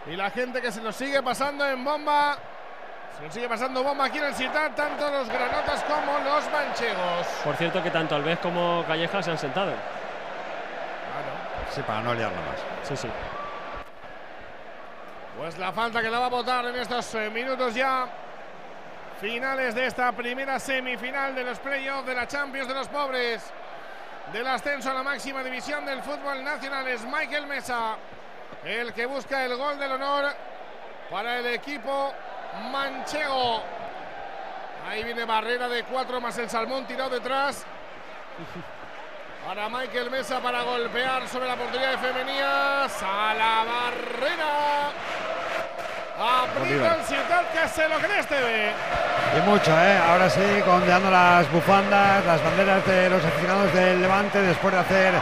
Y 0.06 0.16
la 0.16 0.30
gente 0.30 0.62
que 0.62 0.72
se 0.72 0.82
lo 0.82 0.92
sigue 0.92 1.22
pasando 1.22 1.66
en 1.66 1.84
bomba. 1.84 2.38
Se 3.16 3.24
lo 3.24 3.30
sigue 3.30 3.48
pasando 3.48 3.82
bomba 3.82 4.06
aquí 4.06 4.18
en 4.18 4.24
el 4.24 4.34
Ciutat, 4.34 4.74
tanto 4.74 5.08
los 5.08 5.28
granotas 5.28 5.84
como 5.84 6.18
los 6.18 6.50
manchegos. 6.50 7.26
Por 7.44 7.54
cierto 7.56 7.82
que 7.82 7.90
tanto 7.90 8.16
Alves 8.16 8.38
como 8.40 8.84
Calleja 8.86 9.22
se 9.22 9.30
han 9.30 9.38
sentado. 9.38 9.72
Sí, 11.70 11.80
para 11.82 12.02
no 12.02 12.14
liarla 12.14 12.40
más. 12.40 12.88
Sí, 12.88 12.96
sí. 12.96 13.08
Pues 15.38 15.58
la 15.58 15.72
falta 15.72 16.02
que 16.02 16.10
la 16.10 16.18
va 16.18 16.26
a 16.26 16.30
votar 16.30 16.64
en 16.66 16.76
estos 16.76 17.14
eh, 17.14 17.30
minutos 17.30 17.74
ya. 17.74 18.06
Finales 19.20 19.74
de 19.74 19.86
esta 19.86 20.10
primera 20.12 20.58
semifinal 20.58 21.34
de 21.34 21.44
los 21.44 21.58
playoffs 21.60 22.06
de 22.06 22.14
la 22.14 22.26
Champions 22.26 22.66
de 22.68 22.74
los 22.74 22.88
pobres. 22.88 23.44
Del 24.32 24.46
ascenso 24.46 24.90
a 24.90 24.94
la 24.94 25.02
máxima 25.02 25.42
división 25.42 25.84
del 25.86 26.02
fútbol 26.02 26.42
nacional 26.42 26.86
es 26.88 27.04
Michael 27.04 27.46
Mesa. 27.46 27.96
El 28.64 28.92
que 28.92 29.06
busca 29.06 29.44
el 29.44 29.56
gol 29.56 29.78
del 29.78 29.92
honor 29.92 30.32
para 31.10 31.38
el 31.38 31.46
equipo 31.46 32.12
manchego. 32.70 33.62
Ahí 34.88 35.02
viene 35.04 35.24
barrera 35.24 35.68
de 35.68 35.82
cuatro 35.84 36.20
más 36.20 36.36
el 36.38 36.48
salmón 36.50 36.86
tirado 36.86 37.10
detrás. 37.10 37.64
Para 39.46 39.68
Michael 39.68 40.10
Mesa 40.10 40.40
para 40.40 40.62
golpear 40.62 41.26
sobre 41.28 41.46
la 41.48 41.56
portería 41.56 41.90
de 41.90 41.98
Femenías. 41.98 42.92
A 43.02 43.34
la 43.34 43.64
barrera. 43.64 44.90
Aprieta 46.16 46.94
el 46.96 47.04
Ciutat 47.04 47.52
que 47.52 47.68
se 47.68 47.88
lo 47.88 47.96
cree 47.98 48.20
este 48.20 48.40
ve. 48.40 48.70
Y 49.36 49.40
mucho, 49.50 49.72
¿eh? 49.72 49.98
Ahora 50.08 50.30
sí, 50.30 50.40
ondeando 50.68 51.10
las 51.10 51.50
bufandas, 51.50 52.24
las 52.24 52.42
banderas 52.44 52.86
de 52.86 53.10
los 53.10 53.24
aficionados 53.24 53.74
del 53.74 54.00
Levante, 54.00 54.40
después 54.40 54.72
de 54.72 54.80
hacer 54.80 55.14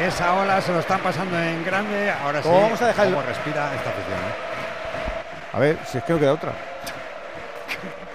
esa 0.00 0.34
ola, 0.34 0.60
se 0.60 0.72
lo 0.72 0.80
están 0.80 1.00
pasando 1.00 1.38
en 1.38 1.64
grande. 1.64 2.10
Ahora 2.24 2.42
sí, 2.42 2.48
¿Cómo 2.48 2.62
vamos 2.62 2.82
a 2.82 2.86
dejar 2.88 3.06
el- 3.06 3.22
respira 3.22 3.72
esta 3.74 3.90
afición, 3.90 4.18
¿eh? 4.18 5.52
A 5.52 5.58
ver, 5.60 5.78
si 5.86 5.98
es 5.98 6.04
que 6.04 6.12
no 6.14 6.18
queda 6.18 6.32
otra. 6.32 6.52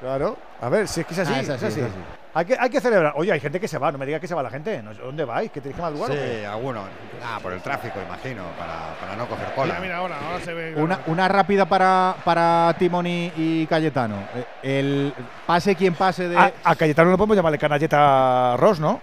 Claro. 0.00 0.36
A 0.62 0.68
ver, 0.70 0.88
si 0.88 1.00
es 1.00 1.06
que 1.06 1.12
es 1.12 1.18
así. 1.20 1.32
Ah, 1.34 1.40
es 1.40 1.48
así, 1.50 1.66
es 1.66 1.72
así. 1.72 1.80
es 1.80 1.86
así. 1.86 1.94
Hay, 2.32 2.44
que, 2.46 2.56
hay 2.58 2.70
que 2.70 2.80
celebrar. 2.80 3.12
Oye, 3.16 3.32
hay 3.32 3.40
gente 3.40 3.60
que 3.60 3.68
se 3.68 3.76
va, 3.76 3.90
no 3.92 3.98
me 3.98 4.06
digas 4.06 4.20
que 4.20 4.28
se 4.28 4.34
va 4.34 4.42
la 4.42 4.48
gente. 4.48 4.80
¿Dónde 4.82 5.24
vais? 5.24 5.50
¿Que 5.50 5.60
tenéis 5.60 5.76
que 5.76 5.82
madrugar 5.82 6.10
Sí, 6.12 6.16
qué? 6.16 6.46
algunos. 6.46 6.84
Ah, 7.22 7.38
por 7.42 7.52
el 7.52 7.60
tráfico, 7.60 7.98
imagino, 8.00 8.44
para, 8.58 8.94
para 8.98 9.16
no 9.16 9.26
coger 9.28 9.52
cola. 9.54 9.74
Mira, 9.74 9.80
mira, 9.80 9.96
ahora, 9.98 10.16
ahora 10.24 10.40
se 10.44 10.54
ve. 10.54 10.74
Una, 10.76 11.00
una 11.06 11.28
rápida 11.28 11.66
para, 11.66 12.14
para 12.24 12.74
Timoni 12.78 13.30
y 13.36 13.66
Cayetano. 13.66 14.16
Eh, 14.34 14.44
El 14.62 15.14
pase 15.46 15.74
quien 15.76 15.92
pase 15.94 16.28
de. 16.28 16.38
A, 16.38 16.52
a 16.64 16.74
Cayetano 16.76 17.10
no 17.10 17.18
podemos 17.18 17.36
llamarle 17.36 17.58
canalleta 17.58 18.56
Ross, 18.56 18.80
¿no? 18.80 19.00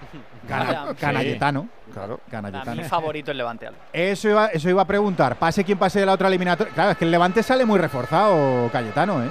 Cana- 0.47 0.87
Sí. 0.89 0.95
Canalletano. 0.99 1.67
Claro. 1.97 2.19
A 2.27 2.31
Canalletano. 2.31 2.81
mi 2.81 2.87
favorito 2.87 3.31
el 3.31 3.37
Levante 3.37 3.67
Alba. 3.67 3.79
Eso 3.93 4.29
iba, 4.29 4.47
eso 4.47 4.69
iba 4.69 4.81
a 4.81 4.85
preguntar. 4.85 5.35
Pase 5.37 5.63
quien 5.63 5.77
pase 5.77 5.99
de 5.99 6.05
la 6.05 6.13
otra 6.13 6.27
eliminatoria. 6.27 6.73
Claro, 6.73 6.91
es 6.91 6.97
que 6.97 7.05
el 7.05 7.11
Levante 7.11 7.41
sale 7.43 7.65
muy 7.65 7.79
reforzado, 7.79 8.69
Cayetano, 8.71 9.23
¿eh? 9.23 9.29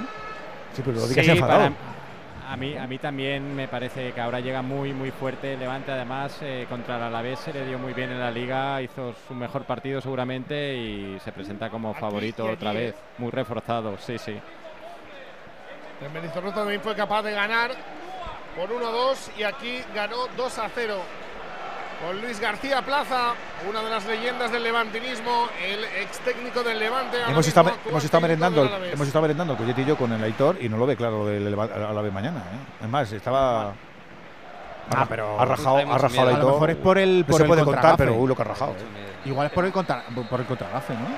Sí, 0.74 0.82
pero 0.84 0.96
lo 1.00 1.06
Sí, 1.06 1.08
digas 1.14 1.28
enfadado. 1.28 1.60
para- 1.60 1.96
a, 2.52 2.56
mí, 2.56 2.76
a 2.76 2.86
mí 2.86 2.98
también 2.98 3.56
me 3.56 3.66
parece 3.66 4.12
que 4.12 4.20
ahora 4.20 4.38
llega 4.38 4.62
muy 4.62 4.92
muy 4.92 5.10
fuerte 5.10 5.54
el 5.54 5.60
Levante. 5.60 5.90
Además, 5.90 6.38
eh, 6.42 6.66
contra 6.68 6.96
el 6.96 7.02
Alavés 7.02 7.40
se 7.40 7.52
le 7.52 7.66
dio 7.66 7.78
muy 7.78 7.92
bien 7.92 8.10
en 8.12 8.20
la 8.20 8.30
liga, 8.30 8.80
hizo 8.82 9.14
su 9.26 9.34
mejor 9.34 9.64
partido 9.64 10.00
seguramente 10.00 10.76
y 10.76 11.18
se 11.24 11.32
presenta 11.32 11.70
como 11.70 11.92
favorito 11.94 12.44
otra 12.46 12.72
vez. 12.72 12.94
Muy 13.18 13.30
reforzado, 13.32 13.96
sí, 13.98 14.16
sí. 14.18 14.38
El 16.04 16.10
Mendizorroza 16.12 16.56
también 16.56 16.80
fue 16.80 16.94
capaz 16.94 17.22
de 17.22 17.32
ganar 17.32 17.70
por 18.56 18.70
1-2 18.70 19.30
y 19.38 19.42
aquí 19.42 19.80
ganó 19.94 20.16
2 20.36 20.58
a 20.58 20.68
0. 20.74 20.94
Con 22.04 22.20
Luis 22.20 22.38
García 22.38 22.82
Plaza, 22.82 23.32
una 23.68 23.80
de 23.82 23.88
las 23.90 24.04
leyendas 24.04 24.52
del 24.52 24.62
levantinismo, 24.62 25.48
el 25.64 25.82
ex 25.84 26.18
técnico 26.20 26.62
del 26.62 26.78
Levante. 26.78 27.16
Hemos 27.16 27.28
mismo 27.28 27.40
estado, 27.48 27.72
hemos 27.88 28.04
estado 28.04 28.20
merendando, 28.20 28.62
Alavés. 28.62 28.92
hemos 28.92 29.06
estado 29.06 29.22
merendando 29.22 29.54
el 29.54 29.58
Coyete 29.58 29.80
y 29.80 29.84
yo 29.86 29.96
con 29.96 30.12
el 30.12 30.22
Aitor 30.22 30.58
y 30.60 30.68
no 30.68 30.76
lo 30.76 30.84
ve 30.86 30.94
claro 30.94 31.20
lo 31.20 31.26
del 31.26 31.50
Leva- 31.50 31.64
a 31.72 31.92
la 31.92 32.02
vez 32.02 32.12
mañana. 32.12 32.40
¿eh? 32.40 32.84
Es 32.84 32.88
más, 32.88 33.10
estaba. 33.10 33.72
Ah, 34.94 35.06
pero- 35.08 35.40
Ha 35.40 35.44
rajado, 35.46 35.78
ha 35.78 35.98
rajado 35.98 36.28
el 36.28 36.36
A 36.36 36.38
lo 36.38 36.48
Aitor. 36.48 36.52
mejor 36.52 36.70
es 36.70 36.76
por 36.76 36.98
el, 36.98 37.20
No 37.20 37.26
por 37.26 37.36
se 37.36 37.42
el 37.42 37.48
puede 37.48 37.64
contar, 37.64 37.96
pero 37.96 38.12
uy, 38.14 38.28
lo 38.28 38.36
que 38.36 38.42
ha 38.42 38.44
rajado. 38.44 38.76
Igual 39.24 39.46
es 39.46 39.52
por 39.52 39.64
el, 39.64 39.72
contra, 39.72 40.04
por 40.28 40.38
el 40.40 40.46
contragafe, 40.46 40.92
¿no? 40.94 41.08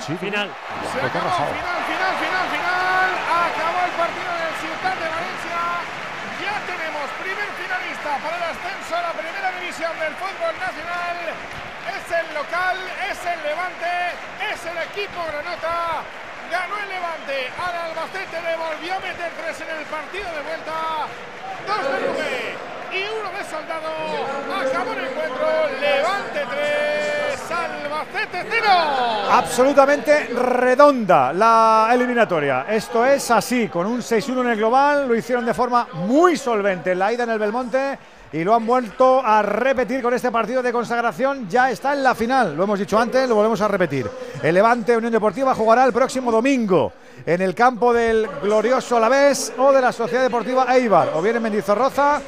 Sí, 0.00 0.14
Final. 0.16 0.48
Se 0.94 1.00
ha 1.02 1.06
acabó, 1.06 1.24
rajado. 1.26 1.50
final, 1.50 1.82
final, 1.84 2.14
final, 2.22 2.46
final. 2.54 3.10
Acabó 3.28 3.78
el 3.84 3.92
partido 3.98 4.30
del 4.38 4.54
Ciutat 4.62 4.94
de 5.02 5.08
Valencia. 5.10 5.58
Ya 6.38 6.54
tenemos 6.70 7.06
primer 7.18 7.48
finalista 7.58 8.10
para 8.22 8.36
el 8.38 8.44
ascenso 8.54 8.92
a 8.96 9.02
la 9.02 9.12
primera 9.12 9.48
división 9.58 9.92
del 9.98 10.14
fútbol 10.16 10.54
nacional. 10.56 11.16
Es 11.92 12.04
el 12.14 12.26
es 13.10 13.18
el 13.24 13.42
Levante, 13.42 13.94
es 14.52 14.60
el 14.66 14.78
equipo 14.90 15.20
Granota. 15.26 16.02
Ganó 16.50 16.78
el 16.78 16.88
Levante 16.88 17.50
al 17.60 17.74
Albacete, 17.90 18.40
le 18.40 18.56
volvió 18.56 18.94
a 18.94 19.00
meter 19.00 19.30
tres 19.36 19.60
en 19.60 19.76
el 19.76 19.84
partido 19.86 20.28
de 20.32 20.42
vuelta. 20.42 21.06
Dos 21.66 21.82
de 21.92 21.98
Rubé 22.06 22.78
y 22.92 23.02
uno 23.04 23.30
de 23.36 23.44
Soldado. 23.44 23.88
Acabó 24.68 24.92
el 24.92 25.04
encuentro. 25.04 25.46
Levante 25.80 26.46
3, 26.50 27.50
Albacete 27.50 28.46
0. 28.50 28.66
Absolutamente 29.30 30.24
redonda 30.34 31.32
la 31.32 31.90
eliminatoria. 31.92 32.66
Esto 32.68 33.04
es 33.04 33.30
así, 33.30 33.68
con 33.68 33.86
un 33.86 34.00
6-1 34.00 34.40
en 34.40 34.48
el 34.48 34.56
global. 34.56 35.06
Lo 35.06 35.14
hicieron 35.14 35.44
de 35.44 35.54
forma 35.54 35.88
muy 35.92 36.36
solvente 36.36 36.92
en 36.92 36.98
la 36.98 37.12
ida 37.12 37.24
en 37.24 37.30
el 37.30 37.38
Belmonte 37.38 37.98
y 38.32 38.44
lo 38.44 38.54
han 38.54 38.66
vuelto 38.66 39.24
a 39.24 39.42
repetir 39.42 40.02
con 40.02 40.12
este 40.14 40.30
partido 40.30 40.62
de 40.62 40.72
consagración. 40.72 41.48
Ya 41.48 41.70
está 41.70 41.94
en 41.94 42.02
la 42.02 42.14
final, 42.14 42.56
lo 42.56 42.64
hemos 42.64 42.78
dicho 42.78 42.98
antes, 42.98 43.28
lo 43.28 43.34
volvemos 43.34 43.60
a 43.60 43.68
repetir. 43.68 44.08
El 44.42 44.54
Levante 44.54 44.96
Unión 44.96 45.12
Deportiva 45.12 45.54
jugará 45.54 45.84
el 45.84 45.92
próximo 45.92 46.30
domingo 46.30 46.92
en 47.24 47.42
el 47.42 47.54
campo 47.54 47.92
del 47.92 48.28
glorioso 48.42 48.96
Alavés 48.96 49.52
o 49.56 49.72
de 49.72 49.80
la 49.80 49.92
Sociedad 49.92 50.22
Deportiva 50.22 50.66
Eibar, 50.76 51.10
o 51.14 51.22
bien 51.22 51.36
en 51.36 51.42
Mendizorroza 51.42 52.20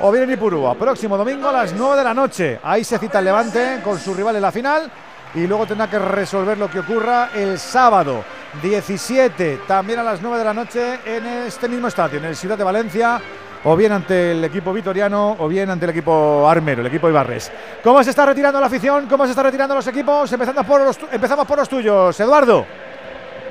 o 0.00 0.10
bien 0.10 0.24
en 0.24 0.32
Ipurúa. 0.32 0.74
Próximo 0.74 1.16
domingo 1.16 1.48
a 1.48 1.52
las 1.52 1.72
9 1.72 1.96
de 1.96 2.04
la 2.04 2.14
noche. 2.14 2.58
Ahí 2.62 2.82
se 2.82 2.98
cita 2.98 3.20
el 3.20 3.26
Levante 3.26 3.80
con 3.82 3.98
su 3.98 4.14
rival 4.14 4.36
en 4.36 4.42
la 4.42 4.52
final 4.52 4.90
y 5.34 5.46
luego 5.46 5.66
tendrá 5.66 5.88
que 5.88 5.98
resolver 5.98 6.58
lo 6.58 6.70
que 6.70 6.80
ocurra 6.80 7.30
el 7.34 7.58
sábado 7.58 8.24
17, 8.62 9.62
también 9.66 9.98
a 9.98 10.04
las 10.04 10.22
9 10.22 10.38
de 10.38 10.44
la 10.44 10.54
noche 10.54 11.00
en 11.04 11.26
este 11.26 11.68
mismo 11.68 11.88
estadio, 11.88 12.18
en 12.18 12.26
el 12.26 12.36
Ciudad 12.36 12.56
de 12.56 12.64
Valencia, 12.64 13.20
o 13.64 13.76
bien 13.76 13.92
ante 13.92 14.32
el 14.32 14.44
equipo 14.44 14.72
vitoriano 14.72 15.36
o 15.38 15.48
bien 15.48 15.70
ante 15.70 15.86
el 15.86 15.90
equipo 15.90 16.48
armero, 16.48 16.80
el 16.82 16.86
equipo 16.86 17.08
Ibarres. 17.08 17.50
¿Cómo 17.82 18.02
se 18.04 18.10
está 18.10 18.26
retirando 18.26 18.60
la 18.60 18.66
afición? 18.66 19.06
¿Cómo 19.08 19.24
se 19.24 19.30
está 19.30 19.42
retirando 19.42 19.74
los 19.74 19.86
equipos? 19.86 20.30
Empezando 20.32 20.62
por 20.64 20.80
los, 20.82 20.98
empezamos 21.10 21.46
por 21.46 21.58
los 21.58 21.68
tuyos, 21.68 22.18
Eduardo. 22.20 22.66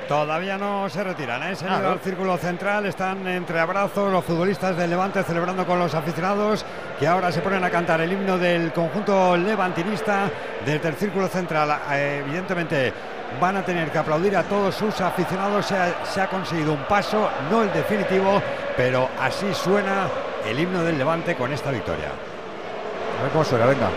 Todavía 0.08 0.58
no 0.58 0.86
se 0.90 1.02
retiran, 1.02 1.42
¿eh? 1.44 1.56
se 1.56 1.64
han 1.66 1.72
Ah, 1.72 1.76
ido 1.78 1.86
¿no? 1.86 1.92
al 1.94 2.00
círculo 2.00 2.36
central, 2.36 2.84
están 2.84 3.26
entre 3.26 3.58
abrazos 3.58 4.12
los 4.12 4.22
futbolistas 4.22 4.76
del 4.76 4.90
Levante 4.90 5.22
celebrando 5.22 5.64
con 5.66 5.78
los 5.78 5.94
aficionados 5.94 6.62
que 7.00 7.06
ahora 7.06 7.32
se 7.32 7.40
ponen 7.40 7.64
a 7.64 7.70
cantar 7.70 8.02
el 8.02 8.12
himno 8.12 8.36
del 8.36 8.70
conjunto 8.72 9.34
levantinista 9.34 10.30
desde 10.66 10.88
el 10.88 10.94
círculo 10.96 11.26
central. 11.28 11.74
Eh, 11.92 12.22
evidentemente 12.22 12.92
van 13.40 13.56
a 13.56 13.62
tener 13.64 13.90
que 13.90 13.96
aplaudir 13.96 14.36
a 14.36 14.42
todos 14.42 14.74
sus 14.74 15.00
aficionados, 15.00 15.64
se 15.64 15.74
ha, 15.74 16.04
se 16.04 16.20
ha 16.20 16.28
conseguido 16.28 16.74
un 16.74 16.84
paso, 16.84 17.30
no 17.50 17.62
el 17.62 17.72
definitivo, 17.72 18.42
pero 18.76 19.08
así 19.20 19.52
suena 19.54 20.08
el 20.46 20.58
himno 20.58 20.82
del 20.82 20.98
Levante 20.98 21.34
con 21.36 21.52
esta 21.52 21.70
victoria. 21.70 22.08
A 23.18 23.22
ver 23.22 23.32
cómo 23.32 23.44
suena, 23.44 23.66
venga. 23.66 23.88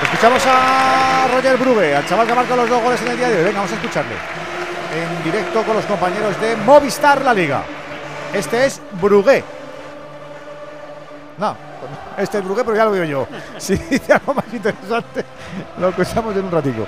Escuchamos 0.00 0.46
a 0.46 0.73
Roger 1.54 1.68
Brugge, 1.68 1.96
al 1.96 2.06
chaval 2.06 2.26
que 2.26 2.34
marca 2.34 2.56
los 2.56 2.68
dos 2.68 2.82
goles 2.82 3.00
en 3.02 3.08
el 3.08 3.16
día 3.16 3.28
de 3.28 3.38
hoy. 3.38 3.44
Venga, 3.44 3.58
vamos 3.58 3.72
a 3.72 3.74
escucharle. 3.76 4.14
En 4.94 5.24
directo 5.24 5.62
con 5.62 5.76
los 5.76 5.84
compañeros 5.84 6.40
de 6.40 6.56
Movistar 6.56 7.24
La 7.24 7.32
Liga. 7.32 7.62
Este 8.32 8.66
es 8.66 8.80
Brugge. 9.00 9.44
No, 11.38 11.56
este 12.16 12.38
es 12.38 12.44
Brugge, 12.44 12.64
pero 12.64 12.76
ya 12.76 12.84
lo 12.84 12.90
veo 12.90 13.04
yo. 13.04 13.26
Si 13.58 13.76
dice 13.90 14.12
algo 14.12 14.34
más 14.34 14.44
interesante, 14.52 15.24
lo 15.78 15.88
escuchamos 15.90 16.36
en 16.36 16.44
un 16.44 16.50
ratico. 16.50 16.86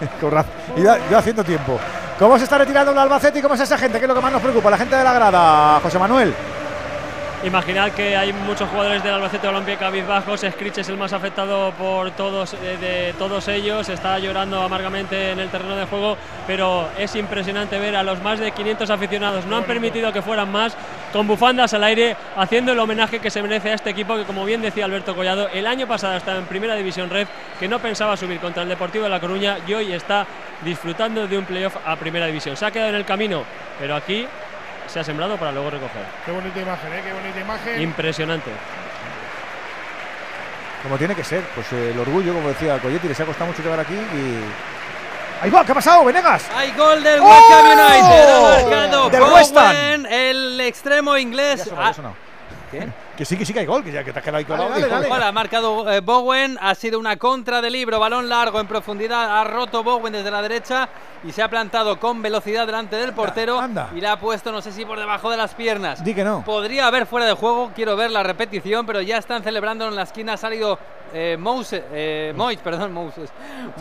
Y 0.76 0.82
ya 0.82 0.98
haciendo 1.18 1.44
tiempo. 1.44 1.78
¿Cómo 2.18 2.38
se 2.38 2.44
está 2.44 2.58
retirando 2.58 2.92
el 2.92 2.98
Albacete 2.98 3.38
y 3.38 3.42
cómo 3.42 3.54
es 3.54 3.60
esa 3.60 3.76
gente? 3.76 3.98
¿Qué 3.98 4.04
es 4.04 4.08
lo 4.08 4.14
que 4.14 4.20
más 4.20 4.32
nos 4.32 4.42
preocupa? 4.42 4.70
La 4.70 4.78
gente 4.78 4.96
de 4.96 5.04
la 5.04 5.12
grada, 5.12 5.80
José 5.82 5.98
Manuel. 5.98 6.34
Imaginad 7.42 7.92
que 7.92 8.14
hay 8.18 8.34
muchos 8.34 8.68
jugadores 8.68 9.02
del 9.02 9.14
Albacete 9.14 9.46
Balompié 9.46 9.78
cabizbajos. 9.78 10.42
Scritch 10.42 10.76
es 10.76 10.90
el 10.90 10.98
más 10.98 11.14
afectado 11.14 11.72
por 11.72 12.10
todos, 12.10 12.52
eh, 12.52 12.76
de 12.78 13.14
todos 13.18 13.48
ellos. 13.48 13.88
Está 13.88 14.18
llorando 14.18 14.60
amargamente 14.60 15.30
en 15.30 15.38
el 15.38 15.48
terreno 15.48 15.74
de 15.74 15.86
juego, 15.86 16.18
pero 16.46 16.90
es 16.98 17.16
impresionante 17.16 17.78
ver 17.78 17.96
a 17.96 18.02
los 18.02 18.22
más 18.22 18.40
de 18.40 18.50
500 18.50 18.90
aficionados. 18.90 19.46
No 19.46 19.56
han 19.56 19.64
permitido 19.64 20.12
que 20.12 20.20
fueran 20.20 20.52
más, 20.52 20.76
con 21.14 21.26
bufandas 21.26 21.72
al 21.72 21.82
aire, 21.84 22.14
haciendo 22.36 22.72
el 22.72 22.78
homenaje 22.78 23.20
que 23.20 23.30
se 23.30 23.42
merece 23.42 23.70
a 23.70 23.74
este 23.74 23.88
equipo 23.88 24.16
que, 24.16 24.24
como 24.24 24.44
bien 24.44 24.60
decía 24.60 24.84
Alberto 24.84 25.16
Collado, 25.16 25.48
el 25.48 25.66
año 25.66 25.86
pasado 25.86 26.18
estaba 26.18 26.36
en 26.36 26.44
Primera 26.44 26.74
División 26.74 27.08
Red, 27.08 27.26
que 27.58 27.68
no 27.68 27.78
pensaba 27.78 28.18
subir 28.18 28.38
contra 28.38 28.64
el 28.64 28.68
Deportivo 28.68 29.04
de 29.04 29.10
La 29.10 29.20
Coruña 29.20 29.56
y 29.66 29.72
hoy 29.72 29.92
está 29.94 30.26
disfrutando 30.62 31.26
de 31.26 31.38
un 31.38 31.46
playoff 31.46 31.76
a 31.86 31.96
Primera 31.96 32.26
División. 32.26 32.54
Se 32.54 32.66
ha 32.66 32.70
quedado 32.70 32.90
en 32.90 32.96
el 32.96 33.06
camino, 33.06 33.44
pero 33.78 33.96
aquí 33.96 34.26
se 34.92 35.00
ha 35.00 35.04
sembrado 35.04 35.36
para 35.36 35.52
luego 35.52 35.70
recoger. 35.70 36.02
Qué 36.26 36.32
bonita 36.32 36.60
imagen, 36.60 36.92
¿eh? 36.92 37.02
Qué 37.04 37.12
bonita 37.12 37.40
imagen. 37.40 37.80
Impresionante. 37.80 38.50
Como 40.82 40.96
tiene 40.96 41.14
que 41.14 41.24
ser, 41.24 41.42
pues 41.54 41.70
eh, 41.72 41.90
el 41.92 41.98
orgullo, 42.00 42.32
como 42.34 42.48
decía 42.48 42.78
Coyetti, 42.78 43.08
les 43.08 43.20
ha 43.20 43.24
costado 43.26 43.46
mucho 43.50 43.62
llegar 43.62 43.80
aquí 43.80 43.94
y. 43.94 44.40
¡Ahí 45.42 45.50
va! 45.50 45.64
¿Qué 45.64 45.72
ha 45.72 45.74
pasado, 45.74 46.04
Venegas? 46.04 46.44
Hay 46.54 46.72
gol 46.72 47.02
del 47.02 47.20
¡Oh! 47.20 47.24
West 47.26 47.50
Ham 47.50 47.66
United. 47.66 48.28
Ha 48.28 48.62
marcado 48.70 49.10
Del 49.10 49.22
West 49.22 49.56
Ham. 49.56 49.72
Bowen, 49.72 50.06
el 50.06 50.60
extremo 50.60 51.16
inglés. 51.16 51.58
Ya 51.60 51.64
sonó, 51.64 51.80
Ah, 51.80 51.86
ya 51.86 51.94
sonó. 51.94 52.14
Que 53.20 53.26
sí, 53.26 53.36
que 53.36 53.44
sí 53.44 53.52
que 53.52 53.58
hay 53.60 53.66
gol, 53.66 53.84
que 53.84 53.92
ya 53.92 54.02
que 54.02 54.14
te 54.14 54.18
has 54.18 54.24
quedado 54.24 54.38
ahí 54.38 54.46
colado. 54.46 54.70
Gol, 55.06 55.22
ha 55.22 55.30
marcado 55.30 55.92
eh, 55.92 56.00
Bowen, 56.00 56.56
ha 56.58 56.74
sido 56.74 56.98
una 56.98 57.18
contra 57.18 57.60
de 57.60 57.68
libro, 57.68 58.00
balón 58.00 58.30
largo 58.30 58.58
en 58.60 58.66
profundidad, 58.66 59.38
ha 59.38 59.44
roto 59.44 59.84
Bowen 59.84 60.10
desde 60.14 60.30
la 60.30 60.40
derecha 60.40 60.88
y 61.22 61.30
se 61.30 61.42
ha 61.42 61.48
plantado 61.50 62.00
con 62.00 62.22
velocidad 62.22 62.64
delante 62.64 62.96
del 62.96 63.12
portero 63.12 63.60
y 63.94 64.00
la 64.00 64.12
ha 64.12 64.18
puesto, 64.18 64.50
no 64.50 64.62
sé 64.62 64.72
si 64.72 64.86
por 64.86 64.98
debajo 64.98 65.30
de 65.30 65.36
las 65.36 65.52
piernas. 65.52 66.02
Di 66.02 66.14
que 66.14 66.24
no. 66.24 66.42
Podría 66.46 66.86
haber 66.86 67.04
fuera 67.04 67.26
de 67.26 67.34
juego, 67.34 67.72
quiero 67.74 67.94
ver 67.94 68.10
la 68.10 68.22
repetición, 68.22 68.86
pero 68.86 69.02
ya 69.02 69.18
están 69.18 69.42
celebrando 69.42 69.86
en 69.86 69.96
la 69.96 70.04
esquina, 70.04 70.32
ha 70.32 70.36
salido 70.38 70.78
eh, 71.12 71.36
Mose- 71.38 71.84
eh, 71.92 72.32
Mois, 72.34 72.58
perdón, 72.60 72.90
Moses. 72.94 73.28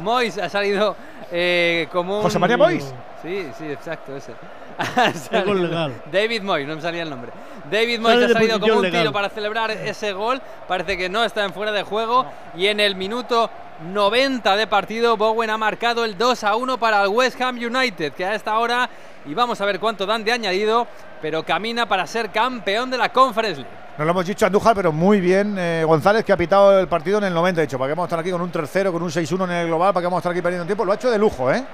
Mois 0.01 0.37
ha 0.37 0.49
salido 0.49 0.97
eh, 1.31 1.87
como 1.93 2.17
un... 2.17 2.23
¿José 2.23 2.39
María 2.39 2.57
Mois? 2.57 2.93
Sí, 3.21 3.47
sí, 3.57 3.71
exacto, 3.71 4.17
ese. 4.17 4.33
Gol 5.45 5.61
legal. 5.63 5.93
David 6.11 6.41
Moyes, 6.41 6.67
no 6.67 6.75
me 6.75 6.81
salía 6.81 7.03
el 7.03 7.09
nombre. 7.09 7.31
David 7.69 7.99
Moyes 7.99 8.21
Sale 8.21 8.31
ha 8.31 8.33
salido 8.33 8.59
como 8.59 8.75
un 8.75 8.81
legal. 8.83 9.01
tiro 9.01 9.13
para 9.13 9.29
celebrar 9.29 9.71
ese 9.71 10.13
gol. 10.13 10.41
Parece 10.67 10.97
que 10.97 11.09
no 11.09 11.23
está 11.23 11.43
en 11.43 11.53
fuera 11.53 11.71
de 11.71 11.83
juego. 11.83 12.25
Y 12.55 12.67
en 12.67 12.79
el 12.79 12.95
minuto 12.95 13.49
90 13.91 14.55
de 14.55 14.67
partido, 14.67 15.17
Bowen 15.17 15.49
ha 15.49 15.57
marcado 15.57 16.05
el 16.05 16.17
2 16.17 16.43
a 16.43 16.55
1 16.55 16.77
para 16.77 17.03
el 17.03 17.09
West 17.09 17.39
Ham 17.41 17.57
United, 17.57 18.13
que 18.13 18.25
a 18.25 18.35
esta 18.35 18.57
hora, 18.57 18.89
y 19.25 19.33
vamos 19.33 19.59
a 19.61 19.65
ver 19.65 19.79
cuánto 19.79 20.05
dan 20.05 20.23
de 20.23 20.31
añadido, 20.31 20.87
pero 21.21 21.43
camina 21.43 21.87
para 21.87 22.05
ser 22.07 22.29
campeón 22.29 22.89
de 22.89 22.97
la 22.97 23.09
Conference 23.09 23.61
League. 23.61 23.77
No 23.97 24.05
lo 24.05 24.11
hemos 24.11 24.25
dicho 24.25 24.45
a 24.45 24.47
Andújar, 24.47 24.75
pero 24.75 24.93
muy 24.93 25.19
bien 25.19 25.57
eh, 25.57 25.83
González, 25.85 26.23
que 26.23 26.31
ha 26.31 26.37
pitado 26.37 26.79
el 26.79 26.87
partido 26.87 27.17
en 27.17 27.25
el 27.25 27.33
90. 27.33 27.59
De 27.59 27.65
hecho, 27.65 27.77
para 27.77 27.89
que 27.89 27.93
vamos 27.93 28.05
a 28.05 28.07
estar 28.07 28.19
aquí 28.19 28.31
con 28.31 28.41
un 28.41 28.51
3-0, 28.51 28.91
con 28.93 29.03
un 29.03 29.09
6-1 29.09 29.43
en 29.43 29.51
el 29.51 29.67
global, 29.67 29.93
para 29.93 30.01
que 30.01 30.07
vamos 30.07 30.17
a 30.17 30.21
estar 30.21 30.31
aquí 30.31 30.41
perdiendo 30.41 30.65
tiempo. 30.65 30.85
Lo 30.85 30.93
ha 30.93 30.95
hecho 30.95 31.11
de 31.11 31.17
lujo, 31.17 31.51
¿eh? 31.51 31.65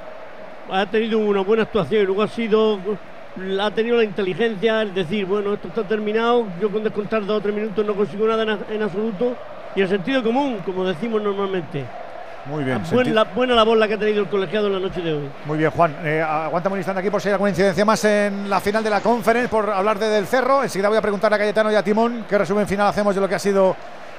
Ha 0.72 0.86
tenido 0.88 1.20
una 1.20 1.42
buena 1.42 1.64
actuación 1.64 2.04
y 2.04 2.06
luego 2.06 2.22
ha 2.24 2.28
sido 2.28 2.80
ha 3.62 3.72
tenido 3.72 3.98
la 3.98 4.04
inteligencia 4.04 4.82
el 4.82 4.94
decir 4.94 5.26
bueno 5.26 5.54
esto 5.54 5.68
está 5.68 5.84
terminado 5.84 6.46
yo 6.62 6.72
con 6.72 6.84
descontar 6.84 7.26
dos 7.26 7.38
o 7.40 7.42
tres 7.42 7.54
minutos 7.54 7.86
no 7.86 7.94
consigo 7.94 8.26
nada 8.28 8.44
en, 8.44 8.76
en 8.76 8.82
absoluto 8.82 9.36
y 9.76 9.82
el 9.82 9.90
sentido 9.90 10.24
común 10.24 10.60
como 10.66 10.86
decimos 10.86 11.22
normalmente 11.22 11.84
Muy 12.46 12.64
bien. 12.64 12.78
buena, 12.92 13.04
senti- 13.04 13.14
la, 13.14 13.24
buena 13.26 13.54
labor 13.56 13.78
la 13.78 13.88
que 13.90 13.96
ha 13.96 14.00
tenido 14.00 14.22
el 14.22 14.30
colegiado 14.30 14.68
en 14.68 14.74
la 14.74 14.80
noche 14.80 15.02
de 15.02 15.14
hoy 15.14 15.30
Muy 15.46 15.58
bien, 15.58 15.70
Juan. 15.72 15.96
Eh, 16.04 16.22
aguántame 16.22 16.74
un 16.76 16.80
instante 16.80 17.02
aquí 17.02 17.10
por 17.10 17.22
si 17.22 17.28
hay 17.28 17.34
alguna 17.34 17.50
incidencia 17.50 17.84
más 17.84 18.06
en 18.06 18.50
la 18.50 18.60
final 18.62 18.82
de 18.84 18.90
la 18.90 19.02
conference, 19.02 19.50
por 19.50 19.70
hablar 19.70 20.00
de 20.00 20.08
Del 20.08 20.28
Cerro. 20.28 20.64
Enseguida 20.64 20.88
voy 20.88 20.98
a 20.98 21.02
preguntar 21.02 21.34
a 21.34 21.38
Cayetano 21.38 21.72
y 21.72 21.76
a 21.76 21.84
Timón 21.84 22.26
qué 22.30 22.38
resumen 22.38 22.66
final 22.68 22.88
hacemos 22.88 23.14
de 23.16 23.20
lo 23.22 23.28
que 23.28 23.36
ha 23.36 23.40
sido. 23.40 23.76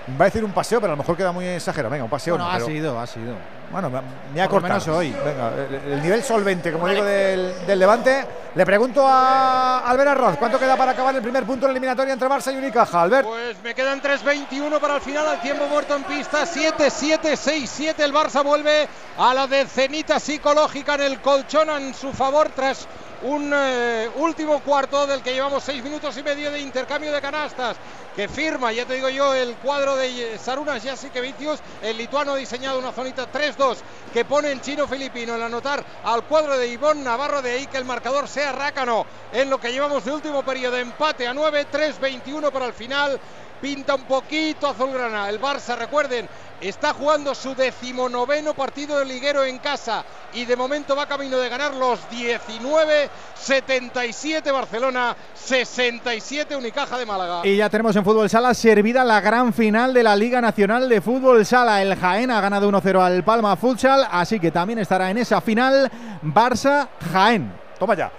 Va 0.09 0.24
a 0.27 0.28
decir 0.28 0.45
un 0.45 0.53
paseo, 0.53 0.81
pero 0.81 0.93
a 0.93 0.97
lo 0.97 1.03
mejor 1.03 1.16
queda 1.16 1.33
muy 1.33 1.47
exagerado. 1.47 1.91
Venga, 1.91 2.05
un 2.05 2.11
paseo. 2.11 2.35
Bueno, 2.35 2.45
no, 2.47 2.51
ha 2.51 2.55
pero- 2.59 2.66
sido, 2.66 3.01
ha 3.01 3.07
sido. 3.07 3.35
Bueno, 3.73 3.91
me, 3.91 4.01
me 4.33 4.41
ha 4.41 4.47
cortado. 4.49 4.74
menos 4.74 4.87
hoy. 4.89 5.11
Venga, 5.24 5.51
el, 5.69 5.93
el 5.95 6.03
nivel 6.03 6.23
solvente, 6.23 6.70
como 6.70 6.87
digo, 6.89 7.03
del, 7.05 7.66
del 7.66 7.78
Levante. 7.81 8.24
Le 8.55 8.65
pregunto 8.65 9.05
a 9.05 9.81
Albert 9.81 10.11
Arroz, 10.11 10.37
¿cuánto 10.39 10.59
queda 10.61 10.77
para 10.77 10.93
acabar 10.93 11.15
el 11.16 11.20
primer 11.23 11.43
punto 11.45 11.66
en 11.66 11.73
la 11.73 11.78
eliminatoria 11.78 12.12
entre 12.12 12.28
Barça 12.28 12.55
y 12.55 12.57
Unicaja? 12.57 13.03
Albert. 13.03 13.27
Pues 13.27 13.57
me 13.65 13.74
quedan 13.74 14.01
3.21 14.01 14.78
para 14.78 14.95
el 14.95 15.01
final, 15.01 15.27
al 15.27 15.41
tiempo 15.41 15.66
muerto 15.66 15.97
en 15.97 16.05
pista, 16.05 16.45
7-7, 16.45 17.19
6-7. 17.33 17.95
El 17.99 18.15
Barça 18.15 18.45
vuelve 18.45 18.89
a 19.19 19.35
la 19.35 19.49
decenita 19.49 20.20
psicológica 20.20 20.95
en 20.95 21.03
el 21.03 21.20
colchón 21.20 21.69
en 21.70 21.93
su 21.93 22.12
favor 22.12 22.49
tras 22.55 22.87
un 23.27 23.53
eh, 23.53 24.09
último 24.16 24.61
cuarto 24.61 25.05
del 25.05 25.20
que 25.20 25.35
llevamos 25.35 25.65
seis 25.65 25.82
minutos 25.82 26.16
y 26.16 26.23
medio 26.23 26.51
de 26.51 26.61
intercambio 26.61 27.12
de 27.12 27.20
canastas 27.20 27.77
que 28.15 28.28
firma, 28.28 28.73
ya 28.73 28.86
te 28.86 28.94
digo 28.94 29.09
yo, 29.09 29.35
el 29.35 29.57
cuadro 29.57 29.97
de 29.97 30.35
eh, 30.35 30.39
Sarunas 30.39 30.82
Jasikevicius, 30.82 31.61
el 31.82 31.98
lituano 31.98 32.32
ha 32.32 32.36
diseñado 32.36 32.78
una 32.78 32.93
zonita 32.93 33.31
3-2 33.31 33.78
que 34.12 34.24
pone 34.24 34.53
el 34.53 34.61
chino 34.61 34.86
filipino 34.86 35.35
en 35.35 35.43
anotar 35.43 35.85
al 36.05 36.23
cuadro 36.24 36.57
de 36.57 36.69
Ivón 36.69 37.03
Navarro, 37.03 37.43
de 37.43 37.51
ahí 37.51 37.66
que 37.66 37.78
el 37.78 37.85
marcador 37.85 38.28
sea 38.28 38.53
rácano 38.53 39.05
en 39.32 39.51
lo 39.51 39.59
que 39.59 39.73
llevamos 39.73 40.05
de 40.05 40.12
último 40.12 40.44
periodo, 40.44 40.77
empate 40.77 41.27
a 41.27 41.35
9, 41.35 41.66
3-21 41.70 42.53
para 42.53 42.66
el 42.66 42.73
final, 42.73 43.20
pinta 43.61 43.95
un 43.95 44.05
poquito 44.05 44.69
azulgrana. 44.69 45.28
El 45.28 45.41
Barça, 45.41 45.77
recuerden, 45.77 46.28
está 46.61 46.95
jugando 46.95 47.35
su 47.35 47.55
decimonoveno 47.55 48.55
partido 48.55 48.99
de 48.99 49.05
liguero 49.05 49.45
en 49.45 49.59
casa 49.59 50.05
y 50.33 50.45
de 50.45 50.57
momento 50.57 50.97
va 50.97 51.07
camino 51.07 51.39
de 51.39 51.49
ganar 51.49 51.74
los 51.74 52.09
19, 52.11 53.11
77 53.35 54.51
Barcelona, 54.51 55.16
67 55.35 56.57
Unicaja 56.57 56.99
de 56.99 57.07
Málaga. 57.07 57.47
Y 57.47 57.57
ya 57.57 57.69
tenemos 57.69 57.95
en 57.97 58.05
Fútbol 58.05 58.31
Sala 58.31 58.55
servida 58.55 59.05
la 59.05 59.20
gran 59.20 59.53
final 59.53 59.93
de 59.95 60.03
la 60.03 60.16
Liga 60.16 60.41
Nacional 60.41 60.89
de 60.89 61.01
Fútbol 61.01 61.45
Sala. 61.45 61.83
El 61.83 61.97
Jaén 61.97 62.31
ha 62.31 62.41
ganado 62.41 62.70
1-0 62.70 63.01
al 63.01 63.24
Palma 63.24 63.57
Futsal, 63.57 64.07
así 64.11 64.41
que 64.41 64.51
también 64.51 64.78
estará 64.78 65.11
en 65.11 65.19
esa 65.19 65.41
final 65.41 65.91
Barça-Jaén. 66.23 67.53
Toma 67.78 67.95
ya. 67.95 68.11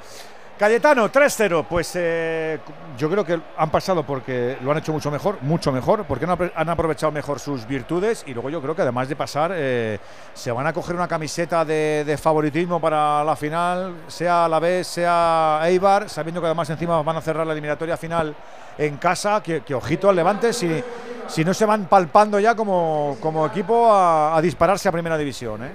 Cayetano, 0.57 1.11
3-0. 1.11 1.65
Pues 1.69 1.91
eh, 1.95 2.59
yo 2.97 3.09
creo 3.09 3.23
que 3.23 3.39
han 3.55 3.69
pasado 3.69 4.03
porque 4.03 4.57
lo 4.61 4.71
han 4.71 4.79
hecho 4.79 4.91
mucho 4.91 5.11
mejor, 5.11 5.37
mucho 5.41 5.71
mejor, 5.71 6.05
porque 6.05 6.25
han, 6.25 6.69
aprovechado 6.69 7.11
mejor 7.11 7.39
sus 7.39 7.67
virtudes 7.67 8.23
y 8.25 8.33
luego 8.33 8.49
yo 8.49 8.59
creo 8.61 8.75
que 8.75 8.81
además 8.81 9.07
de 9.07 9.15
pasar, 9.15 9.51
eh, 9.53 9.99
se 10.33 10.51
van 10.51 10.65
a 10.65 10.73
coger 10.73 10.95
una 10.95 11.07
camiseta 11.07 11.63
de, 11.63 12.17
favoritismo 12.19 12.81
para 12.81 13.23
la 13.23 13.35
final, 13.35 13.93
sea 14.07 14.47
la 14.47 14.59
vez, 14.59 14.87
sea 14.87 15.61
Eibar, 15.65 16.09
sabiendo 16.09 16.41
que 16.41 16.47
además 16.47 16.69
encima 16.71 17.03
van 17.03 17.17
a 17.17 17.21
cerrar 17.21 17.45
la 17.45 17.53
eliminatoria 17.53 17.95
final 17.95 18.35
en 18.79 18.97
casa, 18.97 19.43
que, 19.43 19.61
ojito 19.75 20.09
al 20.09 20.15
Levante, 20.15 20.53
si, 20.53 20.83
si 21.27 21.45
no 21.45 21.53
se 21.53 21.65
van 21.65 21.85
palpando 21.85 22.39
ya 22.39 22.55
como, 22.55 23.17
como 23.21 23.45
equipo 23.45 23.91
a, 23.91 24.35
a 24.35 24.41
dispararse 24.41 24.89
a 24.89 24.91
primera 24.91 25.17
división. 25.17 25.63
¿eh? 25.63 25.71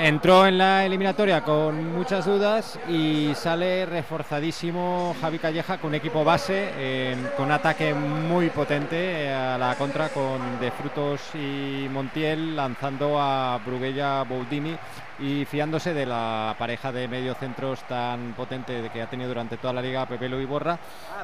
Entró 0.00 0.46
en 0.46 0.58
la 0.58 0.86
eliminatoria 0.86 1.42
con 1.42 1.92
muchas 1.92 2.24
dudas 2.24 2.78
y 2.88 3.32
sale 3.34 3.84
reforzadísimo 3.84 5.16
Javi 5.20 5.40
Calleja 5.40 5.78
con 5.78 5.92
equipo 5.92 6.22
base, 6.22 7.16
con 7.36 7.50
ataque 7.50 7.92
muy 7.94 8.48
potente 8.50 9.24
eh, 9.24 9.34
a 9.34 9.58
la 9.58 9.74
contra 9.74 10.08
con 10.10 10.60
De 10.60 10.70
Frutos 10.70 11.20
y 11.34 11.88
Montiel 11.90 12.54
lanzando 12.54 13.20
a 13.20 13.58
Bruguella 13.66 14.22
Boudini 14.22 14.76
y 15.18 15.44
fiándose 15.44 15.94
de 15.94 16.06
la 16.06 16.54
pareja 16.58 16.92
de 16.92 17.08
mediocentros 17.08 17.82
tan 17.88 18.34
potente 18.34 18.90
que 18.92 19.02
ha 19.02 19.10
tenido 19.10 19.28
durante 19.28 19.56
toda 19.56 19.72
la 19.72 19.82
liga 19.82 20.06
Pepelo 20.06 20.40
y 20.40 20.44
Borra. 20.44 20.78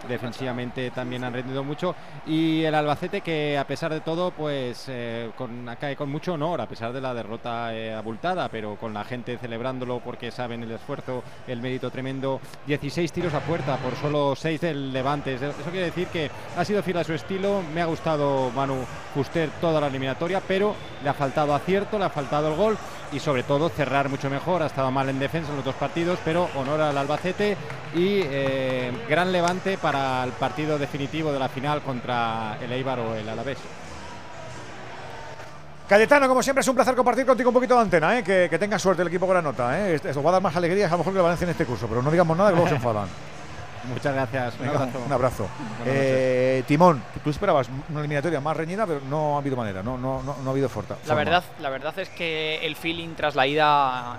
Defensivamente 0.08 0.90
también 0.90 1.24
han 1.24 1.32
rendido 1.32 1.62
mucho 1.62 1.94
y 2.26 2.64
el 2.64 2.74
Albacete 2.74 3.20
que 3.20 3.56
a 3.56 3.66
pesar 3.66 3.92
de 3.92 4.00
todo 4.00 4.30
pues 4.32 4.86
eh, 4.88 5.30
con, 5.36 5.68
cae 5.78 5.96
con 5.96 6.10
mucho 6.10 6.34
honor 6.34 6.60
a 6.60 6.68
pesar 6.68 6.92
de 6.92 7.00
la 7.00 7.14
derrota 7.14 7.74
eh, 7.74 7.92
abultada, 7.92 8.48
pero 8.48 8.76
con 8.76 8.92
la 8.92 9.04
gente 9.04 9.38
celebrándolo 9.38 10.00
porque 10.00 10.30
saben 10.30 10.62
el 10.62 10.72
esfuerzo, 10.72 11.22
el 11.46 11.60
mérito 11.60 11.90
tremendo. 11.90 12.40
16 12.66 13.12
tiros 13.12 13.34
a 13.34 13.40
puerta 13.40 13.76
por 13.76 13.94
solo 13.96 14.34
6 14.34 14.60
del 14.60 14.92
Levante. 14.92 15.34
Eso 15.34 15.52
quiere 15.70 15.86
decir 15.86 16.08
que 16.08 16.30
ha 16.56 16.64
sido 16.64 16.82
fiel 16.82 16.98
a 16.98 17.04
su 17.04 17.12
estilo. 17.12 17.62
Me 17.74 17.82
ha 17.82 17.86
gustado 17.86 18.50
Manu 18.50 18.84
Fuster 19.14 19.50
toda 19.60 19.80
la 19.80 19.86
eliminatoria, 19.86 20.42
pero 20.46 20.74
le 21.02 21.08
ha 21.08 21.14
faltado 21.14 21.54
acierto, 21.54 21.98
le 21.98 22.04
ha 22.04 22.10
faltado 22.10 22.48
el 22.48 22.56
gol 22.56 22.78
y 23.14 23.20
sobre 23.20 23.44
todo 23.44 23.68
cerrar 23.68 24.08
mucho 24.08 24.28
mejor. 24.28 24.62
Ha 24.62 24.66
estado 24.66 24.90
mal 24.90 25.08
en 25.08 25.18
defensa 25.18 25.50
en 25.50 25.56
los 25.56 25.64
dos 25.64 25.76
partidos, 25.76 26.18
pero 26.24 26.48
honor 26.56 26.80
al 26.80 26.98
Albacete 26.98 27.56
y 27.94 28.20
eh, 28.24 28.92
gran 29.08 29.30
levante 29.30 29.78
para 29.78 30.24
el 30.24 30.32
partido 30.32 30.78
definitivo 30.78 31.32
de 31.32 31.38
la 31.38 31.48
final 31.48 31.82
contra 31.82 32.58
el 32.60 32.72
Eibar 32.72 32.98
o 32.98 33.14
el 33.14 33.28
Alavés. 33.28 33.58
Cayetano, 35.88 36.26
como 36.26 36.42
siempre, 36.42 36.62
es 36.62 36.68
un 36.68 36.74
placer 36.74 36.94
compartir 36.96 37.26
contigo 37.26 37.50
un 37.50 37.54
poquito 37.54 37.74
de 37.76 37.82
antena, 37.82 38.18
¿eh? 38.18 38.24
que, 38.24 38.48
que 38.50 38.58
tenga 38.58 38.78
suerte 38.78 39.02
el 39.02 39.08
equipo 39.08 39.26
con 39.26 39.34
la 39.34 39.42
nota. 39.42 39.78
¿eh? 39.78 39.94
Esto 39.94 40.22
va 40.22 40.30
a 40.30 40.32
dar 40.34 40.42
más 40.42 40.56
alegrías 40.56 40.90
a 40.90 40.94
lo 40.94 40.98
mejor 40.98 41.12
que 41.12 41.18
la 41.18 41.24
Valencia 41.24 41.44
en 41.44 41.50
este 41.50 41.66
curso, 41.66 41.86
pero 41.86 42.02
no 42.02 42.10
digamos 42.10 42.36
nada 42.36 42.50
que 42.50 42.56
luego 42.56 42.68
se 42.68 42.76
enfadan. 42.76 43.08
Muchas 43.88 44.14
gracias. 44.14 44.54
Un 44.60 44.68
abrazo. 44.68 45.02
Un 45.06 45.12
abrazo. 45.12 45.48
Eh, 45.84 46.64
Timón, 46.66 47.02
tú 47.22 47.30
esperabas 47.30 47.68
una 47.88 48.00
eliminatoria 48.00 48.40
más 48.40 48.56
reñida, 48.56 48.86
pero 48.86 49.00
no 49.08 49.36
ha 49.36 49.38
habido 49.38 49.56
manera, 49.56 49.82
no, 49.82 49.98
no, 49.98 50.22
no, 50.22 50.36
no 50.42 50.50
ha 50.50 50.52
habido 50.52 50.68
forta. 50.68 50.96
La 51.06 51.14
verdad, 51.14 51.44
la 51.60 51.70
verdad 51.70 51.98
es 51.98 52.08
que 52.08 52.64
el 52.64 52.76
feeling 52.76 53.14
tras 53.14 53.34
la 53.34 53.46
ida 53.46 54.16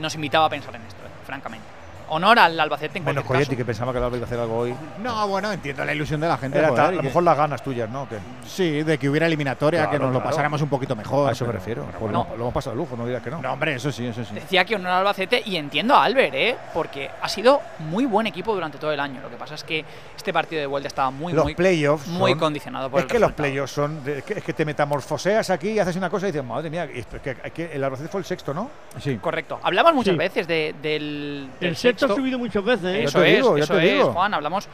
nos 0.00 0.14
invitaba 0.14 0.46
a 0.46 0.50
pensar 0.50 0.74
en 0.74 0.82
esto, 0.82 1.02
eh, 1.04 1.10
francamente. 1.24 1.77
Honor 2.10 2.38
al 2.38 2.58
Albacete 2.58 2.98
en 2.98 3.04
Menos 3.04 3.24
Coyetti, 3.24 3.56
que 3.56 3.64
pensaba 3.64 3.92
que 3.92 3.98
el 3.98 4.04
Alba 4.04 4.16
iba 4.16 4.24
a 4.24 4.26
hacer 4.26 4.38
algo 4.40 4.58
hoy. 4.58 4.74
No, 5.02 5.28
bueno, 5.28 5.52
entiendo 5.52 5.84
la 5.84 5.92
ilusión 5.94 6.20
de 6.20 6.28
la 6.28 6.36
gente. 6.38 6.58
Era 6.58 6.68
joder, 6.68 6.82
tal- 6.84 6.92
a 6.92 6.96
lo 6.96 7.00
que- 7.02 7.06
mejor 7.08 7.22
las 7.22 7.36
ganas 7.36 7.62
tuyas, 7.62 7.88
¿no? 7.90 8.08
Que, 8.08 8.16
Sí, 8.46 8.82
de 8.82 8.98
que 8.98 9.08
hubiera 9.08 9.26
eliminatoria, 9.26 9.80
Claro, 9.80 9.92
que 9.92 9.98
nos 10.04 10.12
lo 10.12 10.22
pasáramos 10.22 10.60
un 10.62 10.68
poquito 10.68 10.96
mejor. 10.96 11.28
a 11.28 11.32
eso 11.32 11.44
me 11.46 11.52
refiero. 11.52 11.82
pero 11.86 11.98
Pues 11.98 12.12
bueno. 12.12 12.26
lo, 12.30 12.36
lo 12.36 12.42
hemos 12.44 12.54
pasado 12.54 12.74
de 12.76 12.82
lujo, 12.82 12.96
no 12.96 13.06
dirás 13.06 13.22
que 13.22 13.30
no. 13.30 13.40
No, 13.42 13.52
hombre, 13.52 13.74
eso 13.74 13.92
sí, 13.92 14.06
eso 14.06 14.24
sí. 14.24 14.34
Decía 14.34 14.64
que 14.64 14.74
honor 14.76 14.92
al 14.92 14.98
Albacete 14.98 15.42
y 15.44 15.56
entiendo 15.56 15.94
a 15.94 16.04
Albert, 16.04 16.34
¿eh? 16.34 16.56
porque 16.74 17.10
ha 17.20 17.28
sido 17.28 17.60
muy 17.78 18.06
buen 18.06 18.26
equipo 18.26 18.54
durante 18.54 18.78
todo 18.78 18.92
el 18.92 19.00
año. 19.00 19.20
Lo 19.20 19.28
que 19.30 19.36
pasa 19.36 19.54
es 19.54 19.64
que 19.64 19.84
este 20.16 20.32
partido 20.32 20.60
de 20.60 20.66
vuelta 20.66 20.88
estaba 20.88 21.10
muy, 21.10 21.32
los 21.32 21.44
muy, 21.44 21.54
playoffs 21.54 22.06
muy 22.08 22.32
son- 22.32 22.38
condicionado 22.40 22.90
por 22.90 23.00
es 23.00 23.04
el 23.04 23.10
que 23.10 23.18
los 23.18 23.32
playoffs 23.32 23.72
son 23.72 24.02
de- 24.04 24.18
es 24.18 24.24
que, 24.24 24.32
es 24.34 24.44
que 24.44 24.52
te 24.52 24.64
metamorfoseas 24.64 25.50
aquí 25.50 25.70
y 25.70 25.78
haces 25.78 25.96
una 25.96 26.08
cosa 26.10 26.26
y 26.28 26.32
dices 26.32 26.44
madre 26.44 26.70
mía 26.70 26.84
es 26.84 27.06
que, 27.06 27.36
es 27.44 27.52
que 27.52 27.72
el 27.72 27.84
Albacete 27.84 28.08
fue 28.08 28.20
el 28.20 28.24
sexto 28.24 28.52
no 28.54 28.70
sí 28.98 29.16
Correcto. 29.18 29.60
Hablamos 29.62 29.94
muchas 29.94 30.12
Sí. 30.12 30.18
veces 30.18 30.46
de- 30.48 30.74
del, 30.80 31.48
del 31.60 31.68
El 31.70 31.76
sexto 31.76 31.97
ha 32.04 32.08
sexto. 32.08 32.16
subido 32.16 32.38
muchas 32.38 32.64
veces. 32.64 32.84
¿eh? 32.84 33.04
Eso 33.04 33.22
es, 33.22 33.36
digo, 33.36 33.56
eso 33.56 33.78
es, 33.78 33.92
digo. 33.92 34.12
Juan. 34.12 34.34
Hablamos 34.34 34.68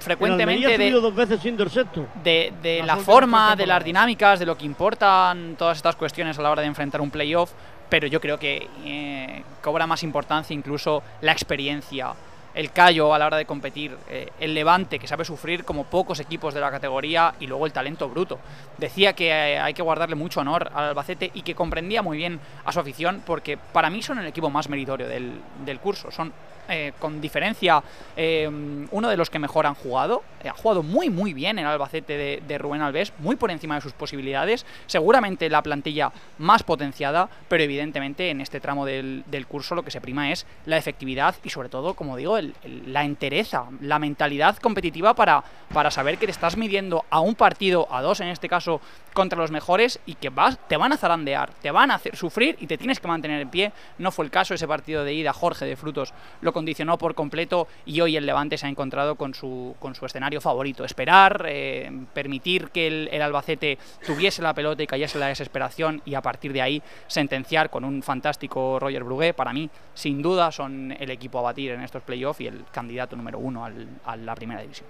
frecuentemente 0.00 0.74
ha 0.74 0.78
de, 0.78 0.90
dos 0.90 1.14
veces 1.14 1.40
siendo 1.40 1.62
el 1.62 1.70
sexto. 1.70 2.06
de, 2.22 2.52
de 2.62 2.82
la 2.82 2.96
forma, 2.96 3.56
de 3.56 3.66
las 3.66 3.84
dinámicas, 3.84 4.38
de 4.38 4.46
lo 4.46 4.56
que 4.56 4.64
importan 4.66 5.56
todas 5.56 5.76
estas 5.76 5.96
cuestiones 5.96 6.38
a 6.38 6.42
la 6.42 6.50
hora 6.50 6.62
de 6.62 6.68
enfrentar 6.68 7.00
un 7.00 7.10
playoff, 7.10 7.52
pero 7.88 8.06
yo 8.06 8.20
creo 8.20 8.38
que 8.38 8.68
eh, 8.84 9.42
cobra 9.62 9.86
más 9.86 10.02
importancia 10.02 10.54
incluso 10.54 11.02
la 11.20 11.32
experiencia, 11.32 12.12
el 12.54 12.72
callo 12.72 13.14
a 13.14 13.18
la 13.18 13.26
hora 13.26 13.36
de 13.36 13.44
competir, 13.44 13.96
eh, 14.08 14.30
el 14.40 14.54
levante 14.54 14.98
que 14.98 15.06
sabe 15.06 15.24
sufrir 15.24 15.64
como 15.64 15.84
pocos 15.84 16.18
equipos 16.20 16.52
de 16.54 16.60
la 16.60 16.70
categoría 16.70 17.34
y 17.40 17.46
luego 17.46 17.66
el 17.66 17.72
talento 17.72 18.08
bruto. 18.08 18.38
Decía 18.78 19.12
que 19.12 19.28
eh, 19.28 19.58
hay 19.58 19.74
que 19.74 19.82
guardarle 19.82 20.16
mucho 20.16 20.40
honor 20.40 20.70
al 20.74 20.90
Albacete 20.90 21.30
y 21.34 21.42
que 21.42 21.54
comprendía 21.54 22.02
muy 22.02 22.16
bien 22.16 22.40
a 22.64 22.72
su 22.72 22.80
afición 22.80 23.22
porque 23.24 23.56
para 23.56 23.90
mí 23.90 24.02
son 24.02 24.18
el 24.18 24.26
equipo 24.26 24.50
más 24.50 24.68
meritorio 24.68 25.08
del, 25.08 25.32
del 25.64 25.78
curso. 25.80 26.10
Son 26.10 26.32
eh, 26.70 26.92
con 26.98 27.20
diferencia 27.20 27.82
eh, 28.16 28.48
uno 28.90 29.08
de 29.08 29.16
los 29.16 29.28
que 29.28 29.38
mejor 29.38 29.66
han 29.66 29.74
jugado. 29.74 30.22
Eh, 30.42 30.48
ha 30.48 30.52
jugado 30.52 30.82
muy 30.82 31.10
muy 31.10 31.34
bien 31.34 31.58
el 31.58 31.66
Albacete 31.66 32.40
de, 32.46 32.58
Rubén 32.58 32.80
Alves, 32.82 33.12
muy 33.18 33.36
por 33.36 33.50
encima 33.50 33.74
de 33.74 33.80
sus 33.80 33.92
posibilidades. 33.92 34.64
Seguramente 34.86 35.50
la 35.50 35.62
plantilla 35.62 36.12
más 36.38 36.62
potenciada, 36.62 37.28
pero 37.48 37.62
evidentemente 37.62 38.30
en 38.30 38.40
este 38.40 38.60
tramo 38.60 38.86
del, 38.86 39.24
del 39.26 39.46
curso 39.46 39.74
lo 39.74 39.82
que 39.82 39.90
se 39.90 40.00
prima 40.00 40.30
es 40.32 40.46
la 40.66 40.76
efectividad 40.76 41.34
y 41.44 41.50
sobre 41.50 41.68
todo, 41.68 41.94
como 41.94 42.16
digo, 42.16 42.38
el- 42.38 42.54
la 42.86 43.04
entereza, 43.04 43.64
la 43.80 43.98
mentalidad 43.98 44.56
competitiva 44.58 45.14
para, 45.14 45.42
para 45.72 45.90
saber 45.90 46.18
que 46.18 46.26
te 46.26 46.32
estás 46.32 46.56
midiendo 46.56 47.04
a 47.10 47.20
un 47.20 47.34
partido, 47.34 47.86
a 47.90 48.00
dos 48.02 48.20
en 48.20 48.28
este 48.28 48.48
caso, 48.48 48.80
contra 49.12 49.38
los 49.38 49.50
mejores 49.50 49.98
y 50.06 50.14
que 50.14 50.28
vas, 50.30 50.58
te 50.68 50.76
van 50.76 50.92
a 50.92 50.96
zarandear, 50.96 51.52
te 51.60 51.70
van 51.70 51.90
a 51.90 51.96
hacer 51.96 52.16
sufrir 52.16 52.56
y 52.60 52.66
te 52.66 52.78
tienes 52.78 53.00
que 53.00 53.08
mantener 53.08 53.40
en 53.40 53.50
pie. 53.50 53.72
No 53.98 54.10
fue 54.12 54.24
el 54.24 54.30
caso 54.30 54.54
ese 54.54 54.68
partido 54.68 55.04
de 55.04 55.12
ida, 55.14 55.32
Jorge 55.32 55.64
de 55.64 55.76
Frutos 55.76 56.14
lo 56.40 56.52
condicionó 56.60 56.98
por 56.98 57.14
completo 57.14 57.66
y 57.86 58.02
hoy 58.02 58.18
el 58.18 58.26
Levante 58.26 58.58
se 58.58 58.66
ha 58.66 58.68
encontrado 58.68 59.14
con 59.14 59.32
su, 59.32 59.74
con 59.78 59.94
su 59.94 60.04
escenario 60.04 60.42
favorito. 60.42 60.84
Esperar, 60.84 61.46
eh, 61.48 61.90
permitir 62.12 62.68
que 62.68 62.86
el, 62.86 63.08
el 63.10 63.22
Albacete 63.22 63.78
tuviese 64.04 64.42
la 64.42 64.52
pelota 64.52 64.82
y 64.82 64.86
cayese 64.86 65.18
la 65.18 65.28
desesperación 65.28 66.02
y 66.04 66.14
a 66.14 66.20
partir 66.20 66.52
de 66.52 66.60
ahí 66.60 66.82
sentenciar 67.06 67.70
con 67.70 67.84
un 67.84 68.02
fantástico 68.02 68.78
Roger 68.78 69.04
Brugué. 69.04 69.32
Para 69.32 69.54
mí, 69.54 69.70
sin 69.94 70.20
duda, 70.20 70.52
son 70.52 70.94
el 71.00 71.10
equipo 71.10 71.38
a 71.38 71.42
batir 71.42 71.70
en 71.70 71.80
estos 71.80 72.02
playoffs 72.02 72.42
y 72.42 72.46
el 72.48 72.64
candidato 72.70 73.16
número 73.16 73.38
uno 73.38 73.64
al- 73.64 73.88
a 74.04 74.16
la 74.16 74.34
primera 74.34 74.60
división. 74.60 74.86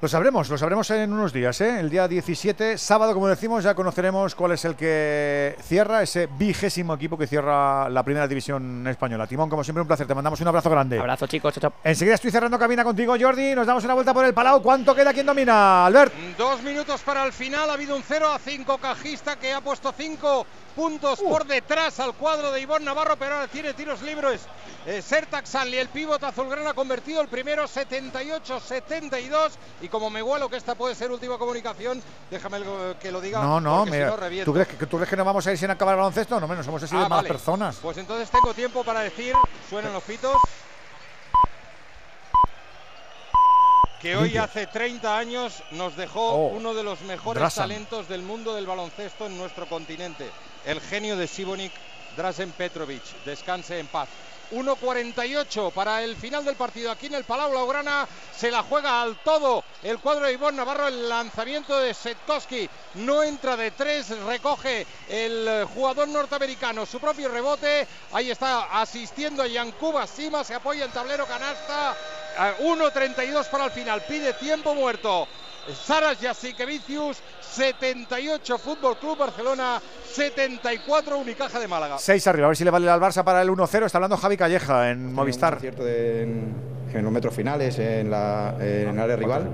Lo 0.00 0.06
sabremos, 0.06 0.48
lo 0.48 0.56
sabremos 0.56 0.88
en 0.92 1.12
unos 1.12 1.32
días, 1.32 1.60
¿eh? 1.60 1.80
El 1.80 1.90
día 1.90 2.06
17, 2.06 2.78
sábado, 2.78 3.12
como 3.14 3.26
decimos, 3.26 3.64
ya 3.64 3.74
conoceremos 3.74 4.36
cuál 4.36 4.52
es 4.52 4.64
el 4.64 4.76
que 4.76 5.56
cierra, 5.60 6.04
ese 6.04 6.28
vigésimo 6.38 6.94
equipo 6.94 7.18
que 7.18 7.26
cierra 7.26 7.88
la 7.88 8.04
primera 8.04 8.28
división 8.28 8.86
española. 8.86 9.26
Timón, 9.26 9.50
como 9.50 9.64
siempre, 9.64 9.82
un 9.82 9.88
placer. 9.88 10.06
Te 10.06 10.14
mandamos 10.14 10.40
un 10.40 10.46
abrazo 10.46 10.70
grande. 10.70 11.00
Abrazo, 11.00 11.26
chicos. 11.26 11.52
Chao, 11.54 11.62
chao. 11.62 11.80
Enseguida 11.82 12.14
estoy 12.14 12.30
cerrando 12.30 12.56
cabina 12.60 12.84
contigo, 12.84 13.16
Jordi. 13.20 13.56
Nos 13.56 13.66
damos 13.66 13.82
una 13.82 13.94
vuelta 13.94 14.14
por 14.14 14.24
el 14.24 14.32
Palau. 14.32 14.62
¿Cuánto 14.62 14.94
queda? 14.94 15.12
¿Quién 15.12 15.26
domina? 15.26 15.86
Albert. 15.86 16.12
Dos 16.38 16.62
minutos 16.62 17.00
para 17.02 17.24
el 17.26 17.32
final. 17.32 17.68
Ha 17.68 17.72
habido 17.72 17.96
un 17.96 18.02
0 18.06 18.30
a 18.30 18.38
5 18.38 18.78
cajista 18.78 19.34
que 19.36 19.52
ha 19.52 19.60
puesto 19.60 19.92
5 19.92 20.46
puntos 20.76 21.18
por 21.18 21.44
detrás 21.44 21.98
al 21.98 22.14
cuadro 22.14 22.52
de 22.52 22.60
Ivonne 22.60 22.84
Navarro, 22.84 23.16
pero 23.16 23.34
ahora 23.34 23.48
tiene 23.48 23.74
tiros 23.74 24.00
libres. 24.02 24.42
Eh, 24.86 25.02
Sanli, 25.02 25.76
el 25.78 25.88
pívot 25.88 26.22
azulgrana, 26.22 26.70
ha 26.70 26.74
convertido 26.74 27.20
el 27.20 27.26
primero 27.26 27.64
78-72. 27.64 29.50
Y 29.80 29.88
como 29.88 30.10
me 30.10 30.22
huelo 30.22 30.48
que 30.48 30.56
esta 30.56 30.76
puede 30.76 30.94
ser 30.94 31.10
última 31.10 31.38
comunicación, 31.38 32.00
déjame 32.30 32.58
el- 32.58 32.96
que 33.00 33.10
lo 33.10 33.20
diga. 33.20 33.42
No, 33.42 33.60
no, 33.60 33.84
si 33.86 33.90
mira. 33.90 34.06
no. 34.16 34.44
¿tú, 34.44 34.52
crees 34.52 34.68
que, 34.68 34.86
¿Tú 34.86 34.96
crees 34.96 35.10
que 35.10 35.16
no 35.16 35.24
vamos 35.24 35.44
a 35.44 35.50
ir 35.50 35.58
sin 35.58 35.70
acabar 35.72 35.94
el 35.94 35.98
baloncesto? 35.98 36.38
No, 36.38 36.46
menos, 36.46 36.64
somos 36.64 36.80
así 36.80 36.94
de 36.94 37.00
Ah, 37.02 37.08
malas 37.08 37.24
vale. 37.24 37.28
personas. 37.30 37.76
Pues 37.82 37.96
entonces 37.98 38.30
tengo 38.30 38.54
tiempo 38.54 38.84
para 38.84 39.00
decir, 39.00 39.34
suenan 39.68 39.92
los 39.92 40.04
pitos, 40.04 40.36
que 44.00 44.16
hoy 44.16 44.36
hace 44.36 44.66
30 44.66 45.18
años 45.18 45.62
nos 45.72 45.96
dejó 45.96 46.30
Oh, 46.32 46.46
uno 46.48 46.74
de 46.74 46.82
los 46.82 47.00
mejores 47.02 47.54
talentos 47.54 48.08
del 48.08 48.22
mundo 48.22 48.54
del 48.54 48.66
baloncesto 48.66 49.26
en 49.26 49.36
nuestro 49.36 49.66
continente, 49.66 50.30
el 50.64 50.80
genio 50.80 51.16
de 51.16 51.26
Sibonik, 51.26 51.72
Drazen 52.16 52.52
Petrovic. 52.52 53.02
Descanse 53.24 53.78
en 53.78 53.86
paz. 53.86 54.08
1.48 54.50 55.72
para 55.72 56.02
el 56.02 56.16
final 56.16 56.42
del 56.42 56.56
partido 56.56 56.90
aquí 56.90 57.06
en 57.06 57.14
el 57.14 57.24
Palau 57.24 57.50
Blaugrana. 57.50 58.08
Se 58.34 58.50
la 58.50 58.62
juega 58.62 59.02
al 59.02 59.16
todo 59.22 59.62
el 59.82 59.98
cuadro 59.98 60.24
de 60.24 60.32
Ivonne 60.32 60.56
Navarro. 60.56 60.88
El 60.88 61.06
lanzamiento 61.08 61.78
de 61.78 61.92
Setkowski 61.92 62.68
no 62.94 63.22
entra 63.22 63.56
de 63.58 63.72
tres. 63.72 64.08
Recoge 64.24 64.86
el 65.08 65.66
jugador 65.74 66.08
norteamericano 66.08 66.86
su 66.86 66.98
propio 66.98 67.28
rebote. 67.28 67.86
Ahí 68.12 68.30
está 68.30 68.80
asistiendo 68.80 69.42
a 69.42 69.46
Yankuba 69.46 70.06
Sima. 70.06 70.42
Se 70.44 70.54
apoya 70.54 70.86
el 70.86 70.92
tablero 70.92 71.26
canasta. 71.26 71.94
A 72.38 72.56
1.32 72.58 73.46
para 73.50 73.64
el 73.66 73.70
final. 73.70 74.02
Pide 74.08 74.32
tiempo 74.34 74.74
muerto. 74.74 75.26
Saras 75.84 76.18
Jasikevicius, 76.18 77.18
78 77.40 78.58
Fútbol 78.58 78.96
Club 78.96 79.18
Barcelona, 79.18 79.82
74 80.10 81.18
Unicaja 81.18 81.58
de 81.58 81.68
Málaga. 81.68 81.98
6 81.98 82.26
arriba, 82.26 82.46
a 82.46 82.48
ver 82.48 82.56
si 82.56 82.64
le 82.64 82.70
vale 82.70 82.88
al 82.88 83.00
Barça 83.00 83.22
para 83.22 83.42
el 83.42 83.50
1-0. 83.50 83.84
Está 83.84 83.98
hablando 83.98 84.16
Javi 84.16 84.36
Calleja 84.36 84.90
en 84.90 85.12
Movistar. 85.12 85.60
cierto 85.60 85.86
en, 85.86 86.54
en 86.94 87.02
los 87.02 87.12
metros 87.12 87.34
finales, 87.34 87.78
en 87.78 88.10
la 88.10 88.54
en 88.58 88.88
el 88.88 88.98
área 88.98 89.16
rival, 89.16 89.50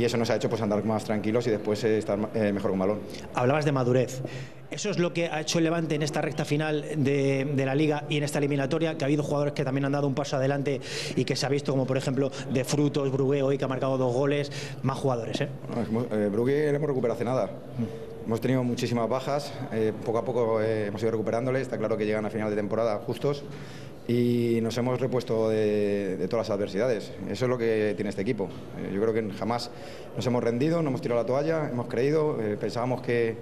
y 0.00 0.04
eso 0.06 0.16
nos 0.16 0.30
ha 0.30 0.36
hecho 0.36 0.48
pues 0.48 0.62
andar 0.62 0.82
más 0.84 1.04
tranquilos 1.04 1.46
y 1.46 1.50
después 1.50 1.84
eh, 1.84 1.98
estar 1.98 2.18
eh, 2.34 2.52
mejor 2.52 2.70
con 2.70 2.78
balón. 2.80 3.00
Hablabas 3.34 3.66
de 3.66 3.72
madurez. 3.72 4.22
Eso 4.70 4.88
es 4.88 4.98
lo 4.98 5.12
que 5.12 5.26
ha 5.26 5.40
hecho 5.40 5.58
el 5.58 5.64
Levante 5.64 5.96
en 5.96 6.02
esta 6.02 6.22
recta 6.22 6.44
final 6.44 6.84
de, 6.96 7.44
de 7.44 7.66
la 7.66 7.74
liga 7.74 8.04
y 8.08 8.16
en 8.16 8.22
esta 8.22 8.38
eliminatoria, 8.38 8.96
que 8.96 9.04
ha 9.04 9.06
habido 9.06 9.22
jugadores 9.22 9.52
que 9.52 9.64
también 9.64 9.84
han 9.84 9.92
dado 9.92 10.06
un 10.06 10.14
paso 10.14 10.36
adelante 10.36 10.80
y 11.16 11.24
que 11.24 11.36
se 11.36 11.44
ha 11.44 11.48
visto 11.48 11.72
como 11.72 11.86
por 11.86 11.98
ejemplo 11.98 12.30
de 12.50 12.64
Frutos, 12.64 13.10
Brugué 13.12 13.42
hoy 13.42 13.58
que 13.58 13.64
ha 13.64 13.68
marcado 13.68 13.98
dos 13.98 14.14
goles, 14.14 14.50
más 14.82 14.96
jugadores, 14.96 15.40
¿eh? 15.40 15.48
No, 15.90 16.06
eh, 16.16 16.28
Brugge 16.28 16.70
le 16.70 16.76
hemos 16.76 16.88
recuperado 16.88 17.16
hace 17.16 17.24
nada. 17.24 17.50
hemos 18.24 18.40
tenido 18.40 18.62
muchísimas 18.62 19.08
bajas, 19.08 19.52
eh, 19.72 19.92
poco 20.06 20.18
a 20.18 20.24
poco 20.24 20.62
eh, 20.62 20.86
hemos 20.86 21.02
ido 21.02 21.10
recuperándole, 21.10 21.60
está 21.60 21.76
claro 21.76 21.96
que 21.96 22.06
llegan 22.06 22.24
a 22.24 22.30
final 22.30 22.48
de 22.48 22.56
temporada 22.56 23.00
justos 23.04 23.42
y 24.10 24.60
nos 24.60 24.76
hemos 24.76 25.00
repuesto 25.00 25.50
de, 25.50 26.26
todas 26.28 26.48
las 26.48 26.56
adversidades. 26.56 27.12
Eso 27.30 27.44
es 27.44 27.48
lo 27.48 27.56
que 27.56 27.92
tiene 27.94 28.10
este 28.10 28.22
equipo. 28.22 28.48
Eh, 28.78 28.90
yo 28.92 29.00
creo 29.00 29.14
que 29.14 29.32
jamás 29.34 29.70
nos 30.16 30.26
hemos 30.26 30.42
rendido, 30.42 30.82
no 30.82 30.88
hemos 30.88 31.00
tirado 31.00 31.20
la 31.20 31.26
toalla, 31.26 31.68
hemos 31.70 31.86
creído, 31.86 32.36
eh, 32.42 32.56
pensábamos 32.58 33.02
que, 33.02 33.36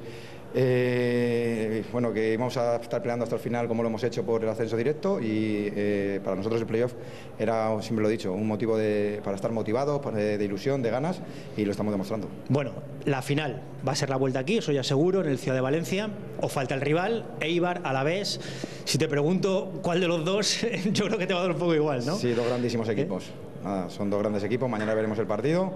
eh, 0.54 1.84
bueno, 1.92 2.12
que 2.12 2.32
íbamos 2.34 2.56
a 2.56 2.76
estar 2.76 3.00
peleando 3.02 3.24
hasta 3.24 3.36
el 3.36 3.40
final 3.42 3.68
como 3.68 3.82
lo 3.82 3.88
hemos 3.88 4.02
hecho 4.04 4.24
por 4.24 4.42
el 4.42 4.48
ascenso 4.48 4.76
directo 4.76 5.20
y 5.20 5.70
eh, 5.74 6.20
para 6.24 6.36
nosotros 6.36 6.60
el 6.60 6.66
playoff 6.66 6.94
era, 7.38 7.80
siempre 7.82 8.02
lo 8.02 8.08
he 8.08 8.12
dicho, 8.12 8.32
un 8.32 8.46
motivo 8.46 8.76
de- 8.76 9.20
para 9.22 9.36
estar 9.36 9.52
motivados, 9.52 10.00
de, 10.14 10.42
ilusión, 10.44 10.82
de 10.82 10.90
ganas 10.90 11.20
y 11.56 11.64
lo 11.64 11.70
estamos 11.70 11.92
demostrando. 11.92 12.28
Bueno, 12.48 12.72
la 13.04 13.22
final 13.22 13.62
va 13.86 13.92
a 13.92 13.96
ser 13.96 14.10
la 14.10 14.16
vuelta 14.16 14.40
aquí, 14.40 14.58
eso 14.58 14.72
ya 14.72 14.82
seguro, 14.82 15.20
en 15.22 15.28
el 15.28 15.38
Ciudad 15.38 15.56
de 15.56 15.60
Valencia. 15.62 16.10
O 16.40 16.48
falta 16.48 16.74
el 16.74 16.80
rival, 16.80 17.24
Eibar, 17.40 17.80
Alavés. 17.84 18.40
Si 18.84 18.96
te 18.98 19.08
pregunto 19.08 19.72
cuál 19.82 20.00
de 20.00 20.08
los 20.08 20.24
dos, 20.24 20.60
yo 20.92 21.06
creo 21.06 21.18
que 21.18 21.26
te 21.26 21.34
va 21.34 21.40
a 21.40 21.42
dar 21.44 21.52
un 21.52 21.58
poco 21.58 21.74
igual, 21.74 22.04
¿no? 22.06 22.16
Sí, 22.16 22.32
dos 22.32 22.46
grandísimos 22.46 22.88
equipos. 22.88 23.24
Nada, 23.64 23.90
son 23.90 24.08
dos 24.08 24.20
grandes 24.20 24.44
equipos, 24.44 24.70
mañana 24.70 24.94
veremos 24.94 25.18
el 25.18 25.26
partido 25.26 25.72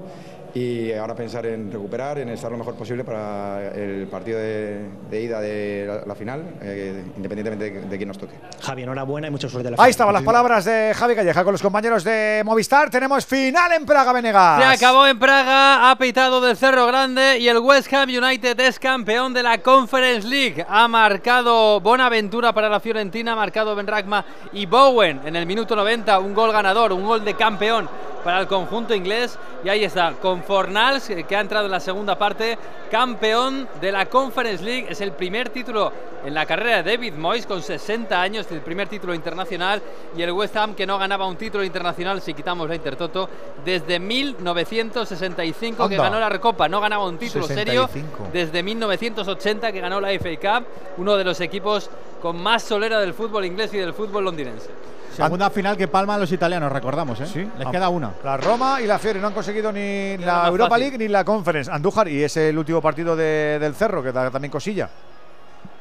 y 0.54 0.92
ahora 0.92 1.14
pensar 1.14 1.46
en 1.46 1.72
recuperar, 1.72 2.18
en 2.18 2.28
estar 2.28 2.50
lo 2.50 2.58
mejor 2.58 2.74
posible 2.74 3.04
para 3.04 3.72
el 3.74 4.06
partido 4.08 4.38
de, 4.38 4.80
de 5.10 5.22
ida 5.22 5.40
de 5.40 5.84
la, 5.86 6.06
la 6.06 6.14
final, 6.14 6.42
eh, 6.60 7.02
independientemente 7.16 7.70
de, 7.80 7.88
de 7.88 7.96
quién 7.96 8.08
nos 8.08 8.18
toque. 8.18 8.34
Javi, 8.60 8.82
enhorabuena 8.82 9.28
y 9.28 9.30
mucha 9.30 9.48
suerte 9.48 9.70
la 9.70 9.74
Ahí 9.74 9.78
final. 9.78 9.90
estaban 9.90 10.14
las 10.14 10.22
palabras 10.22 10.64
de 10.66 10.92
Javi 10.94 11.14
Calleja 11.14 11.42
con 11.42 11.52
los 11.52 11.62
compañeros 11.62 12.04
de 12.04 12.42
Movistar. 12.44 12.90
Tenemos 12.90 13.24
final 13.24 13.72
en 13.72 13.86
Praga, 13.86 14.12
Venegas. 14.12 14.58
Se 14.62 14.84
acabó 14.84 15.06
en 15.06 15.18
Praga, 15.18 15.90
ha 15.90 15.96
pitado 15.96 16.40
del 16.42 16.56
Cerro 16.56 16.86
Grande 16.86 17.38
y 17.38 17.48
el 17.48 17.58
West 17.58 17.92
Ham 17.94 18.10
United 18.10 18.58
es 18.60 18.78
campeón 18.78 19.32
de 19.32 19.42
la 19.42 19.58
Conference 19.58 20.28
League. 20.28 20.66
Ha 20.68 20.86
marcado 20.86 21.80
Bonaventura 21.80 22.52
para 22.52 22.68
la 22.68 22.78
Fiorentina, 22.80 23.32
ha 23.32 23.36
marcado 23.36 23.74
Ben 23.74 23.86
Ragma 23.86 24.22
y 24.52 24.66
Bowen 24.66 25.20
en 25.24 25.34
el 25.34 25.46
minuto 25.46 25.74
90, 25.74 26.18
un 26.18 26.34
gol 26.34 26.52
ganador, 26.52 26.92
un 26.92 27.04
gol 27.06 27.24
de 27.24 27.32
campeón 27.34 27.88
para 28.22 28.40
el 28.40 28.46
conjunto 28.46 28.94
inglés. 28.94 29.38
Y 29.64 29.68
ahí 29.68 29.84
está, 29.84 30.12
con 30.20 30.42
Fornals, 30.42 31.10
eh, 31.10 31.24
que 31.24 31.36
ha 31.36 31.40
entrado 31.40 31.66
en 31.66 31.72
la 31.72 31.80
segunda 31.80 32.18
parte, 32.18 32.58
campeón 32.90 33.68
de 33.80 33.92
la 33.92 34.06
Conference 34.06 34.62
League. 34.64 34.86
Es 34.88 35.00
el 35.00 35.12
primer 35.12 35.50
título 35.50 35.92
en 36.24 36.34
la 36.34 36.46
carrera 36.46 36.82
de 36.82 36.92
David 36.92 37.14
Moyes, 37.14 37.46
con 37.46 37.62
60 37.62 38.20
años, 38.20 38.46
el 38.50 38.60
primer 38.60 38.88
título 38.88 39.14
internacional. 39.14 39.82
Y 40.16 40.22
el 40.22 40.32
West 40.32 40.56
Ham, 40.56 40.74
que 40.74 40.86
no 40.86 40.98
ganaba 40.98 41.26
un 41.26 41.36
título 41.36 41.64
internacional, 41.64 42.20
si 42.20 42.34
quitamos 42.34 42.68
la 42.68 42.74
Intertoto, 42.74 43.28
desde 43.64 43.98
1965 43.98 45.88
que 45.88 45.94
Anda. 45.94 46.04
ganó 46.04 46.20
la 46.20 46.28
Recopa. 46.28 46.68
No 46.68 46.80
ganaba 46.80 47.06
un 47.06 47.18
título 47.18 47.46
serio 47.46 47.86
65. 47.86 48.28
desde 48.32 48.62
1980 48.62 49.72
que 49.72 49.80
ganó 49.80 50.00
la 50.00 50.10
FA 50.10 50.36
Cup, 50.40 50.66
uno 50.98 51.16
de 51.16 51.24
los 51.24 51.40
equipos 51.40 51.90
con 52.20 52.40
más 52.40 52.62
solera 52.62 53.00
del 53.00 53.14
fútbol 53.14 53.44
inglés 53.44 53.74
y 53.74 53.78
del 53.78 53.92
fútbol 53.92 54.24
londinense. 54.24 54.70
Segunda 55.12 55.50
final 55.50 55.76
que 55.76 55.88
palman 55.88 56.18
los 56.20 56.32
italianos, 56.32 56.72
recordamos, 56.72 57.20
¿eh? 57.20 57.48
Les 57.58 57.66
Ah, 57.66 57.70
queda 57.70 57.88
una. 57.88 58.12
La 58.24 58.36
Roma 58.36 58.80
y 58.80 58.86
la 58.86 58.98
Fiore 58.98 59.20
no 59.20 59.26
han 59.28 59.34
conseguido 59.34 59.70
ni 59.72 60.16
la 60.18 60.34
más 60.38 60.48
Europa 60.48 60.70
fácil. 60.70 60.84
League 60.84 60.98
ni 60.98 61.08
la 61.08 61.24
Conference. 61.24 61.70
Andújar 61.70 62.08
y 62.08 62.22
es 62.22 62.36
el 62.36 62.56
último 62.56 62.80
partido 62.80 63.14
de- 63.14 63.58
del 63.58 63.74
Cerro, 63.74 64.02
que 64.02 64.10
da 64.12 64.30
también 64.30 64.50
cosilla. 64.50 64.88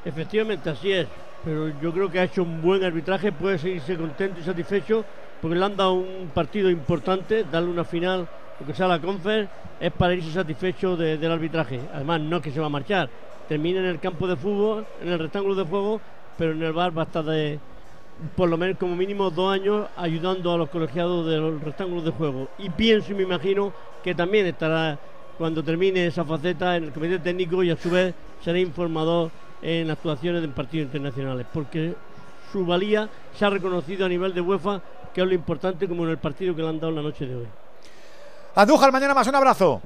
Efectivamente, 0.03 0.70
así 0.70 0.91
es. 0.91 1.08
Pero 1.44 1.70
yo 1.82 1.91
creo 1.91 2.12
que 2.12 2.20
ha 2.20 2.24
hecho 2.24 2.44
un 2.44 2.62
buen 2.62 2.84
arbitraje, 2.84 3.32
puede 3.32 3.58
seguirse 3.58 3.95
contento 3.98 4.40
y 4.40 4.44
satisfecho 4.44 5.03
porque 5.41 5.56
le 5.58 5.66
han 5.66 5.76
dado 5.76 5.94
un 5.94 6.30
partido 6.34 6.70
importante, 6.70 7.45
darle 7.52 7.70
una 7.70 7.84
final, 7.84 8.28
lo 8.60 8.66
que 8.66 8.74
sea 8.76 8.88
la 8.88 8.99
Confer, 8.99 9.49
es 9.80 9.91
para 9.91 10.14
irse 10.14 10.32
satisfecho 10.32 10.95
de- 10.95 11.18
del 11.18 11.32
arbitraje. 11.32 11.80
Además, 11.94 12.22
no 12.22 12.38
es 12.38 12.44
que 12.44 12.52
se 12.52 12.60
va 12.60 12.68
a 12.68 12.70
marchar, 12.70 13.10
termina 13.48 13.80
en 13.80 13.88
el 13.88 13.99
campo 13.99 14.28
de 14.28 14.36
fútbol, 14.36 14.86
en 15.02 15.08
el 15.10 15.18
rectángulo 15.18 15.56
de 15.56 15.64
juego, 15.64 15.99
pero 16.38 16.52
en 16.52 16.62
el 16.62 16.74
bar 16.74 16.95
va 16.95 17.03
a 17.03 17.06
estar 17.06 17.24
de 17.24 17.60
por 18.35 18.49
lo 18.49 18.57
menos 18.57 18.77
como 18.77 18.95
mínimo 18.95 19.30
dos 19.30 19.53
años 19.53 19.88
ayudando 19.98 20.53
a 20.53 20.57
los 20.57 20.69
colegiados 20.69 21.27
de 21.27 21.38
los 21.38 21.61
rectángulos 21.61 22.06
de 22.06 22.11
juego. 22.11 22.49
Y 22.57 22.69
pienso 22.69 23.11
y 23.11 23.15
me 23.15 23.23
imagino 23.23 23.73
que 24.03 24.15
también 24.15 24.45
estará 24.45 24.98
cuando 25.38 25.64
termine 25.64 26.06
esa 26.06 26.23
faceta 26.23 26.77
en 26.77 26.85
el 26.85 26.91
comité 26.91 27.19
técnico 27.19 27.64
y 27.64 27.72
a 27.72 27.77
su 27.77 27.89
vez 27.89 28.14
será 28.43 28.60
informador 28.60 29.31
en 29.61 29.89
actuaciones 29.89 30.43
en 30.43 30.52
partidos 30.52 30.85
internacionales, 30.85 31.45
porque 31.53 31.95
su 32.52 32.65
valía 32.65 33.10
se 33.38 33.45
ha 33.45 33.49
reconocido 33.49 34.06
a 34.06 34.10
nivel 34.10 34.34
de 34.34 34.41
UEFA, 34.41 34.81
que 35.14 35.22
es 35.22 35.27
lo 35.27 35.34
importante 35.34 35.88
como 35.88 36.03
en 36.03 36.11
el 36.11 36.18
partido 36.18 36.56
que 36.56 36.61
le 36.61 36.69
han 36.69 36.80
dado 36.80 36.91
la 36.91 37.02
noche 37.02 37.26
de 37.26 37.35
hoy. 37.35 37.48
Andújar, 38.56 38.91
mañana 38.91 39.14
más 39.14 39.27
un 39.27 39.35
abrazo. 39.35 39.81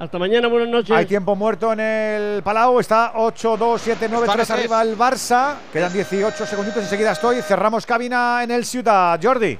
Hasta 0.00 0.18
mañana, 0.18 0.48
buenas 0.48 0.70
noches. 0.70 0.96
Hay 0.96 1.04
tiempo 1.04 1.36
muerto 1.36 1.74
en 1.74 1.80
el 1.80 2.42
Palau. 2.42 2.80
Está 2.80 3.12
8, 3.16 3.58
2, 3.58 3.82
7, 3.82 4.06
9, 4.08 4.24
Está 4.24 4.32
3 4.32 4.48
tres. 4.48 4.58
arriba 4.58 4.80
el 4.80 4.96
Barça. 4.96 5.56
Quedan 5.70 5.92
18 5.92 6.46
segunditos. 6.46 6.82
Enseguida 6.82 7.12
estoy. 7.12 7.42
Cerramos 7.42 7.84
cabina 7.84 8.42
en 8.42 8.50
el 8.50 8.64
Ciudad. 8.64 9.20
Jordi. 9.22 9.58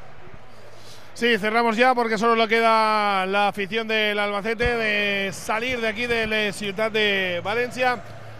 Sí, 1.12 1.36
cerramos 1.36 1.76
ya 1.76 1.94
porque 1.94 2.16
solo 2.16 2.34
le 2.36 2.48
queda 2.48 3.26
la 3.26 3.48
afición 3.48 3.86
del 3.86 4.18
Albacete 4.18 4.78
de 4.78 5.30
salir 5.34 5.78
de 5.78 5.88
aquí 5.88 6.06
del 6.06 6.32
eh, 6.32 6.54
Ciudad 6.54 6.90
de 6.90 7.42
Valencia. 7.44 7.98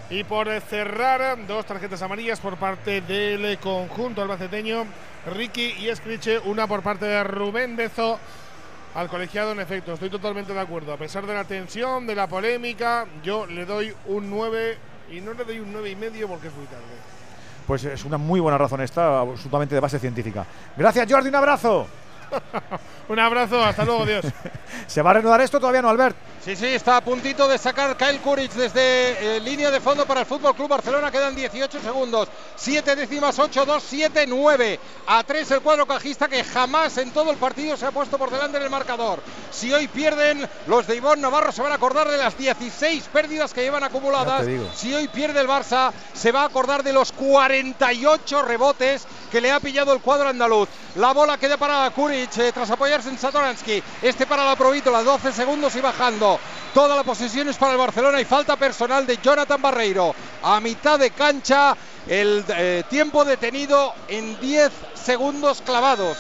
Y 0.09 0.25
por 0.25 0.49
cerrar, 0.63 1.37
dos 1.47 1.67
tarjetas 1.67 2.01
amarillas 2.01 2.41
por 2.41 2.57
parte 2.57 3.03
del 3.03 3.59
conjunto 3.59 4.23
albaceteño. 4.23 4.87
Ricky 5.37 5.75
y 5.79 5.91
Escriche, 5.91 6.39
una 6.39 6.67
por 6.67 6.83
parte 6.83 7.05
de 7.05 7.23
Rubén 7.25 7.77
Bezo 7.77 8.19
al 8.95 9.09
colegiado. 9.09 9.53
En 9.53 9.61
efecto, 9.61 9.93
estoy 9.93 10.11
totalmente 10.11 10.53
de 10.53 10.61
acuerdo. 10.61 10.93
A 10.93 10.97
pesar 10.97 11.27
de 11.27 11.35
la 11.35 11.45
tensión, 11.45 12.07
de 12.07 12.15
la 12.15 12.27
polémica, 12.27 13.07
yo 13.23 13.47
le 13.47 13.65
doy 13.65 13.95
un 14.07 14.31
9 14.31 14.79
y 15.13 15.21
no 15.21 15.35
le 15.35 15.45
doy 15.45 15.61
un 15.61 15.73
9 15.73 15.91
y 15.91 15.97
medio 15.97 16.29
porque 16.29 16.49
es 16.49 16.55
muy 16.55 16.67
tarde. 16.67 16.85
Pues 17.67 17.85
es 17.85 18.05
una 18.05 18.19
muy 18.19 18.41
buena 18.41 18.59
razón 18.59 18.81
esta, 18.81 19.21
absolutamente 19.21 19.75
de 19.75 19.81
base 19.81 19.99
científica. 19.99 20.45
Gracias, 20.77 21.11
Jordi. 21.11 21.29
Un 21.29 21.37
abrazo. 21.37 21.87
Un 23.09 23.19
abrazo, 23.19 23.63
hasta 23.63 23.85
luego, 23.85 24.07
Dios. 24.07 24.25
¿Se 24.87 25.03
va 25.03 25.11
a 25.11 25.15
reanudar 25.15 25.41
esto 25.41 25.59
todavía 25.61 25.83
no, 25.83 25.89
Albert? 25.89 26.17
Sí, 26.45 26.57
sí, 26.57 26.67
está 26.67 26.97
a 26.97 27.01
puntito 27.03 27.47
de 27.49 27.59
sacar 27.59 27.99
Kyle 27.99 28.19
Kuric 28.21 28.53
desde 28.53 29.37
eh, 29.37 29.41
línea 29.41 29.71
de 29.71 29.79
fondo 29.79 30.07
para 30.07 30.21
el 30.21 30.27
Fútbol 30.27 30.55
Club 30.55 30.71
Barcelona. 30.71 31.11
Quedan 31.11 31.37
18 31.37 31.81
segundos. 31.83 32.29
7 32.57 32.97
décimas, 32.97 33.39
8, 33.39 33.67
2, 33.67 33.85
7, 33.87 34.25
9. 34.27 34.81
A 35.07 35.23
3 35.23 35.51
el 35.51 35.61
cuadro 35.61 35.87
cajista 35.87 36.29
que 36.29 36.43
jamás 36.43 36.97
en 36.97 37.11
todo 37.11 37.31
el 37.31 37.37
partido 37.37 37.77
se 37.77 37.85
ha 37.85 37.91
puesto 37.91 38.17
por 38.17 38.31
delante 38.31 38.57
en 38.57 38.63
el 38.63 38.71
marcador. 38.71 39.21
Si 39.51 39.71
hoy 39.71 39.87
pierden, 39.89 40.49
los 40.67 40.87
de 40.87 40.97
Ivón 40.97 41.21
Navarro 41.21 41.53
se 41.53 41.61
van 41.61 41.73
a 41.73 41.75
acordar 41.75 42.09
de 42.09 42.17
las 42.17 42.39
16 42.39 43.11
pérdidas 43.13 43.53
que 43.53 43.63
llevan 43.63 43.85
acumuladas. 43.85 44.47
Si 44.75 44.95
hoy 44.95 45.09
pierde 45.09 45.41
el 45.41 45.49
Barça, 45.49 45.93
se 46.15 46.33
va 46.33 46.43
a 46.43 46.47
acordar 46.47 46.83
de 46.83 46.95
los 46.95 47.13
48 47.13 48.43
rebotes 48.43 49.07
que 49.31 49.41
le 49.41 49.51
ha 49.51 49.61
pillado 49.61 49.93
el 49.93 50.01
cuadro 50.01 50.29
andaluz. 50.29 50.69
La 50.97 51.13
bola 51.13 51.39
queda 51.39 51.57
para 51.57 51.89
Kuric 51.91 52.37
eh, 52.39 52.53
tras 52.53 52.71
apoyarse 52.71 53.09
en 53.09 53.19
Satoransky. 53.19 53.83
Este 54.03 54.27
para 54.27 54.45
la 54.45 54.57
Provítola, 54.57 55.03
12 55.03 55.33
segundos 55.33 55.75
y 55.77 55.81
bajando. 55.81 56.39
Toda 56.75 56.97
la 56.97 57.05
posesión 57.05 57.49
es 57.49 57.57
para 57.57 57.73
el 57.73 57.79
Barcelona 57.79 58.21
y 58.21 58.25
falta 58.25 58.57
personal 58.57 59.07
de 59.07 59.19
Jonathan 59.19 59.63
Barreiro. 59.63 60.15
A 60.43 60.61
mitad 60.61 60.99
de 60.99 61.11
cancha, 61.11 61.77
el 62.07 62.45
eh, 62.49 62.85
tiempo 62.89 63.25
detenido 63.25 63.95
en 64.09 64.39
10 64.41 64.71
segundos 64.95 65.63
clavados. 65.65 66.19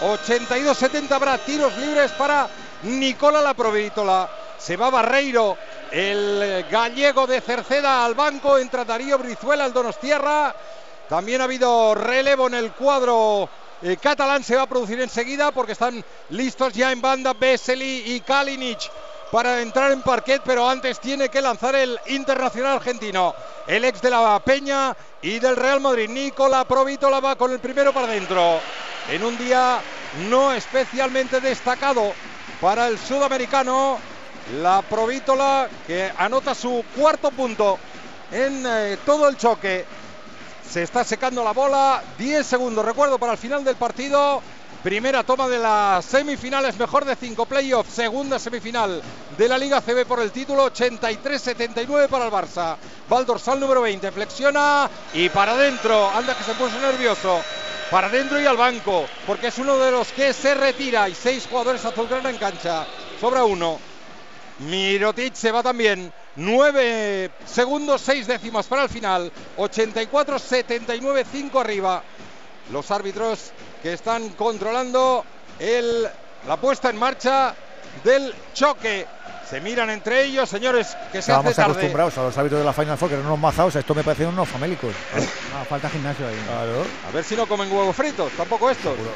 82-70 0.00 1.10
habrá 1.12 1.38
tiros 1.38 1.76
libres 1.76 2.10
para 2.12 2.48
Nicola 2.82 3.40
La 3.40 3.54
Provítola. 3.54 4.28
Se 4.58 4.76
va 4.76 4.90
Barreiro, 4.90 5.56
el 5.90 6.64
gallego 6.70 7.26
de 7.26 7.40
Cerceda 7.40 8.04
al 8.04 8.14
banco, 8.14 8.58
entra 8.58 8.84
Darío 8.84 9.18
Brizuela 9.18 9.64
al 9.64 9.72
Donostierra. 9.72 10.54
También 11.08 11.40
ha 11.40 11.44
habido 11.44 11.94
relevo 11.94 12.46
en 12.46 12.54
el 12.54 12.72
cuadro. 12.72 13.48
Eh, 13.82 13.96
catalán, 14.00 14.44
se 14.44 14.56
va 14.56 14.62
a 14.62 14.68
producir 14.68 15.00
enseguida 15.00 15.50
porque 15.50 15.72
están 15.72 16.04
listos 16.30 16.72
ya 16.72 16.92
en 16.92 17.02
banda 17.02 17.32
Vesely 17.32 18.14
y 18.14 18.20
Kalinic 18.20 18.90
para 19.32 19.62
entrar 19.62 19.90
en 19.90 20.02
parquet, 20.02 20.42
pero 20.44 20.68
antes 20.68 21.00
tiene 21.00 21.30
que 21.30 21.40
lanzar 21.40 21.74
el 21.74 21.98
internacional 22.08 22.76
argentino, 22.76 23.34
el 23.66 23.84
ex 23.86 24.02
de 24.02 24.10
la 24.10 24.38
Peña 24.44 24.94
y 25.22 25.38
del 25.38 25.56
Real 25.56 25.80
Madrid, 25.80 26.10
Nicola 26.10 26.66
Provítola 26.66 27.18
va 27.18 27.34
con 27.34 27.50
el 27.50 27.58
primero 27.58 27.94
para 27.94 28.08
adentro, 28.08 28.60
en 29.10 29.24
un 29.24 29.38
día 29.38 29.80
no 30.28 30.52
especialmente 30.52 31.40
destacado 31.40 32.12
para 32.60 32.88
el 32.88 32.98
sudamericano, 32.98 33.98
la 34.60 34.82
Provítola 34.82 35.66
que 35.86 36.12
anota 36.18 36.54
su 36.54 36.84
cuarto 36.94 37.30
punto 37.30 37.78
en 38.30 38.64
eh, 38.66 38.98
todo 39.06 39.28
el 39.28 39.38
choque. 39.38 39.86
Se 40.72 40.82
está 40.82 41.04
secando 41.04 41.44
la 41.44 41.52
bola, 41.52 42.02
10 42.16 42.46
segundos, 42.46 42.82
recuerdo, 42.82 43.18
para 43.18 43.32
el 43.32 43.38
final 43.38 43.62
del 43.62 43.76
partido. 43.76 44.40
Primera 44.82 45.22
toma 45.22 45.46
de 45.46 45.58
las 45.58 46.02
semifinales, 46.02 46.78
mejor 46.78 47.04
de 47.04 47.14
5 47.14 47.44
playoffs. 47.44 47.92
Segunda 47.92 48.38
semifinal 48.38 49.02
de 49.36 49.48
la 49.48 49.58
Liga 49.58 49.82
CB 49.82 50.06
por 50.06 50.20
el 50.20 50.32
título, 50.32 50.72
83-79 50.72 52.08
para 52.08 52.24
el 52.24 52.30
Barça. 52.30 52.78
Va 53.12 53.18
al 53.18 53.26
dorsal 53.26 53.60
número 53.60 53.82
20, 53.82 54.12
flexiona 54.12 54.88
y 55.12 55.28
para 55.28 55.52
adentro. 55.52 56.08
Anda 56.08 56.34
que 56.38 56.44
se 56.44 56.54
puso 56.54 56.80
nervioso. 56.80 57.42
Para 57.90 58.06
adentro 58.06 58.40
y 58.40 58.46
al 58.46 58.56
banco, 58.56 59.04
porque 59.26 59.48
es 59.48 59.58
uno 59.58 59.76
de 59.76 59.90
los 59.90 60.10
que 60.12 60.32
se 60.32 60.54
retira. 60.54 61.06
Y 61.06 61.14
seis 61.14 61.46
jugadores 61.50 61.84
azulgrana 61.84 62.30
en 62.30 62.38
cancha. 62.38 62.86
Sobra 63.20 63.44
uno. 63.44 63.91
Mirotic 64.60 65.34
se 65.34 65.50
va 65.50 65.62
también. 65.62 66.12
9 66.36 67.30
segundos, 67.44 68.00
6 68.02 68.26
décimas 68.26 68.66
para 68.66 68.84
el 68.84 68.88
final. 68.88 69.32
84-79, 69.56 71.24
5 71.30 71.60
arriba. 71.60 72.02
Los 72.70 72.90
árbitros 72.90 73.52
que 73.82 73.92
están 73.92 74.30
controlando 74.30 75.24
el, 75.58 76.08
la 76.46 76.56
puesta 76.56 76.90
en 76.90 76.96
marcha 76.96 77.54
del 78.04 78.34
choque. 78.54 79.06
Se 79.52 79.60
miran 79.60 79.90
entre 79.90 80.24
ellos, 80.24 80.48
señores, 80.48 80.96
que 81.12 81.20
se 81.20 81.30
Estábamos 81.30 81.50
hace 81.50 81.56
tarde. 81.56 81.72
acostumbrados 81.72 82.16
a 82.16 82.22
los 82.22 82.38
hábitos 82.38 82.58
de 82.58 82.64
la 82.64 82.72
Final 82.72 82.96
Four, 82.96 83.10
que 83.10 83.14
eran 83.16 83.26
unos 83.26 83.38
mazaos. 83.38 83.76
Esto 83.76 83.94
me 83.94 84.02
parecen 84.02 84.28
unos 84.28 84.48
famélicos. 84.48 84.94
Ah, 85.54 85.62
falta 85.68 85.90
gimnasio 85.90 86.26
ahí. 86.26 86.42
Claro. 86.46 86.86
A 87.06 87.10
ver 87.12 87.22
si 87.22 87.36
no 87.36 87.46
comen 87.46 87.70
huevos 87.70 87.94
fritos, 87.94 88.32
tampoco 88.32 88.70
estos. 88.70 88.96
No, 88.96 89.04
no 89.04 89.10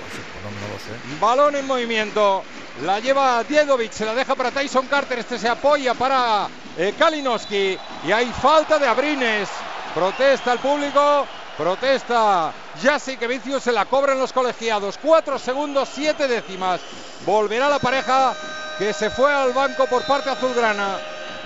lo 0.75 0.79
sé. 0.79 1.19
Balón 1.19 1.57
en 1.57 1.67
movimiento. 1.67 2.43
La 2.83 3.01
lleva 3.01 3.43
Diegovic, 3.45 3.93
se 3.93 4.05
la 4.05 4.15
deja 4.15 4.35
para 4.35 4.51
Tyson 4.51 4.87
Carter. 4.89 5.21
Este 5.21 5.39
se 5.39 5.49
apoya 5.49 5.95
para 5.95 6.49
eh, 6.77 6.93
Kalinowski. 6.99 7.79
Y 8.07 8.13
hay 8.13 8.27
falta 8.27 8.79
de 8.79 8.87
Abrines. 8.87 9.49
Protesta 9.95 10.53
el 10.53 10.59
público. 10.59 11.27
Protesta 11.57 12.53
Jasic 12.83 13.27
Vicius. 13.27 13.63
Se 13.63 13.73
la 13.73 13.87
cobran 13.87 14.19
los 14.19 14.35
colegiados. 14.35 14.99
4 15.03 15.39
segundos, 15.39 15.89
7 15.95 16.29
décimas. 16.29 16.83
Volverá 17.25 17.71
la 17.71 17.79
pareja 17.79 18.35
que 18.79 18.93
se 18.93 19.11
fue 19.11 19.33
al 19.33 19.53
banco 19.53 19.87
por 19.87 20.03
parte 20.05 20.31
azulgrana. 20.31 20.97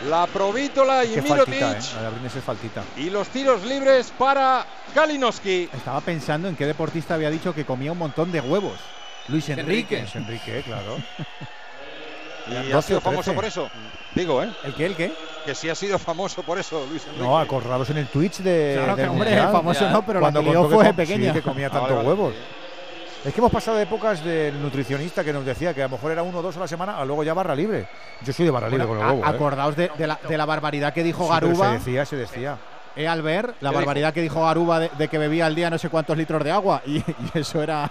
La 0.09 0.27
Provítola 0.27 1.05
y 1.05 1.09
Qué 1.15 1.21
faltita, 1.23 1.69
Mirotic. 1.69 1.85
¿eh? 1.85 1.95
La 1.97 2.01
de 2.01 2.07
Abrines 2.07 2.35
es 2.37 2.43
faltita. 2.43 2.83
Y 2.97 3.11
los 3.11 3.29
tiros 3.29 3.63
libres 3.65 4.11
para 4.19 4.65
Kalinowski. 4.95 5.69
Estaba 5.75 6.01
pensando 6.01 6.49
en 6.49 6.57
qué 6.57 6.65
deportista 6.67 7.15
había 7.15 7.29
dicho 7.31 7.55
que 7.55 7.67
comía 7.67 7.93
un 7.93 7.99
montón 7.99 8.33
de 8.33 8.41
huevos. 8.41 8.79
Luis 9.29 9.47
Enrique. 9.51 10.01
Luis 10.01 10.17
Enrique, 10.17 10.63
claro. 10.65 10.97
Y 12.51 12.57
ha 12.57 12.63
12 12.75 12.83
sido 12.89 12.99
o 12.99 13.03
13. 13.03 13.03
famoso 13.03 13.35
por 13.35 13.45
eso. 13.45 13.71
Digo, 14.15 14.43
¿eh? 14.43 14.51
¿El 14.65 14.75
qué? 14.75 14.87
¿El 14.87 14.97
qué? 14.97 15.13
Que 15.45 15.55
sí 15.55 15.69
ha 15.69 15.75
sido 15.75 15.99
famoso 15.99 16.43
por 16.43 16.59
eso, 16.59 16.85
Luis 16.91 17.05
Enrique. 17.05 17.23
No, 17.23 17.39
acordados 17.39 17.91
en 17.91 17.99
el 17.99 18.07
Twitch 18.09 18.39
de. 18.39 18.73
Claro 18.77 18.97
que, 18.97 19.03
del 19.03 19.11
hombre, 19.11 19.29
Mundial. 19.31 19.53
famoso 19.53 19.89
no, 19.91 20.05
pero 20.05 20.19
la 20.21 20.25
Cuando 20.33 20.41
que 20.41 20.47
contó 20.57 20.69
que 20.71 20.75
fue 20.75 20.95
pequeña. 20.95 21.27
Sí, 21.29 21.39
que 21.39 21.43
comía 21.43 21.67
Ah, 21.67 21.71
tantos 21.71 21.91
vale, 21.91 21.97
vale. 21.97 22.09
huevos. 22.09 22.35
Es 23.25 23.35
que 23.35 23.41
hemos 23.41 23.53
pasado 23.53 23.77
de 23.77 23.83
épocas 23.83 24.25
del 24.25 24.61
nutricionista 24.63 25.23
que 25.23 25.33
nos 25.33 25.45
decía 25.45 25.75
que 25.75 25.83
a 25.83 25.87
lo 25.87 25.91
mejor 25.91 26.13
era 26.13 26.23
uno 26.23 26.39
o 26.39 26.43
dos 26.43 26.57
a 26.57 26.61
la 26.61 26.69
semana, 26.69 26.97
a 26.99 27.05
luego 27.05 27.23
ya 27.23 27.35
barra 27.35 27.55
libre. 27.55 27.87
Yo 28.23 28.33
soy 28.33 28.47
de 28.47 28.51
barra 28.51 28.69
libre 28.71 28.87
Bueno, 28.87 29.01
con 29.03 29.11
el 29.11 29.15
huevo. 29.21 29.27
¿eh? 29.31 29.35
Acordaos 29.35 29.77
de, 29.77 29.91
de 29.99 30.07
la, 30.07 30.19
de 30.27 30.39
la 30.39 30.47
barbaridad 30.47 30.95
que 30.95 31.03
dijo 31.03 31.25
Sí, 31.25 31.31
Garuba. 31.31 31.67
Se 31.73 31.79
decía, 31.79 32.07
se 32.07 32.17
decía. 32.17 32.59
Eh, 32.97 33.07
Albert, 33.07 33.57
la 33.61 33.71
¿Qué 33.71 33.77
barbaridad 33.77 34.15
que 34.15 34.23
dijo 34.23 34.43
Garuba 34.43 34.81
de, 34.81 34.91
de 34.97 35.09
que 35.09 35.19
bebía 35.19 35.45
al 35.47 35.55
día 35.55 35.69
no 35.69 35.77
sé 35.79 35.91
cuántos 35.91 36.17
litros 36.17 36.43
de 36.43 36.51
agua. 36.51 36.81
Y, 36.87 36.97
y 36.99 37.05
eso 37.35 37.63
era. 37.63 37.91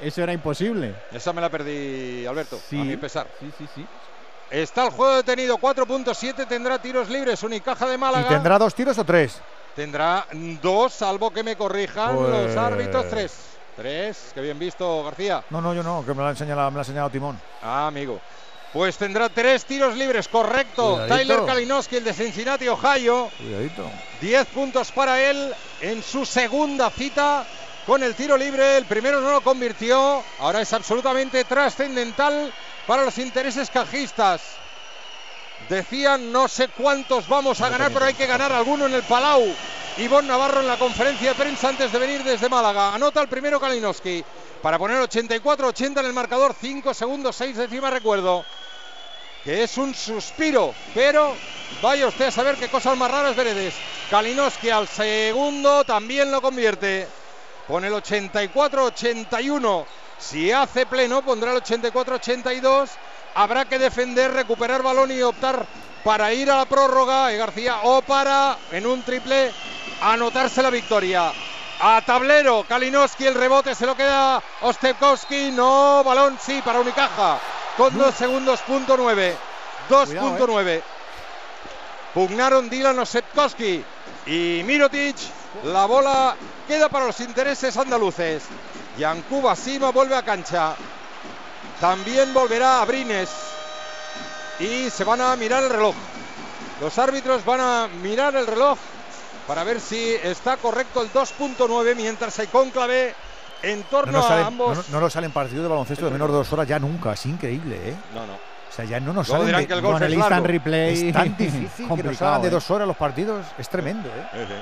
Eso 0.00 0.22
era 0.22 0.32
imposible. 0.32 0.94
Esa 1.12 1.32
me 1.34 1.40
la 1.40 1.50
perdí, 1.50 2.26
Alberto, 2.26 2.58
Sí. 2.68 2.80
a 2.80 2.84
mi 2.84 2.96
pesar. 2.96 3.26
Sí, 3.38 3.50
sí, 3.58 3.66
sí. 3.74 3.86
Está 4.50 4.84
el 4.86 4.90
juego 4.90 5.16
detenido, 5.16 5.56
4.7, 5.58 6.46
tendrá 6.46 6.78
tiros 6.78 7.08
libres, 7.08 7.42
Unicaja 7.42 7.86
de 7.86 7.94
¿Y 7.94 7.98
Málaga. 7.98 8.28
tendrá 8.28 8.58
dos 8.58 8.74
tiros 8.74 8.98
o 8.98 9.04
tres? 9.04 9.40
Tendrá 9.76 10.26
dos, 10.62 10.92
salvo 10.94 11.30
que 11.30 11.42
me 11.42 11.56
corrijan 11.56 12.16
Pues- 12.16 12.28
los 12.30 12.56
árbitros, 12.56 13.08
tres. 13.08 13.32
Tres, 13.76 14.30
qué 14.34 14.40
bien 14.40 14.58
visto, 14.58 15.02
García. 15.02 15.42
No, 15.50 15.60
no, 15.60 15.74
yo 15.74 15.82
no, 15.82 16.04
que 16.06 16.14
me 16.14 16.22
lo 16.22 16.28
ha 16.28 16.30
enseñado, 16.30 16.70
me 16.70 16.74
lo 16.74 16.80
ha 16.80 16.82
enseñado 16.82 17.10
Timón. 17.10 17.40
Ah, 17.62 17.88
amigo. 17.88 18.20
Pues 18.72 18.96
tendrá 18.96 19.28
tres 19.28 19.64
tiros 19.64 19.96
libres, 19.96 20.26
correcto. 20.28 20.92
Cuidadito. 20.92 21.16
Tyler 21.16 21.44
Kalinowski, 21.44 21.96
el 21.96 22.04
de 22.04 22.12
Cincinnati, 22.12 22.66
Ohio. 22.68 23.30
Cuidadito. 23.38 23.88
10 24.20 24.46
puntos 24.48 24.90
para 24.90 25.22
él 25.22 25.54
en 25.80 26.02
su 26.02 26.26
segunda 26.26 26.90
cita 26.90 27.46
con 27.86 28.02
el 28.02 28.14
tiro 28.16 28.36
libre. 28.36 28.76
El 28.76 28.84
primero 28.84 29.20
no 29.20 29.30
lo 29.30 29.40
convirtió. 29.42 30.22
Ahora 30.40 30.60
es 30.60 30.72
absolutamente 30.72 31.44
trascendental 31.44 32.52
para 32.86 33.04
los 33.04 33.16
intereses 33.18 33.70
cajistas. 33.70 34.42
Decían 35.68 36.32
no 36.32 36.48
sé 36.48 36.68
cuántos 36.68 37.28
vamos 37.28 37.60
a 37.60 37.68
ganar, 37.68 37.92
pero 37.92 38.06
hay 38.06 38.14
que 38.14 38.26
ganar 38.26 38.52
alguno 38.52 38.86
en 38.86 38.94
el 38.94 39.02
Palau. 39.04 39.54
Ivonne 39.96 40.26
Navarro 40.26 40.60
en 40.60 40.66
la 40.66 40.76
conferencia 40.76 41.28
de 41.28 41.34
prensa 41.36 41.68
antes 41.68 41.92
de 41.92 41.98
venir 42.00 42.24
desde 42.24 42.48
Málaga. 42.48 42.92
Anota 42.92 43.20
el 43.20 43.28
primero 43.28 43.60
Kalinowski 43.60 44.24
para 44.60 44.76
poner 44.76 45.00
84-80 45.00 46.00
en 46.00 46.06
el 46.06 46.12
marcador. 46.12 46.52
5 46.60 46.92
segundos, 46.92 47.36
6 47.36 47.56
décimas, 47.56 47.92
recuerdo. 47.92 48.44
Que 49.44 49.62
es 49.62 49.78
un 49.78 49.94
suspiro, 49.94 50.74
pero 50.94 51.36
vaya 51.80 52.08
usted 52.08 52.26
a 52.26 52.30
saber 52.32 52.56
qué 52.56 52.68
cosas 52.68 52.96
más 52.96 53.08
raras 53.08 53.36
veredes. 53.36 53.74
Kalinowski 54.10 54.68
al 54.68 54.88
segundo 54.88 55.84
también 55.84 56.32
lo 56.32 56.42
convierte. 56.42 57.06
Pone 57.68 57.86
el 57.86 57.94
84-81. 57.94 59.84
Si 60.18 60.50
hace 60.50 60.86
pleno, 60.86 61.22
pondrá 61.22 61.52
el 61.52 61.62
84-82. 61.62 62.90
Habrá 63.36 63.64
que 63.66 63.78
defender, 63.78 64.32
recuperar 64.32 64.82
balón 64.82 65.12
y 65.12 65.22
optar 65.22 65.64
para 66.04 66.32
ir 66.34 66.50
a 66.50 66.58
la 66.58 66.66
prórroga, 66.66 67.32
eh, 67.32 67.38
García, 67.38 67.78
o 67.84 68.02
para, 68.02 68.58
en 68.70 68.86
un 68.86 69.02
triple, 69.02 69.52
anotarse 70.02 70.62
la 70.62 70.70
victoria. 70.70 71.32
A 71.80 72.02
tablero, 72.02 72.64
Kalinowski, 72.68 73.26
el 73.26 73.34
rebote 73.34 73.74
se 73.74 73.86
lo 73.86 73.96
queda 73.96 74.40
Ostepkowski. 74.60 75.50
No, 75.50 76.04
balón 76.04 76.38
sí 76.40 76.62
para 76.64 76.80
Unicaja. 76.80 77.40
Con 77.76 77.96
dos 77.98 78.14
segundos, 78.14 78.60
punto 78.60 78.96
nueve. 78.96 79.36
2.9. 79.90 80.82
Pugnaron 82.14 82.70
Dylan 82.70 82.98
Ostepkowski 82.98 83.84
y 84.26 84.62
Mirotic. 84.64 85.16
La 85.64 85.86
bola 85.86 86.36
queda 86.68 86.88
para 86.88 87.06
los 87.06 87.20
intereses 87.20 87.76
andaluces. 87.76 88.44
Yankuba 88.98 89.56
Sima 89.56 89.90
vuelve 89.90 90.16
a 90.16 90.22
cancha. 90.22 90.74
También 91.80 92.32
volverá 92.32 92.82
a 92.82 92.84
Brines. 92.84 93.53
Y 94.60 94.90
se 94.90 95.04
van 95.04 95.20
a 95.20 95.34
mirar 95.36 95.62
el 95.64 95.70
reloj. 95.70 95.94
Los 96.80 96.98
árbitros 96.98 97.44
van 97.44 97.60
a 97.60 97.88
mirar 98.02 98.34
el 98.36 98.46
reloj 98.46 98.78
para 99.46 99.64
ver 99.64 99.80
si 99.80 100.14
está 100.22 100.56
correcto 100.56 101.02
el 101.02 101.12
2.9 101.12 101.94
mientras 101.96 102.38
hay 102.38 102.46
cónclave 102.48 103.14
en 103.62 103.80
No 103.80 103.84
torno 103.86 104.12
nos, 104.12 104.24
a 104.26 104.28
salen, 104.28 104.46
ambos. 104.46 104.76
no, 104.78 104.84
no 104.90 105.00
nos 105.00 105.12
salen 105.12 105.30
partidos 105.32 105.62
de 105.62 105.68
baloncesto 105.68 106.04
de 106.06 106.10
menos 106.10 106.28
de 106.28 106.34
dos 106.34 106.52
horas 106.52 106.66
ya 106.68 106.78
nunca. 106.78 107.12
Es 107.12 107.24
increíble, 107.26 107.76
¿eh? 107.90 107.96
No, 108.14 108.26
no. 108.26 108.34
O 108.34 108.76
sea, 108.76 108.84
ya 108.84 108.98
no 109.00 109.12
nos 109.12 109.28
salen 109.28 109.46
dirán 109.46 109.60
de, 109.62 109.66
que 109.68 109.74
el 109.74 109.80
golf 109.80 109.98
Con 110.00 110.02
es 110.12 110.42
replay. 110.42 111.08
Es 111.08 111.12
tan 111.14 111.36
difícil 111.36 111.88
que 111.94 112.02
nos 112.02 112.22
hagan 112.22 112.42
de 112.42 112.48
¿eh? 112.48 112.50
dos 112.50 112.70
horas 112.70 112.88
los 112.88 112.96
partidos. 112.96 113.46
Es 113.58 113.68
tremendo, 113.68 114.08
¿eh? 114.08 114.26
Sí, 114.32 114.38
sí. 114.48 114.54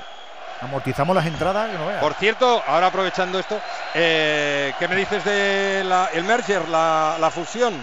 Amortizamos 0.61 1.15
las 1.15 1.25
entradas, 1.25 1.71
que 1.71 1.77
no 1.77 1.87
veas. 1.87 2.01
Por 2.01 2.13
cierto, 2.13 2.61
ahora 2.67 2.87
aprovechando 2.87 3.39
esto, 3.39 3.59
eh, 3.95 4.73
¿qué 4.79 4.87
me 4.87 4.95
dices 4.95 5.25
de 5.25 5.83
la- 5.83 6.09
el 6.13 6.23
merger, 6.23 6.69
la, 6.69 7.17
la 7.19 7.29
fusión 7.31 7.73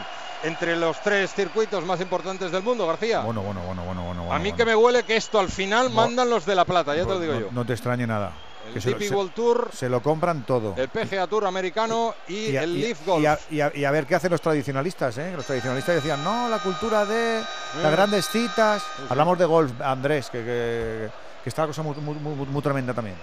entre 0.42 0.76
los 0.76 1.00
tres 1.02 1.32
circuitos 1.34 1.84
más 1.84 2.00
importantes 2.00 2.50
del 2.52 2.62
mundo, 2.62 2.86
García? 2.86 3.20
Bueno, 3.20 3.42
bueno, 3.42 3.60
bueno, 3.66 3.82
bueno, 3.84 4.02
bueno. 4.04 4.32
a 4.32 4.38
mí 4.38 4.50
bueno. 4.50 4.56
que 4.56 4.64
me 4.64 4.74
huele 4.76 5.02
que 5.02 5.16
esto 5.16 5.38
al 5.38 5.48
final 5.48 5.88
No. 5.88 5.94
mandan 5.96 6.30
los 6.30 6.46
de 6.46 6.54
La 6.54 6.64
Plata, 6.64 6.94
ya 6.96 7.02
te 7.04 7.08
lo 7.10 7.20
digo 7.20 7.34
no, 7.34 7.40
yo. 7.40 7.48
No 7.50 7.64
te 7.66 7.72
extrañe 7.74 8.06
nada. 8.06 8.32
El 8.66 8.74
Que 8.74 8.80
se, 8.80 9.14
World 9.14 9.32
Tour, 9.32 9.70
se 9.72 9.88
lo 9.88 10.02
compran 10.02 10.44
todo. 10.44 10.74
el 10.76 10.88
PGA 10.88 11.26
Tour 11.26 11.46
americano 11.46 12.14
y, 12.28 12.50
Y 12.50 12.56
a, 12.56 12.62
el 12.62 12.76
y- 12.76 12.82
Leaf 12.82 13.06
Golf. 13.06 13.22
y 13.22 13.26
a- 13.26 13.38
y 13.50 13.60
a- 13.60 13.72
y 13.74 13.84
a 13.84 13.90
ver 13.90 14.06
qué 14.06 14.14
hacen 14.14 14.30
los 14.30 14.40
tradicionalistas, 14.40 15.16
¿eh? 15.18 15.32
Los 15.34 15.46
tradicionalistas 15.46 15.96
decían, 15.96 16.22
no, 16.22 16.48
la 16.48 16.58
cultura 16.58 17.04
de 17.06 17.42
las 17.82 17.90
Mm. 17.90 17.96
grandes 17.96 18.28
citas. 18.28 18.84
Hablamos 19.08 19.38
de 19.38 19.44
golf, 19.46 19.72
Andrés, 19.80 20.28
que, 20.30 20.38
que, 20.44 21.08
que 21.42 21.48
está 21.48 21.62
la 21.62 21.68
cosa 21.68 21.82
muy, 21.82 21.96
muy- 21.96 22.14
muy- 22.16 22.46
muy 22.46 22.62
tremenda 22.62 22.92
también. 22.94 23.16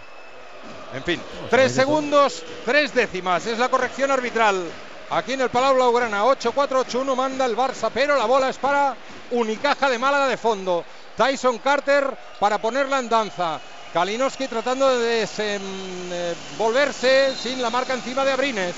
En 0.93 1.03
fin, 1.03 1.21
Pues 1.39 1.49
tres 1.51 1.71
segundos, 1.71 2.43
tres 2.65 2.93
décimas. 2.93 3.45
Es 3.45 3.57
la 3.59 3.69
corrección 3.69 4.09
arbitral. 4.09 4.63
Aquí 5.09 5.33
en 5.33 5.41
el 5.41 5.49
Palau 5.49 5.75
Blaugrana, 5.75 6.25
8-4-8-1 6.25 7.15
manda 7.15 7.45
el 7.45 7.55
Barça, 7.55 7.89
pero 7.93 8.17
la 8.17 8.25
bola 8.25 8.49
es 8.49 8.57
para 8.57 8.93
Unicaja 9.31 9.89
de 9.89 9.97
Málaga 9.97 10.27
de 10.27 10.35
fondo. 10.35 10.83
Tyson 11.15 11.59
Carter 11.59 12.13
para 12.39 12.57
ponerla 12.57 12.99
en 12.99 13.07
danza. 13.07 13.57
Kalinowski 13.93 14.47
tratando 14.47 14.89
de 14.89 15.21
desenvolverse 15.21 17.35
sin 17.41 17.61
la 17.61 17.69
marca 17.69 17.93
encima 17.93 18.25
de 18.25 18.33
Abrines. 18.33 18.75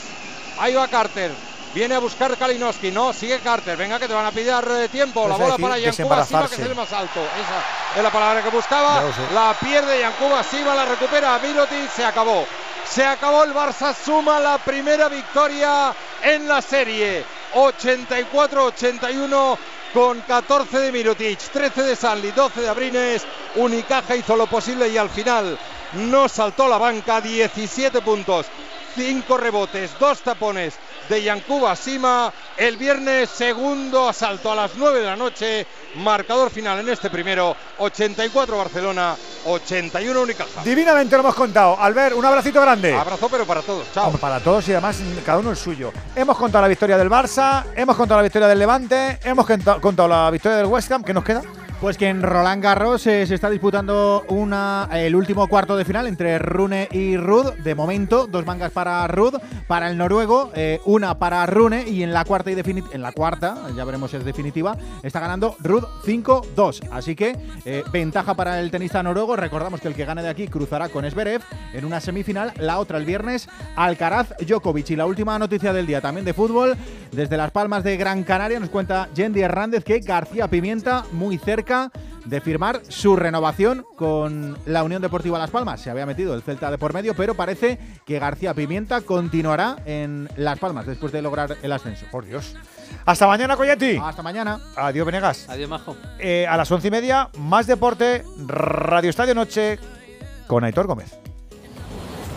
Ahí 0.60 0.76
va 0.76 0.88
Carter. 0.88 1.32
Viene 1.74 1.96
a 1.96 2.00
buscar 2.00 2.38
Kalinowski. 2.38 2.92
No, 2.92 3.12
sigue 3.12 3.40
Carter. 3.40 3.76
Venga, 3.76 3.98
que 3.98 4.08
te 4.08 4.14
van 4.14 4.28
a 4.28 4.32
pillar 4.32 4.68
eh, 4.70 4.88
tiempo. 4.88 5.28
La 5.28 5.34
Es 5.34 5.42
bola 5.42 5.58
para 5.58 5.80
Yankuba 5.80 6.24
Sima, 6.26 6.48
que 6.48 6.56
es 6.56 6.62
el 6.62 6.76
más 6.76 6.94
alto. 6.94 7.22
Esa 7.22 7.98
es 7.98 8.04
la 8.04 8.12
palabra 8.12 8.44
que 8.44 8.50
buscaba. 8.50 9.02
La 9.34 9.58
pierde 9.60 10.00
Yankuba 10.00 10.44
Sima, 10.44 10.76
la 10.76 10.86
recupera 10.86 11.40
Mirotic. 11.40 11.90
Se 11.92 12.06
acabó. 12.06 12.46
Se 12.90 13.06
acabó 13.06 13.44
el 13.44 13.54
Barça. 13.54 13.94
Suma 13.94 14.40
la 14.40 14.58
primera 14.58 15.10
victoria 15.10 15.94
en 16.24 16.48
la 16.48 16.60
serie. 16.62 17.26
84-81 17.54 19.58
con 19.94 20.22
14 20.22 20.80
de 20.80 20.92
Mirotic, 20.92 21.38
13 21.40 21.84
de 21.84 21.96
Sanli, 21.96 22.32
12 22.32 22.62
de 22.62 22.70
Abrines. 22.70 23.28
Unicaja 23.56 24.16
hizo 24.16 24.36
lo 24.36 24.48
posible 24.48 24.90
y 24.90 24.98
al 24.98 25.10
final 25.10 25.60
no 25.94 26.28
saltó 26.28 26.68
la 26.68 26.80
banca. 26.80 27.22
17 27.22 28.02
puntos, 28.02 28.48
5 28.96 29.38
rebotes, 29.38 29.92
2 30.00 30.22
tapones 30.22 30.74
de 31.10 31.24
Yankuba 31.24 31.76
Sima. 31.76 32.32
El 32.56 32.78
viernes, 32.78 33.30
segundo 33.30 34.08
asalto 34.08 34.52
a 34.52 34.56
las 34.56 34.72
9 34.76 35.00
de 35.00 35.06
la 35.06 35.16
noche. 35.16 35.66
Marcador 35.96 36.52
final 36.52 36.80
en 36.80 36.90
este 36.90 37.10
primero: 37.10 37.56
84 37.80 38.58
Barcelona, 38.58 39.16
81 39.46 40.22
Unicaja. 40.22 40.64
Divinamente 40.64 41.16
lo 41.16 41.22
hemos 41.22 41.36
contado. 41.36 41.78
Albert, 41.80 42.16
un 42.16 42.26
abracito 42.26 42.62
grande. 42.62 42.96
Abrazo, 42.96 43.28
pero 43.30 43.46
para 43.46 43.62
todos. 43.62 43.92
Chao. 43.94 44.12
Para 44.14 44.40
todos 44.40 44.68
y 44.68 44.72
además 44.74 45.00
cada 45.26 45.40
uno 45.40 45.52
el 45.52 45.58
suyo. 45.58 45.92
Hemos 46.16 46.38
contado 46.38 46.62
la 46.62 46.68
victoria 46.68 46.98
del 46.98 47.10
Barça, 47.10 47.66
hemos 47.76 47.96
contado 47.96 48.20
la 48.20 48.24
victoria 48.24 48.48
del 48.48 48.60
Levante, 48.60 49.20
hemos 49.24 49.46
contado, 49.46 49.82
contado 49.82 50.08
la 50.08 50.30
victoria 50.30 50.58
del 50.58 50.68
West 50.68 50.92
Ham. 50.92 51.04
¿Qué 51.04 51.14
nos 51.14 51.24
queda? 51.24 51.42
Pues 51.82 51.98
que 51.98 52.10
en 52.10 52.22
Roland 52.22 52.62
Garros 52.62 53.08
eh, 53.08 53.26
se 53.26 53.36
está 53.36 53.50
disputando 53.50 54.26
una, 54.28 54.90
el 54.92 55.16
último 55.16 55.48
cuarto 55.48 55.78
de 55.78 55.86
final 55.86 56.08
entre 56.08 56.38
Rune 56.38 56.90
y 56.92 57.16
Rud. 57.16 57.54
De 57.54 57.74
momento, 57.74 58.28
dos 58.28 58.46
mangas 58.46 58.74
para 58.74 59.08
Rud, 59.08 59.36
para 59.66 59.90
el 59.90 59.98
noruego, 59.98 60.52
eh, 60.56 60.82
una 60.84 61.18
para 61.18 61.46
Rune 61.46 61.88
y 61.88 62.04
en 62.04 62.12
la 62.12 62.26
cuarta 62.26 62.52
y 62.52 62.60
en 62.60 63.02
la 63.02 63.14
cuarta, 63.14 63.56
ya 63.78 63.86
veremos 63.86 64.12
si 64.12 64.18
es 64.18 64.26
definitiva, 64.26 64.76
está 65.04 65.22
ganando 65.22 65.56
Rud 65.60 65.86
5-2. 66.06 66.90
Así 66.92 67.16
que 67.16 67.38
eh, 67.64 67.86
ventaja 67.94 68.34
para 68.34 68.60
el 68.60 68.72
tenista 68.72 69.02
noruego. 69.02 69.38
Recordamos 69.38 69.80
que 69.80 69.88
el 69.88 69.96
que 69.96 70.04
gane 70.04 70.22
de 70.22 70.28
aquí 70.28 70.50
cruzará 70.50 70.90
con 70.90 71.06
Esberev 71.06 71.42
en 71.72 71.86
una 71.86 72.02
semifinal, 72.02 72.52
la 72.58 72.80
otra 72.80 72.98
el 72.98 73.06
viernes 73.06 73.48
Alcaraz 73.78 74.34
Djokovic. 74.46 74.90
Y 74.90 74.96
la 74.98 75.06
última 75.06 75.40
noticia 75.40 75.72
del 75.72 75.88
día 75.88 76.02
también 76.02 76.26
de 76.26 76.34
fútbol, 76.34 76.76
desde 77.14 77.38
Las 77.38 77.52
Palmas 77.52 77.86
de 77.86 77.96
Gran 77.96 78.24
Canaria 78.24 78.60
nos 78.60 78.70
cuenta 78.70 79.08
Yendi 79.16 79.40
Hernández 79.40 79.86
que 79.86 80.00
García 80.00 80.50
Pimienta 80.50 81.06
muy 81.14 81.38
cerca 81.70 81.92
de 82.26 82.42
firmar 82.42 82.82
su 82.88 83.16
renovación 83.16 83.86
con 83.96 84.58
la 84.66 84.84
Unión 84.84 85.02
Deportiva 85.02 85.38
Las 85.38 85.52
Palmas. 85.52 85.80
Se 85.82 85.90
había 85.90 86.06
metido 86.06 86.34
el 86.34 86.42
Celta 86.42 86.72
de 86.72 86.78
por 86.80 86.94
medio, 86.94 87.14
pero 87.14 87.36
parece 87.36 87.78
que 88.06 88.18
García 88.18 88.54
Pimienta 88.54 89.02
continuará 89.02 89.78
en 89.86 90.28
Las 90.36 90.58
Palmas 90.58 90.88
después 90.88 91.12
de 91.12 91.22
lograr 91.22 91.58
el 91.62 91.72
ascenso. 91.72 92.06
Por 92.12 92.26
Dios. 92.26 92.56
Hasta 93.06 93.28
mañana, 93.28 93.56
Coyetti. 93.56 93.98
Hasta 94.02 94.24
mañana. 94.24 94.60
Adiós, 94.76 95.06
Venegas. 95.06 95.48
Adiós, 95.48 95.70
Majo. 95.70 95.96
Eh, 96.18 96.48
a 96.48 96.58
las 96.58 96.72
once 96.72 96.88
y 96.88 96.92
media, 96.92 97.30
más 97.38 97.68
deporte, 97.68 98.24
Radio 98.48 99.12
Estadio 99.12 99.36
Noche 99.36 99.78
con 100.48 100.64
Aitor 100.64 100.88
Gómez. 100.88 101.29